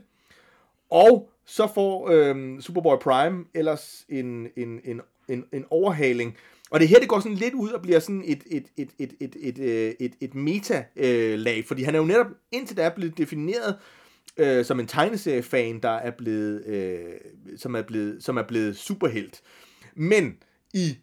og 0.91 1.29
så 1.49 1.67
får 1.73 2.09
øhm, 2.09 2.61
Superboy 2.61 2.95
Prime 3.01 3.45
ellers 3.53 4.05
en, 4.09 4.47
en, 4.57 4.79
en, 4.83 5.01
en, 5.27 5.45
en 5.53 5.65
overhaling. 5.69 6.37
Og 6.71 6.79
det 6.79 6.85
er 6.85 6.89
her, 6.89 6.99
det 6.99 7.09
går 7.09 7.19
sådan 7.19 7.37
lidt 7.37 7.53
ud 7.53 7.69
og 7.69 7.81
bliver 7.81 7.99
sådan 7.99 8.23
et, 8.25 8.43
et, 8.51 8.65
et, 8.77 8.89
et, 8.99 9.13
et, 9.19 9.35
et, 9.39 9.59
øh, 9.59 9.93
et, 9.99 10.13
et 10.21 10.35
meta-lag, 10.35 11.65
fordi 11.67 11.83
han 11.83 11.95
er 11.95 11.99
jo 11.99 12.05
netop 12.05 12.27
indtil 12.51 12.77
da 12.77 12.89
blevet 12.89 13.17
defineret 13.17 13.75
øh, 14.37 14.65
som 14.65 14.79
en 14.79 14.87
tegneseriefan, 14.87 15.79
der 15.79 15.89
er 15.89 16.11
blevet, 16.11 16.65
øh, 16.65 16.99
som, 17.57 17.75
er 17.75 17.81
blevet, 17.81 18.23
som 18.23 18.37
er 18.37 18.43
blevet 18.43 18.77
superhelt. 18.77 19.41
Men 19.95 20.37
i 20.73 20.97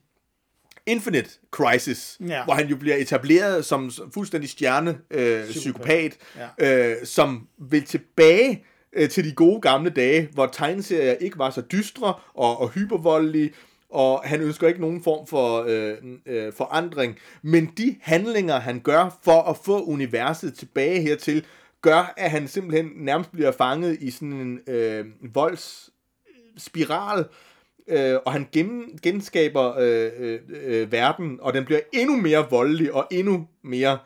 Infinite 0.86 1.30
Crisis, 1.50 2.18
Ja. 2.28 2.44
hvor 2.44 2.54
han 2.54 2.68
jo 2.68 2.76
bliver 2.76 2.96
etableret 2.96 3.64
som 3.64 3.90
fuldstændig 4.14 4.50
stjerne 4.50 4.98
øh, 5.10 5.44
psykopat, 5.48 6.16
Ja. 6.58 6.90
øh, 6.90 7.06
som 7.06 7.48
vil 7.58 7.82
tilbage 7.84 8.64
øh, 8.96 9.08
til 9.08 9.24
de 9.24 9.32
gode 9.32 9.60
gamle 9.60 9.90
dage, 9.90 10.28
hvor 10.32 10.46
tegneserier 10.46 11.12
ikke 11.12 11.38
var 11.38 11.50
så 11.50 11.60
dystre 11.72 12.14
og, 12.34 12.60
og 12.60 12.70
hypervoldelige, 12.70 13.52
og 13.90 14.20
han 14.24 14.40
ønsker 14.40 14.68
ikke 14.68 14.80
nogen 14.80 15.02
form 15.02 15.26
for 15.26 15.64
øh, 15.68 15.96
øh, 16.26 16.52
forandring. 16.52 17.18
Men 17.42 17.72
de 17.78 17.96
handlinger, 18.00 18.58
han 18.58 18.80
gør 18.80 19.18
for 19.22 19.42
at 19.42 19.56
få 19.64 19.84
universet 19.84 20.54
tilbage 20.54 21.00
hertil, 21.00 21.44
gør, 21.82 22.14
at 22.16 22.30
han 22.30 22.48
simpelthen 22.48 22.90
nærmest 22.96 23.32
bliver 23.32 23.52
fanget 23.52 23.98
i 24.00 24.10
sådan 24.10 24.32
en 24.32 24.60
øh, 24.66 25.06
voldsspiral, 25.34 27.24
øh, 27.88 28.16
og 28.24 28.32
han 28.32 28.48
gen, 28.52 28.98
genskaber 29.02 29.78
øh, 29.78 30.10
øh, 30.18 30.40
øh, 30.48 30.92
verden, 30.92 31.38
og 31.40 31.54
den 31.54 31.64
bliver 31.64 31.80
endnu 31.92 32.16
mere 32.16 32.50
voldelig 32.50 32.92
og 32.92 33.06
endnu 33.10 33.48
mere 33.62 33.98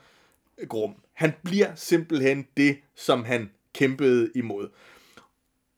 grum. 0.69 0.95
Han 1.13 1.33
bliver 1.43 1.67
simpelthen 1.75 2.47
det, 2.57 2.77
som 2.95 3.23
han 3.23 3.49
kæmpede 3.73 4.31
imod. 4.35 4.69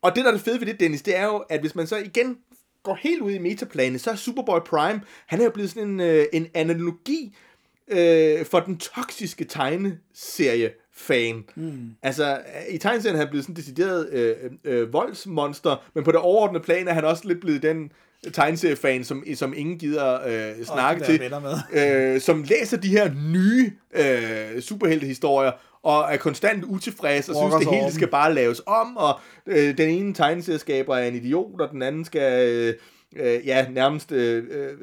Og 0.01 0.15
det, 0.15 0.23
der 0.23 0.31
er 0.31 0.35
det 0.35 0.45
fede 0.45 0.59
ved 0.59 0.67
det, 0.67 0.79
Dennis, 0.79 1.01
det 1.01 1.17
er 1.17 1.25
jo, 1.25 1.37
at 1.37 1.59
hvis 1.59 1.75
man 1.75 1.87
så 1.87 1.97
igen 1.97 2.37
går 2.83 2.95
helt 3.01 3.21
ud 3.21 3.31
i 3.31 3.37
metaplanet, 3.37 4.01
så 4.01 4.11
er 4.11 4.15
Superboy 4.15 4.59
Prime, 4.65 5.01
han 5.27 5.39
er 5.39 5.43
jo 5.43 5.49
blevet 5.49 5.69
sådan 5.69 5.89
en, 5.89 5.99
øh, 5.99 6.25
en 6.33 6.47
analogi 6.53 7.35
øh, 7.87 8.45
for 8.45 8.59
den 8.59 8.77
toksiske 8.77 9.45
tegneserie-fan. 9.45 11.43
Mm. 11.55 11.95
Altså, 12.01 12.41
i 12.69 12.77
tegneserien 12.77 13.15
er 13.15 13.19
han 13.19 13.29
blevet 13.29 13.45
sådan 13.45 13.53
en 13.53 13.57
decideret 13.57 14.09
øh, 14.09 14.35
øh, 14.63 14.93
voldsmonster, 14.93 15.85
men 15.95 16.03
på 16.03 16.11
det 16.11 16.19
overordnede 16.19 16.63
plan 16.63 16.87
er 16.87 16.93
han 16.93 17.05
også 17.05 17.27
lidt 17.27 17.41
blevet 17.41 17.61
den 17.61 17.91
tegneseriefan, 18.33 19.03
som, 19.03 19.23
som 19.35 19.53
ingen 19.55 19.79
gider 19.79 20.19
øh, 20.27 20.65
snakke 20.65 21.05
til, 21.05 21.21
med. 21.71 22.13
øh, 22.15 22.21
som 22.21 22.43
læser 22.43 22.77
de 22.77 22.89
her 22.89 23.13
nye 23.13 23.71
øh, 23.95 24.61
superheltehistorier, 24.61 25.51
og 25.83 26.13
er 26.13 26.17
konstant 26.17 26.63
utilfreds, 26.63 27.29
og 27.29 27.35
synes, 27.35 27.53
det 27.55 27.73
hele 27.73 27.85
det 27.85 27.93
skal 27.93 28.07
bare 28.07 28.33
laves 28.33 28.61
om, 28.65 28.97
og 28.97 29.19
øh, 29.45 29.77
den 29.77 29.89
ene 29.89 30.13
tegneserieskaber 30.13 30.95
er 30.95 31.07
en 31.07 31.15
idiot, 31.15 31.61
og 31.61 31.69
den 31.71 31.81
anden 31.81 32.05
skal 32.05 32.49
øh, 32.49 32.73
øh, 33.15 33.47
ja, 33.47 33.69
nærmest 33.69 34.11
øh, 34.11 34.43
øh, 34.49 34.77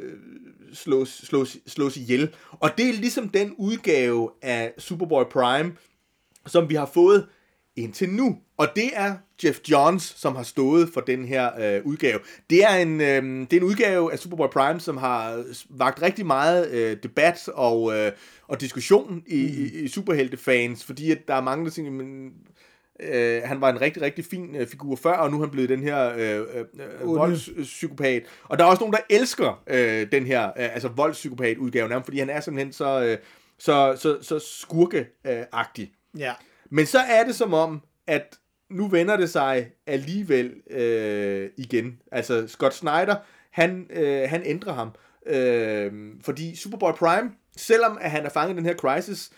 slås, 0.74 1.08
slås, 1.08 1.56
slås 1.66 1.96
ihjel. 1.96 2.34
Og 2.50 2.70
det 2.78 2.88
er 2.88 2.92
ligesom 2.92 3.28
den 3.28 3.54
udgave 3.58 4.30
af 4.42 4.72
Superboy 4.78 5.22
Prime, 5.32 5.72
som 6.46 6.68
vi 6.68 6.74
har 6.74 6.90
fået 6.94 7.26
indtil 7.80 8.08
nu. 8.08 8.38
Og 8.56 8.68
det 8.76 8.90
er 8.92 9.14
Jeff 9.44 9.58
Johns, 9.70 10.02
som 10.02 10.36
har 10.36 10.42
stået 10.42 10.90
for 10.94 11.00
den 11.00 11.24
her 11.24 11.50
øh, 11.60 11.86
udgave. 11.86 12.18
Det 12.50 12.64
er, 12.64 12.74
en, 12.74 13.00
øh, 13.00 13.22
det 13.22 13.52
er 13.52 13.56
en 13.56 13.62
udgave 13.62 14.12
af 14.12 14.18
Superboy 14.18 14.46
Prime, 14.52 14.80
som 14.80 14.96
har 14.96 15.44
vagt 15.70 16.02
rigtig 16.02 16.26
meget 16.26 16.70
øh, 16.70 16.96
debat 17.02 17.48
og, 17.48 17.98
øh, 17.98 18.12
og 18.48 18.60
diskussion 18.60 19.22
i, 19.26 19.42
mm. 19.42 19.64
i, 19.64 19.84
i 19.84 19.88
superheltefans, 19.88 20.84
fordi 20.84 21.10
at 21.10 21.18
der 21.28 21.34
er 21.34 21.40
mange, 21.40 21.64
der 21.64 21.70
siger, 21.70 21.90
men, 21.90 22.32
øh, 23.00 23.42
han 23.44 23.60
var 23.60 23.70
en 23.70 23.80
rigtig, 23.80 24.02
rigtig 24.02 24.24
fin 24.24 24.56
øh, 24.56 24.66
figur 24.66 24.96
før, 24.96 25.12
og 25.12 25.30
nu 25.30 25.36
er 25.36 25.40
han 25.40 25.50
blevet 25.50 25.68
den 25.68 25.82
her 25.82 26.12
øh, 26.16 26.38
øh, 26.54 26.64
øh, 27.00 27.06
voldspsykopat. 27.06 28.22
Og 28.44 28.58
der 28.58 28.64
er 28.64 28.68
også 28.68 28.80
nogen, 28.80 28.92
der 28.92 29.00
elsker 29.10 29.62
øh, 29.66 30.12
den 30.12 30.26
her 30.26 30.46
øh, 30.46 30.74
altså 30.74 30.88
voldspsykopat 30.88 31.56
udgave, 31.56 31.88
nærmest, 31.88 32.06
fordi 32.06 32.18
han 32.18 32.30
er 32.30 32.40
simpelthen 32.40 32.72
så, 32.72 33.04
øh, 33.04 33.18
så, 33.58 33.96
så, 33.98 34.18
så 34.22 34.38
skurkeagtig. 34.38 35.92
Ja. 36.18 36.32
Men 36.70 36.86
så 36.86 36.98
er 36.98 37.24
det 37.24 37.34
som 37.34 37.54
om, 37.54 37.82
at 38.06 38.38
nu 38.70 38.88
vender 38.88 39.16
det 39.16 39.30
sig 39.30 39.70
alligevel 39.86 40.54
øh, 40.70 41.50
igen. 41.56 41.98
Altså 42.12 42.48
Scott 42.48 42.74
Snyder, 42.74 43.16
han, 43.50 43.86
øh, 43.90 44.28
han 44.28 44.42
ændrer 44.44 44.72
ham. 44.72 44.90
Øh, 45.26 45.92
fordi 46.22 46.56
Superboy 46.56 46.92
Prime, 46.92 47.30
selvom 47.56 47.98
at 48.00 48.10
han 48.10 48.24
er 48.24 48.30
fanget 48.30 48.54
i 48.54 48.56
den 48.56 48.66
her 48.66 48.74
crisis, 48.74 49.30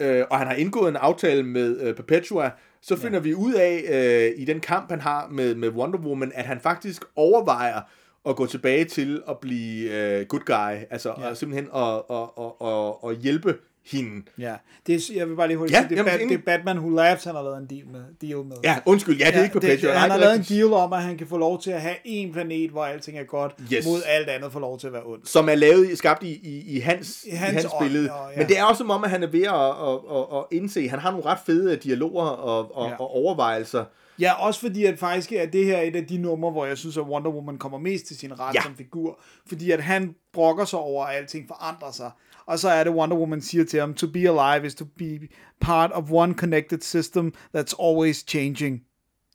øh, 0.00 0.24
og 0.30 0.38
han 0.38 0.46
har 0.46 0.54
indgået 0.54 0.88
en 0.88 0.96
aftale 0.96 1.42
med 1.42 1.80
øh, 1.80 1.94
Perpetua, 1.94 2.50
så 2.82 2.96
finder 2.96 3.18
ja. 3.18 3.22
vi 3.22 3.34
ud 3.34 3.52
af 3.54 3.84
øh, 3.88 4.42
i 4.42 4.44
den 4.44 4.60
kamp, 4.60 4.90
han 4.90 5.00
har 5.00 5.28
med, 5.28 5.54
med 5.54 5.68
Wonder 5.68 5.98
Woman, 5.98 6.32
at 6.34 6.44
han 6.44 6.60
faktisk 6.60 7.04
overvejer 7.16 7.80
at 8.28 8.36
gå 8.36 8.46
tilbage 8.46 8.84
til 8.84 9.22
at 9.28 9.38
blive 9.38 9.90
øh, 9.90 10.26
good 10.26 10.40
guy. 10.40 10.86
Altså 10.90 11.14
Ja. 11.18 11.28
ja. 11.28 11.34
simpelthen 11.34 11.68
at, 11.74 12.02
at, 12.10 12.28
at, 12.38 12.68
at, 12.68 13.10
at 13.10 13.16
hjælpe 13.16 13.58
hende. 13.86 14.22
Ja, 14.38 14.54
det 14.86 14.94
er, 14.94 15.00
jeg 15.16 15.28
vil 15.28 15.36
bare 15.36 15.46
lige 15.48 15.56
hurtigt 15.58 15.76
Ja, 15.76 15.80
sige, 15.82 15.88
det, 15.88 15.94
er 15.98 16.12
jamen, 16.12 16.28
Bat, 16.28 16.28
det 16.28 16.38
er 16.38 16.56
Batman 16.58 16.78
Who 16.78 16.88
Laughs, 16.90 17.24
han 17.24 17.34
har 17.34 17.42
lavet 17.42 17.58
en 17.58 17.66
deal 17.66 17.86
med. 17.86 18.00
Deal 18.20 18.44
med. 18.44 18.56
Ja, 18.64 18.78
undskyld, 18.86 19.18
ja, 19.18 19.26
det 19.26 19.36
er 19.36 19.42
ikke 19.42 19.60
Perpetua. 19.60 19.90
Det, 19.90 19.98
han 20.00 20.10
har 20.10 20.18
lavet 20.18 20.36
en 20.36 20.42
deal 20.42 20.72
om, 20.72 20.92
at 20.92 21.02
han 21.02 21.18
kan 21.18 21.26
få 21.26 21.36
lov 21.38 21.60
til 21.62 21.70
at 21.70 21.80
have 21.80 21.94
en 22.04 22.32
planet, 22.32 22.70
hvor 22.70 22.84
alting 22.84 23.18
er 23.18 23.24
godt, 23.24 23.52
Yes. 23.72 23.86
mod 23.86 24.00
alt 24.06 24.28
andet 24.28 24.52
får 24.52 24.60
lov 24.60 24.78
til 24.78 24.86
at 24.86 24.92
være 24.92 25.02
ondt. 25.06 25.28
som 25.28 25.48
er 25.48 25.54
lavet, 25.54 25.98
skabt 25.98 26.22
i, 26.22 26.30
i, 26.42 26.76
i 26.76 26.80
hans, 26.80 27.24
I 27.24 27.28
i 27.28 27.32
hans 27.34 27.52
hans, 27.52 27.66
ånd, 27.74 27.84
billede. 27.84 28.12
og- 28.12 28.30
ja. 28.32 28.38
Men 28.38 28.48
det 28.48 28.58
er 28.58 28.64
også 28.64 28.78
som 28.78 28.90
om, 28.90 29.04
at 29.04 29.10
han 29.10 29.22
er 29.22 29.26
ved 29.26 29.42
at, 29.42 29.54
at, 29.54 30.16
at, 30.18 30.38
at 30.38 30.44
indse, 30.58 30.88
han 30.88 30.98
har 30.98 31.10
nogle 31.10 31.26
ret 31.26 31.38
fede 31.46 31.76
dialoger 31.76 32.22
og, 32.24 32.76
og, 32.76 32.84
Ja. 32.86 32.90
ja. 32.90 32.96
og 33.00 33.10
overvejelser. 33.14 33.84
Ja, 34.20 34.32
også 34.46 34.60
fordi 34.60 34.84
at 34.84 34.98
faktisk 34.98 35.32
er 35.32 35.46
det 35.46 35.64
her 35.64 35.80
et 35.80 35.96
af 35.96 36.06
de 36.06 36.18
numre, 36.18 36.50
hvor 36.50 36.66
jeg 36.66 36.78
synes, 36.78 36.96
at 36.96 37.02
Wonder 37.02 37.30
Woman 37.30 37.58
kommer 37.58 37.78
mest 37.78 38.06
til 38.06 38.16
sin 38.16 38.32
ret 38.32 38.38
ja. 38.38 38.50
Ja. 38.54 38.62
som 38.62 38.76
figur. 38.76 39.20
Fordi 39.48 39.70
at 39.70 39.82
han 39.82 40.14
brokker 40.32 40.64
sig 40.64 40.78
over, 40.78 41.04
at 41.04 41.16
alting 41.16 41.48
forandrer 41.48 41.90
sig. 41.92 42.10
Og 42.50 42.58
så 42.58 42.68
er 42.68 42.84
det, 42.84 42.92
Wonder 42.92 43.16
Woman 43.16 43.40
siger 43.40 43.64
til 43.64 43.80
ham, 43.80 43.94
to 43.94 44.06
be 44.06 44.18
alive 44.18 44.66
is 44.66 44.74
to 44.74 44.84
be 44.84 45.18
part 45.60 45.90
of 45.92 46.10
one 46.10 46.34
connected 46.34 46.80
system 46.80 47.32
that's 47.56 47.74
always 47.82 48.24
changing. 48.28 48.82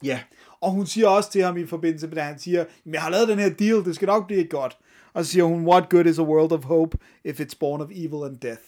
Ja, 0.04 0.20
Og 0.62 0.72
hun 0.72 0.86
siger 0.86 1.08
også 1.08 1.32
til 1.32 1.44
ham 1.44 1.58
i 1.58 1.66
forbindelse 1.66 2.08
med 2.08 2.16
det, 2.16 2.24
han 2.24 2.40
siger, 2.40 2.66
"Jamen, 2.86 2.94
jeg 2.94 3.02
har 3.02 3.10
lavet 3.10 3.28
den 3.28 3.40
her 3.40 3.50
deal, 3.50 3.86
det 3.86 3.96
skal 3.96 4.06
nok 4.06 4.28
blive 4.28 4.48
godt. 4.48 4.78
Og 5.14 5.26
så 5.26 5.32
siger 5.32 5.44
hun, 5.44 5.68
what 5.68 5.90
good 5.90 6.06
is 6.06 6.20
a 6.20 6.22
world 6.24 6.52
of 6.52 6.64
hope 6.64 6.98
if 7.26 7.40
it's 7.40 7.58
born 7.60 7.82
of 7.82 7.90
evil 7.92 8.30
and 8.30 8.38
death. 8.38 8.62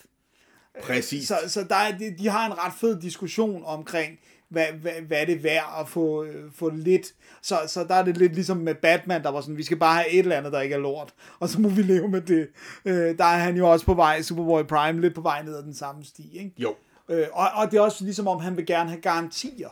præcis. 0.83 1.27
Så, 1.27 1.37
så 1.47 1.63
der 1.69 1.75
er, 1.75 1.97
de, 1.97 2.15
de 2.17 2.29
har 2.29 2.45
en 2.45 2.57
ret 2.57 2.73
fed 2.79 3.01
diskussion 3.01 3.63
omkring, 3.65 4.19
hvad, 4.49 4.65
hvad, 4.81 4.91
hvad 5.07 5.21
er 5.21 5.25
det 5.25 5.43
værd 5.43 5.75
at 5.79 5.87
få, 5.87 6.23
øh, 6.23 6.51
få 6.55 6.69
lidt. 6.69 7.13
Så, 7.41 7.59
så 7.67 7.83
der 7.83 7.95
er 7.95 8.03
det 8.03 8.17
lidt 8.17 8.33
ligesom 8.33 8.57
med 8.57 8.75
Batman, 8.75 9.23
der 9.23 9.29
var 9.29 9.41
sådan, 9.41 9.57
vi 9.57 9.63
skal 9.63 9.77
bare 9.77 9.95
have 9.95 10.09
et 10.09 10.19
eller 10.19 10.37
andet, 10.37 10.53
der 10.53 10.61
ikke 10.61 10.75
er 10.75 10.79
lort, 10.79 11.13
og 11.39 11.49
så 11.49 11.61
må 11.61 11.69
vi 11.69 11.81
leve 11.81 12.07
med 12.07 12.21
det. 12.21 12.47
Øh, 12.85 13.17
der 13.17 13.25
er 13.25 13.37
han 13.37 13.57
jo 13.57 13.71
også 13.71 13.85
på 13.85 13.93
vej, 13.93 14.21
Superboy 14.21 14.63
Prime, 14.63 15.01
lidt 15.01 15.15
på 15.15 15.21
vej 15.21 15.43
ned 15.43 15.55
ad 15.55 15.63
den 15.63 15.73
samme 15.73 16.05
sti. 16.05 16.37
Ikke? 16.37 16.53
Jo. 16.57 16.75
Øh, 17.09 17.27
og, 17.33 17.47
og 17.55 17.71
det 17.71 17.77
er 17.77 17.81
også 17.81 18.03
ligesom 18.03 18.27
om, 18.27 18.39
han 18.39 18.57
vil 18.57 18.65
gerne 18.65 18.89
have 18.89 19.01
garantier. 19.01 19.69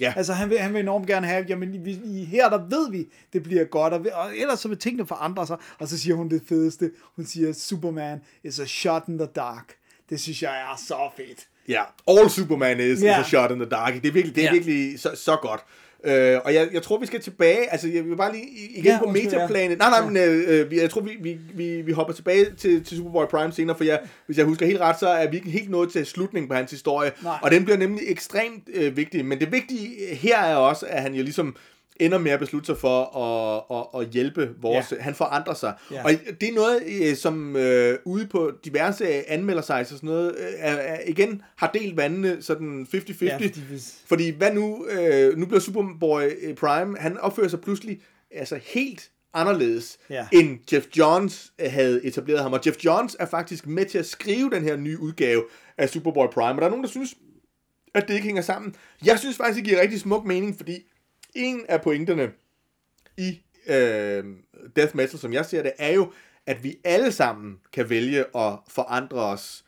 Ja. 0.00 0.12
Altså, 0.16 0.32
han 0.32 0.50
vil, 0.50 0.58
han 0.58 0.72
vil 0.72 0.80
enormt 0.80 1.06
gerne 1.06 1.26
have, 1.26 1.46
jamen, 1.48 1.84
vi, 1.84 2.00
i, 2.04 2.24
her 2.24 2.48
der 2.48 2.58
ved 2.58 2.90
vi, 2.90 3.06
det 3.32 3.42
bliver 3.42 3.64
godt, 3.64 3.92
og, 3.92 4.06
og 4.14 4.36
ellers 4.36 4.60
så 4.60 4.68
vil 4.68 4.78
tingene 4.78 5.06
forandre 5.06 5.46
sig. 5.46 5.56
Og 5.78 5.88
så 5.88 5.98
siger 5.98 6.14
hun 6.14 6.28
det 6.28 6.42
fedeste. 6.48 6.90
Hun 7.16 7.24
siger, 7.24 7.52
Superman 7.52 8.20
is 8.44 8.60
a 8.60 8.64
shot 8.64 9.02
in 9.08 9.18
the 9.18 9.28
dark. 9.36 9.74
Det 10.10 10.20
synes 10.20 10.42
jeg 10.42 10.60
er 10.60 10.76
så 10.76 11.10
fedt. 11.16 11.48
Ja, 11.68 11.82
all 12.08 12.30
Superman 12.30 12.80
is, 12.80 13.02
Ja. 13.02 13.20
is 13.20 13.26
a 13.26 13.28
shot 13.28 13.50
in 13.50 13.56
the 13.56 13.68
dark. 13.68 13.94
Det 13.94 14.06
er 14.08 14.12
virkelig, 14.12 14.36
det 14.36 14.42
er 14.42 14.46
Ja. 14.46 14.52
virkelig 14.52 15.00
så, 15.00 15.10
så 15.14 15.36
godt. 15.42 15.60
Øh, 16.04 16.38
og 16.44 16.54
jeg, 16.54 16.68
jeg 16.72 16.82
tror, 16.82 16.98
vi 16.98 17.06
skal 17.06 17.20
tilbage, 17.20 17.72
altså 17.72 17.88
jeg 17.88 18.04
vil 18.04 18.16
bare 18.16 18.32
lige 18.32 18.44
igen 18.70 18.84
Ja, 18.84 18.92
ja, 18.92 18.98
på 18.98 19.04
ja. 19.06 19.12
metaplanet. 19.12 19.78
Nej, 19.78 19.90
nej, 19.90 20.04
men 20.10 20.16
øh, 20.16 20.70
vi- 20.70 20.80
jeg 20.80 20.90
tror, 20.90 21.00
vi, 21.00 21.10
vi, 21.20 21.38
vi, 21.54 21.80
vi 21.82 21.92
hopper 21.92 22.14
tilbage 22.14 22.46
til, 22.58 22.84
til 22.84 22.96
Superboy 22.96 23.24
Prime 23.30 23.52
senere, 23.52 23.76
for 23.76 23.84
jeg, 23.84 24.00
hvis 24.26 24.38
jeg 24.38 24.44
husker 24.46 24.66
helt 24.66 24.80
ret, 24.80 24.98
så 25.00 25.08
er 25.08 25.30
vi 25.30 25.36
ikke 25.36 25.50
helt 25.50 25.70
nået 25.70 25.92
til 25.92 26.06
slutningen 26.06 26.48
på 26.48 26.54
hans 26.54 26.70
historie. 26.70 27.10
Nej. 27.22 27.38
Og 27.42 27.50
den 27.50 27.64
bliver 27.64 27.76
nemlig 27.78 28.02
ekstremt 28.06 28.68
øh, 28.74 28.96
vigtig. 28.96 29.24
Men 29.24 29.40
det 29.40 29.52
vigtige 29.52 30.14
her 30.14 30.38
er 30.38 30.56
også, 30.56 30.86
at 30.88 31.02
han 31.02 31.14
jo 31.14 31.22
ligesom 31.22 31.56
ender 32.00 32.18
med 32.18 32.30
at 32.30 32.40
beslutte 32.40 32.66
sig 32.66 32.78
for 32.78 33.16
at, 33.18 33.76
at, 33.96 34.00
at 34.02 34.08
hjælpe 34.12 34.50
vores... 34.60 34.92
Ja. 34.92 34.96
Han 35.00 35.14
forandrer 35.14 35.54
sig. 35.54 35.74
Ja. 35.90 36.04
Og 36.04 36.10
det 36.40 36.48
er 36.48 36.54
noget, 36.54 36.82
øh, 37.02 37.16
som 37.16 37.56
øh, 37.56 37.98
ude 38.04 38.26
på 38.26 38.52
diverse 38.64 39.30
anmeldersites 39.30 39.92
og 39.92 39.96
sådan 39.98 40.06
noget, 40.08 40.34
øh, 40.38 40.74
igen 41.06 41.42
har 41.56 41.70
delt 41.74 41.96
vandene 41.96 42.42
sådan 42.42 42.86
50-50. 42.94 43.24
Ja, 43.24 43.34
fordi 43.36 43.60
hvis- 43.68 43.94
Fordi 44.06 44.30
hvad 44.30 44.52
nu? 44.54 44.86
Øh, 44.90 45.38
nu 45.38 45.46
bliver 45.46 45.60
Superboy 45.60 46.22
øh, 46.42 46.54
Prime, 46.54 46.98
han 46.98 47.18
opfører 47.18 47.48
sig 47.48 47.60
pludselig 47.60 48.00
altså 48.30 48.58
helt 48.64 49.10
anderledes, 49.34 49.98
Ja. 50.10 50.26
end 50.32 50.58
Jeff 50.72 50.86
Johns 50.98 51.52
øh, 51.60 51.70
havde 51.72 52.04
etableret 52.04 52.42
ham. 52.42 52.52
Og 52.52 52.60
Jeff 52.66 52.76
Johns 52.84 53.16
er 53.20 53.26
faktisk 53.26 53.66
med 53.66 53.84
til 53.84 53.98
at 53.98 54.06
skrive 54.06 54.50
den 54.50 54.62
her 54.62 54.76
nye 54.76 55.00
udgave 55.00 55.44
af 55.78 55.88
Superboy 55.88 56.26
Prime. 56.32 56.48
Og 56.52 56.56
der 56.56 56.64
er 56.66 56.68
nogen, 56.70 56.84
der 56.84 56.90
synes, 56.90 57.14
at 57.94 58.08
det 58.08 58.14
ikke 58.14 58.26
hænger 58.26 58.42
sammen. 58.42 58.74
Jeg 59.04 59.18
synes 59.18 59.36
faktisk, 59.36 59.56
det 59.56 59.64
giver 59.64 59.80
rigtig 59.80 60.00
smuk 60.00 60.24
mening, 60.24 60.56
fordi 60.56 60.78
en 61.36 61.64
af 61.68 61.82
pointerne 61.82 62.30
i 63.16 63.40
øh, 63.68 64.24
Death 64.76 64.96
Metal, 64.96 65.18
som 65.18 65.32
jeg 65.32 65.46
ser 65.46 65.62
det, 65.62 65.72
er 65.78 65.92
jo, 65.92 66.12
at 66.46 66.64
vi 66.64 66.76
alle 66.84 67.12
sammen 67.12 67.58
kan 67.72 67.90
vælge 67.90 68.20
at 68.36 68.58
forandre 68.68 69.20
os 69.20 69.64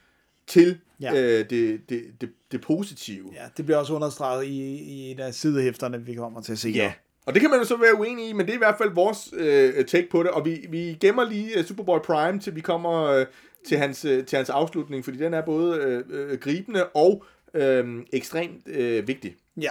til 0.47 0.79
Ja. 1.01 1.13
øh, 1.13 1.51
det, 1.51 1.81
det, 1.89 2.03
det, 2.21 2.31
det 2.53 2.61
positive. 2.61 3.31
Ja, 3.35 3.45
det 3.57 3.65
bliver 3.65 3.79
også 3.79 3.95
understreget 3.95 4.45
i, 4.45 4.77
i 4.77 5.11
en 5.11 5.21
af 5.21 5.35
sidehæfterne, 5.35 6.01
vi 6.07 6.15
kommer 6.15 6.41
til 6.41 6.53
at 6.53 6.59
se. 6.59 6.69
Ja. 6.69 6.93
Og 7.27 7.35
det 7.35 7.41
kan 7.41 7.51
man 7.51 7.59
jo 7.59 7.65
så 7.65 7.77
være 7.77 7.95
uenig 8.01 8.29
i, 8.29 8.33
men 8.33 8.47
det 8.47 8.53
er 8.53 8.55
i 8.55 8.59
hvert 8.59 8.79
fald 8.79 8.91
vores 8.91 9.33
øh, 9.33 9.85
take 9.85 10.09
på 10.11 10.23
det, 10.23 10.31
og 10.31 10.45
vi, 10.45 10.67
vi 10.71 10.97
gemmer 11.01 11.25
lige 11.25 11.59
uh, 11.59 11.65
Superboy 11.65 11.99
Prime, 11.99 12.41
til 12.41 12.55
vi 12.55 12.61
kommer 12.61 13.03
øh, 13.05 13.27
til, 13.67 13.79
hans, 13.79 14.05
øh, 14.05 14.27
til 14.27 14.37
hans 14.37 14.51
afslutning, 14.51 15.05
fordi 15.05 15.19
den 15.19 15.35
er 15.35 15.43
både 15.43 15.79
øh, 15.79 16.05
øh, 16.11 16.39
gribende 16.39 16.87
og 16.87 17.25
øh, 17.55 18.05
ekstremt 18.13 18.69
øh, 18.69 19.09
vigtig. 19.09 19.37
ja. 19.61 19.71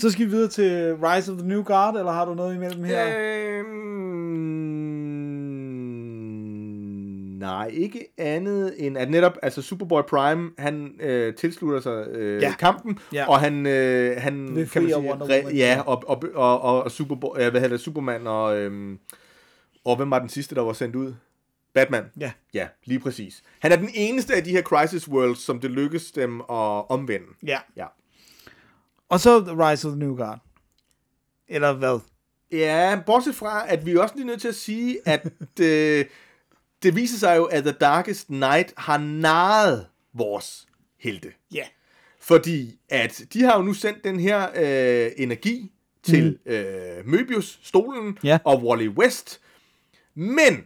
Så 0.00 0.10
skal 0.10 0.26
vi 0.26 0.30
videre 0.30 0.48
til 0.50 0.96
Rise 1.02 1.32
of 1.32 1.38
the 1.38 1.48
New 1.48 1.62
Guard, 1.62 1.96
eller 1.96 2.12
har 2.12 2.24
du 2.24 2.34
noget 2.34 2.54
imellem 2.54 2.84
her? 2.84 3.18
Øhm, 3.18 3.66
nej, 7.38 7.66
ikke 7.72 8.06
andet 8.18 8.74
end 8.78 8.98
at 8.98 9.10
netop, 9.10 9.38
altså 9.42 9.62
Superboy 9.62 10.00
Prime, 10.08 10.50
han 10.58 10.92
øh, 11.00 11.34
tilslutter 11.34 11.80
sig 11.80 12.06
øh, 12.08 12.42
Ja. 12.42 12.54
kampen, 12.58 12.98
Ja. 13.12 13.28
og 13.28 13.40
han, 13.40 13.66
øh, 13.66 14.16
han 14.20 14.32
kan 14.46 14.54
man 14.54 14.68
sige, 14.90 15.12
re- 15.14 15.54
ja, 15.56 15.82
og, 15.86 16.02
og, 16.06 16.22
og, 16.34 16.60
og, 16.62 16.82
og 16.82 16.90
Superboy, 16.90 17.38
ja, 17.38 17.50
hvad 17.50 17.60
hedder 17.60 17.76
Superman 17.76 18.26
og, 18.26 18.58
øhm, 18.58 18.98
og 19.84 19.96
hvem 19.96 20.10
var 20.10 20.18
den 20.18 20.28
sidste, 20.28 20.54
der 20.54 20.60
var 20.62 20.72
sendt 20.72 20.96
ud? 20.96 21.14
Batman. 21.74 22.04
Ja. 22.20 22.32
Ja, 22.54 22.66
lige 22.84 23.00
præcis. 23.00 23.42
Han 23.60 23.72
er 23.72 23.76
den 23.76 23.88
eneste 23.94 24.34
af 24.34 24.44
de 24.44 24.50
her 24.50 24.62
Crisis 24.62 25.08
Worlds, 25.08 25.38
som 25.38 25.60
det 25.60 25.70
lykkes 25.70 26.10
dem 26.10 26.40
at 26.40 26.90
omvende. 26.90 27.26
Ja. 27.46 27.58
Ja. 27.76 27.84
Og 29.08 29.20
så 29.20 29.38
Rise 29.38 29.88
of 29.88 29.92
the 29.92 29.98
New 29.98 30.16
Guard. 30.16 30.38
Eller 31.48 31.72
hvad? 31.72 31.98
Ja, 32.52 33.00
bortset 33.06 33.34
fra, 33.34 33.64
at 33.72 33.86
vi 33.86 33.92
er 33.92 34.00
også 34.02 34.14
lige 34.14 34.26
nødt 34.26 34.40
til 34.40 34.48
at 34.48 34.54
sige, 34.54 34.98
at 35.04 35.26
øh, 35.60 36.04
det 36.82 36.96
viser 36.96 37.18
sig 37.18 37.36
jo, 37.36 37.44
at 37.44 37.64
The 37.64 37.72
Darkest 37.72 38.30
Night 38.30 38.72
har 38.76 38.98
narret 38.98 39.86
vores 40.14 40.66
helte. 41.00 41.28
Ja. 41.52 41.64
Fordi 42.20 42.78
at 42.88 43.22
de 43.32 43.42
har 43.42 43.56
jo 43.56 43.62
nu 43.62 43.72
sendt 43.74 44.04
den 44.04 44.20
her 44.20 44.48
øh, 44.54 45.12
energi 45.16 45.72
til 46.02 46.38
mm. 46.46 46.52
øh, 46.52 46.98
Möbius, 46.98 47.58
stolen, 47.62 48.18
Ja. 48.24 48.38
og 48.44 48.62
Wally 48.64 48.88
West. 48.88 49.40
Men 50.14 50.64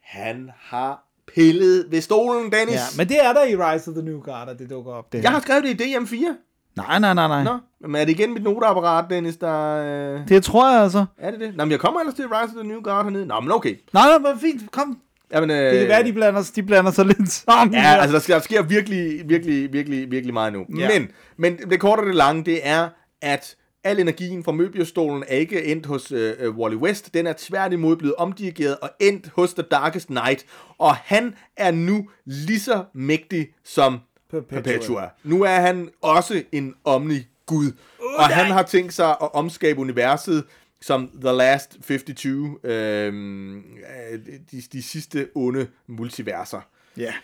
han 0.00 0.50
har 0.56 1.08
pillet 1.26 1.86
ved 1.90 2.00
stolen, 2.00 2.52
Dennis. 2.52 2.74
ja. 2.74 2.80
Men 2.96 3.08
det 3.08 3.24
er 3.24 3.32
der 3.32 3.44
i 3.44 3.56
Rise 3.56 3.90
of 3.90 3.94
the 3.94 4.02
New 4.04 4.20
Guard, 4.20 4.48
at 4.48 4.58
det 4.58 4.70
dukker 4.70 4.92
op. 4.92 5.12
Det 5.12 5.22
Jeg 5.22 5.30
har 5.30 5.40
skrevet 5.40 5.64
det 5.64 5.80
i 5.80 5.94
DM4. 5.96 6.34
Nej, 6.76 6.98
nej, 6.98 7.14
nej, 7.14 7.28
nej. 7.28 7.44
Nå, 7.44 7.58
men 7.88 7.94
er 8.00 8.04
det 8.04 8.12
igen 8.12 8.34
mit 8.34 8.42
noteapparat, 8.42 9.04
Dennis, 9.10 9.36
der... 9.36 10.14
Øh, 10.16 10.28
Det 10.28 10.44
tror 10.44 10.70
jeg 10.72 10.82
altså. 10.82 11.04
er 11.18 11.30
det 11.30 11.40
det? 11.40 11.56
Nå, 11.56 11.64
men 11.64 11.70
jeg 11.72 11.80
kommer 11.80 12.00
ellers 12.00 12.14
til 12.14 12.24
Rise 12.28 12.56
of 12.56 12.60
the 12.62 12.68
New 12.68 12.80
Guard 12.82 13.04
hernede. 13.04 13.26
Nå, 13.26 13.40
men 13.40 13.52
okay. 13.52 13.76
Nej, 13.92 14.08
nej, 14.08 14.18
men 14.32 14.40
fint. 14.40 14.70
Kom. 14.70 14.98
Jamen, 15.32 15.50
øh, 15.50 15.56
Det 15.56 15.78
kan 15.80 15.88
være, 15.88 16.04
de 16.04 16.12
blander, 16.12 16.50
de 16.56 16.62
blander 16.62 16.90
sig 16.90 17.06
lidt 17.06 17.28
sammen. 17.30 17.74
Ja, 17.74 17.80
her. 17.80 17.96
altså 17.96 18.14
der 18.14 18.20
sker, 18.20 18.34
der 18.34 18.42
sker 18.42 18.62
virkelig, 18.62 19.28
virkelig, 19.28 19.72
virkelig, 19.72 20.10
virkelig 20.10 20.34
meget 20.34 20.52
nu. 20.52 20.64
Ja. 20.78 20.88
Men, 20.98 21.08
men 21.36 21.56
det 21.70 21.80
korte 21.80 22.00
og 22.00 22.06
det 22.06 22.14
lange, 22.14 22.44
det 22.44 22.60
er, 22.68 22.88
at 23.22 23.56
al 23.84 24.00
energien 24.00 24.44
fra 24.44 24.52
Möbius-stolen 24.52 25.22
er 25.28 25.36
ikke 25.36 25.64
endt 25.64 25.86
hos 25.86 26.12
øh, 26.12 26.32
øh, 26.40 26.56
Wally 26.56 26.76
West. 26.76 27.14
Den 27.14 27.26
er 27.26 27.34
tværtimod 27.38 27.96
blevet 27.96 28.14
omdirigeret 28.14 28.76
og 28.82 28.90
endt 29.00 29.30
hos 29.36 29.54
The 29.54 29.64
Darkest 29.70 30.10
Night. 30.10 30.44
Og 30.78 30.94
han 30.94 31.34
er 31.56 31.70
nu 31.70 32.08
lige 32.26 32.60
så 32.60 32.84
mægtig 32.94 33.48
som 33.64 33.98
Perpetua. 34.40 35.08
Nu 35.22 35.42
er 35.42 35.60
han 35.60 35.90
også 36.02 36.42
en 36.52 36.74
omni-gud. 36.84 37.66
Uh, 37.66 38.14
og 38.18 38.28
han 38.28 38.46
har 38.46 38.62
tænkt 38.62 38.94
sig 38.94 39.08
at 39.08 39.34
omskabe 39.34 39.80
universet 39.80 40.44
som 40.80 41.10
The 41.20 41.32
Last 41.32 41.76
52, 41.88 42.64
øhm, 42.64 43.56
øh, 43.56 44.18
de, 44.50 44.62
de 44.72 44.82
sidste 44.82 45.28
onde 45.34 45.66
multiverser. 45.86 46.60
Ja. 46.96 47.14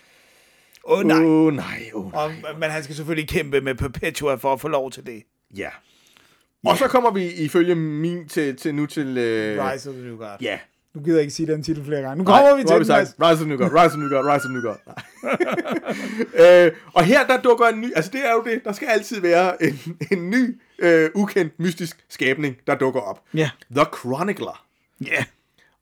Åh, 0.85 0.99
oh, 0.99 1.05
nej. 1.05 1.25
Åh 1.25 1.47
oh, 1.47 1.55
nej, 1.55 1.91
oh, 1.95 2.13
nej. 2.13 2.33
Og, 2.45 2.59
men 2.59 2.71
han 2.71 2.83
skal 2.85 2.97
selvfølgelig 2.97 3.29
kæmpe 3.29 3.61
med 3.61 3.75
Perpetua 3.75 4.35
for 4.35 4.53
at 4.53 4.61
få 4.61 4.69
lov 4.69 4.91
til 4.91 5.07
det. 5.07 5.23
Ja. 5.57 5.69
Og 6.67 6.79
så 6.79 6.89
kommer 6.89 7.11
vi 7.11 7.33
ifølge 7.33 7.75
min 7.75 8.29
til, 8.29 8.57
til 8.57 8.75
nu 8.75 8.87
til... 8.87 9.19
Øh, 9.19 9.73
Rise 9.73 9.91
of 9.91 9.95
the 9.95 10.05
New 10.05 10.17
Guard. 10.17 10.43
Ja. 10.43 10.59
Nu 10.95 11.03
gider 11.03 11.17
jeg 11.17 11.23
ikke 11.23 11.35
sige 11.35 11.53
den 11.53 11.63
titel 11.63 11.85
flere 11.85 12.01
gange. 12.01 12.17
Nu 12.17 12.25
kommer 12.25 12.57
vi 12.57 12.63
nu 12.63 12.71
har 12.71 12.79
til 12.79 12.89
den. 12.89 13.07
sagt, 13.07 13.15
Rise 13.21 13.43
of 13.43 13.49
New 13.49 13.57
God, 13.57 13.67
Rise 13.67 13.95
of 13.95 13.99
New 13.99 14.09
God, 14.09 14.35
Rise 14.35 14.47
of 14.47 14.51
New 14.51 14.63
God. 14.63 14.77
øh, 16.67 16.73
og 16.95 17.05
her 17.05 17.27
der 17.27 17.41
dukker 17.41 17.67
en 17.67 17.81
ny, 17.81 17.93
altså 17.97 18.11
det 18.11 18.27
er 18.27 18.33
jo 18.33 18.43
det, 18.47 18.65
der 18.65 18.73
skal 18.73 18.89
altid 18.89 19.21
være 19.21 19.63
en, 19.63 19.79
en 20.11 20.31
ny, 20.31 20.61
øh, 20.79 21.11
ukendt, 21.15 21.61
mystisk 21.61 22.05
skabning, 22.09 22.57
der 22.67 22.75
dukker 22.75 23.01
op. 23.01 23.21
Ja. 23.35 23.51
The 23.77 23.87
Chronicler. 24.01 24.65
Ja. 25.07 25.25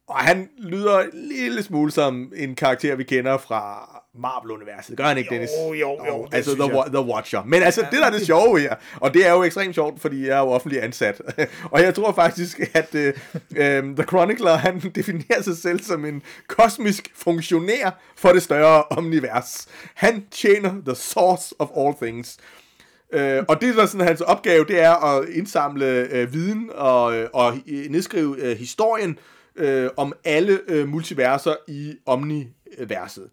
Og 0.09 0.17
han 0.17 0.49
lyder 0.59 0.99
en 0.99 1.11
lille 1.13 1.63
smule 1.63 1.91
som 1.91 2.33
en 2.37 2.55
karakter, 2.55 2.95
vi 2.95 3.05
kender 3.05 3.39
fra 3.39 3.91
Marvel-universet. 4.15 4.97
Gør 4.97 5.05
han 5.05 5.19
ikke, 5.19 5.31
Dennis? 5.31 5.51
Jo, 5.59 5.73
jo, 5.73 6.07
jo, 6.07 6.25
det 6.25 6.35
altså 6.35 6.55
The, 6.55 6.77
jeg. 6.77 6.85
The 6.87 7.01
Watcher. 7.01 7.45
Men 7.45 7.63
altså, 7.63 7.81
det 7.81 7.99
der 7.99 8.07
er 8.07 8.11
det 8.11 8.27
sjove 8.27 8.61
her, 8.61 8.75
og 8.97 9.15
det 9.15 9.27
er 9.27 9.33
jo 9.33 9.43
ekstremt 9.43 9.75
sjovt, 9.75 10.01
fordi 10.01 10.27
jeg 10.27 10.37
er 10.37 10.41
jo 10.41 10.49
offentlig 10.51 10.83
ansat. 10.83 11.21
og 11.73 11.83
jeg 11.83 11.95
tror 11.95 12.13
faktisk, 12.13 12.61
at 12.75 12.95
øh, 12.95 13.15
øh, 13.57 13.83
The 13.83 14.05
Chronicler, 14.09 14.57
han 14.57 14.81
definerer 14.95 15.43
sig 15.43 15.57
selv 15.57 15.81
som 15.81 16.05
en 16.05 16.23
kosmisk 16.47 17.13
funktionær 17.15 18.01
for 18.17 18.29
det 18.29 18.43
større 18.43 18.83
omnivers. 18.83 19.69
Han 19.95 20.27
tjener 20.31 20.75
the 20.87 20.95
source 20.95 21.55
of 21.59 21.69
all 21.77 21.95
things. 22.03 22.37
Øh, 23.13 23.43
og 23.49 23.61
det, 23.61 23.77
der 23.77 23.83
er 23.83 23.87
sådan 23.87 24.07
hans 24.07 24.21
opgave, 24.21 24.65
det 24.65 24.81
er 24.81 25.17
at 25.17 25.29
indsamle 25.29 25.87
øh, 25.87 26.33
viden 26.33 26.71
og, 26.75 27.17
øh, 27.17 27.29
og 27.33 27.55
nedskrive 27.67 28.37
øh, 28.39 28.59
historien 28.59 29.19
øh, 29.57 29.91
om 29.97 30.13
alle 30.25 30.61
øh, 30.69 30.89
multiverser 30.89 31.55
i 31.69 31.95
Omniverset. 32.07 33.29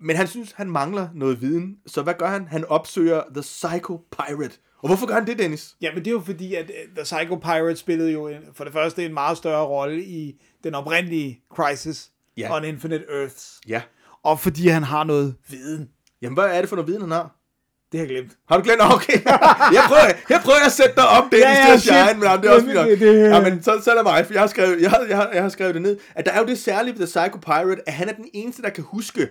Men 0.00 0.16
han 0.16 0.26
synes, 0.26 0.52
han 0.52 0.70
mangler 0.70 1.08
noget 1.14 1.40
viden, 1.40 1.76
så 1.86 2.02
hvad 2.02 2.14
gør 2.18 2.26
han? 2.28 2.46
Han 2.50 2.64
opsøger 2.64 3.22
The 3.34 3.40
Psycho 3.40 4.00
Pirate. 4.12 4.54
Og 4.82 4.88
hvorfor 4.88 5.06
gør 5.06 5.14
han 5.14 5.26
det, 5.26 5.38
Dennis? 5.38 5.74
Ja, 5.80 5.88
men 5.94 5.98
det 5.98 6.06
er 6.06 6.12
jo 6.12 6.20
fordi, 6.26 6.54
at 6.54 6.64
øh, 6.70 6.94
The 6.96 7.02
Psycho 7.02 7.36
Pirate 7.36 7.76
spillede 7.76 8.12
jo 8.12 8.28
en, 8.28 8.36
for 8.54 8.64
det 8.64 8.72
første 8.72 9.04
en 9.04 9.14
meget 9.14 9.36
større 9.38 9.64
rolle 9.64 10.04
i 10.04 10.40
den 10.64 10.74
oprindelige 10.74 11.40
Crisis 11.54 12.10
Ja. 12.36 12.56
on 12.56 12.64
Infinite 12.64 13.04
Earths. 13.20 13.60
Ja. 13.68 13.82
Og 14.24 14.40
fordi 14.40 14.68
han 14.68 14.82
har 14.82 15.04
noget 15.04 15.34
viden. 15.48 15.88
Jamen, 16.22 16.34
hvad 16.34 16.44
er 16.44 16.60
det 16.60 16.68
for 16.68 16.76
noget 16.76 16.88
viden, 16.88 17.00
han 17.02 17.10
har? 17.10 17.36
Det 17.92 18.00
har 18.00 18.06
jeg 18.06 18.14
glemt. 18.16 18.32
Har 18.48 18.56
du 18.56 18.62
glemt? 18.62 18.80
Okay. 18.94 19.12
jeg, 19.76 19.82
prøver, 19.88 20.02
jeg 20.30 20.40
prøver 20.44 20.58
at 20.66 20.72
sætte 20.72 20.94
dig 20.96 21.08
op, 21.08 21.24
Dennis, 21.24 21.44
Ja, 21.44 21.66
ja, 21.70 21.78
shit. 21.78 21.82
shine, 21.92 22.14
men 22.14 22.22
jamen, 22.28 22.42
det 22.42 22.50
er 22.50 22.54
også 22.54 22.66
Det- 22.66 22.74
fint 22.88 23.00
det- 23.00 23.14
det- 23.14 23.30
Ja, 23.30 23.40
men 23.50 23.62
så, 23.62 23.80
så 23.84 23.94
lad 23.94 24.02
mig, 24.02 24.26
for 24.26 24.32
jeg 24.32 24.42
har, 24.42 24.46
skrevet, 24.48 24.80
jeg, 24.82 24.90
har, 24.90 25.00
jeg, 25.08 25.16
har, 25.16 25.30
jeg 25.32 25.42
har 25.42 25.48
skrevet 25.48 25.74
det 25.74 25.82
ned, 25.82 25.98
at 26.14 26.24
der 26.26 26.32
er 26.32 26.38
jo 26.40 26.46
det 26.46 26.58
særlige 26.58 26.98
ved 26.98 27.06
The 27.06 27.20
Psycho 27.26 27.38
Pirate, 27.38 27.82
at 27.88 27.92
han 27.94 28.08
er 28.08 28.12
den 28.12 28.28
eneste, 28.34 28.62
der 28.62 28.70
kan 28.70 28.84
huske 28.84 29.28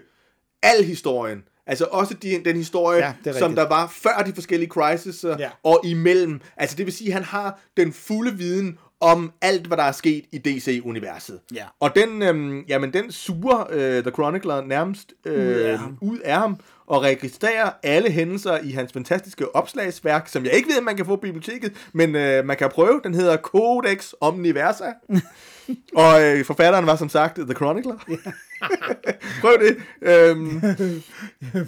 al 0.64 0.84
historien. 0.84 1.44
Altså 1.68 1.86
også 1.86 2.14
de, 2.14 2.42
den 2.46 2.56
historie, 2.56 3.00
Ja, 3.00 3.14
ja, 3.26 3.40
som 3.40 3.56
der 3.56 3.68
var 3.70 3.88
før 3.88 4.24
de 4.26 4.34
forskellige 4.34 4.70
crises 4.70 5.24
Ja. 5.24 5.36
ja. 5.40 5.50
og 5.64 5.82
imellem. 5.84 6.42
Altså 6.58 6.76
det 6.76 6.86
vil 6.86 6.94
sige, 6.94 7.08
at 7.08 7.14
han 7.14 7.24
har 7.24 7.60
den 7.78 7.94
fulde 7.94 8.34
viden 8.38 8.78
om 9.02 9.32
alt, 9.42 9.68
hvad 9.68 9.78
der 9.78 9.84
er 9.84 9.92
sket 9.92 10.26
i 10.32 10.38
DC-universet. 10.38 11.40
Ja. 11.56 11.64
Og 11.80 11.96
den, 11.96 12.22
øhm, 12.22 12.62
jamen, 12.68 12.94
den 12.94 13.12
suger 13.12 13.68
øh, 13.72 14.04
The 14.04 14.12
Chronicler 14.12 14.62
nærmest 14.62 15.14
øh, 15.26 15.34
Ud 15.50 15.62
af 15.62 15.78
ham. 15.78 15.98
ud 16.02 16.20
af 16.20 16.36
ham 16.40 16.58
og 16.88 17.02
registrerer 17.02 17.70
alle 17.84 18.12
hændelser 18.12 18.58
i 18.58 18.72
hans 18.72 18.94
fantastiske 18.94 19.56
opslagsværk, 19.56 20.28
som 20.28 20.46
jeg 20.46 20.54
ikke 20.54 20.70
ved, 20.70 20.78
om 20.78 20.84
man 20.84 20.96
kan 20.96 21.06
få 21.06 21.16
på 21.16 21.22
biblioteket, 21.22 21.74
men 21.94 22.16
øh, 22.16 22.46
man 22.46 22.58
kan 22.58 22.70
prøve. 22.70 23.02
Den 23.04 23.14
hedder 23.14 23.38
Codex 23.38 24.12
Omniversa. 24.22 24.86
og 25.96 26.24
øh, 26.24 26.46
forfatteren 26.46 26.86
var 26.86 26.96
som 26.96 27.10
sagt 27.10 27.36
The 27.36 27.54
Chronicler. 27.54 27.96
Prøv 29.42 29.58
det. 29.60 29.78
Øhm, 30.02 30.62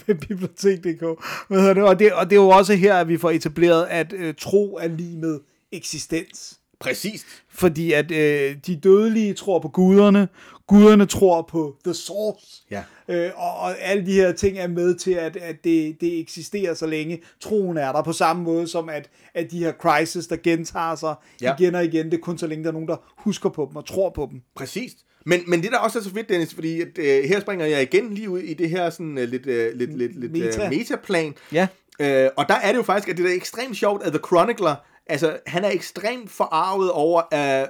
Bibliotek.dk. 0.28 1.24
Hvad 1.48 1.60
hedder 1.60 1.74
det? 1.74 1.84
Og, 1.84 2.00
det, 2.00 2.14
og 2.14 2.30
det 2.30 2.36
er 2.36 2.42
jo 2.42 2.50
også 2.50 2.74
her, 2.74 2.96
at 2.96 3.08
vi 3.08 3.18
får 3.18 3.32
etableret, 3.32 3.88
at 3.90 4.14
øh, 4.14 4.34
tro 4.38 4.78
er 4.82 4.88
lige 4.88 5.18
med 5.18 5.40
eksistens. 5.72 6.60
præcist. 6.80 7.26
Fordi 7.50 7.92
at 7.92 8.12
øh, 8.12 8.56
de 8.68 8.76
dødelige 8.76 9.34
tror 9.34 9.60
på 9.60 9.68
guderne, 9.68 10.28
guderne 10.68 11.06
tror 11.06 11.42
på 11.42 11.76
The 11.84 11.94
Source. 11.94 12.64
Ja. 12.72 12.84
Øh, 13.08 13.32
og, 13.36 13.58
og 13.58 13.80
alle 13.80 14.06
de 14.06 14.14
her 14.14 14.32
ting 14.32 14.58
er 14.58 14.68
med 14.68 14.96
til, 14.96 15.12
at, 15.12 15.38
at 15.38 15.64
det, 15.64 16.02
det 16.02 16.20
eksisterer 16.20 16.74
så 16.74 16.88
længe 16.88 17.22
troen 17.40 17.78
er 17.78 17.92
der, 17.92 18.02
på 18.02 18.14
samme 18.14 18.44
måde 18.44 18.68
som 18.68 18.90
at, 18.90 19.10
at 19.34 19.52
de 19.52 19.60
her 19.60 19.74
crises, 19.74 20.28
der 20.28 20.36
gentager 20.44 20.96
sig 20.96 21.16
ja. 21.42 21.56
igen 21.60 21.76
og 21.76 21.86
igen, 21.86 22.06
det 22.06 22.14
er 22.14 22.22
kun 22.22 22.38
så 22.38 22.48
længe, 22.48 22.64
der 22.64 22.70
er 22.70 22.74
nogen, 22.74 22.88
der 22.88 22.98
husker 23.18 23.50
på 23.50 23.66
dem 23.70 23.76
og 23.76 23.86
tror 23.86 24.10
på 24.10 24.28
dem. 24.32 24.42
Præcis. 24.56 24.92
Men, 25.26 25.44
men 25.48 25.64
det 25.64 25.72
der 25.72 25.78
også 25.78 26.00
er 26.00 26.04
så 26.04 26.14
fedt, 26.14 26.30
Dennis, 26.30 26.54
fordi 26.54 26.82
at, 26.82 26.98
øh, 26.98 27.24
her 27.24 27.40
springer 27.40 27.66
jeg 27.66 27.82
igen 27.82 28.14
lige 28.14 28.30
ud 28.30 28.40
i 28.40 28.54
det 28.54 28.70
her 28.70 28.90
sådan 28.90 29.18
øh, 29.18 29.30
lidt, 29.30 29.46
øh, 29.46 29.76
lidt, 29.76 29.98
lidt, 29.98 30.20
lidt 30.20 30.32
Meta. 30.32 30.46
Meta. 30.46 30.66
Øh, 30.66 30.70
metaplan. 30.70 31.36
Ja. 31.52 31.68
Øh, 32.00 32.30
og 32.38 32.46
der 32.50 32.56
er 32.56 32.72
det 32.72 32.78
jo 32.78 32.84
faktisk, 32.84 33.10
at 33.10 33.18
det 33.18 33.26
er 33.32 33.36
ekstremt 33.36 33.78
sjovt, 33.78 34.04
at 34.04 34.12
The 34.12 34.22
Chronicler, 34.28 34.76
altså 35.08 35.38
han 35.46 35.64
er 35.64 35.70
ekstremt 35.70 36.32
forarvet 36.32 36.92
over 36.92 37.22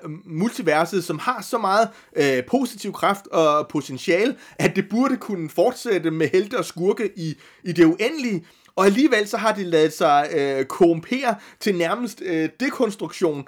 uh, 0.04 0.12
multiverset, 0.26 1.04
som 1.04 1.20
har 1.20 1.42
så 1.42 1.58
meget 1.58 1.90
øh, 2.16 2.46
positiv 2.46 2.94
kraft 2.94 3.28
og 3.28 3.68
potentiale, 3.68 4.36
at 4.56 4.76
det 4.76 4.90
burde 4.90 5.18
kunne 5.18 5.50
fortsætte 5.50 6.12
med 6.12 6.30
helte 6.34 6.58
og 6.58 6.66
skurke 6.66 7.12
i, 7.16 7.36
i 7.64 7.72
det 7.72 7.86
uendelige. 7.86 8.46
Og 8.76 8.86
alligevel 8.86 9.28
så 9.28 9.38
har 9.38 9.54
de 9.54 9.64
lavet 9.64 9.94
sig 9.94 10.30
øh, 10.34 10.66
korrumpere 10.66 11.36
til 11.60 11.76
nærmest 11.76 12.22
øh, 12.26 12.50
dekonstruktion 12.60 13.48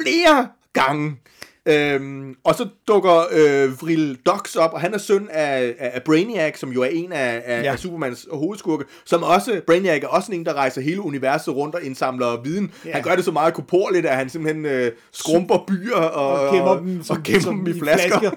flere 0.00 0.48
gange. 0.72 1.16
Øhm, 1.66 2.34
og 2.44 2.54
så 2.54 2.68
dukker 2.88 3.20
øh, 3.32 3.80
Vril 3.82 4.18
Dox 4.26 4.54
op, 4.56 4.72
og 4.72 4.80
han 4.80 4.94
er 4.94 4.98
søn 4.98 5.28
af, 5.30 5.74
af, 5.78 5.90
af 5.94 6.02
Brainiac, 6.02 6.58
som 6.58 6.72
jo 6.72 6.82
er 6.82 6.86
en 6.92 7.12
af, 7.12 7.42
af, 7.46 7.62
Ja. 7.62 7.72
af 7.72 7.78
Supermans 7.78 8.26
hovedskurke, 8.32 8.84
som 9.04 9.22
også, 9.22 9.60
Brainiac 9.66 10.02
er 10.02 10.08
også 10.08 10.32
en, 10.32 10.46
der 10.46 10.52
rejser 10.54 10.80
hele 10.80 11.00
universet 11.00 11.54
rundt 11.56 11.74
og 11.74 11.82
indsamler 11.82 12.42
viden. 12.42 12.72
Ja. 12.86 12.92
Han 12.92 13.02
gør 13.02 13.16
det 13.16 13.24
så 13.24 13.30
meget 13.32 13.54
korporligt, 13.54 14.06
at 14.06 14.16
han 14.16 14.28
simpelthen 14.28 14.66
øh, 14.66 14.92
skrumper 15.12 15.64
byer 15.68 15.94
og, 15.96 16.40
Og 16.48 16.54
gemmer 16.54 16.76
dem 16.76 17.02
som- 17.02 17.16
og 17.16 17.22
gemmer 17.22 17.40
som 17.40 17.56
dem 17.56 17.66
i 17.66 17.70
i 17.76 17.80
flasker. 17.80 18.30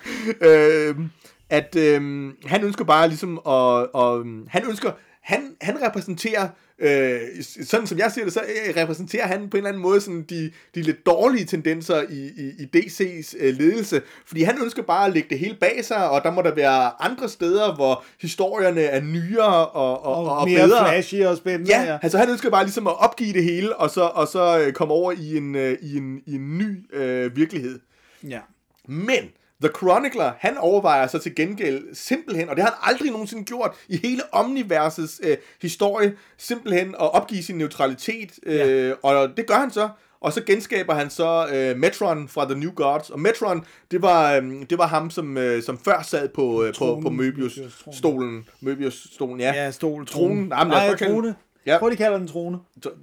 øhm, 0.48 1.10
at 1.50 1.76
øhm, 1.76 2.32
han 2.46 2.64
ønsker 2.64 2.84
bare 2.84 3.08
ligesom 3.08 3.36
at, 3.38 3.86
og, 3.92 4.24
han 4.48 4.62
ønsker, 4.68 4.90
han, 5.22 5.40
han 5.60 5.76
repræsenterer, 5.86 6.48
øh, 6.78 7.20
sådan 7.64 7.86
som 7.86 7.98
jeg 7.98 8.12
ser 8.14 8.24
det, 8.24 8.32
så 8.32 8.40
øh, 8.40 8.76
repræsenterer 8.76 9.26
han 9.26 9.48
på 9.50 9.56
en 9.56 9.58
eller 9.58 9.68
anden 9.68 9.82
måde 9.82 10.00
sådan 10.00 10.22
de, 10.22 10.50
de 10.74 10.82
lidt 10.82 11.06
dårlige 11.06 11.44
tendenser 11.44 12.02
i, 12.10 12.30
i, 12.36 12.52
i 12.62 12.76
DC's 12.76 13.34
øh, 13.38 13.54
ledelse, 13.58 14.02
fordi 14.26 14.42
han 14.42 14.62
ønsker 14.62 14.82
bare 14.82 15.06
at 15.06 15.12
lægge 15.12 15.28
det 15.28 15.38
hele 15.38 15.54
bag 15.60 15.84
sig, 15.84 16.10
og 16.10 16.22
der 16.22 16.30
må 16.30 16.42
der 16.42 16.54
være 16.54 17.02
andre 17.02 17.28
steder, 17.28 17.74
hvor 17.74 18.04
historierne 18.20 18.80
er 18.80 19.00
nyere 19.00 19.66
og, 19.66 20.04
og, 20.04 20.26
og, 20.26 20.36
Og, 20.38 20.48
mere 20.48 20.66
bedre. 20.66 20.88
flashy 20.88 21.14
og 21.24 21.36
spændende. 21.36 21.80
Ja, 21.80 21.98
altså 22.02 22.18
han 22.18 22.30
ønsker 22.30 22.50
bare 22.50 22.64
ligesom 22.64 22.86
at 22.86 23.00
opgive 23.04 23.32
det 23.32 23.44
hele, 23.44 23.76
og 23.76 23.90
så, 23.90 24.02
og 24.02 24.28
så 24.28 24.58
øh, 24.66 24.72
komme 24.72 24.94
over 24.94 25.12
i 25.12 25.36
en, 25.36 25.54
øh, 25.54 25.78
i 25.82 25.96
en, 25.96 26.22
i 26.26 26.34
en 26.34 26.58
ny 26.58 26.94
øh, 26.96 27.36
virkelighed. 27.36 27.80
ja. 28.28 28.40
Men 28.88 29.18
The 29.62 29.70
Chronicler, 29.78 30.32
han 30.38 30.56
overvejer 30.58 31.06
så 31.06 31.18
til 31.18 31.34
gengæld 31.34 31.94
simpelthen, 31.94 32.48
og 32.48 32.56
det 32.56 32.64
har 32.64 32.70
han 32.70 32.92
aldrig 32.94 33.10
nogensinde 33.10 33.44
gjort 33.44 33.74
i 33.88 33.96
hele 34.06 34.22
Omniversets 34.32 35.20
øh, 35.24 35.36
historie, 35.62 36.16
simpelthen 36.38 36.88
at 36.88 37.14
opgive 37.14 37.42
sin 37.42 37.58
neutralitet, 37.58 38.30
øh, 38.46 38.56
Ja. 38.88 38.92
og 39.02 39.36
det 39.36 39.46
gør 39.46 39.54
han 39.54 39.70
så. 39.70 39.88
Og 40.20 40.32
så 40.32 40.42
genskaber 40.44 40.94
han 40.94 41.10
så 41.10 41.48
øh, 41.54 41.76
Metron 41.76 42.28
fra 42.28 42.44
The 42.44 42.54
New 42.60 42.70
Gods. 42.72 43.10
Og 43.10 43.20
Metron, 43.20 43.64
det 43.90 44.02
var, 44.02 44.32
øh, 44.34 44.42
det 44.70 44.78
var 44.78 44.86
ham, 44.86 45.10
som, 45.10 45.36
øh, 45.38 45.62
som 45.62 45.78
før 45.78 46.02
sad 46.02 46.28
på, 46.28 46.62
øh, 46.64 46.72
på, 46.72 46.78
Tronen. 46.78 47.02
på. 47.02 47.22
Möbius-stolen. 47.22 48.48
Möbius-stolen, 48.62 49.40
ja. 49.40 49.52
Ja, 49.54 49.70
stol, 49.70 50.06
Tronen. 50.06 50.06
trone. 50.06 50.56
Jamen, 50.58 50.72
lad 50.72 50.80
os 50.94 51.00
Nej, 51.00 51.08
den- 51.08 51.14
trone. 51.16 51.34
Ja. 51.66 51.76
Tror, 51.78 51.90
de 51.90 51.96
kalder 51.96 52.18
den 52.18 52.28
trone. 52.28 52.58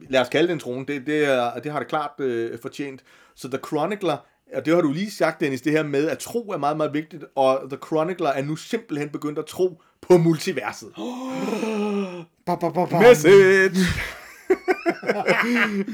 Lad 0.10 0.22
os 0.22 0.30
kalde 0.30 0.48
det 0.48 0.54
en 0.54 0.60
trone, 0.60 0.86
det, 0.86 1.06
det, 1.06 1.26
er, 1.26 1.60
det 1.60 1.72
har 1.72 1.80
det 1.80 1.88
klart 1.88 2.12
øh, 2.20 2.60
fortjent. 2.62 3.02
Så 3.36 3.48
The 3.50 3.60
Chronicler, 3.68 4.18
og 4.56 4.66
det 4.66 4.74
har 4.76 4.82
du 4.82 4.92
lige 4.92 5.12
sagt, 5.12 5.40
Dennis, 5.40 5.62
det 5.62 5.72
her 5.72 5.84
med, 5.84 6.08
at 6.10 6.18
tro 6.20 6.40
er 6.52 6.58
meget, 6.58 6.78
meget 6.78 6.94
vigtigt, 6.94 7.24
og 7.36 7.62
The 7.70 7.78
Chronicler 7.88 8.30
er 8.30 8.42
nu 8.44 8.56
simpelthen 8.56 9.10
begyndt 9.10 9.40
at 9.40 9.46
tro 9.46 9.82
på 10.02 10.18
multiverset. 10.18 10.90
Message! 13.02 13.72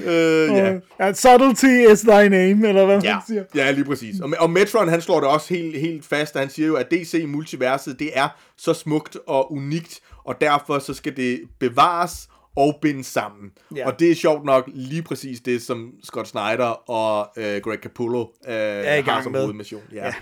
øh, 0.06 0.50
ja. 0.50 0.76
And 1.00 1.16
subtlety 1.16 1.92
is 1.94 2.02
thy 2.02 2.28
name, 2.28 2.68
eller 2.68 2.86
hvad 2.86 3.02
Ja, 3.02 3.14
man 3.14 3.22
siger. 3.28 3.44
ja, 3.56 3.72
lige 3.72 3.86
præcis. 3.86 4.20
Og, 4.20 4.34
og 4.40 4.50
Metron, 4.50 4.88
han 4.90 5.02
slår 5.02 5.20
det 5.20 5.30
også 5.30 5.54
helt, 5.54 5.80
helt 5.80 6.06
fast, 6.06 6.36
og 6.36 6.42
han 6.42 6.50
siger 6.50 6.68
jo, 6.68 6.76
at 6.76 6.92
DC-multiverset, 6.92 8.00
det 8.00 8.10
er 8.14 8.28
så 8.58 8.74
smukt 8.74 9.18
og 9.28 9.54
unikt, 9.54 10.00
og 10.24 10.42
derfor 10.42 10.80
så 10.80 10.94
skal 10.94 11.18
det 11.18 11.40
bevares 11.60 12.30
og 12.58 12.80
bindes 12.82 13.06
sammen. 13.06 13.52
Ja. 13.76 13.88
Og 13.88 14.00
det 14.00 14.12
er 14.12 14.16
sjovt 14.16 14.46
nok 14.46 14.70
lige 14.74 15.02
præcis 15.02 15.40
det, 15.40 15.62
som 15.62 15.94
Scott 16.04 16.28
Snyder 16.28 16.90
og 16.90 17.30
øh, 17.38 17.62
Greg 17.62 17.80
Capullo 17.80 18.26
øh, 18.48 18.54
i 18.54 18.56
har 18.56 19.02
gang 19.02 19.24
som 19.24 19.32
med. 19.32 19.42
hovedmission. 19.42 19.82
Ja. 19.94 20.14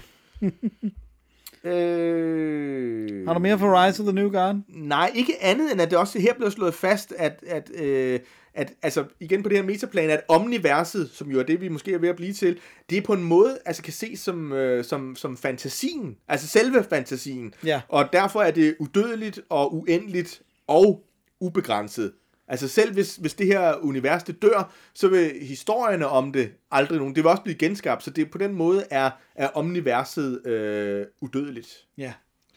øh... 1.70 3.28
Har 3.28 3.34
du 3.34 3.40
mere 3.40 3.60
for 3.60 3.86
Rise 3.86 4.02
of 4.02 4.06
the 4.06 4.16
New 4.16 4.32
Guard? 4.32 4.56
Nej, 4.68 5.12
ikke 5.16 5.34
andet 5.41 5.72
end, 5.72 5.82
at 5.82 5.90
det 5.90 5.98
også 5.98 6.20
her 6.20 6.34
bliver 6.34 6.49
slået 6.49 6.74
fast, 6.74 7.14
at, 7.18 7.44
at, 7.48 7.72
øh, 7.76 8.20
at 8.53 8.74
altså, 8.82 9.06
igen 9.20 9.44
på 9.44 9.49
det 9.49 9.57
her 9.57 9.66
metaplan, 9.66 10.10
at 10.10 10.22
omniverset, 10.28 11.10
som 11.14 11.32
jo 11.32 11.40
er 11.40 11.44
det, 11.44 11.62
vi 11.62 11.68
måske 11.68 11.94
er 11.94 11.98
ved 11.98 12.10
at 12.10 12.16
blive 12.16 12.34
til, 12.34 12.57
det 12.90 12.98
er 12.98 13.02
på 13.02 13.14
en 13.14 13.24
måde, 13.24 13.57
altså 13.66 13.84
kan 13.84 13.94
ses 13.94 14.20
som, 14.20 14.53
øh, 14.53 14.86
som, 14.86 15.16
som 15.16 15.38
fantasien, 15.38 16.18
altså 16.28 16.48
selve 16.48 16.84
fantasien. 16.90 17.53
Ja. 17.66 17.82
Og 17.90 18.10
derfor 18.14 18.41
er 18.41 18.52
det 18.52 18.76
udødeligt 18.80 19.40
og 19.49 19.76
uendeligt 19.76 20.41
og 20.68 21.06
ubegrænset. 21.40 22.12
Altså 22.47 22.67
selv 22.67 22.93
hvis, 22.93 23.15
hvis 23.15 23.34
det 23.34 23.47
her 23.47 23.76
univers 23.76 24.23
det 24.23 24.41
dør, 24.41 24.73
så 24.93 25.07
vil 25.07 25.31
historierne 25.41 26.07
om 26.07 26.31
det 26.31 26.51
aldrig 26.72 26.99
nogen, 26.99 27.15
det 27.15 27.23
vil 27.23 27.30
også 27.30 27.43
blive 27.43 27.57
genskabt, 27.57 28.03
så 28.03 28.09
det 28.09 28.31
på 28.31 28.38
den 28.38 28.53
måde 28.53 28.85
er, 28.91 29.11
er 29.35 29.47
omniverset 29.47 30.47
øh, 30.47 31.05
udødeligt. 31.22 31.88
Ja. 31.97 32.13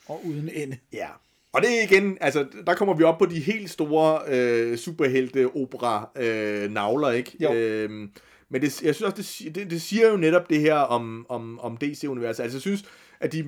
Og 0.09 0.27
uden 0.27 0.51
ende. 0.55 0.77
Ja. 0.93 1.09
Og 1.52 1.62
det 1.62 1.78
er 1.78 1.82
igen, 1.82 2.19
altså, 2.20 2.47
der 2.66 2.74
kommer 2.74 2.94
vi 2.94 3.02
op 3.02 3.19
på 3.19 3.27
de 3.27 3.40
helt 3.40 3.70
store 3.70 4.20
øh, 4.28 4.78
superhelte-opera-navler, 4.78 7.10
ikke? 7.10 7.36
Jo. 7.40 7.52
Øhm, 7.52 8.10
men 8.48 8.62
det, 8.62 8.82
jeg 8.82 8.94
synes 8.94 9.12
også, 9.12 9.43
det, 9.44 9.55
det, 9.55 9.70
det 9.70 9.82
siger 9.82 10.10
jo 10.10 10.16
netop 10.16 10.51
det 10.51 10.60
her 10.60 10.74
om, 10.74 11.27
om, 11.28 11.60
om 11.60 11.77
DC-universet. 11.77 12.43
Altså, 12.43 12.56
jeg 12.56 12.62
synes, 12.62 12.85
at 13.20 13.32
de... 13.32 13.44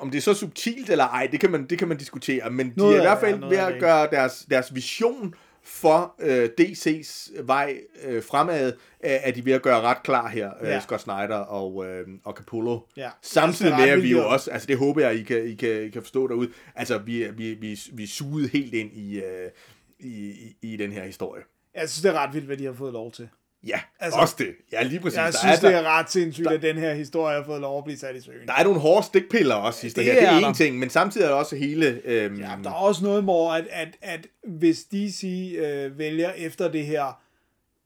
Om 0.00 0.10
det 0.10 0.18
er 0.18 0.22
så 0.22 0.34
subtilt 0.34 0.90
eller 0.90 1.04
ej, 1.04 1.28
det 1.32 1.40
kan 1.40 1.50
man, 1.50 1.66
det 1.66 1.78
kan 1.78 1.88
man 1.88 1.96
diskutere, 1.96 2.50
men 2.50 2.70
de 2.70 2.74
Noget 2.76 2.96
er 2.96 3.00
i 3.00 3.04
hvert 3.04 3.16
er, 3.16 3.20
fald 3.20 3.38
noget 3.38 3.50
ved 3.50 3.58
at 3.58 3.80
gøre 3.80 4.08
deres, 4.10 4.46
deres 4.50 4.74
vision 4.74 5.34
for 5.62 6.14
øh, 6.18 6.48
DC's 6.60 7.42
vej 7.42 7.80
øh, 8.04 8.22
fremad, 8.22 8.66
øh, 8.66 8.72
er 9.00 9.30
de 9.30 9.44
ved 9.44 9.52
at 9.52 9.62
gøre 9.62 9.80
ret 9.80 10.02
klar 10.02 10.28
her, 10.28 10.50
øh, 10.60 10.68
Ja. 10.68 10.80
Scott 10.80 11.00
Snyder 11.00 11.36
og, 11.36 11.86
øh, 11.86 12.06
og 12.24 12.32
Capullo. 12.32 12.80
Ja. 12.96 13.10
Samtidig 13.22 13.76
med, 13.76 13.88
at 13.88 14.02
vi 14.02 14.10
jo 14.10 14.28
også, 14.28 14.50
altså 14.50 14.66
det 14.66 14.78
håber 14.78 15.00
jeg, 15.00 15.14
I 15.14 15.22
kan, 15.22 15.44
I 15.44 15.54
kan, 15.54 15.82
I 15.82 15.88
kan 15.88 16.02
forstå 16.02 16.28
derude, 16.28 16.50
altså 16.74 16.98
vi, 16.98 17.24
vi, 17.36 17.54
vi, 17.54 17.80
vi 17.92 18.06
suget 18.06 18.50
helt 18.50 18.74
ind 18.74 18.92
i, 18.92 19.18
øh, 19.18 19.50
i, 19.98 20.30
i, 20.30 20.56
i 20.62 20.76
den 20.76 20.92
her 20.92 21.04
historie. 21.04 21.42
Jeg 21.74 21.88
synes, 21.88 22.02
det 22.02 22.08
er 22.08 22.18
ret 22.18 22.34
vildt, 22.34 22.46
hvad 22.46 22.56
de 22.56 22.64
har 22.64 22.72
fået 22.72 22.92
lov 22.92 23.12
til. 23.12 23.28
Ja, 23.66 23.72
altså, 23.74 23.84
Altså, 24.00 24.18
også 24.18 24.34
det. 24.38 24.54
Ja, 24.72 24.82
lige 24.82 25.00
præcis. 25.00 25.16
Jeg 25.16 25.24
der, 25.32 25.38
synes, 25.38 25.58
er, 25.58 25.60
det 25.68 25.72
der, 25.72 25.78
er 25.78 25.98
ret 25.98 26.10
sindssygt, 26.10 26.48
at 26.48 26.62
den 26.62 26.76
her 26.76 26.94
historie 26.94 27.36
har 27.36 27.44
fået 27.44 27.60
lov 27.60 27.78
at 27.78 27.84
blive 27.84 27.98
sat 27.98 28.16
i 28.16 28.20
søen. 28.20 28.46
der 28.46 28.52
er 28.54 28.64
nogle 28.64 28.80
hårde 28.80 29.06
stikpiller 29.06 29.54
også, 29.54 29.80
sidst 29.80 29.96
Det 29.96 30.04
her. 30.04 30.14
Det 30.14 30.22
er 30.22 30.30
er 30.32 30.40
der. 30.40 30.48
en 30.48 30.54
ting, 30.54 30.78
men 30.78 30.90
samtidig 30.90 31.24
er 31.24 31.28
der 31.28 31.36
også 31.36 31.56
hele... 31.56 32.00
Øhm, 32.04 32.40
Ja, 32.40 32.56
der 32.64 32.70
er 32.70 32.74
også 32.74 33.04
noget 33.04 33.24
med, 33.24 33.34
at, 33.56 33.66
at, 33.70 33.88
at 34.02 34.26
hvis 34.58 34.84
DC 34.84 35.24
øh, 35.58 35.98
vælger 35.98 36.32
efter 36.32 36.70
det 36.70 36.86
her, 36.86 37.20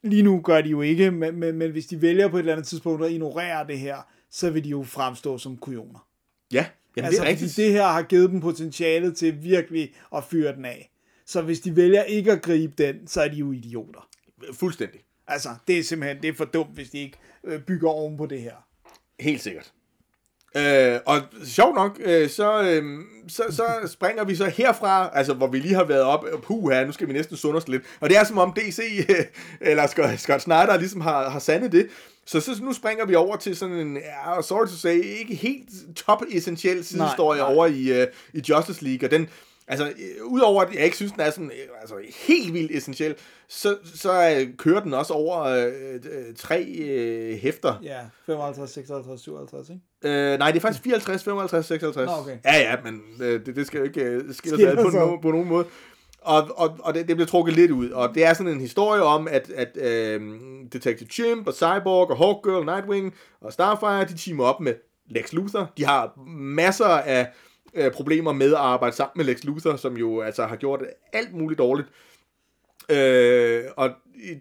lige 0.02 0.22
nu 0.22 0.40
gør 0.40 0.60
de 0.60 0.68
jo 0.68 0.80
ikke, 0.82 1.10
men, 1.10 1.36
men, 1.40 1.58
men 1.58 1.70
hvis 1.70 1.86
de 1.86 2.02
vælger 2.02 2.28
på 2.28 2.36
et 2.36 2.40
eller 2.40 2.52
andet 2.52 2.66
tidspunkt 2.66 3.04
at 3.04 3.10
ignorere 3.12 3.66
det 3.66 3.78
her, 3.78 3.96
så 4.30 4.50
vil 4.50 4.64
de 4.64 4.68
jo 4.68 4.82
fremstå 4.82 5.38
som 5.38 5.56
kujoner. 5.56 6.06
ja, 6.52 6.66
jamen, 6.96 7.06
altså, 7.06 7.22
det 7.22 7.28
er 7.28 7.32
fordi 7.32 7.44
rigtigt. 7.44 7.56
det 7.56 7.72
her 7.72 7.86
har 7.86 8.02
givet 8.02 8.30
dem 8.30 8.40
potentialet 8.40 9.16
til 9.16 9.42
virkelig 9.44 9.92
at 10.16 10.24
fyre 10.24 10.54
den 10.56 10.64
af. 10.64 10.90
Så 11.26 11.42
hvis 11.42 11.60
de 11.60 11.76
vælger 11.76 12.02
ikke 12.02 12.32
at 12.32 12.42
gribe 12.42 12.72
den, 12.78 13.06
så 13.06 13.22
er 13.22 13.28
de 13.28 13.36
jo 13.36 13.52
idioter. 13.52 14.08
Fuldstændig. 14.52 15.00
Altså, 15.32 15.48
det 15.66 15.78
er 15.78 15.82
simpelthen 15.82 16.22
det 16.22 16.28
er 16.28 16.34
for 16.34 16.44
dumt, 16.44 16.74
hvis 16.74 16.90
de 16.90 16.98
ikke 16.98 17.18
øh, 17.44 17.60
bygger 17.60 17.90
oven 17.90 18.16
på 18.16 18.26
det 18.26 18.40
her. 18.40 18.54
Helt 19.20 19.42
sikkert. 19.42 19.72
Øh, 20.56 21.00
og 21.06 21.20
sjovt 21.44 21.74
nok, 21.74 22.00
øh, 22.04 22.30
så, 22.30 22.62
øh, 22.62 22.84
så, 23.28 23.42
så 23.50 23.92
springer 23.92 24.24
vi 24.24 24.34
så 24.34 24.46
herfra, 24.46 25.10
altså 25.14 25.34
hvor 25.34 25.46
vi 25.46 25.58
lige 25.58 25.74
har 25.74 25.84
været 25.84 26.02
op, 26.02 26.24
puh 26.42 26.72
her, 26.72 26.86
nu 26.86 26.92
skal 26.92 27.08
vi 27.08 27.12
næsten 27.12 27.36
sunde 27.36 27.56
os 27.56 27.68
lidt. 27.68 27.82
Og 28.00 28.10
det 28.10 28.18
er 28.18 28.24
som 28.24 28.38
om 28.38 28.52
DC, 28.52 28.80
øh, 29.08 29.16
eller 29.60 29.86
Scott, 29.86 30.20
Scott 30.20 30.42
Snyder 30.42 30.78
ligesom 30.78 31.00
har, 31.00 31.28
har 31.28 31.38
sandet 31.38 31.72
det. 31.72 31.88
Så, 32.26 32.40
så 32.40 32.62
nu 32.62 32.72
springer 32.72 33.06
vi 33.06 33.14
over 33.14 33.36
til 33.36 33.56
sådan 33.56 33.74
en, 33.74 33.96
ja, 33.96 34.42
sorry 34.42 34.66
to 34.66 34.76
say, 34.76 35.04
ikke 35.20 35.34
helt 35.34 35.68
top 35.96 36.22
essentiel 36.30 36.86
nej. 36.94 37.14
over 37.18 37.66
i, 37.66 38.00
øh, 38.00 38.06
i 38.32 38.42
Justice 38.48 38.84
League, 38.84 39.06
og 39.06 39.10
den, 39.10 39.28
altså, 39.68 39.86
øh, 39.86 40.24
udover 40.24 40.62
at 40.62 40.74
jeg 40.74 40.84
ikke 40.84 40.96
synes, 40.96 41.12
den 41.12 41.20
er 41.20 41.30
sådan, 41.30 41.50
øh, 41.50 41.80
altså, 41.80 41.94
helt 42.26 42.54
vildt 42.54 42.72
essentiel, 42.76 43.14
så, 43.48 43.76
så 43.94 44.36
øh, 44.38 44.56
kører 44.56 44.80
den 44.80 44.94
også 44.94 45.14
over 45.14 45.42
øh, 45.42 46.34
tre 46.36 46.64
øh, 46.64 47.38
hæfter. 47.38 47.74
Ja, 47.82 48.00
55, 48.26 48.70
56, 48.70 49.20
57, 49.20 49.68
ikke? 49.68 49.80
Øh, 50.02 50.38
nej, 50.38 50.50
det 50.50 50.56
er 50.56 50.60
faktisk 50.60 50.84
54, 50.84 51.24
55, 51.24 51.66
56. 51.66 52.06
Nå, 52.06 52.12
okay. 52.16 52.38
Ja, 52.44 52.58
ja, 52.58 52.76
men 52.84 53.00
øh, 53.20 53.46
det, 53.46 53.56
det 53.56 53.66
skal 53.66 53.78
jo 53.78 53.84
ikke 53.84 54.02
øh, 54.02 54.34
skille 54.34 54.58
sig 54.58 54.76
på, 54.76 54.90
no, 54.90 55.16
på 55.16 55.30
nogen 55.30 55.48
måde. 55.48 55.66
Og, 56.20 56.48
og, 56.56 56.78
og 56.82 56.94
det, 56.94 57.08
det 57.08 57.16
bliver 57.16 57.26
trukket 57.26 57.54
lidt 57.54 57.70
ud. 57.70 57.90
Og 57.90 58.14
det 58.14 58.24
er 58.24 58.34
sådan 58.34 58.52
en 58.52 58.60
historie 58.60 59.02
om, 59.02 59.28
at, 59.28 59.50
at 59.50 59.76
øh, 59.76 60.20
Detective 60.72 61.08
Chimp 61.08 61.46
og 61.46 61.54
Cyborg 61.54 62.10
og 62.10 62.16
Hawkgirl 62.16 62.64
Nightwing 62.64 63.14
og 63.40 63.52
Starfire, 63.52 64.04
de 64.04 64.16
teamer 64.16 64.44
op 64.44 64.60
med 64.60 64.74
Lex 65.10 65.32
Luthor. 65.32 65.72
De 65.76 65.84
har 65.84 66.12
masser 66.36 66.86
af 66.86 67.28
øh, 67.74 67.92
problemer 67.92 68.32
med 68.32 68.52
at 68.52 68.58
arbejde 68.58 68.96
sammen 68.96 69.12
med 69.16 69.34
Lex 69.34 69.44
Luthor, 69.44 69.76
som 69.76 69.96
jo 69.96 70.20
altså 70.20 70.46
har 70.46 70.56
gjort 70.56 70.80
alt 71.12 71.34
muligt 71.34 71.58
dårligt. 71.58 71.88
Øh, 72.90 73.64
og 73.76 73.90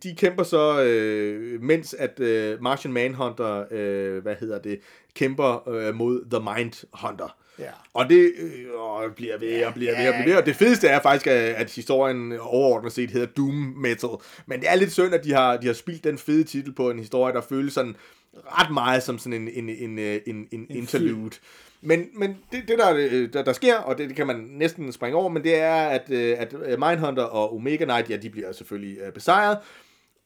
de 0.03 0.15
kæmper 0.17 0.43
så, 0.43 0.83
øh, 0.83 1.61
mens 1.61 1.93
at 1.93 2.19
øh, 2.19 2.63
Martian 2.63 2.93
Manhunter, 2.93 3.65
øh, 3.71 4.21
hvad 4.21 4.35
hedder 4.39 4.59
det, 4.59 4.79
kæmper 5.15 5.69
øh, 5.69 5.95
mod 5.95 6.25
The 6.31 6.39
Mindhunter. 6.39 7.37
Ja. 7.59 7.71
Og 7.93 8.09
det 8.09 8.31
øh, 8.39 9.15
bliver 9.15 9.37
ved 9.37 9.65
og 9.65 9.73
bliver 9.73 9.97
ved 9.97 10.07
og 10.07 10.13
bliver 10.13 10.25
ved. 10.25 10.35
Og 10.35 10.45
det 10.45 10.55
fedeste 10.55 10.87
er 10.87 11.01
faktisk, 11.01 11.27
at, 11.27 11.33
at 11.33 11.71
historien 11.71 12.33
overordnet 12.39 12.91
set 12.91 13.11
hedder 13.11 13.27
Doom 13.27 13.53
Metal. 13.53 14.09
Men 14.45 14.59
det 14.59 14.69
er 14.69 14.75
lidt 14.75 14.91
synd, 14.91 15.13
at 15.13 15.23
de 15.23 15.33
har, 15.33 15.57
de 15.57 15.67
har 15.67 15.73
spildt 15.73 16.03
den 16.03 16.17
fede 16.17 16.43
titel 16.43 16.73
på 16.73 16.89
en 16.89 16.99
historie, 16.99 17.33
der 17.33 17.41
føles 17.41 17.73
sådan 17.73 17.95
ret 18.33 18.73
meget 18.73 19.03
som 19.03 19.17
sådan 19.17 19.33
en, 19.41 19.47
en, 19.47 19.69
en, 19.69 19.99
en, 19.99 20.21
en, 20.27 20.47
en 20.51 20.67
interlude. 20.69 21.35
Men, 21.81 22.05
men 22.15 22.37
det, 22.51 22.63
det 22.67 22.79
der, 22.79 22.95
øh, 22.95 23.33
der, 23.33 23.43
der 23.43 23.53
sker, 23.53 23.75
og 23.75 23.97
det, 23.97 24.09
det 24.09 24.15
kan 24.15 24.27
man 24.27 24.47
næsten 24.49 24.91
springe 24.91 25.17
over, 25.17 25.29
men 25.29 25.43
det 25.43 25.55
er, 25.55 25.75
at, 25.75 26.09
øh, 26.09 26.35
at 26.39 26.53
øh, 26.65 26.79
Mindhunter 26.79 27.23
og 27.23 27.55
Omega 27.55 27.83
Knight, 27.83 28.09
ja, 28.09 28.17
de 28.17 28.29
bliver 28.29 28.51
selvfølgelig 28.51 28.97
besejret. 29.13 29.57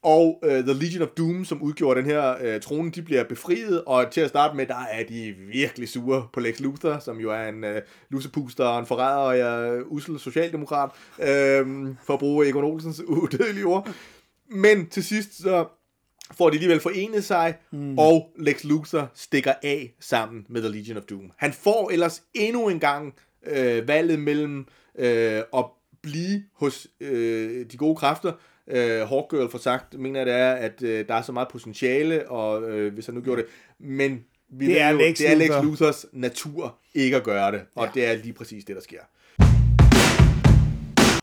Og 0.04 0.40
uh, 0.44 0.52
The 0.52 0.74
Legion 0.74 1.02
of 1.02 1.08
Doom, 1.08 1.46
som 1.46 1.62
udgjorde 1.62 2.02
den 2.02 2.10
her 2.10 2.56
uh, 2.56 2.62
trone, 2.62 2.92
de 2.92 3.02
bliver 3.02 3.24
befriet, 3.24 3.84
og 3.84 4.12
til 4.12 4.22
at 4.22 4.30
starte 4.30 4.56
med, 4.56 4.66
der 4.66 4.86
er 4.92 5.04
de 5.04 5.36
virkelig 5.54 5.90
sure 5.90 6.28
på 6.34 6.40
Lex 6.40 6.60
Luthor, 6.60 7.00
som 7.00 7.18
jo 7.18 7.32
er 7.32 7.50
en 7.50 7.64
uh, 7.64 7.70
lusepuster 8.10 8.66
og 8.66 8.80
en 8.80 8.86
forræder 8.86 9.18
og 9.18 9.38
er 9.38 9.82
usel 9.86 10.20
socialdemokrat, 10.20 10.90
uh, 11.18 11.26
for 12.06 12.14
at 12.14 12.20
bruge 12.20 12.50
Egon 12.50 12.64
Olsens 12.64 13.02
udødelige 13.08 13.66
ord. 13.66 13.90
Men 14.50 14.90
til 14.90 15.04
sidst 15.04 15.42
så 15.42 15.66
får 16.34 16.50
de 16.50 16.56
alligevel 16.56 16.80
forenet 16.80 17.24
sig, 17.24 17.56
mm. 17.72 18.00
og 18.00 18.32
Lex 18.40 18.64
Luthor 18.64 19.12
stikker 19.16 19.54
af 19.64 19.94
sammen 20.00 20.46
med 20.50 20.62
The 20.62 20.70
Legion 20.72 20.98
of 20.98 21.04
Doom. 21.04 21.32
Han 21.38 21.54
får 21.54 21.90
ellers 21.92 22.24
endnu 22.34 22.70
en 22.70 22.80
gang 22.80 23.14
øh, 23.48 23.88
valget 23.88 24.20
mellem 24.20 24.66
øh, 25.00 25.42
at 25.58 25.66
blive 26.02 26.44
hos 26.54 26.88
øh, 27.00 27.66
de 27.72 27.78
gode 27.78 27.96
kræfter. 27.96 28.34
Øh, 28.68 29.08
Hawkgirl 29.08 29.50
får 29.52 29.58
sagt, 29.58 30.00
mener 30.00 30.20
jeg 30.20 30.26
det 30.26 30.34
er, 30.36 30.52
at 30.54 30.82
øh, 30.82 31.08
der 31.08 31.14
er 31.14 31.22
så 31.22 31.32
meget 31.32 31.48
potentiale, 31.52 32.30
og 32.30 32.70
øh, 32.70 32.94
hvis 32.94 33.06
han 33.06 33.16
nu 33.16 33.22
gjorde 33.22 33.42
det, 33.42 33.50
men 33.80 34.24
vi 34.50 34.66
Det 34.66 34.82
er 34.82 34.90
jo, 34.90 34.98
Lex 34.98 35.18
det 35.18 35.30
er 35.32 35.36
Lex. 35.36 35.50
Luthors 35.64 36.06
natur 36.14 36.76
ikke 36.94 37.16
at 37.18 37.24
gøre 37.24 37.52
det, 37.52 37.62
og 37.76 37.86
Ja. 37.86 37.92
det 37.94 38.06
er 38.06 38.16
lige 38.16 38.34
præcis 38.34 38.66
det, 38.66 38.76
der 38.76 38.82
sker. 38.82 39.00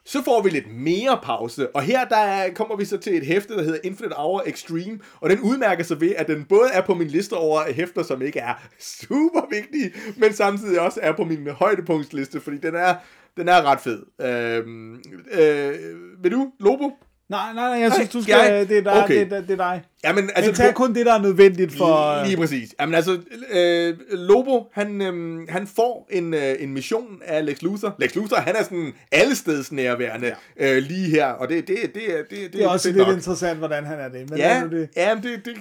Så 0.04 0.22
får 0.24 0.42
vi 0.42 0.50
lidt 0.50 0.72
mere 0.74 1.18
pause, 1.22 1.76
og 1.76 1.82
her 1.82 2.04
der 2.04 2.16
er, 2.16 2.52
kommer 2.52 2.76
vi 2.76 2.84
så 2.84 2.96
til 2.98 3.16
et 3.16 3.26
hæfte, 3.26 3.54
der 3.56 3.62
hedder 3.62 3.78
Infinite 3.84 4.14
Hour 4.14 4.42
Extreme, 4.46 4.98
og 5.20 5.30
den 5.30 5.40
udmærker 5.40 5.84
sig 5.84 6.00
ved, 6.00 6.14
at 6.16 6.26
den 6.26 6.44
både 6.44 6.68
er 6.72 6.80
på 6.82 6.94
min 6.94 7.08
liste 7.08 7.32
over 7.32 7.72
hæfter, 7.72 8.02
som 8.02 8.22
ikke 8.22 8.38
er 8.38 8.54
super 8.80 9.40
vigtige, 9.50 9.92
men 10.16 10.32
samtidig 10.32 10.80
også 10.80 11.00
er 11.02 11.12
på 11.12 11.24
min 11.24 11.48
højdepunktsliste, 11.48 12.40
fordi 12.40 12.56
den 12.58 12.74
er, 12.74 12.94
den 13.36 13.48
er 13.48 13.62
ret 13.62 13.80
fed. 13.80 14.02
Øhm, 14.26 14.94
øh, 15.32 15.74
vil 16.22 16.32
du, 16.32 16.50
Lobo? 16.60 16.90
Nej, 17.28 17.52
nej, 17.54 17.68
nej, 17.68 17.78
jeg 17.80 17.92
synes, 17.92 18.08
du 18.10 18.22
skal 18.22 18.34
jeg? 18.52 18.68
det, 18.68 18.78
er 18.78 18.82
dig, 18.82 19.04
Okay. 19.04 19.24
det, 19.24 19.32
er- 19.32 19.40
det 19.40 19.50
er 19.50 19.56
dig. 19.56 19.82
Jamen, 20.04 20.30
altså, 20.34 20.50
Men 20.50 20.56
tag 20.56 20.74
kun 20.74 20.94
det, 20.94 21.06
der 21.06 21.14
er 21.14 21.22
nødvendigt 21.22 21.72
for... 21.72 22.24
Lige 22.26 22.36
præcis. 22.36 22.74
Jamen 22.80 22.94
altså, 22.94 23.18
øh, 23.52 23.94
Lobo, 24.12 24.66
han, 24.72 25.02
øh, 25.02 25.48
han 25.48 25.66
får 25.66 26.08
en, 26.10 26.34
øh, 26.34 26.54
en 26.60 26.72
mission 26.74 27.06
af 27.24 27.46
Lex 27.46 27.62
Luthor. 27.62 27.94
Lex 27.98 28.14
Luthor, 28.14 28.36
han 28.36 28.56
er 28.56 28.62
sådan 28.62 28.92
allesteds 29.12 29.72
nærværende 29.72 30.34
ja. 30.60 30.76
øh, 30.76 30.82
lige 30.82 31.10
her, 31.10 31.26
og 31.26 31.48
det, 31.48 31.68
det, 31.68 31.76
det, 31.94 32.02
er- 32.12 32.16
det, 32.16 32.30
det, 32.30 32.52
Det 32.52 32.62
er 32.64 32.68
også 32.68 32.88
lidt 32.88 32.98
nok. 32.98 33.16
interessant, 33.16 33.58
hvordan 33.58 33.84
han 33.84 33.98
er 34.00 34.08
det. 34.08 34.30
Men 34.30 34.38
Ja, 34.38 34.62
er 34.62 34.68
det. 34.68 34.88
ja 34.96 35.14
men 35.14 35.22
det, 35.24 35.30
det, 35.44 35.44
det, 35.44 35.54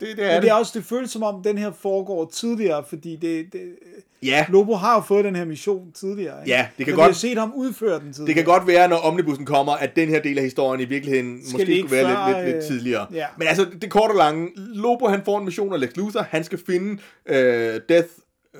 det 0.00 0.08
er 0.10 0.16
Men 0.16 0.16
det 0.16 0.34
er 0.36 0.40
det. 0.40 0.52
også, 0.52 0.72
det 0.74 0.84
føles 0.84 1.10
som 1.10 1.22
om, 1.22 1.42
den 1.42 1.58
her 1.58 1.70
foregår 1.82 2.30
tidligere, 2.34 2.84
fordi 2.88 3.16
det, 3.22 3.52
det, 3.52 3.60
Ja, 4.24 4.46
Lobo 4.48 4.74
har 4.74 4.94
jo 4.94 5.00
fået 5.00 5.24
den 5.24 5.36
her 5.36 5.44
mission 5.44 5.92
tidligere. 5.94 6.40
Ikke? 6.40 6.50
Ja, 6.56 6.66
det 6.78 6.86
kan 6.86 6.92
Men 6.92 6.96
godt- 6.96 7.08
Vi 7.08 7.12
har 7.12 7.14
set 7.14 7.38
ham 7.38 7.52
udføre 7.56 8.00
den 8.00 8.12
tidligere. 8.12 8.26
det 8.26 8.34
kan 8.34 8.44
godt 8.44 8.66
være, 8.66 8.88
når 8.88 8.96
Omnibussen 8.96 9.46
kommer, 9.46 9.72
at 9.72 9.96
den 9.96 10.08
her 10.08 10.20
del 10.22 10.38
af 10.38 10.44
historien 10.44 10.80
i 10.80 10.84
virkeligheden 10.84 11.40
Skal 11.46 11.52
måske 11.52 11.66
det 11.72 11.78
skulle 11.80 11.96
være 11.96 12.16
før, 12.16 12.26
lidt, 12.28 12.36
lidt, 12.38 12.46
lidt 12.46 12.56
øh, 12.56 12.62
tidligere. 12.70 13.06
ja. 13.12 13.24
Men 13.38 13.48
altså, 13.48 13.66
det 13.82 13.90
korte 13.90 14.12
og 14.12 14.16
lange, 14.16 14.50
Lobo 14.56 15.06
han 15.08 15.24
får 15.24 15.38
en 15.38 15.44
mission 15.44 15.72
af 15.74 15.80
Lex 15.80 15.90
Luthor, 15.96 16.22
han 16.22 16.44
skal 16.44 16.58
finde 16.66 17.02
øh, 17.26 17.80
Death 17.88 18.08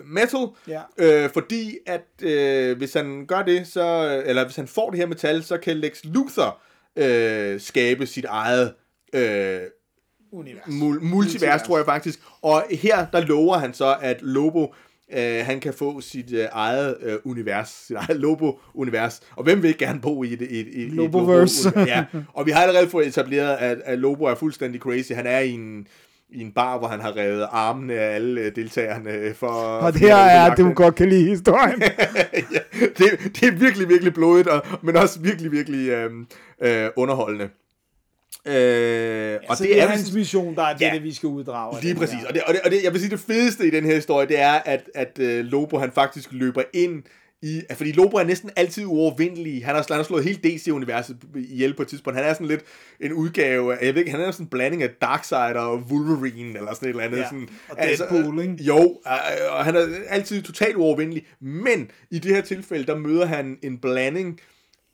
Metal, 0.05 0.47
Ja. 0.69 0.81
øh, 0.99 1.31
fordi 1.33 1.79
at 1.87 2.07
øh, 2.23 2.77
hvis 2.79 2.95
han 2.95 3.27
gør 3.27 3.43
det, 3.43 3.67
så, 3.67 4.23
eller 4.27 4.45
hvis 4.45 4.57
han 4.57 4.69
får 4.69 4.91
det 4.91 4.99
her 4.99 5.07
metal, 5.07 5.43
så 5.45 5.57
kan 5.59 5.77
Lex 5.77 6.05
Luthor 6.05 6.59
øh, 6.97 7.61
skabe 7.61 8.07
sit 8.07 8.25
eget 8.25 8.75
øh, 9.13 9.61
Univers. 10.33 10.63
mul- 10.67 10.71
multivers, 10.71 11.03
Multivers. 11.13 11.63
tror 11.63 11.77
jeg 11.77 11.87
faktisk. 11.87 12.19
Og 12.43 12.65
her, 12.71 13.07
der 13.13 13.21
lover 13.21 13.57
han 13.59 13.75
så, 13.75 13.97
at 14.01 14.23
Lobo, 14.23 14.75
øh, 15.17 15.47
han 15.47 15.61
kan 15.61 15.75
få 15.75 16.01
sit 16.01 16.33
øh, 16.33 16.47
eget 16.53 16.97
øh, 17.03 17.17
univers, 17.25 17.69
sit 17.87 17.97
eget 17.97 18.21
Lobo-univers. 18.21 19.21
Og 19.37 19.45
hvem 19.45 19.63
vil 19.63 19.69
ikke 19.69 19.85
gerne 19.85 20.01
bo 20.01 20.25
i 20.25 20.33
et, 20.33 20.43
et, 20.43 20.51
et, 20.51 20.83
et 20.83 20.93
Loboverse. 20.93 21.69
Lobo- 21.69 21.81
ja. 21.87 22.05
Og 22.35 22.47
vi 22.47 22.51
har 22.51 22.63
allerede 22.63 22.89
fået 22.89 23.07
etableret, 23.07 23.57
at, 23.57 23.79
at 23.85 23.99
Lobo 23.99 24.25
er 24.25 24.35
fuldstændig 24.35 24.81
crazy. 24.81 25.13
Han 25.13 25.27
er 25.27 25.39
i 25.39 25.51
en, 25.51 25.87
i 26.31 26.41
en 26.41 26.53
bar, 26.53 26.79
hvor 26.79 26.89
han 26.89 27.01
har 27.01 27.17
revet 27.17 27.47
armene 27.51 27.95
af 27.95 28.15
alle 28.15 28.41
øh, 28.41 28.57
deltagerne 28.57 29.35
for... 29.35 29.47
Og 29.47 29.93
det 29.93 30.01
her 30.01 30.17
er, 30.17 30.55
du 30.55 30.73
godt 30.73 30.95
kan 30.95 31.09
lide 31.09 31.29
historien. 31.29 31.83
ja, 32.53 32.59
det, 32.79 33.35
det 33.41 33.49
er 33.49 33.53
virkelig, 33.53 33.89
virkelig 33.89 34.15
blodigt, 34.15 34.49
og, 34.49 34.63
men 34.83 34.97
også 34.97 35.21
virkelig, 35.21 35.53
virkelig 35.53 35.89
øh, 35.89 36.11
øh, 36.63 36.91
underholdende. 36.97 37.49
Øh, 38.47 39.35
og 39.35 39.41
og 39.49 39.57
så 39.57 39.65
det 39.65 39.81
er 39.83 39.87
hans 39.87 40.01
sådan- 40.01 40.19
mission, 40.19 40.55
der 40.55 40.63
er 40.63 40.73
det, 40.73 40.81
Ja. 40.85 40.91
det 40.95 41.03
vi 41.03 41.13
skal 41.15 41.27
uddrage. 41.27 41.83
Lige 41.83 41.95
præcis. 41.95 42.19
Og 42.29 42.35
det, 42.35 42.43
og, 42.43 42.55
det, 42.55 42.61
og 42.65 42.71
det, 42.71 42.85
jeg 42.85 42.93
vil 42.93 43.01
sige, 43.01 43.11
det 43.11 43.21
fedeste 43.21 43.67
i 43.67 43.71
den 43.71 43.85
her 43.85 43.95
historie, 43.95 44.29
det 44.29 44.41
er, 44.41 44.53
at, 44.53 44.83
at 44.95 45.19
uh, 45.21 45.27
Lobo 45.27 45.79
han 45.79 45.93
faktisk 45.93 46.29
løber 46.33 46.63
ind 46.73 47.03
i... 47.43 47.63
Fordi 47.75 47.93
Lobo 47.93 48.17
er 48.17 48.25
næsten 48.25 48.51
altid 48.57 48.85
uovervindelig. 48.87 49.65
Han 49.67 49.75
har, 49.75 49.85
han 49.89 49.97
har 49.97 50.03
slået 50.05 50.25
hele 50.25 50.39
DC-universet 50.45 51.17
ihjel 51.37 51.75
på 51.75 51.83
et 51.83 51.89
tidspunkt. 51.89 52.19
Han 52.19 52.29
er 52.29 52.33
sådan 52.35 52.47
lidt 52.47 52.63
en 53.01 53.13
udgave 53.13 53.75
af... 53.79 53.87
Jeg 53.87 53.95
ved 53.95 54.01
ikke, 54.01 54.11
han 54.11 54.21
er 54.21 54.31
sådan 54.31 54.45
en 54.47 54.51
blanding 54.51 54.83
af 54.83 54.91
Darkseid 55.01 55.55
og 55.57 55.77
Wolverine, 55.79 56.59
eller 56.59 56.75
sådan 56.75 56.87
et 56.89 56.91
eller 56.91 57.05
andet. 57.05 57.19
Ja, 57.19 57.25
Sådan, 57.25 57.49
og 57.69 57.77
Deadpool, 57.77 58.41
ikke? 58.41 58.55
Jo, 58.65 59.01
øh, 59.07 59.57
og 59.59 59.65
han 59.65 59.77
er 59.77 59.87
altid 60.09 60.43
totalt 60.43 60.77
uovervindelig. 60.77 61.27
Men 61.41 61.91
i 62.11 62.19
det 62.19 62.35
her 62.35 62.43
tilfælde, 62.43 62.87
der 62.87 62.97
møder 62.97 63.27
han 63.27 63.59
en 63.63 63.79
blanding 63.79 64.41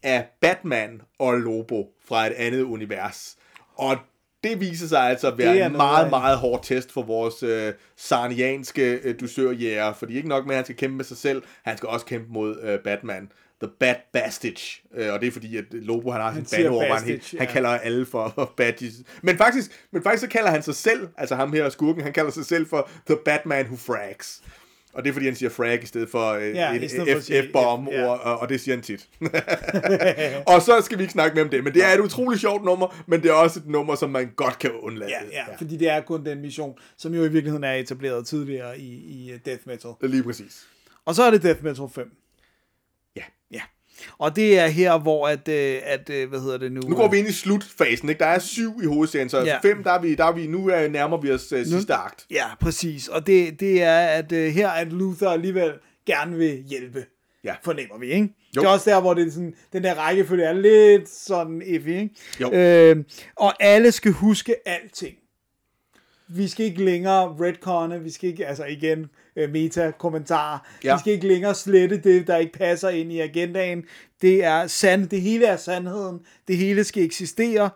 af 0.03 0.27
Batman 0.41 1.01
og 1.19 1.39
Lobo 1.39 1.89
fra 2.09 2.27
et 2.27 2.33
andet 2.33 2.63
univers. 2.63 3.37
Og 3.75 3.97
det 4.45 4.61
viser 4.61 4.87
sig 4.87 5.01
altså 5.01 5.29
at 5.29 5.39
være 5.39 5.67
en 5.67 5.73
meget, 5.73 6.11
meget 6.11 6.39
hård 6.39 6.65
test 6.65 6.93
for 6.93 7.03
vores 7.03 7.43
øh, 7.43 7.73
sarnianske 7.97 9.01
øh, 9.05 9.21
dusørjæger. 9.21 9.93
Fordi 9.93 10.17
ikke 10.17 10.29
nok 10.29 10.47
med, 10.47 10.55
at 10.55 10.57
han 10.57 10.65
skal 10.65 10.77
kæmpe 10.77 10.97
med 10.97 11.05
sig 11.05 11.17
selv, 11.17 11.43
han 11.63 11.77
skal 11.77 11.89
også 11.89 12.07
kæmpe 12.07 12.33
mod 12.33 12.61
øh, 12.63 12.79
Batman. 12.79 13.31
The 13.63 13.71
Bat 13.81 13.97
Bastage. 14.13 14.83
Øh, 14.95 15.13
og 15.13 15.21
det 15.21 15.27
er 15.27 15.31
fordi, 15.31 15.57
at 15.57 15.65
Lobo 15.71 16.11
han 16.11 16.21
har 16.21 16.35
sin 16.35 16.47
siger 16.47 16.63
bandeord, 16.63 16.87
hvor 16.87 16.95
han, 16.95 17.05
helt- 17.05 17.31
han 17.39 17.47
ja. 17.47 17.53
kalder 17.53 17.69
alle 17.69 18.07
for 18.07 18.53
badges. 18.57 18.95
Men 19.23 19.39
faktisk, 19.39 19.87
men 19.93 20.03
faktisk 20.03 20.21
så 20.21 20.29
kalder 20.29 20.51
han 20.51 20.63
sig 20.63 20.75
selv, 20.75 21.09
altså 21.17 21.35
ham 21.35 21.53
her 21.53 21.69
skurken, 21.69 22.03
han 22.03 22.13
kalder 22.13 22.31
sig 22.31 22.45
selv 22.47 22.67
for 22.67 22.91
The 23.07 23.17
Batman 23.25 23.65
Who 23.67 23.77
Frags. 23.77 24.43
Og 24.99 25.05
det 25.05 25.11
er 25.11 25.13
fordi, 25.13 25.27
han 25.27 25.35
siger 25.35 25.51
frag 25.51 25.83
i 25.83 25.87
stedet 25.87 26.09
for 26.11 26.33
øh, 26.33 26.55
Ja, 26.55 26.73
en 26.73 26.89
F-bomb, 27.23 27.89
ja. 27.89 28.07
og, 28.07 28.39
og 28.39 28.49
det 28.49 28.61
siger 28.61 28.75
han 28.75 28.83
tit. 28.83 29.09
og 30.53 30.63
så 30.63 30.81
skal 30.85 30.99
vi 30.99 31.03
ikke 31.03 31.13
snakke 31.13 31.35
mere 31.35 31.45
om 31.45 31.51
det, 31.51 31.65
men 31.65 31.75
det 31.75 31.85
er 31.85 31.89
et 31.89 32.01
utroligt 32.01 32.41
sjovt 32.41 32.65
nummer, 32.65 33.03
men 33.07 33.23
det 33.23 33.29
er 33.29 33.35
også 33.35 33.61
et 33.61 33.67
nummer, 33.67 33.95
som 33.95 34.11
man 34.11 34.31
godt 34.37 34.59
kan 34.59 34.71
undlade. 34.73 35.11
Ja, 35.11 35.43
ja, 35.49 35.57
fordi 35.59 35.77
det 35.77 35.89
er 35.89 36.01
kun 36.01 36.25
den 36.25 36.41
mission, 36.41 36.75
som 36.97 37.15
jo 37.15 37.25
i 37.25 37.29
virkeligheden 37.29 37.65
er 37.65 37.73
etableret 37.73 38.27
tidligere 38.27 38.79
i, 38.79 38.89
i 38.89 39.33
uh, 39.35 39.39
Death 39.45 39.63
Metal. 39.67 39.91
Lige 40.03 40.23
præcis. 40.23 40.67
Og 41.05 41.15
så 41.15 41.23
er 41.23 41.31
det 41.31 41.43
Death 41.43 41.65
Metal 41.65 41.87
5. 41.95 42.11
Og 44.19 44.37
det 44.37 44.59
er 44.59 44.67
her, 44.67 44.99
hvor 44.99 45.29
at, 45.29 45.49
øh, 45.49 45.79
at 45.85 46.11
øh, 46.11 46.29
hvad 46.29 46.41
hedder 46.41 46.59
det 46.59 46.73
nu? 46.73 46.81
Nu 46.81 46.97
går 46.97 47.09
vi 47.09 47.19
ind 47.19 47.29
i 47.29 47.33
slutfasen, 47.33 48.09
ikke? 48.09 48.19
Der 48.19 48.27
er 48.27 48.39
syv 48.39 48.81
i 48.83 48.87
hovedserien, 48.87 49.29
så 49.29 49.39
Ja. 49.45 49.59
fem, 49.63 49.83
der 49.85 49.93
er 49.93 50.01
vi, 50.01 50.15
der 50.15 50.25
er 50.25 50.33
vi, 50.33 50.47
nu 50.47 50.69
er, 50.69 50.89
nærmer 50.89 51.21
vi 51.21 51.31
os 51.31 51.53
uh, 51.53 51.65
sidste 51.65 51.95
akt. 51.95 52.27
Ja, 52.31 52.45
præcis. 52.61 53.09
Og 53.09 53.27
det, 53.27 53.61
det 53.61 53.83
er, 53.83 53.99
at 53.99 54.33
her 54.33 54.69
at 54.69 54.93
Luther 54.93 55.29
alligevel 55.29 55.73
gerne 56.07 56.37
vil 56.37 56.65
hjælpe. 56.69 57.05
Ja. 57.45 57.55
Fornemmer 57.65 57.99
vi, 57.99 58.07
ikke? 58.07 58.35
Jo. 58.57 58.61
Det 58.61 58.67
er 58.69 58.73
også 58.73 58.91
der, 58.91 59.01
hvor 59.01 59.15
det 59.15 59.27
er 59.27 59.31
sådan, 59.31 59.55
den 59.73 59.85
der 59.85 59.95
rækkefølge 59.95 60.45
er 60.45 60.53
lidt 60.53 61.09
sådan 61.09 61.63
iffy, 61.67 61.89
ikke? 61.89 62.11
Jo. 62.41 62.53
Øh, 62.53 63.05
og 63.37 63.63
alle 63.63 63.93
skal 63.93 64.13
huske 64.13 64.55
alting. 64.69 65.15
Vi 66.29 66.49
skal 66.49 66.67
ikke 66.67 66.85
længere 66.85 67.37
redconne, 67.41 68.03
vi 68.03 68.11
skal 68.11 68.31
ikke, 68.31 68.47
altså 68.47 68.65
igen, 68.65 69.07
øh, 69.39 69.51
meta-kommentarer. 69.53 70.59
Ja. 70.85 70.95
Vi 70.95 71.01
skal 71.01 71.13
ikke 71.13 71.29
længere 71.29 71.55
slette 71.55 72.01
det, 72.01 72.27
der 72.27 72.37
ikke 72.37 72.53
passer 72.53 72.89
ind 72.89 73.13
i 73.13 73.21
agendaen. 73.21 73.85
Det 74.23 74.45
er 74.45 74.67
sand, 74.67 75.09
det 75.09 75.21
hele 75.21 75.47
er 75.47 75.57
sandheden. 75.57 76.21
Det 76.49 76.57
hele 76.57 76.85
skal 76.85 77.03
eksistere. 77.03 77.71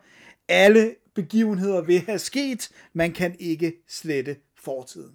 Alle 0.49 0.95
begivenheder 1.15 1.81
vil 1.83 2.01
have 2.01 2.19
sket. 2.19 2.69
Man 2.93 3.13
kan 3.13 3.37
ikke 3.39 3.73
slette 3.89 4.37
fortiden. 4.65 5.11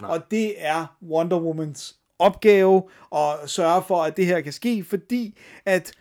Nej. 0.00 0.10
Og 0.10 0.20
det 0.30 0.54
er 0.58 0.96
Wonder 1.10 1.40
Womans 1.40 1.96
opgave 2.18 2.82
at 3.16 3.34
sørge 3.46 3.82
for, 3.88 4.02
at 4.02 4.16
det 4.16 4.26
her 4.26 4.40
kan 4.40 4.52
ske, 4.52 4.84
fordi 4.84 5.38
at 5.64 5.92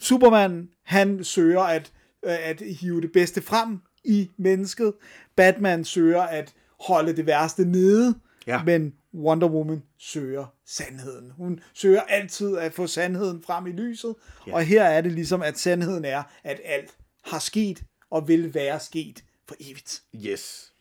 Superman, 0.00 0.68
han 0.84 1.24
søger 1.24 1.60
at, 1.60 1.92
øh, 2.24 2.48
at 2.48 2.62
hive 2.80 3.00
det 3.00 3.12
bedste 3.12 3.42
frem 3.42 3.78
i 4.04 4.30
mennesket. 4.36 4.92
Batman 5.36 5.84
søger 5.84 6.22
at 6.22 6.52
holde 6.80 7.16
det 7.16 7.26
værste 7.26 7.64
nede, 7.64 8.14
Ja. 8.46 8.62
men 8.64 8.92
Wonder 9.14 9.48
Woman 9.48 9.82
søger 9.98 10.46
sandheden. 10.66 11.30
Hun 11.36 11.60
søger 11.74 12.00
altid 12.00 12.56
at 12.56 12.72
få 12.72 12.86
sandheden 12.86 13.42
frem 13.46 13.66
i 13.66 13.72
lyset, 13.72 14.14
ja. 14.46 14.54
og 14.54 14.62
her 14.62 14.82
er 14.84 15.00
det 15.00 15.12
ligesom, 15.12 15.42
at 15.42 15.58
sandheden 15.58 16.04
er, 16.04 16.22
at 16.44 16.60
alt 16.64 16.90
har 17.24 17.38
sket 17.38 17.82
og 18.10 18.28
vil 18.28 18.54
være 18.54 18.80
sket 18.80 19.24
for 19.48 19.54
evigt. 19.60 20.02
Yes. 20.26 20.72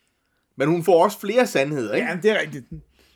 Men 0.58 0.68
hun 0.68 0.84
får 0.84 1.04
også 1.04 1.20
flere 1.20 1.48
sandheder, 1.48 1.94
ikke? 1.94 2.08
Ja, 2.08 2.18
det 2.24 2.32
er 2.32 2.40
rigtigt. 2.42 2.66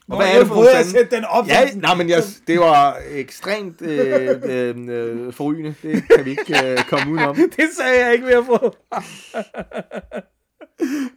Og 0.09 0.17
hvad 0.17 0.27
er 0.35 0.39
det 0.39 0.47
for 0.47 0.65
sande- 0.71 0.89
sætte 0.91 1.15
den 1.15 1.25
op? 1.25 1.47
Ja, 1.47 1.73
nej, 1.75 1.95
men 1.95 2.09
jeg, 2.09 2.23
det 2.47 2.59
var 2.59 3.01
ekstremt 3.09 3.81
øh, 3.81 4.29
øh, 4.51 4.75
øh, 4.89 5.33
forrygende. 5.33 5.75
Det 5.83 6.03
kan 6.15 6.25
vi 6.25 6.29
ikke 6.29 6.65
øh, 6.71 6.77
komme 6.77 7.11
udenom. 7.13 7.35
Det 7.57 7.69
sagde 7.77 8.05
jeg 8.05 8.13
ikke 8.13 8.25
ved 8.25 8.33
at 8.33 8.45
få. 8.45 8.75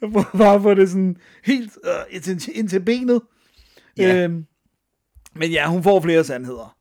Jeg 0.02 0.12
prøver 0.12 0.38
bare 0.38 0.54
at 0.54 0.62
få 0.62 0.74
det 0.74 0.88
sådan 0.88 1.16
helt 1.44 1.72
øh, 1.84 2.16
ind, 2.16 2.40
til, 2.40 2.58
ind 2.58 2.68
til 2.68 2.80
benet. 2.80 3.22
Ja. 4.00 4.24
Øhm, 4.24 4.46
men 5.34 5.50
ja, 5.50 5.68
hun 5.68 5.82
får 5.82 6.00
flere 6.00 6.24
sandheder. 6.24 6.76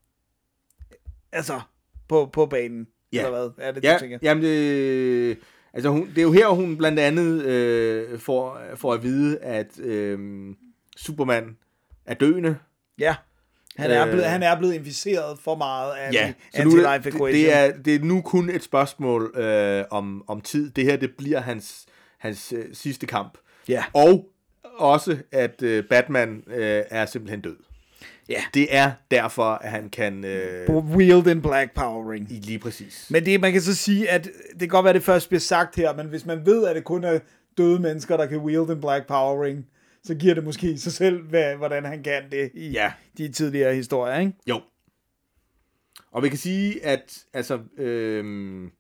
Altså, 1.32 1.62
på, 2.08 2.30
på 2.34 2.46
banen. 2.46 2.88
Ja. 3.14 3.26
Eller 3.26 3.50
hvad 3.50 3.66
er 3.68 3.72
det, 3.72 3.84
Ja, 3.84 3.94
du 3.94 4.00
tænker? 4.00 4.20
jamen 4.22 4.44
det, 4.44 5.38
altså 5.74 5.90
hun, 5.90 6.10
det 6.10 6.18
er 6.18 6.22
jo 6.22 6.32
her, 6.32 6.48
hun 6.48 6.78
blandt 6.78 7.00
andet 7.00 7.44
øh, 7.44 8.20
får, 8.20 8.62
får 8.76 8.94
at 8.94 9.04
vide, 9.04 9.40
at 9.40 9.80
øh, 9.80 10.20
Superman 10.98 11.58
er 12.06 12.14
døende. 12.14 12.58
Ja. 13.00 13.16
Han 13.78 13.92
er, 13.92 14.06
Øh, 14.06 14.12
blevet, 14.12 14.26
han 14.26 14.44
er 14.44 14.58
blevet 14.58 14.74
inficeret 14.74 15.40
for 15.40 15.56
meget 15.56 15.94
af 15.96 16.14
Ja, 16.14 16.34
anti-life 16.56 16.94
det, 16.94 17.04
det, 17.04 17.14
equation. 17.16 17.28
det, 17.34 17.54
er, 17.58 17.72
det 17.78 17.96
er 17.96 18.00
nu 18.00 18.22
kun 18.22 18.50
et 18.50 18.64
spørgsmål 18.64 19.34
øh, 19.38 19.84
om, 19.92 20.24
om 20.28 20.42
tid. 20.42 20.72
Det 20.72 20.84
her, 20.84 20.98
det 20.98 21.12
bliver 21.18 21.40
hans, 21.40 21.86
hans 22.18 22.54
øh, 22.54 22.66
sidste 22.74 23.06
kamp. 23.08 23.38
Ja. 23.68 23.84
Og 23.94 24.26
også, 24.80 25.18
at 25.32 25.62
øh, 25.62 25.84
Batman 25.84 26.44
øh, 26.48 26.84
er 26.90 27.06
simpelthen 27.06 27.42
død. 27.42 27.56
Ja. 28.30 28.42
Det 28.54 28.76
er 28.76 28.92
derfor, 29.12 29.44
at 29.44 29.72
han 29.72 29.90
kan... 29.90 30.26
Øh, 30.26 30.70
Wield 30.70 31.28
in 31.28 31.42
Black 31.42 31.76
Power 31.76 32.12
Ring. 32.12 32.28
lige 32.30 32.60
præcis. 32.60 33.08
Men 33.10 33.26
det, 33.26 33.42
man 33.42 33.52
kan 33.52 33.62
så 33.62 33.76
sige, 33.76 34.10
at 34.10 34.24
det 34.52 34.60
kan 34.60 34.68
godt 34.70 34.84
være, 34.84 34.90
at 34.90 34.96
det 34.96 35.04
først 35.04 35.30
bliver 35.30 35.40
sagt 35.40 35.76
her, 35.76 35.94
men 35.96 36.08
hvis 36.08 36.26
man 36.26 36.46
ved, 36.46 36.68
at 36.68 36.76
det 36.76 36.84
kun 36.84 37.04
er 37.04 37.20
døde 37.58 37.80
mennesker, 37.80 38.18
der 38.18 38.26
kan 38.26 38.38
wield 38.38 38.70
en 38.70 38.82
Black 38.82 39.08
Power 39.08 39.44
Ring, 39.44 39.66
så 40.04 40.16
giver 40.16 40.34
det 40.34 40.44
måske 40.44 40.78
sig 40.78 40.92
selv, 40.92 41.22
hvad, 41.24 41.56
hvordan 41.56 41.86
han 41.86 42.04
kan 42.04 42.24
det 42.32 42.52
i 42.54 42.70
Ja. 42.70 42.92
de 43.18 43.28
tidligere 43.32 43.76
historier, 43.76 44.20
ikke? 44.20 44.34
Jo. 44.50 44.62
Og 46.12 46.24
vi 46.24 46.30
kan 46.30 46.38
sige, 46.38 46.86
at 46.86 47.24
altså, 47.34 47.60
øhm, 47.78 48.72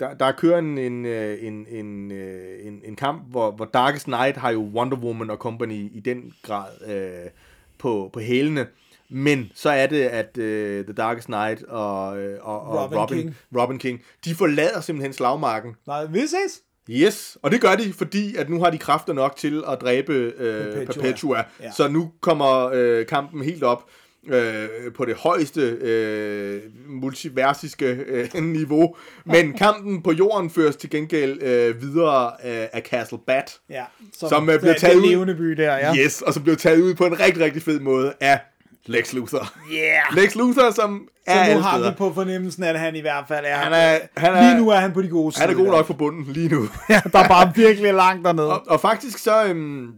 der, 0.00 0.14
der 0.14 0.32
kører 0.32 0.58
en, 0.58 0.78
en, 0.78 1.06
øh, 1.06 1.38
en, 1.46 1.66
en, 1.70 2.12
øh, 2.12 2.66
en, 2.66 2.80
en 2.84 2.96
kamp, 2.96 3.22
hvor, 3.30 3.50
hvor 3.50 3.64
Darkest 3.64 4.04
Knight 4.04 4.36
har 4.36 4.50
jo 4.50 4.60
Wonder 4.60 4.96
Woman 4.96 5.30
og 5.30 5.36
company 5.36 5.90
i 5.92 6.00
den 6.00 6.32
grad 6.42 6.70
øh, 6.86 7.30
på, 7.78 8.10
på 8.12 8.20
hælene. 8.20 8.66
Men 9.08 9.50
så 9.54 9.70
er 9.70 9.86
det, 9.86 10.02
at 10.02 10.38
øh, 10.38 10.84
The 10.84 10.92
Darkest 10.92 11.26
Knight 11.26 11.62
og, 11.62 12.18
øh, 12.18 12.38
og, 12.42 12.62
og 12.62 12.82
Robin 12.82 12.98
Robin, 12.98 13.18
King. 13.18 13.36
Robin 13.56 13.78
King, 13.78 14.00
de 14.24 14.34
forlader 14.34 14.80
simpelthen 14.80 15.12
slagmarken. 15.12 15.74
Nej, 15.86 16.04
vi 16.04 16.20
ses. 16.20 16.62
Yes, 16.90 17.38
og 17.42 17.50
det 17.50 17.60
gør 17.60 17.74
de, 17.74 17.92
fordi 17.92 18.36
at 18.36 18.50
nu 18.50 18.62
har 18.62 18.70
de 18.70 18.78
kræfter 18.78 19.12
nok 19.12 19.36
til 19.36 19.64
at 19.68 19.80
dræbe 19.80 20.12
øh, 20.12 20.74
Perpetua. 20.74 21.02
Perpetua. 21.02 21.44
Ja. 21.60 21.70
Så 21.70 21.88
nu 21.88 22.10
kommer 22.20 22.70
øh, 22.74 23.06
kampen 23.06 23.42
helt 23.42 23.62
op 23.62 23.84
øh, 24.28 24.68
på 24.96 25.04
det 25.04 25.14
højeste 25.16 25.60
øh, 25.60 26.60
multiversiske 26.88 27.86
øh, 28.06 28.42
niveau. 28.42 28.94
Men 29.26 29.52
kampen 29.64 30.02
på 30.02 30.12
jorden 30.12 30.50
føres 30.50 30.76
til 30.76 30.90
gengæld 30.90 31.42
øh, 31.42 31.82
videre 31.82 32.26
øh, 32.44 32.66
af 32.72 32.82
Castle 32.90 33.18
Bat. 33.26 33.58
Ja, 33.70 33.84
som, 34.18 34.28
Som, 34.28 34.50
øh, 34.50 34.60
bliver 34.60 34.74
taget 34.74 34.96
ud- 34.96 35.34
by 35.34 35.50
der, 35.50 35.76
ja. 35.76 35.94
Yes, 35.96 36.22
og 36.22 36.34
så 36.34 36.40
blev 36.40 36.56
taget 36.56 36.80
ud 36.80 36.94
på 36.94 37.06
en 37.06 37.20
rigtig, 37.20 37.44
rigtig 37.44 37.62
fed 37.62 37.80
måde 37.80 38.12
af 38.20 38.40
Lex 38.86 39.12
Luthor. 39.12 39.52
Yeah. 39.72 40.16
Lex 40.16 40.34
Luthor, 40.34 40.70
som 40.70 41.08
er 41.26 41.44
Så 41.46 41.54
nu 41.54 41.60
har 41.60 41.78
vi 41.90 41.96
på 41.98 42.12
fornemmelsen, 42.14 42.62
at 42.64 42.80
han 42.80 42.96
i 42.96 43.00
hvert 43.00 43.24
fald 43.28 43.44
er... 43.48 43.56
Han 43.56 43.72
er- 43.72 43.98
han 44.16 44.32
er- 44.34 44.42
lige 44.42 44.56
nu 44.64 44.68
er 44.70 44.76
han 44.76 44.92
på 44.92 45.02
de 45.02 45.08
gode 45.08 45.32
Han 45.36 45.48
er 45.48 45.52
sider. 45.52 45.64
god 45.64 45.72
nok 45.72 45.86
for 45.86 45.94
bunden 45.94 46.32
lige 46.32 46.48
nu. 46.48 46.68
Ja, 46.90 47.00
der 47.12 47.18
er 47.18 47.28
bare 47.28 47.52
virkelig 47.56 47.94
langt 47.94 48.24
dernede. 48.24 48.52
Og, 48.52 48.62
og 48.66 48.80
faktisk 48.80 49.18
så, 49.18 49.44
øhm, 49.44 49.88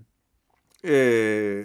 øh, 0.84 1.64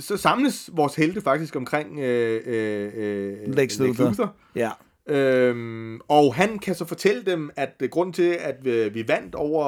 så 0.00 0.16
samles 0.16 0.70
vores 0.72 0.94
helte 0.94 1.20
faktisk 1.20 1.56
omkring 1.56 1.98
øh, 2.00 2.40
øh, 2.46 2.92
øh, 2.94 3.54
Lex 3.54 3.78
Luthor. 3.78 4.34
Ja. 4.54 4.70
Øhm, 5.06 6.00
og 6.08 6.34
han 6.34 6.58
kan 6.58 6.74
så 6.74 6.84
fortælle 6.84 7.22
dem, 7.22 7.50
at 7.56 7.70
øh, 7.80 7.88
grunden 7.88 8.12
til, 8.12 8.36
at 8.40 8.54
vi, 8.62 8.88
vi 8.88 9.08
vandt 9.08 9.34
over 9.34 9.64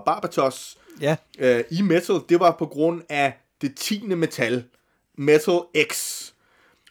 Barbatos 0.00 0.78
Ja. 1.00 1.16
øh, 1.38 1.64
i 1.70 1.82
Metal, 1.82 2.16
det 2.28 2.40
var 2.40 2.56
på 2.58 2.66
grund 2.66 3.02
af 3.08 3.32
det 3.60 3.74
tiende 3.74 4.16
metal, 4.16 4.64
Metal 5.18 5.58
X. 5.92 6.20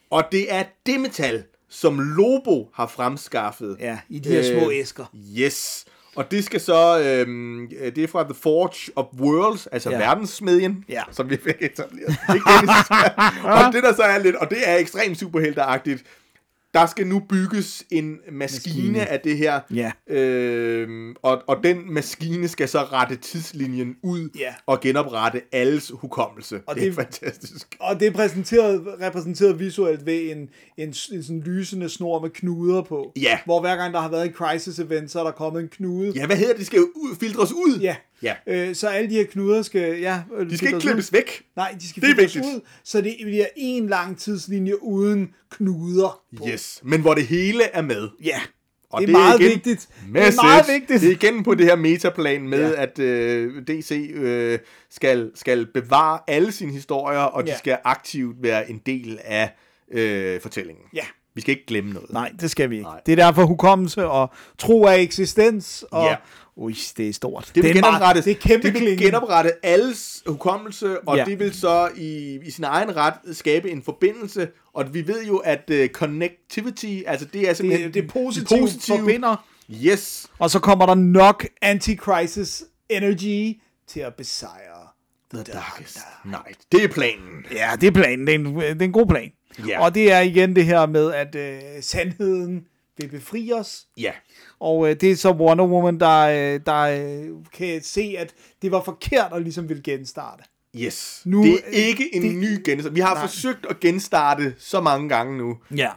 Og 0.10 0.24
det 0.32 0.54
er 0.54 0.64
det 0.86 1.00
metal, 1.00 1.44
som 1.70 2.00
Lobo 2.00 2.70
har 2.74 2.88
fremskaffet. 2.88 3.78
Ja, 3.80 4.00
i 4.10 4.20
de 4.20 4.30
her 4.30 4.44
små 4.60 4.70
Øh, 4.70 4.78
æsker. 4.80 5.06
Yes. 5.40 5.86
Og 6.16 6.32
det 6.32 6.44
skal 6.44 6.60
så, 6.60 7.00
øhm, 7.00 7.64
øh, 7.64 7.96
det 7.96 8.04
er 8.04 8.08
fra 8.08 8.24
The 8.24 8.34
Forge 8.42 8.92
of 8.96 9.06
Worlds, 9.20 9.68
altså 9.68 9.90
Ja. 9.90 9.98
verdenssmedjen, 9.98 10.86
Ja. 10.90 11.02
som 11.12 11.30
vi 11.30 11.38
fik 11.44 11.56
etableret. 11.60 12.10
Ikke 12.36 12.46
Dennis? 12.50 12.90
og 13.68 13.74
det 13.74 13.84
der 13.84 13.94
så 13.96 14.02
er 14.04 14.18
lidt, 14.18 14.36
og 14.36 14.50
det 14.50 14.58
er 14.66 14.76
ekstremt 14.78 15.18
superhelteagtigt, 15.20 16.04
der 16.74 16.86
skal 16.86 17.08
nu 17.08 17.20
bygges 17.30 17.84
en 17.92 18.18
maskine, 18.32 18.76
Maskine. 18.76 19.06
af 19.10 19.20
det 19.20 19.38
her, 19.38 19.60
Ja. 19.74 19.92
øhm, 20.08 21.16
og, 21.22 21.42
og 21.48 21.58
den 21.64 21.94
maskine 21.94 22.48
skal 22.48 22.70
så 22.70 22.80
rette 22.80 23.16
tidslinjen 23.16 23.96
ud 24.04 24.30
Ja. 24.40 24.54
og 24.66 24.80
genoprette 24.82 25.42
alles 25.52 25.92
hukommelse. 25.96 26.62
Og 26.68 26.76
det, 26.76 26.84
det- 26.84 26.92
det 26.92 27.00
er 27.00 27.04
fantastisk. 27.04 27.76
Og 27.80 28.00
det 28.00 28.08
er 28.08 28.12
præsenteret, 28.12 28.84
repræsenteret 29.02 29.60
visuelt 29.60 30.06
ved 30.06 30.32
en, 30.32 30.38
en, 30.38 30.50
en 30.78 30.94
sådan 30.94 31.40
lysende 31.46 31.90
snor 31.90 32.22
med 32.22 32.30
knuder 32.30 32.82
på. 32.82 33.12
Ja. 33.22 33.40
Hvor 33.46 33.62
hver 33.62 33.76
gang 33.76 33.94
der 33.94 34.00
har 34.02 34.10
været 34.10 34.26
en 34.28 34.34
crisis 34.34 34.80
event, 34.80 35.12
så 35.12 35.20
er 35.20 35.24
der 35.24 35.32
kommet 35.32 35.62
en 35.62 35.68
knude. 35.70 36.12
Ja, 36.16 36.26
hvad 36.26 36.36
hedder 36.36 36.52
det? 36.52 36.58
Det 36.60 36.66
skal 36.68 36.78
jo 36.78 36.88
ud, 36.96 37.16
filtres 37.20 37.52
ud. 37.52 37.80
Ja. 37.82 37.96
Ja. 38.22 38.34
Øh, 38.48 38.76
så 38.76 38.88
alle 38.88 39.10
de 39.10 39.16
her 39.16 39.24
knuder 39.26 39.62
skal... 39.62 40.00
Ja, 40.00 40.22
De 40.50 40.58
skal 40.58 40.68
ikke 40.68 40.76
ud. 40.78 40.82
klippes 40.82 41.14
væk. 41.14 41.44
Nej, 41.56 41.76
de 41.82 41.90
skal 41.90 42.02
Det 42.04 42.10
er 42.12 42.16
vigtigt. 42.16 42.46
ud, 42.46 42.62
så 42.84 43.02
det 43.02 43.16
bliver 43.24 43.46
en 43.56 43.88
lang 43.88 44.18
tidslinje 44.18 44.84
uden 44.84 45.34
knuder 45.52 46.22
på. 46.38 46.48
Yes, 46.50 46.80
men 46.84 47.02
hvor 47.02 47.14
det 47.14 47.28
hele 47.28 47.64
er 47.64 47.82
med. 47.82 48.10
Ja, 48.24 48.42
Og 48.90 49.02
det 49.02 49.08
er 49.10 49.12
meget 49.12 49.40
igen 49.40 49.50
vigtigt. 49.52 49.88
Message. 50.10 50.32
Det 50.32 50.38
er 50.40 50.44
meget 50.44 50.66
vigtigt. 50.68 51.02
Det 51.02 51.08
er 51.10 51.14
igen 51.30 51.44
på 51.44 51.56
det 51.56 51.66
her 51.66 51.76
metaplan 51.76 52.48
med, 52.48 52.60
Ja. 52.60 52.68
ja. 52.70 52.82
at 52.84 53.00
øh, 53.00 53.62
DC 53.68 54.12
øh, 54.14 54.60
skal, 54.90 55.32
skal 55.36 55.66
bevare 55.74 56.20
alle 56.28 56.52
sine 56.52 56.72
historier, 56.72 57.20
og 57.20 57.44
de 57.44 57.52
Ja. 57.52 57.58
skal 57.58 57.78
aktivt 57.84 58.36
være 58.44 58.70
en 58.70 58.82
del 58.86 59.20
af 59.24 59.50
øh, 59.92 60.42
fortællingen. 60.42 60.84
Ja. 60.94 61.04
Vi 61.36 61.42
skal 61.42 61.52
ikke 61.52 61.66
glemme 61.66 61.94
noget. 61.94 62.12
Nej, 62.14 62.32
det 62.42 62.52
skal 62.52 62.70
vi 62.70 62.76
ikke. 62.76 62.84
Nej. 62.90 63.02
Det 63.06 63.12
er 63.12 63.16
derfor 63.16 63.46
hukommelse 63.46 64.06
og 64.08 64.30
tro 64.58 64.86
af 64.86 65.00
eksistens. 65.00 65.86
Og, 65.92 66.06
Ja. 66.06 66.16
Ui, 66.56 66.76
det 66.98 67.10
er 67.10 67.14
stort. 67.14 67.52
Det 67.56 67.64
vil, 67.64 67.74
genoprette, 67.76 68.22
det 68.22 68.40
kæmpe 68.40 68.68
det 68.72 68.82
vil 68.82 68.98
genoprette 68.98 69.52
alles 69.64 70.24
hukommelse, 70.26 71.08
og 71.08 71.18
Ja. 71.18 71.26
det 71.26 71.40
vil 71.40 71.54
så 71.54 71.90
i, 71.96 72.40
i 72.46 72.52
sin 72.52 72.64
egen 72.64 72.96
ret 72.96 73.14
skabe 73.32 73.72
en 73.72 73.84
forbindelse. 73.84 74.48
Og 74.74 74.94
vi 74.94 75.08
ved 75.08 75.26
jo, 75.26 75.38
at 75.38 75.70
uh, 75.72 75.86
connectivity, 75.88 77.02
altså 77.08 77.28
det 77.34 77.50
er 77.50 77.54
simpelthen 77.54 77.88
det, 77.88 77.94
det 77.94 78.12
positive, 78.12 78.60
positive 78.60 78.98
forbinder. 78.98 79.46
Yes. 79.86 80.28
Og 80.40 80.50
så 80.50 80.60
kommer 80.60 80.86
der 80.86 80.96
nok 80.96 81.46
anti-crisis 81.66 82.64
energy 82.90 83.62
til 83.88 84.00
at 84.00 84.14
besejre 84.16 84.88
The 85.34 85.44
Darkest 85.44 85.98
Night. 86.26 86.60
Det 86.72 86.84
er 86.84 86.88
planen. 86.88 87.46
Ja, 87.52 87.72
det 87.82 87.88
er 87.88 87.92
planen. 87.92 88.28
Det 88.28 88.36
er 88.36 88.40
en, 88.40 88.56
det 88.56 88.82
er 88.82 88.86
en 88.86 88.92
god 88.92 89.06
plan. 89.06 89.32
Ja. 89.68 89.84
Og 89.84 89.96
det 89.96 90.12
er 90.12 90.20
igen 90.20 90.56
det 90.56 90.66
her 90.66 90.86
med, 90.86 91.14
at 91.14 91.36
øh, 91.36 91.60
sandheden 91.82 92.66
vil 92.98 93.08
befri 93.10 93.52
os. 93.54 93.86
Ja. 93.98 94.12
Og 94.60 94.90
øh, 94.90 94.96
det 95.02 95.12
er 95.12 95.16
så 95.16 95.32
Wonder 95.32 95.66
Woman, 95.66 96.00
der, 96.00 96.20
øh, 96.54 96.60
der 96.66 96.80
øh, 96.82 97.30
kan 97.54 97.84
se, 97.84 98.16
at 98.18 98.34
det 98.62 98.72
var 98.72 98.84
forkert 98.84 99.34
at 99.34 99.42
ligesom 99.42 99.70
ville 99.70 99.84
genstarte. 99.84 100.44
Yes. 100.76 101.22
Nu- 101.26 101.44
det 101.44 101.54
er 101.54 101.86
ikke 101.88 102.16
en 102.16 102.22
det- 102.22 102.36
ny 102.36 102.64
genstart. 102.66 102.96
Vi 102.96 103.00
har. 103.00 103.14
Nej. 103.14 103.24
forsøgt 103.28 103.66
at 103.70 103.80
genstarte 103.80 104.56
så 104.58 104.82
mange 104.82 105.10
gange 105.10 105.38
nu. 105.38 105.58
Ja. 105.76 105.90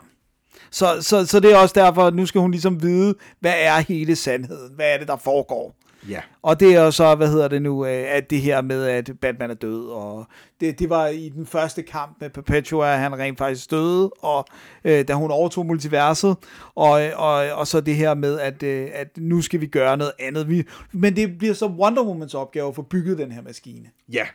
Så, 0.71 0.99
så, 1.01 1.27
så 1.27 1.41
det 1.41 1.53
er 1.53 1.57
også 1.57 1.73
derfor, 1.79 2.03
at 2.07 2.15
nu 2.15 2.27
skal 2.27 2.41
hun 2.41 2.51
ligesom 2.51 2.83
vide, 2.83 3.15
hvad 3.41 3.55
er 3.57 3.79
hele 3.81 4.17
sandheden? 4.17 4.75
Hvad 4.75 4.95
er 4.95 4.99
det, 4.99 5.09
der 5.09 5.17
foregår? 5.17 5.77
Ja. 6.09 6.21
Og 6.43 6.61
det 6.61 6.75
er 6.75 6.91
så, 6.91 7.15
hvad 7.15 7.29
hedder 7.29 7.49
det 7.49 7.63
nu, 7.63 7.87
øh, 7.87 8.05
at 8.09 8.31
det 8.31 8.41
her 8.41 8.63
med, 8.63 8.85
at 8.85 9.11
Batman 9.21 9.51
er 9.51 9.55
død, 9.55 9.89
og 9.89 10.27
det, 10.61 10.79
det 10.79 10.91
var 10.91 11.07
i 11.07 11.29
den 11.29 11.47
første 11.47 11.83
kamp 11.83 12.17
med 12.21 12.31
Perpetua, 12.31 12.93
at 12.93 12.99
han 12.99 13.19
rent 13.19 13.39
faktisk 13.39 13.71
døde, 13.71 14.11
og 14.11 14.45
øh, 14.85 15.09
da 15.09 15.15
hun 15.15 15.31
overtog 15.31 15.67
multiverset, 15.67 16.37
og, 16.75 16.91
og, 17.17 17.35
og 17.53 17.67
så 17.67 17.81
det 17.81 17.95
her 17.95 18.15
med, 18.15 18.41
at, 18.41 18.63
øh, 18.63 18.89
at 18.93 19.09
nu 19.19 19.43
skal 19.43 19.61
vi 19.61 19.67
gøre 19.67 19.97
noget 19.97 20.13
andet. 20.19 20.49
Vi, 20.49 20.65
men 20.93 21.17
det 21.17 21.39
bliver 21.39 21.55
så 21.55 21.67
Wonder 21.67 22.03
Womans 22.03 22.35
opgave 22.35 22.69
at 22.69 22.75
få 22.75 22.83
bygget 22.83 23.19
den 23.19 23.33
her 23.33 23.43
maskine. 23.43 23.91
Ja. 24.13 24.27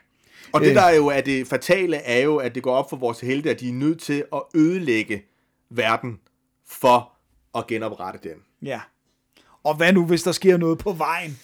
Og 0.53 0.61
det 0.61 0.76
der 0.76 0.81
er 0.81 0.95
jo 0.95 1.07
er 1.07 1.22
det 1.22 1.48
fatale 1.48 1.98
er 1.98 2.19
jo, 2.19 2.38
at 2.38 2.56
det 2.56 2.64
går 2.64 2.73
op 2.73 2.89
for 2.89 2.98
vores 2.98 3.19
helte, 3.19 3.49
at 3.49 3.60
de 3.60 3.69
er 3.69 3.73
nødt 3.73 4.02
til 4.02 4.23
at 4.34 4.41
ødelægge 4.56 5.23
verden 5.69 6.19
for 6.68 7.11
at 7.57 7.68
genoprette 7.68 8.30
den. 8.30 8.38
Ja. 8.61 8.81
Og 9.64 9.76
hvad 9.76 9.93
nu, 9.93 10.06
hvis 10.06 10.23
der 10.23 10.31
sker 10.31 10.57
noget 10.57 10.77
på 10.77 10.91
vejen? 10.91 11.39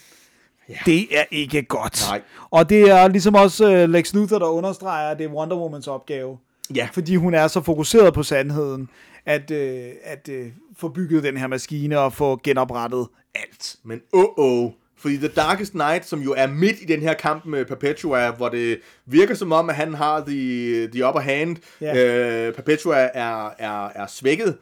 Ja. 0.70 0.78
Det 0.86 1.18
er 1.18 1.24
ikke 1.32 1.64
godt. 1.64 2.06
Nej. 2.10 2.22
Og 2.50 2.70
det 2.70 2.82
er 2.82 3.08
ligesom 3.08 3.36
også 3.36 3.84
uh, 3.84 3.90
Lex 3.90 4.14
Luthor, 4.14 4.40
der 4.40 4.46
understreger, 4.46 5.10
at 5.10 5.18
det 5.18 5.26
er 5.26 5.30
Wonder 5.30 5.58
Womans 5.58 5.88
opgave. 5.88 6.38
Ja. 6.76 6.88
Fordi 6.92 7.16
hun 7.16 7.34
er 7.34 7.48
så 7.48 7.62
fokuseret 7.62 8.14
på 8.14 8.24
sandheden, 8.24 8.90
at, 9.26 9.52
øh, 9.52 9.90
at 10.04 10.30
øh, 10.30 10.48
få 10.78 10.90
bygget 10.90 11.24
den 11.24 11.38
her 11.38 11.48
maskine 11.48 12.00
og 12.00 12.14
få 12.14 12.40
genoprettet 12.44 13.08
alt. 13.36 13.76
Men 13.84 14.02
åh, 14.14 14.26
oh. 14.38 14.72
Fordi 15.00 15.18
The 15.18 15.28
Darkest 15.28 15.72
Knight, 15.72 16.06
som 16.06 16.22
jo 16.22 16.34
er 16.38 16.48
midt 16.48 16.82
i 16.82 16.86
den 16.86 17.02
her 17.02 17.14
kamp 17.14 17.46
med 17.46 17.66
Perpetua, 17.66 18.32
hvor 18.32 18.50
det 18.50 18.80
virker 19.06 19.36
som 19.36 19.52
om, 19.52 19.70
at 19.70 19.76
han 19.76 19.94
har 19.94 20.24
the, 20.28 20.88
the 20.88 21.08
upper 21.08 21.22
hand. 21.22 21.58
Ja. 21.82 21.96
Øh, 21.96 22.54
Perpetua 22.54 22.96
er, 23.14 23.50
er, 23.58 23.88
er 23.88 24.08
svækket. 24.08 24.58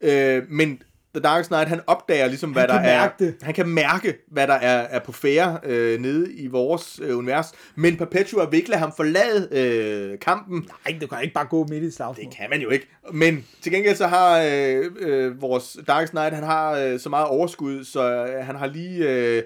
Øh, 0.00 0.42
men 0.48 0.82
The 1.14 1.22
Darkest 1.22 1.48
Knight, 1.50 1.68
han 1.68 1.80
opdager 1.86 2.26
ligesom, 2.26 2.52
hvad 2.52 2.62
Han 2.62 2.84
der 2.84 2.90
er... 2.90 3.10
det. 3.18 3.34
Han 3.42 3.54
kan 3.54 3.68
mærke, 3.68 4.14
hvad 4.30 4.46
der 4.46 4.54
er, 4.54 4.78
er 4.80 4.98
på 4.98 5.12
færre 5.12 5.58
øh, 5.64 6.00
nede 6.00 6.32
i 6.32 6.46
vores 6.46 7.00
øh, 7.02 7.18
univers. 7.18 7.52
Men 7.74 7.96
Perpetua 7.96 8.44
vil 8.44 8.56
ikke 8.56 8.70
lade 8.70 8.80
ham 8.80 8.92
forlade 8.96 9.48
øh, 9.52 10.18
kampen. 10.18 10.68
Nej, 10.86 10.98
du 11.00 11.06
kan 11.06 11.18
ikke 11.22 11.34
bare 11.34 11.46
gå 11.46 11.66
midt 11.70 11.84
i 11.84 11.90
slagsmål. 11.90 12.24
Det 12.26 12.34
kan 12.36 12.50
man 12.50 12.60
jo 12.60 12.70
ikke. 12.70 12.88
Men 13.12 13.46
til 13.62 13.72
gengæld 13.72 13.96
så 13.96 14.06
har 14.06 14.42
øh, 14.46 14.84
øh, 14.98 15.42
vores 15.42 15.76
Darkest 15.88 16.10
Knight, 16.10 16.34
han 16.34 16.44
har 16.44 16.72
øh, 16.72 17.00
så 17.00 17.08
meget 17.08 17.26
overskud, 17.26 17.84
så 17.84 18.26
øh, 18.26 18.46
han 18.46 18.56
har 18.56 18.66
lige 18.66 19.08
øh, 19.08 19.42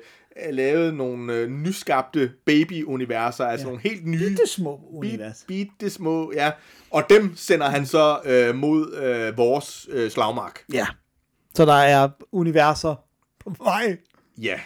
lavet 0.50 0.94
nogle 0.94 1.34
øh, 1.34 1.48
nyskabte 1.48 2.30
baby-universer, 2.46 3.44
altså 3.44 3.66
ja. 3.66 3.70
nogle 3.70 3.82
helt 3.82 4.06
nye, 4.06 4.18
Bitte 4.28 4.46
små 4.46 4.80
univers. 4.92 5.44
bit, 5.48 5.68
bitte 5.78 5.94
små, 5.94 6.32
ja. 6.34 6.50
Og 6.90 7.02
dem 7.10 7.32
sender 7.36 7.66
han 7.68 7.86
så 7.86 8.18
øh, 8.24 8.54
mod 8.54 8.94
øh, 9.02 9.36
vores 9.36 9.88
øh, 9.90 10.10
slagmark. 10.10 10.60
Ja. 10.72 10.86
Så 11.54 11.64
der 11.64 11.72
er 11.72 12.08
universer 12.32 12.94
på 13.44 13.54
vej. 13.58 13.96
Ja. 14.38 14.60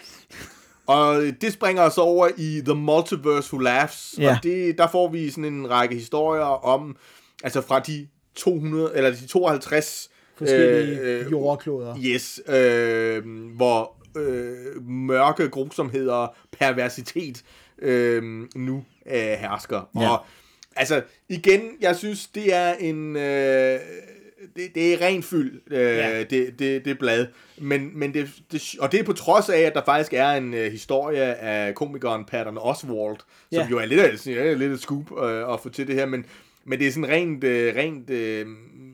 Og 0.87 1.21
det 1.41 1.53
springer 1.53 1.83
os 1.83 1.97
over 1.97 2.29
i 2.37 2.61
The 2.65 2.75
Multiverse 2.75 3.53
Who 3.53 3.63
Laughs. 3.63 4.15
Ja. 4.19 4.31
Og 4.31 4.43
det, 4.43 4.77
der 4.77 4.87
får 4.87 5.09
vi 5.09 5.29
sådan 5.29 5.45
en 5.45 5.69
række 5.69 5.95
historier 5.95 6.65
om, 6.65 6.97
altså 7.43 7.61
fra 7.61 7.79
de 7.79 8.07
200, 8.35 8.91
eller 8.95 9.11
de 9.11 9.27
52 9.27 10.09
Forskellige 10.37 10.99
øh, 10.99 11.31
jordkloder. 11.31 11.95
Yes, 12.03 12.41
øh, 12.47 13.23
hvor 13.55 13.95
øh, 14.17 14.83
mørke 14.87 15.49
grusomheder 15.49 16.13
og 16.13 16.35
perversitet 16.59 17.43
øh, 17.79 18.23
nu 18.55 18.85
øh, 19.05 19.13
hersker. 19.13 19.89
Ja. 19.95 20.09
Og 20.09 20.25
altså, 20.75 21.01
igen, 21.29 21.61
jeg 21.81 21.95
synes, 21.95 22.27
det 22.27 22.53
er 22.53 22.73
en... 22.73 23.15
Øh, 23.15 23.79
det, 24.55 24.75
det 24.75 24.93
er 24.93 25.01
ren 25.05 25.23
fyld, 25.23 25.61
øh, 25.71 25.79
Ja. 25.79 26.23
det, 26.23 26.59
det, 26.59 26.85
det 26.85 26.99
blad. 26.99 27.27
Men, 27.57 27.91
men 27.99 28.13
det, 28.13 28.29
det, 28.51 28.75
og 28.79 28.91
det 28.91 28.99
er 28.99 29.03
på 29.03 29.13
trods 29.13 29.49
af, 29.49 29.59
at 29.59 29.73
der 29.73 29.81
faktisk 29.85 30.13
er 30.13 30.29
en 30.31 30.53
øh, 30.53 30.71
historie 30.71 31.21
af 31.23 31.75
komikeren 31.75 32.25
Patton 32.25 32.57
Oswald, 32.57 33.17
som 33.17 33.25
Ja. 33.51 33.67
jo 33.71 33.77
er 33.77 33.85
lidt 33.85 33.99
af, 34.01 34.09
lidt 34.59 34.71
af 34.71 34.73
et 34.75 34.79
scoop 34.79 35.23
øh, 35.23 35.53
at 35.53 35.59
få 35.59 35.69
til 35.69 35.87
det 35.87 35.95
her, 35.95 36.05
men, 36.05 36.25
men 36.65 36.79
det 36.79 36.87
er 36.87 36.91
sådan 36.91 37.09
rent, 37.09 37.43
øh, 37.43 37.75
rent 37.75 38.09
øh, 38.09 38.39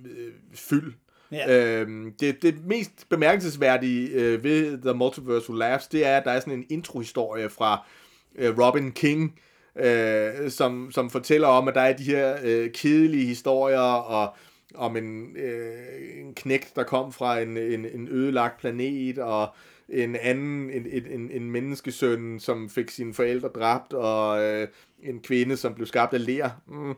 øh, 0.05 0.31
fyld. 0.55 0.93
Ja. 1.31 1.79
Øhm, 1.81 2.13
det, 2.19 2.41
det 2.41 2.55
mest 2.65 2.91
bemærkelsesværdige 3.09 4.09
øh, 4.09 4.43
ved 4.43 4.81
The 4.81 4.93
Multiverse 4.93 5.49
Who 5.49 5.57
Laughs, 5.59 5.87
det 5.87 6.05
er, 6.05 6.17
at 6.17 6.23
der 6.25 6.31
er 6.31 6.39
sådan 6.39 6.53
en 6.53 6.65
introhistorie 6.69 7.49
fra 7.49 7.85
øh, 8.35 8.59
Robin 8.59 8.91
King, 8.91 9.39
øh, 9.79 10.49
som, 10.49 10.91
som 10.91 11.09
fortæller 11.09 11.47
om, 11.47 11.67
at 11.67 11.75
der 11.75 11.81
er 11.81 11.93
de 11.97 12.03
her 12.03 12.35
øh, 12.43 12.71
kedelige 12.71 13.25
historier 13.25 13.79
og 13.79 14.35
om 14.75 14.97
en, 14.97 15.37
øh, 15.37 16.19
en 16.19 16.33
knægt, 16.33 16.75
der 16.75 16.83
kom 16.83 17.13
fra 17.13 17.39
en, 17.39 17.57
en, 17.57 17.85
en 17.93 18.07
ødelagt 18.11 18.59
planet, 18.59 19.17
og 19.17 19.47
en 19.89 20.15
anden, 20.15 20.69
en, 20.69 20.87
en, 20.91 21.03
en, 21.19 21.31
en 21.31 21.51
menneskesøn, 21.51 22.39
som 22.39 22.69
fik 22.69 22.89
sine 22.89 23.13
forældre 23.13 23.47
dræbt, 23.47 23.93
og 23.93 24.43
øh, 24.43 24.67
en 25.03 25.19
kvinde, 25.19 25.57
som 25.57 25.73
blev 25.73 25.87
skabt 25.87 26.13
af 26.13 26.25
ler. 26.25 26.49
Mm. 26.67 26.89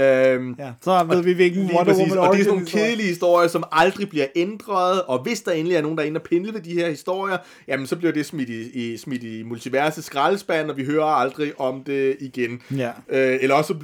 Øhm, 0.00 0.54
Ja, 0.58 0.72
så 0.80 1.04
ved 1.08 1.22
vi, 1.22 1.32
hvilken 1.32 1.70
Wonder 1.74 1.94
Woman 1.94 2.18
og 2.18 2.34
det 2.34 2.40
er 2.40 2.44
sådan 2.44 2.58
nogle 2.58 2.66
kedelige 2.66 3.08
historier, 3.08 3.48
som 3.48 3.64
aldrig 3.72 4.08
bliver 4.08 4.26
ændret, 4.36 5.02
og 5.02 5.22
hvis 5.22 5.42
der 5.42 5.52
endelig 5.52 5.76
er 5.76 5.82
nogen, 5.82 5.98
der 5.98 6.02
er 6.04 6.06
inde 6.06 6.18
og 6.18 6.22
pindle 6.22 6.54
ved 6.54 6.60
de 6.60 6.72
her 6.72 6.88
historier, 6.88 7.36
jamen 7.68 7.86
så 7.86 7.96
bliver 7.96 8.12
det 8.12 8.26
smidt 8.26 8.48
i, 8.48 8.92
i, 8.92 8.96
smidt 8.96 9.22
i 9.22 9.42
multiverset 9.42 10.04
skraldespand, 10.04 10.70
og 10.70 10.76
vi 10.76 10.84
hører 10.84 11.04
aldrig 11.04 11.60
om 11.60 11.84
det 11.84 12.16
igen. 12.20 12.62
Ja. 12.76 12.90
Øh, 13.08 13.38
eller 13.40 13.54
også 13.54 13.74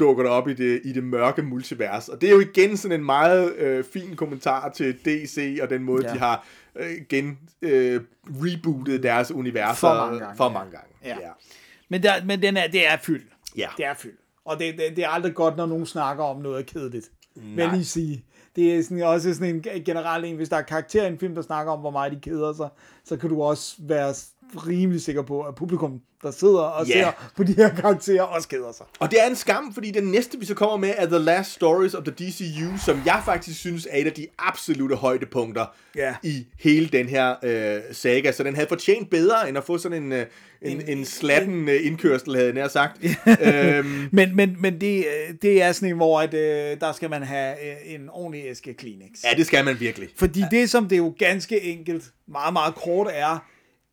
dukker 0.00 0.22
det 0.22 0.32
op 0.32 0.48
i 0.48 0.54
det, 0.54 0.80
i 0.84 0.92
det 0.92 1.04
mørke 1.04 1.42
multivers. 1.42 2.08
Og 2.08 2.20
det 2.20 2.28
er 2.28 2.32
jo 2.32 2.40
igen 2.40 2.76
sådan 2.76 3.00
en 3.00 3.06
meget 3.06 3.54
øh, 3.56 3.84
fin 3.84 4.16
kommentar 4.16 4.68
til 4.68 4.94
DC, 5.04 5.58
og 5.62 5.70
den 5.70 5.82
måde, 5.82 6.02
Ja. 6.02 6.08
ja. 6.08 6.14
de 6.14 6.18
har 6.18 6.46
øh, 6.76 6.90
gen 7.08 7.38
øh, 7.62 8.00
rebootet 8.26 9.02
deres 9.02 9.30
universer 9.32 9.74
For 9.74 9.94
mange 9.94 10.18
gange, 10.18 10.36
For 10.36 10.44
ja. 10.44 10.50
mange 10.50 10.70
gange. 10.70 10.88
Ja. 11.04 11.16
Men, 11.88 12.02
der, 12.02 12.24
men 12.24 12.42
den 12.42 12.56
er, 12.56 12.66
det 12.66 12.86
er 12.86 12.96
fyld. 13.02 13.22
Ja. 13.56 13.68
Det 13.76 13.84
er 13.84 13.94
fyld. 13.94 14.16
Og 14.44 14.58
det, 14.58 14.74
det, 14.78 14.96
det 14.96 15.04
er 15.04 15.08
aldrig 15.08 15.34
godt, 15.34 15.56
når 15.56 15.66
nogen 15.66 15.86
snakker 15.86 16.24
om 16.24 16.40
noget 16.40 16.66
kedeligt. 16.66 17.10
Vil 17.36 17.66
Nej. 17.66 17.74
lige 17.74 17.84
sige. 17.84 18.24
Det 18.56 18.76
er 18.76 18.82
sådan, 18.82 19.02
også 19.02 19.34
sådan 19.34 19.54
en 19.54 19.84
generelt 19.84 20.24
en, 20.24 20.36
hvis 20.36 20.48
der 20.48 20.56
er 20.56 20.62
karakterer 20.62 21.04
i 21.04 21.08
en 21.12 21.18
film, 21.18 21.34
der 21.34 21.42
snakker 21.42 21.72
om, 21.72 21.80
hvor 21.80 21.90
meget 21.90 22.12
de 22.12 22.18
keder 22.22 22.52
sig, 22.52 22.68
så 23.04 23.16
kan 23.16 23.30
du 23.30 23.42
også 23.42 23.76
være 23.78 24.14
rimelig 24.66 25.00
sikker 25.02 25.22
på, 25.22 25.42
at 25.42 25.54
publikum, 25.54 26.00
der 26.22 26.30
sidder 26.30 26.60
og 26.60 26.86
Ja. 26.86 26.92
ser 26.92 27.30
på 27.36 27.44
de 27.44 27.52
her 27.52 27.68
karakterer, 27.74 28.22
også 28.22 28.48
keder 28.48 28.72
sig. 28.72 28.86
Og 28.98 29.10
det 29.10 29.22
er 29.22 29.26
en 29.26 29.36
skam, 29.36 29.74
fordi 29.74 29.90
den 29.90 30.04
næste, 30.04 30.38
vi 30.38 30.46
så 30.46 30.54
kommer 30.54 30.76
med, 30.76 30.92
er 30.96 31.06
The 31.06 31.18
Last 31.18 31.50
Stories 31.52 31.94
of 31.94 32.04
the 32.04 32.12
DCU, 32.12 32.78
som 32.86 33.02
jeg 33.06 33.22
faktisk 33.24 33.58
synes 33.60 33.88
er 33.90 34.00
et 34.00 34.06
af 34.06 34.12
de 34.12 34.26
absolute 34.38 34.96
højdepunkter 34.96 35.66
Ja. 35.96 36.14
i 36.22 36.46
hele 36.58 36.88
den 36.88 37.08
her 37.08 37.34
øh, 37.42 37.80
saga. 37.92 38.32
Så 38.32 38.42
den 38.42 38.54
havde 38.54 38.68
fortjent 38.68 39.10
bedre, 39.10 39.48
end 39.48 39.58
at 39.58 39.64
få 39.64 39.78
sådan 39.78 40.02
en, 40.02 40.12
øh, 40.12 40.26
en, 40.62 40.80
en, 40.80 40.98
en 40.98 41.04
slatten 41.04 41.68
øh, 41.68 41.86
indkørsel, 41.86 42.34
havde 42.34 42.46
jeg 42.46 42.54
nær 42.54 42.68
sagt. 42.68 43.04
øhm, 43.46 44.08
Men, 44.12 44.36
men, 44.36 44.56
men 44.58 44.80
det, 44.80 44.98
øh, 44.98 45.34
det 45.42 45.62
er 45.62 45.72
sådan 45.72 45.88
en, 45.88 45.96
hvor 45.96 46.20
at, 46.20 46.34
øh, 46.34 46.80
der 46.80 46.92
skal 46.92 47.10
man 47.10 47.22
have 47.22 47.54
øh, 47.70 47.94
en 47.94 48.08
ordentlig 48.10 48.42
æske 48.46 48.74
Kleenex. 48.74 49.10
ja, 49.24 49.36
det 49.36 49.46
skal 49.46 49.64
man 49.64 49.80
virkelig. 49.80 50.08
Fordi 50.16 50.42
det, 50.50 50.70
som 50.70 50.88
det 50.88 50.98
jo 50.98 51.14
ganske 51.18 51.60
enkelt, 51.62 52.04
meget, 52.28 52.52
meget 52.52 52.74
kort 52.74 53.08
er, 53.12 53.38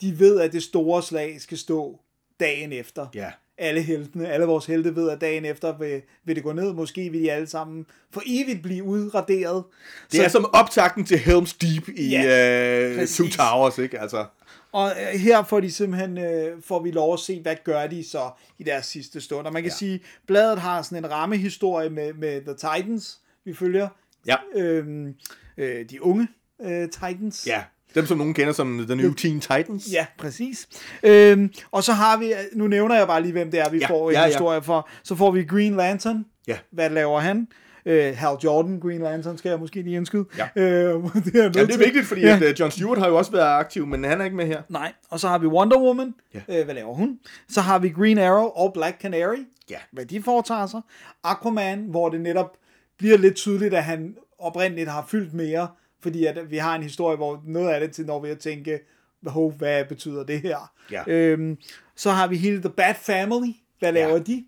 de 0.02 0.20
ved, 0.20 0.40
at 0.40 0.54
det 0.54 0.64
store 0.64 1.04
slag 1.04 1.42
skal 1.42 1.58
stå 1.58 2.00
dagen 2.40 2.72
efter. 2.74 3.08
Ja. 3.16 3.32
Alle 3.58 3.82
heltene, 3.82 4.30
alle 4.30 4.46
vores 4.46 4.66
helte 4.66 4.96
ved, 4.96 5.10
at 5.10 5.22
dagen 5.22 5.46
efter 5.46 5.78
vil, 5.78 6.02
vil 6.26 6.36
det 6.36 6.44
gå 6.44 6.54
ned. 6.54 6.74
Måske 6.74 7.10
vil 7.10 7.22
de 7.22 7.32
alle 7.32 7.48
sammen 7.48 7.86
for 8.12 8.22
evigt 8.26 8.64
blive 8.64 8.84
udraderet. 8.84 9.64
Det 10.12 10.26
er 10.26 10.28
som 10.28 10.46
optakten 10.54 11.06
til 11.06 11.16
Helm's 11.16 11.58
Deep 11.62 11.90
i 11.98 12.10
Ja, 12.10 12.90
øh. 13.02 13.08
Two 13.08 13.28
Towers, 13.28 13.78
ikke? 13.78 14.00
Altså, 14.00 14.26
Og 14.72 14.92
øh, 14.92 15.20
her 15.20 15.44
får 15.44 15.60
de 15.60 15.72
simpelthen, 15.72 16.18
øh, 16.18 16.62
får 16.64 16.84
vi 16.84 16.92
lov 16.92 17.14
at 17.14 17.20
se, 17.20 17.42
hvad 17.42 17.56
gør 17.64 17.88
de 17.88 18.04
så 18.04 18.30
i 18.58 18.64
deres 18.64 18.86
sidste 18.86 19.22
stund. 19.22 19.48
Og 19.48 19.54
man 19.54 19.64
kan. 19.64 19.70
Ja. 19.72 19.76
sige, 19.76 20.00
bladet 20.28 20.60
har 20.60 20.82
sådan 20.82 21.06
en 21.06 21.12
rammehistorie 21.12 21.90
med, 21.90 22.14
med 22.14 22.42
The 22.42 22.54
Titans, 22.54 23.20
vi 23.46 23.54
følger. 23.54 23.88
ja. 24.28 24.36
Øhm, 24.56 25.16
øh, 25.58 25.90
de 25.90 26.04
unge 26.04 26.28
øh, 26.66 26.90
Titans. 26.90 27.48
ja. 27.48 27.62
Dem, 27.96 28.06
som 28.06 28.18
nogen 28.18 28.34
kender 28.34 28.54
som 28.54 28.86
The 28.88 28.96
New 28.96 29.14
Teen 29.14 29.40
Titans. 29.40 29.88
Ja, 29.92 30.06
præcis. 30.18 30.68
Øhm, 31.04 31.54
og 31.72 31.84
så 31.84 31.94
har 31.94 32.18
vi, 32.18 32.34
nu 32.54 32.68
nævner 32.68 32.96
jeg 32.96 33.08
bare 33.08 33.22
lige, 33.22 33.32
hvem 33.32 33.52
det 33.52 33.60
er, 33.60 33.70
vi 33.70 33.78
ja, 33.78 33.88
får 33.90 34.10
en 34.10 34.16
ja, 34.16 34.22
ja. 34.22 34.28
historie 34.28 34.62
for. 34.62 34.90
Så 35.04 35.16
får 35.16 35.32
vi 35.32 35.44
Green 35.44 35.76
Lantern. 35.76 36.26
Ja. 36.48 36.58
Hvad 36.72 36.90
laver 36.90 37.20
han? 37.20 37.48
Øh, 37.86 38.16
Hal 38.18 38.36
Jordan, 38.44 38.80
Green 38.80 39.02
Lantern, 39.02 39.38
skal 39.38 39.50
jeg 39.50 39.60
måske 39.60 39.82
lige 39.82 39.96
indskyde. 39.96 40.26
Ja. 40.38 40.48
Øh, 40.56 40.64
det 41.26 41.36
er, 41.36 41.44
Ja, 41.44 41.50
det 41.50 41.74
er 41.74 41.78
vigtigt, 41.78 42.06
fordi 42.06 42.22
Ja. 42.22 42.28
ja. 42.28 42.36
at, 42.46 42.54
uh, 42.54 42.60
John 42.60 42.72
Stewart 42.72 42.98
har 42.98 43.08
jo 43.08 43.18
også 43.18 43.32
været 43.32 43.60
aktiv, 43.60 43.86
men 43.88 44.04
han 44.04 44.22
er 44.22 44.26
ikke 44.26 44.38
med 44.38 44.46
her. 44.48 44.62
Nej, 44.70 44.94
og 45.10 45.20
så 45.20 45.28
har 45.28 45.38
vi 45.38 45.48
Wonder 45.48 45.78
Woman. 45.82 46.14
Ja. 46.34 46.60
Øh, 46.60 46.66
hvad 46.66 46.76
laver 46.76 46.94
hun? 46.94 47.20
Så 47.50 47.62
har 47.62 47.80
vi 47.80 47.90
Green 47.90 48.18
Arrow 48.18 48.46
og 48.46 48.74
Black 48.74 49.02
Canary. 49.02 49.46
Ja. 49.70 49.78
Hvad 49.92 50.06
de 50.06 50.24
foretager 50.24 50.68
sig. 50.68 50.82
Aquaman, 51.24 51.80
hvor 51.90 52.10
det 52.10 52.22
netop 52.22 52.58
bliver 52.98 53.18
lidt 53.18 53.36
tydeligt, 53.36 53.74
at 53.74 53.84
han 53.84 54.16
oprindeligt 54.40 54.90
har 54.90 55.06
fyldt 55.10 55.34
mere, 55.34 55.68
fordi 56.08 56.26
at 56.26 56.52
vi 56.52 56.58
har 56.58 56.76
en 56.76 56.84
historie, 56.84 57.18
hvor 57.18 57.42
noget 57.46 57.70
af 57.70 57.80
det 57.80 57.92
til, 57.92 58.06
når 58.06 58.20
vi 58.20 58.30
at 58.30 58.40
tænke, 58.40 58.80
Hov, 59.28 59.52
hvad 59.52 59.86
betyder 59.86 60.24
det 60.24 60.42
her? 60.42 60.72
Ja. 60.92 61.04
Øhm, 61.08 61.58
så 61.96 62.12
har 62.12 62.28
vi 62.28 62.38
hele 62.38 62.60
The 62.62 62.70
Bad 62.70 62.96
Family. 63.02 63.52
Hvad 63.80 63.92
laver 63.92 64.14
Ja. 64.14 64.20
de? 64.20 64.46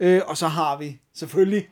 Øh, 0.00 0.20
og 0.26 0.36
så 0.36 0.46
har 0.46 0.78
vi 0.78 1.00
selvfølgelig 1.14 1.68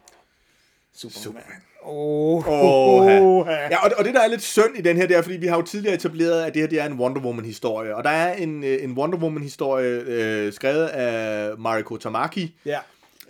Superman. 0.94 1.23
Superman. 1.23 1.62
Oh, 1.82 3.47
ja, 3.70 3.85
og, 3.85 3.90
og 3.98 4.05
det 4.05 4.15
der 4.15 4.20
er 4.20 4.27
lidt 4.28 4.43
synd 4.43 4.78
i 4.78 4.81
den 4.81 4.97
her, 4.97 5.07
det 5.07 5.16
er, 5.16 5.23
fordi 5.23 5.36
vi 5.36 5.47
har 5.47 5.57
jo 5.57 5.62
tidligere 5.62 5.94
etableret, 5.94 6.43
at 6.43 6.55
det 6.55 6.62
her 6.62 6.69
det 6.69 6.81
er 6.81 6.86
en 6.86 6.93
Wonder 7.01 7.20
Woman-historie. 7.20 7.97
Og 7.97 8.05
der 8.05 8.11
er 8.11 8.32
en, 8.35 8.65
øh, 8.65 8.85
en 8.85 8.93
Wonder 8.98 9.19
Woman-historie 9.19 10.01
øh, 10.07 10.52
skrevet 10.52 10.86
af 10.86 11.59
Mariko 11.59 11.97
Tamaki, 11.97 12.55
ja. 12.66 12.78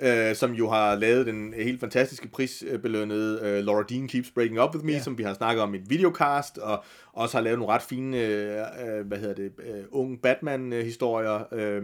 Øh, 0.01 0.36
som 0.36 0.52
jo 0.52 0.70
har 0.70 0.94
lavet 0.94 1.27
den 1.27 1.55
helt 1.56 1.81
fantastiske 1.81 2.28
prisbelønnede 2.28 3.40
øh, 3.43 3.64
Laura 3.64 3.82
Dean 3.89 4.09
Keeps 4.09 4.31
Breaking 4.31 4.60
Up 4.62 4.74
With 4.74 4.85
Me, 4.86 4.93
Ja. 4.93 5.02
som 5.02 5.18
vi 5.18 5.22
har 5.22 5.35
snakket 5.35 5.62
om 5.62 5.74
i 5.74 5.78
et 5.78 5.90
videocast, 5.90 6.59
og 6.59 6.85
også 7.12 7.36
har 7.36 7.43
lavet 7.44 7.59
nogle 7.59 7.74
ret 7.74 7.82
fine, 7.82 8.18
øh, 8.18 8.59
øh, 8.86 9.06
hvad 9.06 9.18
hedder 9.18 9.35
det, 9.35 9.52
øh, 9.59 9.85
unge 9.90 10.18
Batman-historier. 10.18 11.55
Øh, 11.55 11.82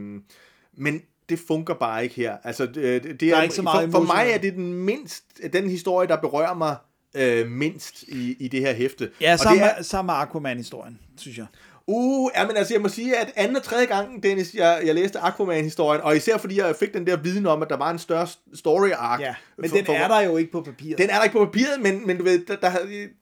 men 0.76 1.02
det 1.28 1.38
fungerer 1.46 1.78
bare 1.78 2.02
ikke 2.02 2.14
her. 2.14 2.36
Altså, 2.44 2.66
det, 2.66 3.20
det 3.20 3.22
er 3.22 3.36
er, 3.36 3.42
ikke 3.42 3.54
så 3.54 3.62
meget 3.62 3.90
for, 3.90 3.98
for 3.98 4.06
mig 4.06 4.26
er 4.30 4.38
det 4.38 4.54
den 4.54 4.72
mindst, 4.72 5.24
den 5.52 5.70
historie, 5.70 6.08
der 6.08 6.16
berører 6.16 6.54
mig 6.54 6.76
øh, 7.14 7.50
mindst 7.50 8.02
i, 8.02 8.36
i 8.40 8.48
det 8.48 8.60
her 8.60 8.74
hæfte. 8.74 9.10
Ja, 9.20 9.32
og 9.32 9.38
sammen, 9.38 9.62
det 9.62 9.70
er, 9.78 9.82
sammen 9.82 10.06
med 10.14 10.22
Aquaman-historien, 10.22 10.98
synes 11.16 11.38
jeg. 11.38 11.46
Uh, 11.88 12.30
ja, 12.36 12.46
men 12.46 12.56
altså, 12.56 12.74
jeg 12.74 12.80
må 12.82 12.88
sige, 12.88 13.16
at 13.16 13.32
anden 13.36 13.56
og 13.56 13.62
tredje 13.62 13.86
gang, 13.86 14.22
Dennis, 14.22 14.54
jeg, 14.54 14.80
jeg 14.86 14.94
læste 14.94 15.18
Aquaman-historien, 15.18 16.00
og 16.02 16.16
især 16.16 16.36
fordi 16.36 16.58
jeg 16.58 16.74
fik 16.76 16.94
den 16.94 17.06
der 17.06 17.16
viden 17.16 17.46
om, 17.46 17.62
at 17.62 17.68
der 17.70 17.76
var 17.76 17.90
en 17.90 17.98
større 17.98 18.26
story 18.54 18.88
arc. 18.98 19.20
Ja, 19.20 19.34
men 19.58 19.70
for- 19.70 19.76
den 19.76 19.86
for- 19.86 19.92
er 19.92 20.08
der 20.08 20.20
jo 20.20 20.36
ikke 20.36 20.52
på 20.52 20.60
papiret. 20.60 20.98
Den 20.98 21.10
er 21.10 21.14
der 21.16 21.22
ikke 21.24 21.38
på 21.38 21.44
papiret, 21.44 21.80
men, 21.82 22.06
men 22.06 22.16
du 22.18 22.24
ved, 22.24 22.38
der, 22.46 22.56
der, 22.56 22.70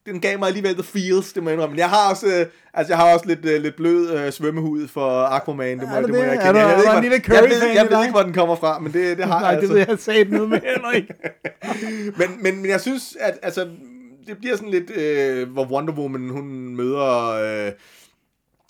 den 0.07 0.21
gav 0.21 0.39
mig 0.39 0.49
alligevel 0.49 0.75
the 0.75 0.83
feels, 0.83 1.33
det 1.33 1.43
må 1.43 1.49
jeg 1.51 1.55
indrømme. 1.55 1.73
Men 1.73 1.79
jeg 1.79 1.89
har 1.91 2.11
også, 2.11 2.27
øh, 2.27 2.47
altså, 2.75 2.91
jeg 2.93 2.99
har 2.99 3.15
også 3.15 3.27
lidt, 3.27 3.45
øh, 3.45 3.63
lidt 3.63 3.77
blød 3.77 4.11
øh, 4.11 4.33
svømmehud 4.33 4.89
for 4.89 5.23
Aquaman, 5.25 5.79
det 5.81 5.89
må, 5.89 5.95
Er 5.95 6.01
det 6.01 6.09
du 6.09 6.15
må 6.15 6.21
det? 6.21 6.27
jeg 6.27 6.35
Er 6.37 6.41
erkende. 6.41 6.61
du- 6.61 6.67
Jeg 6.67 6.73
er 6.75 6.77
ved 7.01 7.11
der 7.11 7.15
ikke, 7.15 7.27
hvor- 7.29 7.35
jeg 7.37 7.51
ved, 7.51 7.69
jeg 7.75 7.87
ved 7.91 8.01
ikke, 8.03 8.13
hvor 8.13 8.23
den 8.23 8.33
kommer 8.33 8.57
fra, 8.57 8.79
men 8.79 8.93
det, 8.93 9.17
det 9.19 9.25
har 9.27 9.41
Nej, 9.41 9.49
jeg 9.49 9.57
det 9.57 9.63
altså. 9.63 9.75
ved 9.75 9.85
jeg 9.89 9.99
sagde 9.99 10.25
noget 10.25 10.49
med 10.49 10.61
heller 10.65 10.91
ikke. 10.91 11.15
men, 12.19 12.29
men, 12.43 12.63
men 12.63 12.71
jeg 12.71 12.81
synes, 12.81 13.17
at 13.21 13.39
altså, 13.43 13.69
det 14.27 14.39
bliver 14.39 14.57
sådan 14.57 14.71
lidt, 14.71 14.91
øh, 14.91 15.49
hvor 15.53 15.65
Wonder 15.65 15.93
Woman, 15.95 16.29
hun 16.31 16.77
møder 16.77 17.29
øh, 17.67 17.73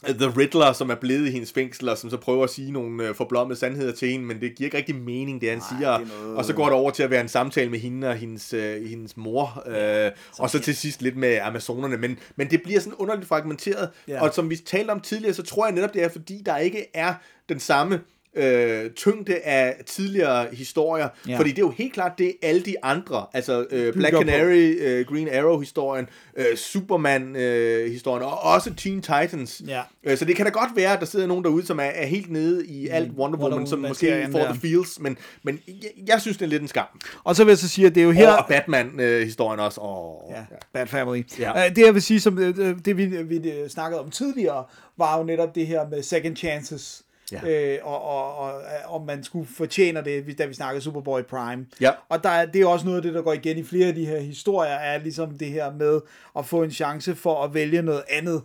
The 0.08 0.32
Riddler, 0.38 0.72
som 0.72 0.90
er 0.90 0.94
blevet 0.94 1.28
i 1.28 1.30
hendes 1.30 1.52
fængsel, 1.52 1.88
og 1.88 1.98
som 1.98 2.10
så 2.10 2.16
prøver 2.16 2.44
at 2.44 2.50
sige 2.50 2.70
nogle 2.70 3.08
øh, 3.08 3.14
forblommede 3.14 3.58
sandheder 3.58 3.92
til 3.92 4.08
hende, 4.08 4.24
men 4.26 4.40
det 4.40 4.54
giver 4.56 4.66
ikke 4.66 4.76
rigtig 4.76 4.94
mening, 4.96 5.40
det 5.40 5.48
han 5.48 5.58
Nej, 5.58 5.66
siger. 5.78 5.98
det 5.98 6.08
noget- 6.22 6.36
Og 6.36 6.44
så 6.44 6.52
går 6.52 6.64
det 6.64 6.72
over 6.72 6.90
til 6.90 7.02
at 7.02 7.10
være 7.10 7.20
en 7.20 7.28
samtale 7.28 7.70
med 7.70 7.78
hende 7.78 8.08
og 8.08 8.14
hendes, 8.16 8.52
øh, 8.52 8.86
hendes 8.86 9.16
mor, 9.16 9.62
øh, 9.66 10.10
og 10.38 10.50
så 10.50 10.58
til 10.58 10.76
sidst 10.76 11.02
lidt 11.02 11.16
med 11.16 11.38
Amazonerne, 11.42 11.96
men, 11.96 12.18
men 12.36 12.50
det 12.50 12.62
bliver 12.62 12.80
sådan 12.80 12.94
underligt 12.94 13.28
fragmenteret, 13.28 13.88
Ja. 14.08 14.22
og 14.22 14.34
som 14.34 14.50
vi 14.50 14.56
talte 14.56 14.90
om 14.90 15.00
tidligere, 15.00 15.34
så 15.34 15.42
tror 15.42 15.66
jeg 15.66 15.74
netop, 15.74 15.94
det 15.94 16.02
er, 16.04 16.08
fordi 16.08 16.42
der 16.46 16.56
ikke 16.56 16.86
er 16.94 17.14
den 17.48 17.60
samme 17.60 18.00
øh, 18.36 18.90
tyngde 18.90 19.36
af 19.38 19.76
tidligere 19.86 20.46
historier, 20.52 21.08
Ja. 21.26 21.32
ja. 21.32 21.38
fordi 21.38 21.50
det 21.50 21.58
er 21.58 21.62
jo 21.62 21.70
helt 21.76 21.92
klart 21.92 22.12
det, 22.18 22.32
alle 22.42 22.60
de 22.62 22.74
andre, 22.84 23.26
altså 23.32 23.66
øh, 23.70 23.92
Black. 23.92 24.16
Canary, 24.16 24.76
øh, 24.80 25.06
Green 25.06 25.28
Arrow-historien, 25.34 26.06
øh, 26.36 26.56
Superman-historien, 26.56 28.22
og 28.22 28.42
også 28.42 28.74
Teen 28.74 29.02
Titans. 29.02 29.62
Ja. 29.68 29.80
Øh, 30.04 30.18
så 30.18 30.24
det 30.24 30.36
kan 30.36 30.44
da 30.46 30.50
godt 30.50 30.70
være, 30.76 30.92
at 30.92 31.00
der 31.00 31.06
sidder 31.06 31.26
nogen 31.26 31.44
derude, 31.44 31.66
som 31.66 31.78
er, 31.78 31.82
er 31.84 32.06
helt 32.06 32.30
nede 32.30 32.66
i 32.66 32.88
alt 32.88 33.10
Wonder 33.12 33.38
Woman, 33.38 33.52
Wonder 33.52 33.68
som 33.70 33.78
måske 33.78 34.28
får 34.32 34.44
the 34.44 34.60
feels, 34.60 35.00
men, 35.00 35.18
men 35.42 35.60
jeg, 35.68 35.90
jeg 36.08 36.20
synes, 36.20 36.36
det 36.36 36.44
er 36.44 36.48
lidt 36.48 36.62
en 36.62 36.68
skam. 36.68 36.86
Og 37.24 37.36
så 37.36 37.44
vil 37.44 37.50
jeg 37.50 37.58
så 37.58 37.68
sige, 37.68 37.86
at 37.86 37.94
det 37.94 38.00
er 38.00 38.04
jo 38.04 38.10
Her... 38.10 38.32
Og 38.32 38.44
Batman-historien 38.48 39.60
også. 39.60 39.80
Åh, 39.80 40.30
Ja, 40.30 40.44
Bad 40.72 40.86
Family. 40.86 41.22
Ja. 41.38 41.64
Øh, 41.68 41.76
Det 41.76 41.86
jeg 41.86 41.94
vil 41.94 42.02
sige, 42.02 42.20
som 42.20 42.38
øh, 42.38 42.54
øh, 42.58 42.74
det 42.84 42.96
vi, 42.96 43.06
vi 43.06 43.50
øh, 43.50 43.68
snakkede 43.68 44.00
om 44.00 44.10
tidligere, 44.10 44.64
var 44.98 45.18
jo 45.18 45.24
netop 45.24 45.54
det 45.54 45.66
her 45.66 45.88
med 45.88 46.02
second 46.02 46.36
chances. 46.36 47.02
Ja. 47.32 47.40
Øh, 47.74 47.78
og, 47.82 48.02
og, 48.02 48.36
og 48.38 48.62
om 48.88 49.06
man 49.06 49.24
skulle 49.24 49.48
fortjene 49.56 50.04
det, 50.04 50.38
da 50.38 50.46
vi 50.46 50.54
snakkede 50.54 50.84
Superboy 50.84 51.20
Prime. 51.22 51.66
Ja. 51.80 51.90
Og 52.08 52.24
der 52.24 52.30
er, 52.30 52.46
det 52.46 52.60
er 52.60 52.66
også 52.66 52.84
noget 52.86 52.96
af 52.96 53.02
det, 53.02 53.14
der 53.14 53.22
går 53.22 53.32
igen 53.32 53.58
i 53.58 53.64
flere 53.64 53.86
af 53.88 53.94
de 53.94 54.06
her 54.06 54.20
historier, 54.20 54.70
er 54.72 54.98
ligesom 54.98 55.38
det 55.38 55.48
her 55.48 55.72
med 55.72 56.00
at 56.38 56.46
få 56.46 56.62
en 56.62 56.70
chance 56.70 57.14
for 57.14 57.42
at 57.44 57.54
vælge 57.54 57.82
noget 57.82 58.02
andet. 58.08 58.42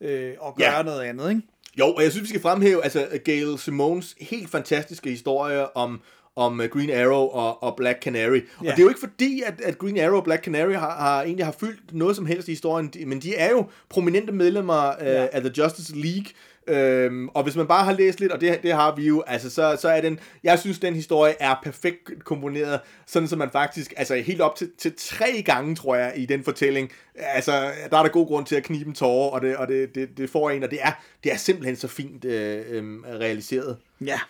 Øh, 0.00 0.32
og 0.38 0.56
gøre 0.56 0.76
Ja. 0.76 0.82
noget 0.82 1.00
andet, 1.00 1.28
ikke? 1.30 1.42
Jo, 1.78 1.86
og 1.86 2.02
jeg 2.02 2.10
synes, 2.10 2.22
vi 2.22 2.28
skal 2.28 2.40
fremhæve 2.40 2.84
altså, 2.84 3.06
Gail 3.24 3.58
Simons 3.58 4.16
helt 4.20 4.50
fantastiske 4.50 5.10
historie 5.10 5.76
om, 5.76 6.00
om 6.36 6.60
øh, 6.60 6.68
Green 6.70 6.90
Arrow 6.90 7.22
og, 7.28 7.62
og 7.62 7.76
Black 7.76 8.02
Canary. 8.02 8.40
Og 8.58 8.64
Ja. 8.64 8.70
det 8.70 8.78
er 8.78 8.82
jo 8.82 8.88
ikke 8.88 9.00
fordi, 9.00 9.42
at, 9.46 9.60
at 9.60 9.78
Green 9.78 10.00
Arrow 10.00 10.16
og 10.16 10.24
Black 10.24 10.44
Canary 10.44 10.72
har, 10.72 10.90
har 10.98 11.22
egentlig 11.22 11.44
har 11.44 11.52
fyldt 11.60 11.94
noget 11.94 12.16
som 12.16 12.26
helst 12.26 12.48
i 12.48 12.50
historien, 12.50 12.92
men 13.06 13.20
de 13.20 13.34
er 13.36 13.50
jo 13.50 13.64
prominente 13.88 14.32
medlemmer 14.32 14.88
øh, 15.00 15.06
Ja. 15.06 15.26
af 15.32 15.40
The 15.40 15.52
Justice 15.58 15.96
League. 15.96 16.24
Øhm, 16.70 17.28
og 17.28 17.42
hvis 17.42 17.56
man 17.56 17.66
bare 17.66 17.84
har 17.84 17.92
læst 17.92 18.20
lidt, 18.20 18.32
og 18.32 18.40
det, 18.40 18.62
det 18.62 18.72
har 18.72 18.96
vi 18.96 19.06
jo, 19.06 19.22
altså 19.26 19.50
så, 19.50 19.78
så 19.80 19.88
er 19.88 20.00
den, 20.00 20.18
jeg 20.42 20.58
synes 20.58 20.78
den 20.78 20.94
historie 20.94 21.34
er 21.40 21.54
perfekt 21.62 22.24
komponeret, 22.24 22.80
sådan 23.06 23.28
så 23.28 23.36
man 23.36 23.50
faktisk, 23.50 23.94
altså 23.96 24.14
helt 24.14 24.40
op 24.40 24.56
til, 24.56 24.70
til 24.78 24.94
tre 24.98 25.42
gange, 25.44 25.74
tror 25.74 25.94
jeg, 25.94 26.12
i 26.16 26.26
den 26.26 26.44
fortælling, 26.44 26.90
altså 27.14 27.52
der 27.90 27.98
er 27.98 28.02
der 28.02 28.08
god 28.08 28.26
grund 28.26 28.46
til 28.46 28.56
at 28.56 28.62
knibe 28.62 28.88
en 28.88 28.94
tårer, 28.94 29.30
og 29.30 29.40
det, 29.40 29.56
og 29.56 29.68
det, 29.68 29.94
det, 29.94 30.08
det 30.16 30.30
får 30.30 30.50
en, 30.50 30.62
og 30.62 30.70
det 30.70 30.78
er, 30.82 30.92
det 31.24 31.32
er 31.32 31.36
simpelthen 31.36 31.76
så 31.76 31.88
fint 31.88 32.24
øh, 32.24 32.64
øh, 32.68 33.00
realiseret. 33.04 33.76
Ja. 34.04 34.20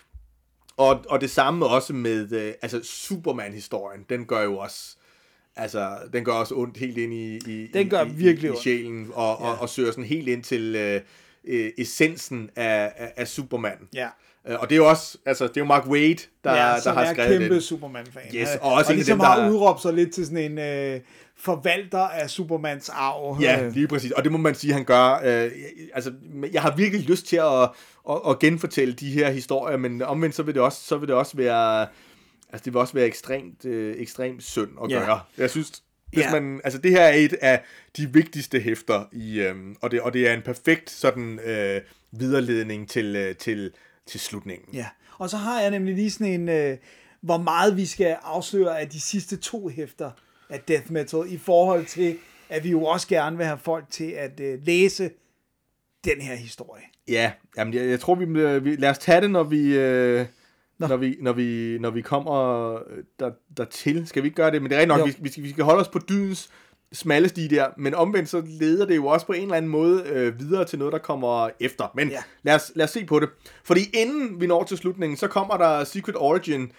Og, 0.77 0.99
og 1.09 1.21
det 1.21 1.29
samme 1.29 1.65
også 1.65 1.93
med, 1.93 2.31
øh, 2.31 2.53
altså 2.61 2.79
Superman-historien, 2.83 4.05
den 4.09 4.25
gør 4.25 4.41
jo 4.41 4.57
også, 4.57 4.95
altså 5.55 5.97
den 6.13 6.25
gør 6.25 6.31
også 6.31 6.55
ondt 6.55 6.77
helt 6.77 6.97
ind 6.97 7.13
i, 7.13 7.35
i, 7.35 7.67
Den 7.73 7.89
gør 7.89 8.05
i, 8.05 8.09
virkelig 8.09 8.51
i, 8.51 8.53
i 8.53 8.57
sjælen, 8.63 9.11
og, 9.13 9.37
ja. 9.41 9.47
og, 9.47 9.57
og 9.61 9.69
søger 9.69 9.91
sådan 9.91 10.03
helt 10.03 10.27
ind 10.27 10.43
til 10.43 10.75
øh, 10.75 11.01
øh, 11.47 11.69
essensen 11.77 12.49
af, 12.55 12.91
af, 12.97 13.13
af 13.17 13.27
Superman. 13.27 13.77
Ja. 13.93 14.07
Øh, 14.47 14.59
Og 14.59 14.69
det 14.69 14.75
er 14.75 14.77
jo 14.77 14.89
også, 14.89 15.17
altså 15.25 15.47
det 15.47 15.57
er 15.57 15.61
jo 15.61 15.65
Mark 15.65 15.87
Wade, 15.87 16.17
der, 16.43 16.51
ja, 16.51 16.75
der 16.83 16.93
har 16.93 17.13
skrevet 17.13 17.39
kæmpe 17.39 17.55
det. 17.55 17.63
Superman-fan. 17.63 18.21
Yes, 18.35 18.49
og 18.61 18.73
også 18.73 18.87
og 18.87 18.91
en 18.91 18.95
ligesom 18.95 19.17
dem, 19.17 19.19
der- 19.19 19.27
har 19.41 19.49
udråbt 19.49 19.81
sig 19.81 19.93
lidt 19.93 20.13
til 20.13 20.25
sådan 20.25 20.51
en 20.51 20.57
øh, 20.59 20.99
forvalter 21.37 21.99
af 21.99 22.29
Supermans 22.29 22.89
arv. 22.89 23.37
Ja, 23.41 23.69
lige 23.69 23.87
præcis. 23.87 24.11
Og 24.11 24.23
det 24.23 24.31
må 24.31 24.37
man 24.37 24.55
sige, 24.55 24.73
han 24.73 24.83
gør. 24.85 25.21
Øh, 25.23 25.51
altså, 25.93 26.13
jeg 26.53 26.61
har 26.61 26.75
virkelig 26.75 27.05
lyst 27.09 27.25
til 27.25 27.37
at, 27.37 27.61
at, 28.09 28.17
at 28.29 28.39
genfortælle 28.39 28.93
de 28.93 29.11
her 29.11 29.31
historier, 29.31 29.77
men 29.77 30.01
omvendt 30.01 30.35
så 30.35 30.43
vil 30.43 30.53
det 30.53 30.61
også, 30.61 30.83
så 30.83 30.97
vil 30.97 31.07
det 31.07 31.15
også 31.15 31.37
være, 31.37 31.81
altså 32.51 32.65
det 32.65 32.73
vil 32.73 32.79
også 32.79 32.93
være 32.93 33.05
ekstremt, 33.05 33.65
øh, 33.65 33.95
ekstremt 33.97 34.43
synd 34.43 34.69
at 34.83 34.91
Ja. 34.91 34.99
gøre. 34.99 35.19
Jeg 35.37 35.49
synes, 35.49 35.71
hvis 36.13 36.23
Ja. 36.23 36.31
man, 36.39 36.61
altså 36.63 36.79
det 36.79 36.91
her 36.91 37.01
er 37.01 37.13
et 37.13 37.33
af 37.33 37.63
de 37.97 38.13
vigtigste 38.13 38.59
hæfter 38.59 39.05
i, 39.11 39.39
øhm, 39.39 39.75
og, 39.81 39.91
det, 39.91 40.01
og 40.01 40.13
det 40.13 40.27
er 40.29 40.33
en 40.33 40.41
perfekt 40.41 40.89
sådan 40.89 41.39
øh, 41.39 41.81
videreledning 42.11 42.89
til, 42.89 43.15
øh, 43.15 43.35
til, 43.35 43.71
til 44.07 44.19
slutningen. 44.19 44.73
Ja, 44.73 44.85
og 45.17 45.29
så 45.29 45.37
har 45.37 45.61
jeg 45.61 45.71
nemlig 45.71 45.95
lige 45.95 46.11
sådan 46.11 46.27
en, 46.41 46.49
øh, 46.49 46.77
hvor 47.21 47.37
meget 47.37 47.77
vi 47.77 47.85
skal 47.85 48.17
afsløre 48.23 48.79
af 48.79 48.89
de 48.89 49.01
sidste 49.01 49.37
to 49.37 49.67
hæfter 49.69 50.11
af 50.49 50.59
Death 50.59 50.91
Metal, 50.91 51.23
i 51.27 51.37
forhold 51.37 51.85
til, 51.85 52.17
at 52.49 52.63
vi 52.63 52.69
jo 52.71 52.83
også 52.83 53.07
gerne 53.07 53.37
vil 53.37 53.45
have 53.45 53.57
folk 53.57 53.85
til 53.89 54.11
at 54.11 54.39
øh, 54.39 54.59
læse 54.65 55.09
den 56.05 56.21
her 56.21 56.35
historie. 56.35 56.83
Ja, 57.07 57.31
jamen 57.57 57.73
jeg, 57.73 57.89
jeg 57.89 57.99
tror, 57.99 58.15
vi, 58.15 58.39
øh, 58.39 58.65
vi 58.65 58.75
lad 58.75 58.89
os 58.89 58.97
tage 58.97 59.21
det, 59.21 59.31
når 59.31 59.43
vi, 59.43 59.77
øh, 59.77 60.25
når 60.87 60.97
vi, 60.97 61.17
når 61.21 61.33
vi, 61.33 61.77
når 61.79 61.89
vi 61.89 62.01
kommer 62.01 62.73
øh, 62.73 63.03
der, 63.19 63.31
dertil. 63.57 64.07
Skal 64.07 64.23
vi 64.23 64.27
ikke 64.27 64.35
gøre 64.35 64.51
det? 64.51 64.61
Men 64.61 64.69
det 64.71 64.75
er 64.75 64.79
rigtigt 64.79 64.97
nok, 64.97 64.99
Jo. 64.99 65.05
vi, 65.05 65.15
vi, 65.19 65.31
skal, 65.31 65.43
vi 65.43 65.49
skal 65.49 65.63
holde 65.63 65.81
os 65.81 65.87
på 65.87 65.99
dydens 66.09 66.49
smalle 66.93 67.29
sti 67.29 67.47
der, 67.47 67.67
men 67.77 67.93
omvendt 67.95 68.29
så 68.29 68.43
leder 68.45 68.85
det 68.85 68.95
jo 68.95 69.07
også 69.07 69.25
på 69.25 69.33
en 69.33 69.41
eller 69.43 69.55
anden 69.55 69.71
måde 69.71 70.03
øh, 70.05 70.39
videre 70.39 70.65
til 70.65 70.79
noget, 70.79 70.91
der 70.91 70.99
kommer 70.99 71.49
efter. 71.59 71.91
Men 71.95 72.09
Ja. 72.09 72.23
lad, 72.43 72.55
os, 72.55 72.71
lad 72.75 72.83
os 72.85 72.91
se 72.91 73.05
på 73.05 73.19
det. 73.19 73.29
Fordi 73.63 73.81
inden 73.93 74.41
vi 74.41 74.47
når 74.47 74.63
til 74.63 74.77
slutningen, 74.77 75.17
så 75.17 75.27
kommer 75.27 75.57
der 75.57 75.83
Secret 75.83 76.15
Origin, 76.15 76.71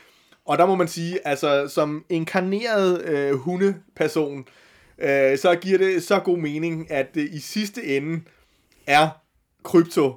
og 0.45 0.59
der 0.59 0.67
må 0.67 0.75
man 0.75 0.89
sige, 0.89 1.29
altså 1.29 1.69
som 1.69 2.05
inkarneret 2.09 3.03
øh, 3.05 3.35
hundeperson, 3.35 4.39
øh, 4.99 5.39
så 5.39 5.59
giver 5.61 5.79
det 5.79 6.03
så 6.03 6.19
god 6.19 6.39
mening, 6.39 6.91
at 6.91 7.15
det 7.15 7.29
i 7.31 7.41
sidste 7.41 7.85
ende 7.97 8.21
er 8.87 9.09
Krypto, 9.63 10.15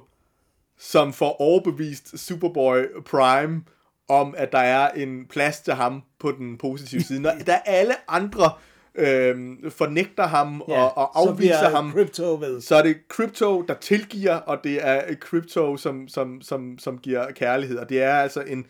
som 0.78 1.12
får 1.12 1.40
overbevist 1.40 2.18
Superboy 2.26 2.82
Prime 3.10 3.62
om, 4.08 4.34
at 4.36 4.52
der 4.52 4.58
er 4.58 4.90
en 4.90 5.26
plads 5.30 5.60
til 5.60 5.74
ham 5.74 6.02
på 6.18 6.32
den 6.32 6.58
positive 6.58 7.02
side. 7.02 7.20
Når 7.20 7.32
der 7.46 7.56
alle 7.56 7.94
andre 8.08 8.50
øh, 8.94 9.56
fornægter 9.70 10.26
ham 10.26 10.62
ja, 10.68 10.82
og, 10.82 10.96
og 10.96 11.10
så 11.14 11.30
afviser 11.30 11.36
bliver 11.36 11.70
ham, 11.70 11.92
Crypto 11.92 12.34
ved. 12.34 12.60
så 12.60 12.76
er 12.76 12.82
det 12.82 12.96
Crypto, 13.08 13.62
der 13.62 13.74
tilgiver, 13.74 14.34
og 14.34 14.58
det 14.64 14.86
er 14.86 15.14
Crypto, 15.14 15.76
som, 15.76 16.08
som, 16.08 16.42
som, 16.42 16.78
som 16.78 16.98
giver 16.98 17.30
kærlighed. 17.30 17.78
Og 17.78 17.88
det 17.88 18.02
er 18.02 18.14
altså 18.14 18.40
en, 18.40 18.66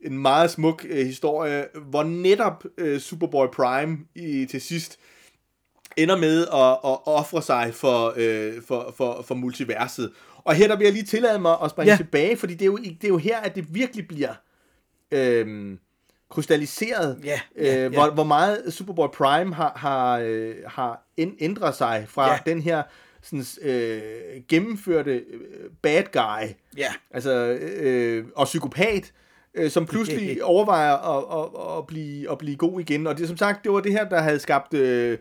en 0.00 0.18
meget 0.18 0.50
smuk 0.50 0.86
øh, 0.88 1.06
historie, 1.06 1.66
hvor 1.90 2.02
netop 2.02 2.64
øh, 2.78 3.00
Superboy 3.00 3.46
Prime 3.46 3.98
i, 4.14 4.46
til 4.46 4.60
sidst 4.60 4.98
ender 5.96 6.16
med 6.16 6.40
at, 6.40 6.90
at 6.90 6.98
ofre 7.06 7.42
sig 7.42 7.74
for, 7.74 8.14
øh, 8.16 8.62
for, 8.66 8.94
for, 8.96 9.22
for 9.26 9.34
multiverset. 9.34 10.12
Og 10.44 10.54
her 10.54 10.68
der 10.68 10.76
vil 10.76 10.84
jeg 10.84 10.92
lige 10.92 11.04
tillade 11.04 11.38
mig 11.38 11.56
at 11.64 11.70
springe 11.70 11.92
ja. 11.92 11.96
tilbage, 11.96 12.36
fordi 12.36 12.52
det 12.52 12.62
er, 12.62 12.66
jo, 12.66 12.76
det 12.76 13.04
er 13.04 13.08
jo 13.08 13.16
her, 13.16 13.40
at 13.40 13.54
det 13.54 13.74
virkelig 13.74 14.08
bliver 14.08 14.34
øh, 15.12 15.76
krystalliseret, 16.30 17.20
Ja, 17.24 17.40
ja, 17.56 17.62
øh, 17.62 17.66
ja. 17.82 17.88
Hvor, 17.88 18.10
hvor 18.10 18.24
meget 18.24 18.72
Superboy 18.74 19.06
Prime 19.14 19.54
har, 19.54 19.72
har, 19.76 20.18
øh, 20.24 20.54
har 20.66 21.06
ænd- 21.18 21.36
ændret 21.40 21.74
sig 21.74 22.04
fra 22.08 22.30
ja. 22.32 22.38
den 22.46 22.62
her 22.62 22.82
sådan, 23.22 23.44
øh, 23.70 24.00
gennemførte 24.48 25.10
øh, 25.12 25.70
bad 25.82 26.02
guy, 26.12 26.48
Ja. 26.76 26.92
altså, 27.10 27.58
øh, 27.60 28.24
og 28.36 28.44
psykopat, 28.44 29.12
øh, 29.54 29.70
som 29.70 29.86
pludselig 29.86 30.44
overvejer 30.44 30.94
at, 30.94 31.24
at, 31.44 31.78
at, 31.78 31.86
blive, 31.86 32.30
at 32.32 32.38
blive 32.38 32.56
god 32.56 32.80
igen. 32.80 33.06
Og 33.06 33.18
det 33.18 33.28
som 33.28 33.36
sagt, 33.36 33.64
det 33.64 33.72
var 33.72 33.80
det 33.80 33.92
her, 33.92 34.08
der 34.08 34.20
havde 34.20 34.38
skabt 34.38 34.74
øh, 34.74 35.18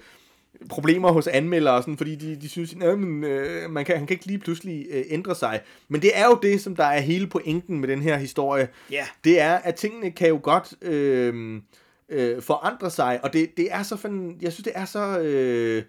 problemer 0.69 1.11
hos 1.11 1.27
anmeldere, 1.27 1.73
og 1.75 1.83
sådan, 1.83 1.97
fordi 1.97 2.15
de, 2.15 2.35
de 2.41 2.49
synes, 2.49 2.75
at 2.81 2.97
øh, 2.97 3.69
man 3.69 3.85
kan, 3.85 3.97
han 3.97 4.07
kan 4.07 4.13
ikke 4.13 4.25
lige 4.25 4.39
pludselig 4.39 4.85
øh, 4.91 5.03
ændre 5.09 5.35
sig. 5.35 5.61
Men 5.89 6.01
det 6.01 6.11
er 6.13 6.25
jo 6.25 6.39
det, 6.41 6.61
som 6.61 6.75
der 6.75 6.83
er 6.83 6.99
hele 6.99 7.27
pointen 7.27 7.79
med 7.79 7.87
den 7.87 8.01
her 8.01 8.17
historie. 8.17 8.67
Ja. 8.91 9.05
Det 9.23 9.41
er, 9.41 9.55
at 9.55 9.75
tingene 9.75 10.11
kan 10.11 10.27
jo 10.27 10.39
godt 10.43 10.73
øh, 10.81 11.61
øh, 12.09 12.41
forandre 12.41 12.89
sig, 12.91 13.19
og 13.23 13.33
det, 13.33 13.57
det 13.57 13.67
er 13.71 13.83
så 13.83 13.97
fanden, 13.97 14.35
jeg 14.41 14.53
synes, 14.53 14.63
det 14.63 14.73
er 14.75 14.85
så... 14.85 15.19
Øh, 15.19 15.83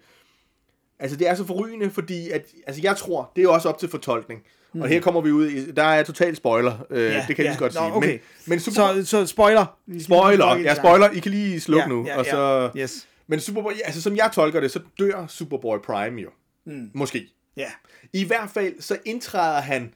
Altså, 1.01 1.17
det 1.17 1.29
er 1.29 1.35
så 1.35 1.45
forrygende, 1.45 1.89
fordi 1.89 2.29
at, 2.29 2.45
altså, 2.67 2.81
jeg 2.81 2.97
tror, 2.97 3.31
det 3.35 3.41
er 3.41 3.43
jo 3.43 3.53
også 3.53 3.69
op 3.69 3.77
til 3.77 3.89
fortolkning. 3.89 4.41
Mm. 4.73 4.81
Og 4.81 4.87
her 4.87 5.01
kommer 5.01 5.21
vi 5.21 5.31
ud 5.31 5.47
i, 5.47 5.71
der 5.71 5.83
er 5.83 6.03
total 6.03 6.35
spoiler, 6.35 6.85
øh, 6.89 7.03
ja, 7.03 7.25
det 7.27 7.35
kan 7.35 7.45
jeg 7.45 7.45
lige 7.45 7.53
så 7.53 7.59
godt 7.59 7.73
Nå, 7.73 7.79
sige. 7.81 7.93
Okay. 7.93 8.09
Men, 8.09 8.19
men 8.45 8.59
super, 8.59 8.75
så, 8.75 9.05
så 9.05 9.25
spoiler. 9.25 9.65
spoiler, 9.99 10.55
ja, 10.55 10.75
spoiler, 10.75 11.09
I 11.09 11.19
kan 11.19 11.31
lige 11.31 11.59
slukke 11.59 11.81
Ja, 11.83 11.87
nu. 11.87 12.05
ja, 12.07 12.17
og 12.17 12.25
så. 12.25 12.69
Yes. 12.77 13.07
Men 13.29 13.39
Superboy, 13.39 13.71
altså 13.85 14.01
som 14.01 14.15
jeg 14.17 14.31
tolker 14.33 14.59
det, 14.59 14.71
så 14.71 14.79
dør 14.99 15.27
Superboy 15.27 15.77
Prime 15.77 16.21
jo. 16.21 16.29
Mm. 16.65 16.91
Måske. 16.93 17.27
Ja. 17.57 17.71
I 18.13 18.23
hvert 18.25 18.49
fald, 18.49 18.81
så 18.81 18.97
indtræder 19.05 19.61
han 19.61 19.93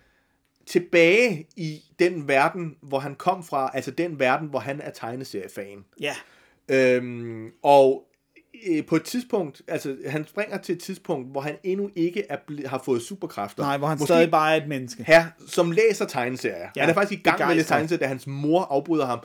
tilbage 0.68 1.48
i 1.56 1.82
den 2.00 2.28
verden, 2.28 2.76
hvor 2.82 3.00
han 3.00 3.16
kom 3.16 3.44
fra, 3.44 3.72
altså 3.74 3.92
den 3.92 4.20
verden, 4.20 4.48
hvor 4.48 4.60
han 4.60 4.82
er 4.82 4.90
tegneseriefan. 4.92 5.86
Ja. 6.00 6.16
Øhm, 6.70 7.52
og 7.64 8.03
øh, 8.70 8.86
på 8.86 8.95
et 8.95 9.03
tidspunkt, 9.03 9.62
altså 9.68 9.98
han 10.08 10.28
springer 10.28 10.58
til 10.58 10.76
et 10.76 10.82
tidspunkt, 10.82 11.32
hvor 11.32 11.42
han 11.42 11.56
endnu 11.64 11.90
ikke 11.95 12.24
er 12.30 12.38
ble- 12.52 12.68
har 12.68 12.82
fået 12.86 13.02
superkræfter. 13.02 13.64
Nej, 13.64 13.78
hvor 13.78 13.88
han 13.88 13.95
Måske 13.98 14.08
stadig 14.08 14.32
bare 14.32 14.58
er 14.58 14.62
et 14.62 14.68
menneske. 14.68 15.03
her, 15.03 15.26
som 15.48 15.72
læser 15.72 16.06
tegneserier. 16.06 16.58
Ja, 16.58 16.70
Ja, 16.76 16.82
han 16.82 16.90
er 16.90 16.94
faktisk 16.94 17.20
i 17.20 17.24
gang 17.24 17.40
med 17.48 17.58
at 17.60 17.66
tegneserier, 17.66 18.00
da 18.00 18.08
hans 18.08 18.28
mor 18.28 18.62
afbryder 18.62 19.06
ham. 19.06 19.20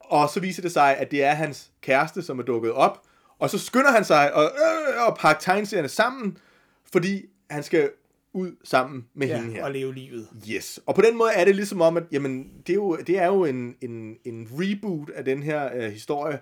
Og 0.00 0.28
så 0.28 0.40
viser 0.40 0.62
det 0.62 0.72
sig, 0.72 0.96
at 0.98 1.10
det 1.10 1.24
er 1.24 1.32
hans 1.34 1.70
kæreste, 1.80 2.22
som 2.22 2.38
er 2.38 2.42
dukket 2.42 2.72
op. 2.72 3.02
Og 3.42 3.50
så 3.50 3.58
skynder 3.58 3.90
han 3.90 4.04
sig 4.04 4.34
at, 4.34 4.42
øh, 4.44 5.06
at 5.08 5.14
pakke 5.18 5.42
tegneserierne 5.42 5.88
sammen, 5.88 6.38
fordi 6.92 7.22
han 7.50 7.62
skal 7.62 7.90
ud 8.32 8.52
sammen 8.64 9.06
med 9.14 9.26
Ja, 9.26 9.36
hende 9.40 9.52
her. 9.52 9.64
og 9.64 9.70
leve 9.70 9.94
livet. 9.94 10.28
Yes. 10.50 10.80
Og 10.86 10.94
på 10.94 11.00
den 11.02 11.16
måde 11.18 11.30
er 11.32 11.44
det 11.44 11.56
ligesom 11.56 11.80
om, 11.80 11.96
at 11.96 12.02
jamen, 12.12 12.50
det, 12.66 12.72
er 12.72 12.74
jo, 12.74 12.96
det 13.06 13.18
er 13.18 13.26
jo 13.26 13.44
en, 13.44 13.74
en, 13.80 14.16
en 14.24 14.48
reboot 14.52 15.10
af 15.10 15.24
den 15.24 15.42
her 15.42 15.70
øh, 15.74 15.92
historie. 15.92 16.38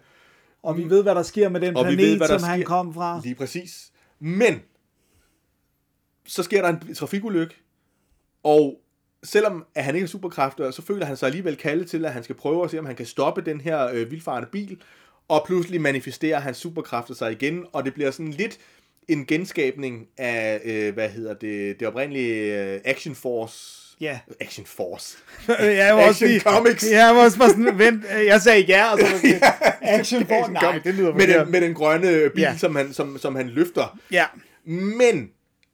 Og 0.63 0.77
vi 0.77 0.91
ved, 0.91 1.03
hvad 1.03 1.15
der 1.15 1.23
sker 1.23 1.49
med 1.49 1.61
den 1.61 1.77
Og 1.77 1.85
vi 1.87 1.89
planet, 1.95 2.11
ved, 2.11 2.17
hvad 2.17 2.29
der 2.29 2.39
som 2.39 2.49
han 2.49 2.59
sker. 2.59 2.67
kom 2.67 2.95
fra. 2.95 3.21
Lige 3.25 3.35
præcis. 3.35 3.93
Men, 4.19 4.61
så 6.27 6.43
sker 6.43 6.63
der 6.63 6.69
en 6.69 6.95
trafikulykke, 6.95 7.55
og 8.43 8.81
selvom 9.23 9.67
at 9.75 9.85
han 9.85 9.95
ikke 9.95 10.03
har 10.05 10.09
superkræfter, 10.09 10.71
så 10.71 10.83
føler 10.83 11.07
han 11.07 11.17
sig 11.17 11.27
alligevel 11.27 11.57
kaldet 11.57 11.89
til, 11.91 12.05
at 12.05 12.13
han 12.13 12.23
skal 12.25 12.37
prøve 12.37 12.65
at 12.65 12.71
se, 12.71 12.79
om 12.79 12.87
han 12.87 12.97
kan 12.97 13.07
stoppe 13.07 13.41
den 13.43 13.61
her 13.61 13.89
øh, 13.93 14.11
vildfarende 14.11 14.49
bil, 14.53 14.83
og 15.31 15.45
pludselig 15.47 15.81
manifesterer 15.81 16.41
hans 16.41 16.57
superkræfter 16.57 17.15
sig 17.15 17.33
igen, 17.33 17.65
og 17.73 17.85
det 17.85 17.95
bliver 17.95 18.11
sådan 18.11 18.31
lidt 18.31 18.59
en 19.09 19.27
genskabning 19.27 20.07
af, 20.19 20.61
øh, 20.65 20.95
hvad 20.95 21.09
hedder 21.09 21.35
det, 21.35 21.81
det 21.81 21.89
oprindelige 21.89 22.63
øh, 22.75 22.81
Action 22.85 23.15
Force. 23.15 23.77
Ja. 24.01 24.19
Action 24.41 24.67
Force. 24.67 25.19
jeg 25.59 25.97
var 25.97 26.03
også 26.03 26.25
Action 26.25 26.29
lige, 26.29 26.41
Comics. 26.41 26.91
Jeg 26.91 27.15
var 27.15 27.25
også 27.25 27.39
bare 27.39 27.49
sådan, 27.51 27.79
vent, 27.79 28.05
jeg 28.27 28.41
sagde 28.41 28.61
ja, 28.61 28.93
og 28.93 28.99
så 28.99 29.05
var 29.11 29.19
sådan, 29.19 29.41
action 29.83 30.27
for, 30.27 30.35
Action 30.35 30.53
nej, 30.53 30.81
det 30.85 30.95
lyder 30.95 31.15
med 31.15 31.27
den, 31.27 31.51
med 31.51 31.61
den 31.61 31.75
grønne 31.75 32.31
bil, 32.35 32.43
Ja. 32.43 32.51
ja. 32.51 32.57
som, 32.59 32.77
han, 32.77 32.93
som, 32.93 33.19
som 33.19 33.35
han 33.35 33.49
løfter. 33.49 33.99
Ja, 34.13 34.25
Men, 34.65 35.31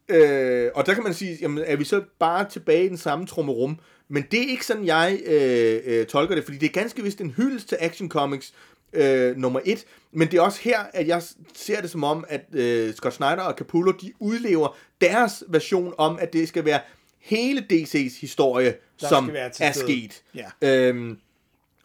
øh, 0.09 0.71
og 0.75 0.85
der 0.85 0.93
kan 0.93 1.03
man 1.03 1.13
sige, 1.13 1.37
jamen, 1.41 1.63
er 1.67 1.75
vi 1.75 1.83
så 1.83 2.01
bare 2.19 2.45
tilbage 2.49 2.85
i 2.85 2.89
den 2.89 2.97
samme 2.97 3.25
trummerum? 3.27 3.79
Men 4.09 4.23
det 4.31 4.39
er 4.43 4.49
ikke 4.49 4.65
sådan, 4.65 4.85
jeg 4.85 5.19
øh, 5.25 5.79
øh, 5.85 6.05
tolker 6.05 6.35
det, 6.35 6.43
fordi 6.43 6.57
det 6.57 6.65
er 6.69 6.81
ganske 6.81 7.03
vist 7.03 7.21
en 7.21 7.33
hyldest 7.37 7.69
til 7.69 7.77
Action 7.81 8.09
Comics 8.09 8.53
øh, 8.93 9.37
nummer 9.37 9.59
et, 9.65 9.85
men 10.11 10.31
det 10.31 10.37
er 10.37 10.41
også 10.41 10.59
her, 10.61 10.79
at 10.93 11.07
jeg 11.07 11.21
ser 11.55 11.81
det 11.81 11.89
som 11.89 12.03
om, 12.03 12.25
at 12.29 12.41
øh, 12.53 12.93
Scott 12.93 13.15
Snyder 13.15 13.41
og 13.41 13.53
Capullo, 13.57 13.91
de 13.91 14.13
udlever 14.19 14.75
deres 15.01 15.43
version 15.47 15.93
om, 15.97 16.17
at 16.21 16.33
det 16.33 16.47
skal 16.47 16.65
være 16.65 16.79
hele 17.19 17.65
DC's 17.73 18.21
historie, 18.21 18.73
Der 19.01 19.07
som 19.07 19.29
er 19.59 19.71
sket. 19.71 20.21
Ja. 20.35 20.45
Øhm, 20.61 21.17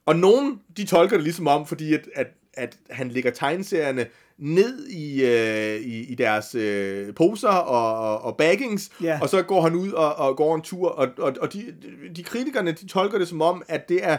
og 0.06 0.16
nogen, 0.16 0.60
de 0.76 0.84
tolker 0.84 1.16
det 1.16 1.24
ligesom 1.24 1.46
om, 1.46 1.66
fordi 1.66 1.94
at, 1.94 2.08
at, 2.14 2.26
at 2.54 2.76
han 2.90 3.08
lægger 3.08 3.30
tegneserierne 3.30 4.06
ned 4.38 4.86
i, 4.88 5.24
øh, 5.24 5.80
i, 5.80 6.12
i 6.12 6.14
deres 6.14 6.54
øh, 6.54 7.14
poser 7.14 7.48
og, 7.48 8.10
og, 8.10 8.22
og 8.22 8.36
baggings, 8.36 8.90
Ja. 9.02 9.18
og 9.22 9.28
så 9.28 9.42
går 9.42 9.60
han 9.62 9.74
ud 9.74 9.92
og, 9.92 10.14
og 10.16 10.36
går 10.36 10.54
en 10.54 10.62
tur, 10.62 10.88
og, 10.88 11.08
og, 11.18 11.36
og 11.40 11.52
de, 11.52 11.74
de 12.16 12.22
kritikerne, 12.22 12.72
de 12.72 12.86
tolker 12.86 13.18
det 13.18 13.28
som 13.28 13.42
om, 13.42 13.62
at 13.68 13.88
det 13.88 14.04
er 14.04 14.16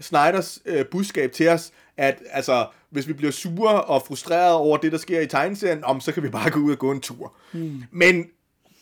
Snyders 0.00 0.58
øh, 0.66 0.86
budskab 0.86 1.32
til 1.32 1.48
os, 1.48 1.72
at 1.96 2.22
altså, 2.30 2.66
hvis 2.90 3.08
vi 3.08 3.12
bliver 3.12 3.32
sure 3.32 3.82
og 3.82 4.02
frustrerede 4.06 4.56
over 4.56 4.76
det, 4.76 4.92
der 4.92 4.98
sker 4.98 5.20
i 5.20 5.26
tegneserien, 5.26 5.84
om, 5.84 6.00
så 6.00 6.12
kan 6.12 6.22
vi 6.22 6.28
bare 6.28 6.50
gå 6.50 6.60
ud 6.60 6.72
og 6.72 6.78
gå 6.78 6.90
en 6.90 7.00
tur. 7.00 7.34
Hmm. 7.52 7.82
Men 7.92 8.24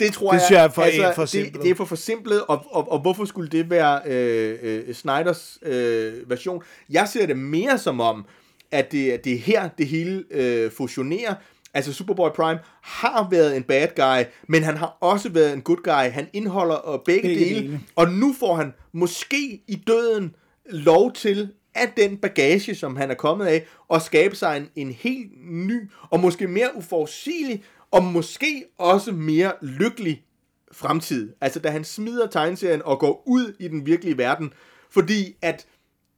det 0.00 0.12
tror 0.12 0.32
Det 0.32 0.40
jeg, 0.40 0.46
jeg 0.50 0.64
er 0.64 0.68
for- 0.68 0.82
altså, 0.82 1.12
forsimplet. 1.14 1.54
det, 1.54 1.62
det 1.62 1.70
er 1.70 1.74
for 1.74 1.84
forsimplet, 1.84 2.42
og, 2.48 2.64
og, 2.70 2.92
og 2.92 2.98
hvorfor 3.00 3.24
skulle 3.24 3.48
det 3.50 3.70
være 3.70 4.00
øh, 4.06 4.58
øh, 4.62 4.94
Snyders 4.94 5.58
øh, 5.62 6.30
version? 6.30 6.62
Jeg 6.90 7.08
ser 7.08 7.26
det 7.26 7.36
mere 7.38 7.78
som 7.78 8.00
om, 8.00 8.26
at 8.70 8.92
det, 8.92 9.24
det 9.24 9.32
er 9.32 9.38
her, 9.38 9.68
det 9.78 9.86
hele 9.86 10.24
øh, 10.30 10.70
fusionerer. 10.70 11.34
Altså 11.74 11.92
Superboy 11.92 12.28
Prime 12.36 12.58
har 12.82 13.28
været 13.30 13.56
en 13.56 13.62
bad 13.62 13.88
guy, 13.96 14.24
men 14.48 14.62
han 14.62 14.76
har 14.76 14.96
også 15.00 15.28
været 15.28 15.52
en 15.52 15.60
good 15.62 15.82
guy. 15.84 16.10
Han 16.12 16.28
indeholder 16.32 16.90
øh, 16.92 16.98
begge, 17.04 17.22
Begge 17.22 17.38
begge 17.38 17.54
dele, 17.54 17.66
dele. 17.66 17.80
og 17.96 18.08
nu 18.12 18.34
får 18.40 18.54
han 18.54 18.72
måske 18.92 19.62
i 19.68 19.74
døden 19.86 20.34
lov 20.70 21.12
til 21.12 21.52
af 21.74 21.92
den 21.96 22.16
bagage, 22.16 22.74
som 22.74 22.96
han 22.96 23.10
er 23.10 23.14
kommet 23.14 23.46
af, 23.46 23.66
og 23.88 24.02
skabe 24.02 24.36
sig 24.36 24.56
en, 24.56 24.68
en 24.76 24.90
helt 24.92 25.30
ny, 25.50 25.90
og 26.10 26.20
måske 26.20 26.48
mere 26.48 26.70
uforudsigelig, 26.76 27.64
og 27.90 28.04
måske 28.04 28.64
også 28.78 29.12
mere 29.12 29.52
lykkelig 29.62 30.24
fremtid. 30.72 31.32
Altså 31.40 31.60
da 31.60 31.68
han 31.70 31.84
smider 31.84 32.26
tegneserien 32.26 32.82
og 32.84 32.98
går 32.98 33.22
ud 33.26 33.54
i 33.58 33.68
den 33.68 33.86
virkelige 33.86 34.18
verden, 34.18 34.52
fordi 34.90 35.36
at 35.42 35.66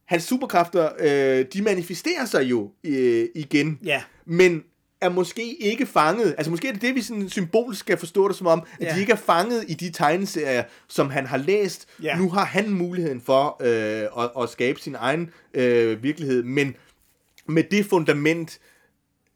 hans 0.05 0.23
superkræfter, 0.23 0.89
øh, 0.99 1.45
de 1.53 1.61
manifesterer 1.61 2.25
sig 2.25 2.43
jo 2.43 2.71
øh, 2.83 3.27
igen, 3.35 3.79
Ja. 3.83 4.03
men 4.25 4.63
er 5.01 5.09
måske 5.09 5.55
ikke 5.55 5.85
fanget, 5.85 6.35
altså 6.37 6.51
måske 6.51 6.67
er 6.67 6.71
det 6.73 6.81
det, 6.81 6.95
vi 6.95 7.01
sådan 7.01 7.29
symbolisk 7.29 7.79
skal 7.79 7.97
forstå 7.97 8.27
det 8.27 8.35
som 8.35 8.47
om, 8.47 8.63
at 8.79 8.87
Ja. 8.87 8.95
de 8.95 8.99
ikke 8.99 9.11
er 9.11 9.15
fanget 9.17 9.65
i 9.67 9.73
de 9.73 9.91
tegneserier, 9.91 10.63
som 10.87 11.09
han 11.09 11.25
har 11.25 11.37
læst. 11.37 11.87
Ja. 12.03 12.17
Nu 12.17 12.29
har 12.29 12.45
han 12.45 12.69
muligheden 12.69 13.21
for 13.21 13.57
øh, 13.61 14.23
at, 14.23 14.43
at 14.43 14.49
skabe 14.49 14.79
sin 14.79 14.95
egen 14.95 15.29
øh, 15.53 16.03
virkelighed, 16.03 16.43
men 16.43 16.75
med 17.45 17.63
det 17.63 17.85
fundament, 17.85 18.59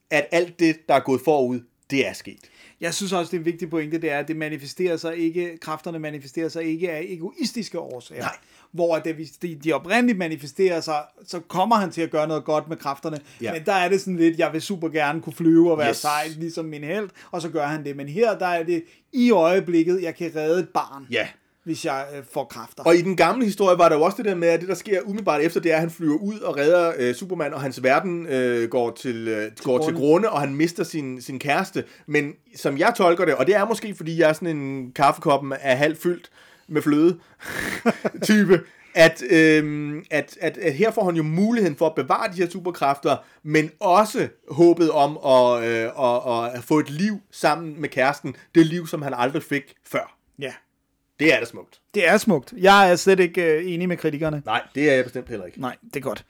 at 0.09 0.27
alt 0.31 0.59
det, 0.59 0.77
der 0.89 0.93
er 0.95 0.99
gået 0.99 1.21
forud, 1.21 1.59
det 1.91 2.07
er 2.07 2.13
sket. 2.13 2.39
Jeg 2.81 2.93
synes 2.93 3.13
også, 3.13 3.29
det 3.31 3.37
er 3.37 3.39
en 3.39 3.45
vigtig 3.45 3.69
pointe, 3.69 3.97
det 4.01 4.11
er, 4.11 4.19
at 4.19 4.27
det 4.27 4.35
manifesterer 4.35 4.97
sig 4.97 5.17
ikke, 5.17 5.57
kræfterne 5.57 5.99
manifesterer 5.99 6.49
sig 6.49 6.63
ikke 6.63 6.91
af 6.91 7.05
egoistiske 7.09 7.79
årsager. 7.79 8.21
Nej. 8.21 8.35
Hvor 8.73 8.95
det, 8.97 9.15
hvis 9.15 9.29
de, 9.31 9.55
de 9.63 9.73
oprindeligt 9.73 10.17
manifesterer 10.17 10.81
sig, 10.81 10.95
så 11.27 11.39
kommer 11.39 11.75
han 11.75 11.91
til 11.91 12.01
at 12.01 12.11
gøre 12.11 12.27
noget 12.27 12.43
godt 12.45 12.69
med 12.69 12.77
kræfterne. 12.77 13.19
Ja. 13.41 13.53
Men 13.53 13.61
der 13.65 13.73
er 13.73 13.89
det 13.89 13.99
sådan 14.01 14.17
lidt, 14.17 14.39
jeg 14.39 14.49
vil 14.53 14.61
super 14.61 14.89
gerne 14.89 15.21
kunne 15.21 15.33
flyve 15.33 15.71
og 15.71 15.77
være 15.77 15.89
Yes. 15.89 15.97
sej, 15.97 16.27
ligesom 16.37 16.65
min 16.65 16.83
held, 16.83 17.09
og 17.31 17.41
så 17.41 17.49
gør 17.49 17.65
han 17.65 17.85
det. 17.85 17.95
Men 17.95 18.07
her, 18.09 18.37
der 18.37 18.45
er 18.47 18.63
det 18.63 18.83
i 19.13 19.31
øjeblikket, 19.31 20.01
jeg 20.01 20.15
kan 20.15 20.31
redde 20.35 20.59
et 20.59 20.69
barn, 20.69 21.07
Ja. 21.11 21.27
hvis 21.63 21.85
jeg 21.85 22.05
øh, 22.17 22.23
får 22.33 22.43
kræfter. 22.45 22.83
Og 22.83 22.95
i 22.95 23.01
den 23.01 23.15
gamle 23.15 23.45
historie 23.45 23.77
var 23.77 23.89
der 23.89 23.95
jo 23.95 24.01
også 24.01 24.17
det 24.17 24.25
der 24.25 24.35
med, 24.35 24.47
at 24.47 24.59
det 24.59 24.69
der 24.69 24.75
sker 24.75 25.01
umiddelbart 25.05 25.41
efter, 25.41 25.59
det 25.59 25.71
er, 25.71 25.75
at 25.75 25.81
han 25.81 25.89
flyver 25.89 26.17
ud 26.17 26.39
og 26.39 26.57
redder 26.57 26.93
øh, 26.97 27.15
Superman, 27.15 27.53
og 27.53 27.61
hans 27.61 27.83
verden 27.83 28.25
øh, 28.27 28.69
går, 28.69 28.91
til, 28.91 29.27
øh, 29.27 29.51
går 29.63 29.77
til 29.77 29.93
grunde. 29.93 29.99
grunde, 29.99 30.29
og 30.29 30.39
han 30.41 30.55
mister 30.55 30.83
sin, 30.83 31.21
sin 31.21 31.39
kæreste. 31.39 31.83
Men 32.07 32.33
som 32.55 32.77
jeg 32.77 32.93
tolker 32.97 33.25
det, 33.25 33.35
og 33.35 33.47
det 33.47 33.55
er 33.55 33.65
måske, 33.65 33.95
fordi 33.95 34.19
jeg 34.19 34.29
er 34.29 34.33
sådan 34.33 34.57
en 34.57 34.91
kaffekoppen 34.91 35.53
af 35.61 35.77
halvt 35.77 36.01
fyldt 36.01 36.29
med 36.71 36.81
fløde 36.81 37.17
type, 38.23 38.61
at, 38.95 39.23
øh, 39.29 39.93
at, 40.11 40.37
at, 40.41 40.57
at 40.57 40.73
her 40.73 40.91
får 40.91 41.05
han 41.05 41.15
jo 41.15 41.23
muligheden 41.23 41.75
for 41.75 41.87
at 41.87 41.95
bevare 41.95 42.27
de 42.31 42.37
her 42.37 42.49
superkræfter, 42.49 43.17
men 43.43 43.71
også 43.79 44.27
håbet 44.51 44.91
om 44.91 45.17
at, 45.25 45.63
øh, 45.63 45.83
at, 45.85 46.55
at 46.55 46.63
få 46.63 46.79
et 46.79 46.89
liv 46.89 47.19
sammen 47.31 47.81
med 47.81 47.89
kæresten. 47.89 48.35
Det 48.55 48.65
liv, 48.65 48.87
som 48.87 49.01
han 49.01 49.13
aldrig 49.17 49.43
fik 49.43 49.73
før. 49.87 50.17
Ja. 50.39 50.51
Det 51.19 51.33
er 51.33 51.39
da 51.39 51.45
smukt. 51.45 51.79
Det 51.93 52.07
er 52.07 52.17
smukt. 52.17 52.53
Jeg 52.57 52.91
er 52.91 52.95
slet 52.95 53.19
ikke 53.19 53.43
øh, 53.43 53.71
enig 53.73 53.87
med 53.87 53.97
kritikerne. 53.97 54.41
Nej, 54.45 54.61
det 54.75 54.89
er 54.89 54.93
jeg 54.95 55.03
bestemt 55.03 55.29
heller 55.29 55.45
ikke. 55.45 55.61
Nej, 55.61 55.75
det 55.83 55.95
er 55.95 55.99
godt. 55.99 56.25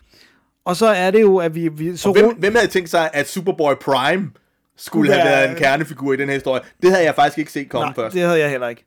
Og 0.65 0.75
så 0.75 0.85
er 0.87 1.11
det 1.11 1.21
jo, 1.21 1.37
at 1.37 1.55
vi... 1.55 1.67
vi 1.67 1.97
så 1.97 2.11
Hvem, 2.11 2.35
hvem 2.35 2.55
havde 2.55 2.67
tænkt 2.67 2.89
sig, 2.89 3.09
at 3.13 3.29
Superboy 3.29 3.73
Prime 3.81 4.31
skulle 4.77 5.13
have 5.13 5.25
være- 5.25 5.37
været 5.37 5.49
en 5.51 5.55
kernefigur 5.57 6.13
i 6.13 6.17
den 6.17 6.27
her 6.27 6.33
historie? 6.35 6.61
Det 6.81 6.91
havde 6.91 7.05
jeg 7.05 7.15
faktisk 7.15 7.37
ikke 7.37 7.51
set 7.51 7.69
komme 7.69 7.85
Nej, 7.85 7.95
først. 7.95 8.13
det 8.13 8.21
havde 8.21 8.39
jeg 8.39 8.49
heller 8.49 8.67
ikke. 8.67 8.85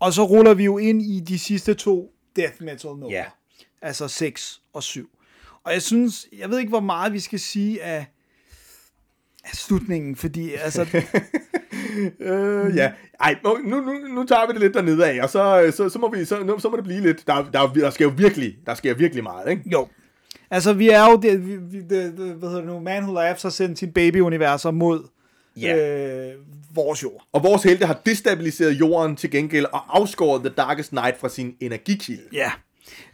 Og 0.00 0.12
så 0.12 0.22
ruller 0.22 0.54
vi 0.54 0.64
jo 0.64 0.78
ind 0.78 1.02
i 1.02 1.20
de 1.20 1.38
sidste 1.38 1.74
to 1.74 2.12
death 2.36 2.62
metal 2.62 2.90
numre. 2.90 3.10
Ja. 3.10 3.24
Altså 3.82 4.08
6 4.08 4.60
og 4.72 4.82
7. 4.82 5.10
Og 5.64 5.72
jeg 5.72 5.82
synes, 5.82 6.26
jeg 6.38 6.50
ved 6.50 6.58
ikke, 6.58 6.68
hvor 6.68 6.80
meget 6.80 7.12
vi 7.12 7.20
skal 7.20 7.40
sige 7.40 7.82
af, 7.82 8.06
af 9.44 9.50
slutningen, 9.54 10.16
fordi 10.16 10.54
altså, 10.54 10.86
Øh, 12.20 12.76
ja. 12.76 12.92
Ej, 13.20 13.36
nu, 13.44 13.56
nu, 13.64 13.92
nu, 14.14 14.24
tager 14.24 14.46
vi 14.46 14.52
det 14.52 14.60
lidt 14.60 14.74
dernede 14.74 15.06
af, 15.06 15.22
og 15.22 15.30
så, 15.30 15.72
så, 15.76 15.88
så, 15.88 15.98
må, 15.98 16.10
vi, 16.10 16.24
så, 16.24 16.56
så 16.58 16.68
må 16.68 16.76
det 16.76 16.84
blive 16.84 17.00
lidt... 17.00 17.26
Der, 17.26 17.50
der, 17.52 17.72
der 17.72 17.90
sker 17.90 18.04
jo 18.04 18.12
virkelig, 18.16 18.56
der 18.66 18.74
sker 18.74 18.94
virkelig 18.94 19.22
meget, 19.22 19.50
ikke? 19.50 19.62
jo. 19.72 19.88
Altså, 20.50 20.72
vi 20.72 20.88
er 20.88 21.10
jo, 21.10 21.16
det, 21.16 21.46
vi, 21.72 21.80
det, 21.80 21.90
det, 21.90 22.34
hvad 22.34 22.48
hedder 22.48 22.62
det 22.62 22.70
nu, 22.70 22.80
Man 22.80 23.02
Who 23.02 23.14
Laughs 23.14 23.42
har 23.42 23.50
sendt 23.50 23.78
sin 23.78 23.92
babyuniverser 23.92 24.70
mod 24.70 25.08
Ja. 25.56 25.76
øh, 25.76 26.34
vores 26.74 27.02
jord. 27.02 27.26
Og 27.32 27.42
vores 27.42 27.62
helte 27.62 27.86
har 27.86 28.00
destabiliseret 28.06 28.72
jorden 28.72 29.16
til 29.16 29.30
gengæld 29.30 29.66
og 29.72 29.98
afskåret 29.98 30.42
The 30.42 30.54
Darkest 30.56 30.92
Night 30.92 31.20
fra 31.20 31.28
sin 31.28 31.54
energikilde. 31.60 32.22
Ja. 32.32 32.52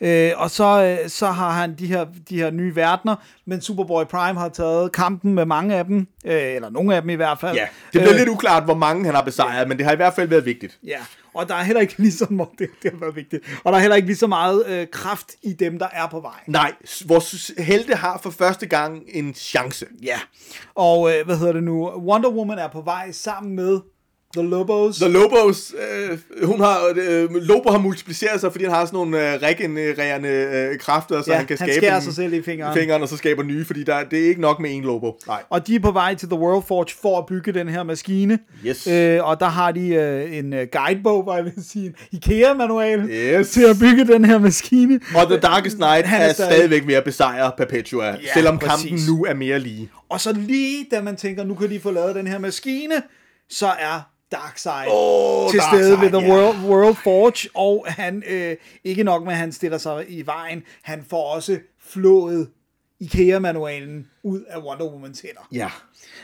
Øh, 0.01 0.33
og 0.37 0.51
så, 0.51 0.97
øh, 1.03 1.09
så 1.09 1.27
har 1.27 1.51
han 1.51 1.75
de 1.75 1.87
her, 1.87 2.07
de 2.29 2.37
her 2.37 2.51
nye 2.51 2.77
verdener, 2.77 3.17
men 3.47 3.61
Superboy 3.61 4.05
Prime 4.05 4.41
har 4.41 4.49
taget 4.49 4.93
kampen 4.93 5.35
med 5.35 5.45
mange 5.45 5.75
af 5.75 5.85
dem, 5.85 6.07
øh, 6.25 6.55
eller 6.55 6.71
nogle 6.71 6.97
af 6.97 7.03
dem 7.03 7.11
i 7.11 7.15
hvert 7.15 7.41
fald. 7.41 7.57
Ja, 7.57 7.67
det 7.93 8.01
bliver 8.01 8.11
Øh, 8.11 8.17
lidt 8.17 8.29
uklart, 8.29 8.65
hvor 8.65 8.75
mange 8.75 9.05
han 9.05 9.15
har 9.15 9.23
besejret, 9.23 9.69
men 9.69 9.79
det 9.79 9.87
har 9.87 9.93
i 9.93 9.97
hvert 9.97 10.15
fald 10.15 10.29
været 10.29 10.45
vigtigt. 10.45 10.79
Ja, 10.87 10.99
og 11.35 11.49
der 11.49 11.55
er 11.55 11.63
heller 11.63 11.81
ikke 11.81 11.95
lige 11.99 12.13
så 12.13 12.27
meget, 12.31 12.51
det, 12.59 12.69
det 12.83 12.91
har 12.91 12.99
været 12.99 13.17
vigtigt, 13.17 13.61
og 13.65 13.73
der 13.73 13.79
er 13.79 13.83
heller 13.83 13.97
ikke 13.97 14.09
lige 14.09 14.17
så 14.17 14.27
meget 14.27 14.67
øh, 14.67 14.87
kraft 14.93 15.33
i 15.43 15.53
dem, 15.53 15.79
der 15.79 15.89
er 15.93 16.07
på 16.07 16.21
vej. 16.21 16.41
Nej, 16.47 16.73
vores 17.07 17.53
helte 17.59 17.95
har 17.95 18.21
for 18.23 18.31
første 18.31 18.67
gang 18.67 19.03
en 19.09 19.35
chance. 19.35 19.87
Ja, 20.03 20.19
og 20.75 21.11
øh, 21.15 21.27
hvad 21.27 21.37
hedder 21.37 21.53
det 21.53 21.63
nu, 21.63 21.89
Wonder 21.89 22.31
Woman 22.31 22.59
er 22.59 22.69
på 22.69 22.81
vej 22.81 23.13
sammen 23.13 23.57
med 23.57 23.81
The 24.37 24.49
Lobos. 24.49 24.97
The 24.97 25.09
Lobos, 25.09 25.75
øh, 26.11 26.19
hun 26.47 26.61
har, 26.61 26.79
øh, 26.97 27.35
Lobo 27.35 27.71
har 27.71 27.79
multipliceret 27.79 28.41
sig, 28.41 28.53
fordi 28.53 28.65
han 28.65 28.75
har 28.75 28.85
sådan 28.85 28.97
nogle 28.97 29.33
øh, 29.35 29.41
regenererende 29.43 30.29
øh, 30.29 30.79
kræfter, 30.79 31.23
så 31.23 31.31
Ja, 31.31 31.37
han 31.37 31.47
kan 31.47 31.57
han 31.61 31.69
skabe 31.73 31.97
en- 31.97 32.03
sig 32.03 32.15
selv 32.15 32.33
i 32.33 32.43
fingeren. 32.43 32.75
fingeren, 32.75 33.03
og 33.03 33.09
så 33.09 33.17
skaber 33.17 33.43
nye, 33.43 33.65
fordi 33.65 33.83
der, 33.83 34.05
det 34.05 34.25
er 34.25 34.29
ikke 34.29 34.41
nok 34.41 34.61
med 34.61 34.71
en 34.75 34.83
Lobo. 34.83 35.19
Nej. 35.27 35.43
Og 35.51 35.67
de 35.67 35.75
er 35.75 35.81
på 35.81 35.91
vej 35.91 36.15
til 36.15 36.29
The 36.29 36.39
World 36.39 36.65
Forge 36.69 36.95
for 37.03 37.19
at 37.19 37.27
bygge 37.27 37.53
den 37.53 37.69
her 37.69 37.83
maskine. 37.83 38.39
Yes. 38.67 38.87
Øh, 38.87 39.25
og 39.29 39.41
der 39.41 39.47
har 39.47 39.73
de 39.73 39.89
øh, 39.89 40.39
en 40.39 40.53
øh, 40.53 40.67
guidebog, 40.73 41.27
var 41.27 41.37
jeg 41.37 41.45
vil 41.45 41.53
sige, 41.71 41.87
en 41.87 41.95
IKEA-manual 42.13 43.01
Yes. 43.11 43.49
til 43.51 43.63
at 43.65 43.77
bygge 43.81 44.05
den 44.13 44.25
her 44.25 44.39
maskine. 44.39 45.01
Og 45.17 45.27
The 45.31 45.37
Darkest 45.41 45.79
Night 45.79 46.07
Han 46.07 46.21
er, 46.21 46.25
er 46.27 46.33
stadig- 46.33 46.53
stadigvæk 46.53 46.87
ved 46.87 46.95
at 46.95 47.05
besejre 47.05 47.53
Perpetua, 47.59 48.05
ja, 48.07 48.15
selvom 48.35 48.59
præcis. 48.59 48.91
kampen 48.91 49.07
nu 49.17 49.25
er 49.25 49.35
mere 49.35 49.59
lige. 49.59 49.91
Og 50.09 50.21
så 50.21 50.33
lige 50.33 50.87
da 50.91 51.01
man 51.03 51.17
tænker, 51.17 51.45
nu 51.45 51.55
kan 51.55 51.71
de 51.71 51.81
få 51.81 51.91
lavet 51.91 52.15
den 52.15 52.27
her 52.27 52.39
maskine, 52.39 52.95
så 53.51 53.67
er 53.67 54.09
Darkseid 54.33 54.89
Åh, 54.91 55.51
til 55.51 55.61
Darkseid, 55.61 55.83
stede 55.83 56.01
ved 56.01 56.09
The 56.09 56.27
ja. 56.27 56.33
World, 56.33 56.57
World 56.71 56.95
Forge, 56.95 57.51
og 57.55 57.87
han, 57.89 58.23
øh, 58.29 58.57
ikke 58.85 59.05
nok 59.05 59.25
med, 59.25 59.33
at 59.33 59.39
han 59.39 59.53
stiller 59.53 59.79
sig 59.79 60.05
i 60.09 60.27
vejen, 60.27 60.63
han 60.83 61.05
får 61.11 61.35
også 61.35 61.59
flået 61.81 62.51
IKEA-manualen 63.01 64.11
ud 64.23 64.41
af 64.49 64.59
Wonder 64.59 64.87
Womans 64.93 65.21
hænder. 65.21 65.49
Ja. 65.53 65.71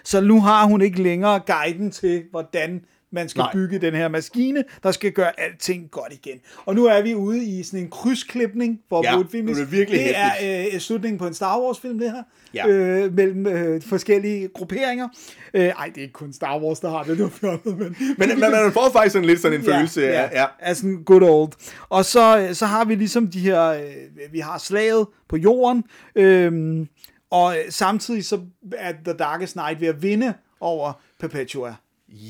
Så 0.04 0.20
nu 0.20 0.40
har 0.40 0.64
hun 0.64 0.82
ikke 0.82 1.02
længere 1.02 1.40
guiden 1.46 1.90
til, 1.90 2.24
hvordan 2.30 2.84
man 3.12 3.28
skal 3.28 3.40
Nej. 3.40 3.52
Bygge 3.52 3.78
den 3.78 3.94
her 3.94 4.08
maskine, 4.08 4.64
der 4.82 4.92
skal 4.92 5.12
gøre 5.12 5.40
alting 5.40 5.90
godt 5.90 6.12
igen. 6.12 6.38
Og 6.64 6.74
nu 6.74 6.84
er 6.84 7.02
vi 7.02 7.14
ude 7.14 7.44
i 7.44 7.62
sådan 7.62 7.80
en 7.80 7.90
krydsklipning 7.90 8.80
for 8.88 9.02
Ja, 9.04 9.10
ja, 9.10 9.42
nu 9.42 9.50
er 9.50 9.54
det 9.54 9.72
virkelig 9.72 10.00
det 10.00 10.18
er 10.18 10.66
øh, 10.74 10.80
slutningen 10.80 11.18
på 11.18 11.26
en 11.26 11.34
Star 11.34 11.60
Wars-film, 11.60 11.98
det 11.98 12.10
her. 12.10 12.22
Ja. 12.54 12.68
Øh, 12.68 13.14
mellem 13.14 13.46
øh, 13.46 13.82
forskellige 13.82 14.48
grupperinger. 14.48 15.08
Øh, 15.54 15.62
ej, 15.64 15.86
det 15.86 15.98
er 15.98 16.02
ikke 16.02 16.12
kun 16.12 16.32
Star 16.32 16.60
Wars, 16.60 16.80
der 16.80 16.90
har 16.90 17.02
det, 17.02 17.18
det 17.18 17.24
var 17.24 17.30
fjollet, 17.30 17.78
men... 17.78 17.96
Men, 18.18 18.28
men 18.28 18.50
man 18.50 18.72
får 18.72 18.90
faktisk 18.92 19.12
sådan 19.12 19.26
lidt 19.26 19.40
sådan 19.40 19.58
en 19.58 19.64
følelse 19.64 20.12
af, 20.12 20.30
ja. 20.32 20.46
af 20.58 20.76
sådan 20.76 21.02
good 21.04 21.22
old. 21.22 21.52
Og 21.88 22.04
så, 22.04 22.48
så 22.52 22.66
har 22.66 22.84
vi 22.84 22.94
ligesom 22.94 23.26
de 23.26 23.40
her, 23.40 23.62
øh, 23.62 24.32
vi 24.32 24.38
har 24.38 24.58
slaget 24.58 25.06
på 25.28 25.36
jorden, 25.36 25.84
øhm, 26.16 26.88
og 27.30 27.56
samtidig 27.68 28.24
så 28.24 28.40
er 28.76 28.92
The 29.04 29.12
Darkest 29.12 29.56
Night 29.56 29.80
ved 29.80 29.88
at 29.88 30.02
vinde 30.02 30.34
over 30.60 30.92
Perpetua. 31.20 31.74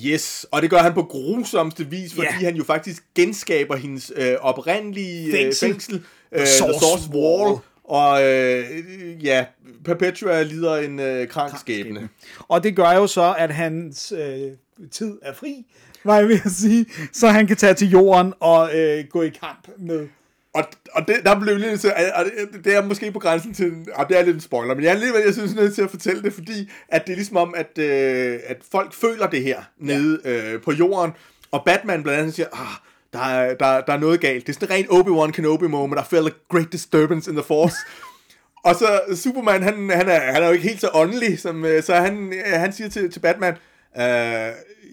Yes, 0.06 0.46
og 0.50 0.62
det 0.62 0.70
gør 0.70 0.78
han 0.78 0.94
på 0.94 1.02
grusomste 1.02 1.86
vis, 1.90 2.14
fordi 2.14 2.26
Ja. 2.40 2.44
han 2.46 2.56
jo 2.56 2.64
faktisk 2.64 3.02
genskaber 3.14 3.76
hendes 3.76 4.12
øh, 4.16 4.34
oprindelige 4.40 5.26
øh, 5.26 5.32
Fængsel. 5.32 5.68
fængsel, 5.70 5.94
øh, 5.94 6.00
The 6.38 6.38
The 6.38 6.46
Source 6.46 6.78
Source 6.78 7.08
Wall, 7.14 7.42
Wall. 7.52 7.58
og 7.84 8.24
øh, 8.24 9.24
ja, 9.24 9.44
Perpetua 9.84 10.42
lider 10.42 10.76
en 10.76 11.00
øh, 11.00 11.28
krank 11.28 11.58
skæbne. 11.60 12.08
Og 12.48 12.62
det 12.64 12.76
gør 12.76 12.92
jo 12.92 13.06
så, 13.06 13.34
at 13.38 13.54
hans 13.54 14.12
øh, 14.12 14.50
tid 14.90 15.18
er 15.22 15.32
fri, 15.32 15.66
var 16.04 16.16
jeg 16.18 16.28
ved 16.28 16.38
at 16.44 16.50
sige, 16.52 16.86
så 17.12 17.28
han 17.28 17.46
kan 17.46 17.56
tage 17.56 17.74
til 17.74 17.90
jorden 17.90 18.32
og 18.40 18.78
øh, 18.78 19.04
gå 19.10 19.22
i 19.22 19.28
kamp 19.28 19.68
med. 19.78 20.08
Og, 20.54 20.64
og 20.92 21.08
det, 21.08 21.16
der 21.24 21.40
blev 21.40 21.56
lidt 21.56 21.80
til, 21.80 21.92
og 22.14 22.24
det, 22.24 22.64
det 22.64 22.76
er 22.76 22.82
måske 22.82 23.12
på 23.12 23.18
grænsen 23.18 23.54
til, 23.54 23.72
og 23.94 24.08
det 24.08 24.18
er 24.18 24.22
lidt 24.22 24.34
en 24.34 24.40
spoiler, 24.40 24.74
men 24.74 24.84
jeg 24.84 24.90
er 24.90 24.94
alligevel, 24.94 25.22
jeg 25.24 25.34
synes, 25.34 25.52
jeg 25.52 25.58
er 25.58 25.62
nødt 25.62 25.74
til 25.74 25.82
at 25.82 25.90
fortælle 25.90 26.22
det, 26.22 26.32
fordi 26.32 26.70
at 26.88 27.06
det 27.06 27.12
er 27.12 27.16
ligesom 27.16 27.36
om, 27.36 27.54
at, 27.56 27.78
øh, 27.78 28.40
at 28.46 28.56
folk 28.72 28.94
føler 28.94 29.26
det 29.26 29.42
her 29.42 29.62
nede 29.78 30.20
øh, 30.24 30.62
på 30.62 30.72
jorden, 30.72 31.12
og 31.50 31.62
Batman 31.66 32.02
blandt 32.02 32.20
andet 32.20 32.34
siger, 32.34 32.48
ah, 32.52 32.76
der 33.12 33.18
er, 33.18 33.54
der, 33.54 33.80
der 33.80 33.92
er 33.92 33.98
noget 33.98 34.20
galt. 34.20 34.46
Det 34.46 34.56
er 34.56 34.60
sådan 34.60 34.76
en 34.76 34.90
ren 34.90 35.00
Obi-Wan 35.00 35.32
Kenobi 35.32 35.66
moment, 35.66 36.00
I 36.00 36.04
felt 36.10 36.28
a 36.28 36.30
great 36.48 36.72
disturbance 36.72 37.30
in 37.30 37.36
the 37.36 37.44
force. 37.44 37.76
og 38.66 38.74
så 38.74 39.00
Superman, 39.14 39.62
han, 39.62 39.90
han, 39.90 40.08
er, 40.08 40.32
han 40.32 40.42
er 40.42 40.46
jo 40.46 40.52
ikke 40.52 40.68
helt 40.68 40.80
så 40.80 40.90
åndelig, 40.94 41.38
som, 41.38 41.64
øh, 41.64 41.82
så 41.82 41.94
han, 41.94 42.32
øh, 42.32 42.60
han 42.60 42.72
siger 42.72 42.88
til, 42.88 43.12
til 43.12 43.20
Batman, 43.20 43.54
uh, 43.96 44.02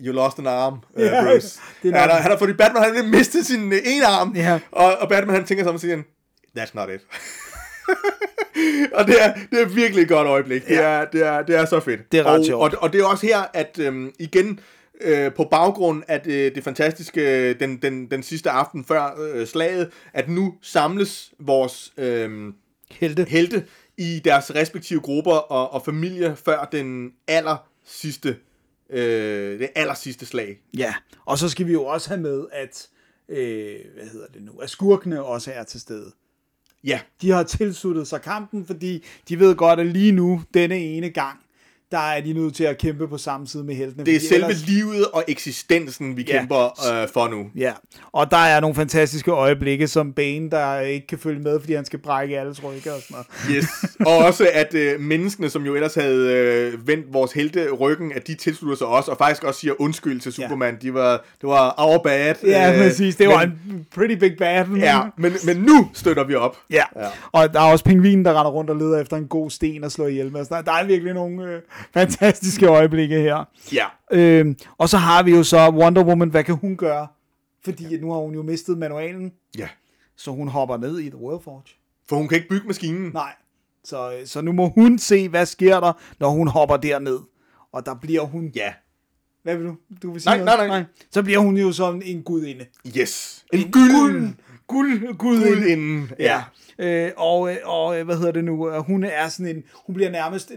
you 0.05 0.13
lost 0.13 0.39
an 0.39 0.47
arm, 0.47 0.73
uh, 0.93 1.01
Ja, 1.01 1.23
Bruce. 1.23 1.59
det 1.83 1.93
er 1.95 1.99
han, 1.99 2.09
har, 2.09 2.17
han 2.17 2.31
har 2.31 2.37
fået 2.37 2.57
Batman, 2.57 2.83
han 2.83 2.95
har 2.95 3.03
mistet 3.03 3.45
sin 3.45 3.73
øh, 3.73 3.79
ene 3.85 4.05
arm, 4.05 4.33
Ja. 4.35 4.59
og, 4.71 4.97
og 4.97 5.09
Batman 5.09 5.35
han 5.35 5.45
tænker 5.45 5.63
sig 5.63 5.69
om 5.69 5.75
og 5.75 5.81
siger, 5.81 5.97
that's 6.59 6.71
not 6.73 6.89
it. 6.89 7.01
og 8.97 9.07
det 9.07 9.15
er, 9.23 9.33
det 9.51 9.61
er 9.61 9.65
virkelig 9.65 10.01
et 10.01 10.09
godt 10.09 10.27
øjeblik. 10.27 10.67
Det, 10.67 10.83
er, 10.83 11.05
det, 11.05 11.25
er, 11.25 11.41
det 11.41 11.55
er 11.55 11.65
så 11.65 11.79
fedt. 11.79 12.11
Det 12.11 12.19
er 12.19 12.23
ret 12.23 12.39
og, 12.39 12.45
sjovt. 12.45 12.73
Og, 12.75 12.83
og 12.83 12.93
det 12.93 13.01
er 13.01 13.05
også 13.05 13.25
her, 13.25 13.39
at 13.53 13.79
øhm, 13.79 14.11
igen, 14.19 14.59
øh, 15.01 15.33
på 15.33 15.47
baggrund 15.51 16.03
af 16.07 16.21
det, 16.21 16.55
det 16.55 16.63
fantastiske, 16.63 17.53
den, 17.53 17.77
den, 17.77 18.11
den 18.11 18.23
sidste 18.23 18.49
aften 18.49 18.85
før 18.85 19.09
øh, 19.33 19.47
slaget, 19.47 19.89
at 20.13 20.29
nu 20.29 20.53
samles 20.61 21.31
vores 21.39 21.93
øh, 21.97 22.53
Helte. 22.91 23.25
helte 23.29 23.65
i 23.97 24.21
deres 24.25 24.55
respektive 24.55 24.99
grupper 24.99 25.31
og, 25.33 25.73
og 25.73 25.85
familier 25.85 26.35
før 26.35 26.67
den 26.71 27.09
aller 27.27 27.57
sidste, 27.87 28.35
øh, 28.89 29.59
det 29.59 29.69
aller 29.75 29.93
sidste 29.93 30.25
slag. 30.25 30.59
Ja, 30.77 30.93
og 31.25 31.37
så 31.37 31.49
skal 31.49 31.67
vi 31.67 31.71
jo 31.71 31.85
også 31.85 32.09
have 32.09 32.21
med, 32.21 32.45
at, 32.51 32.87
øh, 33.29 33.75
hvad 33.95 34.07
hedder 34.07 34.27
det 34.33 34.41
nu, 34.41 34.51
at 34.51 34.69
skurkene 34.69 35.23
også 35.23 35.51
er 35.51 35.63
til 35.63 35.79
stede. 35.79 36.11
Ja, 36.83 36.99
De 37.21 37.29
har 37.29 37.43
tilsluttet 37.43 38.07
sig 38.07 38.21
kampen, 38.21 38.65
fordi 38.65 39.05
de 39.29 39.39
ved 39.39 39.55
godt, 39.55 39.79
at 39.79 39.85
lige 39.85 40.11
nu, 40.11 40.43
denne 40.53 40.77
ene 40.77 41.09
gang, 41.09 41.39
der 41.91 41.97
er 41.99 42.21
de 42.21 42.33
nødt 42.33 42.55
til 42.55 42.63
at 42.63 42.77
kæmpe 42.77 43.07
på 43.07 43.17
samme 43.17 43.47
side 43.47 43.63
med 43.63 43.75
heltene. 43.75 44.05
det 44.05 44.15
er 44.15 44.19
selve 44.19 44.45
ellers- 44.45 44.65
livet 44.67 45.05
og 45.13 45.23
eksistensen, 45.27 46.17
vi 46.17 46.25
Ja. 46.29 46.39
kæmper 46.39 46.91
øh, 47.01 47.07
for 47.13 47.27
nu. 47.27 47.45
Ja, 47.55 47.73
og 48.11 48.31
der 48.31 48.37
er 48.37 48.59
nogle 48.59 48.75
fantastiske 48.75 49.31
øjeblikke, 49.31 49.87
som 49.87 50.13
Bane, 50.13 50.49
der 50.51 50.79
ikke 50.79 51.07
kan 51.07 51.17
følge 51.19 51.39
med, 51.39 51.59
fordi 51.59 51.73
han 51.73 51.85
skal 51.85 51.99
brække 51.99 52.39
alles 52.39 52.63
rygge 52.63 52.93
og 52.93 53.01
sådan 53.01 53.15
noget. 53.47 53.55
Yes. 53.57 53.67
Og 54.05 54.17
også 54.17 54.49
at 54.53 54.73
øh, 54.73 54.99
menneskene, 54.99 55.49
som 55.49 55.65
jo 55.65 55.75
ellers 55.75 55.95
havde 55.95 56.33
øh, 56.33 56.87
vendt 56.87 57.13
vores 57.13 57.31
helte 57.31 57.71
ryggen, 57.71 58.11
at 58.15 58.27
de 58.27 58.35
tilslutter 58.35 58.77
sig 58.77 58.87
også, 58.87 59.11
og 59.11 59.17
faktisk 59.17 59.43
også 59.43 59.59
siger 59.59 59.73
undskyld 59.81 60.19
til 60.21 60.33
Superman. 60.33 60.77
De 60.81 60.93
var, 60.93 61.11
det 61.41 61.49
var 61.49 61.75
our 61.77 61.97
bad. 62.03 62.35
Ja, 62.43 62.71
øh, 62.73 62.77
præcis. 62.83 63.15
Det 63.15 63.27
var 63.27 63.39
men, 63.45 63.75
en 63.77 63.85
pretty 63.95 64.15
big 64.15 64.37
bad. 64.37 64.65
men- 64.65 64.81
Ja, 64.81 65.01
men, 65.17 65.33
men 65.45 65.57
nu 65.57 65.89
støtter 65.93 66.23
vi 66.23 66.35
op. 66.35 66.57
Ja. 66.69 66.75
Ja. 66.95 67.03
ja, 67.03 67.09
og 67.31 67.53
der 67.53 67.59
er 67.59 67.71
også 67.71 67.85
pingvinen, 67.85 68.25
der 68.25 68.31
render 68.39 68.51
rundt 68.51 68.69
og 68.69 68.75
leder 68.75 68.99
efter 69.01 69.17
en 69.17 69.27
god 69.27 69.49
sten 69.49 69.83
og 69.83 69.91
slår 69.91 70.07
ihjel 70.07 70.31
med. 70.31 70.45
Så 70.45 70.55
Der 70.55 70.61
der 70.61 70.71
er 70.71 70.85
virkelig 70.85 71.13
nogle 71.13 71.43
øh, 71.43 71.61
fantastiske 71.93 72.65
øjeblikke 72.65 73.19
her. 73.19 73.45
Ja. 73.73 73.85
Øhm, 74.11 74.57
og 74.77 74.89
så 74.89 74.97
har 74.97 75.23
vi 75.23 75.31
jo 75.35 75.43
så 75.43 75.69
Wonder 75.69 76.03
Woman, 76.03 76.29
hvad 76.29 76.43
kan 76.43 76.55
hun 76.55 76.77
gøre? 76.77 77.07
Fordi 77.63 77.97
nu 77.97 78.11
har 78.11 78.19
hun 78.19 78.33
jo 78.33 78.43
mistet 78.43 78.77
manualen, 78.77 79.31
ja. 79.57 79.67
så 80.15 80.31
hun 80.31 80.47
hopper 80.47 80.77
ned 80.77 80.99
i 80.99 81.09
The 81.09 81.17
World 81.17 81.43
Forge. 81.43 81.75
For 82.09 82.15
hun 82.15 82.27
kan 82.27 82.35
ikke 82.35 82.49
bygge 82.49 82.67
maskinen. 82.67 83.11
Nej, 83.13 83.33
så, 83.83 84.13
øh, 84.13 84.27
så 84.27 84.41
nu 84.41 84.51
må 84.51 84.67
hun 84.67 84.99
se, 84.99 85.29
hvad 85.29 85.45
sker 85.45 85.79
der, 85.79 85.93
når 86.19 86.29
hun 86.29 86.47
hopper 86.47 86.77
derned. 86.77 87.19
Og 87.71 87.85
der 87.85 87.95
bliver 87.95 88.21
hun... 88.21 88.51
Ja. 88.55 88.73
Hvad 89.43 89.57
vil 89.57 89.65
du? 89.65 89.75
Du 90.03 90.11
vil 90.11 90.21
sige 90.21 90.35
Nej, 90.35 90.45
noget? 90.45 90.59
nej, 90.59 90.67
nej. 90.67 90.83
Så 91.11 91.23
bliver 91.23 91.39
hun 91.39 91.57
jo 91.57 91.71
sådan 91.71 92.01
en 92.05 92.23
gudinde. 92.23 92.65
Yes. 92.97 93.45
En, 93.53 93.59
en 93.59 93.71
gylden. 93.71 94.37
Guld, 94.67 94.99
guld, 94.99 95.17
gudinde. 95.17 95.47
Guldinden. 95.47 96.11
Ja. 96.19 96.43
Øh, 96.79 97.11
og, 97.17 97.51
øh, 97.51 97.57
og 97.63 97.99
øh, 97.99 98.05
hvad 98.05 98.17
hedder 98.17 98.31
det 98.31 98.43
nu? 98.43 98.81
Hun 98.81 99.03
er 99.03 99.29
sådan 99.29 99.55
en, 99.55 99.63
hun 99.85 99.95
bliver 99.95 100.11
nærmest 100.11 100.51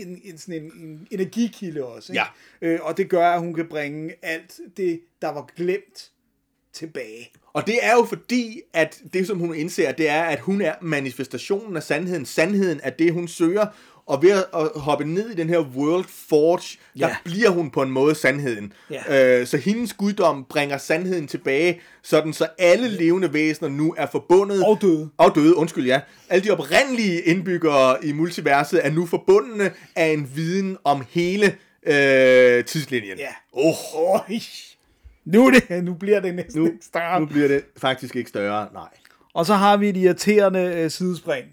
en, 0.00 0.20
en, 0.24 0.38
sådan 0.38 0.62
en, 0.62 0.72
en 0.80 1.08
energikilde 1.10 1.84
også. 1.84 2.12
Ikke? 2.12 2.24
Ja. 2.62 2.68
Øh, 2.68 2.78
og 2.82 2.96
det 2.96 3.08
gør, 3.08 3.30
at 3.30 3.40
hun 3.40 3.54
kan 3.54 3.68
bringe 3.68 4.14
alt 4.22 4.60
det, 4.76 5.00
der 5.22 5.28
var 5.28 5.50
glemt, 5.56 6.10
tilbage. 6.76 7.30
Og 7.52 7.66
det 7.66 7.78
er 7.82 7.92
jo 7.92 8.04
fordi, 8.04 8.60
at 8.72 9.02
det 9.12 9.26
som 9.26 9.38
hun 9.38 9.54
indser, 9.54 9.92
det 9.92 10.08
er, 10.08 10.22
at 10.22 10.40
hun 10.40 10.60
er 10.60 10.74
manifestationen 10.82 11.76
af 11.76 11.82
sandheden. 11.82 12.26
Sandheden 12.26 12.80
er 12.82 12.90
det, 12.90 13.12
hun 13.12 13.28
søger. 13.28 13.66
Og 14.06 14.22
ved 14.22 14.30
at, 14.30 14.68
hoppe 14.76 15.04
ned 15.04 15.30
i 15.30 15.34
den 15.34 15.48
her 15.48 15.58
World 15.58 16.04
Forge, 16.28 16.78
der 17.00 17.08
Ja. 17.08 17.16
bliver 17.24 17.50
hun 17.50 17.70
på 17.70 17.82
en 17.82 17.90
måde 17.90 18.14
sandheden. 18.14 18.72
Ja. 18.90 19.40
Øh, 19.40 19.46
så 19.46 19.56
hendes 19.56 19.92
guddom 19.94 20.44
bringer 20.48 20.78
sandheden 20.78 21.26
tilbage, 21.28 21.80
sådan 22.02 22.32
så 22.32 22.48
alle 22.58 22.88
levende 22.88 23.32
væsener 23.32 23.68
nu 23.70 23.94
er 23.98 24.06
forbundet. 24.06 24.64
Og 24.66 24.78
døde. 24.80 25.10
Og 25.16 25.34
døde, 25.34 25.56
undskyld, 25.56 25.86
ja. 25.86 26.00
Alle 26.28 26.44
de 26.46 26.50
oprindelige 26.50 27.20
indbyggere 27.22 28.04
i 28.04 28.12
multiverset 28.12 28.86
er 28.86 28.90
nu 28.90 29.06
forbundne 29.06 29.72
af 29.96 30.06
en 30.06 30.30
viden 30.34 30.76
om 30.84 31.04
hele 31.10 31.46
øh, 31.86 32.64
tidslinjen. 32.64 33.18
Ja. 33.18 33.28
Oh, 33.52 33.74
Oj. 33.94 34.38
Nu, 35.24 35.50
det, 35.50 35.84
nu 35.84 35.94
bliver 35.94 36.20
det 36.20 36.34
næsten 36.34 36.60
nu, 36.62 36.66
ikke 36.66 36.84
større. 36.84 37.20
nu 37.20 37.26
bliver 37.26 37.48
det 37.48 37.64
faktisk 37.76 38.16
ikke 38.16 38.28
større, 38.28 38.68
nej. 38.72 38.88
Og 39.34 39.46
så 39.46 39.54
har 39.54 39.76
vi 39.76 39.88
et 39.88 39.96
irriterende 39.96 40.60
øh, 40.76 40.90
sidespring 40.90 41.46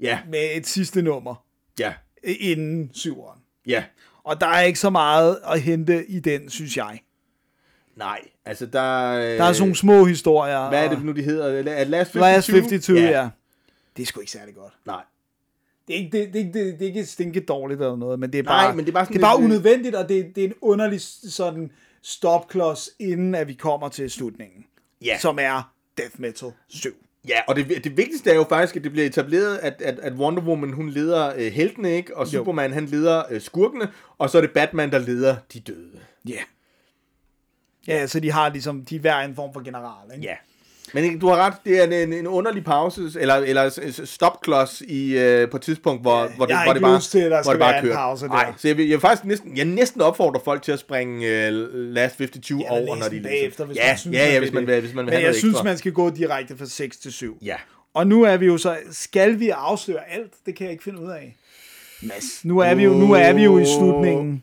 Ja, 0.00 0.18
med 0.30 0.48
et 0.54 0.66
sidste 0.66 1.02
nummer 1.02 1.43
ja, 1.78 1.94
inden 2.24 2.90
syveren. 2.94 3.38
ja. 3.66 3.84
Og 4.24 4.40
der 4.40 4.46
er 4.46 4.60
ikke 4.60 4.78
så 4.78 4.90
meget 4.90 5.38
at 5.44 5.60
hente 5.60 6.06
i 6.06 6.20
den, 6.20 6.50
synes 6.50 6.76
jeg. 6.76 7.00
Nej, 7.96 8.20
altså 8.44 8.66
der... 8.66 9.10
Øh, 9.12 9.22
Der 9.22 9.44
er 9.44 9.52
sådan 9.52 9.60
nogle 9.60 9.76
små 9.76 10.04
historier. 10.04 10.68
Hvad 10.68 10.84
er 10.84 10.88
det 10.88 11.04
nu, 11.04 11.12
de 11.12 11.22
hedder? 11.22 11.62
La- 11.62 11.82
Last 11.88 12.12
52? 12.12 12.14
Last 12.14 12.46
52, 12.48 13.00
ja. 13.00 13.20
ja. 13.22 13.28
Det 13.96 14.02
er 14.02 14.06
sgu 14.06 14.20
ikke 14.20 14.32
særlig 14.32 14.54
godt. 14.54 14.72
Nej. 14.86 15.02
Det 15.88 15.94
er 15.94 15.98
ikke, 15.98 16.18
det, 16.18 16.32
det, 16.34 16.44
det, 16.54 16.54
det 16.54 16.82
er 16.82 16.86
ikke 16.86 17.04
stinke 17.04 17.40
dårligt 17.40 17.80
eller 17.80 17.96
noget, 17.96 18.18
men 18.20 18.32
det 18.32 18.38
er 18.38 18.42
bare, 18.42 18.76
men 18.76 18.84
det 18.84 18.90
er 18.90 18.94
bare 18.94 19.04
sådan 19.04 19.16
det 19.16 19.22
er 19.22 19.26
bare 19.28 19.40
lidt- 19.40 19.44
unødvendigt, 19.44 19.94
og 19.94 20.08
det, 20.08 20.32
det 20.36 20.44
er 20.44 20.48
en 20.48 20.54
underlig 20.60 21.00
sådan 21.30 21.70
stopklods, 22.02 22.90
inden 22.98 23.34
at 23.34 23.48
vi 23.48 23.54
kommer 23.54 23.88
til 23.88 24.10
slutningen. 24.10 24.64
Ja. 25.04 25.18
Som 25.18 25.38
er 25.40 25.72
Death 25.98 26.20
Metal 26.20 26.52
7. 26.68 27.03
Ja, 27.28 27.40
og 27.48 27.56
det, 27.56 27.84
det 27.84 27.96
vigtigste 27.96 28.30
er 28.30 28.34
jo 28.34 28.46
faktisk, 28.48 28.76
at 28.76 28.84
det 28.84 28.92
bliver 28.92 29.06
etableret, 29.06 29.56
at, 29.58 29.82
at, 29.82 29.98
at 29.98 30.12
Wonder 30.12 30.42
Woman, 30.42 30.72
hun 30.72 30.88
leder 30.88 31.32
øh, 31.36 31.52
heltene, 31.52 31.90
ikke? 31.90 32.16
Og 32.16 32.28
Superman, 32.28 32.72
han 32.72 32.86
leder 32.86 33.22
øh, 33.30 33.40
skurkene, 33.40 33.88
og 34.18 34.30
så 34.30 34.38
er 34.38 34.42
det 34.42 34.50
Batman, 34.50 34.92
der 34.92 34.98
leder 34.98 35.36
de 35.52 35.60
døde. 35.60 36.00
Ja. 36.28 36.32
Yeah. 36.32 36.42
Ja, 37.86 38.06
så 38.06 38.20
de 38.20 38.32
har 38.32 38.48
ligesom, 38.48 38.84
de 38.84 38.96
er 38.96 39.00
hver 39.00 39.18
en 39.18 39.34
form 39.34 39.52
for 39.52 39.60
general, 39.60 40.14
ikke? 40.14 40.26
Ja. 40.26 40.36
Men 40.94 41.18
du 41.18 41.26
har 41.28 41.36
ret, 41.36 41.54
det 41.64 41.80
er 41.94 42.02
en, 42.02 42.12
en, 42.12 42.26
underlig 42.26 42.64
pause, 42.64 43.10
eller, 43.20 43.34
eller 43.34 43.90
stopklods 44.04 44.80
i, 44.80 45.18
øh, 45.18 45.50
på 45.50 45.56
et 45.56 45.62
tidspunkt, 45.62 46.02
hvor, 46.02 46.22
Ja, 46.22 46.28
hvor 46.36 46.46
det, 46.46 46.56
hvor 46.64 46.72
det 46.72 46.82
bare, 46.82 47.00
til, 47.00 47.20
der 47.30 47.42
hvor 47.42 47.52
det 47.52 47.60
bare 47.60 47.82
kører. 47.82 47.94
pause 47.94 48.24
der. 48.24 48.32
Nej, 48.32 48.52
så 48.56 48.68
jeg 48.68 48.76
vil, 48.76 48.84
jeg 48.86 48.92
vil 48.96 49.00
faktisk 49.00 49.24
næsten, 49.24 49.56
jeg 49.56 49.64
næsten 49.64 50.00
opfordrer 50.00 50.40
folk 50.44 50.62
til 50.62 50.72
at 50.72 50.78
springe 50.78 51.26
øh, 51.46 51.52
Last 51.74 52.16
52 52.18 52.50
eller 52.50 52.70
over, 52.70 52.96
når 52.96 53.08
de 53.08 53.10
læser. 53.10 53.28
bagefter, 53.28 53.64
hvis 53.64 53.76
ja, 53.76 53.88
man 53.88 53.98
synes, 53.98 54.16
ja, 54.16 54.32
ja, 54.32 54.38
hvis 54.38 54.52
man, 54.52 54.66
vil, 54.66 54.80
hvis 54.80 54.94
man 54.94 55.04
vil 55.06 55.12
Men 55.12 55.14
have 55.20 55.26
jeg 55.26 55.34
synes, 55.34 55.52
ekstra. 55.52 55.64
man 55.64 55.78
skal 55.78 55.92
gå 55.92 56.10
direkte 56.10 56.56
fra 56.56 56.66
6 56.66 56.96
til 56.96 57.12
7. 57.12 57.38
Ja. 57.42 57.56
Og 57.94 58.06
nu 58.06 58.22
er 58.22 58.36
vi 58.36 58.46
jo 58.46 58.58
så, 58.58 58.76
skal 58.90 59.38
vi 59.40 59.48
afsløre 59.48 60.10
alt? 60.10 60.32
Det 60.46 60.56
kan 60.56 60.64
jeg 60.64 60.72
ikke 60.72 60.84
finde 60.84 61.00
ud 61.02 61.10
af. 61.10 61.36
Mads, 62.02 62.44
nu 62.44 62.58
er 62.58 62.74
vi 62.74 62.84
jo, 62.84 62.90
nu 62.92 63.12
er 63.12 63.32
vi 63.32 63.44
jo 63.44 63.58
i 63.58 63.64
slutningen. 63.78 64.42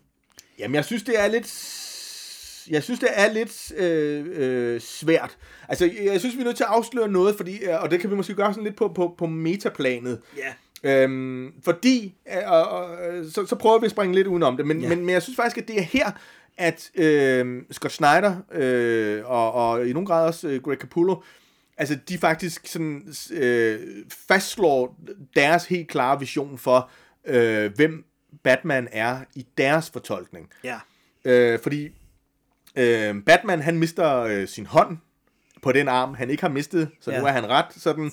Jamen, 0.59 0.75
jeg 0.75 0.85
synes, 0.85 1.03
det 1.03 1.13
er 1.19 1.27
lidt... 1.27 1.47
Jeg 2.69 2.83
synes, 2.83 2.99
det 2.99 3.09
er 3.13 3.33
lidt 3.33 3.71
øh, 3.77 4.25
øh, 4.33 4.81
svært. 4.81 5.37
Altså, 5.69 5.91
jeg, 6.03 6.19
synes, 6.19 6.35
vi 6.35 6.41
er 6.41 6.45
nødt 6.45 6.57
til 6.57 6.63
at 6.63 6.69
afsløre 6.69 7.07
noget, 7.07 7.35
fordi, 7.35 7.63
øh, 7.63 7.83
og 7.83 7.91
det 7.91 7.99
kan 7.99 8.09
vi 8.09 8.15
måske 8.15 8.33
gøre 8.33 8.53
sådan 8.53 8.63
lidt 8.63 8.75
på, 8.75 8.87
på, 8.87 9.15
på 9.17 9.25
metaplanet. 9.25 10.21
Ja. 10.37 10.53
Øhm, 10.83 11.53
fordi, 11.63 12.15
øh, 12.33 12.51
og, 12.51 12.69
og, 12.69 12.97
så, 13.31 13.45
så 13.45 13.55
prøver 13.55 13.79
vi 13.79 13.85
at 13.85 13.91
springe 13.91 14.15
lidt 14.15 14.27
udenom 14.27 14.57
det, 14.57 14.67
men, 14.67 14.81
ja. 14.81 14.89
men, 14.89 14.99
men 14.99 15.09
jeg 15.09 15.21
synes 15.21 15.35
faktisk, 15.35 15.57
at 15.57 15.67
det 15.67 15.77
er 15.77 15.83
her, 15.83 16.11
at 16.57 16.91
øh, 16.95 17.61
Scott 17.71 17.93
Snyder, 17.93 18.35
øh, 18.53 19.25
og, 19.25 19.53
og 19.53 19.87
i 19.87 19.93
nogen 19.93 20.05
grad 20.05 20.27
også 20.27 20.47
øh, 20.47 20.61
Greg 20.61 20.77
Capullo, 20.77 21.15
altså 21.77 21.97
de 22.09 22.17
faktisk 22.17 22.67
sådan, 22.67 23.13
øh, 23.31 23.79
fastslår 24.27 24.99
deres 25.35 25.65
helt 25.65 25.87
klare 25.87 26.19
vision 26.19 26.57
for, 26.57 26.89
øh, 27.25 27.71
hvem 27.75 28.05
Batman 28.43 28.87
er 28.91 29.19
i 29.35 29.45
deres 29.57 29.89
fortolkning. 29.89 30.49
Ja. 30.63 30.79
Øh, 31.25 31.59
fordi 31.59 31.89
øh, 32.75 33.15
Batman, 33.25 33.61
han 33.61 33.77
mister 33.77 34.19
øh, 34.19 34.47
sin 34.47 34.65
hånd 34.65 34.97
på 35.61 35.71
den 35.71 35.87
arm, 35.87 36.13
han 36.13 36.29
ikke 36.29 36.43
har 36.43 36.49
mistet, 36.49 36.89
så 37.01 37.11
ja. 37.11 37.19
nu 37.19 37.25
er 37.25 37.31
han 37.31 37.49
ret 37.49 37.65
sådan. 37.77 38.11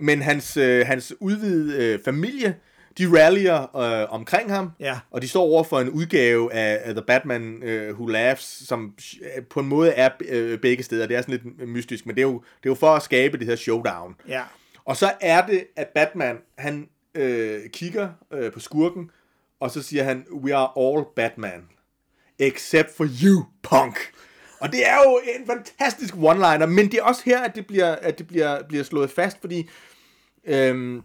Men 0.00 0.22
hans, 0.22 0.56
øh, 0.56 0.86
hans 0.86 1.14
udvidede 1.20 1.84
øh, 1.84 1.98
familie, 2.04 2.54
de 2.98 3.06
rallyer 3.24 3.76
øh, 3.76 4.14
omkring 4.14 4.50
ham, 4.52 4.70
Ja. 4.80 4.98
og 5.10 5.22
de 5.22 5.28
står 5.28 5.42
over 5.42 5.64
for 5.64 5.80
en 5.80 5.90
udgave 5.90 6.52
af, 6.52 6.80
af 6.84 6.94
The 6.94 7.02
Batman 7.06 7.62
øh, 7.62 7.94
Who 7.94 8.06
Laughs, 8.06 8.66
som 8.68 8.94
øh, 9.22 9.44
på 9.44 9.60
en 9.60 9.66
måde 9.66 9.90
er 9.90 10.08
øh, 10.28 10.58
begge 10.58 10.82
steder. 10.82 11.06
Det 11.06 11.16
er 11.16 11.20
sådan 11.22 11.40
lidt 11.58 11.68
mystisk, 11.68 12.06
men 12.06 12.16
det 12.16 12.22
er, 12.22 12.26
jo, 12.26 12.32
det 12.32 12.66
er 12.68 12.70
jo 12.70 12.74
for 12.74 12.90
at 12.90 13.02
skabe 13.02 13.38
det 13.38 13.46
her 13.46 13.56
showdown. 13.56 14.14
Ja. 14.28 14.42
Og 14.84 14.96
så 14.96 15.12
er 15.20 15.46
det, 15.46 15.64
at 15.76 15.88
Batman, 15.94 16.36
han 16.58 16.88
øh, 17.14 17.60
kigger 17.72 18.08
øh, 18.32 18.52
på 18.52 18.60
skurken, 18.60 19.10
og 19.60 19.70
så 19.70 19.82
siger 19.82 20.04
han, 20.04 20.24
we 20.32 20.54
are 20.54 20.70
all 20.76 21.04
Batman, 21.16 21.62
except 22.40 22.96
for 22.96 23.06
you, 23.22 23.44
punk. 23.62 24.12
Og 24.60 24.72
det 24.72 24.88
er 24.88 24.96
jo 25.04 25.20
en 25.36 25.46
fantastisk 25.46 26.14
one-liner, 26.14 26.66
men 26.66 26.90
det 26.90 26.94
er 26.94 27.02
også 27.02 27.22
her, 27.24 27.40
at 27.40 27.54
det 27.54 27.66
bliver, 27.66 27.96
at 27.96 28.18
det 28.18 28.26
bliver, 28.26 28.62
bliver 28.68 28.84
slået 28.84 29.10
fast, 29.10 29.36
fordi 29.40 29.68
øhm, 30.44 31.02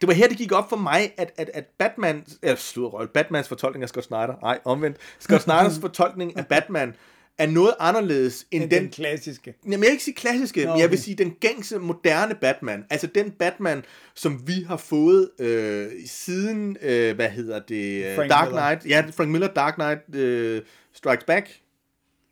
det 0.00 0.06
var 0.06 0.14
her, 0.14 0.28
det 0.28 0.36
gik 0.36 0.52
op 0.52 0.68
for 0.68 0.76
mig, 0.76 1.12
at, 1.16 1.32
at, 1.36 1.50
at 1.54 1.64
Batman, 1.78 2.26
eller 2.42 2.56
sludrøl, 2.56 3.08
Batmans 3.08 3.48
fortolkning 3.48 3.82
af 3.82 3.88
Scott 3.88 4.06
Snyder, 4.06 4.34
nej, 4.42 4.58
omvendt, 4.64 4.96
Scott 5.18 5.42
Snyders 5.46 5.78
fortolkning 5.80 6.36
af 6.36 6.46
Batman 6.46 6.94
er 7.38 7.46
noget 7.46 7.74
anderledes 7.80 8.46
end 8.50 8.62
Den, 8.62 8.70
den, 8.70 8.82
den 8.82 8.90
klassiske. 8.92 9.54
Jamen, 9.64 9.72
jeg 9.72 9.80
vil 9.80 9.90
ikke 9.90 10.04
sige 10.04 10.14
klassiske, 10.14 10.64
Nå, 10.64 10.70
men 10.70 10.80
jeg 10.80 10.90
vil 10.90 10.96
okay. 10.96 11.02
sige 11.04 11.14
den 11.16 11.30
gængse, 11.40 11.78
moderne 11.78 12.34
Batman. 12.34 12.84
Altså 12.90 13.06
den 13.06 13.30
Batman, 13.30 13.84
som 14.14 14.42
vi 14.46 14.62
har 14.68 14.76
fået 14.76 15.30
øh, 15.40 15.86
siden, 16.06 16.76
øh, 16.82 17.14
hvad 17.14 17.28
hedder 17.28 17.58
det? 17.68 18.04
øh, 18.06 18.16
Frank 18.16 18.30
Dark 18.30 18.48
Miller. 18.48 18.62
Knight. 18.66 18.86
Ja, 18.86 19.04
Frank 19.16 19.30
Miller, 19.30 19.48
Dark 19.48 19.74
Knight 19.74 20.14
øh, 20.14 20.62
Strikes 20.94 21.24
Back. 21.24 21.50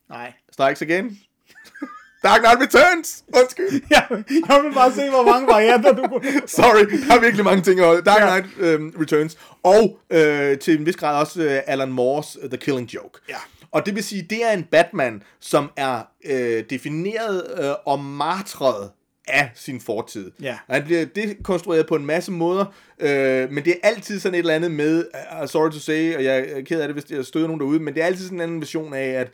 Nej. 0.09 0.33
Strikes 0.53 0.83
Again. 0.83 1.19
Dark 2.25 2.41
Knight 2.41 2.61
Returns! 2.61 3.25
Undskyld. 3.37 3.83
Jeg, 3.91 4.07
jeg 4.49 4.63
vil 4.65 4.73
bare 4.75 4.93
se, 4.93 5.11
hvor 5.11 5.23
mange 5.23 5.47
varianter 5.49 5.93
du 5.93 6.03
kunne... 6.09 6.23
Sorry, 6.47 7.07
der 7.09 7.15
er 7.15 7.21
virkelig 7.21 7.45
mange 7.45 7.63
ting. 7.63 7.81
Dark 7.81 8.07
Ja. 8.21 8.41
Knight 8.41 8.59
øh, 8.59 8.81
Returns. 9.01 9.39
Og 9.63 9.99
øh, 10.11 10.59
til 10.59 10.79
en 10.79 10.87
vis 10.87 10.97
grad 10.97 11.21
også 11.21 11.43
øh, 11.43 11.61
Alan 11.67 11.93
Moores 11.93 12.39
The 12.45 12.57
Killing 12.57 12.95
Joke. 12.95 13.19
Ja. 13.29 13.37
Og 13.75 13.87
det 13.87 13.95
vil 13.95 14.05
sige, 14.05 14.23
det 14.31 14.45
er 14.45 14.53
en 14.53 14.63
Batman, 14.63 15.23
som 15.41 15.71
er 15.77 16.03
øh, 16.25 16.65
defineret 16.71 17.43
øh, 17.59 17.71
og 17.85 18.01
martret 18.01 18.91
af 19.29 19.51
sin 19.55 19.81
fortid. 19.81 20.31
Ja. 20.43 20.57
Og 20.69 20.75
han 20.75 20.85
bliver 20.85 21.05
dekonstrueret 21.05 21.87
på 21.87 21.97
en 21.97 22.07
masse 22.07 22.33
måder, 22.33 22.65
øh, 23.01 23.51
men 23.51 23.65
det 23.65 23.73
er 23.83 23.89
altid 23.89 24.21
sådan 24.21 24.35
et 24.35 24.39
eller 24.39 24.55
andet 24.55 24.71
med, 24.71 25.05
uh, 25.43 25.49
sorry 25.49 25.71
to 25.71 25.79
say, 25.79 26.17
og 26.17 26.25
jeg 26.25 26.39
er 26.39 26.63
ked 26.63 26.81
af 26.81 26.89
det, 26.89 26.95
hvis 26.95 27.17
jeg 27.17 27.25
støder 27.25 27.47
nogen 27.47 27.61
derude, 27.61 27.81
men 27.81 27.95
det 27.95 28.03
er 28.03 28.07
altid 28.07 28.25
sådan 28.25 28.39
en 28.39 28.43
anden 28.43 28.61
version 28.61 28.95
af, 28.95 29.09
at 29.09 29.31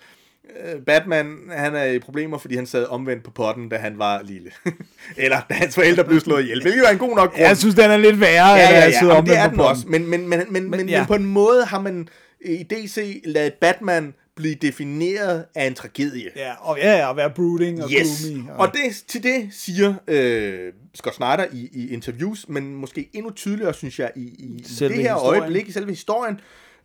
øh, 0.75 0.81
Batman, 0.83 1.39
han 1.51 1.75
er 1.75 1.85
i 1.85 1.99
problemer, 1.99 2.39
fordi 2.39 2.57
han 2.57 2.67
sad 2.67 2.87
omvendt 2.87 3.25
på 3.25 3.31
potten, 3.31 3.69
da 3.69 3.77
han 3.77 3.99
var 3.99 4.23
lille. 4.23 4.51
Eller 5.17 5.41
da 5.49 5.55
hans 5.55 5.75
forældre 5.75 6.05
blev 6.05 6.21
slået 6.21 6.43
ihjel, 6.43 6.63
hvilket 6.63 6.87
er 6.87 6.93
en 6.93 6.99
god 6.99 7.17
nok 7.17 7.31
grund. 7.31 7.43
Jeg 7.43 7.57
synes, 7.57 7.75
den 7.75 7.91
er 7.91 7.97
lidt 7.97 8.21
værre, 8.21 8.49
Ja, 8.49 8.63
at 8.63 8.75
ja, 8.75 8.85
jeg 8.85 8.93
ja, 9.03 9.07
jamen, 9.07 9.27
det 9.27 9.37
er 9.37 9.43
omvendt 9.43 9.51
den 9.51 9.57
på 9.57 9.63
også. 9.63 9.85
Men, 9.89 10.07
men, 10.07 10.29
men, 10.29 10.43
men, 10.51 10.71
men, 10.71 10.89
ja. 10.89 10.99
men 10.99 11.07
på 11.07 11.15
en 11.15 11.25
måde 11.25 11.65
har 11.65 11.81
man 11.81 12.09
i 12.41 12.63
DC 12.63 13.23
ladet 13.25 13.55
Batman 13.55 14.15
blive 14.41 14.55
defineret 14.55 15.45
af 15.55 15.67
en 15.67 15.75
tragedie. 15.75 16.31
Ja, 16.37 16.53
og 16.61 16.79
ja, 16.79 17.11
at 17.11 17.17
være 17.17 17.31
brooding 17.31 17.85
og 17.85 17.91
Yes. 17.91 18.27
gloomy. 18.27 18.49
Og 18.59 18.69
det, 18.73 19.05
til 19.09 19.23
det 19.23 19.49
siger 19.53 19.95
øh, 20.09 20.73
Scott 20.95 21.17
Snyder 21.17 21.47
i, 21.53 21.69
i 21.73 21.93
interviews, 21.93 22.49
men 22.49 22.75
måske 22.75 23.11
endnu 23.13 23.31
tydeligere, 23.31 23.75
synes 23.75 23.99
jeg, 23.99 24.11
i, 24.17 24.21
i 24.23 24.63
Selve 24.67 24.95
det 24.95 25.03
her 25.03 25.15
historien. 25.15 25.43
øjeblik, 25.43 25.69
i 25.69 25.73
selve 25.73 25.89
historien, 25.91 26.41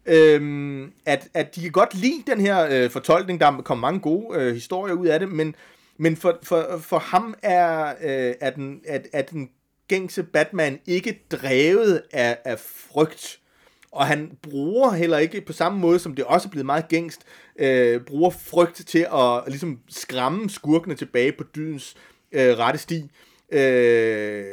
øhm, 0.05 0.91
at, 1.05 1.27
at 1.33 1.55
de 1.55 1.61
kan 1.61 1.71
godt 1.71 1.95
lide 1.95 2.23
den 2.27 2.41
her 2.41 2.67
øh, 2.71 2.89
fortolkning. 2.89 3.39
Der 3.39 3.61
kommer 3.61 3.87
mange 3.87 3.99
gode 3.99 4.37
øh, 4.39 4.53
historier 4.53 4.93
ud 4.93 5.07
af 5.07 5.19
det, 5.19 5.29
men, 5.29 5.55
men 5.97 6.15
for, 6.17 6.39
for, 6.43 6.79
for 6.81 6.99
ham 6.99 7.35
er, 7.43 7.87
øh, 8.03 8.33
er, 8.41 8.49
den, 8.49 8.79
er, 8.87 8.99
er 9.13 9.21
den 9.21 9.49
gængse 9.87 10.23
Batman 10.23 10.79
ikke 10.87 11.19
drevet 11.31 12.01
af, 12.13 12.37
af 12.45 12.59
frygt. 12.59 13.39
Og 13.95 14.07
han 14.07 14.31
bruger 14.41 14.91
heller 14.91 15.17
ikke 15.17 15.41
på 15.41 15.53
samme 15.53 15.79
måde, 15.79 15.99
som 15.99 16.15
det 16.15 16.25
også 16.25 16.47
er 16.47 16.51
blevet 16.51 16.65
meget 16.65 16.87
gængst, 16.87 17.21
øh, 17.59 18.01
bruger 18.01 18.29
frygt 18.29 18.87
til 18.87 19.07
at 19.13 19.43
ligesom 19.47 19.79
skræmme 19.89 20.49
skurkene 20.49 20.95
tilbage 20.95 21.31
på 21.31 21.43
dydens 21.55 21.95
øh, 22.31 22.57
rette 22.57 22.79
sti. 22.79 23.11
Øh, 23.51 24.45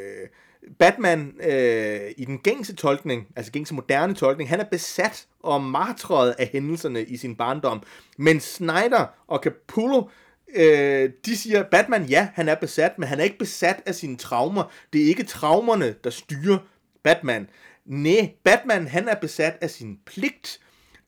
Batman 0.79 1.33
øh, 1.43 2.11
i 2.17 2.25
den 2.25 2.37
gængse 2.37 2.75
tolkning, 2.75 3.27
altså 3.35 3.51
gængse 3.51 3.73
moderne 3.73 4.13
tolkning, 4.13 4.49
han 4.49 4.59
er 4.59 4.65
besat 4.71 5.25
og 5.39 5.63
martret 5.63 6.35
af 6.39 6.47
hændelserne 6.47 7.03
i 7.03 7.17
sin 7.17 7.35
barndom. 7.35 7.83
Men 8.17 8.39
Snyder 8.39 9.05
og 9.27 9.39
Capullo, 9.43 10.03
øh, 10.55 11.09
de 11.25 11.37
siger, 11.37 11.63
Batman, 11.63 12.03
ja, 12.05 12.27
han 12.33 12.49
er 12.49 12.55
besat, 12.55 12.99
men 12.99 13.07
han 13.07 13.19
er 13.19 13.23
ikke 13.23 13.37
besat 13.37 13.83
af 13.85 13.95
sine 13.95 14.17
traumer. 14.17 14.71
Det 14.93 15.01
er 15.01 15.05
ikke 15.05 15.23
traumerne, 15.23 15.95
der 16.03 16.09
styrer 16.09 16.57
Batman. 17.03 17.47
Nej, 17.85 18.33
Batman, 18.43 18.87
han 18.87 19.07
er 19.07 19.15
besat 19.15 19.57
af 19.61 19.69
sin 19.69 19.99
pligt. 20.05 20.59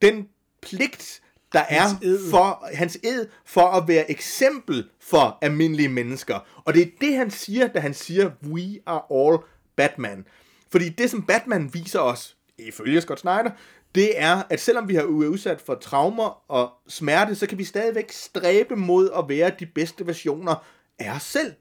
Den 0.02 0.28
pligt, 0.62 1.22
der 1.54 1.60
Hans 1.60 1.94
er 1.94 1.98
ed. 2.08 2.30
for 2.30 2.68
hans 2.74 2.98
ed 3.04 3.28
for 3.46 3.62
at 3.62 3.88
være 3.88 4.12
eksempel 4.12 4.90
for 5.00 5.38
almindelige 5.42 5.90
mennesker. 5.90 6.40
Og 6.66 6.74
det 6.74 6.82
er 6.82 6.92
det, 7.02 7.16
han 7.16 7.32
siger, 7.32 7.68
da 7.68 7.80
han 7.80 7.94
siger, 7.94 8.32
we 8.44 8.80
are 8.86 9.02
all 9.12 9.38
Batman. 9.76 10.26
Fordi 10.72 10.90
det, 10.90 11.12
som 11.12 11.24
Batman 11.24 11.74
viser 11.74 12.00
os 12.00 12.38
ifølge 12.58 13.02
Scott 13.02 13.20
Snyder, 13.20 13.52
det 13.96 14.20
er, 14.20 14.44
at 14.50 14.60
selvom 14.60 14.88
vi 14.88 14.96
har 14.96 15.02
været 15.04 15.28
udsat 15.28 15.62
for 15.62 15.76
traumer 15.76 16.52
og 16.52 16.72
smerte, 16.88 17.36
så 17.36 17.48
kan 17.48 17.58
vi 17.58 17.64
stadigvæk 17.64 18.12
stræbe 18.12 18.76
mod 18.76 19.10
at 19.18 19.30
være 19.30 19.52
de 19.60 19.66
bedste 19.66 20.08
versioner 20.08 20.66
af 21.00 21.16
os 21.16 21.24
selv. 21.24 21.54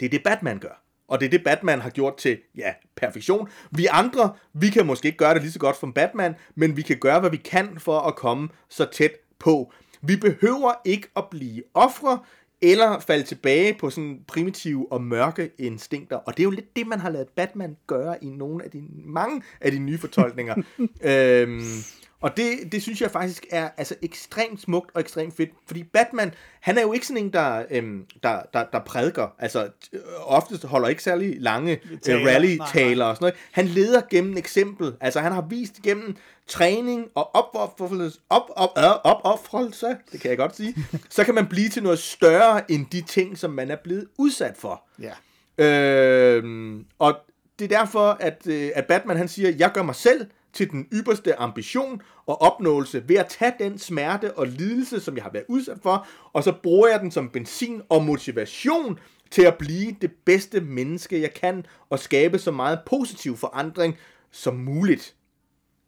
Det 0.00 0.06
er 0.06 0.10
det, 0.10 0.22
Batman 0.22 0.58
gør. 0.58 0.82
Og 1.10 1.20
det 1.20 1.26
er 1.26 1.30
det, 1.30 1.44
Batman 1.44 1.80
har 1.80 1.90
gjort 1.90 2.16
til, 2.16 2.38
ja, 2.56 2.72
perfektion. 2.96 3.48
Vi 3.70 3.86
andre, 3.90 4.32
vi 4.52 4.68
kan 4.68 4.86
måske 4.86 5.06
ikke 5.06 5.18
gøre 5.18 5.34
det 5.34 5.42
lige 5.42 5.52
så 5.52 5.58
godt 5.58 5.76
som 5.76 5.92
Batman, 5.92 6.34
men 6.54 6.76
vi 6.76 6.82
kan 6.82 6.96
gøre, 6.98 7.20
hvad 7.20 7.30
vi 7.30 7.36
kan 7.36 7.78
for 7.78 8.00
at 8.00 8.16
komme 8.16 8.48
så 8.68 8.86
tæt 8.92 9.12
på. 9.38 9.72
Vi 10.02 10.16
behøver 10.16 10.72
ikke 10.84 11.08
at 11.16 11.24
blive 11.30 11.62
ofre, 11.74 12.18
eller 12.62 13.00
falde 13.00 13.24
tilbage 13.24 13.74
på 13.74 13.90
sådan 13.90 14.20
primitive 14.26 14.92
og 14.92 15.02
mørke 15.02 15.50
instinkter. 15.58 16.16
Og 16.16 16.36
det 16.36 16.40
er 16.40 16.44
jo 16.44 16.50
lidt 16.50 16.76
det, 16.76 16.86
man 16.86 17.00
har 17.00 17.10
lavet 17.10 17.28
Batman 17.28 17.76
gøre 17.86 18.24
i 18.24 18.28
nogle 18.28 18.64
af 18.64 18.70
de 18.70 18.82
mange 19.04 19.42
af 19.60 19.70
de 19.70 19.78
nye 19.78 19.98
fortolkninger. 19.98 20.54
øhm, 21.02 21.60
og 22.20 22.36
det, 22.36 22.72
det 22.72 22.82
synes 22.82 23.00
jeg 23.00 23.10
faktisk 23.10 23.46
er 23.50 23.68
altså 23.76 23.94
ekstremt 24.02 24.60
smukt 24.60 24.90
og 24.94 25.00
ekstremt 25.00 25.36
fedt, 25.36 25.50
fordi 25.66 25.84
Batman, 25.84 26.34
han 26.60 26.78
er 26.78 26.82
jo 26.82 26.92
ikke 26.92 27.06
sådan 27.06 27.24
en, 27.24 27.32
der, 27.32 27.64
øhm, 27.70 28.06
der, 28.22 28.42
der, 28.54 28.64
der 28.72 28.78
prædiker, 28.78 29.28
altså 29.38 29.68
øh, 29.92 30.00
oftest 30.20 30.64
holder 30.64 30.88
ikke 30.88 31.02
særlig 31.02 31.36
lange 31.40 31.80
øh, 31.90 31.98
Taler. 31.98 32.30
rally-taler 32.30 33.04
og 33.04 33.16
sådan 33.16 33.24
noget. 33.24 33.34
Han 33.52 33.66
leder 33.66 34.00
gennem 34.10 34.36
eksempel, 34.36 34.96
altså 35.00 35.20
han 35.20 35.32
har 35.32 35.42
vist 35.42 35.82
gennem 35.82 36.16
træning 36.46 37.06
og 37.14 37.34
opoffrelse, 37.34 38.20
op, 38.30 38.50
op, 38.56 38.70
øh, 38.78 38.84
opoffrelse, 39.04 39.96
det 40.12 40.20
kan 40.20 40.30
jeg 40.30 40.38
godt 40.38 40.56
sige, 40.56 40.74
så 41.10 41.24
kan 41.24 41.34
man 41.34 41.46
blive 41.46 41.68
til 41.68 41.82
noget 41.82 41.98
større 41.98 42.70
end 42.70 42.86
de 42.92 43.00
ting, 43.00 43.38
som 43.38 43.50
man 43.50 43.70
er 43.70 43.76
blevet 43.84 44.06
udsat 44.18 44.56
for. 44.56 44.82
Ja. 44.98 45.12
Øhm, 45.58 46.84
og 46.98 47.16
det 47.58 47.72
er 47.72 47.78
derfor, 47.78 48.16
at, 48.20 48.46
øh, 48.46 48.70
at 48.74 48.86
Batman 48.86 49.16
han 49.16 49.28
siger, 49.28 49.52
jeg 49.58 49.70
gør 49.74 49.82
mig 49.82 49.94
selv 49.94 50.26
til 50.52 50.70
den 50.70 50.88
ypperste 50.92 51.40
ambition 51.40 52.02
og 52.26 52.42
opnåelse 52.42 53.08
ved 53.08 53.16
at 53.16 53.26
tage 53.26 53.52
den 53.58 53.78
smerte 53.78 54.38
og 54.38 54.46
lidelse, 54.46 55.00
som 55.00 55.16
jeg 55.16 55.22
har 55.22 55.30
været 55.30 55.44
udsat 55.48 55.78
for, 55.82 56.06
og 56.32 56.44
så 56.44 56.52
bruger 56.62 56.88
jeg 56.88 57.00
den 57.00 57.10
som 57.10 57.28
benzin 57.28 57.82
og 57.88 58.04
motivation 58.04 58.98
til 59.30 59.42
at 59.42 59.58
blive 59.58 59.96
det 60.00 60.12
bedste 60.24 60.60
menneske, 60.60 61.20
jeg 61.20 61.34
kan, 61.34 61.66
og 61.90 61.98
skabe 61.98 62.38
så 62.38 62.50
meget 62.50 62.80
positiv 62.86 63.36
forandring 63.36 63.96
som 64.30 64.56
muligt. 64.56 65.14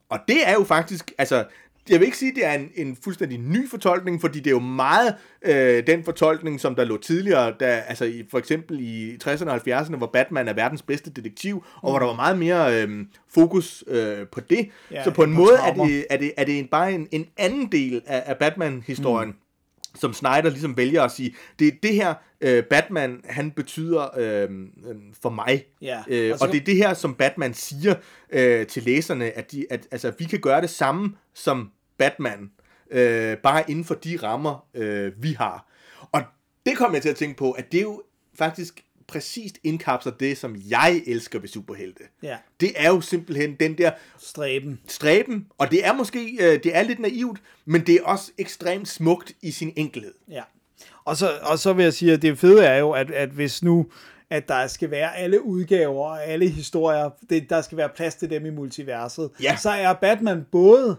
Og 0.09 0.19
det 0.29 0.49
er 0.49 0.53
jo 0.53 0.65
faktisk, 0.65 1.13
altså, 1.19 1.45
jeg 1.91 2.01
vil 2.01 2.07
ikke 2.07 2.19
sige, 2.19 2.31
at 2.31 2.37
det 2.37 2.47
er 2.47 2.53
en, 2.53 2.71
en 2.75 2.97
fuldstændig 3.05 3.39
ny 3.39 3.69
fortolkning, 3.71 4.21
fordi 4.21 4.39
det 4.39 4.47
er 4.47 4.55
jo 4.55 4.59
meget 4.59 5.15
øh, 5.43 5.87
den 5.87 6.05
fortolkning, 6.05 6.61
som 6.61 6.75
der 6.75 6.85
lå 6.85 6.97
tidligere, 6.97 7.55
da, 7.61 7.83
altså 7.87 8.05
i, 8.05 8.25
for 8.31 8.39
eksempel 8.39 8.81
i 8.81 9.17
60'erne 9.25 9.51
og 9.51 9.61
70'erne, 9.69 9.97
hvor 9.97 10.07
Batman 10.07 10.49
er 10.49 10.53
verdens 10.53 10.83
bedste 10.83 11.11
detektiv, 11.11 11.65
og 11.83 11.91
hvor 11.91 11.99
der 11.99 12.07
var 12.07 12.17
meget 12.17 12.39
mere 12.39 12.83
øh, 12.83 13.07
fokus 13.29 13.85
øh, 13.87 14.27
på 14.33 14.41
det. 14.41 14.69
Ja, 14.91 15.05
så 15.05 15.11
på 15.11 15.23
en 15.23 15.33
måde 15.33 15.55
er 15.55 15.59
traumer. 15.59 15.87
det, 15.87 16.07
er 16.11 16.17
det, 16.17 16.33
er 16.37 16.45
det 16.45 16.59
en, 16.59 16.69
bare 16.69 16.93
en, 16.93 17.09
en 17.11 17.27
anden 17.37 17.73
del 17.73 18.03
af, 18.07 18.23
af 18.27 18.37
Batman-historien. 18.37 19.29
Mm 19.29 19.37
som 19.95 20.13
Snyder 20.13 20.51
ligesom 20.51 20.77
vælger 20.77 21.03
at 21.03 21.11
sige, 21.13 21.35
det 21.59 21.69
er 21.69 21.73
det 21.83 21.95
her, 21.95 22.15
øh, 22.41 22.65
Batman, 22.65 23.21
han 23.25 23.51
betyder 23.51 24.19
øh, 24.19 24.51
øh, 24.91 24.97
for 25.23 25.31
mig. 25.31 25.65
Ja, 25.83 26.03
Øh, 26.09 26.33
og 26.33 26.39
så- 26.39 26.45
og 26.45 26.53
det 26.53 26.61
er 26.61 26.65
det 26.65 26.77
her, 26.77 26.95
som 26.95 27.15
Batman 27.15 27.55
siger 27.55 27.95
øh, 28.31 28.67
til 28.67 28.83
læserne, 28.83 29.31
at, 29.39 29.53
de, 29.53 29.67
at 29.71 29.87
altså, 29.91 30.13
vi 30.19 30.25
kan 30.25 30.41
gøre 30.41 30.61
det 30.61 30.71
samme 30.71 31.17
som 31.35 31.71
Batman, 31.99 32.51
øh, 32.91 33.37
bare 33.37 33.71
inden 33.71 33.85
for 33.85 33.95
de 33.95 34.19
rammer, 34.23 34.67
øh, 34.75 35.13
vi 35.23 35.33
har. 35.33 35.67
Og 36.13 36.23
det 36.67 36.77
kom 36.77 36.95
jeg 36.95 37.03
til 37.03 37.09
at 37.09 37.17
tænke 37.17 37.37
på, 37.37 37.51
at 37.53 37.73
det 37.73 37.79
er 37.79 37.83
jo 37.83 38.03
faktisk 38.39 38.85
præcist 39.09 39.59
indkapsler 39.65 40.13
det, 40.13 40.39
som 40.39 40.57
jeg 40.69 41.03
elsker 41.07 41.39
ved 41.39 41.49
superhelte. 41.49 42.03
Ja. 42.23 42.37
Det 42.61 42.73
er 42.77 42.89
jo 42.89 43.01
simpelthen 43.01 43.55
den 43.61 43.79
der 43.79 43.91
Stræben. 44.19 44.81
stræben, 44.89 45.47
og 45.59 45.71
det 45.71 45.87
er 45.87 45.93
måske, 45.93 46.37
øh, 46.41 46.65
det 46.65 46.77
er 46.77 46.83
lidt 46.83 46.99
naivt, 46.99 47.41
men 47.65 47.87
det 47.87 47.95
er 47.95 48.03
også 48.05 48.31
ekstremt 48.39 48.89
smukt 48.89 49.33
i 49.43 49.51
sin 49.51 49.73
enkelhed. 49.77 50.15
Ja. 50.31 50.43
Og 51.05 51.17
så, 51.17 51.31
og 51.43 51.59
så 51.59 51.73
vil 51.73 51.83
jeg 51.83 51.93
sige, 51.93 52.13
at 52.13 52.23
det 52.23 52.39
fede 52.39 52.65
er 52.65 52.77
jo, 52.77 52.91
at, 52.91 53.11
at 53.11 53.29
hvis 53.29 53.63
nu 53.63 53.87
at 54.31 54.49
der 54.49 54.67
skal 54.67 54.91
være 54.91 55.17
alle 55.17 55.45
udgaver 55.45 56.05
og 56.05 56.25
alle 56.25 56.49
historier, 56.49 57.11
det, 57.31 57.51
der 57.51 57.61
skal 57.63 57.79
være 57.79 57.89
plads 57.89 58.15
til 58.15 58.31
dem 58.31 58.47
i 58.47 58.51
multiverset, 58.51 59.31
Ja. 59.43 59.57
så 59.57 59.71
er 59.71 59.93
Batman 59.93 60.47
både 60.53 60.97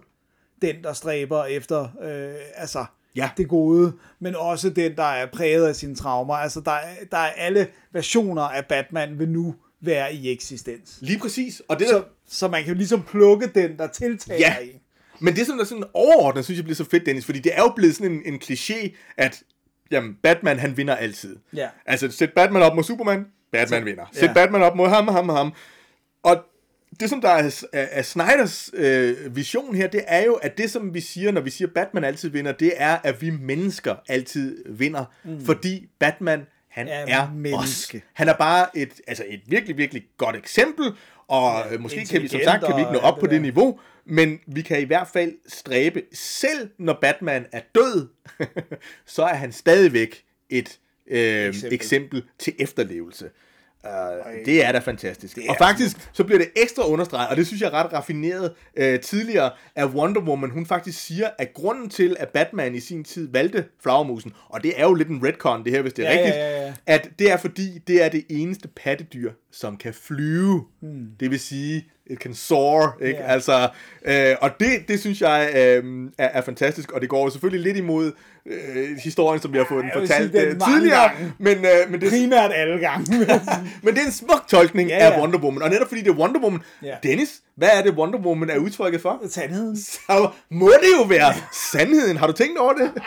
den, 0.61 0.83
der 0.83 0.93
stræber 0.93 1.45
efter 1.45 1.81
øh, 2.01 2.33
altså 2.55 2.85
Ja. 3.15 3.29
det 3.37 3.47
gode, 3.47 3.93
men 4.19 4.35
også 4.35 4.69
den, 4.69 4.95
der 4.95 5.03
er 5.03 5.25
præget 5.33 5.67
af 5.67 5.75
sine 5.75 5.95
traumer. 5.95 6.33
Altså, 6.33 6.59
der, 6.61 6.71
er- 6.71 7.05
der 7.11 7.17
er 7.17 7.31
alle 7.37 7.67
versioner 7.91 8.41
af 8.41 8.65
Batman 8.65 9.19
vil 9.19 9.29
nu 9.29 9.55
være 9.81 10.13
i 10.13 10.31
eksistens. 10.31 10.97
Lige 11.01 11.19
præcis, 11.19 11.61
og 11.67 11.79
det 11.79 11.87
der, 11.87 11.93
Så, 11.97 12.03
så 12.37 12.47
man 12.47 12.63
kan 12.63 12.71
jo 12.73 12.77
ligesom 12.77 13.03
plukke 13.03 13.47
den, 13.47 13.77
der 13.77 13.87
tiltaler 13.87 14.39
Ja. 14.39 14.55
en. 14.61 14.79
Men 15.19 15.35
det, 15.35 15.47
som 15.47 15.57
der 15.57 15.65
sådan 15.65 15.83
overordnet, 15.93 16.45
synes 16.45 16.57
jeg 16.57 16.63
bliver 16.63 16.75
så 16.75 16.85
fedt, 16.91 17.05
Dennis, 17.05 17.25
fordi 17.25 17.39
det 17.39 17.51
er 17.55 17.61
jo 17.61 17.71
blevet 17.75 17.95
sådan 17.95 18.11
en, 18.11 18.21
en 18.33 18.41
kliché, 18.43 18.89
at 19.17 19.43
jamen, 19.91 20.17
Batman, 20.23 20.59
han 20.59 20.77
vinder 20.77 20.95
altid. 20.95 21.35
Ja. 21.55 21.67
Altså, 21.85 22.11
sæt 22.11 22.33
Batman 22.33 22.61
op 22.61 22.75
mod 22.75 22.83
Superman, 22.83 23.25
Batman 23.51 23.81
Så- 23.81 23.85
vinder. 23.85 24.05
Sæt 24.13 24.27
ja. 24.29 24.33
Batman 24.33 24.61
op 24.63 24.75
mod 24.75 24.87
ham, 24.89 25.07
ham, 25.07 25.29
ham. 25.29 25.53
Og 26.23 26.43
det, 26.99 27.09
som 27.09 27.21
der 27.21 27.29
er, 27.29 27.65
er, 27.73 27.87
er 27.91 28.01
Snyders 28.01 28.69
øh, 28.73 29.35
vision 29.35 29.75
her, 29.75 29.87
det 29.87 30.03
er 30.07 30.25
jo, 30.25 30.33
at 30.33 30.57
det, 30.57 30.71
som 30.71 30.93
vi 30.93 31.01
siger, 31.01 31.31
når 31.31 31.41
vi 31.41 31.49
siger, 31.49 31.67
Batman 31.75 32.03
altid 32.03 32.29
vinder, 32.29 32.51
det 32.51 32.73
er, 32.75 32.97
at 33.03 33.21
vi 33.21 33.29
mennesker 33.29 33.95
altid 34.09 34.63
vinder. 34.69 35.05
Mm. 35.23 35.45
Fordi 35.45 35.89
Batman, 35.99 36.45
han 36.69 36.87
Er 36.87 37.05
er, 37.07 37.31
menneske. 37.31 37.97
os. 37.97 38.03
Han 38.13 38.29
er 38.29 38.33
bare 38.33 38.77
et, 38.77 39.01
altså 39.07 39.25
et 39.27 39.41
virkelig, 39.47 39.77
virkelig 39.77 40.03
godt 40.17 40.35
eksempel, 40.35 40.85
og 41.27 41.65
ja, 41.71 41.77
måske 41.77 42.05
kan 42.05 42.21
vi, 42.21 42.27
som 42.27 42.39
sagt, 42.43 42.65
kan 42.65 42.75
vi 42.75 42.81
ikke 42.81 42.93
nå 42.93 42.99
op 42.99 43.13
og 43.13 43.19
på 43.19 43.25
det 43.25 43.31
det 43.31 43.41
niveau, 43.41 43.79
men 44.05 44.39
vi 44.47 44.61
kan 44.61 44.81
i 44.81 44.83
hvert 44.83 45.07
fald 45.13 45.33
stræbe, 45.47 46.01
selv 46.13 46.69
når 46.79 46.97
Batman 47.01 47.45
er 47.51 47.61
død, 47.75 48.07
så 49.05 49.23
er 49.23 49.33
han 49.33 49.51
stadigvæk 49.51 50.23
et 50.49 50.79
øh, 51.07 51.47
eksempel. 51.47 51.73
eksempel 51.73 52.23
til 52.39 52.53
efterlevelse. 52.59 53.29
Uh, 53.87 54.45
det 54.45 54.65
er 54.65 54.71
da 54.71 54.79
fantastisk. 54.79 55.37
er 55.37 55.41
og 55.49 55.55
faktisk, 55.57 56.09
så 56.13 56.23
bliver 56.23 56.39
det 56.39 56.49
ekstra 56.55 56.87
understreget, 56.87 57.29
og 57.29 57.37
det 57.37 57.47
synes 57.47 57.61
jeg 57.61 57.67
er 57.67 57.73
ret 57.73 57.93
raffineret 57.93 58.53
uh, 58.81 58.99
tidligere, 58.99 59.51
at 59.75 59.85
Wonder 59.85 60.21
Woman, 60.21 60.49
hun 60.49 60.65
faktisk 60.65 61.05
siger, 61.05 61.29
at 61.37 61.53
grunden 61.53 61.89
til, 61.89 62.15
at 62.19 62.29
Batman 62.29 62.75
i 62.75 62.79
sin 62.79 63.03
tid 63.03 63.31
valgte 63.31 63.65
flagermusen, 63.81 64.33
og 64.49 64.63
det 64.63 64.73
er 64.75 64.83
jo 64.83 64.93
lidt 64.93 65.07
en 65.07 65.21
retcon, 65.27 65.63
det 65.63 65.71
her, 65.71 65.81
hvis 65.81 65.93
det 65.93 66.07
er 66.07 66.11
Ja, 66.11 66.17
ja, 66.17 66.23
rigtigt, 66.25 66.35
ja, 66.37 66.65
ja. 66.65 66.73
at 66.85 67.09
det 67.19 67.31
er 67.31 67.37
fordi, 67.37 67.77
det 67.87 68.03
er 68.03 68.09
det 68.09 68.25
eneste 68.29 68.67
pattedyr, 68.67 69.31
som 69.53 69.77
kan 69.77 69.93
flyve. 69.93 70.63
Hmm. 70.81 71.05
Det 71.19 71.31
vil 71.31 71.39
sige, 71.39 71.85
it 72.07 72.17
can 72.19 72.33
soar, 72.33 72.97
ikke? 73.01 73.19
Ja. 73.19 73.25
Altså, 73.25 73.69
øh, 74.05 74.35
og 74.41 74.49
det, 74.59 74.69
det 74.87 74.99
synes 74.99 75.21
jeg 75.21 75.49
øh, 75.55 76.09
er, 76.17 76.27
er 76.27 76.41
fantastisk, 76.41 76.91
og 76.91 77.01
det 77.01 77.09
går 77.09 77.23
jo 77.23 77.29
selvfølgelig 77.29 77.63
lidt 77.63 77.77
imod 77.77 78.11
øh, 78.45 78.97
historien, 79.03 79.41
som 79.41 79.53
vi 79.53 79.57
har 79.57 79.65
fået 79.69 79.83
den 79.83 79.91
jeg 79.93 80.01
vil 80.01 80.07
fortalt 80.07 80.31
sige, 80.31 80.45
den 80.45 80.55
øh, 80.55 80.61
tidligere, 80.73 81.01
gange. 81.09 81.33
men, 81.39 81.57
øh, 81.57 81.91
men, 81.91 82.01
det, 82.01 82.09
Primært 82.09 82.51
alle 82.53 82.79
gange. 82.79 83.17
men 83.83 83.93
det 83.95 84.01
er 84.01 84.05
en 84.05 84.11
smuk 84.11 84.47
tolkning 84.47 84.89
Ja, 84.89 84.97
ja, 84.97 85.05
ja. 85.05 85.11
af 85.13 85.19
Wonder 85.19 85.39
Woman, 85.39 85.61
og 85.61 85.69
netop 85.69 85.87
fordi 85.87 86.01
det 86.01 86.09
er 86.09 86.15
Wonder 86.15 86.39
Woman, 86.41 86.59
Ja. 86.83 86.95
Dennis, 87.03 87.41
hvad 87.55 87.69
er 87.73 87.81
det 87.83 87.91
Wonder 87.93 88.19
Woman 88.19 88.49
er 88.49 88.57
udtrykket 88.57 89.01
for? 89.01 89.21
Sandheden. 89.29 89.77
Så 89.77 90.29
må 90.51 90.67
det 90.81 90.89
jo 91.01 91.03
være 91.03 91.33
sandheden. 91.71 92.17
Har 92.17 92.27
du 92.27 92.33
tænkt 92.33 92.57
over 92.57 92.73
det? 92.73 92.91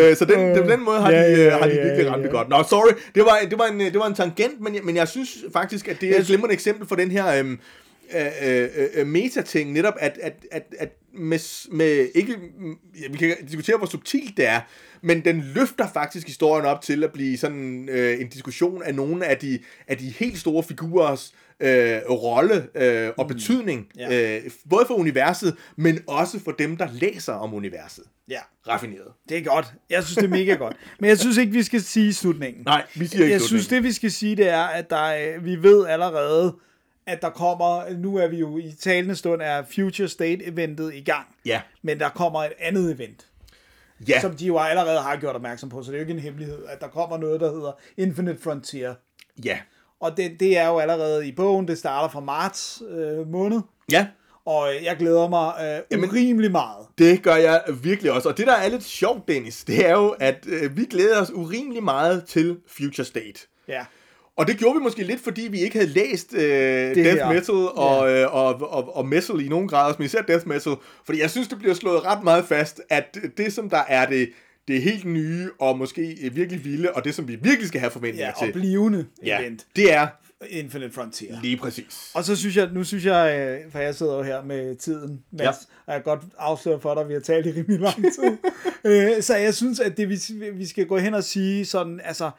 Øh, 0.00 0.16
så 0.16 0.24
den, 0.24 0.38
den, 0.38 0.64
på 0.64 0.70
den 0.70 0.84
måde 0.84 1.00
har 1.00 1.10
Ja, 1.10 1.30
de, 1.30 1.42
ja, 1.42 1.46
øh, 1.46 1.52
har 1.52 1.68
de 1.68 1.74
virkelig 1.74 2.04
ja. 2.04 2.12
ramt 2.12 2.22
det 2.22 2.30
godt. 2.30 2.48
Nå, 2.48 2.62
sorry. 2.68 2.92
Det 3.14 3.22
var, 3.22 3.38
det 3.50 3.58
var, 3.58 3.64
en, 3.64 3.80
det 3.80 3.98
var 3.98 4.06
en 4.06 4.14
tangent, 4.14 4.60
men 4.60 4.74
jeg, 4.74 4.82
men 4.84 4.96
jeg 4.96 5.08
synes 5.08 5.38
faktisk, 5.52 5.88
at 5.88 6.00
det 6.00 6.10
er 6.10 6.20
et 6.20 6.26
glimrende 6.26 6.52
eksempel 6.54 6.88
for 6.88 6.96
den 6.96 7.10
her 7.10 7.38
øhm, 7.38 7.58
øh, 8.14 8.26
øh, 8.42 8.68
øh, 8.94 9.06
metating, 9.06 9.72
netop 9.72 9.94
at, 10.00 10.18
at, 10.22 10.34
at, 10.50 10.62
at 10.78 10.88
med, 11.18 11.68
med 11.70 12.08
ikke, 12.14 12.36
ja, 13.00 13.08
vi 13.10 13.18
kan 13.18 13.36
diskutere, 13.48 13.76
hvor 13.76 13.86
subtilt 13.86 14.36
det 14.36 14.46
er, 14.46 14.60
men 15.02 15.24
den 15.24 15.44
løfter 15.54 15.88
faktisk 15.92 16.26
historien 16.26 16.66
op 16.66 16.82
til 16.82 17.04
at 17.04 17.12
blive 17.12 17.38
sådan 17.38 17.88
øh, 17.88 18.20
en 18.20 18.28
diskussion 18.28 18.82
af 18.82 18.94
nogle 18.94 19.26
af 19.26 19.38
de, 19.38 19.58
af 19.88 19.96
de 19.96 20.08
helt 20.08 20.38
store 20.38 20.62
figurers 20.62 21.34
øh, 21.60 22.00
rolle 22.10 22.68
øh, 22.74 23.10
og 23.18 23.28
betydning, 23.28 23.80
Mm. 23.94 24.00
Ja. 24.00 24.36
øh, 24.36 24.50
både 24.70 24.84
for 24.86 24.94
universet, 24.94 25.56
men 25.76 25.98
også 26.06 26.40
for 26.40 26.52
dem, 26.52 26.76
der 26.76 26.88
læser 26.92 27.32
om 27.32 27.54
universet. 27.54 28.04
Ja, 28.28 28.40
Raffineret. 28.68 29.12
det 29.28 29.38
er 29.38 29.42
godt. 29.44 29.66
Jeg 29.90 30.04
synes, 30.04 30.16
det 30.16 30.24
er 30.24 30.28
mega 30.28 30.54
godt. 30.54 30.76
Men 31.00 31.08
jeg 31.08 31.18
synes 31.18 31.36
ikke, 31.36 31.52
vi 31.52 31.62
skal 31.62 31.80
sige 31.82 32.14
slutningen. 32.14 32.62
Nej, 32.64 32.84
vi 32.94 33.06
siger 33.06 33.22
ikke 33.22 33.32
Jeg 33.32 33.40
slutningen. 33.40 33.62
synes, 33.62 33.66
det 33.68 33.82
vi 33.82 33.92
skal 33.92 34.10
sige, 34.10 34.36
det 34.36 34.48
er, 34.48 34.62
at 34.62 34.90
der 34.90 34.96
er, 34.96 35.38
vi 35.40 35.62
ved 35.62 35.86
allerede, 35.86 36.56
at 37.06 37.22
der 37.22 37.30
kommer, 37.30 37.98
nu 37.98 38.16
er 38.16 38.28
vi 38.28 38.36
jo 38.36 38.58
i 38.58 38.74
talende 38.80 39.16
stund, 39.16 39.42
er 39.42 39.62
Future 39.74 40.08
State-eventet 40.08 40.94
i 40.94 41.00
gang. 41.00 41.26
Ja. 41.44 41.60
Men 41.82 41.98
der 42.00 42.08
kommer 42.08 42.40
et 42.44 42.52
andet 42.60 42.92
event, 42.92 43.26
Ja, 44.08 44.20
som 44.20 44.36
de 44.36 44.46
jo 44.46 44.58
allerede 44.58 45.00
har 45.00 45.16
gjort 45.16 45.36
opmærksom 45.36 45.68
på, 45.68 45.82
så 45.82 45.90
det 45.90 45.96
er 45.96 46.00
jo 46.00 46.04
ikke 46.08 46.12
en 46.14 46.18
hemmelighed, 46.20 46.58
at 46.68 46.80
der 46.80 46.88
kommer 46.88 47.18
noget, 47.18 47.40
der 47.40 47.52
hedder 47.52 47.72
Infinite 47.96 48.38
Frontier. 48.42 48.94
ja, 49.44 49.58
Og 50.00 50.16
det, 50.16 50.40
det 50.40 50.58
er 50.58 50.68
jo 50.68 50.78
allerede 50.78 51.28
i 51.28 51.32
bogen, 51.32 51.68
det 51.68 51.78
starter 51.78 52.08
fra 52.08 52.20
marts 52.20 52.82
øh, 52.90 53.28
måned, 53.28 53.60
ja. 53.92 54.06
og 54.46 54.74
øh, 54.74 54.84
jeg 54.84 54.96
glæder 54.96 55.28
mig 55.28 55.52
øh, 55.92 55.98
urimelig 55.98 56.50
meget. 56.50 56.86
Det 56.98 57.22
gør 57.22 57.34
jeg 57.36 57.62
virkelig 57.82 58.12
også. 58.12 58.28
Og 58.28 58.38
det, 58.38 58.46
der 58.46 58.54
er 58.54 58.68
lidt 58.68 58.84
sjovt, 58.84 59.28
Dennis, 59.28 59.64
det 59.64 59.86
er 59.88 59.92
jo, 59.92 60.08
at 60.08 60.46
øh, 60.48 60.76
vi 60.76 60.84
glæder 60.84 61.20
os 61.22 61.30
urimelig 61.32 61.82
meget 61.82 62.24
til 62.24 62.56
Future 62.68 63.04
State. 63.04 63.46
Ja. 63.68 63.84
Og 64.36 64.46
det 64.46 64.56
gjorde 64.56 64.78
vi 64.78 64.82
måske 64.82 65.02
lidt, 65.02 65.20
fordi 65.20 65.42
vi 65.50 65.60
ikke 65.60 65.78
havde 65.78 65.92
læst 65.92 66.34
øh, 66.34 66.40
death 66.94 66.98
her. 66.98 67.32
metal 67.32 67.54
og, 67.54 68.10
øh, 68.10 68.34
og, 68.34 68.54
og, 68.54 68.96
og 68.96 69.06
metal 69.06 69.40
i 69.40 69.48
nogen 69.48 69.68
grad, 69.68 69.94
men 69.98 70.06
især 70.06 70.22
death 70.22 70.48
metal. 70.48 70.76
Fordi 71.04 71.20
jeg 71.20 71.30
synes, 71.30 71.48
det 71.48 71.58
bliver 71.58 71.74
slået 71.74 72.04
ret 72.04 72.22
meget 72.22 72.44
fast, 72.44 72.80
at 72.88 73.18
det, 73.36 73.52
som 73.52 73.70
der 73.70 73.82
er 73.88 74.06
det, 74.06 74.28
det 74.68 74.82
helt 74.82 75.04
nye 75.04 75.50
og 75.60 75.78
måske 75.78 76.30
virkelig 76.32 76.64
vilde, 76.64 76.92
og 76.92 77.04
det, 77.04 77.14
som 77.14 77.28
vi 77.28 77.36
virkelig 77.42 77.68
skal 77.68 77.80
have 77.80 77.90
forventninger 77.90 78.26
Ja, 78.26 78.32
og 78.46 78.46
til, 78.46 78.52
blivende 78.60 79.06
ja, 79.24 79.40
event. 79.40 79.66
det 79.76 79.92
er 79.92 80.06
Infinite 80.48 80.92
Frontier. 80.92 81.40
lige 81.42 81.56
præcis. 81.56 82.10
Og 82.14 82.24
så 82.24 82.36
synes 82.36 82.56
jeg, 82.56 82.68
nu 82.72 82.84
synes 82.84 83.04
jeg, 83.04 83.38
øh, 83.64 83.72
for 83.72 83.78
jeg 83.78 83.94
sidder 83.94 84.16
jo 84.16 84.22
her 84.22 84.42
med 84.44 84.76
tiden, 84.76 85.22
Mads, 85.32 85.40
Ja. 85.42 85.48
og 85.86 85.92
jeg 85.94 85.94
kan 85.94 86.02
godt 86.02 86.24
afsløre 86.38 86.80
for 86.80 86.94
dig, 86.94 87.02
at 87.02 87.08
vi 87.08 87.12
har 87.12 87.20
talt 87.20 87.46
i 87.46 87.50
rimelig 87.50 87.80
lang 87.80 87.96
tid. 88.14 88.36
Øh, 88.84 89.22
så 89.22 89.36
jeg 89.36 89.54
synes, 89.54 89.80
at 89.80 89.96
det 89.96 90.08
vi, 90.08 90.18
vi 90.52 90.66
skal 90.66 90.86
gå 90.86 90.98
hen 90.98 91.14
og 91.14 91.24
sige 91.24 91.64
sådan, 91.64 92.00
altså, 92.04 92.30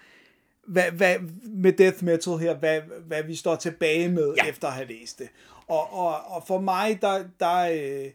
hvad, 0.67 0.83
hvad, 0.91 1.15
med 1.49 1.73
death 1.73 2.03
metal 2.03 2.33
her, 2.37 2.55
hvad, 2.55 2.81
hvad 3.07 3.23
vi 3.23 3.35
står 3.35 3.55
tilbage 3.55 4.09
med 4.09 4.33
Ja. 4.37 4.49
efter 4.49 4.67
at 4.67 4.73
have 4.73 4.87
læst 4.87 5.19
det. 5.19 5.27
Og, 5.67 5.93
og, 5.93 6.15
og 6.35 6.43
for 6.47 6.59
mig, 6.61 6.97
der, 7.01 7.23
der 7.39 7.59
øh, 7.59 8.11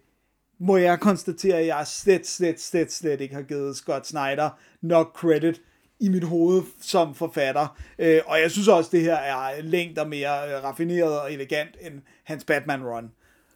må 0.63 0.77
jeg 0.77 1.01
konstatere, 1.01 1.57
at 1.57 1.67
jeg 1.67 1.87
slet, 1.87 2.27
slet, 2.27 2.61
slet, 2.61 2.93
slet 2.93 3.21
ikke 3.21 3.35
har 3.35 3.43
givet 3.43 3.77
Scott 3.77 4.07
Snyder 4.07 4.51
nok 4.81 5.17
credit 5.17 5.61
i 6.01 6.09
mit 6.09 6.25
hoved 6.25 6.63
som 6.81 7.15
forfatter. 7.15 7.79
Øh, 7.99 8.21
og 8.27 8.41
jeg 8.41 8.51
synes 8.51 8.69
også, 8.69 8.91
det 8.93 9.01
her 9.01 9.15
er 9.15 9.63
længder 9.63 10.07
mere 10.07 10.49
øh, 10.49 10.65
raffineret 10.65 11.21
og 11.21 11.33
elegant 11.33 11.77
end 11.81 11.95
hans 12.25 12.45
Batman-run. 12.45 13.11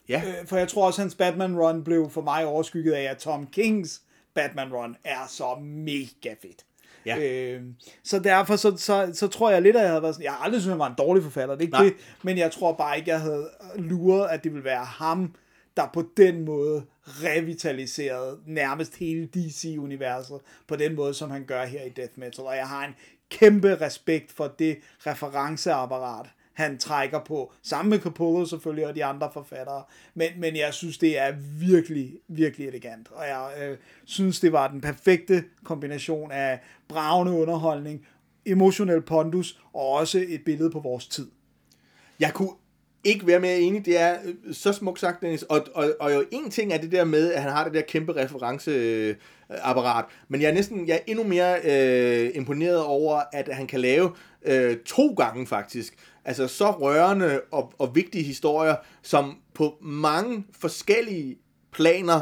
Ja. 0.08 0.22
Øh, 0.26 0.46
for 0.46 0.56
jeg 0.56 0.68
tror 0.68 0.86
også, 0.86 1.00
hans 1.00 1.14
Batman-run 1.14 1.84
blev 1.84 2.10
for 2.10 2.22
mig 2.22 2.46
overskygget 2.46 2.92
af, 2.92 3.02
at 3.02 3.18
Tom 3.18 3.46
Kings 3.46 4.02
Batman-run 4.34 4.96
er 5.04 5.26
så 5.28 5.54
mega 5.62 6.34
fedt. 6.42 6.64
Ja. 7.06 7.18
Øh, 7.18 7.62
så 8.04 8.18
derfor 8.18 8.56
så, 8.56 8.76
så, 8.76 9.10
så 9.14 9.28
tror 9.28 9.50
jeg 9.50 9.62
lidt, 9.62 9.76
at 9.76 9.82
jeg 9.82 9.90
havde 9.90 10.02
været 10.02 10.14
sådan, 10.14 10.24
jeg 10.24 10.32
har 10.32 10.44
aldrig 10.44 10.60
syntes, 10.60 10.72
han 10.72 10.78
var 10.78 10.88
en 10.88 10.94
dårlig 10.98 11.22
forfatter, 11.22 11.54
det 11.54 11.62
er 11.62 11.66
ikke 11.66 11.72
Nej. 11.72 11.84
det, 11.84 11.94
men 12.22 12.38
jeg 12.38 12.52
tror 12.52 12.72
bare 12.72 12.98
ikke, 12.98 13.10
jeg 13.10 13.20
havde 13.20 13.50
luret, 13.76 14.28
at 14.28 14.44
det 14.44 14.52
ville 14.52 14.64
være 14.64 14.84
ham, 14.84 15.34
der 15.76 15.86
på 15.92 16.04
den 16.16 16.44
måde 16.44 16.84
revitaliserede 17.04 18.40
nærmest 18.46 18.96
hele 18.96 19.26
DC-universet, 19.26 20.40
på 20.66 20.76
den 20.76 20.94
måde, 20.94 21.14
som 21.14 21.30
han 21.30 21.44
gør 21.44 21.64
her 21.64 21.82
i 21.82 21.88
Death 21.88 22.18
Metal, 22.18 22.44
og 22.44 22.56
jeg 22.56 22.68
har 22.68 22.84
en 22.84 22.94
kæmpe 23.30 23.76
respekt 23.80 24.32
for 24.32 24.54
det 24.58 24.78
referenceapparat, 25.06 26.26
han 26.52 26.78
trækker 26.78 27.24
på, 27.24 27.52
sammen 27.62 27.90
med 27.90 27.98
Capullo 27.98 28.44
selvfølgelig, 28.44 28.86
og 28.86 28.94
de 28.94 29.04
andre 29.04 29.30
forfattere, 29.32 29.84
men, 30.14 30.28
men 30.36 30.56
jeg 30.56 30.74
synes, 30.74 30.98
det 30.98 31.18
er 31.18 31.32
virkelig, 31.58 32.18
virkelig 32.28 32.68
elegant, 32.68 33.08
og 33.10 33.24
jeg 33.24 33.50
øh, 33.62 33.78
synes, 34.04 34.40
det 34.40 34.52
var 34.52 34.68
den 34.68 34.80
perfekte 34.80 35.44
kombination 35.64 36.30
af 36.30 36.60
bravende 36.88 37.32
underholdning, 37.32 38.06
emotionel 38.46 39.02
pondus, 39.02 39.60
og 39.72 39.88
også 39.88 40.24
et 40.28 40.44
billede 40.44 40.70
på 40.70 40.80
vores 40.80 41.06
tid. 41.06 41.30
Jeg 42.20 42.34
kunne 42.34 42.50
ikke 43.06 43.26
være 43.26 43.40
mere 43.40 43.58
enig. 43.58 43.86
Det 43.86 44.00
er 44.00 44.16
øh, 44.24 44.54
så 44.54 44.72
smukt 44.72 45.00
sagt, 45.00 45.22
Dennis. 45.22 45.42
Og, 45.42 45.66
og, 45.74 45.96
og 46.00 46.14
jo 46.14 46.24
en 46.30 46.50
ting 46.50 46.72
er 46.72 46.78
det 46.78 46.92
der 46.92 47.04
med, 47.04 47.32
at 47.32 47.42
han 47.42 47.52
har 47.52 47.64
det 47.64 47.74
der 47.74 47.80
kæmpe 47.80 48.12
referenceapparat. 48.12 50.04
Men 50.28 50.40
jeg 50.40 50.50
er 50.50 50.54
næsten 50.54 50.88
jeg 50.88 50.94
er 50.94 51.00
endnu 51.06 51.24
mere 51.24 51.56
øh, 51.64 52.30
imponeret 52.34 52.84
over, 52.84 53.22
at 53.32 53.48
han 53.52 53.66
kan 53.66 53.80
lave 53.80 54.12
øh, 54.44 54.76
to 54.76 55.14
gange 55.14 55.46
faktisk. 55.46 55.94
Altså 56.24 56.48
så 56.48 56.70
rørende 56.70 57.40
og, 57.52 57.72
og 57.78 57.94
vigtige 57.94 58.24
historier, 58.24 58.76
som 59.02 59.36
på 59.54 59.78
mange 59.82 60.44
forskellige 60.60 61.36
planer 61.72 62.20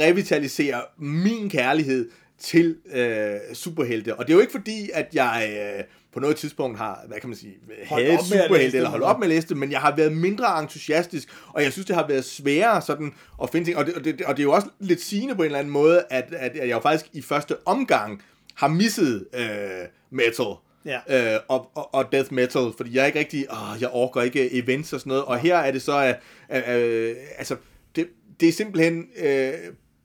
revitaliserer 0.00 0.80
min 0.98 1.50
kærlighed 1.50 2.10
til 2.38 2.76
øh, 2.92 3.36
superhelte. 3.54 4.14
Og 4.14 4.26
det 4.26 4.32
er 4.32 4.34
jo 4.34 4.40
ikke 4.40 4.52
fordi, 4.52 4.90
at 4.94 5.08
jeg 5.14 5.74
øh, 5.78 5.84
på 6.12 6.20
noget 6.20 6.36
tidspunkt 6.36 6.78
har, 6.78 7.04
hvad 7.06 7.20
kan 7.20 7.28
man 7.28 7.36
sige, 7.36 7.54
Holdt 7.88 8.06
havde 8.06 8.18
op 8.18 8.24
med 8.30 8.38
at 8.38 8.40
læse 8.40 8.42
superhelte 8.42 8.66
det, 8.66 8.74
eller 8.74 8.90
holdt 8.90 9.04
op 9.04 9.18
med 9.18 9.26
at 9.26 9.34
læse 9.34 9.48
det, 9.48 9.56
men 9.56 9.72
jeg 9.72 9.80
har 9.80 9.96
været 9.96 10.12
mindre 10.12 10.60
entusiastisk, 10.60 11.28
og 11.48 11.62
jeg 11.62 11.72
synes, 11.72 11.86
det 11.86 11.96
har 11.96 12.06
været 12.06 12.24
sværere 12.24 12.82
sådan 12.82 13.14
at 13.42 13.50
finde 13.50 13.66
ting. 13.66 13.76
Og 13.76 13.86
det, 13.86 13.94
og 13.94 14.04
det, 14.04 14.22
og 14.22 14.36
det 14.36 14.42
er 14.42 14.44
jo 14.44 14.52
også 14.52 14.68
lidt 14.80 15.00
sigende 15.00 15.34
på 15.34 15.42
en 15.42 15.46
eller 15.46 15.58
anden 15.58 15.72
måde, 15.72 16.04
at, 16.10 16.34
at 16.36 16.56
jeg 16.56 16.70
jo 16.70 16.80
faktisk 16.80 17.06
i 17.12 17.22
første 17.22 17.56
omgang 17.66 18.22
har 18.54 18.68
misset 18.68 19.26
øh, 19.34 19.88
metal. 20.10 20.46
Ja. 20.84 21.34
Øh, 21.34 21.40
og, 21.48 21.70
og, 21.74 21.94
og 21.94 22.12
death 22.12 22.32
metal, 22.32 22.72
fordi 22.76 22.94
jeg 22.96 23.02
er 23.02 23.06
ikke 23.06 23.18
rigtig, 23.18 23.46
åh, 23.50 23.82
jeg 23.82 23.90
orker 23.92 24.22
ikke 24.22 24.54
events 24.54 24.92
og 24.92 25.00
sådan 25.00 25.10
noget, 25.10 25.24
og 25.24 25.38
her 25.38 25.56
er 25.56 25.70
det 25.70 25.82
så, 25.82 25.98
at, 25.98 26.20
at, 26.48 26.80
øh, 26.80 27.16
altså, 27.38 27.56
det, 27.96 28.08
det 28.40 28.48
er 28.48 28.52
simpelthen 28.52 29.06
øh, 29.16 29.52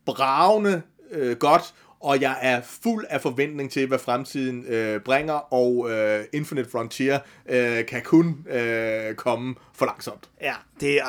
bravende 0.05 0.81
øh, 1.11 1.37
godt, 1.37 1.73
og 2.03 2.21
jeg 2.21 2.37
er 2.41 2.61
fuld 2.63 3.05
af 3.09 3.21
forventning 3.21 3.71
til, 3.71 3.87
hvad 3.87 3.99
fremtiden 3.99 4.65
øh, 4.65 4.99
bringer, 4.99 5.53
og 5.53 5.91
øh, 5.91 6.25
Infinite 6.33 6.69
Frontier 6.69 7.19
øh, 7.49 7.85
kan 7.85 8.01
kun 8.01 8.45
øh, 8.49 9.15
komme 9.15 9.55
for 9.73 9.85
langsomt. 9.85 10.29
Ja, 10.41 10.53
det, 10.79 10.99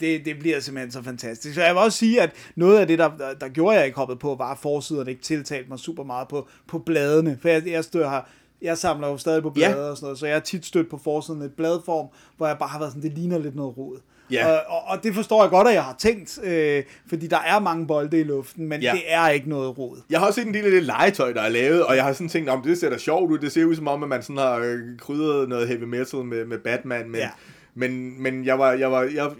det, 0.00 0.24
det, 0.24 0.38
bliver 0.38 0.60
simpelthen 0.60 0.92
så 0.92 1.02
fantastisk. 1.02 1.54
Så 1.54 1.62
jeg 1.62 1.74
vil 1.74 1.82
også 1.82 1.98
sige, 1.98 2.22
at 2.22 2.30
noget 2.56 2.78
af 2.78 2.86
det, 2.86 2.98
der, 2.98 3.10
der, 3.40 3.48
gjorde, 3.48 3.76
jeg 3.76 3.86
ikke 3.86 3.96
hoppede 3.96 4.18
på, 4.18 4.34
var 4.34 4.52
at 4.52 4.58
forsiderne 4.58 5.10
ikke 5.10 5.22
tiltalte 5.22 5.68
mig 5.68 5.78
super 5.78 6.04
meget 6.04 6.28
på, 6.28 6.48
på 6.68 6.78
bladene. 6.78 7.38
For 7.42 7.48
jeg, 7.48 7.66
jeg, 7.66 7.84
stod 7.84 8.04
her, 8.04 8.20
jeg 8.62 8.78
samler 8.78 9.08
jo 9.08 9.16
stadig 9.16 9.42
på 9.42 9.50
blade 9.50 9.70
Ja. 9.70 9.90
og 9.90 9.96
sådan 9.96 10.04
noget, 10.04 10.18
så 10.18 10.26
jeg 10.26 10.34
har 10.34 10.40
tit 10.40 10.66
stødt 10.66 10.90
på 10.90 10.98
forsiden 10.98 11.42
et 11.42 11.52
bladform, 11.56 12.06
hvor 12.36 12.46
jeg 12.46 12.58
bare 12.58 12.68
har 12.68 12.78
været 12.78 12.92
sådan, 12.92 13.10
det 13.10 13.18
ligner 13.18 13.38
lidt 13.38 13.56
noget 13.56 13.76
rod. 13.76 13.98
Ja. 14.30 14.46
Og, 14.46 14.60
og, 14.68 14.82
og 14.86 15.02
det 15.02 15.14
forstår 15.14 15.42
jeg 15.42 15.50
godt, 15.50 15.68
at 15.68 15.74
jeg 15.74 15.84
har 15.84 15.94
tænkt, 15.98 16.38
øh, 16.44 16.82
fordi 17.08 17.26
der 17.26 17.38
er 17.38 17.58
mange 17.60 17.86
bolde 17.86 18.20
i 18.20 18.24
luften, 18.24 18.68
men 18.68 18.80
Ja. 18.82 18.92
det 18.92 19.02
er 19.06 19.28
ikke 19.28 19.48
noget 19.48 19.78
rod. 19.78 19.98
Jeg 20.10 20.18
har 20.20 20.26
også 20.26 20.40
set 20.40 20.46
en 20.48 20.54
del 20.54 20.64
af 20.64 20.70
det 20.70 20.82
legetøj, 20.82 21.32
der 21.32 21.42
er 21.42 21.48
lavet, 21.48 21.84
og 21.84 21.96
jeg 21.96 22.04
har 22.04 22.12
sådan 22.12 22.28
tænkt, 22.28 22.50
om 22.50 22.62
det 22.62 22.78
ser 22.78 22.90
da 22.90 22.98
sjovt 22.98 23.30
ud. 23.30 23.38
Det 23.38 23.52
ser 23.52 23.64
ud 23.64 23.76
som 23.76 23.88
om, 23.88 24.02
at 24.02 24.08
man 24.08 24.22
sådan 24.22 24.36
har 24.38 24.54
øh, 24.56 24.78
krydret 24.98 25.48
noget 25.48 25.68
heavy 25.68 25.82
metal 25.84 26.18
med, 26.24 26.44
med 26.44 26.58
Batman, 26.58 27.10
men, 27.10 27.20
Ja. 27.20 27.30
men, 27.74 28.22
men 28.22 28.44
jeg 28.44 28.58
var, 28.58 28.72
jeg 28.72 28.92
var, 28.92 29.02
jeg 29.02 29.30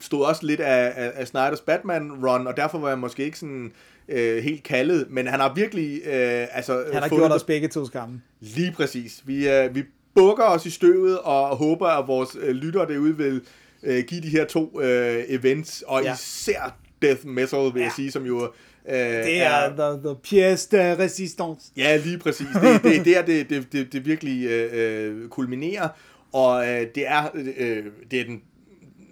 stod 0.00 0.24
også 0.24 0.46
lidt 0.46 0.60
af, 0.60 0.92
af, 0.96 1.12
af 1.14 1.26
Snyders 1.26 1.60
Batman-run, 1.60 2.46
og 2.46 2.56
derfor 2.56 2.78
var 2.78 2.88
jeg 2.88 2.98
måske 2.98 3.24
ikke 3.24 3.38
sådan 3.38 3.72
øh, 4.08 4.42
helt 4.42 4.62
kaldet, 4.62 5.06
men 5.10 5.26
han 5.26 5.40
har 5.40 5.52
virkelig, 5.54 6.00
øh, 6.06 6.46
altså... 6.52 6.84
Han 6.92 7.02
har 7.02 7.08
gjort 7.08 7.32
os 7.32 7.44
begge 7.44 7.68
to 7.68 7.86
skamme. 7.86 8.22
Lige 8.40 8.72
præcis. 8.72 9.22
Vi, 9.24 9.48
øh, 9.48 9.74
vi 9.74 9.82
bukker 10.14 10.44
os 10.44 10.66
i 10.66 10.70
støvet 10.70 11.18
og 11.18 11.56
håber, 11.56 11.86
at 11.86 12.06
vores 12.06 12.36
øh, 12.40 12.54
lyttere 12.54 12.86
derude 12.88 13.16
vil 13.16 13.40
øh, 13.84 14.04
give 14.04 14.20
de 14.20 14.28
her 14.28 14.44
to 14.44 14.80
øh, 14.80 15.24
events, 15.28 15.84
og 15.86 16.02
ja. 16.02 16.14
Især 16.14 16.78
Death 17.02 17.26
Metal, 17.26 17.58
vil 17.58 17.72
ja. 17.80 17.82
jeg 17.82 17.92
sige, 17.96 18.10
som 18.10 18.26
jo... 18.26 18.52
Øh, 18.88 18.94
Det 18.94 19.42
er 19.42 19.68
the, 19.68 20.00
the 20.04 20.16
pièce 20.26 20.68
de 20.70 21.04
résistance. 21.06 21.72
Ja, 21.76 21.96
lige 21.96 22.18
præcis. 22.18 22.46
Det, 22.62 22.82
det 22.82 22.96
er 22.96 23.02
der, 23.04 23.22
det, 23.22 23.50
det, 23.50 23.72
det, 23.72 23.92
det 23.92 24.06
virkelig 24.06 24.46
øh, 24.46 24.70
øh, 24.72 25.28
kulminerer, 25.28 25.88
og 26.32 26.68
øh, 26.68 26.86
det 26.94 27.08
er, 27.08 27.28
øh, 27.34 27.84
det 28.10 28.20
er 28.20 28.24
den, 28.24 28.42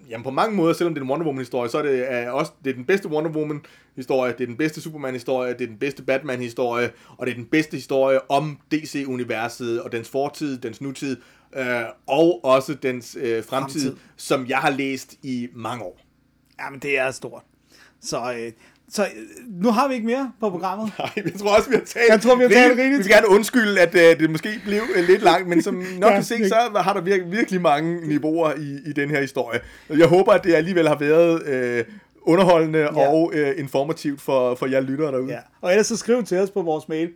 jamen 0.09 0.23
på 0.23 0.31
mange 0.31 0.55
måder, 0.55 0.73
selvom 0.73 0.93
det 0.93 1.01
er 1.01 1.05
en 1.05 1.09
Wonder 1.09 1.25
Woman-historie, 1.25 1.69
så 1.69 1.77
er 1.77 1.81
det 1.81 2.05
øh, 2.11 2.33
også 2.33 2.51
det 2.63 2.69
er 2.69 2.73
den 2.73 2.85
bedste 2.85 3.07
Wonder 3.07 3.31
Woman-historie, 3.31 4.33
det 4.37 4.41
er 4.41 4.45
den 4.45 4.57
bedste 4.57 4.81
Superman-historie, 4.81 5.53
det 5.53 5.61
er 5.61 5.67
den 5.67 5.77
bedste 5.77 6.03
Batman-historie, 6.03 6.89
og 7.17 7.25
det 7.25 7.31
er 7.31 7.35
den 7.35 7.45
bedste 7.45 7.77
historie 7.77 8.31
om 8.31 8.57
DC-universet 8.71 9.81
og 9.81 9.91
dens 9.91 10.09
fortid, 10.09 10.57
dens 10.57 10.81
nutid, 10.81 11.17
øh, 11.55 11.83
og 12.07 12.45
også 12.45 12.73
dens 12.73 13.17
øh, 13.19 13.43
fremtid, 13.43 13.81
fremtid, 13.81 13.95
som 14.17 14.47
jeg 14.47 14.57
har 14.57 14.69
læst 14.69 15.15
i 15.23 15.47
mange 15.53 15.83
år. 15.83 15.99
Jamen, 16.59 16.79
det 16.79 16.99
er 16.99 17.11
stort. 17.11 17.41
Så, 18.01 18.33
øh, 18.37 18.51
så 18.89 19.03
øh, 19.03 19.09
nu 19.49 19.71
har 19.71 19.87
vi 19.87 19.93
ikke 19.93 20.05
mere 20.05 20.31
på 20.39 20.49
programmet. 20.49 20.91
Nej, 20.99 21.11
jeg 21.15 21.33
tror 21.39 21.55
også, 21.55 21.69
vi 21.69 21.75
har 21.75 21.83
talt 21.85 22.09
Jeg 22.09 22.21
tror, 22.21 22.35
vi 22.35 22.41
har 22.43 22.49
talt 22.49 22.77
rigeligt. 22.77 22.97
Vi 22.97 23.03
vil 23.03 23.07
gerne 23.07 23.27
undskylde, 23.27 23.81
at 23.81 23.95
uh, 23.95 24.21
det 24.21 24.29
måske 24.29 24.49
blev 24.65 24.81
uh, 24.81 25.07
lidt 25.07 25.21
langt, 25.21 25.47
men 25.47 25.61
som 25.61 25.75
nok 25.99 26.09
Ja, 26.11 26.15
kan 26.15 26.23
se, 26.23 26.49
så 26.49 26.55
har 26.75 26.93
der 26.93 27.01
virkelig, 27.01 27.31
virkelig 27.31 27.61
mange 27.61 28.07
niveauer 28.07 28.53
i, 28.53 28.89
i 28.89 28.93
den 28.93 29.09
her 29.09 29.21
historie. 29.21 29.59
Jeg 29.89 30.07
håber, 30.07 30.31
at 30.31 30.43
det 30.43 30.55
alligevel 30.55 30.87
har 30.87 30.97
været 30.97 31.85
uh, 31.87 31.93
underholdende 32.21 32.79
ja. 32.79 33.07
Og 33.07 33.33
uh, 33.35 33.59
informativt 33.59 34.21
for, 34.21 34.55
for 34.55 34.65
jer 34.65 34.79
lyttere 34.79 35.11
derude. 35.11 35.31
Ja. 35.31 35.39
Og 35.61 35.71
ellers 35.71 35.87
så 35.87 35.97
skriv 35.97 36.23
til 36.23 36.37
os 36.37 36.49
på 36.49 36.61
vores 36.61 36.87
mail, 36.89 37.09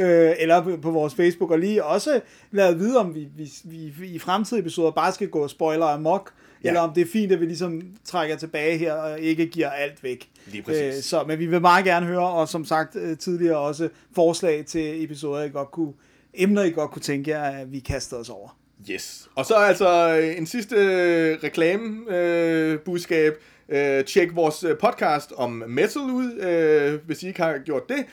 øh, 0.00 0.32
eller 0.38 0.78
på, 0.82 0.90
vores 0.90 1.14
Facebook, 1.14 1.50
og 1.50 1.58
lige 1.58 1.84
også 1.84 2.20
lad 2.50 2.74
vide, 2.74 2.98
om 2.98 3.14
vi, 3.14 3.28
vi, 3.36 3.52
vi 3.98 4.08
i 4.08 4.18
fremtidige 4.18 4.60
episoder 4.60 4.90
bare 4.90 5.12
skal 5.12 5.28
gå 5.28 5.48
spoiler 5.48 5.86
amok, 5.86 6.32
Ja. 6.64 6.68
eller 6.68 6.80
om 6.80 6.92
det 6.94 7.00
er 7.00 7.06
fint, 7.12 7.32
at 7.32 7.40
vi 7.40 7.46
ligesom 7.46 7.82
trækker 8.04 8.36
tilbage 8.36 8.78
her 8.78 8.92
og 8.92 9.20
ikke 9.20 9.46
giver 9.46 9.70
alt 9.70 10.02
væk. 10.02 10.28
Lige 10.46 10.62
præcis. 10.62 10.96
Øh, 10.96 11.02
så, 11.02 11.24
men 11.26 11.38
vi 11.38 11.46
vil 11.46 11.60
meget 11.60 11.84
gerne 11.84 12.06
høre, 12.06 12.28
og 12.28 12.48
som 12.48 12.64
sagt 12.64 12.96
øh, 12.96 13.18
tidligere 13.18 13.58
også 13.58 13.88
forslag 14.14 14.64
til 14.66 15.04
episoder, 15.04 15.42
I 15.42 15.48
godt 15.48 15.70
kunne, 15.70 15.92
emner, 16.34 16.62
I 16.62 16.70
godt 16.70 16.90
kunne 16.90 17.02
tænke 17.02 17.30
jer, 17.30 17.42
at 17.42 17.72
vi 17.72 17.78
kaster 17.78 18.16
os 18.16 18.28
over. 18.30 18.56
Yes. 18.90 19.28
Og 19.34 19.46
så 19.46 19.54
altså 19.54 20.18
øh, 20.18 20.38
en 20.38 20.46
sidste 20.46 20.76
øh, 20.76 21.38
reklamebudskab. 21.44 22.72
Øh, 22.74 22.78
budskab. 22.78 23.34
øh, 23.68 24.04
tjek 24.04 24.34
vores 24.36 24.64
øh, 24.64 24.76
podcast 24.78 25.32
om 25.36 25.50
metal 25.68 26.02
ud, 26.02 26.32
øh, 26.40 27.06
hvis 27.06 27.22
I 27.22 27.26
ikke 27.28 27.42
har 27.42 27.58
gjort 27.58 27.88
det. 27.88 28.04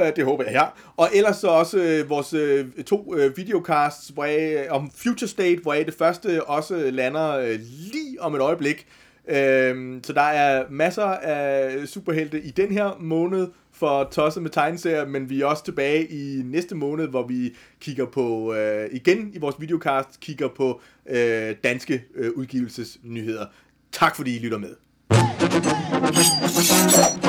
Øh, 0.00 0.16
det 0.16 0.24
håber 0.24 0.44
jeg, 0.44 0.52
ja. 0.52 0.64
Og 0.96 1.08
ellers 1.14 1.36
så 1.36 1.48
også 1.48 1.78
øh, 1.78 2.10
vores 2.10 2.34
øh, 2.34 2.66
to 2.86 3.14
øh, 3.16 3.36
videocasts 3.36 4.08
hvor 4.08 4.24
jeg, 4.24 4.64
øh, 4.64 4.72
om 4.72 4.90
Future 4.96 5.28
State, 5.28 5.60
hvor 5.62 5.72
jeg 5.72 5.86
det 5.86 5.94
første 5.94 6.44
også 6.44 6.90
lander 6.90 7.38
øh, 7.38 7.58
lige 7.92 8.20
om 8.20 8.34
et 8.34 8.40
øjeblik. 8.40 8.86
Øh, 9.28 10.00
så 10.02 10.12
der 10.12 10.22
er 10.22 10.64
masser 10.70 11.04
af 11.04 11.88
superhelte 11.88 12.40
i 12.40 12.50
den 12.50 12.72
her 12.72 12.96
måned 13.00 13.48
for 13.72 14.08
tosset 14.12 14.42
med 14.42 14.50
tegneserier, 14.50 15.06
men 15.06 15.30
vi 15.30 15.40
er 15.40 15.46
også 15.46 15.64
tilbage 15.64 16.06
i 16.06 16.42
næste 16.44 16.74
måned, 16.74 17.08
hvor 17.08 17.26
vi 17.26 17.54
kigger 17.80 18.06
på, 18.06 18.54
øh, 18.54 18.88
igen 18.92 19.30
i 19.34 19.38
vores 19.38 19.56
videocast, 19.58 20.20
kigger 20.20 20.48
på 20.56 20.80
øh, 21.08 21.54
danske 21.64 22.04
øh, 22.14 22.30
udgivelsesnyheder. 22.36 23.46
Tak 23.92 24.16
fordi 24.16 24.36
I 24.36 24.38
lytter 24.38 24.58
med. 24.58 25.87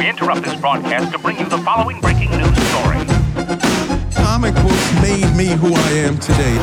Interrupt 0.10 0.42
this 0.42 0.56
broadcast 0.60 1.12
to 1.12 1.20
bring 1.20 1.38
you 1.38 1.46
the 1.46 1.60
following 1.60 2.02
breaking 2.02 2.32
news 2.32 2.58
story. 2.70 2.98
Comic 4.16 4.56
books 4.56 4.94
made 5.04 5.36
me 5.38 5.50
who 5.50 5.76
I 5.76 5.90
am 5.92 6.18
today. 6.18 6.58